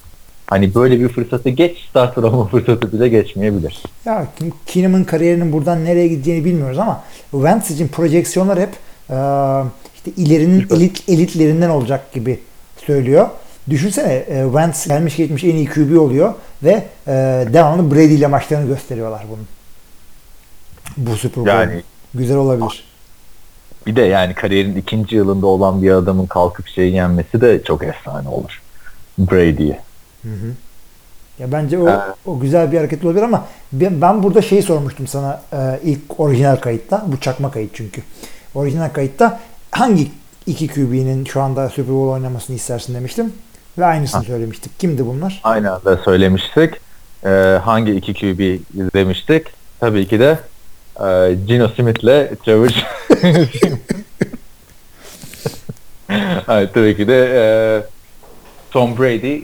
hani 0.50 0.74
böyle 0.74 1.00
bir 1.00 1.08
fırsatı 1.08 1.48
geç 1.48 1.78
starter 1.90 2.22
olma 2.22 2.46
fırsatı 2.50 2.92
bile 2.92 3.08
geçmeyebilir. 3.08 3.82
Ya 4.04 4.26
Keenum'un 4.66 5.04
kariyerinin 5.04 5.52
buradan 5.52 5.84
nereye 5.84 6.08
gideceğini 6.08 6.44
bilmiyoruz 6.44 6.78
ama 6.78 7.04
Wentz 7.30 7.70
için 7.70 7.88
projeksiyonlar 7.88 8.58
hep 8.60 8.68
e, 9.10 9.16
işte 9.94 10.10
ilerinin 10.22 10.66
elit 10.70 11.08
elitlerinden 11.08 11.70
olacak 11.70 12.12
gibi 12.12 12.40
söylüyor. 12.86 13.28
Düşünsene 13.70 14.12
e, 14.12 14.42
Wentz 14.44 14.88
gelmiş 14.88 15.16
geçmiş 15.16 15.44
en 15.44 15.54
iyi 15.56 15.66
QB 15.66 15.98
oluyor 15.98 16.34
ve 16.62 16.84
e, 17.06 17.12
devamlı 17.52 17.90
Brady 17.94 18.14
ile 18.14 18.26
maçlarını 18.26 18.66
gösteriyorlar 18.66 19.22
bunun. 19.30 19.46
Bu 20.96 21.16
Super 21.16 21.44
Bowl. 21.44 21.48
Yani 21.50 21.82
Güzel 22.14 22.36
olabilir. 22.36 22.84
bir 23.86 23.96
de 23.96 24.02
yani 24.02 24.34
kariyerin 24.34 24.76
ikinci 24.76 25.16
yılında 25.16 25.46
olan 25.46 25.82
bir 25.82 25.90
adamın 25.90 26.26
kalkıp 26.26 26.68
şey 26.68 26.90
yenmesi 26.92 27.40
de 27.40 27.62
çok 27.64 27.84
efsane 27.84 28.28
olur. 28.28 28.62
Brady'ye. 29.18 29.80
Hı 30.23 30.28
hı. 30.28 30.52
Ya 31.39 31.52
bence 31.52 31.78
o, 31.78 31.89
o 32.26 32.40
güzel 32.40 32.73
bir 32.73 32.76
hareket 32.76 33.05
olabilir 33.05 33.23
ama 33.23 33.47
ben, 33.73 34.00
ben 34.00 34.23
burada 34.23 34.42
şeyi 34.42 34.62
sormuştum 34.62 35.07
sana 35.07 35.42
e, 35.52 35.81
ilk 35.84 36.20
orijinal 36.20 36.57
kayıtta. 36.57 37.05
Bu 37.07 37.20
çakma 37.20 37.50
kayıt 37.50 37.70
çünkü. 37.74 38.02
Orijinal 38.55 38.89
kayıtta 38.89 39.40
hangi 39.70 40.10
iki 40.47 40.68
QB'nin 40.68 41.24
şu 41.24 41.40
anda 41.42 41.68
Super 41.68 41.94
Bowl 41.94 42.12
oynamasını 42.12 42.57
istersin 42.57 42.94
demiştim. 42.94 43.32
Ve 43.78 43.84
aynısını 43.84 44.20
Ha. 44.20 44.26
söylemiştik. 44.26 44.81
Kimdi 44.81 45.07
bunlar? 45.07 45.40
Aynı 45.44 45.74
anda 45.74 45.97
söylemiştik. 45.97 46.74
Ee, 47.24 47.28
hangi 47.65 47.92
iki 47.92 48.15
QB 48.15 48.40
izlemiştik? 48.81 49.47
Tabii 49.81 50.08
ki 50.08 50.20
de 50.20 50.39
e, 51.00 51.34
Gino 51.47 51.68
Smith'le 51.68 52.42
Trevor 52.44 52.68
evet, 56.49 56.74
tabii 56.74 56.97
ki 56.97 57.08
de 57.08 57.31
e, 57.34 57.42
Tom 58.70 58.99
Brady, 58.99 59.40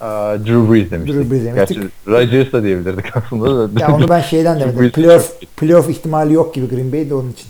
e, 0.00 0.04
Drew 0.44 0.72
Brees 0.72 0.90
demiştik. 0.90 1.16
Drew 1.16 1.30
Brees 1.30 1.44
demiştik. 1.44 1.76
Gerçi 1.76 1.90
Rodgers 2.06 2.52
da 2.52 2.62
diyebilirdik 2.62 3.16
aslında 3.16 3.74
da. 3.74 3.80
Ya 3.80 3.94
onu 3.96 4.08
ben 4.08 4.20
şeyden 4.20 4.60
demedim. 4.60 4.90
Playoff, 4.90 5.32
playoff 5.56 5.90
ihtimali 5.90 6.32
yok 6.32 6.54
gibi 6.54 6.68
Green 6.68 6.92
Bay'de 6.92 7.14
onun 7.14 7.30
için. 7.32 7.48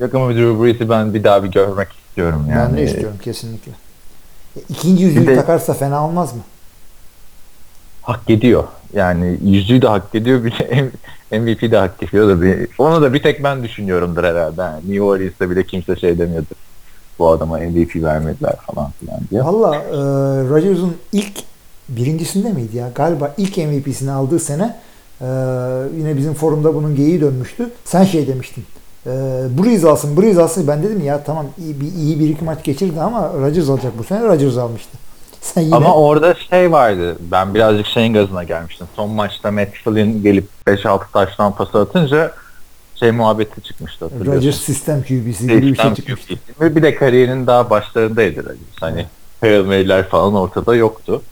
Yok 0.00 0.14
ama 0.14 0.30
Drew 0.34 0.64
Brees'i 0.64 0.88
ben 0.88 1.14
bir 1.14 1.24
daha 1.24 1.44
bir 1.44 1.48
görmek 1.48 1.88
istiyorum 1.92 2.46
yani. 2.50 2.68
ben 2.70 2.76
de 2.76 2.84
istiyorum 2.84 3.16
kesinlikle. 3.22 3.72
İkinci 4.68 5.04
yüzüğü 5.04 5.26
de- 5.26 5.36
takarsa 5.36 5.74
fena 5.74 6.06
olmaz 6.06 6.34
mı? 6.34 6.40
hak 8.02 8.30
ediyor. 8.30 8.64
Yani 8.92 9.38
yüzüğü 9.44 9.82
de 9.82 9.88
hak 9.88 10.14
ediyor 10.14 10.44
bir 10.44 10.52
de 10.58 10.90
MVP 11.38 11.70
de 11.72 11.76
hak 11.76 12.02
ediyor 12.02 12.28
da 12.28 12.42
bir, 12.42 12.68
onu 12.78 13.02
da 13.02 13.14
bir 13.14 13.22
tek 13.22 13.44
ben 13.44 13.64
düşünüyorumdur 13.64 14.24
herhalde. 14.24 14.62
Yani 14.62 14.80
New 14.80 15.02
Orleans'ta 15.02 15.50
bile 15.50 15.66
kimse 15.66 15.96
şey 15.96 16.18
demiyordur. 16.18 16.56
Bu 17.18 17.28
adama 17.30 17.58
MVP 17.58 17.96
vermediler 17.96 18.56
falan 18.56 18.90
filan 19.00 19.20
diye. 19.30 19.44
Valla 19.44 19.74
e, 19.76 19.98
Rodgers'ın 20.48 20.96
ilk 21.12 21.32
birincisinde 21.96 22.52
miydi 22.52 22.76
ya? 22.76 22.90
Galiba 22.94 23.34
ilk 23.38 23.56
MVP'sini 23.56 24.10
aldığı 24.10 24.38
sene 24.38 24.76
e, 25.20 25.26
yine 25.96 26.16
bizim 26.16 26.34
forumda 26.34 26.74
bunun 26.74 26.96
geyiği 26.96 27.20
dönmüştü. 27.20 27.70
Sen 27.84 28.04
şey 28.04 28.28
demiştin. 28.28 28.64
E, 29.06 29.10
Breeze 29.58 29.88
alsın, 29.88 30.22
Breeze 30.22 30.42
alsın. 30.42 30.68
Ben 30.68 30.82
dedim 30.82 31.04
ya 31.04 31.24
tamam 31.24 31.46
iyi 31.58 31.80
bir, 31.80 31.92
iyi 31.92 32.20
bir 32.20 32.28
iki 32.28 32.44
maç 32.44 32.64
geçirdi 32.64 33.00
ama 33.00 33.32
Rodgers 33.32 33.68
alacak 33.68 33.98
bu 33.98 34.04
sene. 34.04 34.24
Rodgers 34.24 34.56
almıştı. 34.56 34.98
Sen 35.40 35.62
yine 35.62 35.74
Ama 35.74 35.94
orada 35.94 36.34
şey 36.34 36.72
vardı. 36.72 37.16
Ben 37.20 37.54
birazcık 37.54 37.86
şeyin 37.86 38.14
gazına 38.14 38.44
gelmiştim. 38.44 38.86
Son 38.96 39.10
maçta 39.10 39.50
Matt 39.50 39.68
Flynn 39.84 40.22
gelip 40.22 40.46
5-6 40.66 41.00
taştan 41.12 41.54
pası 41.54 41.78
atınca 41.78 42.32
şey 42.94 43.10
muhabbeti 43.10 43.62
çıkmıştı 43.62 44.04
hatırlıyorsun. 44.04 44.36
Rodgers 44.36 44.60
sistem 44.60 45.02
QB'si 45.02 45.46
gibi 45.46 45.62
bir 45.62 45.76
şey 45.76 45.94
çıkmıştı. 45.94 46.34
QB. 46.34 46.60
Ve 46.60 46.76
bir 46.76 46.82
de 46.82 46.94
kariyerinin 46.94 47.46
daha 47.46 47.70
başlarındaydı 47.70 48.40
Rodgers. 48.40 48.80
Hani 48.80 49.06
Hail 49.40 49.64
Mary'ler 49.64 50.08
falan 50.08 50.34
ortada 50.34 50.74
yoktu. 50.74 51.22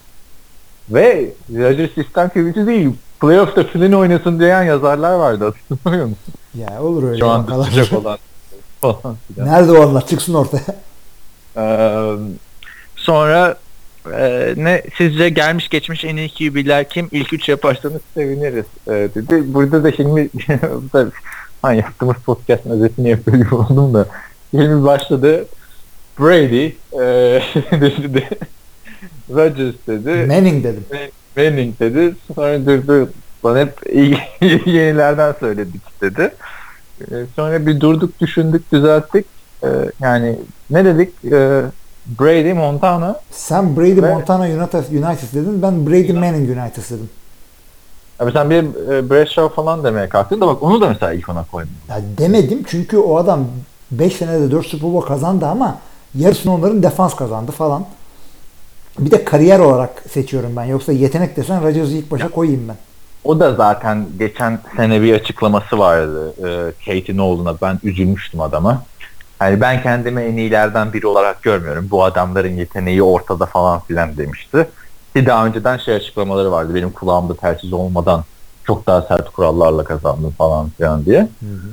Ve 0.91 1.31
Rodgers 1.51 1.95
sistem 1.95 2.29
QB'si 2.29 2.67
değil. 2.67 2.91
Playoff'ta 3.21 3.65
Flynn 3.65 3.93
oynasın 3.93 4.41
diyen 4.41 4.63
yazarlar 4.63 5.15
vardı 5.15 5.45
hatırlamıyor 5.45 6.07
musun? 6.07 6.35
Ya 6.55 6.83
olur 6.83 7.03
öyle. 7.09 7.19
Şu 7.19 7.29
an 7.29 7.43
vakalar. 7.43 7.67
düşecek 7.67 7.93
olan 7.93 8.19
falan. 8.81 9.17
Nerede 9.37 9.73
o 9.73 9.87
onlar? 9.87 10.07
Çıksın 10.07 10.35
ortaya. 10.35 10.63
Ee, 11.57 12.13
sonra 12.97 13.57
e, 14.13 14.55
ne 14.57 14.83
sizce 14.99 15.29
gelmiş 15.29 15.69
geçmiş 15.69 16.05
en 16.05 16.17
iyi 16.17 16.29
QB'ler 16.35 16.89
kim? 16.89 17.09
İlk 17.13 17.33
üç 17.33 17.49
yaparsanız 17.49 18.01
seviniriz 18.15 18.65
e, 18.87 18.93
dedi. 18.93 19.55
Burada 19.55 19.85
da 19.85 19.89
Hilmi 19.89 20.29
da, 20.93 21.11
ha, 21.63 21.73
yaptığımız 21.73 22.17
podcast'ın 22.17 22.71
özetini 22.71 23.09
yapıyor 23.09 23.51
oldum 23.51 23.95
da 23.95 24.07
Hilmi 24.53 24.85
başladı. 24.85 25.47
Brady 26.21 26.67
e, 26.93 27.03
dedi. 27.81 28.29
Rodgers 29.31 29.75
dedi. 29.87 30.27
Manning 30.27 30.65
dedim. 30.65 30.85
Manning 31.37 31.81
dedi. 31.81 32.15
Sonra 32.35 32.67
durdu. 32.67 33.11
Bana 33.45 33.59
hep 33.59 33.97
yenilerden 34.67 35.35
söyledik 35.41 35.81
dedi. 36.01 36.35
Ee, 37.01 37.15
sonra 37.37 37.67
bir 37.67 37.81
durduk, 37.81 38.21
düşündük, 38.21 38.73
düzelttik. 38.73 39.27
Ee, 39.65 39.69
yani 40.01 40.39
ne 40.71 40.85
dedik? 40.85 41.25
Ee, 41.25 41.63
Brady, 42.21 42.53
Montana. 42.53 43.21
Sen 43.31 43.77
Brady, 43.77 44.03
Ve... 44.03 44.15
Montana 44.15 44.45
United, 44.45 44.93
United 44.93 45.35
dedin. 45.35 45.63
Ben 45.63 45.87
Brady, 45.87 46.13
Manning 46.13 46.51
United 46.59 46.83
dedim. 46.91 47.11
Abi 48.21 48.33
sen 48.33 48.51
bir 48.51 48.57
e, 48.93 49.11
Bradshaw 49.11 49.55
falan 49.55 49.85
demeye 49.85 50.09
kalktın 50.09 50.41
da 50.41 50.47
bak 50.47 50.63
onu 50.63 50.81
da 50.81 50.89
mesela 50.89 51.13
ilk 51.13 51.29
ona 51.29 51.45
koydun. 51.45 51.71
Ya 51.89 52.01
demedim 52.19 52.63
çünkü 52.67 52.99
o 52.99 53.17
adam 53.17 53.45
5 53.91 54.17
senede 54.17 54.51
4 54.51 54.67
Super 54.67 54.93
Bowl 54.93 55.09
kazandı 55.09 55.47
ama 55.47 55.79
yarısını 56.15 56.55
onların 56.55 56.83
defans 56.83 57.17
kazandı 57.17 57.53
falan. 57.53 57.85
Bir 58.99 59.11
de 59.11 59.25
kariyer 59.25 59.59
olarak 59.59 60.03
seçiyorum 60.11 60.57
ben. 60.57 60.65
Yoksa 60.65 60.93
yetenek 60.93 61.37
desen 61.37 61.63
Rodgers'ı 61.63 61.93
ilk 61.93 62.11
başa 62.11 62.29
koyayım 62.29 62.69
ben. 62.69 62.77
O 63.25 63.41
da 63.41 63.55
zaten 63.55 64.07
geçen 64.19 64.61
sene 64.77 65.03
bir 65.03 65.15
açıklaması 65.15 65.79
vardı. 65.79 66.35
E, 66.39 66.73
Katie 66.85 67.17
Nolan'a 67.17 67.61
ben 67.63 67.79
üzülmüştüm 67.83 68.41
adama. 68.41 68.83
Hani 69.39 69.61
ben 69.61 69.83
kendimi 69.83 70.23
en 70.23 70.37
iyilerden 70.37 70.93
biri 70.93 71.07
olarak 71.07 71.43
görmüyorum. 71.43 71.89
Bu 71.91 72.05
adamların 72.05 72.57
yeteneği 72.57 73.03
ortada 73.03 73.47
falan 73.47 73.81
filan 73.81 74.17
demişti. 74.17 74.69
Ki 75.17 75.27
daha 75.27 75.47
önceden 75.47 75.77
şey 75.77 75.95
açıklamaları 75.95 76.53
vardı. 76.53 76.75
Benim 76.75 76.91
kulağımda 76.91 77.37
telsiz 77.37 77.73
olmadan 77.73 78.25
çok 78.65 78.87
daha 78.87 79.03
sert 79.03 79.31
kurallarla 79.31 79.85
kazandım 79.85 80.31
falan 80.39 80.71
filan 80.71 81.05
diye. 81.05 81.21
Hı 81.21 81.47
hı. 81.47 81.69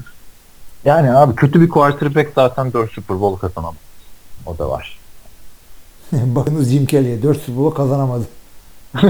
Yani 0.86 1.16
abi 1.16 1.36
kötü 1.36 1.62
bir 1.62 1.70
quarterback 1.70 2.32
zaten 2.36 2.74
4 2.74 2.92
Super 2.92 3.22
Bowl 3.22 3.48
kazanamaz. 3.48 3.76
O 4.46 4.58
da 4.58 4.70
var. 4.70 4.95
Bakınız 6.36 6.70
Jim 6.70 6.86
Kelly'e 6.86 7.24
4 7.24 7.38
Super 7.38 7.58
Bowl 7.58 7.76
kazanamadı. 7.76 8.26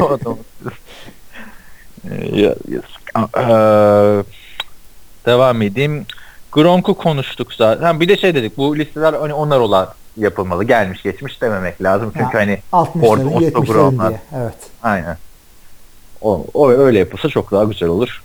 o 0.00 0.08
adam. 0.08 0.38
Ee, 2.10 2.54
ee, 3.38 4.24
devam 5.26 5.62
edeyim. 5.62 6.06
Gronk'u 6.52 6.94
konuştuk 6.94 7.52
zaten. 7.54 8.00
Bir 8.00 8.08
de 8.08 8.16
şey 8.16 8.34
dedik 8.34 8.56
bu 8.56 8.78
listeler 8.78 9.12
hani 9.12 9.32
onlar 9.32 9.60
olan 9.60 9.88
yapılmalı. 10.16 10.64
Gelmiş 10.64 11.02
geçmiş 11.02 11.40
dememek 11.40 11.82
lazım. 11.82 12.12
Çünkü 12.18 12.36
yani, 12.36 12.60
hani 12.70 12.84
Ford, 13.00 13.20
Otto 13.20 13.64
Gronk. 13.64 14.02
Evet. 14.36 14.54
Aynen. 14.82 15.16
O, 16.20 16.46
o 16.54 16.70
öyle 16.70 16.98
yapılsa 16.98 17.28
çok 17.28 17.52
daha 17.52 17.64
güzel 17.64 17.88
olur. 17.88 18.22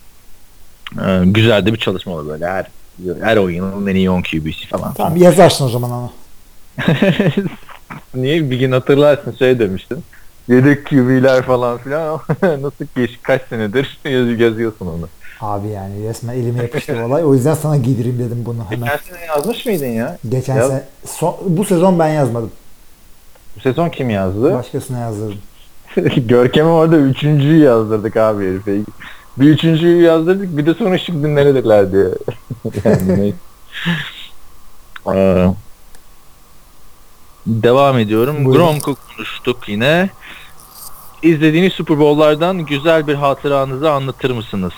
Ee, 1.06 1.22
güzel 1.26 1.66
de 1.66 1.74
bir 1.74 1.80
çalışma 1.80 2.14
olur 2.14 2.28
böyle 2.28 2.48
her 2.48 2.68
her 3.22 3.38
oyunun 3.38 3.88
en 3.88 3.96
iyi 3.96 4.10
10 4.10 4.22
QB'si 4.22 4.68
falan. 4.68 4.94
Tamam 4.94 5.18
yazarsın 5.18 5.66
o 5.66 5.70
zaman 5.70 5.92
onu. 5.92 6.12
Niye 8.16 8.52
bir 8.52 8.60
gün 8.60 8.72
hatırlarsın 8.72 9.36
şey 9.40 9.60
demiştin. 9.60 10.04
Yedek 10.48 10.86
QB'ler 10.86 11.42
falan 11.42 11.78
filan 11.78 12.20
nasıl 12.42 12.86
geç 12.96 13.12
kaç 13.24 13.42
senedir 13.50 14.00
yazıyorsun 14.40 14.88
onu. 14.88 15.08
Abi 15.42 15.68
yani 15.68 16.10
resmen 16.10 16.34
elime 16.34 16.60
yapıştı 16.60 17.06
olay. 17.06 17.26
O 17.26 17.34
yüzden 17.34 17.54
sana 17.54 17.78
giydireyim 17.78 18.20
dedim 18.20 18.44
bunu 18.46 18.66
hemen. 18.70 18.90
Geçen 18.90 19.16
sene 19.16 19.26
yazmış 19.26 19.66
mıydın 19.66 19.86
ya? 19.86 20.18
Geçen 20.30 20.62
sene. 20.62 20.84
So, 21.06 21.38
bu 21.48 21.66
sezon 21.66 22.00
ben 22.00 22.08
yazmadım. 22.08 22.52
Bu 23.56 23.62
sezon 23.62 23.90
kim 23.90 24.10
yazdı? 24.10 24.54
Başkasına 24.54 25.00
yazdırdım. 25.00 25.40
Görkem'e 26.28 26.70
orada 26.70 26.98
üçüncüyü 26.98 27.64
yazdırdık 27.64 28.18
abi 28.18 28.46
herife. 28.48 28.72
Bir 29.38 29.50
üçüncüyü 29.50 30.02
yazdırdık 30.02 30.58
bir 30.58 30.66
de 30.66 30.74
sonra 30.74 30.98
şimdi 30.98 31.36
neredeler 31.36 31.92
diye. 31.92 32.08
yani 32.86 33.34
ee, 35.14 35.48
devam 37.50 38.00
ediyorum. 38.00 38.52
Gronk'u 38.52 38.96
konuştuk 39.16 39.70
yine. 39.70 40.10
İzlediğiniz 41.24 41.74
Super 41.74 42.00
Bowl'lardan 42.00 42.58
güzel 42.58 43.08
bir 43.08 43.16
hatıranızı 43.16 43.92
anlatır 43.92 44.32
mısınız? 44.32 44.74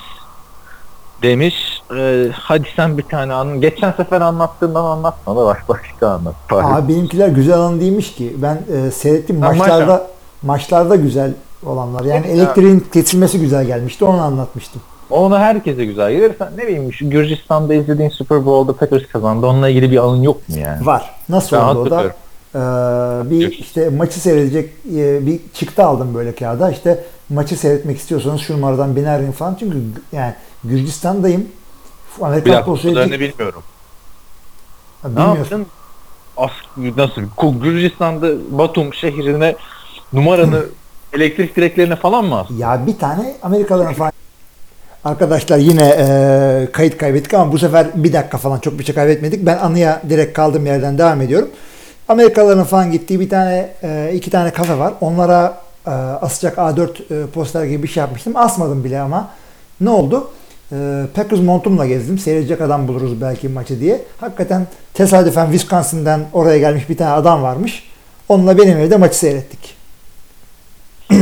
demiş. 1.22 1.82
Ee, 1.98 2.27
hadi 2.33 2.67
sen 2.75 2.98
bir 2.98 3.03
tane 3.03 3.33
anlat. 3.33 3.61
Geçen 3.61 3.91
sefer 3.91 4.22
anlattığından 4.22 4.85
anlatma 4.85 5.35
da 5.35 5.45
baş 5.45 5.58
başka 5.69 6.08
anlat. 6.08 6.35
Abi 6.51 6.93
benimkiler 6.93 7.27
güzel 7.27 7.59
anı 7.59 7.82
değilmiş 7.82 8.14
ki. 8.14 8.35
Ben 8.38 8.61
e, 8.74 8.91
seyrettim 8.91 9.40
maçlarda 9.40 9.85
maçta. 9.85 10.08
maçlarda 10.43 10.95
güzel 10.95 11.33
olanlar. 11.66 12.06
Yani 12.06 12.25
evet, 12.27 12.38
elektriğin 12.38 12.75
ya. 12.75 12.91
kesilmesi 12.93 13.40
güzel 13.40 13.66
gelmişti. 13.66 14.06
Onu 14.06 14.22
anlatmıştım. 14.22 14.82
Onu 15.09 15.38
herkese 15.38 15.85
güzel 15.85 16.11
gelir. 16.11 16.32
Sen 16.38 16.51
ne 16.58 16.67
bileyim 16.67 16.93
şu 16.93 17.09
Gürcistan'da 17.09 17.74
izlediğin 17.74 18.09
Super 18.09 18.45
Bowl'da 18.45 18.74
Packers 18.74 19.08
kazandı. 19.08 19.48
Onunla 19.48 19.69
ilgili 19.69 19.91
bir 19.91 19.98
anın 19.98 20.22
yok 20.22 20.50
mu 20.50 20.58
yani? 20.58 20.85
Var. 20.85 21.16
Nasıl 21.30 21.58
ben 21.58 21.61
oldu 21.61 21.80
o 21.80 21.90
da? 21.90 22.03
Ee, 22.55 22.59
bir 23.30 23.51
işte 23.51 23.89
maçı 23.89 24.19
seyredecek 24.19 24.69
e, 24.95 25.25
bir 25.25 25.39
çıktı 25.53 25.85
aldım 25.85 26.13
böyle 26.13 26.35
kağıda. 26.35 26.71
İşte 26.71 27.03
maçı 27.30 27.57
seyretmek 27.57 27.97
istiyorsanız 27.97 28.41
şu 28.41 28.53
numaradan 28.53 28.95
arayın 29.05 29.31
falan. 29.31 29.55
Çünkü 29.59 29.77
yani 30.11 30.33
Gürcistan'dayım. 30.63 31.47
Amerikan 32.21 32.45
bir 32.45 32.51
dakika 32.51 32.71
bilmiyorum. 33.19 33.63
Ha, 35.01 35.09
ne 35.15 35.21
yaptın? 35.21 35.65
As 36.38 36.51
nasıl? 36.97 37.21
Gürcistan'da 37.61 38.57
Batum 38.57 38.93
şehrine 38.93 39.55
numaranı 40.13 40.65
elektrik 41.13 41.55
direklerine 41.55 41.95
falan 41.95 42.25
mı 42.25 42.39
astın? 42.39 42.57
Ya 42.57 42.88
bir 42.88 42.97
tane 42.97 43.35
Amerikalıların 43.43 43.93
falan 43.93 44.11
Arkadaşlar 45.03 45.57
yine 45.57 45.95
e, 45.99 46.67
kayıt 46.71 46.97
kaybettik 46.97 47.33
ama 47.33 47.51
bu 47.51 47.59
sefer 47.59 47.88
bir 47.95 48.13
dakika 48.13 48.38
falan 48.38 48.59
çok 48.59 48.80
bir 48.80 48.83
şey 48.83 48.95
kaybetmedik. 48.95 49.45
Ben 49.45 49.57
anıya 49.57 50.01
direkt 50.09 50.33
kaldığım 50.33 50.65
yerden 50.65 50.97
devam 50.97 51.21
ediyorum. 51.21 51.49
Amerikalıların 52.11 52.64
falan 52.64 52.91
gittiği 52.91 53.19
bir 53.19 53.30
tane 53.30 53.69
e, 53.83 54.11
iki 54.14 54.30
tane 54.30 54.51
kafe 54.51 54.80
var. 54.80 54.93
Onlara 55.01 55.57
e, 55.88 55.90
asacak 55.91 56.57
A4 56.57 57.23
e, 57.23 57.27
poster 57.27 57.65
gibi 57.65 57.83
bir 57.83 57.88
şey 57.88 58.01
yapmıştım. 58.01 58.35
Asmadım 58.35 58.83
bile 58.83 58.99
ama. 58.99 59.30
Ne 59.81 59.90
oldu? 59.90 60.31
Packers 61.15 61.41
montumla 61.41 61.85
gezdim. 61.85 62.19
Seyredecek 62.19 62.61
adam 62.61 62.88
buluruz 62.88 63.22
belki 63.22 63.49
maçı 63.49 63.80
diye. 63.80 64.01
Hakikaten 64.19 64.67
tesadüfen 64.93 65.45
Wisconsin'den 65.51 66.22
oraya 66.33 66.57
gelmiş 66.59 66.90
bir 66.90 66.98
tane 66.98 67.11
adam 67.11 67.43
varmış. 67.43 67.83
Onunla 68.30 68.57
benim 68.57 68.77
evde 68.77 68.98
maçı 68.98 69.17
seyrettik. 69.17 69.75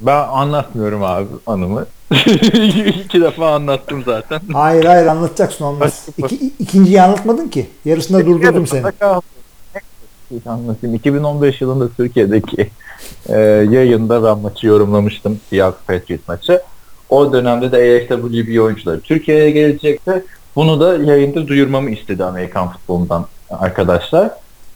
ben 0.00 0.28
anlatmıyorum 0.28 1.02
abi 1.02 1.26
anımı. 1.46 1.86
İki 3.04 3.20
defa 3.20 3.54
anlattım 3.54 4.02
zaten. 4.04 4.40
Hayır 4.52 4.84
hayır 4.84 5.06
anlatacaksın 5.06 5.64
olmaz. 5.64 6.06
İki, 6.18 6.36
ikinciyi 6.58 7.02
anlatmadın 7.02 7.48
ki. 7.48 7.66
Yarısında 7.84 8.26
durdurdum 8.26 8.66
seni 8.66 8.82
anlatayım. 10.46 10.96
2015 10.96 11.60
yılında 11.60 11.88
Türkiye'deki 11.88 12.70
e, 13.28 13.38
yayında 13.70 14.24
ben 14.24 14.38
maçı 14.38 14.66
yorumlamıştım. 14.66 15.40
Seahawks 15.50 15.78
Patriots 15.86 16.28
maçı. 16.28 16.62
O 17.10 17.32
dönemde 17.32 17.72
de 17.72 17.76
AFWB 17.76 18.62
oyuncuları 18.62 19.00
Türkiye'ye 19.00 19.50
gelecekti. 19.50 20.24
Bunu 20.56 20.80
da 20.80 20.96
yayında 20.96 21.48
duyurmamı 21.48 21.90
istedi 21.90 22.24
Amerikan 22.24 22.72
futbolundan 22.72 23.26
arkadaşlar. 23.50 24.30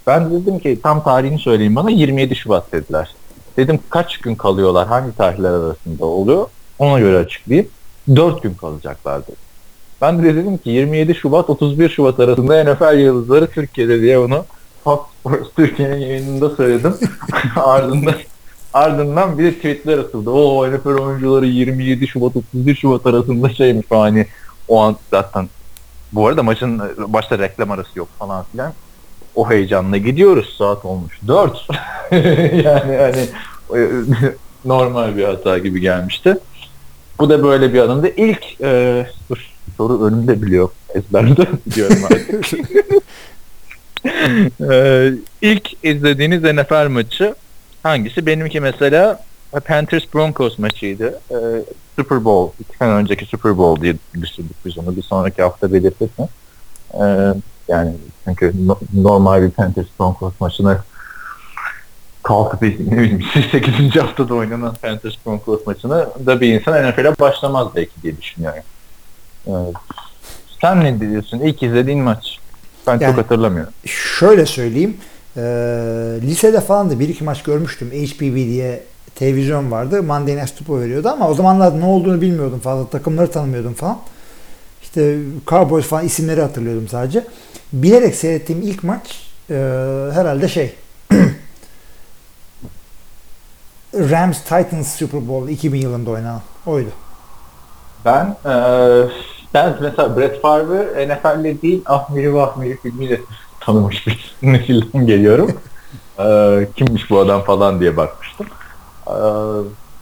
Ben 0.06 0.30
dedim 0.30 0.58
ki 0.58 0.78
tam 0.82 1.04
tarihini 1.04 1.38
söyleyin 1.38 1.76
bana 1.76 1.90
27 1.90 2.36
Şubat 2.36 2.72
dediler. 2.72 3.14
Dedim 3.56 3.80
kaç 3.90 4.18
gün 4.18 4.34
kalıyorlar 4.34 4.88
hangi 4.88 5.16
tarihler 5.16 5.50
arasında 5.50 6.04
oluyor 6.04 6.46
ona 6.78 7.00
göre 7.00 7.18
açıklayayım. 7.18 7.70
4 8.16 8.42
gün 8.42 8.54
kalacaklar 8.54 9.22
dedim. 9.22 9.34
Ben 10.00 10.22
de 10.22 10.34
dedim 10.34 10.58
ki 10.58 10.70
27 10.70 11.14
Şubat 11.14 11.50
31 11.50 11.88
Şubat 11.88 12.20
arasında 12.20 12.64
NFL 12.64 12.98
yıldızları 12.98 13.46
Türkiye'de 13.46 14.00
diye 14.00 14.18
onu 14.18 14.44
Fox 14.84 15.00
Sports 15.20 15.48
Türkiye'nin 15.56 15.96
yayınında 15.96 16.50
söyledim. 16.50 16.94
ardından 17.56 18.14
ardından 18.74 19.38
bir 19.38 19.44
de 19.44 19.54
tweetler 19.54 19.98
atıldı. 19.98 20.30
O 20.30 20.70
NFL 20.70 20.88
oyuncuları 20.88 21.46
27 21.46 22.08
Şubat 22.08 22.36
31 22.36 22.74
Şubat 22.74 23.06
arasında 23.06 23.50
şeymiş 23.50 23.86
hani 23.90 24.26
o 24.68 24.80
an 24.80 24.96
zaten 25.10 25.48
bu 26.12 26.26
arada 26.26 26.42
maçın 26.42 26.82
başta 26.98 27.38
reklam 27.38 27.70
arası 27.70 27.98
yok 27.98 28.08
falan 28.18 28.44
filan. 28.52 28.72
O 29.34 29.50
heyecanla 29.50 29.96
gidiyoruz. 29.96 30.54
Saat 30.58 30.84
olmuş 30.84 31.18
4. 31.28 31.68
yani 32.64 32.96
hani 32.96 33.26
normal 34.64 35.16
bir 35.16 35.24
hata 35.24 35.58
gibi 35.58 35.80
gelmişti. 35.80 36.38
Bu 37.18 37.30
da 37.30 37.42
böyle 37.42 37.74
bir 37.74 37.80
anımdı. 37.80 38.08
İlk 38.16 38.60
e, 38.60 39.06
dur 39.30 39.52
soru 39.76 40.04
önümde 40.04 40.42
biliyor 40.42 40.68
ezberde 40.94 41.46
biliyorum 41.66 42.04
artık. 42.04 42.50
Ee, 44.70 45.12
ilk 45.42 45.84
izlediğiniz 45.84 46.42
NFL 46.42 46.88
maçı 46.88 47.34
hangisi? 47.82 48.26
Benimki 48.26 48.60
mesela 48.60 49.20
Panthers 49.60 50.04
Broncos 50.14 50.58
maçıydı. 50.58 51.20
Ee, 51.30 51.34
Super 51.96 52.24
Bowl, 52.24 52.62
iki 52.62 52.76
sene 52.76 52.92
önceki 52.92 53.26
Super 53.26 53.58
Bowl 53.58 53.82
diye 53.82 53.94
düşündük 54.20 54.56
biz 54.64 54.78
onu. 54.78 54.96
Bir 54.96 55.02
sonraki 55.02 55.42
hafta 55.42 55.72
belirtirsin. 55.72 56.28
Ee, 56.94 57.34
yani 57.68 57.92
çünkü 58.24 58.66
no, 58.66 58.78
normal 58.94 59.42
bir 59.42 59.50
Panthers 59.50 59.86
Broncos 60.00 60.32
maçına 60.40 60.84
kalkıp 62.22 62.62
ne 62.62 62.70
bileyim 62.70 63.22
8. 63.52 63.96
haftada 63.96 64.34
oynanan 64.34 64.74
Panthers 64.74 65.14
Broncos 65.26 65.66
maçına 65.66 66.08
da 66.26 66.40
bir 66.40 66.54
insan 66.54 66.90
NFL'e 66.90 67.18
başlamaz 67.20 67.68
belki 67.76 68.02
diye 68.02 68.16
düşünüyorum. 68.16 68.62
Ee, 69.46 69.52
sen 70.60 70.84
ne 70.84 71.00
diyorsun? 71.00 71.40
İlk 71.40 71.62
izlediğin 71.62 72.00
maç? 72.00 72.41
Ben 72.86 72.98
yani, 72.98 73.10
çok 73.14 73.24
hatırlamıyorum. 73.24 73.72
Şöyle 73.86 74.46
söyleyeyim. 74.46 74.96
E, 75.36 75.42
lisede 76.22 76.60
falan 76.60 76.90
da 76.90 77.00
bir 77.00 77.08
iki 77.08 77.24
maç 77.24 77.42
görmüştüm. 77.42 77.90
HPV 77.90 78.34
diye 78.34 78.82
televizyon 79.14 79.70
vardı. 79.70 80.02
Monday 80.02 80.36
Night 80.36 80.58
Football 80.58 80.80
veriyordu 80.80 81.08
ama 81.08 81.28
o 81.28 81.34
zamanlar 81.34 81.80
ne 81.80 81.84
olduğunu 81.84 82.20
bilmiyordum 82.20 82.60
fazla. 82.60 82.90
Takımları 82.90 83.30
tanımıyordum 83.30 83.74
falan. 83.74 83.98
İşte 84.82 85.18
Cowboys 85.46 85.86
falan 85.86 86.04
isimleri 86.04 86.42
hatırlıyordum 86.42 86.88
sadece. 86.88 87.24
Bilerek 87.72 88.14
seyrettiğim 88.14 88.62
ilk 88.62 88.84
maç 88.84 89.20
e, 89.50 89.54
herhalde 90.12 90.48
şey 90.48 90.74
Rams 93.94 94.38
Titans 94.38 94.96
Super 94.96 95.28
Bowl 95.28 95.48
2000 95.48 95.80
yılında 95.80 96.10
oynanan 96.10 96.40
oydu. 96.66 96.88
Ben 98.04 98.36
eee 98.46 99.08
ben 99.54 99.76
mesela 99.80 100.16
Brett 100.16 100.42
Favre 100.42 101.08
NFL'le 101.08 101.62
değil 101.62 101.82
Ahmiri 101.86 102.34
Vahmiri 102.34 102.76
filmiyle 102.80 103.20
tanımış 103.60 104.06
bir 104.06 104.34
nesilden 104.42 105.06
geliyorum. 105.06 105.52
Eee, 106.18 106.68
kimmiş 106.76 107.10
bu 107.10 107.18
adam 107.18 107.42
falan 107.42 107.80
diye 107.80 107.96
bakmıştım. 107.96 108.46
Eee, 109.08 109.14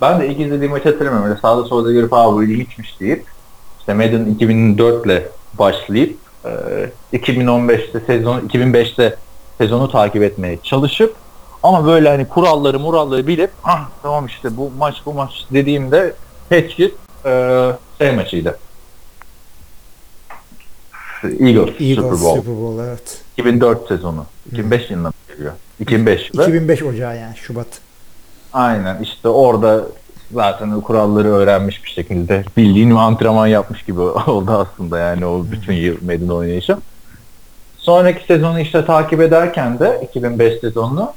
ben 0.01 0.21
de 0.21 0.29
ilk 0.29 0.41
izlediğim 0.41 0.73
maçı 0.73 0.89
hatırlamıyorum. 0.89 1.31
Öyle 1.31 1.41
sağda 1.41 1.65
solda 1.65 1.93
görüp 1.93 2.13
ha 2.13 2.33
bu 2.33 2.45
ilginçmiş 2.45 3.01
deyip 3.01 3.25
işte 3.81 3.95
Madden 3.95 4.25
2004 4.25 5.07
ile 5.07 5.29
başlayıp 5.59 6.17
eee 6.45 6.93
2015'te 7.13 8.01
sezon 8.01 8.41
2005'te 8.41 9.17
sezonu 9.59 9.91
takip 9.91 10.23
etmeye 10.23 10.59
çalışıp 10.63 11.15
ama 11.63 11.87
böyle 11.87 12.09
hani 12.09 12.29
kuralları 12.29 12.79
muralları 12.79 13.27
bilip 13.27 13.51
ah 13.65 13.89
tamam 14.03 14.27
işte 14.27 14.57
bu 14.57 14.71
maç 14.79 14.97
bu 15.07 15.13
maç 15.15 15.31
dediğimde 15.53 16.15
Patriot 16.51 16.93
eee 17.25 17.71
şey 17.99 18.13
maçıydı. 18.17 18.59
Eagles, 21.25 21.81
Eagles 21.81 21.97
Super 21.97 22.11
Bowl. 22.11 22.37
Super 22.37 22.57
Bowl 22.57 22.81
evet. 22.89 23.19
2004 23.37 23.89
sezonu. 23.89 24.27
2005 24.53 24.91
yılında 24.91 25.09
mı 25.09 25.15
geliyor? 25.29 25.53
2005 25.81 26.31
ve 26.39 26.43
2005 26.43 26.83
Ocağı 26.83 27.17
yani 27.17 27.37
Şubat. 27.37 27.67
aynen 28.53 29.03
işte 29.03 29.29
orada 29.29 29.87
zaten 30.33 30.81
kuralları 30.81 31.29
öğrenmiş 31.29 31.85
bir 31.85 31.91
şekilde 31.91 32.45
bildiğin 32.57 32.91
antrenman 32.91 33.47
yapmış 33.47 33.83
gibi 33.83 34.01
oldu 34.27 34.51
aslında 34.51 34.99
yani 34.99 35.27
o 35.27 35.45
bütün 35.53 35.73
yıl 35.73 35.97
Madden 36.03 36.29
oynayışı. 36.29 36.77
Sonraki 37.79 38.27
sezonu 38.27 38.61
işte 38.61 38.85
takip 38.85 39.21
ederken 39.21 39.79
de 39.79 40.01
2005 40.11 40.61
sezonunu 40.61 41.13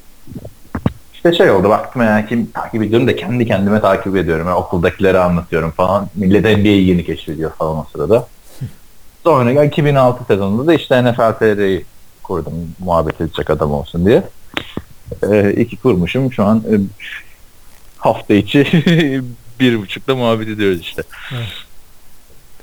işte 1.13 1.33
şey 1.33 1.51
oldu 1.51 1.69
baktım 1.69 2.01
yani 2.01 2.25
kim 2.29 2.45
takip 2.45 2.83
ediyorum 2.83 3.07
da 3.07 3.15
kendi 3.15 3.45
kendime 3.45 3.81
takip 3.81 4.15
ediyorum. 4.15 4.47
Yani 4.47 4.57
okuldakileri 4.57 5.19
anlatıyorum 5.19 5.71
falan. 5.71 6.07
Millet 6.15 6.57
NBA'yi 6.57 6.87
yeni 6.87 7.05
keşfediyor 7.05 7.51
falan 7.51 7.77
o 7.77 7.85
sırada. 7.91 8.27
Sonra 9.23 9.63
2006 9.63 10.23
sezonunda 10.27 10.67
da 10.67 10.73
işte 10.73 11.03
NFL 11.03 11.33
TR'yi 11.39 11.85
kurdum 12.23 12.53
muhabbet 12.79 13.21
edecek 13.21 13.49
adam 13.49 13.71
olsun 13.71 14.05
diye. 14.05 14.23
Ee, 15.31 15.53
iki 15.53 15.77
kurmuşum 15.77 16.33
şu 16.33 16.43
an 16.43 16.57
e, 16.57 16.73
hafta 17.97 18.33
içi 18.33 18.63
bir 19.59 19.79
buçukta 19.79 20.15
muhabbet 20.15 20.47
ediyoruz 20.47 20.81
işte. 20.81 21.03
Evet. 21.33 21.47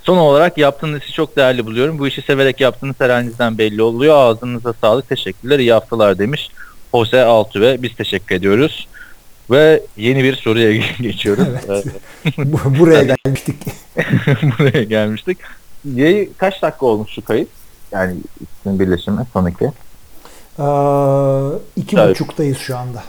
Son 0.03 0.17
olarak 0.17 0.59
yaptığınız 0.59 1.03
işi 1.03 1.13
çok 1.13 1.37
değerli 1.37 1.67
buluyorum. 1.67 1.99
Bu 1.99 2.09
işi 2.09 2.23
severek 2.23 2.61
yaptığınız 2.61 2.97
her 2.99 3.11
halinizden 3.11 3.59
belli 3.59 3.83
oluyor. 3.83 4.15
Ağzınıza 4.17 4.73
sağlık. 4.73 5.09
Teşekkürler. 5.09 5.59
İyi 5.59 5.73
haftalar 5.73 6.19
demiş. 6.19 6.49
Jose 6.95 7.25
Altuve. 7.25 7.83
Biz 7.83 7.95
teşekkür 7.95 8.35
ediyoruz. 8.35 8.89
Ve 9.51 9.83
yeni 9.97 10.25
bir 10.25 10.37
soruya 10.37 10.73
geçiyoruz. 11.01 11.45
Evet. 11.69 11.85
Bu- 12.39 12.79
Buraya 12.79 13.03
gelmiştik. 13.25 13.57
Buraya 14.59 14.83
gelmiştik. 14.85 15.39
Yayı 15.85 16.35
kaç 16.37 16.63
dakika 16.63 16.87
olmuş 16.87 17.11
şu 17.11 17.25
kayıt? 17.25 17.49
Yani 17.93 18.17
ikisinin 18.41 18.81
birleşimi 18.81 19.27
son 19.33 19.47
iki. 19.47 19.65
Ee, 19.65 19.71
iki 21.77 21.97
Evet. 21.97 22.11
buçuktayız 22.11 22.59
şu 22.59 22.77
anda. 22.77 23.03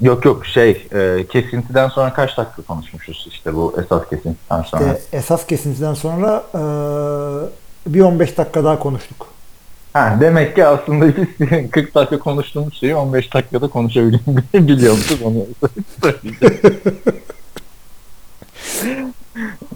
Yok 0.00 0.24
yok 0.24 0.46
şey 0.46 0.86
e, 0.92 1.26
kesintiden 1.26 1.88
sonra 1.88 2.12
kaç 2.12 2.36
dakika 2.36 2.62
konuşmuşuz 2.62 3.28
işte 3.30 3.54
bu 3.54 3.74
esas 3.84 4.08
kesintiden 4.08 4.62
sonra. 4.62 4.84
İşte 4.84 5.00
esas 5.16 5.46
kesintiden 5.46 5.94
sonra 5.94 6.44
ee, 6.54 6.58
bir 7.94 8.00
15 8.00 8.38
dakika 8.38 8.64
daha 8.64 8.78
konuştuk. 8.78 9.26
Ha, 9.92 10.16
demek 10.20 10.54
ki 10.54 10.66
aslında 10.66 11.06
biz 11.08 11.14
40 11.70 11.94
dakika 11.94 12.18
konuştuğumuz 12.18 12.80
şeyi 12.80 12.94
15 12.94 13.34
dakikada 13.34 13.68
konuşabiliyormuşuz 13.68 15.22
onu 15.22 15.46
söyleyeceğim. 16.02 16.80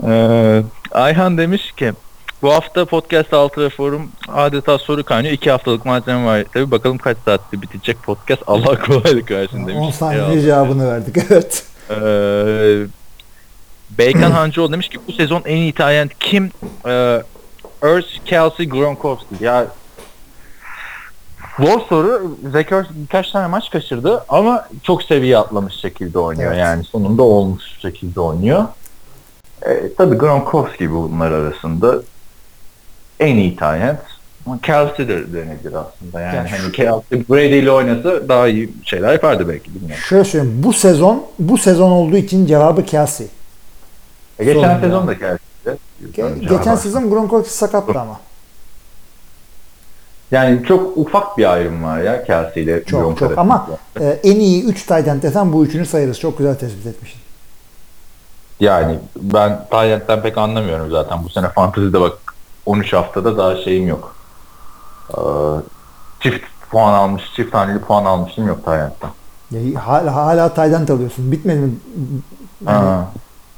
Ee, 0.06 0.62
Ayhan 0.92 1.38
demiş 1.38 1.72
ki 1.72 1.92
bu 2.42 2.52
hafta 2.52 2.84
podcast 2.84 3.32
altı 3.34 3.60
ve 3.60 3.68
forum 3.70 4.10
adeta 4.28 4.78
soru 4.78 5.04
kaynıyor. 5.04 5.34
İki 5.34 5.50
haftalık 5.50 5.84
malzeme 5.84 6.24
var. 6.24 6.44
Tabii 6.52 6.70
bakalım 6.70 6.98
kaç 6.98 7.16
saatte 7.24 7.62
bitecek 7.62 8.02
podcast. 8.02 8.42
Allah 8.46 8.78
kolaylık 8.86 9.30
versin 9.30 9.66
demiş. 9.66 9.86
10 9.86 9.90
saniye 9.90 10.40
cevabını 10.40 10.88
verdik. 10.88 11.16
Evet. 11.30 11.64
Ee, 11.90 12.86
Beykan 13.98 14.30
Hancıoğlu 14.30 14.72
demiş 14.72 14.88
ki 14.88 14.98
bu 15.08 15.12
sezon 15.12 15.42
en 15.44 15.56
iyi 15.56 15.72
talent 15.72 16.18
kim? 16.20 16.50
Ee, 16.86 17.22
Urs, 17.82 18.06
Kelsey, 18.24 18.68
Gronkowski. 18.68 19.44
Ya 19.44 19.66
Zor 21.60 21.80
soru. 21.88 22.36
Zach 22.52 22.72
Ertz 22.72 22.88
birkaç 22.94 23.30
tane 23.30 23.46
maç 23.46 23.70
kaçırdı 23.70 24.24
ama 24.28 24.68
çok 24.82 25.02
seviye 25.02 25.38
atlamış 25.38 25.74
şekilde 25.74 26.18
oynuyor. 26.18 26.52
Evet. 26.52 26.60
Yani 26.60 26.84
sonunda 26.84 27.22
olmuş 27.22 27.62
şekilde 27.82 28.20
oynuyor. 28.20 28.64
Ee, 29.66 29.94
tabii 29.98 30.16
Gronkowski 30.16 30.92
bunlar 30.92 31.32
arasında 31.32 32.02
en 33.20 33.36
iyi. 33.36 33.56
Ama 34.46 34.58
Kelsey 34.62 35.08
de 35.08 35.32
denebilir 35.32 35.72
aslında. 35.72 36.20
Yani 36.20 36.36
Yani 36.36 36.48
hani 36.48 36.72
Kelsey 36.72 37.28
Brady 37.28 37.58
ile 37.58 37.70
oynasa 37.70 38.28
daha 38.28 38.48
iyi 38.48 38.70
şeyler 38.84 39.12
yapardı 39.12 39.48
belki 39.48 39.74
bilmiyorum. 39.74 40.04
Şöyle 40.08 40.24
söyleyeyim. 40.24 40.62
Bu 40.62 40.72
sezon 40.72 41.26
bu 41.38 41.58
sezon 41.58 41.90
olduğu 41.90 42.16
için 42.16 42.46
cevabı 42.46 42.84
Kelsey. 42.84 43.26
E, 44.38 44.44
geçen 44.44 44.60
Sorun 44.62 44.80
sezon 44.80 45.06
da 45.06 45.18
Kelsey'di. 45.18 45.78
Ge- 46.16 46.48
geçen 46.58 46.76
sezon 46.76 47.10
Gronkowski 47.10 47.54
sakattı 47.54 48.00
ama. 48.00 48.20
Yani 50.30 50.64
çok 50.68 50.96
ufak 50.96 51.38
bir 51.38 51.52
ayrım 51.52 51.84
var 51.84 52.02
ya 52.02 52.24
Kelsey 52.24 52.62
ile 52.62 52.84
Çok 52.84 53.00
Gronk 53.00 53.18
çok 53.18 53.28
arasında. 53.28 53.40
ama 53.40 53.68
e, 54.00 54.04
en 54.04 54.40
iyi 54.40 54.64
3 54.64 54.82
tight 54.82 55.08
end 55.08 55.22
desen 55.22 55.52
bu 55.52 55.66
üçünü 55.66 55.86
sayarız. 55.86 56.20
Çok 56.20 56.38
güzel 56.38 56.54
tespit 56.54 56.86
etmişsin. 56.86 57.20
Yani 58.60 58.98
ben 59.16 59.66
Tayland'den 59.70 60.22
pek 60.22 60.38
anlamıyorum 60.38 60.90
zaten. 60.90 61.24
Bu 61.24 61.28
sene 61.28 61.48
Fantasy'de 61.48 62.00
bak 62.00 62.12
13 62.66 62.92
haftada 62.92 63.38
daha 63.38 63.56
şeyim 63.56 63.88
yok. 63.88 64.14
Ee, 65.10 65.20
çift 66.20 66.44
puan 66.70 66.92
almış, 66.92 67.22
çift 67.36 67.52
taneli 67.52 67.78
puan 67.78 68.04
almışım 68.04 68.46
yok 68.46 68.64
Tayland'dan. 68.64 69.10
Ya, 69.50 69.86
hala, 69.86 70.14
hala 70.14 70.66
end 70.66 70.88
alıyorsun. 70.88 71.32
Bitmedi 71.32 71.58
mi? 71.60 71.70
Ha. 72.64 73.06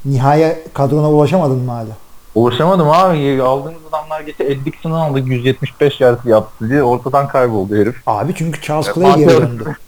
Nihaya 0.05 0.57
kadrona 0.75 1.11
ulaşamadın 1.11 1.59
mı 1.59 1.73
hala? 1.73 1.97
Ulaşamadım 2.35 2.91
abi. 2.91 3.43
Aldığımız 3.43 3.81
adamlar 3.89 4.21
geçti. 4.21 4.45
Ed 4.45 4.65
Dixon'ı 4.65 5.03
aldık 5.03 5.27
175 5.27 6.01
yard 6.01 6.25
yaptı 6.25 6.69
diye 6.69 6.83
ortadan 6.83 7.29
kayboldu 7.29 7.77
herif. 7.77 7.97
Abi 8.07 8.35
çünkü 8.35 8.61
Charles 8.61 8.95
Clay 8.95 9.17
geri 9.17 9.31
döndü. 9.31 9.77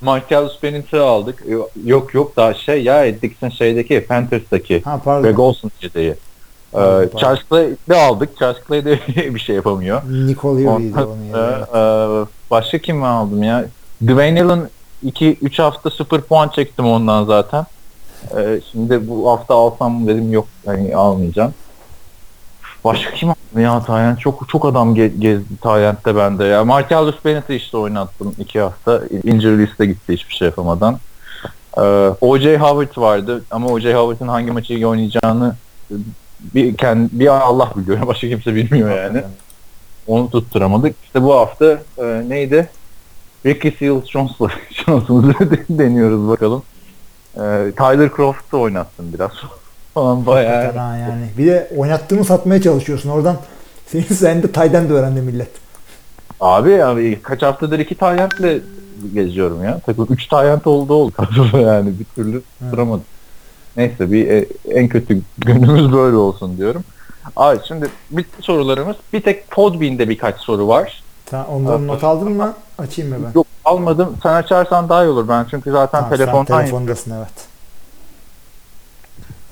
Marcellus 0.00 0.62
Bennett'i 0.62 0.96
aldık. 0.98 1.44
Yok 1.84 2.14
yok 2.14 2.36
daha 2.36 2.54
şey 2.54 2.82
ya 2.82 3.22
Dixon 3.22 3.48
şeydeki 3.48 4.06
Panthers'taki 4.06 4.82
Ha 4.82 5.00
pardon. 5.04 5.22
Greg 5.22 5.38
Olson 5.38 5.70
yedeği. 5.82 6.14
Ee. 6.74 7.08
Charles 7.18 7.40
Clay'i 7.48 7.76
aldık. 7.94 8.38
Charles 8.38 8.58
Clay 8.68 8.84
de 8.84 8.98
bir 9.34 9.40
şey 9.40 9.56
yapamıyor. 9.56 10.02
Nicole 10.26 10.62
Yuri'ydi 10.62 10.98
onun 11.00 11.24
yerine. 11.24 12.22
e, 12.22 12.26
başka 12.50 12.78
kim 12.78 13.02
aldım 13.04 13.42
ya? 13.42 13.64
Dwayne 14.02 14.42
Allen 14.44 14.68
2-3 15.06 15.62
hafta 15.62 15.90
0 15.90 16.20
puan 16.20 16.48
çektim 16.48 16.86
ondan 16.86 17.24
zaten. 17.24 17.66
E, 18.36 18.60
şimdi 18.72 19.08
bu 19.08 19.30
hafta 19.30 19.54
alsam 19.54 20.06
dedim 20.06 20.32
yok 20.32 20.46
hani 20.66 20.96
almayacağım. 20.96 21.54
Başka 22.84 23.10
kim 23.14 23.28
aldım 23.28 23.60
ya 23.62 23.82
Tayyent? 23.82 24.20
Çok 24.20 24.48
çok 24.48 24.64
adam 24.64 24.96
ge- 24.96 25.18
gezdi 25.18 25.56
Tayyent'te 25.60 26.16
bende 26.16 26.44
ya. 26.44 26.64
Marcellus 26.64 27.24
Bennett'i 27.24 27.54
işte 27.54 27.76
oynattım 27.76 28.34
2 28.38 28.60
hafta. 28.60 29.02
Injury 29.24 29.66
liste 29.66 29.86
gitti 29.86 30.12
hiçbir 30.12 30.34
şey 30.34 30.46
yapamadan. 30.46 30.98
E, 31.76 31.80
O.J. 32.20 32.58
Howard 32.58 32.96
vardı 32.96 33.44
ama 33.50 33.68
O.J. 33.68 33.94
Howard'ın 33.94 34.28
hangi 34.28 34.50
maçı 34.50 34.74
iyi 34.74 34.86
oynayacağını 34.86 35.54
bir, 36.54 36.76
kendi, 36.76 37.08
bir 37.20 37.26
Allah 37.26 37.72
biliyor. 37.76 38.06
Başka 38.06 38.28
kimse 38.28 38.54
bilmiyor 38.54 39.02
yani. 39.02 39.22
Onu 40.06 40.30
tutturamadık. 40.30 40.96
İşte 41.04 41.22
bu 41.22 41.34
hafta 41.34 41.78
e, 41.98 42.24
neydi? 42.28 42.70
Ricky 43.46 43.74
Seals 43.78 44.06
Jones'la 44.06 44.48
şansımızı 44.70 45.34
deniyoruz 45.70 46.28
bakalım. 46.28 46.62
E, 47.34 47.72
Tyler 47.76 48.10
Croft'u 48.16 48.60
oynattım 48.60 49.12
biraz 49.12 49.30
falan 49.94 50.26
bayağı. 50.26 50.54
Hakikaten 50.54 50.78
ha 50.78 50.96
yani. 50.96 51.24
Bir 51.38 51.46
de 51.46 51.70
oynattığını 51.76 52.24
satmaya 52.24 52.62
çalışıyorsun. 52.62 53.10
Oradan 53.10 53.36
senin 53.86 54.04
sayende 54.04 54.52
tight 54.52 54.74
end 54.74 54.90
öğrendi 54.90 55.20
millet. 55.20 55.50
Abi 56.40 56.84
abi 56.84 57.18
kaç 57.22 57.42
haftadır 57.42 57.78
iki 57.78 57.94
Tayland'le 57.94 58.62
geziyorum 59.14 59.64
ya. 59.64 59.80
Takım 59.86 60.06
3 60.10 60.26
Tayland 60.26 60.64
oldu 60.64 60.94
oldu 60.94 61.12
kadroda 61.16 61.58
yani 61.72 61.92
bir 61.98 62.04
türlü 62.04 62.42
tutturamadım. 62.42 63.04
Neyse 63.76 64.12
bir 64.12 64.28
e, 64.28 64.46
en 64.70 64.88
kötü 64.88 65.20
günümüz 65.38 65.92
böyle 65.92 66.16
olsun 66.16 66.56
diyorum. 66.56 66.84
Abi 67.36 67.58
şimdi 67.68 67.86
bitti 68.10 68.42
sorularımız. 68.42 68.96
Bir 69.12 69.20
tek 69.20 69.50
Podbean'de 69.50 70.08
birkaç 70.08 70.40
soru 70.40 70.68
var. 70.68 71.02
Sen 71.30 71.44
onların 71.44 71.80
Evet. 71.80 71.90
not 71.90 72.04
aldın 72.04 72.32
mı? 72.32 72.54
Açayım 72.78 73.10
mı 73.10 73.16
ben? 73.26 73.32
Yok 73.34 73.46
almadım. 73.64 74.16
Sen 74.22 74.32
açarsan 74.32 74.88
daha 74.88 75.04
iyi 75.04 75.08
olur 75.08 75.28
ben 75.28 75.46
çünkü 75.50 75.70
zaten 75.70 76.00
Tamam, 76.00 76.10
sen 76.10 76.18
telefondan 76.18 76.60
telefondasın 76.60 77.10
evet. 77.18 77.49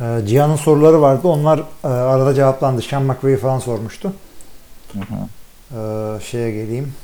Ee, 0.01 0.21
Cihan'ın 0.27 0.57
soruları 0.57 1.01
vardı. 1.03 1.29
Onlar 1.29 1.59
e, 1.85 1.87
arada 1.89 2.35
cevaplandı. 2.35 2.83
Sean 2.83 3.03
McVay 3.03 3.37
falan 3.37 3.59
sormuştu. 3.59 4.13
Hı 4.93 4.99
hı. 4.99 5.29
Ee, 5.79 6.21
şeye 6.21 6.51
geleyim. 6.51 6.95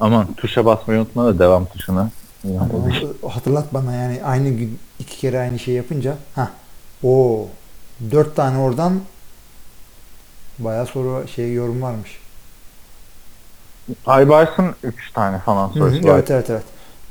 Aman 0.00 0.34
tuşa 0.34 0.64
basmayı 0.64 1.00
unutma 1.00 1.24
da 1.24 1.38
devam 1.38 1.66
tuşuna. 1.66 2.10
Hatırlat 3.28 3.74
bana 3.74 3.92
yani 3.94 4.20
aynı 4.24 4.48
gün 4.48 4.78
iki 4.98 5.16
kere 5.18 5.40
aynı 5.40 5.58
şey 5.58 5.74
yapınca. 5.74 6.16
Ha. 6.34 6.50
O 7.02 7.46
dört 8.10 8.36
tane 8.36 8.58
oradan 8.58 9.00
bayağı 10.58 10.86
soru 10.86 11.28
şey 11.28 11.52
yorum 11.52 11.82
varmış. 11.82 12.18
Aybars'ın 14.06 14.74
3 14.82 15.12
tane 15.12 15.38
falan 15.38 15.68
sorusu 15.68 16.08
var. 16.08 16.14
evet 16.14 16.30
evet 16.30 16.50
evet. 16.50 16.64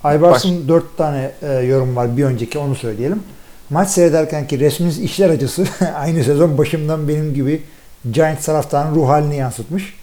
Aybars'ın 0.04 0.68
dört 0.68 0.98
tane 0.98 1.32
e, 1.42 1.54
yorum 1.54 1.96
var. 1.96 2.18
Bir 2.18 2.24
önceki 2.24 2.60
onu 2.60 2.76
söyleyelim. 2.76 3.24
Maç 3.70 3.90
seyrederken 3.90 4.48
ki 4.48 4.60
resminiz 4.60 5.00
işler 5.00 5.30
acısı 5.30 5.66
aynı 5.96 6.24
sezon 6.24 6.58
başımdan 6.58 7.08
benim 7.08 7.34
gibi 7.34 7.64
Giants 8.12 8.46
taraftarının 8.46 8.96
ruh 8.96 9.08
halini 9.10 9.36
yansıtmış. 9.36 9.94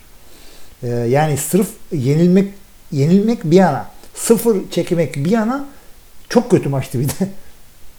E, 0.83 0.89
yani 0.89 1.37
sırf 1.37 1.69
yenilmek 1.93 2.55
yenilmek 2.93 3.45
bir 3.45 3.57
yana 3.57 3.87
sıfır 4.15 4.57
çekmek 4.71 5.17
bir 5.17 5.31
yana 5.31 5.65
çok 6.29 6.51
kötü 6.51 6.69
maçtı 6.69 7.01
bir 7.01 7.09
de. 7.09 7.13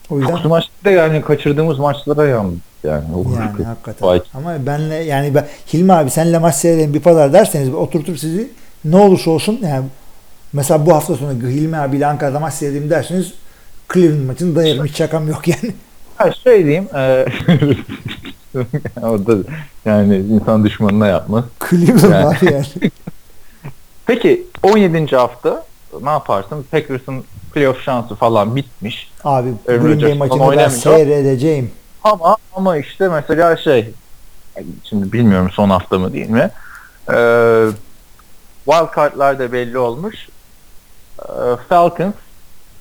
O 0.09 0.19
yüzden 0.19 0.35
Çok 0.35 0.45
maçta 0.45 0.71
da 0.85 0.89
yani 0.91 1.21
kaçırdığımız 1.21 1.80
maçlara 1.80 2.25
yan 2.27 2.53
yani. 2.83 3.03
yani 3.35 3.51
kötü. 3.51 3.63
hakikaten. 3.63 4.07
Vay. 4.07 4.21
Ama 4.33 4.65
benle 4.65 4.95
yani 4.95 5.35
ben 5.35 5.47
Hilmi 5.73 5.93
abi 5.93 6.09
senle 6.09 6.38
maç 6.38 6.55
seyredelim 6.55 6.93
bir 6.93 6.99
pazar 6.99 7.33
derseniz 7.33 7.73
oturtup 7.73 8.19
sizi 8.19 8.51
ne 8.85 8.97
olursa 8.97 9.31
olsun 9.31 9.59
yani 9.63 9.85
mesela 10.53 10.85
bu 10.85 10.93
hafta 10.95 11.15
sonu 11.15 11.31
Hilmi 11.31 11.77
abiyle 11.77 12.07
Ankara'da 12.07 12.39
maç 12.39 12.53
seyredeyim 12.53 12.89
derseniz 12.89 13.33
Cleveland 13.93 14.25
maçını 14.25 14.55
dayarım 14.55 14.85
hiç 14.85 14.97
şakam 14.97 15.27
yok 15.27 15.47
yani. 15.47 15.73
Ha, 16.17 16.31
şey 16.31 16.65
diyeyim. 16.65 16.88
E, 16.95 17.25
orada 19.01 19.38
yani 19.85 20.15
insan 20.17 20.65
düşmanına 20.65 21.07
yapmaz. 21.07 21.43
Cleveland 21.69 22.13
Yani. 22.13 22.25
abi 22.25 22.45
yani. 22.45 22.65
Peki 24.05 24.47
17. 24.63 25.15
hafta 25.15 25.63
ne 26.01 26.09
yaparsın? 26.09 26.65
Packers'ın 26.71 27.23
playoff 27.53 27.81
şansı 27.81 28.15
falan 28.15 28.55
bitmiş. 28.55 29.11
Abi 29.23 29.53
Green 29.67 30.01
Bay 30.01 30.13
maçını 30.13 30.57
ben 30.57 30.69
seyredeceğim. 30.69 31.71
Ama 32.03 32.38
ama 32.55 32.77
işte 32.77 33.07
mesela 33.09 33.57
şey 33.57 33.89
şimdi 34.83 35.13
bilmiyorum 35.13 35.49
son 35.51 35.69
hafta 35.69 35.99
mı 35.99 36.13
değil 36.13 36.30
mi? 36.30 36.51
Ee, 37.13 37.65
wild 38.65 38.95
card'lar 38.95 39.39
da 39.39 39.51
belli 39.51 39.77
olmuş. 39.77 40.15
Ee, 41.30 41.33
Falcons 41.69 42.14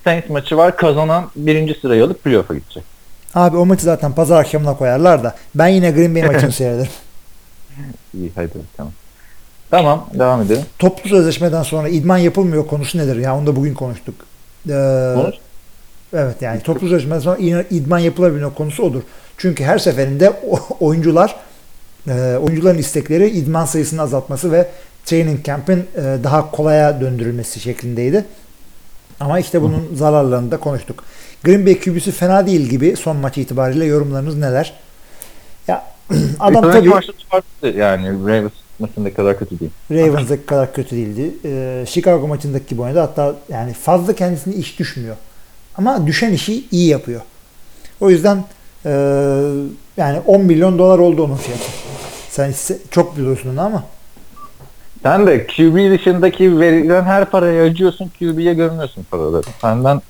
Saints 0.03 0.29
maçı 0.29 0.57
var. 0.57 0.77
Kazanan 0.77 1.31
birinci 1.35 1.79
sırayı 1.81 2.03
alıp 2.05 2.23
playoff'a 2.23 2.53
gidecek. 2.53 2.83
Abi 3.35 3.57
o 3.57 3.65
maçı 3.65 3.83
zaten 3.83 4.11
pazar 4.13 4.39
akşamına 4.39 4.77
koyarlar 4.77 5.23
da 5.23 5.35
ben 5.55 5.67
yine 5.67 5.91
Green 5.91 6.15
Bay 6.15 6.23
maçını 6.23 6.51
seyrederim. 6.61 6.91
İyi 8.13 8.31
hadi 8.35 8.47
bakalım. 8.73 8.93
Tamam 9.71 10.09
devam 10.13 10.41
edelim. 10.41 10.63
Toplu 10.79 11.09
sözleşmeden 11.09 11.63
sonra 11.63 11.89
idman 11.89 12.17
yapılmıyor 12.17 12.67
konusu 12.67 12.97
nedir? 12.97 13.15
Ya 13.15 13.37
onu 13.37 13.47
da 13.47 13.55
bugün 13.55 13.73
konuştuk. 13.73 14.15
Ee, 14.69 15.13
Konuş. 15.15 15.35
Evet 16.13 16.41
yani 16.41 16.61
toplu 16.61 16.87
sözleşmeden 16.89 17.19
sonra 17.19 17.37
id- 17.37 17.65
idman 17.69 17.99
yapılabiliyor 17.99 18.53
konusu 18.55 18.83
odur. 18.83 19.01
Çünkü 19.37 19.63
her 19.63 19.77
seferinde 19.77 20.33
oyuncular 20.79 21.35
e, 22.07 22.37
oyuncuların 22.41 22.77
istekleri 22.77 23.29
idman 23.29 23.65
sayısını 23.65 24.01
azaltması 24.01 24.51
ve 24.51 24.67
training 25.05 25.45
camp'in 25.45 25.77
e, 25.77 26.01
daha 26.23 26.51
kolaya 26.51 27.01
döndürülmesi 27.01 27.59
şeklindeydi. 27.59 28.25
Ama 29.19 29.39
işte 29.39 29.61
bunun 29.61 29.95
zararlarını 29.95 30.51
da 30.51 30.57
konuştuk. 30.57 31.03
Green 31.43 31.65
Bay 31.65 31.79
QB'si 31.79 32.11
fena 32.11 32.47
değil 32.47 32.61
gibi 32.61 32.95
son 32.95 33.17
maç 33.17 33.37
itibariyle 33.37 33.85
yorumlarınız 33.85 34.37
neler? 34.37 34.73
Ya 35.67 35.83
adam 36.39 36.63
Sonraki 36.63 36.79
tabii 36.79 36.89
maçta 36.89 37.13
farklı 37.29 37.67
yani 37.67 38.07
Ravens 38.07 38.51
maçında 38.79 39.13
kadar 39.13 39.39
kötü 39.39 39.59
değil. 39.59 39.71
Ravens'daki 39.91 40.45
kadar 40.45 40.73
kötü 40.73 40.95
değildi. 40.95 41.31
Ee, 41.45 41.85
Chicago 41.87 42.27
maçındaki 42.27 42.67
gibi 42.67 42.81
oynadı. 42.81 42.99
Hatta 42.99 43.35
yani 43.49 43.73
fazla 43.73 44.15
kendisine 44.15 44.55
iş 44.55 44.79
düşmüyor. 44.79 45.15
Ama 45.75 46.07
düşen 46.07 46.33
işi 46.33 46.63
iyi 46.71 46.87
yapıyor. 46.87 47.21
O 47.99 48.09
yüzden 48.09 48.43
ee, 48.85 48.89
yani 49.97 50.19
10 50.25 50.41
milyon 50.41 50.79
dolar 50.79 50.99
oldu 50.99 51.23
onun 51.23 51.35
fiyatı. 51.35 51.63
Sen 52.29 52.53
çok 52.91 53.17
biliyorsun 53.17 53.49
onu 53.49 53.61
ama 53.61 53.83
Sen 55.03 55.27
de 55.27 55.47
QB 55.47 55.91
dışındaki 55.99 56.59
verilen 56.59 57.03
her 57.03 57.25
paraya 57.25 57.63
acıyorsun 57.63 58.11
QB'ye 58.19 58.53
görmüyorsun 58.53 59.05
paraları. 59.11 59.43
Senden 59.61 60.01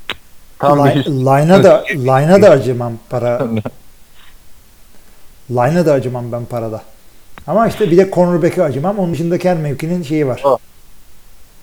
tam 0.60 0.86
bir 0.86 0.92
Line- 0.92 1.20
line'a 1.20 1.64
da 1.64 1.84
line'a 1.90 2.42
da 2.42 2.50
acımam 2.50 2.94
para. 3.10 3.42
Line'a 5.52 5.86
da 5.86 5.94
acımam 5.94 6.32
ben 6.32 6.46
parada. 6.46 6.82
Ama 7.48 7.68
işte 7.68 7.92
bir 7.92 7.98
de 7.98 8.10
cornerback'e 8.14 8.64
acımam. 8.64 9.00
Onun 9.00 9.14
dışındaki 9.14 9.50
her 9.50 9.58
mevkinin 9.58 10.04
şeyi 10.04 10.28
var. 10.28 10.44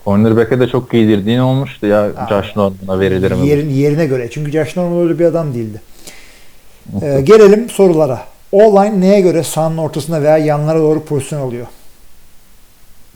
Cornerback'e 0.04 0.60
de 0.60 0.68
çok 0.68 0.90
giydirdiğin 0.90 1.38
olmuştu 1.38 1.86
ya 1.86 2.02
Aa. 2.16 2.28
Josh 2.28 2.56
Norman'a 2.56 3.00
verilir 3.00 3.32
mi? 3.32 3.48
Yerin, 3.48 3.70
yerine 3.70 4.06
göre. 4.06 4.30
Çünkü 4.30 4.50
Josh 4.52 4.76
Norman 4.76 4.98
öyle 5.02 5.18
bir 5.18 5.24
adam 5.24 5.54
değildi. 5.54 5.82
Ee, 7.02 7.20
gelelim 7.20 7.70
sorulara. 7.70 8.20
O-line 8.52 9.00
neye 9.00 9.20
göre 9.20 9.42
sahanın 9.42 9.76
ortasına 9.78 10.22
veya 10.22 10.38
yanlara 10.38 10.78
doğru 10.78 11.04
pozisyon 11.04 11.40
alıyor? 11.40 11.66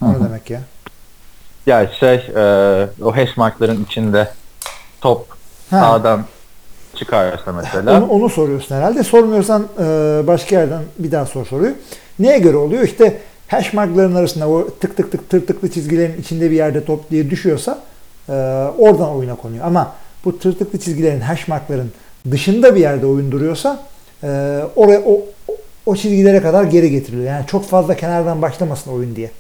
O 0.03 0.07
Hı 0.07 0.11
ne 0.11 0.15
hı. 0.17 0.25
demek 0.25 0.51
ya? 0.51 0.61
Ya 1.67 1.91
şey 2.01 2.15
e, 2.15 2.43
o 3.03 3.17
hash 3.17 3.37
markların 3.37 3.85
içinde 3.85 4.29
top 5.01 5.27
Ha, 5.71 5.81
sağdan 5.81 6.25
çıkarsa 6.95 7.53
mesela. 7.53 7.97
onu, 7.99 8.07
onu 8.07 8.29
soruyorsun 8.29 8.75
herhalde. 8.75 9.03
Sormuyorsan 9.03 9.67
e, 9.79 9.85
başka 10.27 10.57
yerden 10.61 10.83
bir 10.99 11.13
daha 11.13 11.27
sor 11.27 11.47
soruyu. 11.47 11.75
Neye 12.19 12.39
göre 12.39 12.57
oluyor? 12.57 12.83
İşte 12.83 13.19
hash 13.49 13.73
markların 13.73 14.15
arasında 14.15 14.49
o 14.49 14.69
tık 14.81 14.97
tık 14.97 15.13
tık 15.13 15.31
tırtıklı 15.31 15.71
çizgilerin 15.71 16.21
içinde 16.21 16.51
bir 16.51 16.57
yerde 16.57 16.85
top 16.85 17.11
diye 17.11 17.31
düşüyorsa 17.31 17.79
e, 18.29 18.33
oradan 18.79 19.11
oyuna 19.17 19.35
konuyor. 19.35 19.65
Ama 19.67 19.93
bu 20.25 20.39
tırtıklı 20.39 20.79
çizgilerin 20.79 21.21
hash 21.21 21.49
markların 21.49 21.93
dışında 22.31 22.75
bir 22.75 22.81
yerde 22.81 23.07
oyun 23.07 23.33
duruyorsa 23.33 23.83
e, 24.23 24.29
oraya 24.77 25.01
o, 25.01 25.13
o- 25.49 25.55
o 25.87 25.97
çizgilere 25.97 26.43
kadar 26.43 26.65
geri 26.65 26.91
getiriliyor. 26.91 27.29
Yani 27.29 27.47
çok 27.47 27.65
fazla 27.69 27.97
kenardan 27.97 28.43
başlamasın 28.43 28.91
oyun 28.93 29.17
diye. 29.17 29.31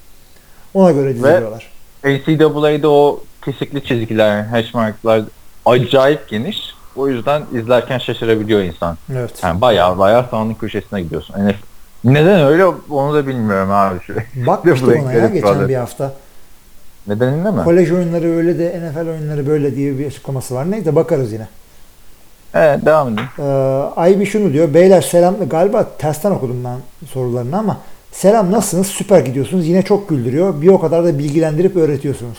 Ona 0.74 0.92
göre 0.92 1.14
diziliyorlar. 1.14 1.70
NCAA'de 2.04 2.86
o 2.86 3.20
kesikli 3.44 3.84
çizgiler, 3.84 4.42
hash 4.42 4.74
marklar 4.74 5.22
acayip 5.66 6.28
geniş. 6.28 6.74
O 6.96 7.08
yüzden 7.08 7.42
izlerken 7.52 7.98
şaşırabiliyor 7.98 8.60
insan. 8.60 8.96
Evet. 9.12 9.30
Yani 9.42 9.60
bayağı 9.60 9.98
bayağı 9.98 10.26
sahanın 10.30 10.54
köşesine 10.54 11.02
gidiyorsun. 11.02 11.34
Yani 11.38 11.54
neden 12.04 12.40
öyle 12.40 12.66
onu 12.90 13.14
da 13.14 13.26
bilmiyorum 13.26 13.70
abi. 13.70 13.98
Bakmıştım 14.46 15.00
ona 15.02 15.12
ya 15.12 15.28
geçen 15.28 15.54
falan. 15.54 15.68
bir 15.68 15.74
hafta. 15.74 16.14
Nedeninde 17.06 17.50
mi? 17.50 17.64
Kolej 17.64 17.92
oyunları 17.92 18.36
öyle 18.36 18.58
de 18.58 18.80
NFL 18.80 19.08
oyunları 19.08 19.46
böyle 19.46 19.76
diye 19.76 19.98
bir 19.98 20.06
açıklaması 20.06 20.54
var. 20.54 20.70
Neyse 20.70 20.94
bakarız 20.94 21.32
yine. 21.32 21.48
Evet 22.54 22.86
devam 22.86 23.08
edin. 23.08 23.22
Ee, 23.38 23.42
Aybi 23.96 24.26
şunu 24.26 24.52
diyor. 24.52 24.74
Beyler 24.74 25.02
selam. 25.02 25.48
Galiba 25.48 25.88
tersten 25.98 26.30
okudum 26.30 26.64
ben 26.64 27.06
sorularını 27.06 27.58
ama 27.58 27.78
selam 28.12 28.52
nasılsınız? 28.52 28.86
Süper 28.86 29.20
gidiyorsunuz. 29.20 29.68
Yine 29.68 29.82
çok 29.82 30.08
güldürüyor. 30.08 30.62
Bir 30.62 30.68
o 30.68 30.80
kadar 30.80 31.04
da 31.04 31.18
bilgilendirip 31.18 31.76
öğretiyorsunuz. 31.76 32.38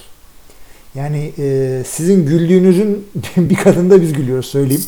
Yani 0.95 1.33
e, 1.37 1.83
sizin 1.87 2.25
güldüğünüzün 2.25 3.07
bir 3.37 3.55
kadında 3.55 4.01
biz 4.01 4.13
gülüyoruz 4.13 4.45
söyleyeyim. 4.45 4.83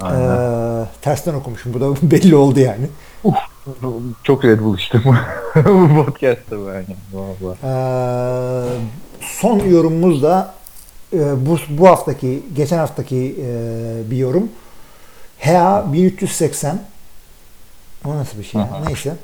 Aynen. 0.00 0.82
Ee, 0.82 0.86
tersten 1.02 1.34
okumuşum. 1.34 1.74
Bu 1.74 1.80
da 1.80 1.94
belli 2.10 2.36
oldu 2.36 2.60
yani. 2.60 2.86
Çok 4.24 4.44
Red 4.44 4.60
Bull 4.60 4.78
içtim 4.78 5.02
bu 5.56 6.04
podcast'ta. 6.04 6.56
Valla. 7.12 7.56
Ee, 7.64 8.68
son 9.20 9.58
yorumumuz 9.58 10.22
da 10.22 10.54
e, 11.12 11.46
bu, 11.46 11.58
bu 11.68 11.88
haftaki, 11.88 12.42
geçen 12.56 12.78
haftaki 12.78 13.36
e, 13.42 14.10
bir 14.10 14.16
yorum. 14.16 14.48
HA 15.38 15.92
1380 15.92 16.80
o 18.04 18.16
nasıl 18.16 18.38
bir 18.38 18.44
şey? 18.44 18.60
ya? 18.60 18.68
Neyse. 18.86 19.14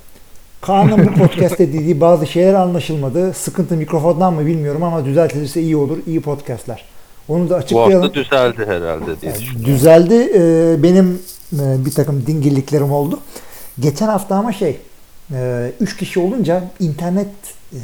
Kaan'ın 0.61 1.07
bu 1.07 1.13
podcast'te 1.15 1.73
dediği 1.73 2.01
bazı 2.01 2.27
şeyler 2.27 2.55
anlaşılmadı. 2.55 3.33
Sıkıntı 3.35 3.75
mikrofondan 3.77 4.35
mı 4.35 4.47
bilmiyorum 4.47 4.83
ama 4.83 5.05
düzeltilirse 5.05 5.61
iyi 5.63 5.77
olur. 5.77 5.99
İyi 6.07 6.21
podcast'ler. 6.21 6.85
Onu 7.29 7.51
da 7.51 7.55
Bu 7.55 7.59
açıklayalım. 7.59 8.03
hafta 8.03 8.15
düzeldi 8.15 8.67
herhalde 8.67 9.21
diye 9.21 9.33
Yani 9.33 9.65
düzeldi. 9.65 10.33
Ee, 10.35 10.83
benim 10.83 11.23
e, 11.53 11.85
bir 11.85 11.91
takım 11.91 12.27
dingilliklerim 12.27 12.93
oldu. 12.93 13.21
Geçen 13.81 14.07
hafta 14.09 14.37
ama 14.37 14.53
şey, 14.53 14.81
e, 15.35 15.73
üç 15.81 15.97
kişi 15.97 16.21
olunca 16.21 16.65
internet 16.81 17.29
e, 17.73 17.79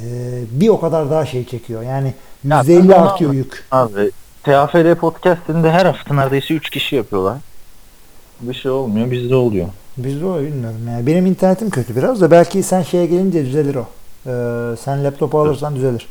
bir 0.50 0.68
o 0.68 0.80
kadar 0.80 1.10
daha 1.10 1.26
şey 1.26 1.44
çekiyor. 1.46 1.82
Yani 1.82 2.14
Ya 2.48 2.60
%50 2.60 2.88
tamam 2.90 3.08
artıyor 3.08 3.32
yük. 3.32 3.64
Abi 3.70 4.10
TAFR 4.42 4.94
podcast'inde 4.94 5.70
her 5.70 5.86
hafta 5.86 6.14
neredeyse 6.14 6.54
3 6.54 6.70
kişi 6.70 6.96
yapıyorlar. 6.96 7.36
Bir 8.40 8.54
şey 8.54 8.70
olmuyor 8.70 9.10
bizde 9.10 9.34
oluyor. 9.34 9.66
Bizde 10.04 10.26
o 10.26 10.40
bilmiyorum 10.40 10.80
yani. 10.88 11.06
Benim 11.06 11.26
internetim 11.26 11.70
kötü 11.70 11.96
biraz 11.96 12.20
da 12.20 12.30
belki 12.30 12.62
sen 12.62 12.82
şeye 12.82 13.06
gelince 13.06 13.44
düzelir 13.46 13.74
o. 13.74 13.86
Ee, 14.26 14.76
sen 14.76 15.04
laptopu 15.04 15.38
alırsan 15.40 15.76
düzelir. 15.76 16.08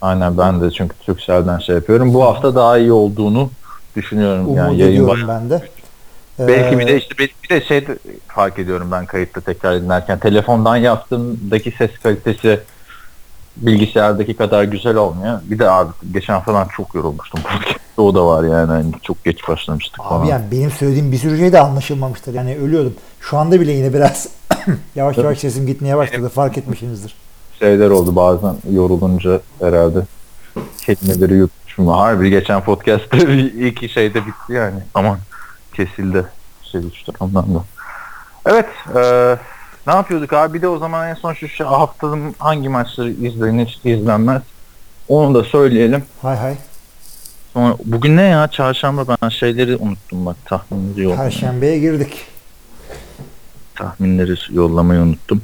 Aynen 0.00 0.38
ben 0.38 0.60
de 0.60 0.70
çünkü 0.70 0.96
Turkcell'den 1.06 1.58
şey 1.58 1.74
yapıyorum. 1.74 2.14
Bu 2.14 2.22
hafta 2.24 2.54
daha 2.54 2.78
iyi 2.78 2.92
olduğunu 2.92 3.50
düşünüyorum. 3.96 4.44
Umut 4.46 4.56
yani 4.58 4.78
yayın 4.78 4.92
ediyorum 4.92 5.28
ben 5.28 5.50
de. 5.50 5.62
Belki 6.38 6.78
bir 6.78 6.84
Ee, 6.84 6.88
de 6.88 6.96
işte 6.98 7.18
bir, 7.18 7.34
bir 7.44 7.48
de 7.48 7.64
şey 7.64 7.86
de 7.86 7.98
fark 8.28 8.58
ediyorum 8.58 8.88
ben 8.92 9.06
kayıtta 9.06 9.40
tekrar 9.40 9.82
dinlerken 9.82 10.18
telefondan 10.18 10.76
yaptığımdaki 10.76 11.70
ses 11.78 11.90
kalitesi 12.02 12.60
bilgisayardaki 13.56 14.36
kadar 14.36 14.64
güzel 14.64 14.96
olmuyor. 14.96 15.40
Bir 15.44 15.58
de 15.58 15.70
abi 15.70 15.92
geçen 16.12 16.32
hafta 16.34 16.54
ben 16.54 16.66
çok 16.76 16.94
yorulmuştum. 16.94 17.40
o 18.02 18.14
da 18.14 18.26
var 18.26 18.44
yani 18.44 18.72
hani 18.72 18.92
çok 19.02 19.24
geç 19.24 19.48
başlamıştık 19.48 20.02
falan. 20.04 20.20
Abi 20.20 20.28
yani 20.28 20.44
benim 20.52 20.70
söylediğim 20.70 21.12
bir 21.12 21.18
sürü 21.18 21.38
şey 21.38 21.52
de 21.52 21.60
anlaşılmamıştır. 21.60 22.34
Yani 22.34 22.56
ölüyordum. 22.56 22.94
Şu 23.20 23.38
anda 23.38 23.60
bile 23.60 23.72
yine 23.72 23.94
biraz 23.94 24.28
yavaş 24.94 25.18
yavaş 25.18 25.38
sesim 25.38 25.66
gitmeye 25.66 25.96
başladı. 25.96 26.28
Fark 26.28 26.58
etmişsinizdir. 26.58 27.14
Şeyler 27.58 27.90
oldu 27.90 28.16
bazen 28.16 28.54
yorulunca 28.72 29.40
herhalde 29.60 29.98
kelimeleri 30.78 31.34
yutmuşum. 31.34 31.88
Harbi 31.88 32.30
geçen 32.30 32.60
podcast'ta 32.64 33.18
bir 33.28 33.66
iki 33.66 33.88
şeyde 33.88 34.26
bitti 34.26 34.52
yani. 34.52 34.80
Aman 34.94 35.18
kesildi. 35.74 36.26
Şey 36.62 36.80
işte 36.92 37.12
ondan 37.20 37.54
da. 37.54 37.64
Evet. 38.46 38.66
eee, 38.94 39.38
ne 39.86 39.92
yapıyorduk 39.92 40.32
abi? 40.32 40.54
Bir 40.54 40.62
de 40.62 40.68
o 40.68 40.78
zaman 40.78 41.08
en 41.08 41.14
son 41.14 41.32
şu 41.32 41.48
şey, 41.48 41.66
haftanın 41.66 42.34
hangi 42.38 42.68
maçları 42.68 43.10
izlenir, 43.10 43.80
izlenmez. 43.84 44.42
Onu 45.08 45.34
da 45.34 45.44
söyleyelim. 45.44 46.04
Hay 46.22 46.36
hay. 46.36 46.56
Sonra, 47.52 47.76
bugün 47.84 48.16
ne 48.16 48.22
ya? 48.22 48.48
Çarşamba 48.48 49.16
ben 49.22 49.28
şeyleri 49.28 49.76
unuttum 49.76 50.26
bak. 50.26 50.36
Tahminleri 50.44 51.02
yollamayı. 51.02 51.30
Perşembeye 51.30 51.78
girdik. 51.78 52.24
Tahminleri 53.74 54.34
yollamayı 54.50 55.00
unuttum. 55.00 55.42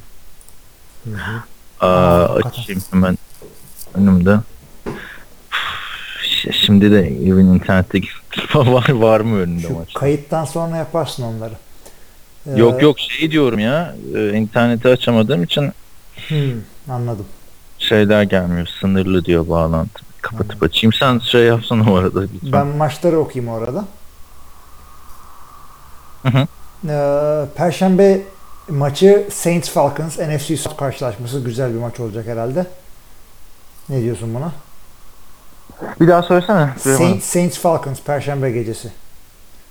Hı 1.05 1.11
hı. 1.11 1.87
Aa, 1.87 2.35
açayım 2.35 2.83
hemen 2.91 3.19
önümde. 3.95 4.39
Üf, 4.87 6.55
Şimdi 6.55 6.91
de 6.93 7.01
evin 7.01 7.47
internetteki 7.55 8.09
var 8.55 8.89
var 8.91 9.21
mı 9.21 9.37
önünde 9.39 9.67
Şu 9.69 9.79
maç? 9.79 9.95
kayıttan 9.95 10.45
sonra 10.45 10.77
yaparsın 10.77 11.23
onları. 11.23 11.55
Ee, 12.47 12.59
Yok 12.59 12.83
yok 12.83 13.01
şey 13.01 13.31
diyorum 13.31 13.59
ya 13.59 13.95
e, 14.17 14.33
interneti 14.33 14.89
açamadığım 14.89 15.43
için 15.43 15.73
hmm, 16.29 16.39
anladım. 16.91 17.27
şeyler 17.79 18.23
gelmiyor 18.23 18.67
sınırlı 18.81 19.25
diyor 19.25 19.49
bağlantı. 19.49 20.03
Kapatıp 20.23 20.63
açayım 20.63 20.93
sen 20.93 21.19
şey 21.19 21.45
yapsana 21.45 21.93
o 21.93 21.97
arada 21.97 22.21
lütfen. 22.21 22.53
Ben 22.53 22.67
maçları 22.67 23.19
okuyayım 23.19 23.53
orada. 23.53 23.85
Hı 26.23 26.29
hı. 26.29 26.47
Ee, 26.89 27.47
Perşembe 27.57 28.21
maçı 28.69 29.29
Saints 29.33 29.71
Falcons 29.71 30.19
NFC 30.19 30.57
South 30.57 30.77
karşılaşması 30.77 31.41
güzel 31.41 31.75
bir 31.75 31.79
maç 31.79 32.01
olacak 32.01 32.27
herhalde. 32.27 32.67
Ne 33.89 34.03
diyorsun 34.03 34.35
buna? 34.35 34.53
Bir 36.01 36.09
daha 36.09 36.23
söylesene. 36.23 36.71
Saints, 36.79 37.25
Saints 37.25 37.59
Falcons 37.59 38.01
Perşembe 38.01 38.51
gecesi. 38.51 38.93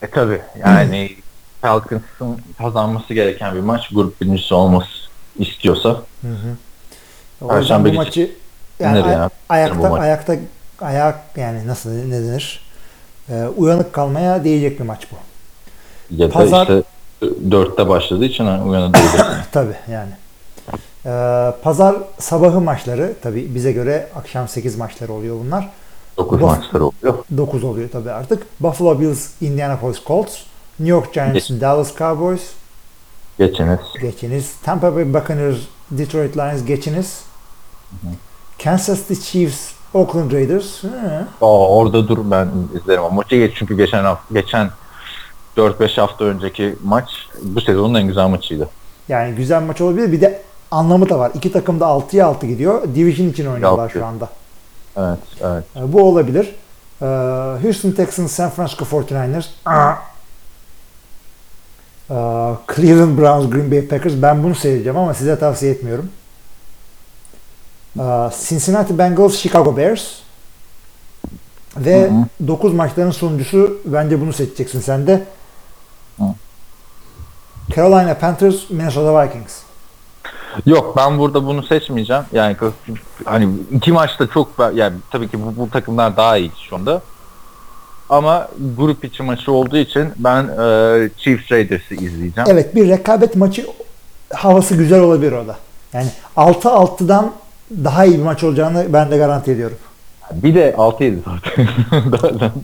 E 0.01 0.09
tabi 0.09 0.41
yani 0.65 1.15
Falcons'ın 1.61 2.41
kazanması 2.57 3.13
gereken 3.13 3.55
bir 3.55 3.59
maç 3.59 3.89
grup 3.89 4.21
birincisi 4.21 4.53
olması 4.53 4.89
istiyorsa 5.39 5.89
Hı 6.21 6.27
hı. 6.27 6.55
O 7.41 7.47
Perşembe 7.47 7.89
bu 7.89 7.93
maçı 7.93 8.31
yani 8.79 9.03
ay- 9.03 9.11
ya, 9.11 9.29
ayakta 9.49 9.89
maç. 9.89 10.01
ayakta 10.01 10.35
ayak 10.81 11.19
yani 11.35 11.67
nasıl 11.67 11.89
ne 11.89 12.11
denir? 12.23 12.67
Ee, 13.29 13.45
uyanık 13.57 13.93
kalmaya 13.93 14.43
değecek 14.43 14.79
bir 14.79 14.85
maç 14.85 15.07
bu. 15.11 15.15
ya 16.15 16.27
Pazar- 16.29 16.61
işte 16.61 16.83
dörtte 17.51 17.89
başladığı 17.89 18.25
için 18.25 18.45
uyanabilir. 18.45 19.03
Tabii 19.51 19.75
yani. 19.91 20.11
Ee, 21.05 21.51
pazar 21.63 21.95
sabahı 22.19 22.61
maçları 22.61 23.13
tabii 23.23 23.55
bize 23.55 23.71
göre 23.71 24.07
akşam 24.15 24.47
8 24.47 24.75
maçları 24.77 25.13
oluyor 25.13 25.35
bunlar. 25.45 25.69
9 26.17 26.41
Bu- 26.41 26.45
maçları 26.45 26.85
oluyor. 26.85 27.13
9 27.37 27.63
oluyor 27.63 27.89
tabii 27.91 28.11
artık. 28.11 28.43
Buffalo 28.59 28.99
Bills, 28.99 29.27
Indianapolis 29.41 30.05
Colts, 30.05 30.35
New 30.79 30.89
York 30.91 31.13
Giants, 31.13 31.49
Dallas 31.49 31.97
Cowboys, 31.97 32.41
Geçiniz. 33.37 33.79
geçiniz. 34.01 34.51
Tampa 34.63 34.95
Bay 34.95 35.13
Buccaneers, 35.13 35.57
Detroit 35.91 36.37
Lions 36.37 36.65
geçiniz. 36.65 37.21
Kansas 38.63 39.07
City 39.07 39.13
Chiefs, 39.21 39.71
Oakland 39.93 40.31
Raiders. 40.31 40.83
Hı. 40.83 40.87
Aa, 41.41 41.67
orada 41.69 42.07
dur 42.07 42.17
ben 42.31 42.47
izlerim. 42.81 43.03
O 43.03 43.09
maçı 43.11 43.35
geç 43.35 43.51
çünkü 43.55 43.77
geçen 43.77 44.03
hafta, 44.03 44.33
geçen 44.39 44.69
4-5 45.57 46.01
hafta 46.01 46.25
önceki 46.25 46.75
maç 46.83 47.09
bu 47.43 47.61
sezonun 47.61 47.93
en 47.95 48.07
güzel 48.07 48.27
maçıydı. 48.27 48.69
Yani 49.09 49.35
güzel 49.35 49.61
maç 49.61 49.81
olabilir. 49.81 50.11
Bir 50.11 50.21
de 50.21 50.41
anlamı 50.71 51.09
da 51.09 51.19
var. 51.19 51.31
İki 51.35 51.51
takım 51.51 51.79
da 51.79 51.85
6'ya 51.85 52.27
6 52.27 52.47
gidiyor. 52.47 52.83
Division 52.95 53.27
için 53.27 53.45
oynuyorlar 53.45 53.89
şu 53.89 54.05
anda. 54.05 54.29
Evet, 54.97 55.19
evet. 55.41 55.63
Ee, 55.75 55.93
Bu 55.93 56.03
olabilir. 56.03 56.55
Ee, 57.01 57.05
Houston 57.63 57.91
Texans, 57.91 58.31
San 58.31 58.49
Francisco 58.49 58.85
49ers. 58.85 59.45
Aa. 59.65 59.91
Ee, 62.09 62.15
Cleveland 62.75 63.17
Browns, 63.17 63.49
Green 63.49 63.71
Bay 63.71 63.87
Packers. 63.87 64.13
Ben 64.21 64.43
bunu 64.43 64.55
seyredeceğim 64.55 64.97
ama 64.97 65.13
size 65.13 65.39
tavsiye 65.39 65.71
etmiyorum. 65.71 66.09
Ee, 67.99 68.29
Cincinnati 68.47 68.97
Bengals, 68.97 69.35
Chicago 69.35 69.77
Bears. 69.77 70.03
Ve 71.77 72.01
Hı 72.01 72.13
hı. 72.43 72.47
9 72.47 72.73
maçların 72.73 73.11
sonuncusu 73.11 73.77
bence 73.85 74.21
bunu 74.21 74.33
seçeceksin 74.33 74.81
sen 74.81 75.07
de. 75.07 75.25
Hı. 76.17 76.23
Carolina 77.75 78.13
Panthers, 78.13 78.69
Minnesota 78.69 79.23
Vikings. 79.23 79.57
Yok 80.65 80.97
ben 80.97 81.19
burada 81.19 81.45
bunu 81.45 81.63
seçmeyeceğim. 81.63 82.23
Yani 82.31 82.55
hani 83.25 83.49
iki 83.71 83.91
maçta 83.91 84.27
çok 84.27 84.51
yani 84.75 84.95
tabii 85.11 85.29
ki 85.29 85.39
bu, 85.45 85.61
bu 85.61 85.69
takımlar 85.69 86.17
daha 86.17 86.37
iyi 86.37 86.51
şu 86.69 86.75
anda. 86.75 87.01
Ama 88.09 88.47
grup 88.77 89.05
içi 89.05 89.23
maçı 89.23 89.51
olduğu 89.51 89.77
için 89.77 90.09
ben 90.17 90.43
e, 90.43 91.09
Chiefs 91.17 91.51
Raiders'ı 91.51 91.93
izleyeceğim. 91.93 92.49
Evet 92.49 92.75
bir 92.75 92.89
rekabet 92.89 93.35
maçı 93.35 93.67
havası 94.33 94.75
güzel 94.75 94.99
olabilir 94.99 95.31
o 95.31 95.47
da. 95.47 95.55
Yani 95.93 96.07
6-6'dan 96.37 97.31
daha 97.71 98.05
iyi 98.05 98.17
bir 98.17 98.23
maç 98.23 98.43
olacağını 98.43 98.85
ben 98.93 99.11
de 99.11 99.17
garanti 99.17 99.51
ediyorum. 99.51 99.77
Bir 100.31 100.55
de 100.55 100.75
6-7 100.77 101.15
zaten. 101.25 101.67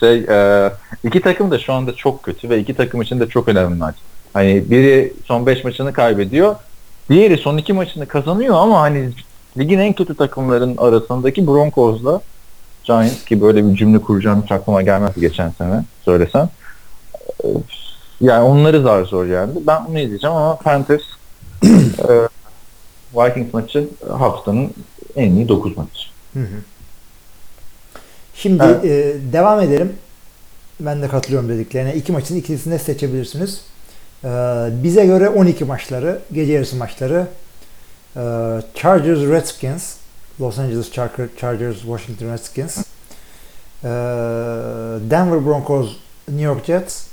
Şey 0.00 0.18
e, 0.28 0.70
iki 1.04 1.20
takım 1.20 1.50
da 1.50 1.58
şu 1.58 1.72
anda 1.72 1.94
çok 1.94 2.22
kötü 2.22 2.50
ve 2.50 2.58
iki 2.58 2.74
takım 2.74 3.02
için 3.02 3.20
de 3.20 3.28
çok 3.28 3.48
önemli 3.48 3.74
maç. 3.74 3.94
Hani 4.32 4.70
biri 4.70 5.12
son 5.24 5.46
5 5.46 5.64
maçını 5.64 5.92
kaybediyor. 5.92 6.56
Diğeri 7.10 7.38
son 7.38 7.56
iki 7.56 7.72
maçını 7.72 8.06
kazanıyor 8.06 8.56
ama 8.56 8.80
hani 8.80 9.10
ligin 9.58 9.78
en 9.78 9.92
kötü 9.92 10.16
takımların 10.16 10.76
arasındaki 10.76 11.46
Broncos'la 11.46 12.20
Giants 12.84 13.24
ki 13.24 13.40
böyle 13.40 13.68
bir 13.68 13.76
cümle 13.76 13.98
kuracağım 13.98 14.42
hiç 14.42 14.52
aklıma 14.52 14.82
gelmezdi 14.82 15.20
geçen 15.20 15.50
sene 15.50 15.84
söylesem. 16.04 16.48
E, 17.44 17.48
Yani 18.20 18.42
onları 18.42 18.82
zar 18.82 19.04
zor 19.04 19.26
yendi. 19.26 19.60
Ben 19.66 19.84
onu 19.90 19.98
izleyeceğim 19.98 20.36
ama 20.36 20.56
Panthers 20.56 21.02
e, 21.64 21.68
Vikings 23.14 23.54
maçı 23.54 23.88
haftanın 24.08 24.74
en 25.16 25.30
iyi 25.32 25.48
9 25.48 25.76
maçı. 25.76 25.90
Hı 26.34 26.40
hı. 26.40 26.46
Şimdi 28.34 28.62
Evet. 28.62 28.84
e, 28.84 29.16
devam 29.32 29.60
edelim. 29.60 29.92
Ben 30.80 31.02
de 31.02 31.08
katılıyorum 31.08 31.48
dediklerine. 31.48 31.94
İki 31.94 32.12
maçın 32.12 32.36
ikisini 32.36 32.72
de 32.72 32.78
seçebilirsiniz. 32.78 33.60
E, 34.24 34.28
bize 34.82 35.06
göre 35.06 35.28
12 35.28 35.64
maçları, 35.64 36.18
gece 36.32 36.52
yarısı 36.52 36.76
maçları. 36.76 37.26
E, 38.16 38.20
Chargers 38.74 39.18
Redskins, 39.18 39.94
Los 40.40 40.58
Angeles 40.58 40.88
Char- 40.92 41.28
Chargers 41.40 41.76
Washington 41.80 42.32
Redskins. 42.32 42.78
E, 42.78 42.84
Denver 45.10 45.46
Broncos 45.46 45.96
New 46.28 46.44
York 46.44 46.64
Jets. 46.64 47.04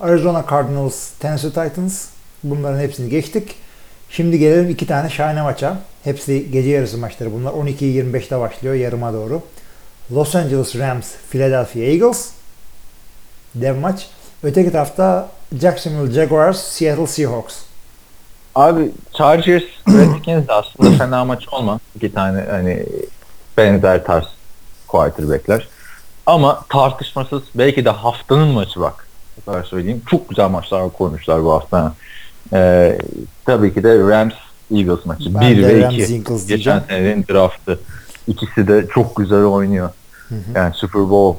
Arizona 0.00 0.44
Cardinals 0.50 1.10
Tennessee 1.20 1.48
Titans. 1.48 2.06
Bunların 2.44 2.78
hepsini 2.80 3.10
geçtik. 3.10 3.54
Şimdi 4.16 4.38
gelelim 4.38 4.70
iki 4.70 4.86
tane 4.86 5.10
şahane 5.10 5.42
maça. 5.42 5.78
Hepsi 6.04 6.50
gece 6.50 6.70
yarısı 6.70 6.98
maçları. 6.98 7.32
Bunlar 7.32 7.50
12.25'te 7.52 8.40
başlıyor 8.40 8.74
yarıma 8.74 9.12
doğru. 9.12 9.42
Los 10.12 10.34
Angeles 10.34 10.76
Rams, 10.76 11.12
Philadelphia 11.30 11.80
Eagles. 11.80 12.30
Dev 13.54 13.76
maç. 13.76 14.06
Öteki 14.42 14.72
tarafta 14.72 15.28
Jacksonville 15.60 16.12
Jaguars, 16.12 16.60
Seattle 16.60 17.06
Seahawks. 17.06 17.56
Abi 18.54 18.90
Chargers 19.12 19.62
Redskins 19.88 20.44
aslında 20.48 20.90
fena 20.98 21.24
maç 21.24 21.48
olmaz. 21.48 21.80
İki 21.96 22.14
tane 22.14 22.44
hani 22.50 22.86
benzer 23.56 24.04
tarz 24.04 24.24
quarterback'ler. 24.88 25.68
Ama 26.26 26.64
tartışmasız 26.68 27.42
belki 27.54 27.84
de 27.84 27.90
haftanın 27.90 28.48
maçı 28.48 28.80
bak. 28.80 29.06
Bu 29.36 29.52
kadar 29.52 29.64
söyleyeyim. 29.64 30.02
Çok 30.10 30.28
güzel 30.28 30.48
maçlar 30.48 30.92
koymuşlar 30.92 31.44
bu 31.44 31.52
hafta. 31.52 31.94
Ee, 32.52 32.98
tabii 33.44 33.74
ki 33.74 33.82
de 33.82 33.98
Rams 33.98 34.32
Eagles 34.74 35.06
maçı. 35.06 35.34
Ben 35.34 35.40
1 35.50 35.62
de 35.62 35.68
ve 35.76 35.82
Rams 35.82 35.94
2. 35.94 36.02
Eagles 36.14 36.46
Geçen 36.46 36.48
diyeceğim. 36.48 36.80
senenin 36.88 37.24
draftı. 37.30 37.80
İkisi 38.26 38.68
de 38.68 38.86
çok 38.94 39.16
güzel 39.16 39.44
oynuyor. 39.44 39.90
Hı 40.28 40.34
hı. 40.34 40.38
Yani 40.54 40.74
Super 40.74 41.10
Bowl 41.10 41.38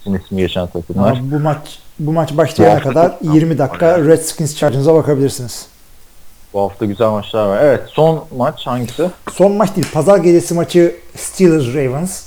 için 0.00 0.14
ismi 0.14 0.38
geçen 0.38 0.66
takımlar. 0.66 1.12
Ama 1.12 1.30
bu 1.30 1.40
maç 1.40 1.78
bu 1.98 2.12
maç 2.12 2.36
başlayana 2.36 2.80
kadar 2.80 3.10
çok- 3.22 3.34
20 3.34 3.58
dakika 3.58 3.86
Yani. 3.86 4.08
Redskins 4.08 4.56
Chargers'a 4.56 4.94
bakabilirsiniz. 4.94 5.66
Bu 6.54 6.60
hafta 6.60 6.84
güzel 6.84 7.08
maçlar 7.10 7.46
var. 7.48 7.58
Evet 7.62 7.80
son 7.86 8.24
maç 8.36 8.66
hangisi? 8.66 9.10
Son 9.32 9.52
maç 9.52 9.76
değil. 9.76 9.86
Pazar 9.92 10.18
gecesi 10.18 10.54
maçı 10.54 10.96
Steelers 11.16 11.74
Ravens. 11.74 12.22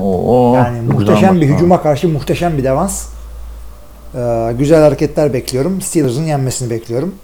Oo, 0.00 0.54
Yani 0.54 0.80
muhteşem 0.80 1.40
bir 1.40 1.46
hücuma 1.48 1.82
karşı 1.82 2.08
muhteşem 2.08 2.58
bir 2.58 2.64
devans. 2.64 3.06
Ee, 4.14 4.52
güzel 4.58 4.82
hareketler 4.82 5.32
bekliyorum. 5.32 5.80
Steelers'ın 5.80 6.24
yenmesini 6.24 6.70
bekliyorum. 6.70 7.14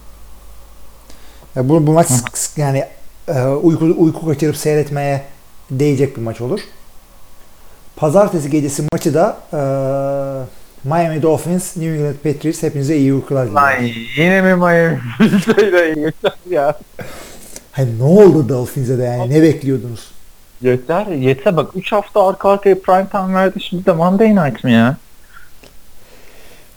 Ee, 1.56 1.68
bu, 1.68 1.86
bu 1.86 1.92
maç 1.92 2.08
yani 2.56 2.84
e, 3.28 3.42
uyku 3.42 3.84
uyku 3.84 4.26
kaçırıp 4.26 4.56
seyretmeye 4.56 5.22
değecek 5.70 6.16
bir 6.16 6.22
maç 6.22 6.40
olur. 6.40 6.60
Pazartesi 7.96 8.50
gecesi 8.50 8.82
maçı 8.92 9.14
da 9.14 9.36
e, 9.52 9.58
Miami 10.88 11.22
Dolphins, 11.22 11.76
New 11.76 11.94
England 11.96 12.14
Patriots 12.14 12.62
hepinize 12.62 12.96
iyi 12.96 13.14
uykular 13.14 13.46
diliyorum. 13.46 13.66
Lan 13.66 13.90
yine 14.16 14.42
mi 14.42 14.54
Miami? 14.54 15.00
Ya. 16.50 16.78
Hani 17.72 17.98
ne 17.98 18.02
oldu 18.02 18.48
Dolphins'e 18.48 18.98
de 18.98 19.02
yani 19.02 19.30
ne 19.30 19.42
bekliyordunuz? 19.42 20.10
Yeter, 20.62 21.06
yeter 21.06 21.56
bak 21.56 21.70
3 21.74 21.92
hafta 21.92 22.28
arka 22.28 22.50
arkaya 22.50 22.80
prime 22.80 23.08
time 23.08 23.34
verdi 23.34 23.60
şimdi 23.60 23.86
de 23.86 23.92
Monday 23.92 24.36
night 24.36 24.64
mi 24.64 24.72
ya? 24.72 24.96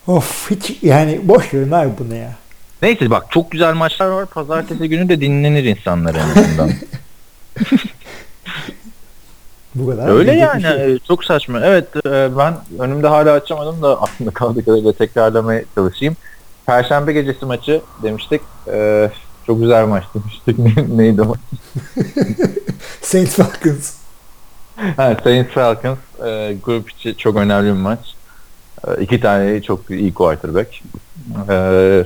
Of 0.10 0.52
hiç 0.52 0.78
yani 0.82 1.20
boş 1.24 1.54
verin 1.54 1.72
abi 1.72 1.92
bunu 2.00 2.16
ya. 2.16 2.32
Neyse 2.82 3.10
bak 3.10 3.26
çok 3.30 3.52
güzel 3.52 3.74
maçlar 3.74 4.08
var. 4.08 4.26
Pazartesi 4.26 4.90
günü 4.90 5.10
de 5.10 5.22
dinlenir 5.22 5.64
insanlar 5.64 6.16
en 6.16 6.42
azından. 6.42 6.72
Bu 9.76 9.90
kadar. 9.90 10.10
Öyle 10.10 10.36
yani 10.36 10.62
şey 10.62 11.00
çok 11.08 11.26
saçma. 11.26 11.60
Evet 11.64 11.96
e, 12.06 12.38
ben 12.38 12.58
önümde 12.80 13.08
hala 13.08 13.32
açamadım 13.32 13.82
da 13.82 14.02
aklımda 14.02 14.32
kaldığı 14.32 14.66
kadarıyla 14.66 14.94
tekrarlamaya 14.94 15.64
çalışayım. 15.76 16.16
Perşembe 16.66 17.14
gecesi 17.14 17.46
maçı 17.46 17.82
demiştik. 18.04 18.42
E, 18.68 19.10
çok 19.48 19.60
güzel 19.62 19.86
maç 19.88 20.04
demiştik. 20.16 20.60
Ne- 20.78 20.98
Neydi 20.98 21.22
o? 21.22 21.34
Saints 23.02 23.36
Falcons. 23.36 23.94
Ha, 24.96 25.18
Saints 25.24 25.52
Falcons 25.54 25.98
e, 26.26 26.56
grup 26.64 26.92
içi 26.92 27.18
çok 27.18 27.36
önemli 27.36 27.68
bir 27.68 27.80
maç. 27.80 28.00
E, 28.88 29.01
iki 29.01 29.19
tane 29.19 29.61
çok 29.61 29.90
iyi 29.90 30.14
quarterback. 30.14 30.82
E, 31.49 32.06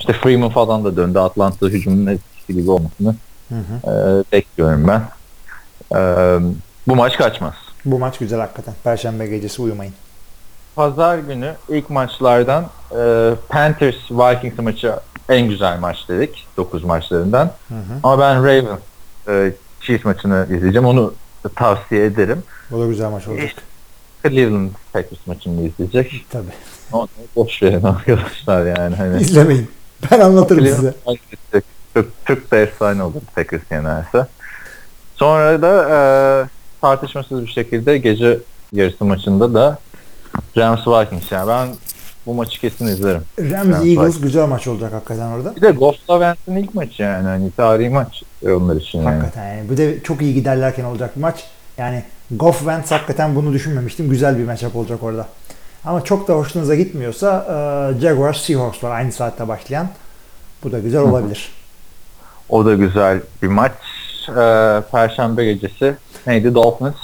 işte 0.00 0.12
Freeman 0.12 0.50
falan 0.50 0.84
da 0.84 0.96
döndü. 0.96 1.18
Atlanta 1.18 1.66
hücumunun 1.66 2.06
etkisi 2.06 2.54
gibi 2.54 2.70
olmasını 2.70 3.14
Hı 3.48 3.54
hı. 3.54 3.90
e, 3.90 4.24
bekliyorum 4.32 4.88
ben. 4.88 5.02
E, 5.98 6.00
bu 6.88 6.96
maç 6.96 7.16
kaçmaz. 7.16 7.54
Bu 7.84 7.98
maç 7.98 8.18
güzel 8.18 8.40
hakikaten. 8.40 8.74
Perşembe 8.84 9.26
gecesi 9.26 9.62
uyumayın. 9.62 9.94
Pazar 10.76 11.18
günü 11.18 11.54
ilk 11.68 11.90
maçlardan 11.90 12.66
e, 12.90 13.32
Panthers 13.48 14.10
Vikings 14.10 14.58
maçı 14.58 14.94
en 15.28 15.48
güzel 15.48 15.78
maç 15.78 16.08
dedik 16.08 16.46
9 16.56 16.84
maçlarından. 16.84 17.50
Hı 17.68 17.74
hı. 17.74 17.98
Ama 18.02 18.18
ben 18.18 18.44
Ravens 18.44 18.78
e, 19.28 19.52
Chiefs 19.80 20.04
maçını 20.04 20.46
izleyeceğim. 20.50 20.86
Onu 20.86 21.14
tavsiye 21.56 22.04
ederim. 22.04 22.42
O 22.72 22.80
da 22.80 22.86
güzel 22.86 23.10
maç 23.10 23.28
olacak. 23.28 23.52
Cleveland 24.28 24.70
Packers 24.92 25.26
maçını 25.26 25.68
izleyecek. 25.68 26.26
Tabii. 26.30 26.52
Onu 26.92 27.08
boş 27.36 27.62
verin 27.62 27.82
arkadaşlar 27.82 28.66
yani. 28.66 28.96
Hani 28.96 29.22
İzlemeyin. 29.22 29.70
Ben 30.10 30.20
anlatırım 30.20 30.64
Cleveland 30.64 30.76
size. 30.80 30.94
izleyecek. 31.06 31.64
Çok, 31.94 32.06
çok 32.26 32.50
da 32.50 32.56
efsane 32.56 33.02
olur 33.02 33.20
Packers 33.34 33.62
yenerse. 33.70 34.26
Sonra 35.16 35.62
da 35.62 35.88
e, 35.90 35.98
tartışmasız 36.80 37.42
bir 37.42 37.50
şekilde 37.52 37.98
gece 37.98 38.38
yarısı 38.72 39.04
maçında 39.04 39.54
da 39.54 39.78
Rams 40.56 40.86
Vikings 40.86 41.32
yani 41.32 41.48
ben 41.48 41.68
bu 42.26 42.34
maçı 42.34 42.60
kesin 42.60 42.86
izlerim. 42.86 43.22
Rams 43.38 43.52
Rams 43.52 43.74
Eagles 43.86 43.98
Vikings. 43.98 44.20
güzel 44.20 44.46
maç 44.46 44.66
olacak 44.66 44.92
hakikaten 44.92 45.26
orada. 45.30 45.56
Bir 45.56 45.60
de 45.60 45.70
Ghost 45.70 46.10
Laventz'in 46.10 46.56
ilk 46.56 46.74
maçı 46.74 47.02
yani 47.02 47.26
hani 47.26 47.50
tarihi 47.50 47.88
maç 47.88 48.22
onlar 48.46 48.76
için 48.76 48.98
yani. 48.98 49.08
Hakikaten 49.08 49.54
yani. 49.56 49.68
Bu 49.68 49.76
da 49.76 50.02
çok 50.02 50.22
iyi 50.22 50.34
giderlerken 50.34 50.84
olacak 50.84 51.16
bir 51.16 51.20
maç. 51.20 51.44
Yani 51.78 52.04
Goff 52.30 52.58
Wentz 52.58 52.90
hakikaten 52.90 53.34
bunu 53.34 53.52
düşünmemiştim. 53.52 54.10
Güzel 54.10 54.38
bir 54.38 54.44
matchup 54.44 54.76
olacak 54.76 55.02
orada. 55.02 55.28
Ama 55.84 56.04
çok 56.04 56.28
da 56.28 56.34
hoşunuza 56.34 56.74
gitmiyorsa 56.74 57.46
e, 57.96 58.00
Jaguars 58.00 58.40
Seahawks 58.40 58.84
var 58.84 58.90
aynı 58.90 59.12
saatte 59.12 59.48
başlayan. 59.48 59.88
Bu 60.64 60.72
da 60.72 60.78
güzel 60.78 61.00
olabilir. 61.00 61.52
O 62.48 62.64
da 62.66 62.74
güzel 62.74 63.20
bir 63.42 63.48
maç. 63.48 63.72
Ee, 64.28 64.32
Perşembe 64.92 65.44
gecesi 65.44 65.94
neydi 66.26 66.54
Dolphins? 66.54 66.94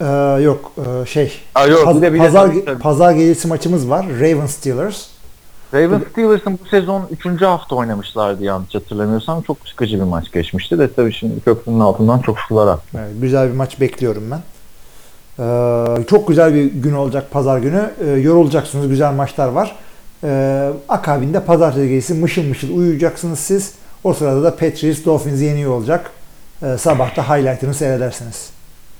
E, 0.00 0.04
yok 0.42 0.72
e, 1.02 1.06
şey 1.06 1.32
Aa, 1.54 1.66
yok, 1.66 1.84
paz- 1.84 1.96
bir 1.96 2.02
de- 2.02 2.12
bir 2.14 2.18
de 2.20 2.24
pazar, 2.24 2.46
tabii, 2.46 2.64
tabii. 2.64 2.78
pazar 2.82 3.12
gecesi 3.12 3.48
maçımız 3.48 3.90
var. 3.90 4.06
Ravens 4.20 4.50
Steelers. 4.50 5.06
Ravens 5.74 6.02
Steelers'ın 6.12 6.58
bu 6.64 6.68
sezon 6.68 7.08
3. 7.26 7.42
hafta 7.42 7.76
oynamışlardı 7.76 8.44
yanlış 8.44 8.74
hatırlamıyorsam. 8.74 9.42
Çok 9.42 9.68
sıkıcı 9.68 9.96
bir 9.96 10.04
maç 10.04 10.32
geçmişti 10.32 10.78
de 10.78 10.92
tabii 10.92 11.12
şimdi 11.12 11.40
köprünün 11.40 11.80
altından 11.80 12.18
çok 12.18 12.38
sular 12.38 12.66
aktı. 12.66 12.98
Evet, 12.98 13.10
güzel 13.20 13.48
bir 13.48 13.54
maç 13.54 13.80
bekliyorum 13.80 14.30
ben. 14.30 14.40
Ee, 15.38 16.04
çok 16.04 16.28
güzel 16.28 16.54
bir 16.54 16.64
gün 16.64 16.92
olacak 16.92 17.30
pazar 17.30 17.58
günü. 17.58 17.90
Ee, 18.04 18.10
yorulacaksınız. 18.10 18.88
Güzel 18.88 19.12
maçlar 19.12 19.48
var. 19.48 19.76
Ee, 20.24 20.70
akabinde 20.88 21.40
pazartesi 21.40 21.88
gecesi 21.88 22.14
mışıl 22.14 22.42
mışıl 22.42 22.76
uyuyacaksınız 22.76 23.38
siz. 23.38 23.74
O 24.04 24.12
sırada 24.14 24.42
da 24.42 24.50
Patriots 24.50 25.04
Dolphins'i 25.04 25.44
yeniyor 25.44 25.72
olacak. 25.72 26.10
Ee, 26.62 26.78
sabahta 26.78 27.28
highlight'ını 27.28 27.74
seyredersiniz. 27.74 28.50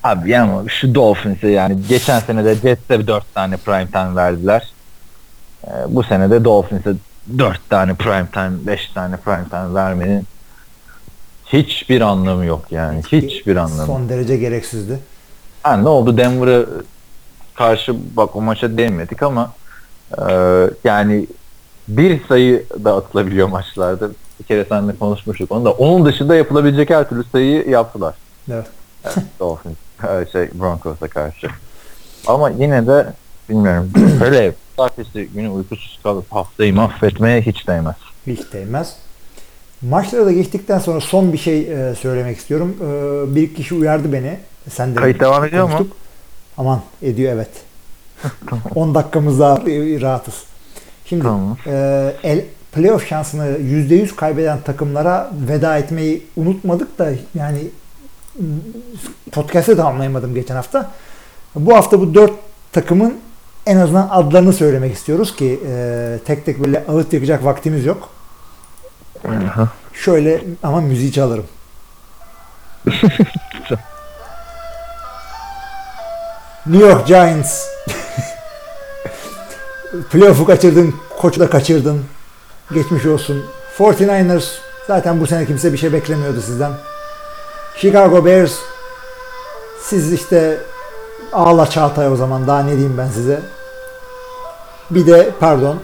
Abi 0.03 0.37
ama 0.37 0.63
şu 0.67 0.95
Dolphins'e 0.95 1.47
yani 1.47 1.77
geçen 1.89 2.19
sene 2.19 2.45
de 2.45 2.55
Jets'e 2.55 3.07
4 3.07 3.33
tane 3.33 3.57
prime 3.57 3.87
time 3.87 4.15
verdiler. 4.15 4.78
Ee, 5.67 5.71
bu 5.87 6.03
sene 6.03 6.29
de 6.31 6.43
Dolphins'e 6.43 6.93
4 7.37 7.69
tane 7.69 7.93
prime 7.93 8.27
time, 8.33 8.51
5 8.67 8.87
tane 8.87 9.17
prime 9.17 9.49
time 9.49 9.73
vermenin 9.73 10.23
hiçbir 11.45 12.01
anlamı 12.01 12.45
yok 12.45 12.65
yani. 12.71 13.01
Hiçbir 13.11 13.55
anlamı. 13.55 13.85
Son 13.85 14.09
derece 14.09 14.37
gereksizdi. 14.37 14.99
Ha, 15.63 15.77
ne 15.77 15.89
oldu 15.89 16.17
Denver'a 16.17 16.65
karşı 17.55 17.95
bak 18.17 18.35
o 18.35 18.41
maça 18.41 18.77
değinmedik 18.77 19.23
ama 19.23 19.53
e, 20.29 20.33
yani 20.83 21.27
bir 21.87 22.27
sayı 22.27 22.65
da 22.83 22.95
atılabiliyor 22.95 23.47
maçlarda. 23.47 24.09
Bir 24.39 24.43
kere 24.43 24.65
seninle 24.69 24.95
konuşmuştuk 24.95 25.51
onu 25.51 25.65
da. 25.65 25.71
Onun 25.71 26.05
dışında 26.05 26.35
yapılabilecek 26.35 26.89
her 26.89 27.09
türlü 27.09 27.23
sayıyı 27.23 27.69
yaptılar. 27.69 28.15
Evet. 28.51 28.67
Evet, 29.03 29.17
Dolphins, 29.39 29.77
şey 30.31 30.49
Broncos'a 30.59 31.07
karşı. 31.07 31.47
Ama 32.27 32.49
yine 32.49 32.87
de 32.87 33.13
bilmiyorum. 33.49 33.91
Öyle 34.25 34.53
pazartesi 34.77 35.27
günü 35.27 35.49
uykusuz 35.49 35.99
kalıp 36.03 36.31
haftayı 36.33 36.73
mahvetmeye 36.73 37.41
hiç 37.41 37.67
değmez. 37.67 37.95
Hiç 38.27 38.53
değmez. 38.53 38.95
Maçlara 39.81 40.25
da 40.25 40.31
geçtikten 40.31 40.79
sonra 40.79 40.99
son 41.01 41.33
bir 41.33 41.37
şey 41.37 41.89
e, 41.89 41.95
söylemek 41.95 42.37
istiyorum. 42.37 42.75
Ee, 42.81 43.35
bir 43.35 43.53
kişi 43.55 43.75
uyardı 43.75 44.13
beni. 44.13 44.37
Sen 44.69 44.95
de 44.95 44.99
Kayıt 44.99 45.19
devam 45.19 45.45
ediyor 45.45 45.63
mu? 45.63 45.71
konuştuk. 45.77 45.97
Aman 46.57 46.81
ediyor 47.01 47.33
evet. 47.33 47.49
10 48.75 48.95
dakikamız 48.95 49.39
daha 49.39 49.55
e, 49.57 50.01
rahatız. 50.01 50.43
Şimdi 51.05 51.23
Tamam. 51.23 51.57
e, 51.67 52.13
el, 52.23 52.45
playoff 52.71 53.07
şansını 53.07 53.45
%100 53.57 54.15
kaybeden 54.15 54.61
takımlara 54.61 55.31
veda 55.49 55.77
etmeyi 55.77 56.23
unutmadık 56.37 56.99
da 56.99 57.11
yani 57.35 57.59
m, 58.39 58.45
podcast'ı 59.31 59.77
da 59.77 59.85
anlayamadım 59.85 60.35
geçen 60.35 60.55
hafta. 60.55 60.91
Bu 61.55 61.75
hafta 61.75 61.99
bu 61.99 62.13
dört 62.13 62.31
takımın 62.71 63.17
en 63.69 63.77
azından 63.77 64.07
adlarını 64.11 64.53
söylemek 64.53 64.93
istiyoruz 64.93 65.35
ki 65.35 65.59
e, 65.67 66.19
tek 66.25 66.45
tek 66.45 66.63
böyle 66.63 66.85
ağıt 66.87 67.13
yakacak 67.13 67.45
vaktimiz 67.45 67.85
yok. 67.85 68.09
Şöyle 69.93 70.43
ama 70.63 70.81
müziği 70.81 71.11
çalarım. 71.11 71.45
New 76.65 76.87
York 76.87 77.07
Giants. 77.07 77.65
Playoff'u 80.11 80.45
kaçırdın, 80.45 80.95
koçu 81.19 81.39
da 81.39 81.49
kaçırdın. 81.49 82.05
Geçmiş 82.73 83.05
olsun. 83.05 83.45
49ers 83.77 84.45
zaten 84.87 85.19
bu 85.21 85.27
sene 85.27 85.45
kimse 85.45 85.73
bir 85.73 85.77
şey 85.77 85.93
beklemiyordu 85.93 86.41
sizden. 86.41 86.71
Chicago 87.77 88.25
Bears 88.25 88.53
siz 89.81 90.13
işte 90.13 90.57
ağla 91.33 91.69
Çağatay 91.69 92.11
o 92.11 92.15
zaman 92.15 92.47
daha 92.47 92.63
ne 92.63 92.71
diyeyim 92.71 92.97
ben 92.97 93.07
size. 93.07 93.41
Bir 94.91 95.07
de 95.07 95.29
pardon 95.39 95.79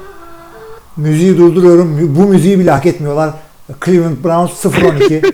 müziği 0.98 1.38
durduruyorum. 1.38 2.16
Bu 2.16 2.28
müziği 2.28 2.60
bile 2.60 2.72
hak 2.72 2.86
etmiyorlar. 2.86 3.34
Cleveland 3.86 4.24
Browns 4.24 4.66
0-12. 4.66 5.34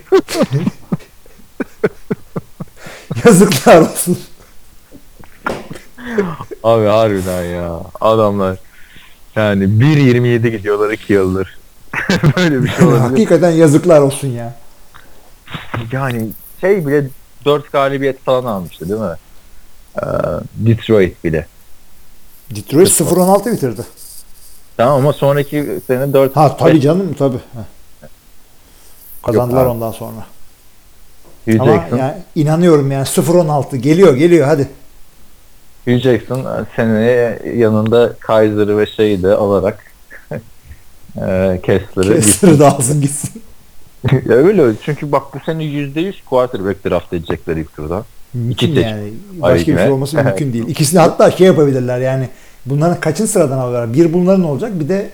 Yazıklar 3.26 3.82
olsun. 3.82 4.20
Abi 6.64 6.86
harbiden 6.86 7.44
ya. 7.44 7.80
Adamlar 8.02 8.58
yani 9.36 9.64
1.27 9.64 10.50
gidiyorlar 10.50 10.90
2 10.92 11.14
yıldır. 11.14 11.58
Böyle 12.38 12.64
bir 12.64 12.70
şey 12.70 12.86
olabilir. 12.88 13.00
Hakikaten 13.10 13.50
yazıklar 13.52 14.02
olsun 14.02 14.28
ya. 14.28 14.56
Yani 15.92 16.30
şey 16.62 16.88
bile 16.88 17.08
4 17.46 17.72
galibiyet 17.72 18.24
falan 18.24 18.46
almıştı 18.46 18.90
değil 18.90 19.02
mi? 19.02 19.16
Ee, 19.98 20.06
Detroit 20.56 21.24
bile. 21.24 21.48
Detroit 22.56 22.88
0-16 22.88 23.52
bitirdi. 23.52 23.82
Tamam 24.78 24.96
ama 24.96 25.14
sonraki 25.14 25.80
sene 25.88 26.14
4 26.14 26.36
Ha 26.36 26.58
tabii 26.58 26.82
canım 26.82 27.14
tabii. 27.20 27.38
Heh. 27.38 28.08
Kazandılar 29.26 29.64
abi. 29.64 29.70
ondan 29.70 29.92
sonra. 29.92 30.26
Hugh 31.46 31.62
Ama 31.62 31.74
Jackson, 31.74 31.98
yani 31.98 32.18
inanıyorum 32.36 32.92
yani 32.92 33.06
0-16 33.06 33.76
geliyor 33.76 34.16
geliyor 34.16 34.48
hadi. 34.48 34.70
Hugh 35.86 36.00
Jackson 36.00 36.66
seneye 36.76 37.40
yanında 37.56 38.14
Kaiser'ı 38.20 38.78
ve 38.78 38.86
şeyi 38.86 39.24
de 39.24 39.36
alarak 39.36 39.94
e, 41.22 41.60
Kessler'ı 41.64 42.16
Kessler'ı 42.16 42.60
da 42.60 42.76
alsın 42.76 43.02
gitsin. 43.02 43.44
Ya 44.12 44.36
öyle 44.36 44.62
öyle. 44.62 44.78
Çünkü 44.84 45.12
bak 45.12 45.24
bu 45.34 45.40
sene 45.46 45.64
%100 45.64 46.14
quarterback 46.26 46.86
draft 46.86 47.14
edecekler 47.14 47.58
ilk 47.58 47.76
turda. 47.76 48.06
Mümkün 48.34 48.72
İki 48.72 48.80
yani. 48.80 49.14
Başka 49.34 49.72
bir 49.72 49.78
şey 49.78 49.90
olması 49.90 50.18
mümkün 50.18 50.54
değil. 50.54 50.68
İkisini 50.68 51.00
hatta 51.00 51.32
şey 51.32 51.48
yapabilirler 51.48 52.00
yani. 52.00 52.30
Bunların 52.66 53.00
kaçın 53.00 53.26
sıradan 53.26 53.58
alıyorlar? 53.58 53.94
Bir 53.94 54.14
bunların 54.14 54.44
olacak 54.44 54.80
bir 54.80 54.90
de 54.90 55.10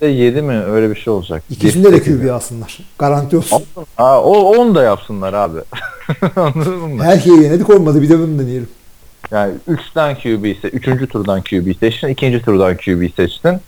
de 0.00 0.06
7 0.06 0.42
mi 0.42 0.62
öyle 0.64 0.90
bir 0.90 1.00
şey 1.00 1.12
olacak. 1.12 1.42
ikisinde 1.50 1.92
de. 1.92 2.02
QB 2.02 2.30
alsınlar. 2.30 2.78
Garanti 2.98 3.36
olsun. 3.36 3.62
Aa, 3.98 4.22
o 4.22 4.56
onu 4.56 4.74
da 4.74 4.82
yapsınlar 4.82 5.32
abi. 5.32 5.58
Anladın 6.36 6.78
mı? 6.78 7.04
Her 7.04 7.18
şeyi 7.18 7.42
denedik 7.42 7.70
olmadı 7.70 8.02
bir 8.02 8.08
de 8.08 8.18
bunu 8.18 8.38
deneyelim. 8.38 8.68
Yani 9.30 9.54
3'ten 9.68 10.14
QB 10.14 10.44
ise 10.44 10.68
3. 10.68 11.08
turdan 11.08 11.42
QB 11.42 11.78
seçtin, 11.80 12.08
2. 12.08 12.42
turdan 12.42 12.76
QB 12.76 13.14
seçtin. 13.16 13.60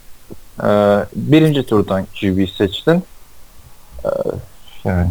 Ee, 0.62 1.04
birinci 1.16 1.62
turdan 1.62 2.06
QB 2.20 2.48
seçtin. 2.58 3.02
Yani 4.84 5.10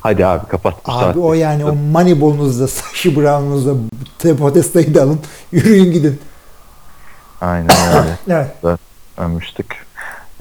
hadi 0.00 0.26
abi 0.26 0.46
kapat 0.48 0.74
bu 0.86 0.92
Abi 0.92 1.00
saati. 1.04 1.18
o 1.18 1.32
yani 1.34 1.64
o 1.64 1.74
Moneyball'unuzda, 1.74 2.68
Sashi 2.68 3.16
Brown'unuzda, 3.16 3.72
Tepotesta'yı 4.18 4.94
da 4.94 5.02
alın. 5.02 5.20
Yürüyün 5.52 5.92
gidin. 5.92 6.20
Aynen 7.40 7.68
öyle. 7.94 8.16
Evet. 8.64 8.78
Ölmüştük. 9.18 9.86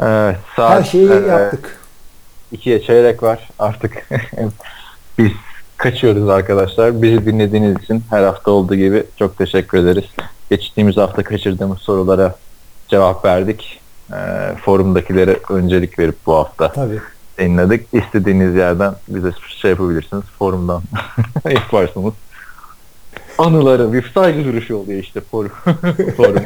Evet, 0.02 0.38
saat, 0.56 0.72
Her 0.80 0.84
şeyi 0.84 1.10
e, 1.12 1.14
yaptık. 1.16 1.80
ikiye 2.52 2.82
çeyrek 2.82 3.24
var 3.24 3.50
artık. 3.60 4.10
Biz 5.18 5.32
kaçıyoruz 5.78 6.30
arkadaşlar. 6.30 7.02
Bizi 7.02 7.26
dinlediğiniz 7.26 7.84
için 7.84 8.04
her 8.10 8.24
hafta 8.24 8.52
olduğu 8.52 8.76
gibi 8.76 9.04
çok 9.20 9.38
teşekkür 9.38 9.78
ederiz. 9.78 10.06
Geçtiğimiz 10.50 10.98
hafta 10.98 11.24
kaçırdığımız 11.24 11.80
sorulara 11.80 12.36
cevap 12.88 13.26
verdik. 13.26 13.81
Ee, 14.14 14.56
forumdakilere 14.66 15.38
öncelik 15.50 16.00
verip 16.00 16.16
bu 16.26 16.34
hafta 16.34 16.72
Tabii. 16.72 17.00
yayınladık. 17.38 17.86
İstediğiniz 17.94 18.56
yerden 18.56 18.94
bize 19.08 19.32
şey 19.48 19.72
yapabilirsiniz. 19.72 20.24
Forumdan 20.40 20.82
yaparsınız. 21.50 22.14
Anıları 23.38 23.94
bir 23.94 24.12
saygı 24.14 24.46
duruşu 24.46 24.76
oluyor 24.76 25.00
işte 25.00 25.22
forum. 25.22 25.52
forum. 26.18 26.44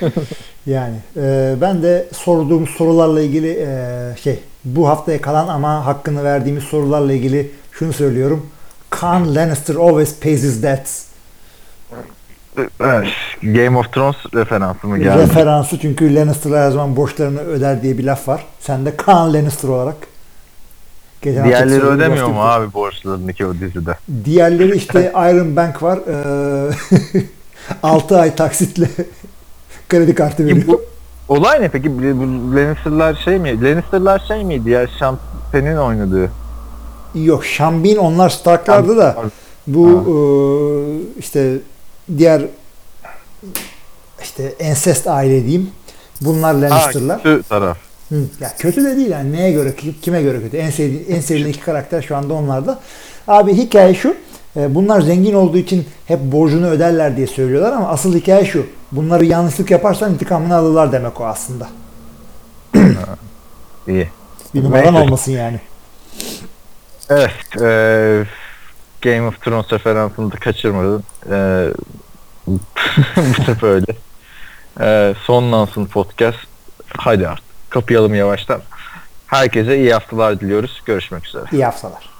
Yani 0.66 0.96
e, 1.16 1.54
ben 1.60 1.82
de 1.82 2.08
sorduğum 2.12 2.66
sorularla 2.66 3.20
ilgili 3.20 3.58
e, 3.60 4.16
şey 4.22 4.38
bu 4.64 4.88
haftaya 4.88 5.20
kalan 5.20 5.48
ama 5.48 5.86
hakkını 5.86 6.24
verdiğimiz 6.24 6.64
sorularla 6.64 7.12
ilgili 7.12 7.50
şunu 7.72 7.92
söylüyorum. 7.92 8.46
Khan 8.90 9.34
Lannister 9.34 9.74
always 9.74 10.20
pays 10.20 10.42
his 10.42 10.62
debts. 10.62 11.05
Evet, 12.58 13.06
Game 13.42 13.78
of 13.78 13.92
Thrones 13.92 14.16
referansı 14.34 14.86
mı 14.86 14.98
geldi? 14.98 15.22
Referansı 15.22 15.78
çünkü 15.78 16.14
Lannister'lar 16.14 16.60
her 16.60 16.70
zaman 16.70 16.96
borçlarını 16.96 17.40
öder 17.40 17.82
diye 17.82 17.98
bir 17.98 18.04
laf 18.04 18.28
var. 18.28 18.46
Sen 18.60 18.86
de 18.86 18.96
Khan 18.96 19.34
Lannister 19.34 19.68
olarak. 19.68 19.96
Geçen 21.22 21.44
Diğerleri 21.44 21.82
ödemiyor 21.82 22.28
mu 22.28 22.42
abi 22.42 22.74
borçlarını 22.74 23.32
ki 23.32 23.46
o 23.46 23.54
dizide? 23.54 23.96
Diğerleri 24.24 24.76
işte 24.76 25.12
Iron 25.14 25.56
Bank 25.56 25.82
var. 25.82 25.98
Ee, 27.68 27.82
6 27.82 28.18
ay 28.20 28.34
taksitle 28.34 28.88
kredi 29.88 30.14
kartı 30.14 30.46
veriyor. 30.46 30.66
Bu, 30.66 30.82
olay 31.28 31.60
ne 31.60 31.68
peki? 31.68 31.98
Bu 31.98 32.56
Lannister'lar 32.56 33.14
şey 33.14 33.38
mi? 33.38 33.64
Lannister'lar 33.64 34.18
şey 34.28 34.44
miydi 34.44 34.70
ya? 34.70 34.86
Şampen'in 34.98 35.76
oynadığı. 35.76 36.30
Yok 37.14 37.46
Şambin 37.46 37.96
onlar 37.96 38.28
Stark'lardı 38.28 38.96
da 38.96 39.16
bu 39.66 39.88
e, 39.88 40.16
işte 41.18 41.58
diğer 42.18 42.42
işte 44.22 44.44
ensest 44.58 45.06
aile 45.06 45.42
diyeyim. 45.42 45.70
Bunlar 46.20 46.54
Lannister'lar. 46.54 47.22
kötü 47.22 47.48
taraf. 47.48 47.76
Hı. 48.08 48.22
Ya 48.40 48.52
kötü 48.58 48.84
de 48.84 48.96
değil 48.96 49.10
yani 49.10 49.32
neye 49.32 49.52
göre 49.52 49.76
ki- 49.76 50.00
kime 50.02 50.22
göre 50.22 50.40
kötü. 50.40 50.56
En 50.56 50.70
sevdiğin 50.70 51.06
en 51.08 51.20
sevilen 51.20 51.48
iki 51.48 51.60
karakter 51.60 52.02
şu 52.02 52.16
anda 52.16 52.34
onlarda. 52.34 52.78
Abi 53.28 53.54
hikaye 53.54 53.94
şu. 53.94 54.16
e, 54.56 54.74
Bunlar 54.74 55.00
zengin 55.00 55.34
olduğu 55.34 55.58
için 55.58 55.86
hep 56.06 56.20
borcunu 56.20 56.66
öderler 56.66 57.16
diye 57.16 57.26
söylüyorlar 57.26 57.72
ama 57.72 57.88
asıl 57.88 58.14
hikaye 58.14 58.44
şu. 58.44 58.66
Bunları 58.92 59.24
yanlışlık 59.24 59.70
yaparsan 59.70 60.12
intikamını 60.14 60.56
alırlar 60.56 60.92
demek 60.92 61.20
o 61.20 61.24
aslında. 61.24 61.68
İyi. 63.88 64.08
Bir 64.54 64.64
numaran 64.64 64.94
olmasın 64.94 65.32
yani. 65.32 65.60
Evet. 67.10 67.30
eee, 67.60 68.26
Game 69.06 69.26
of 69.26 69.40
Thrones 69.40 69.72
referansını 69.72 70.32
da 70.32 70.36
kaçırmadın. 70.36 71.04
Eee, 71.30 71.72
bu 73.16 73.42
sefer 73.46 73.68
öyle. 73.68 73.96
Eee, 74.80 75.14
sonlansın 75.22 75.86
podcast. 75.86 76.38
Hadi 76.96 77.28
artık. 77.28 77.44
Kapayalım 77.70 78.14
yavaştan. 78.14 78.60
Herkese 79.26 79.78
iyi 79.78 79.92
haftalar 79.92 80.40
diliyoruz. 80.40 80.82
Görüşmek 80.84 81.26
üzere. 81.26 81.44
İyi 81.52 81.64
haftalar. 81.64 82.15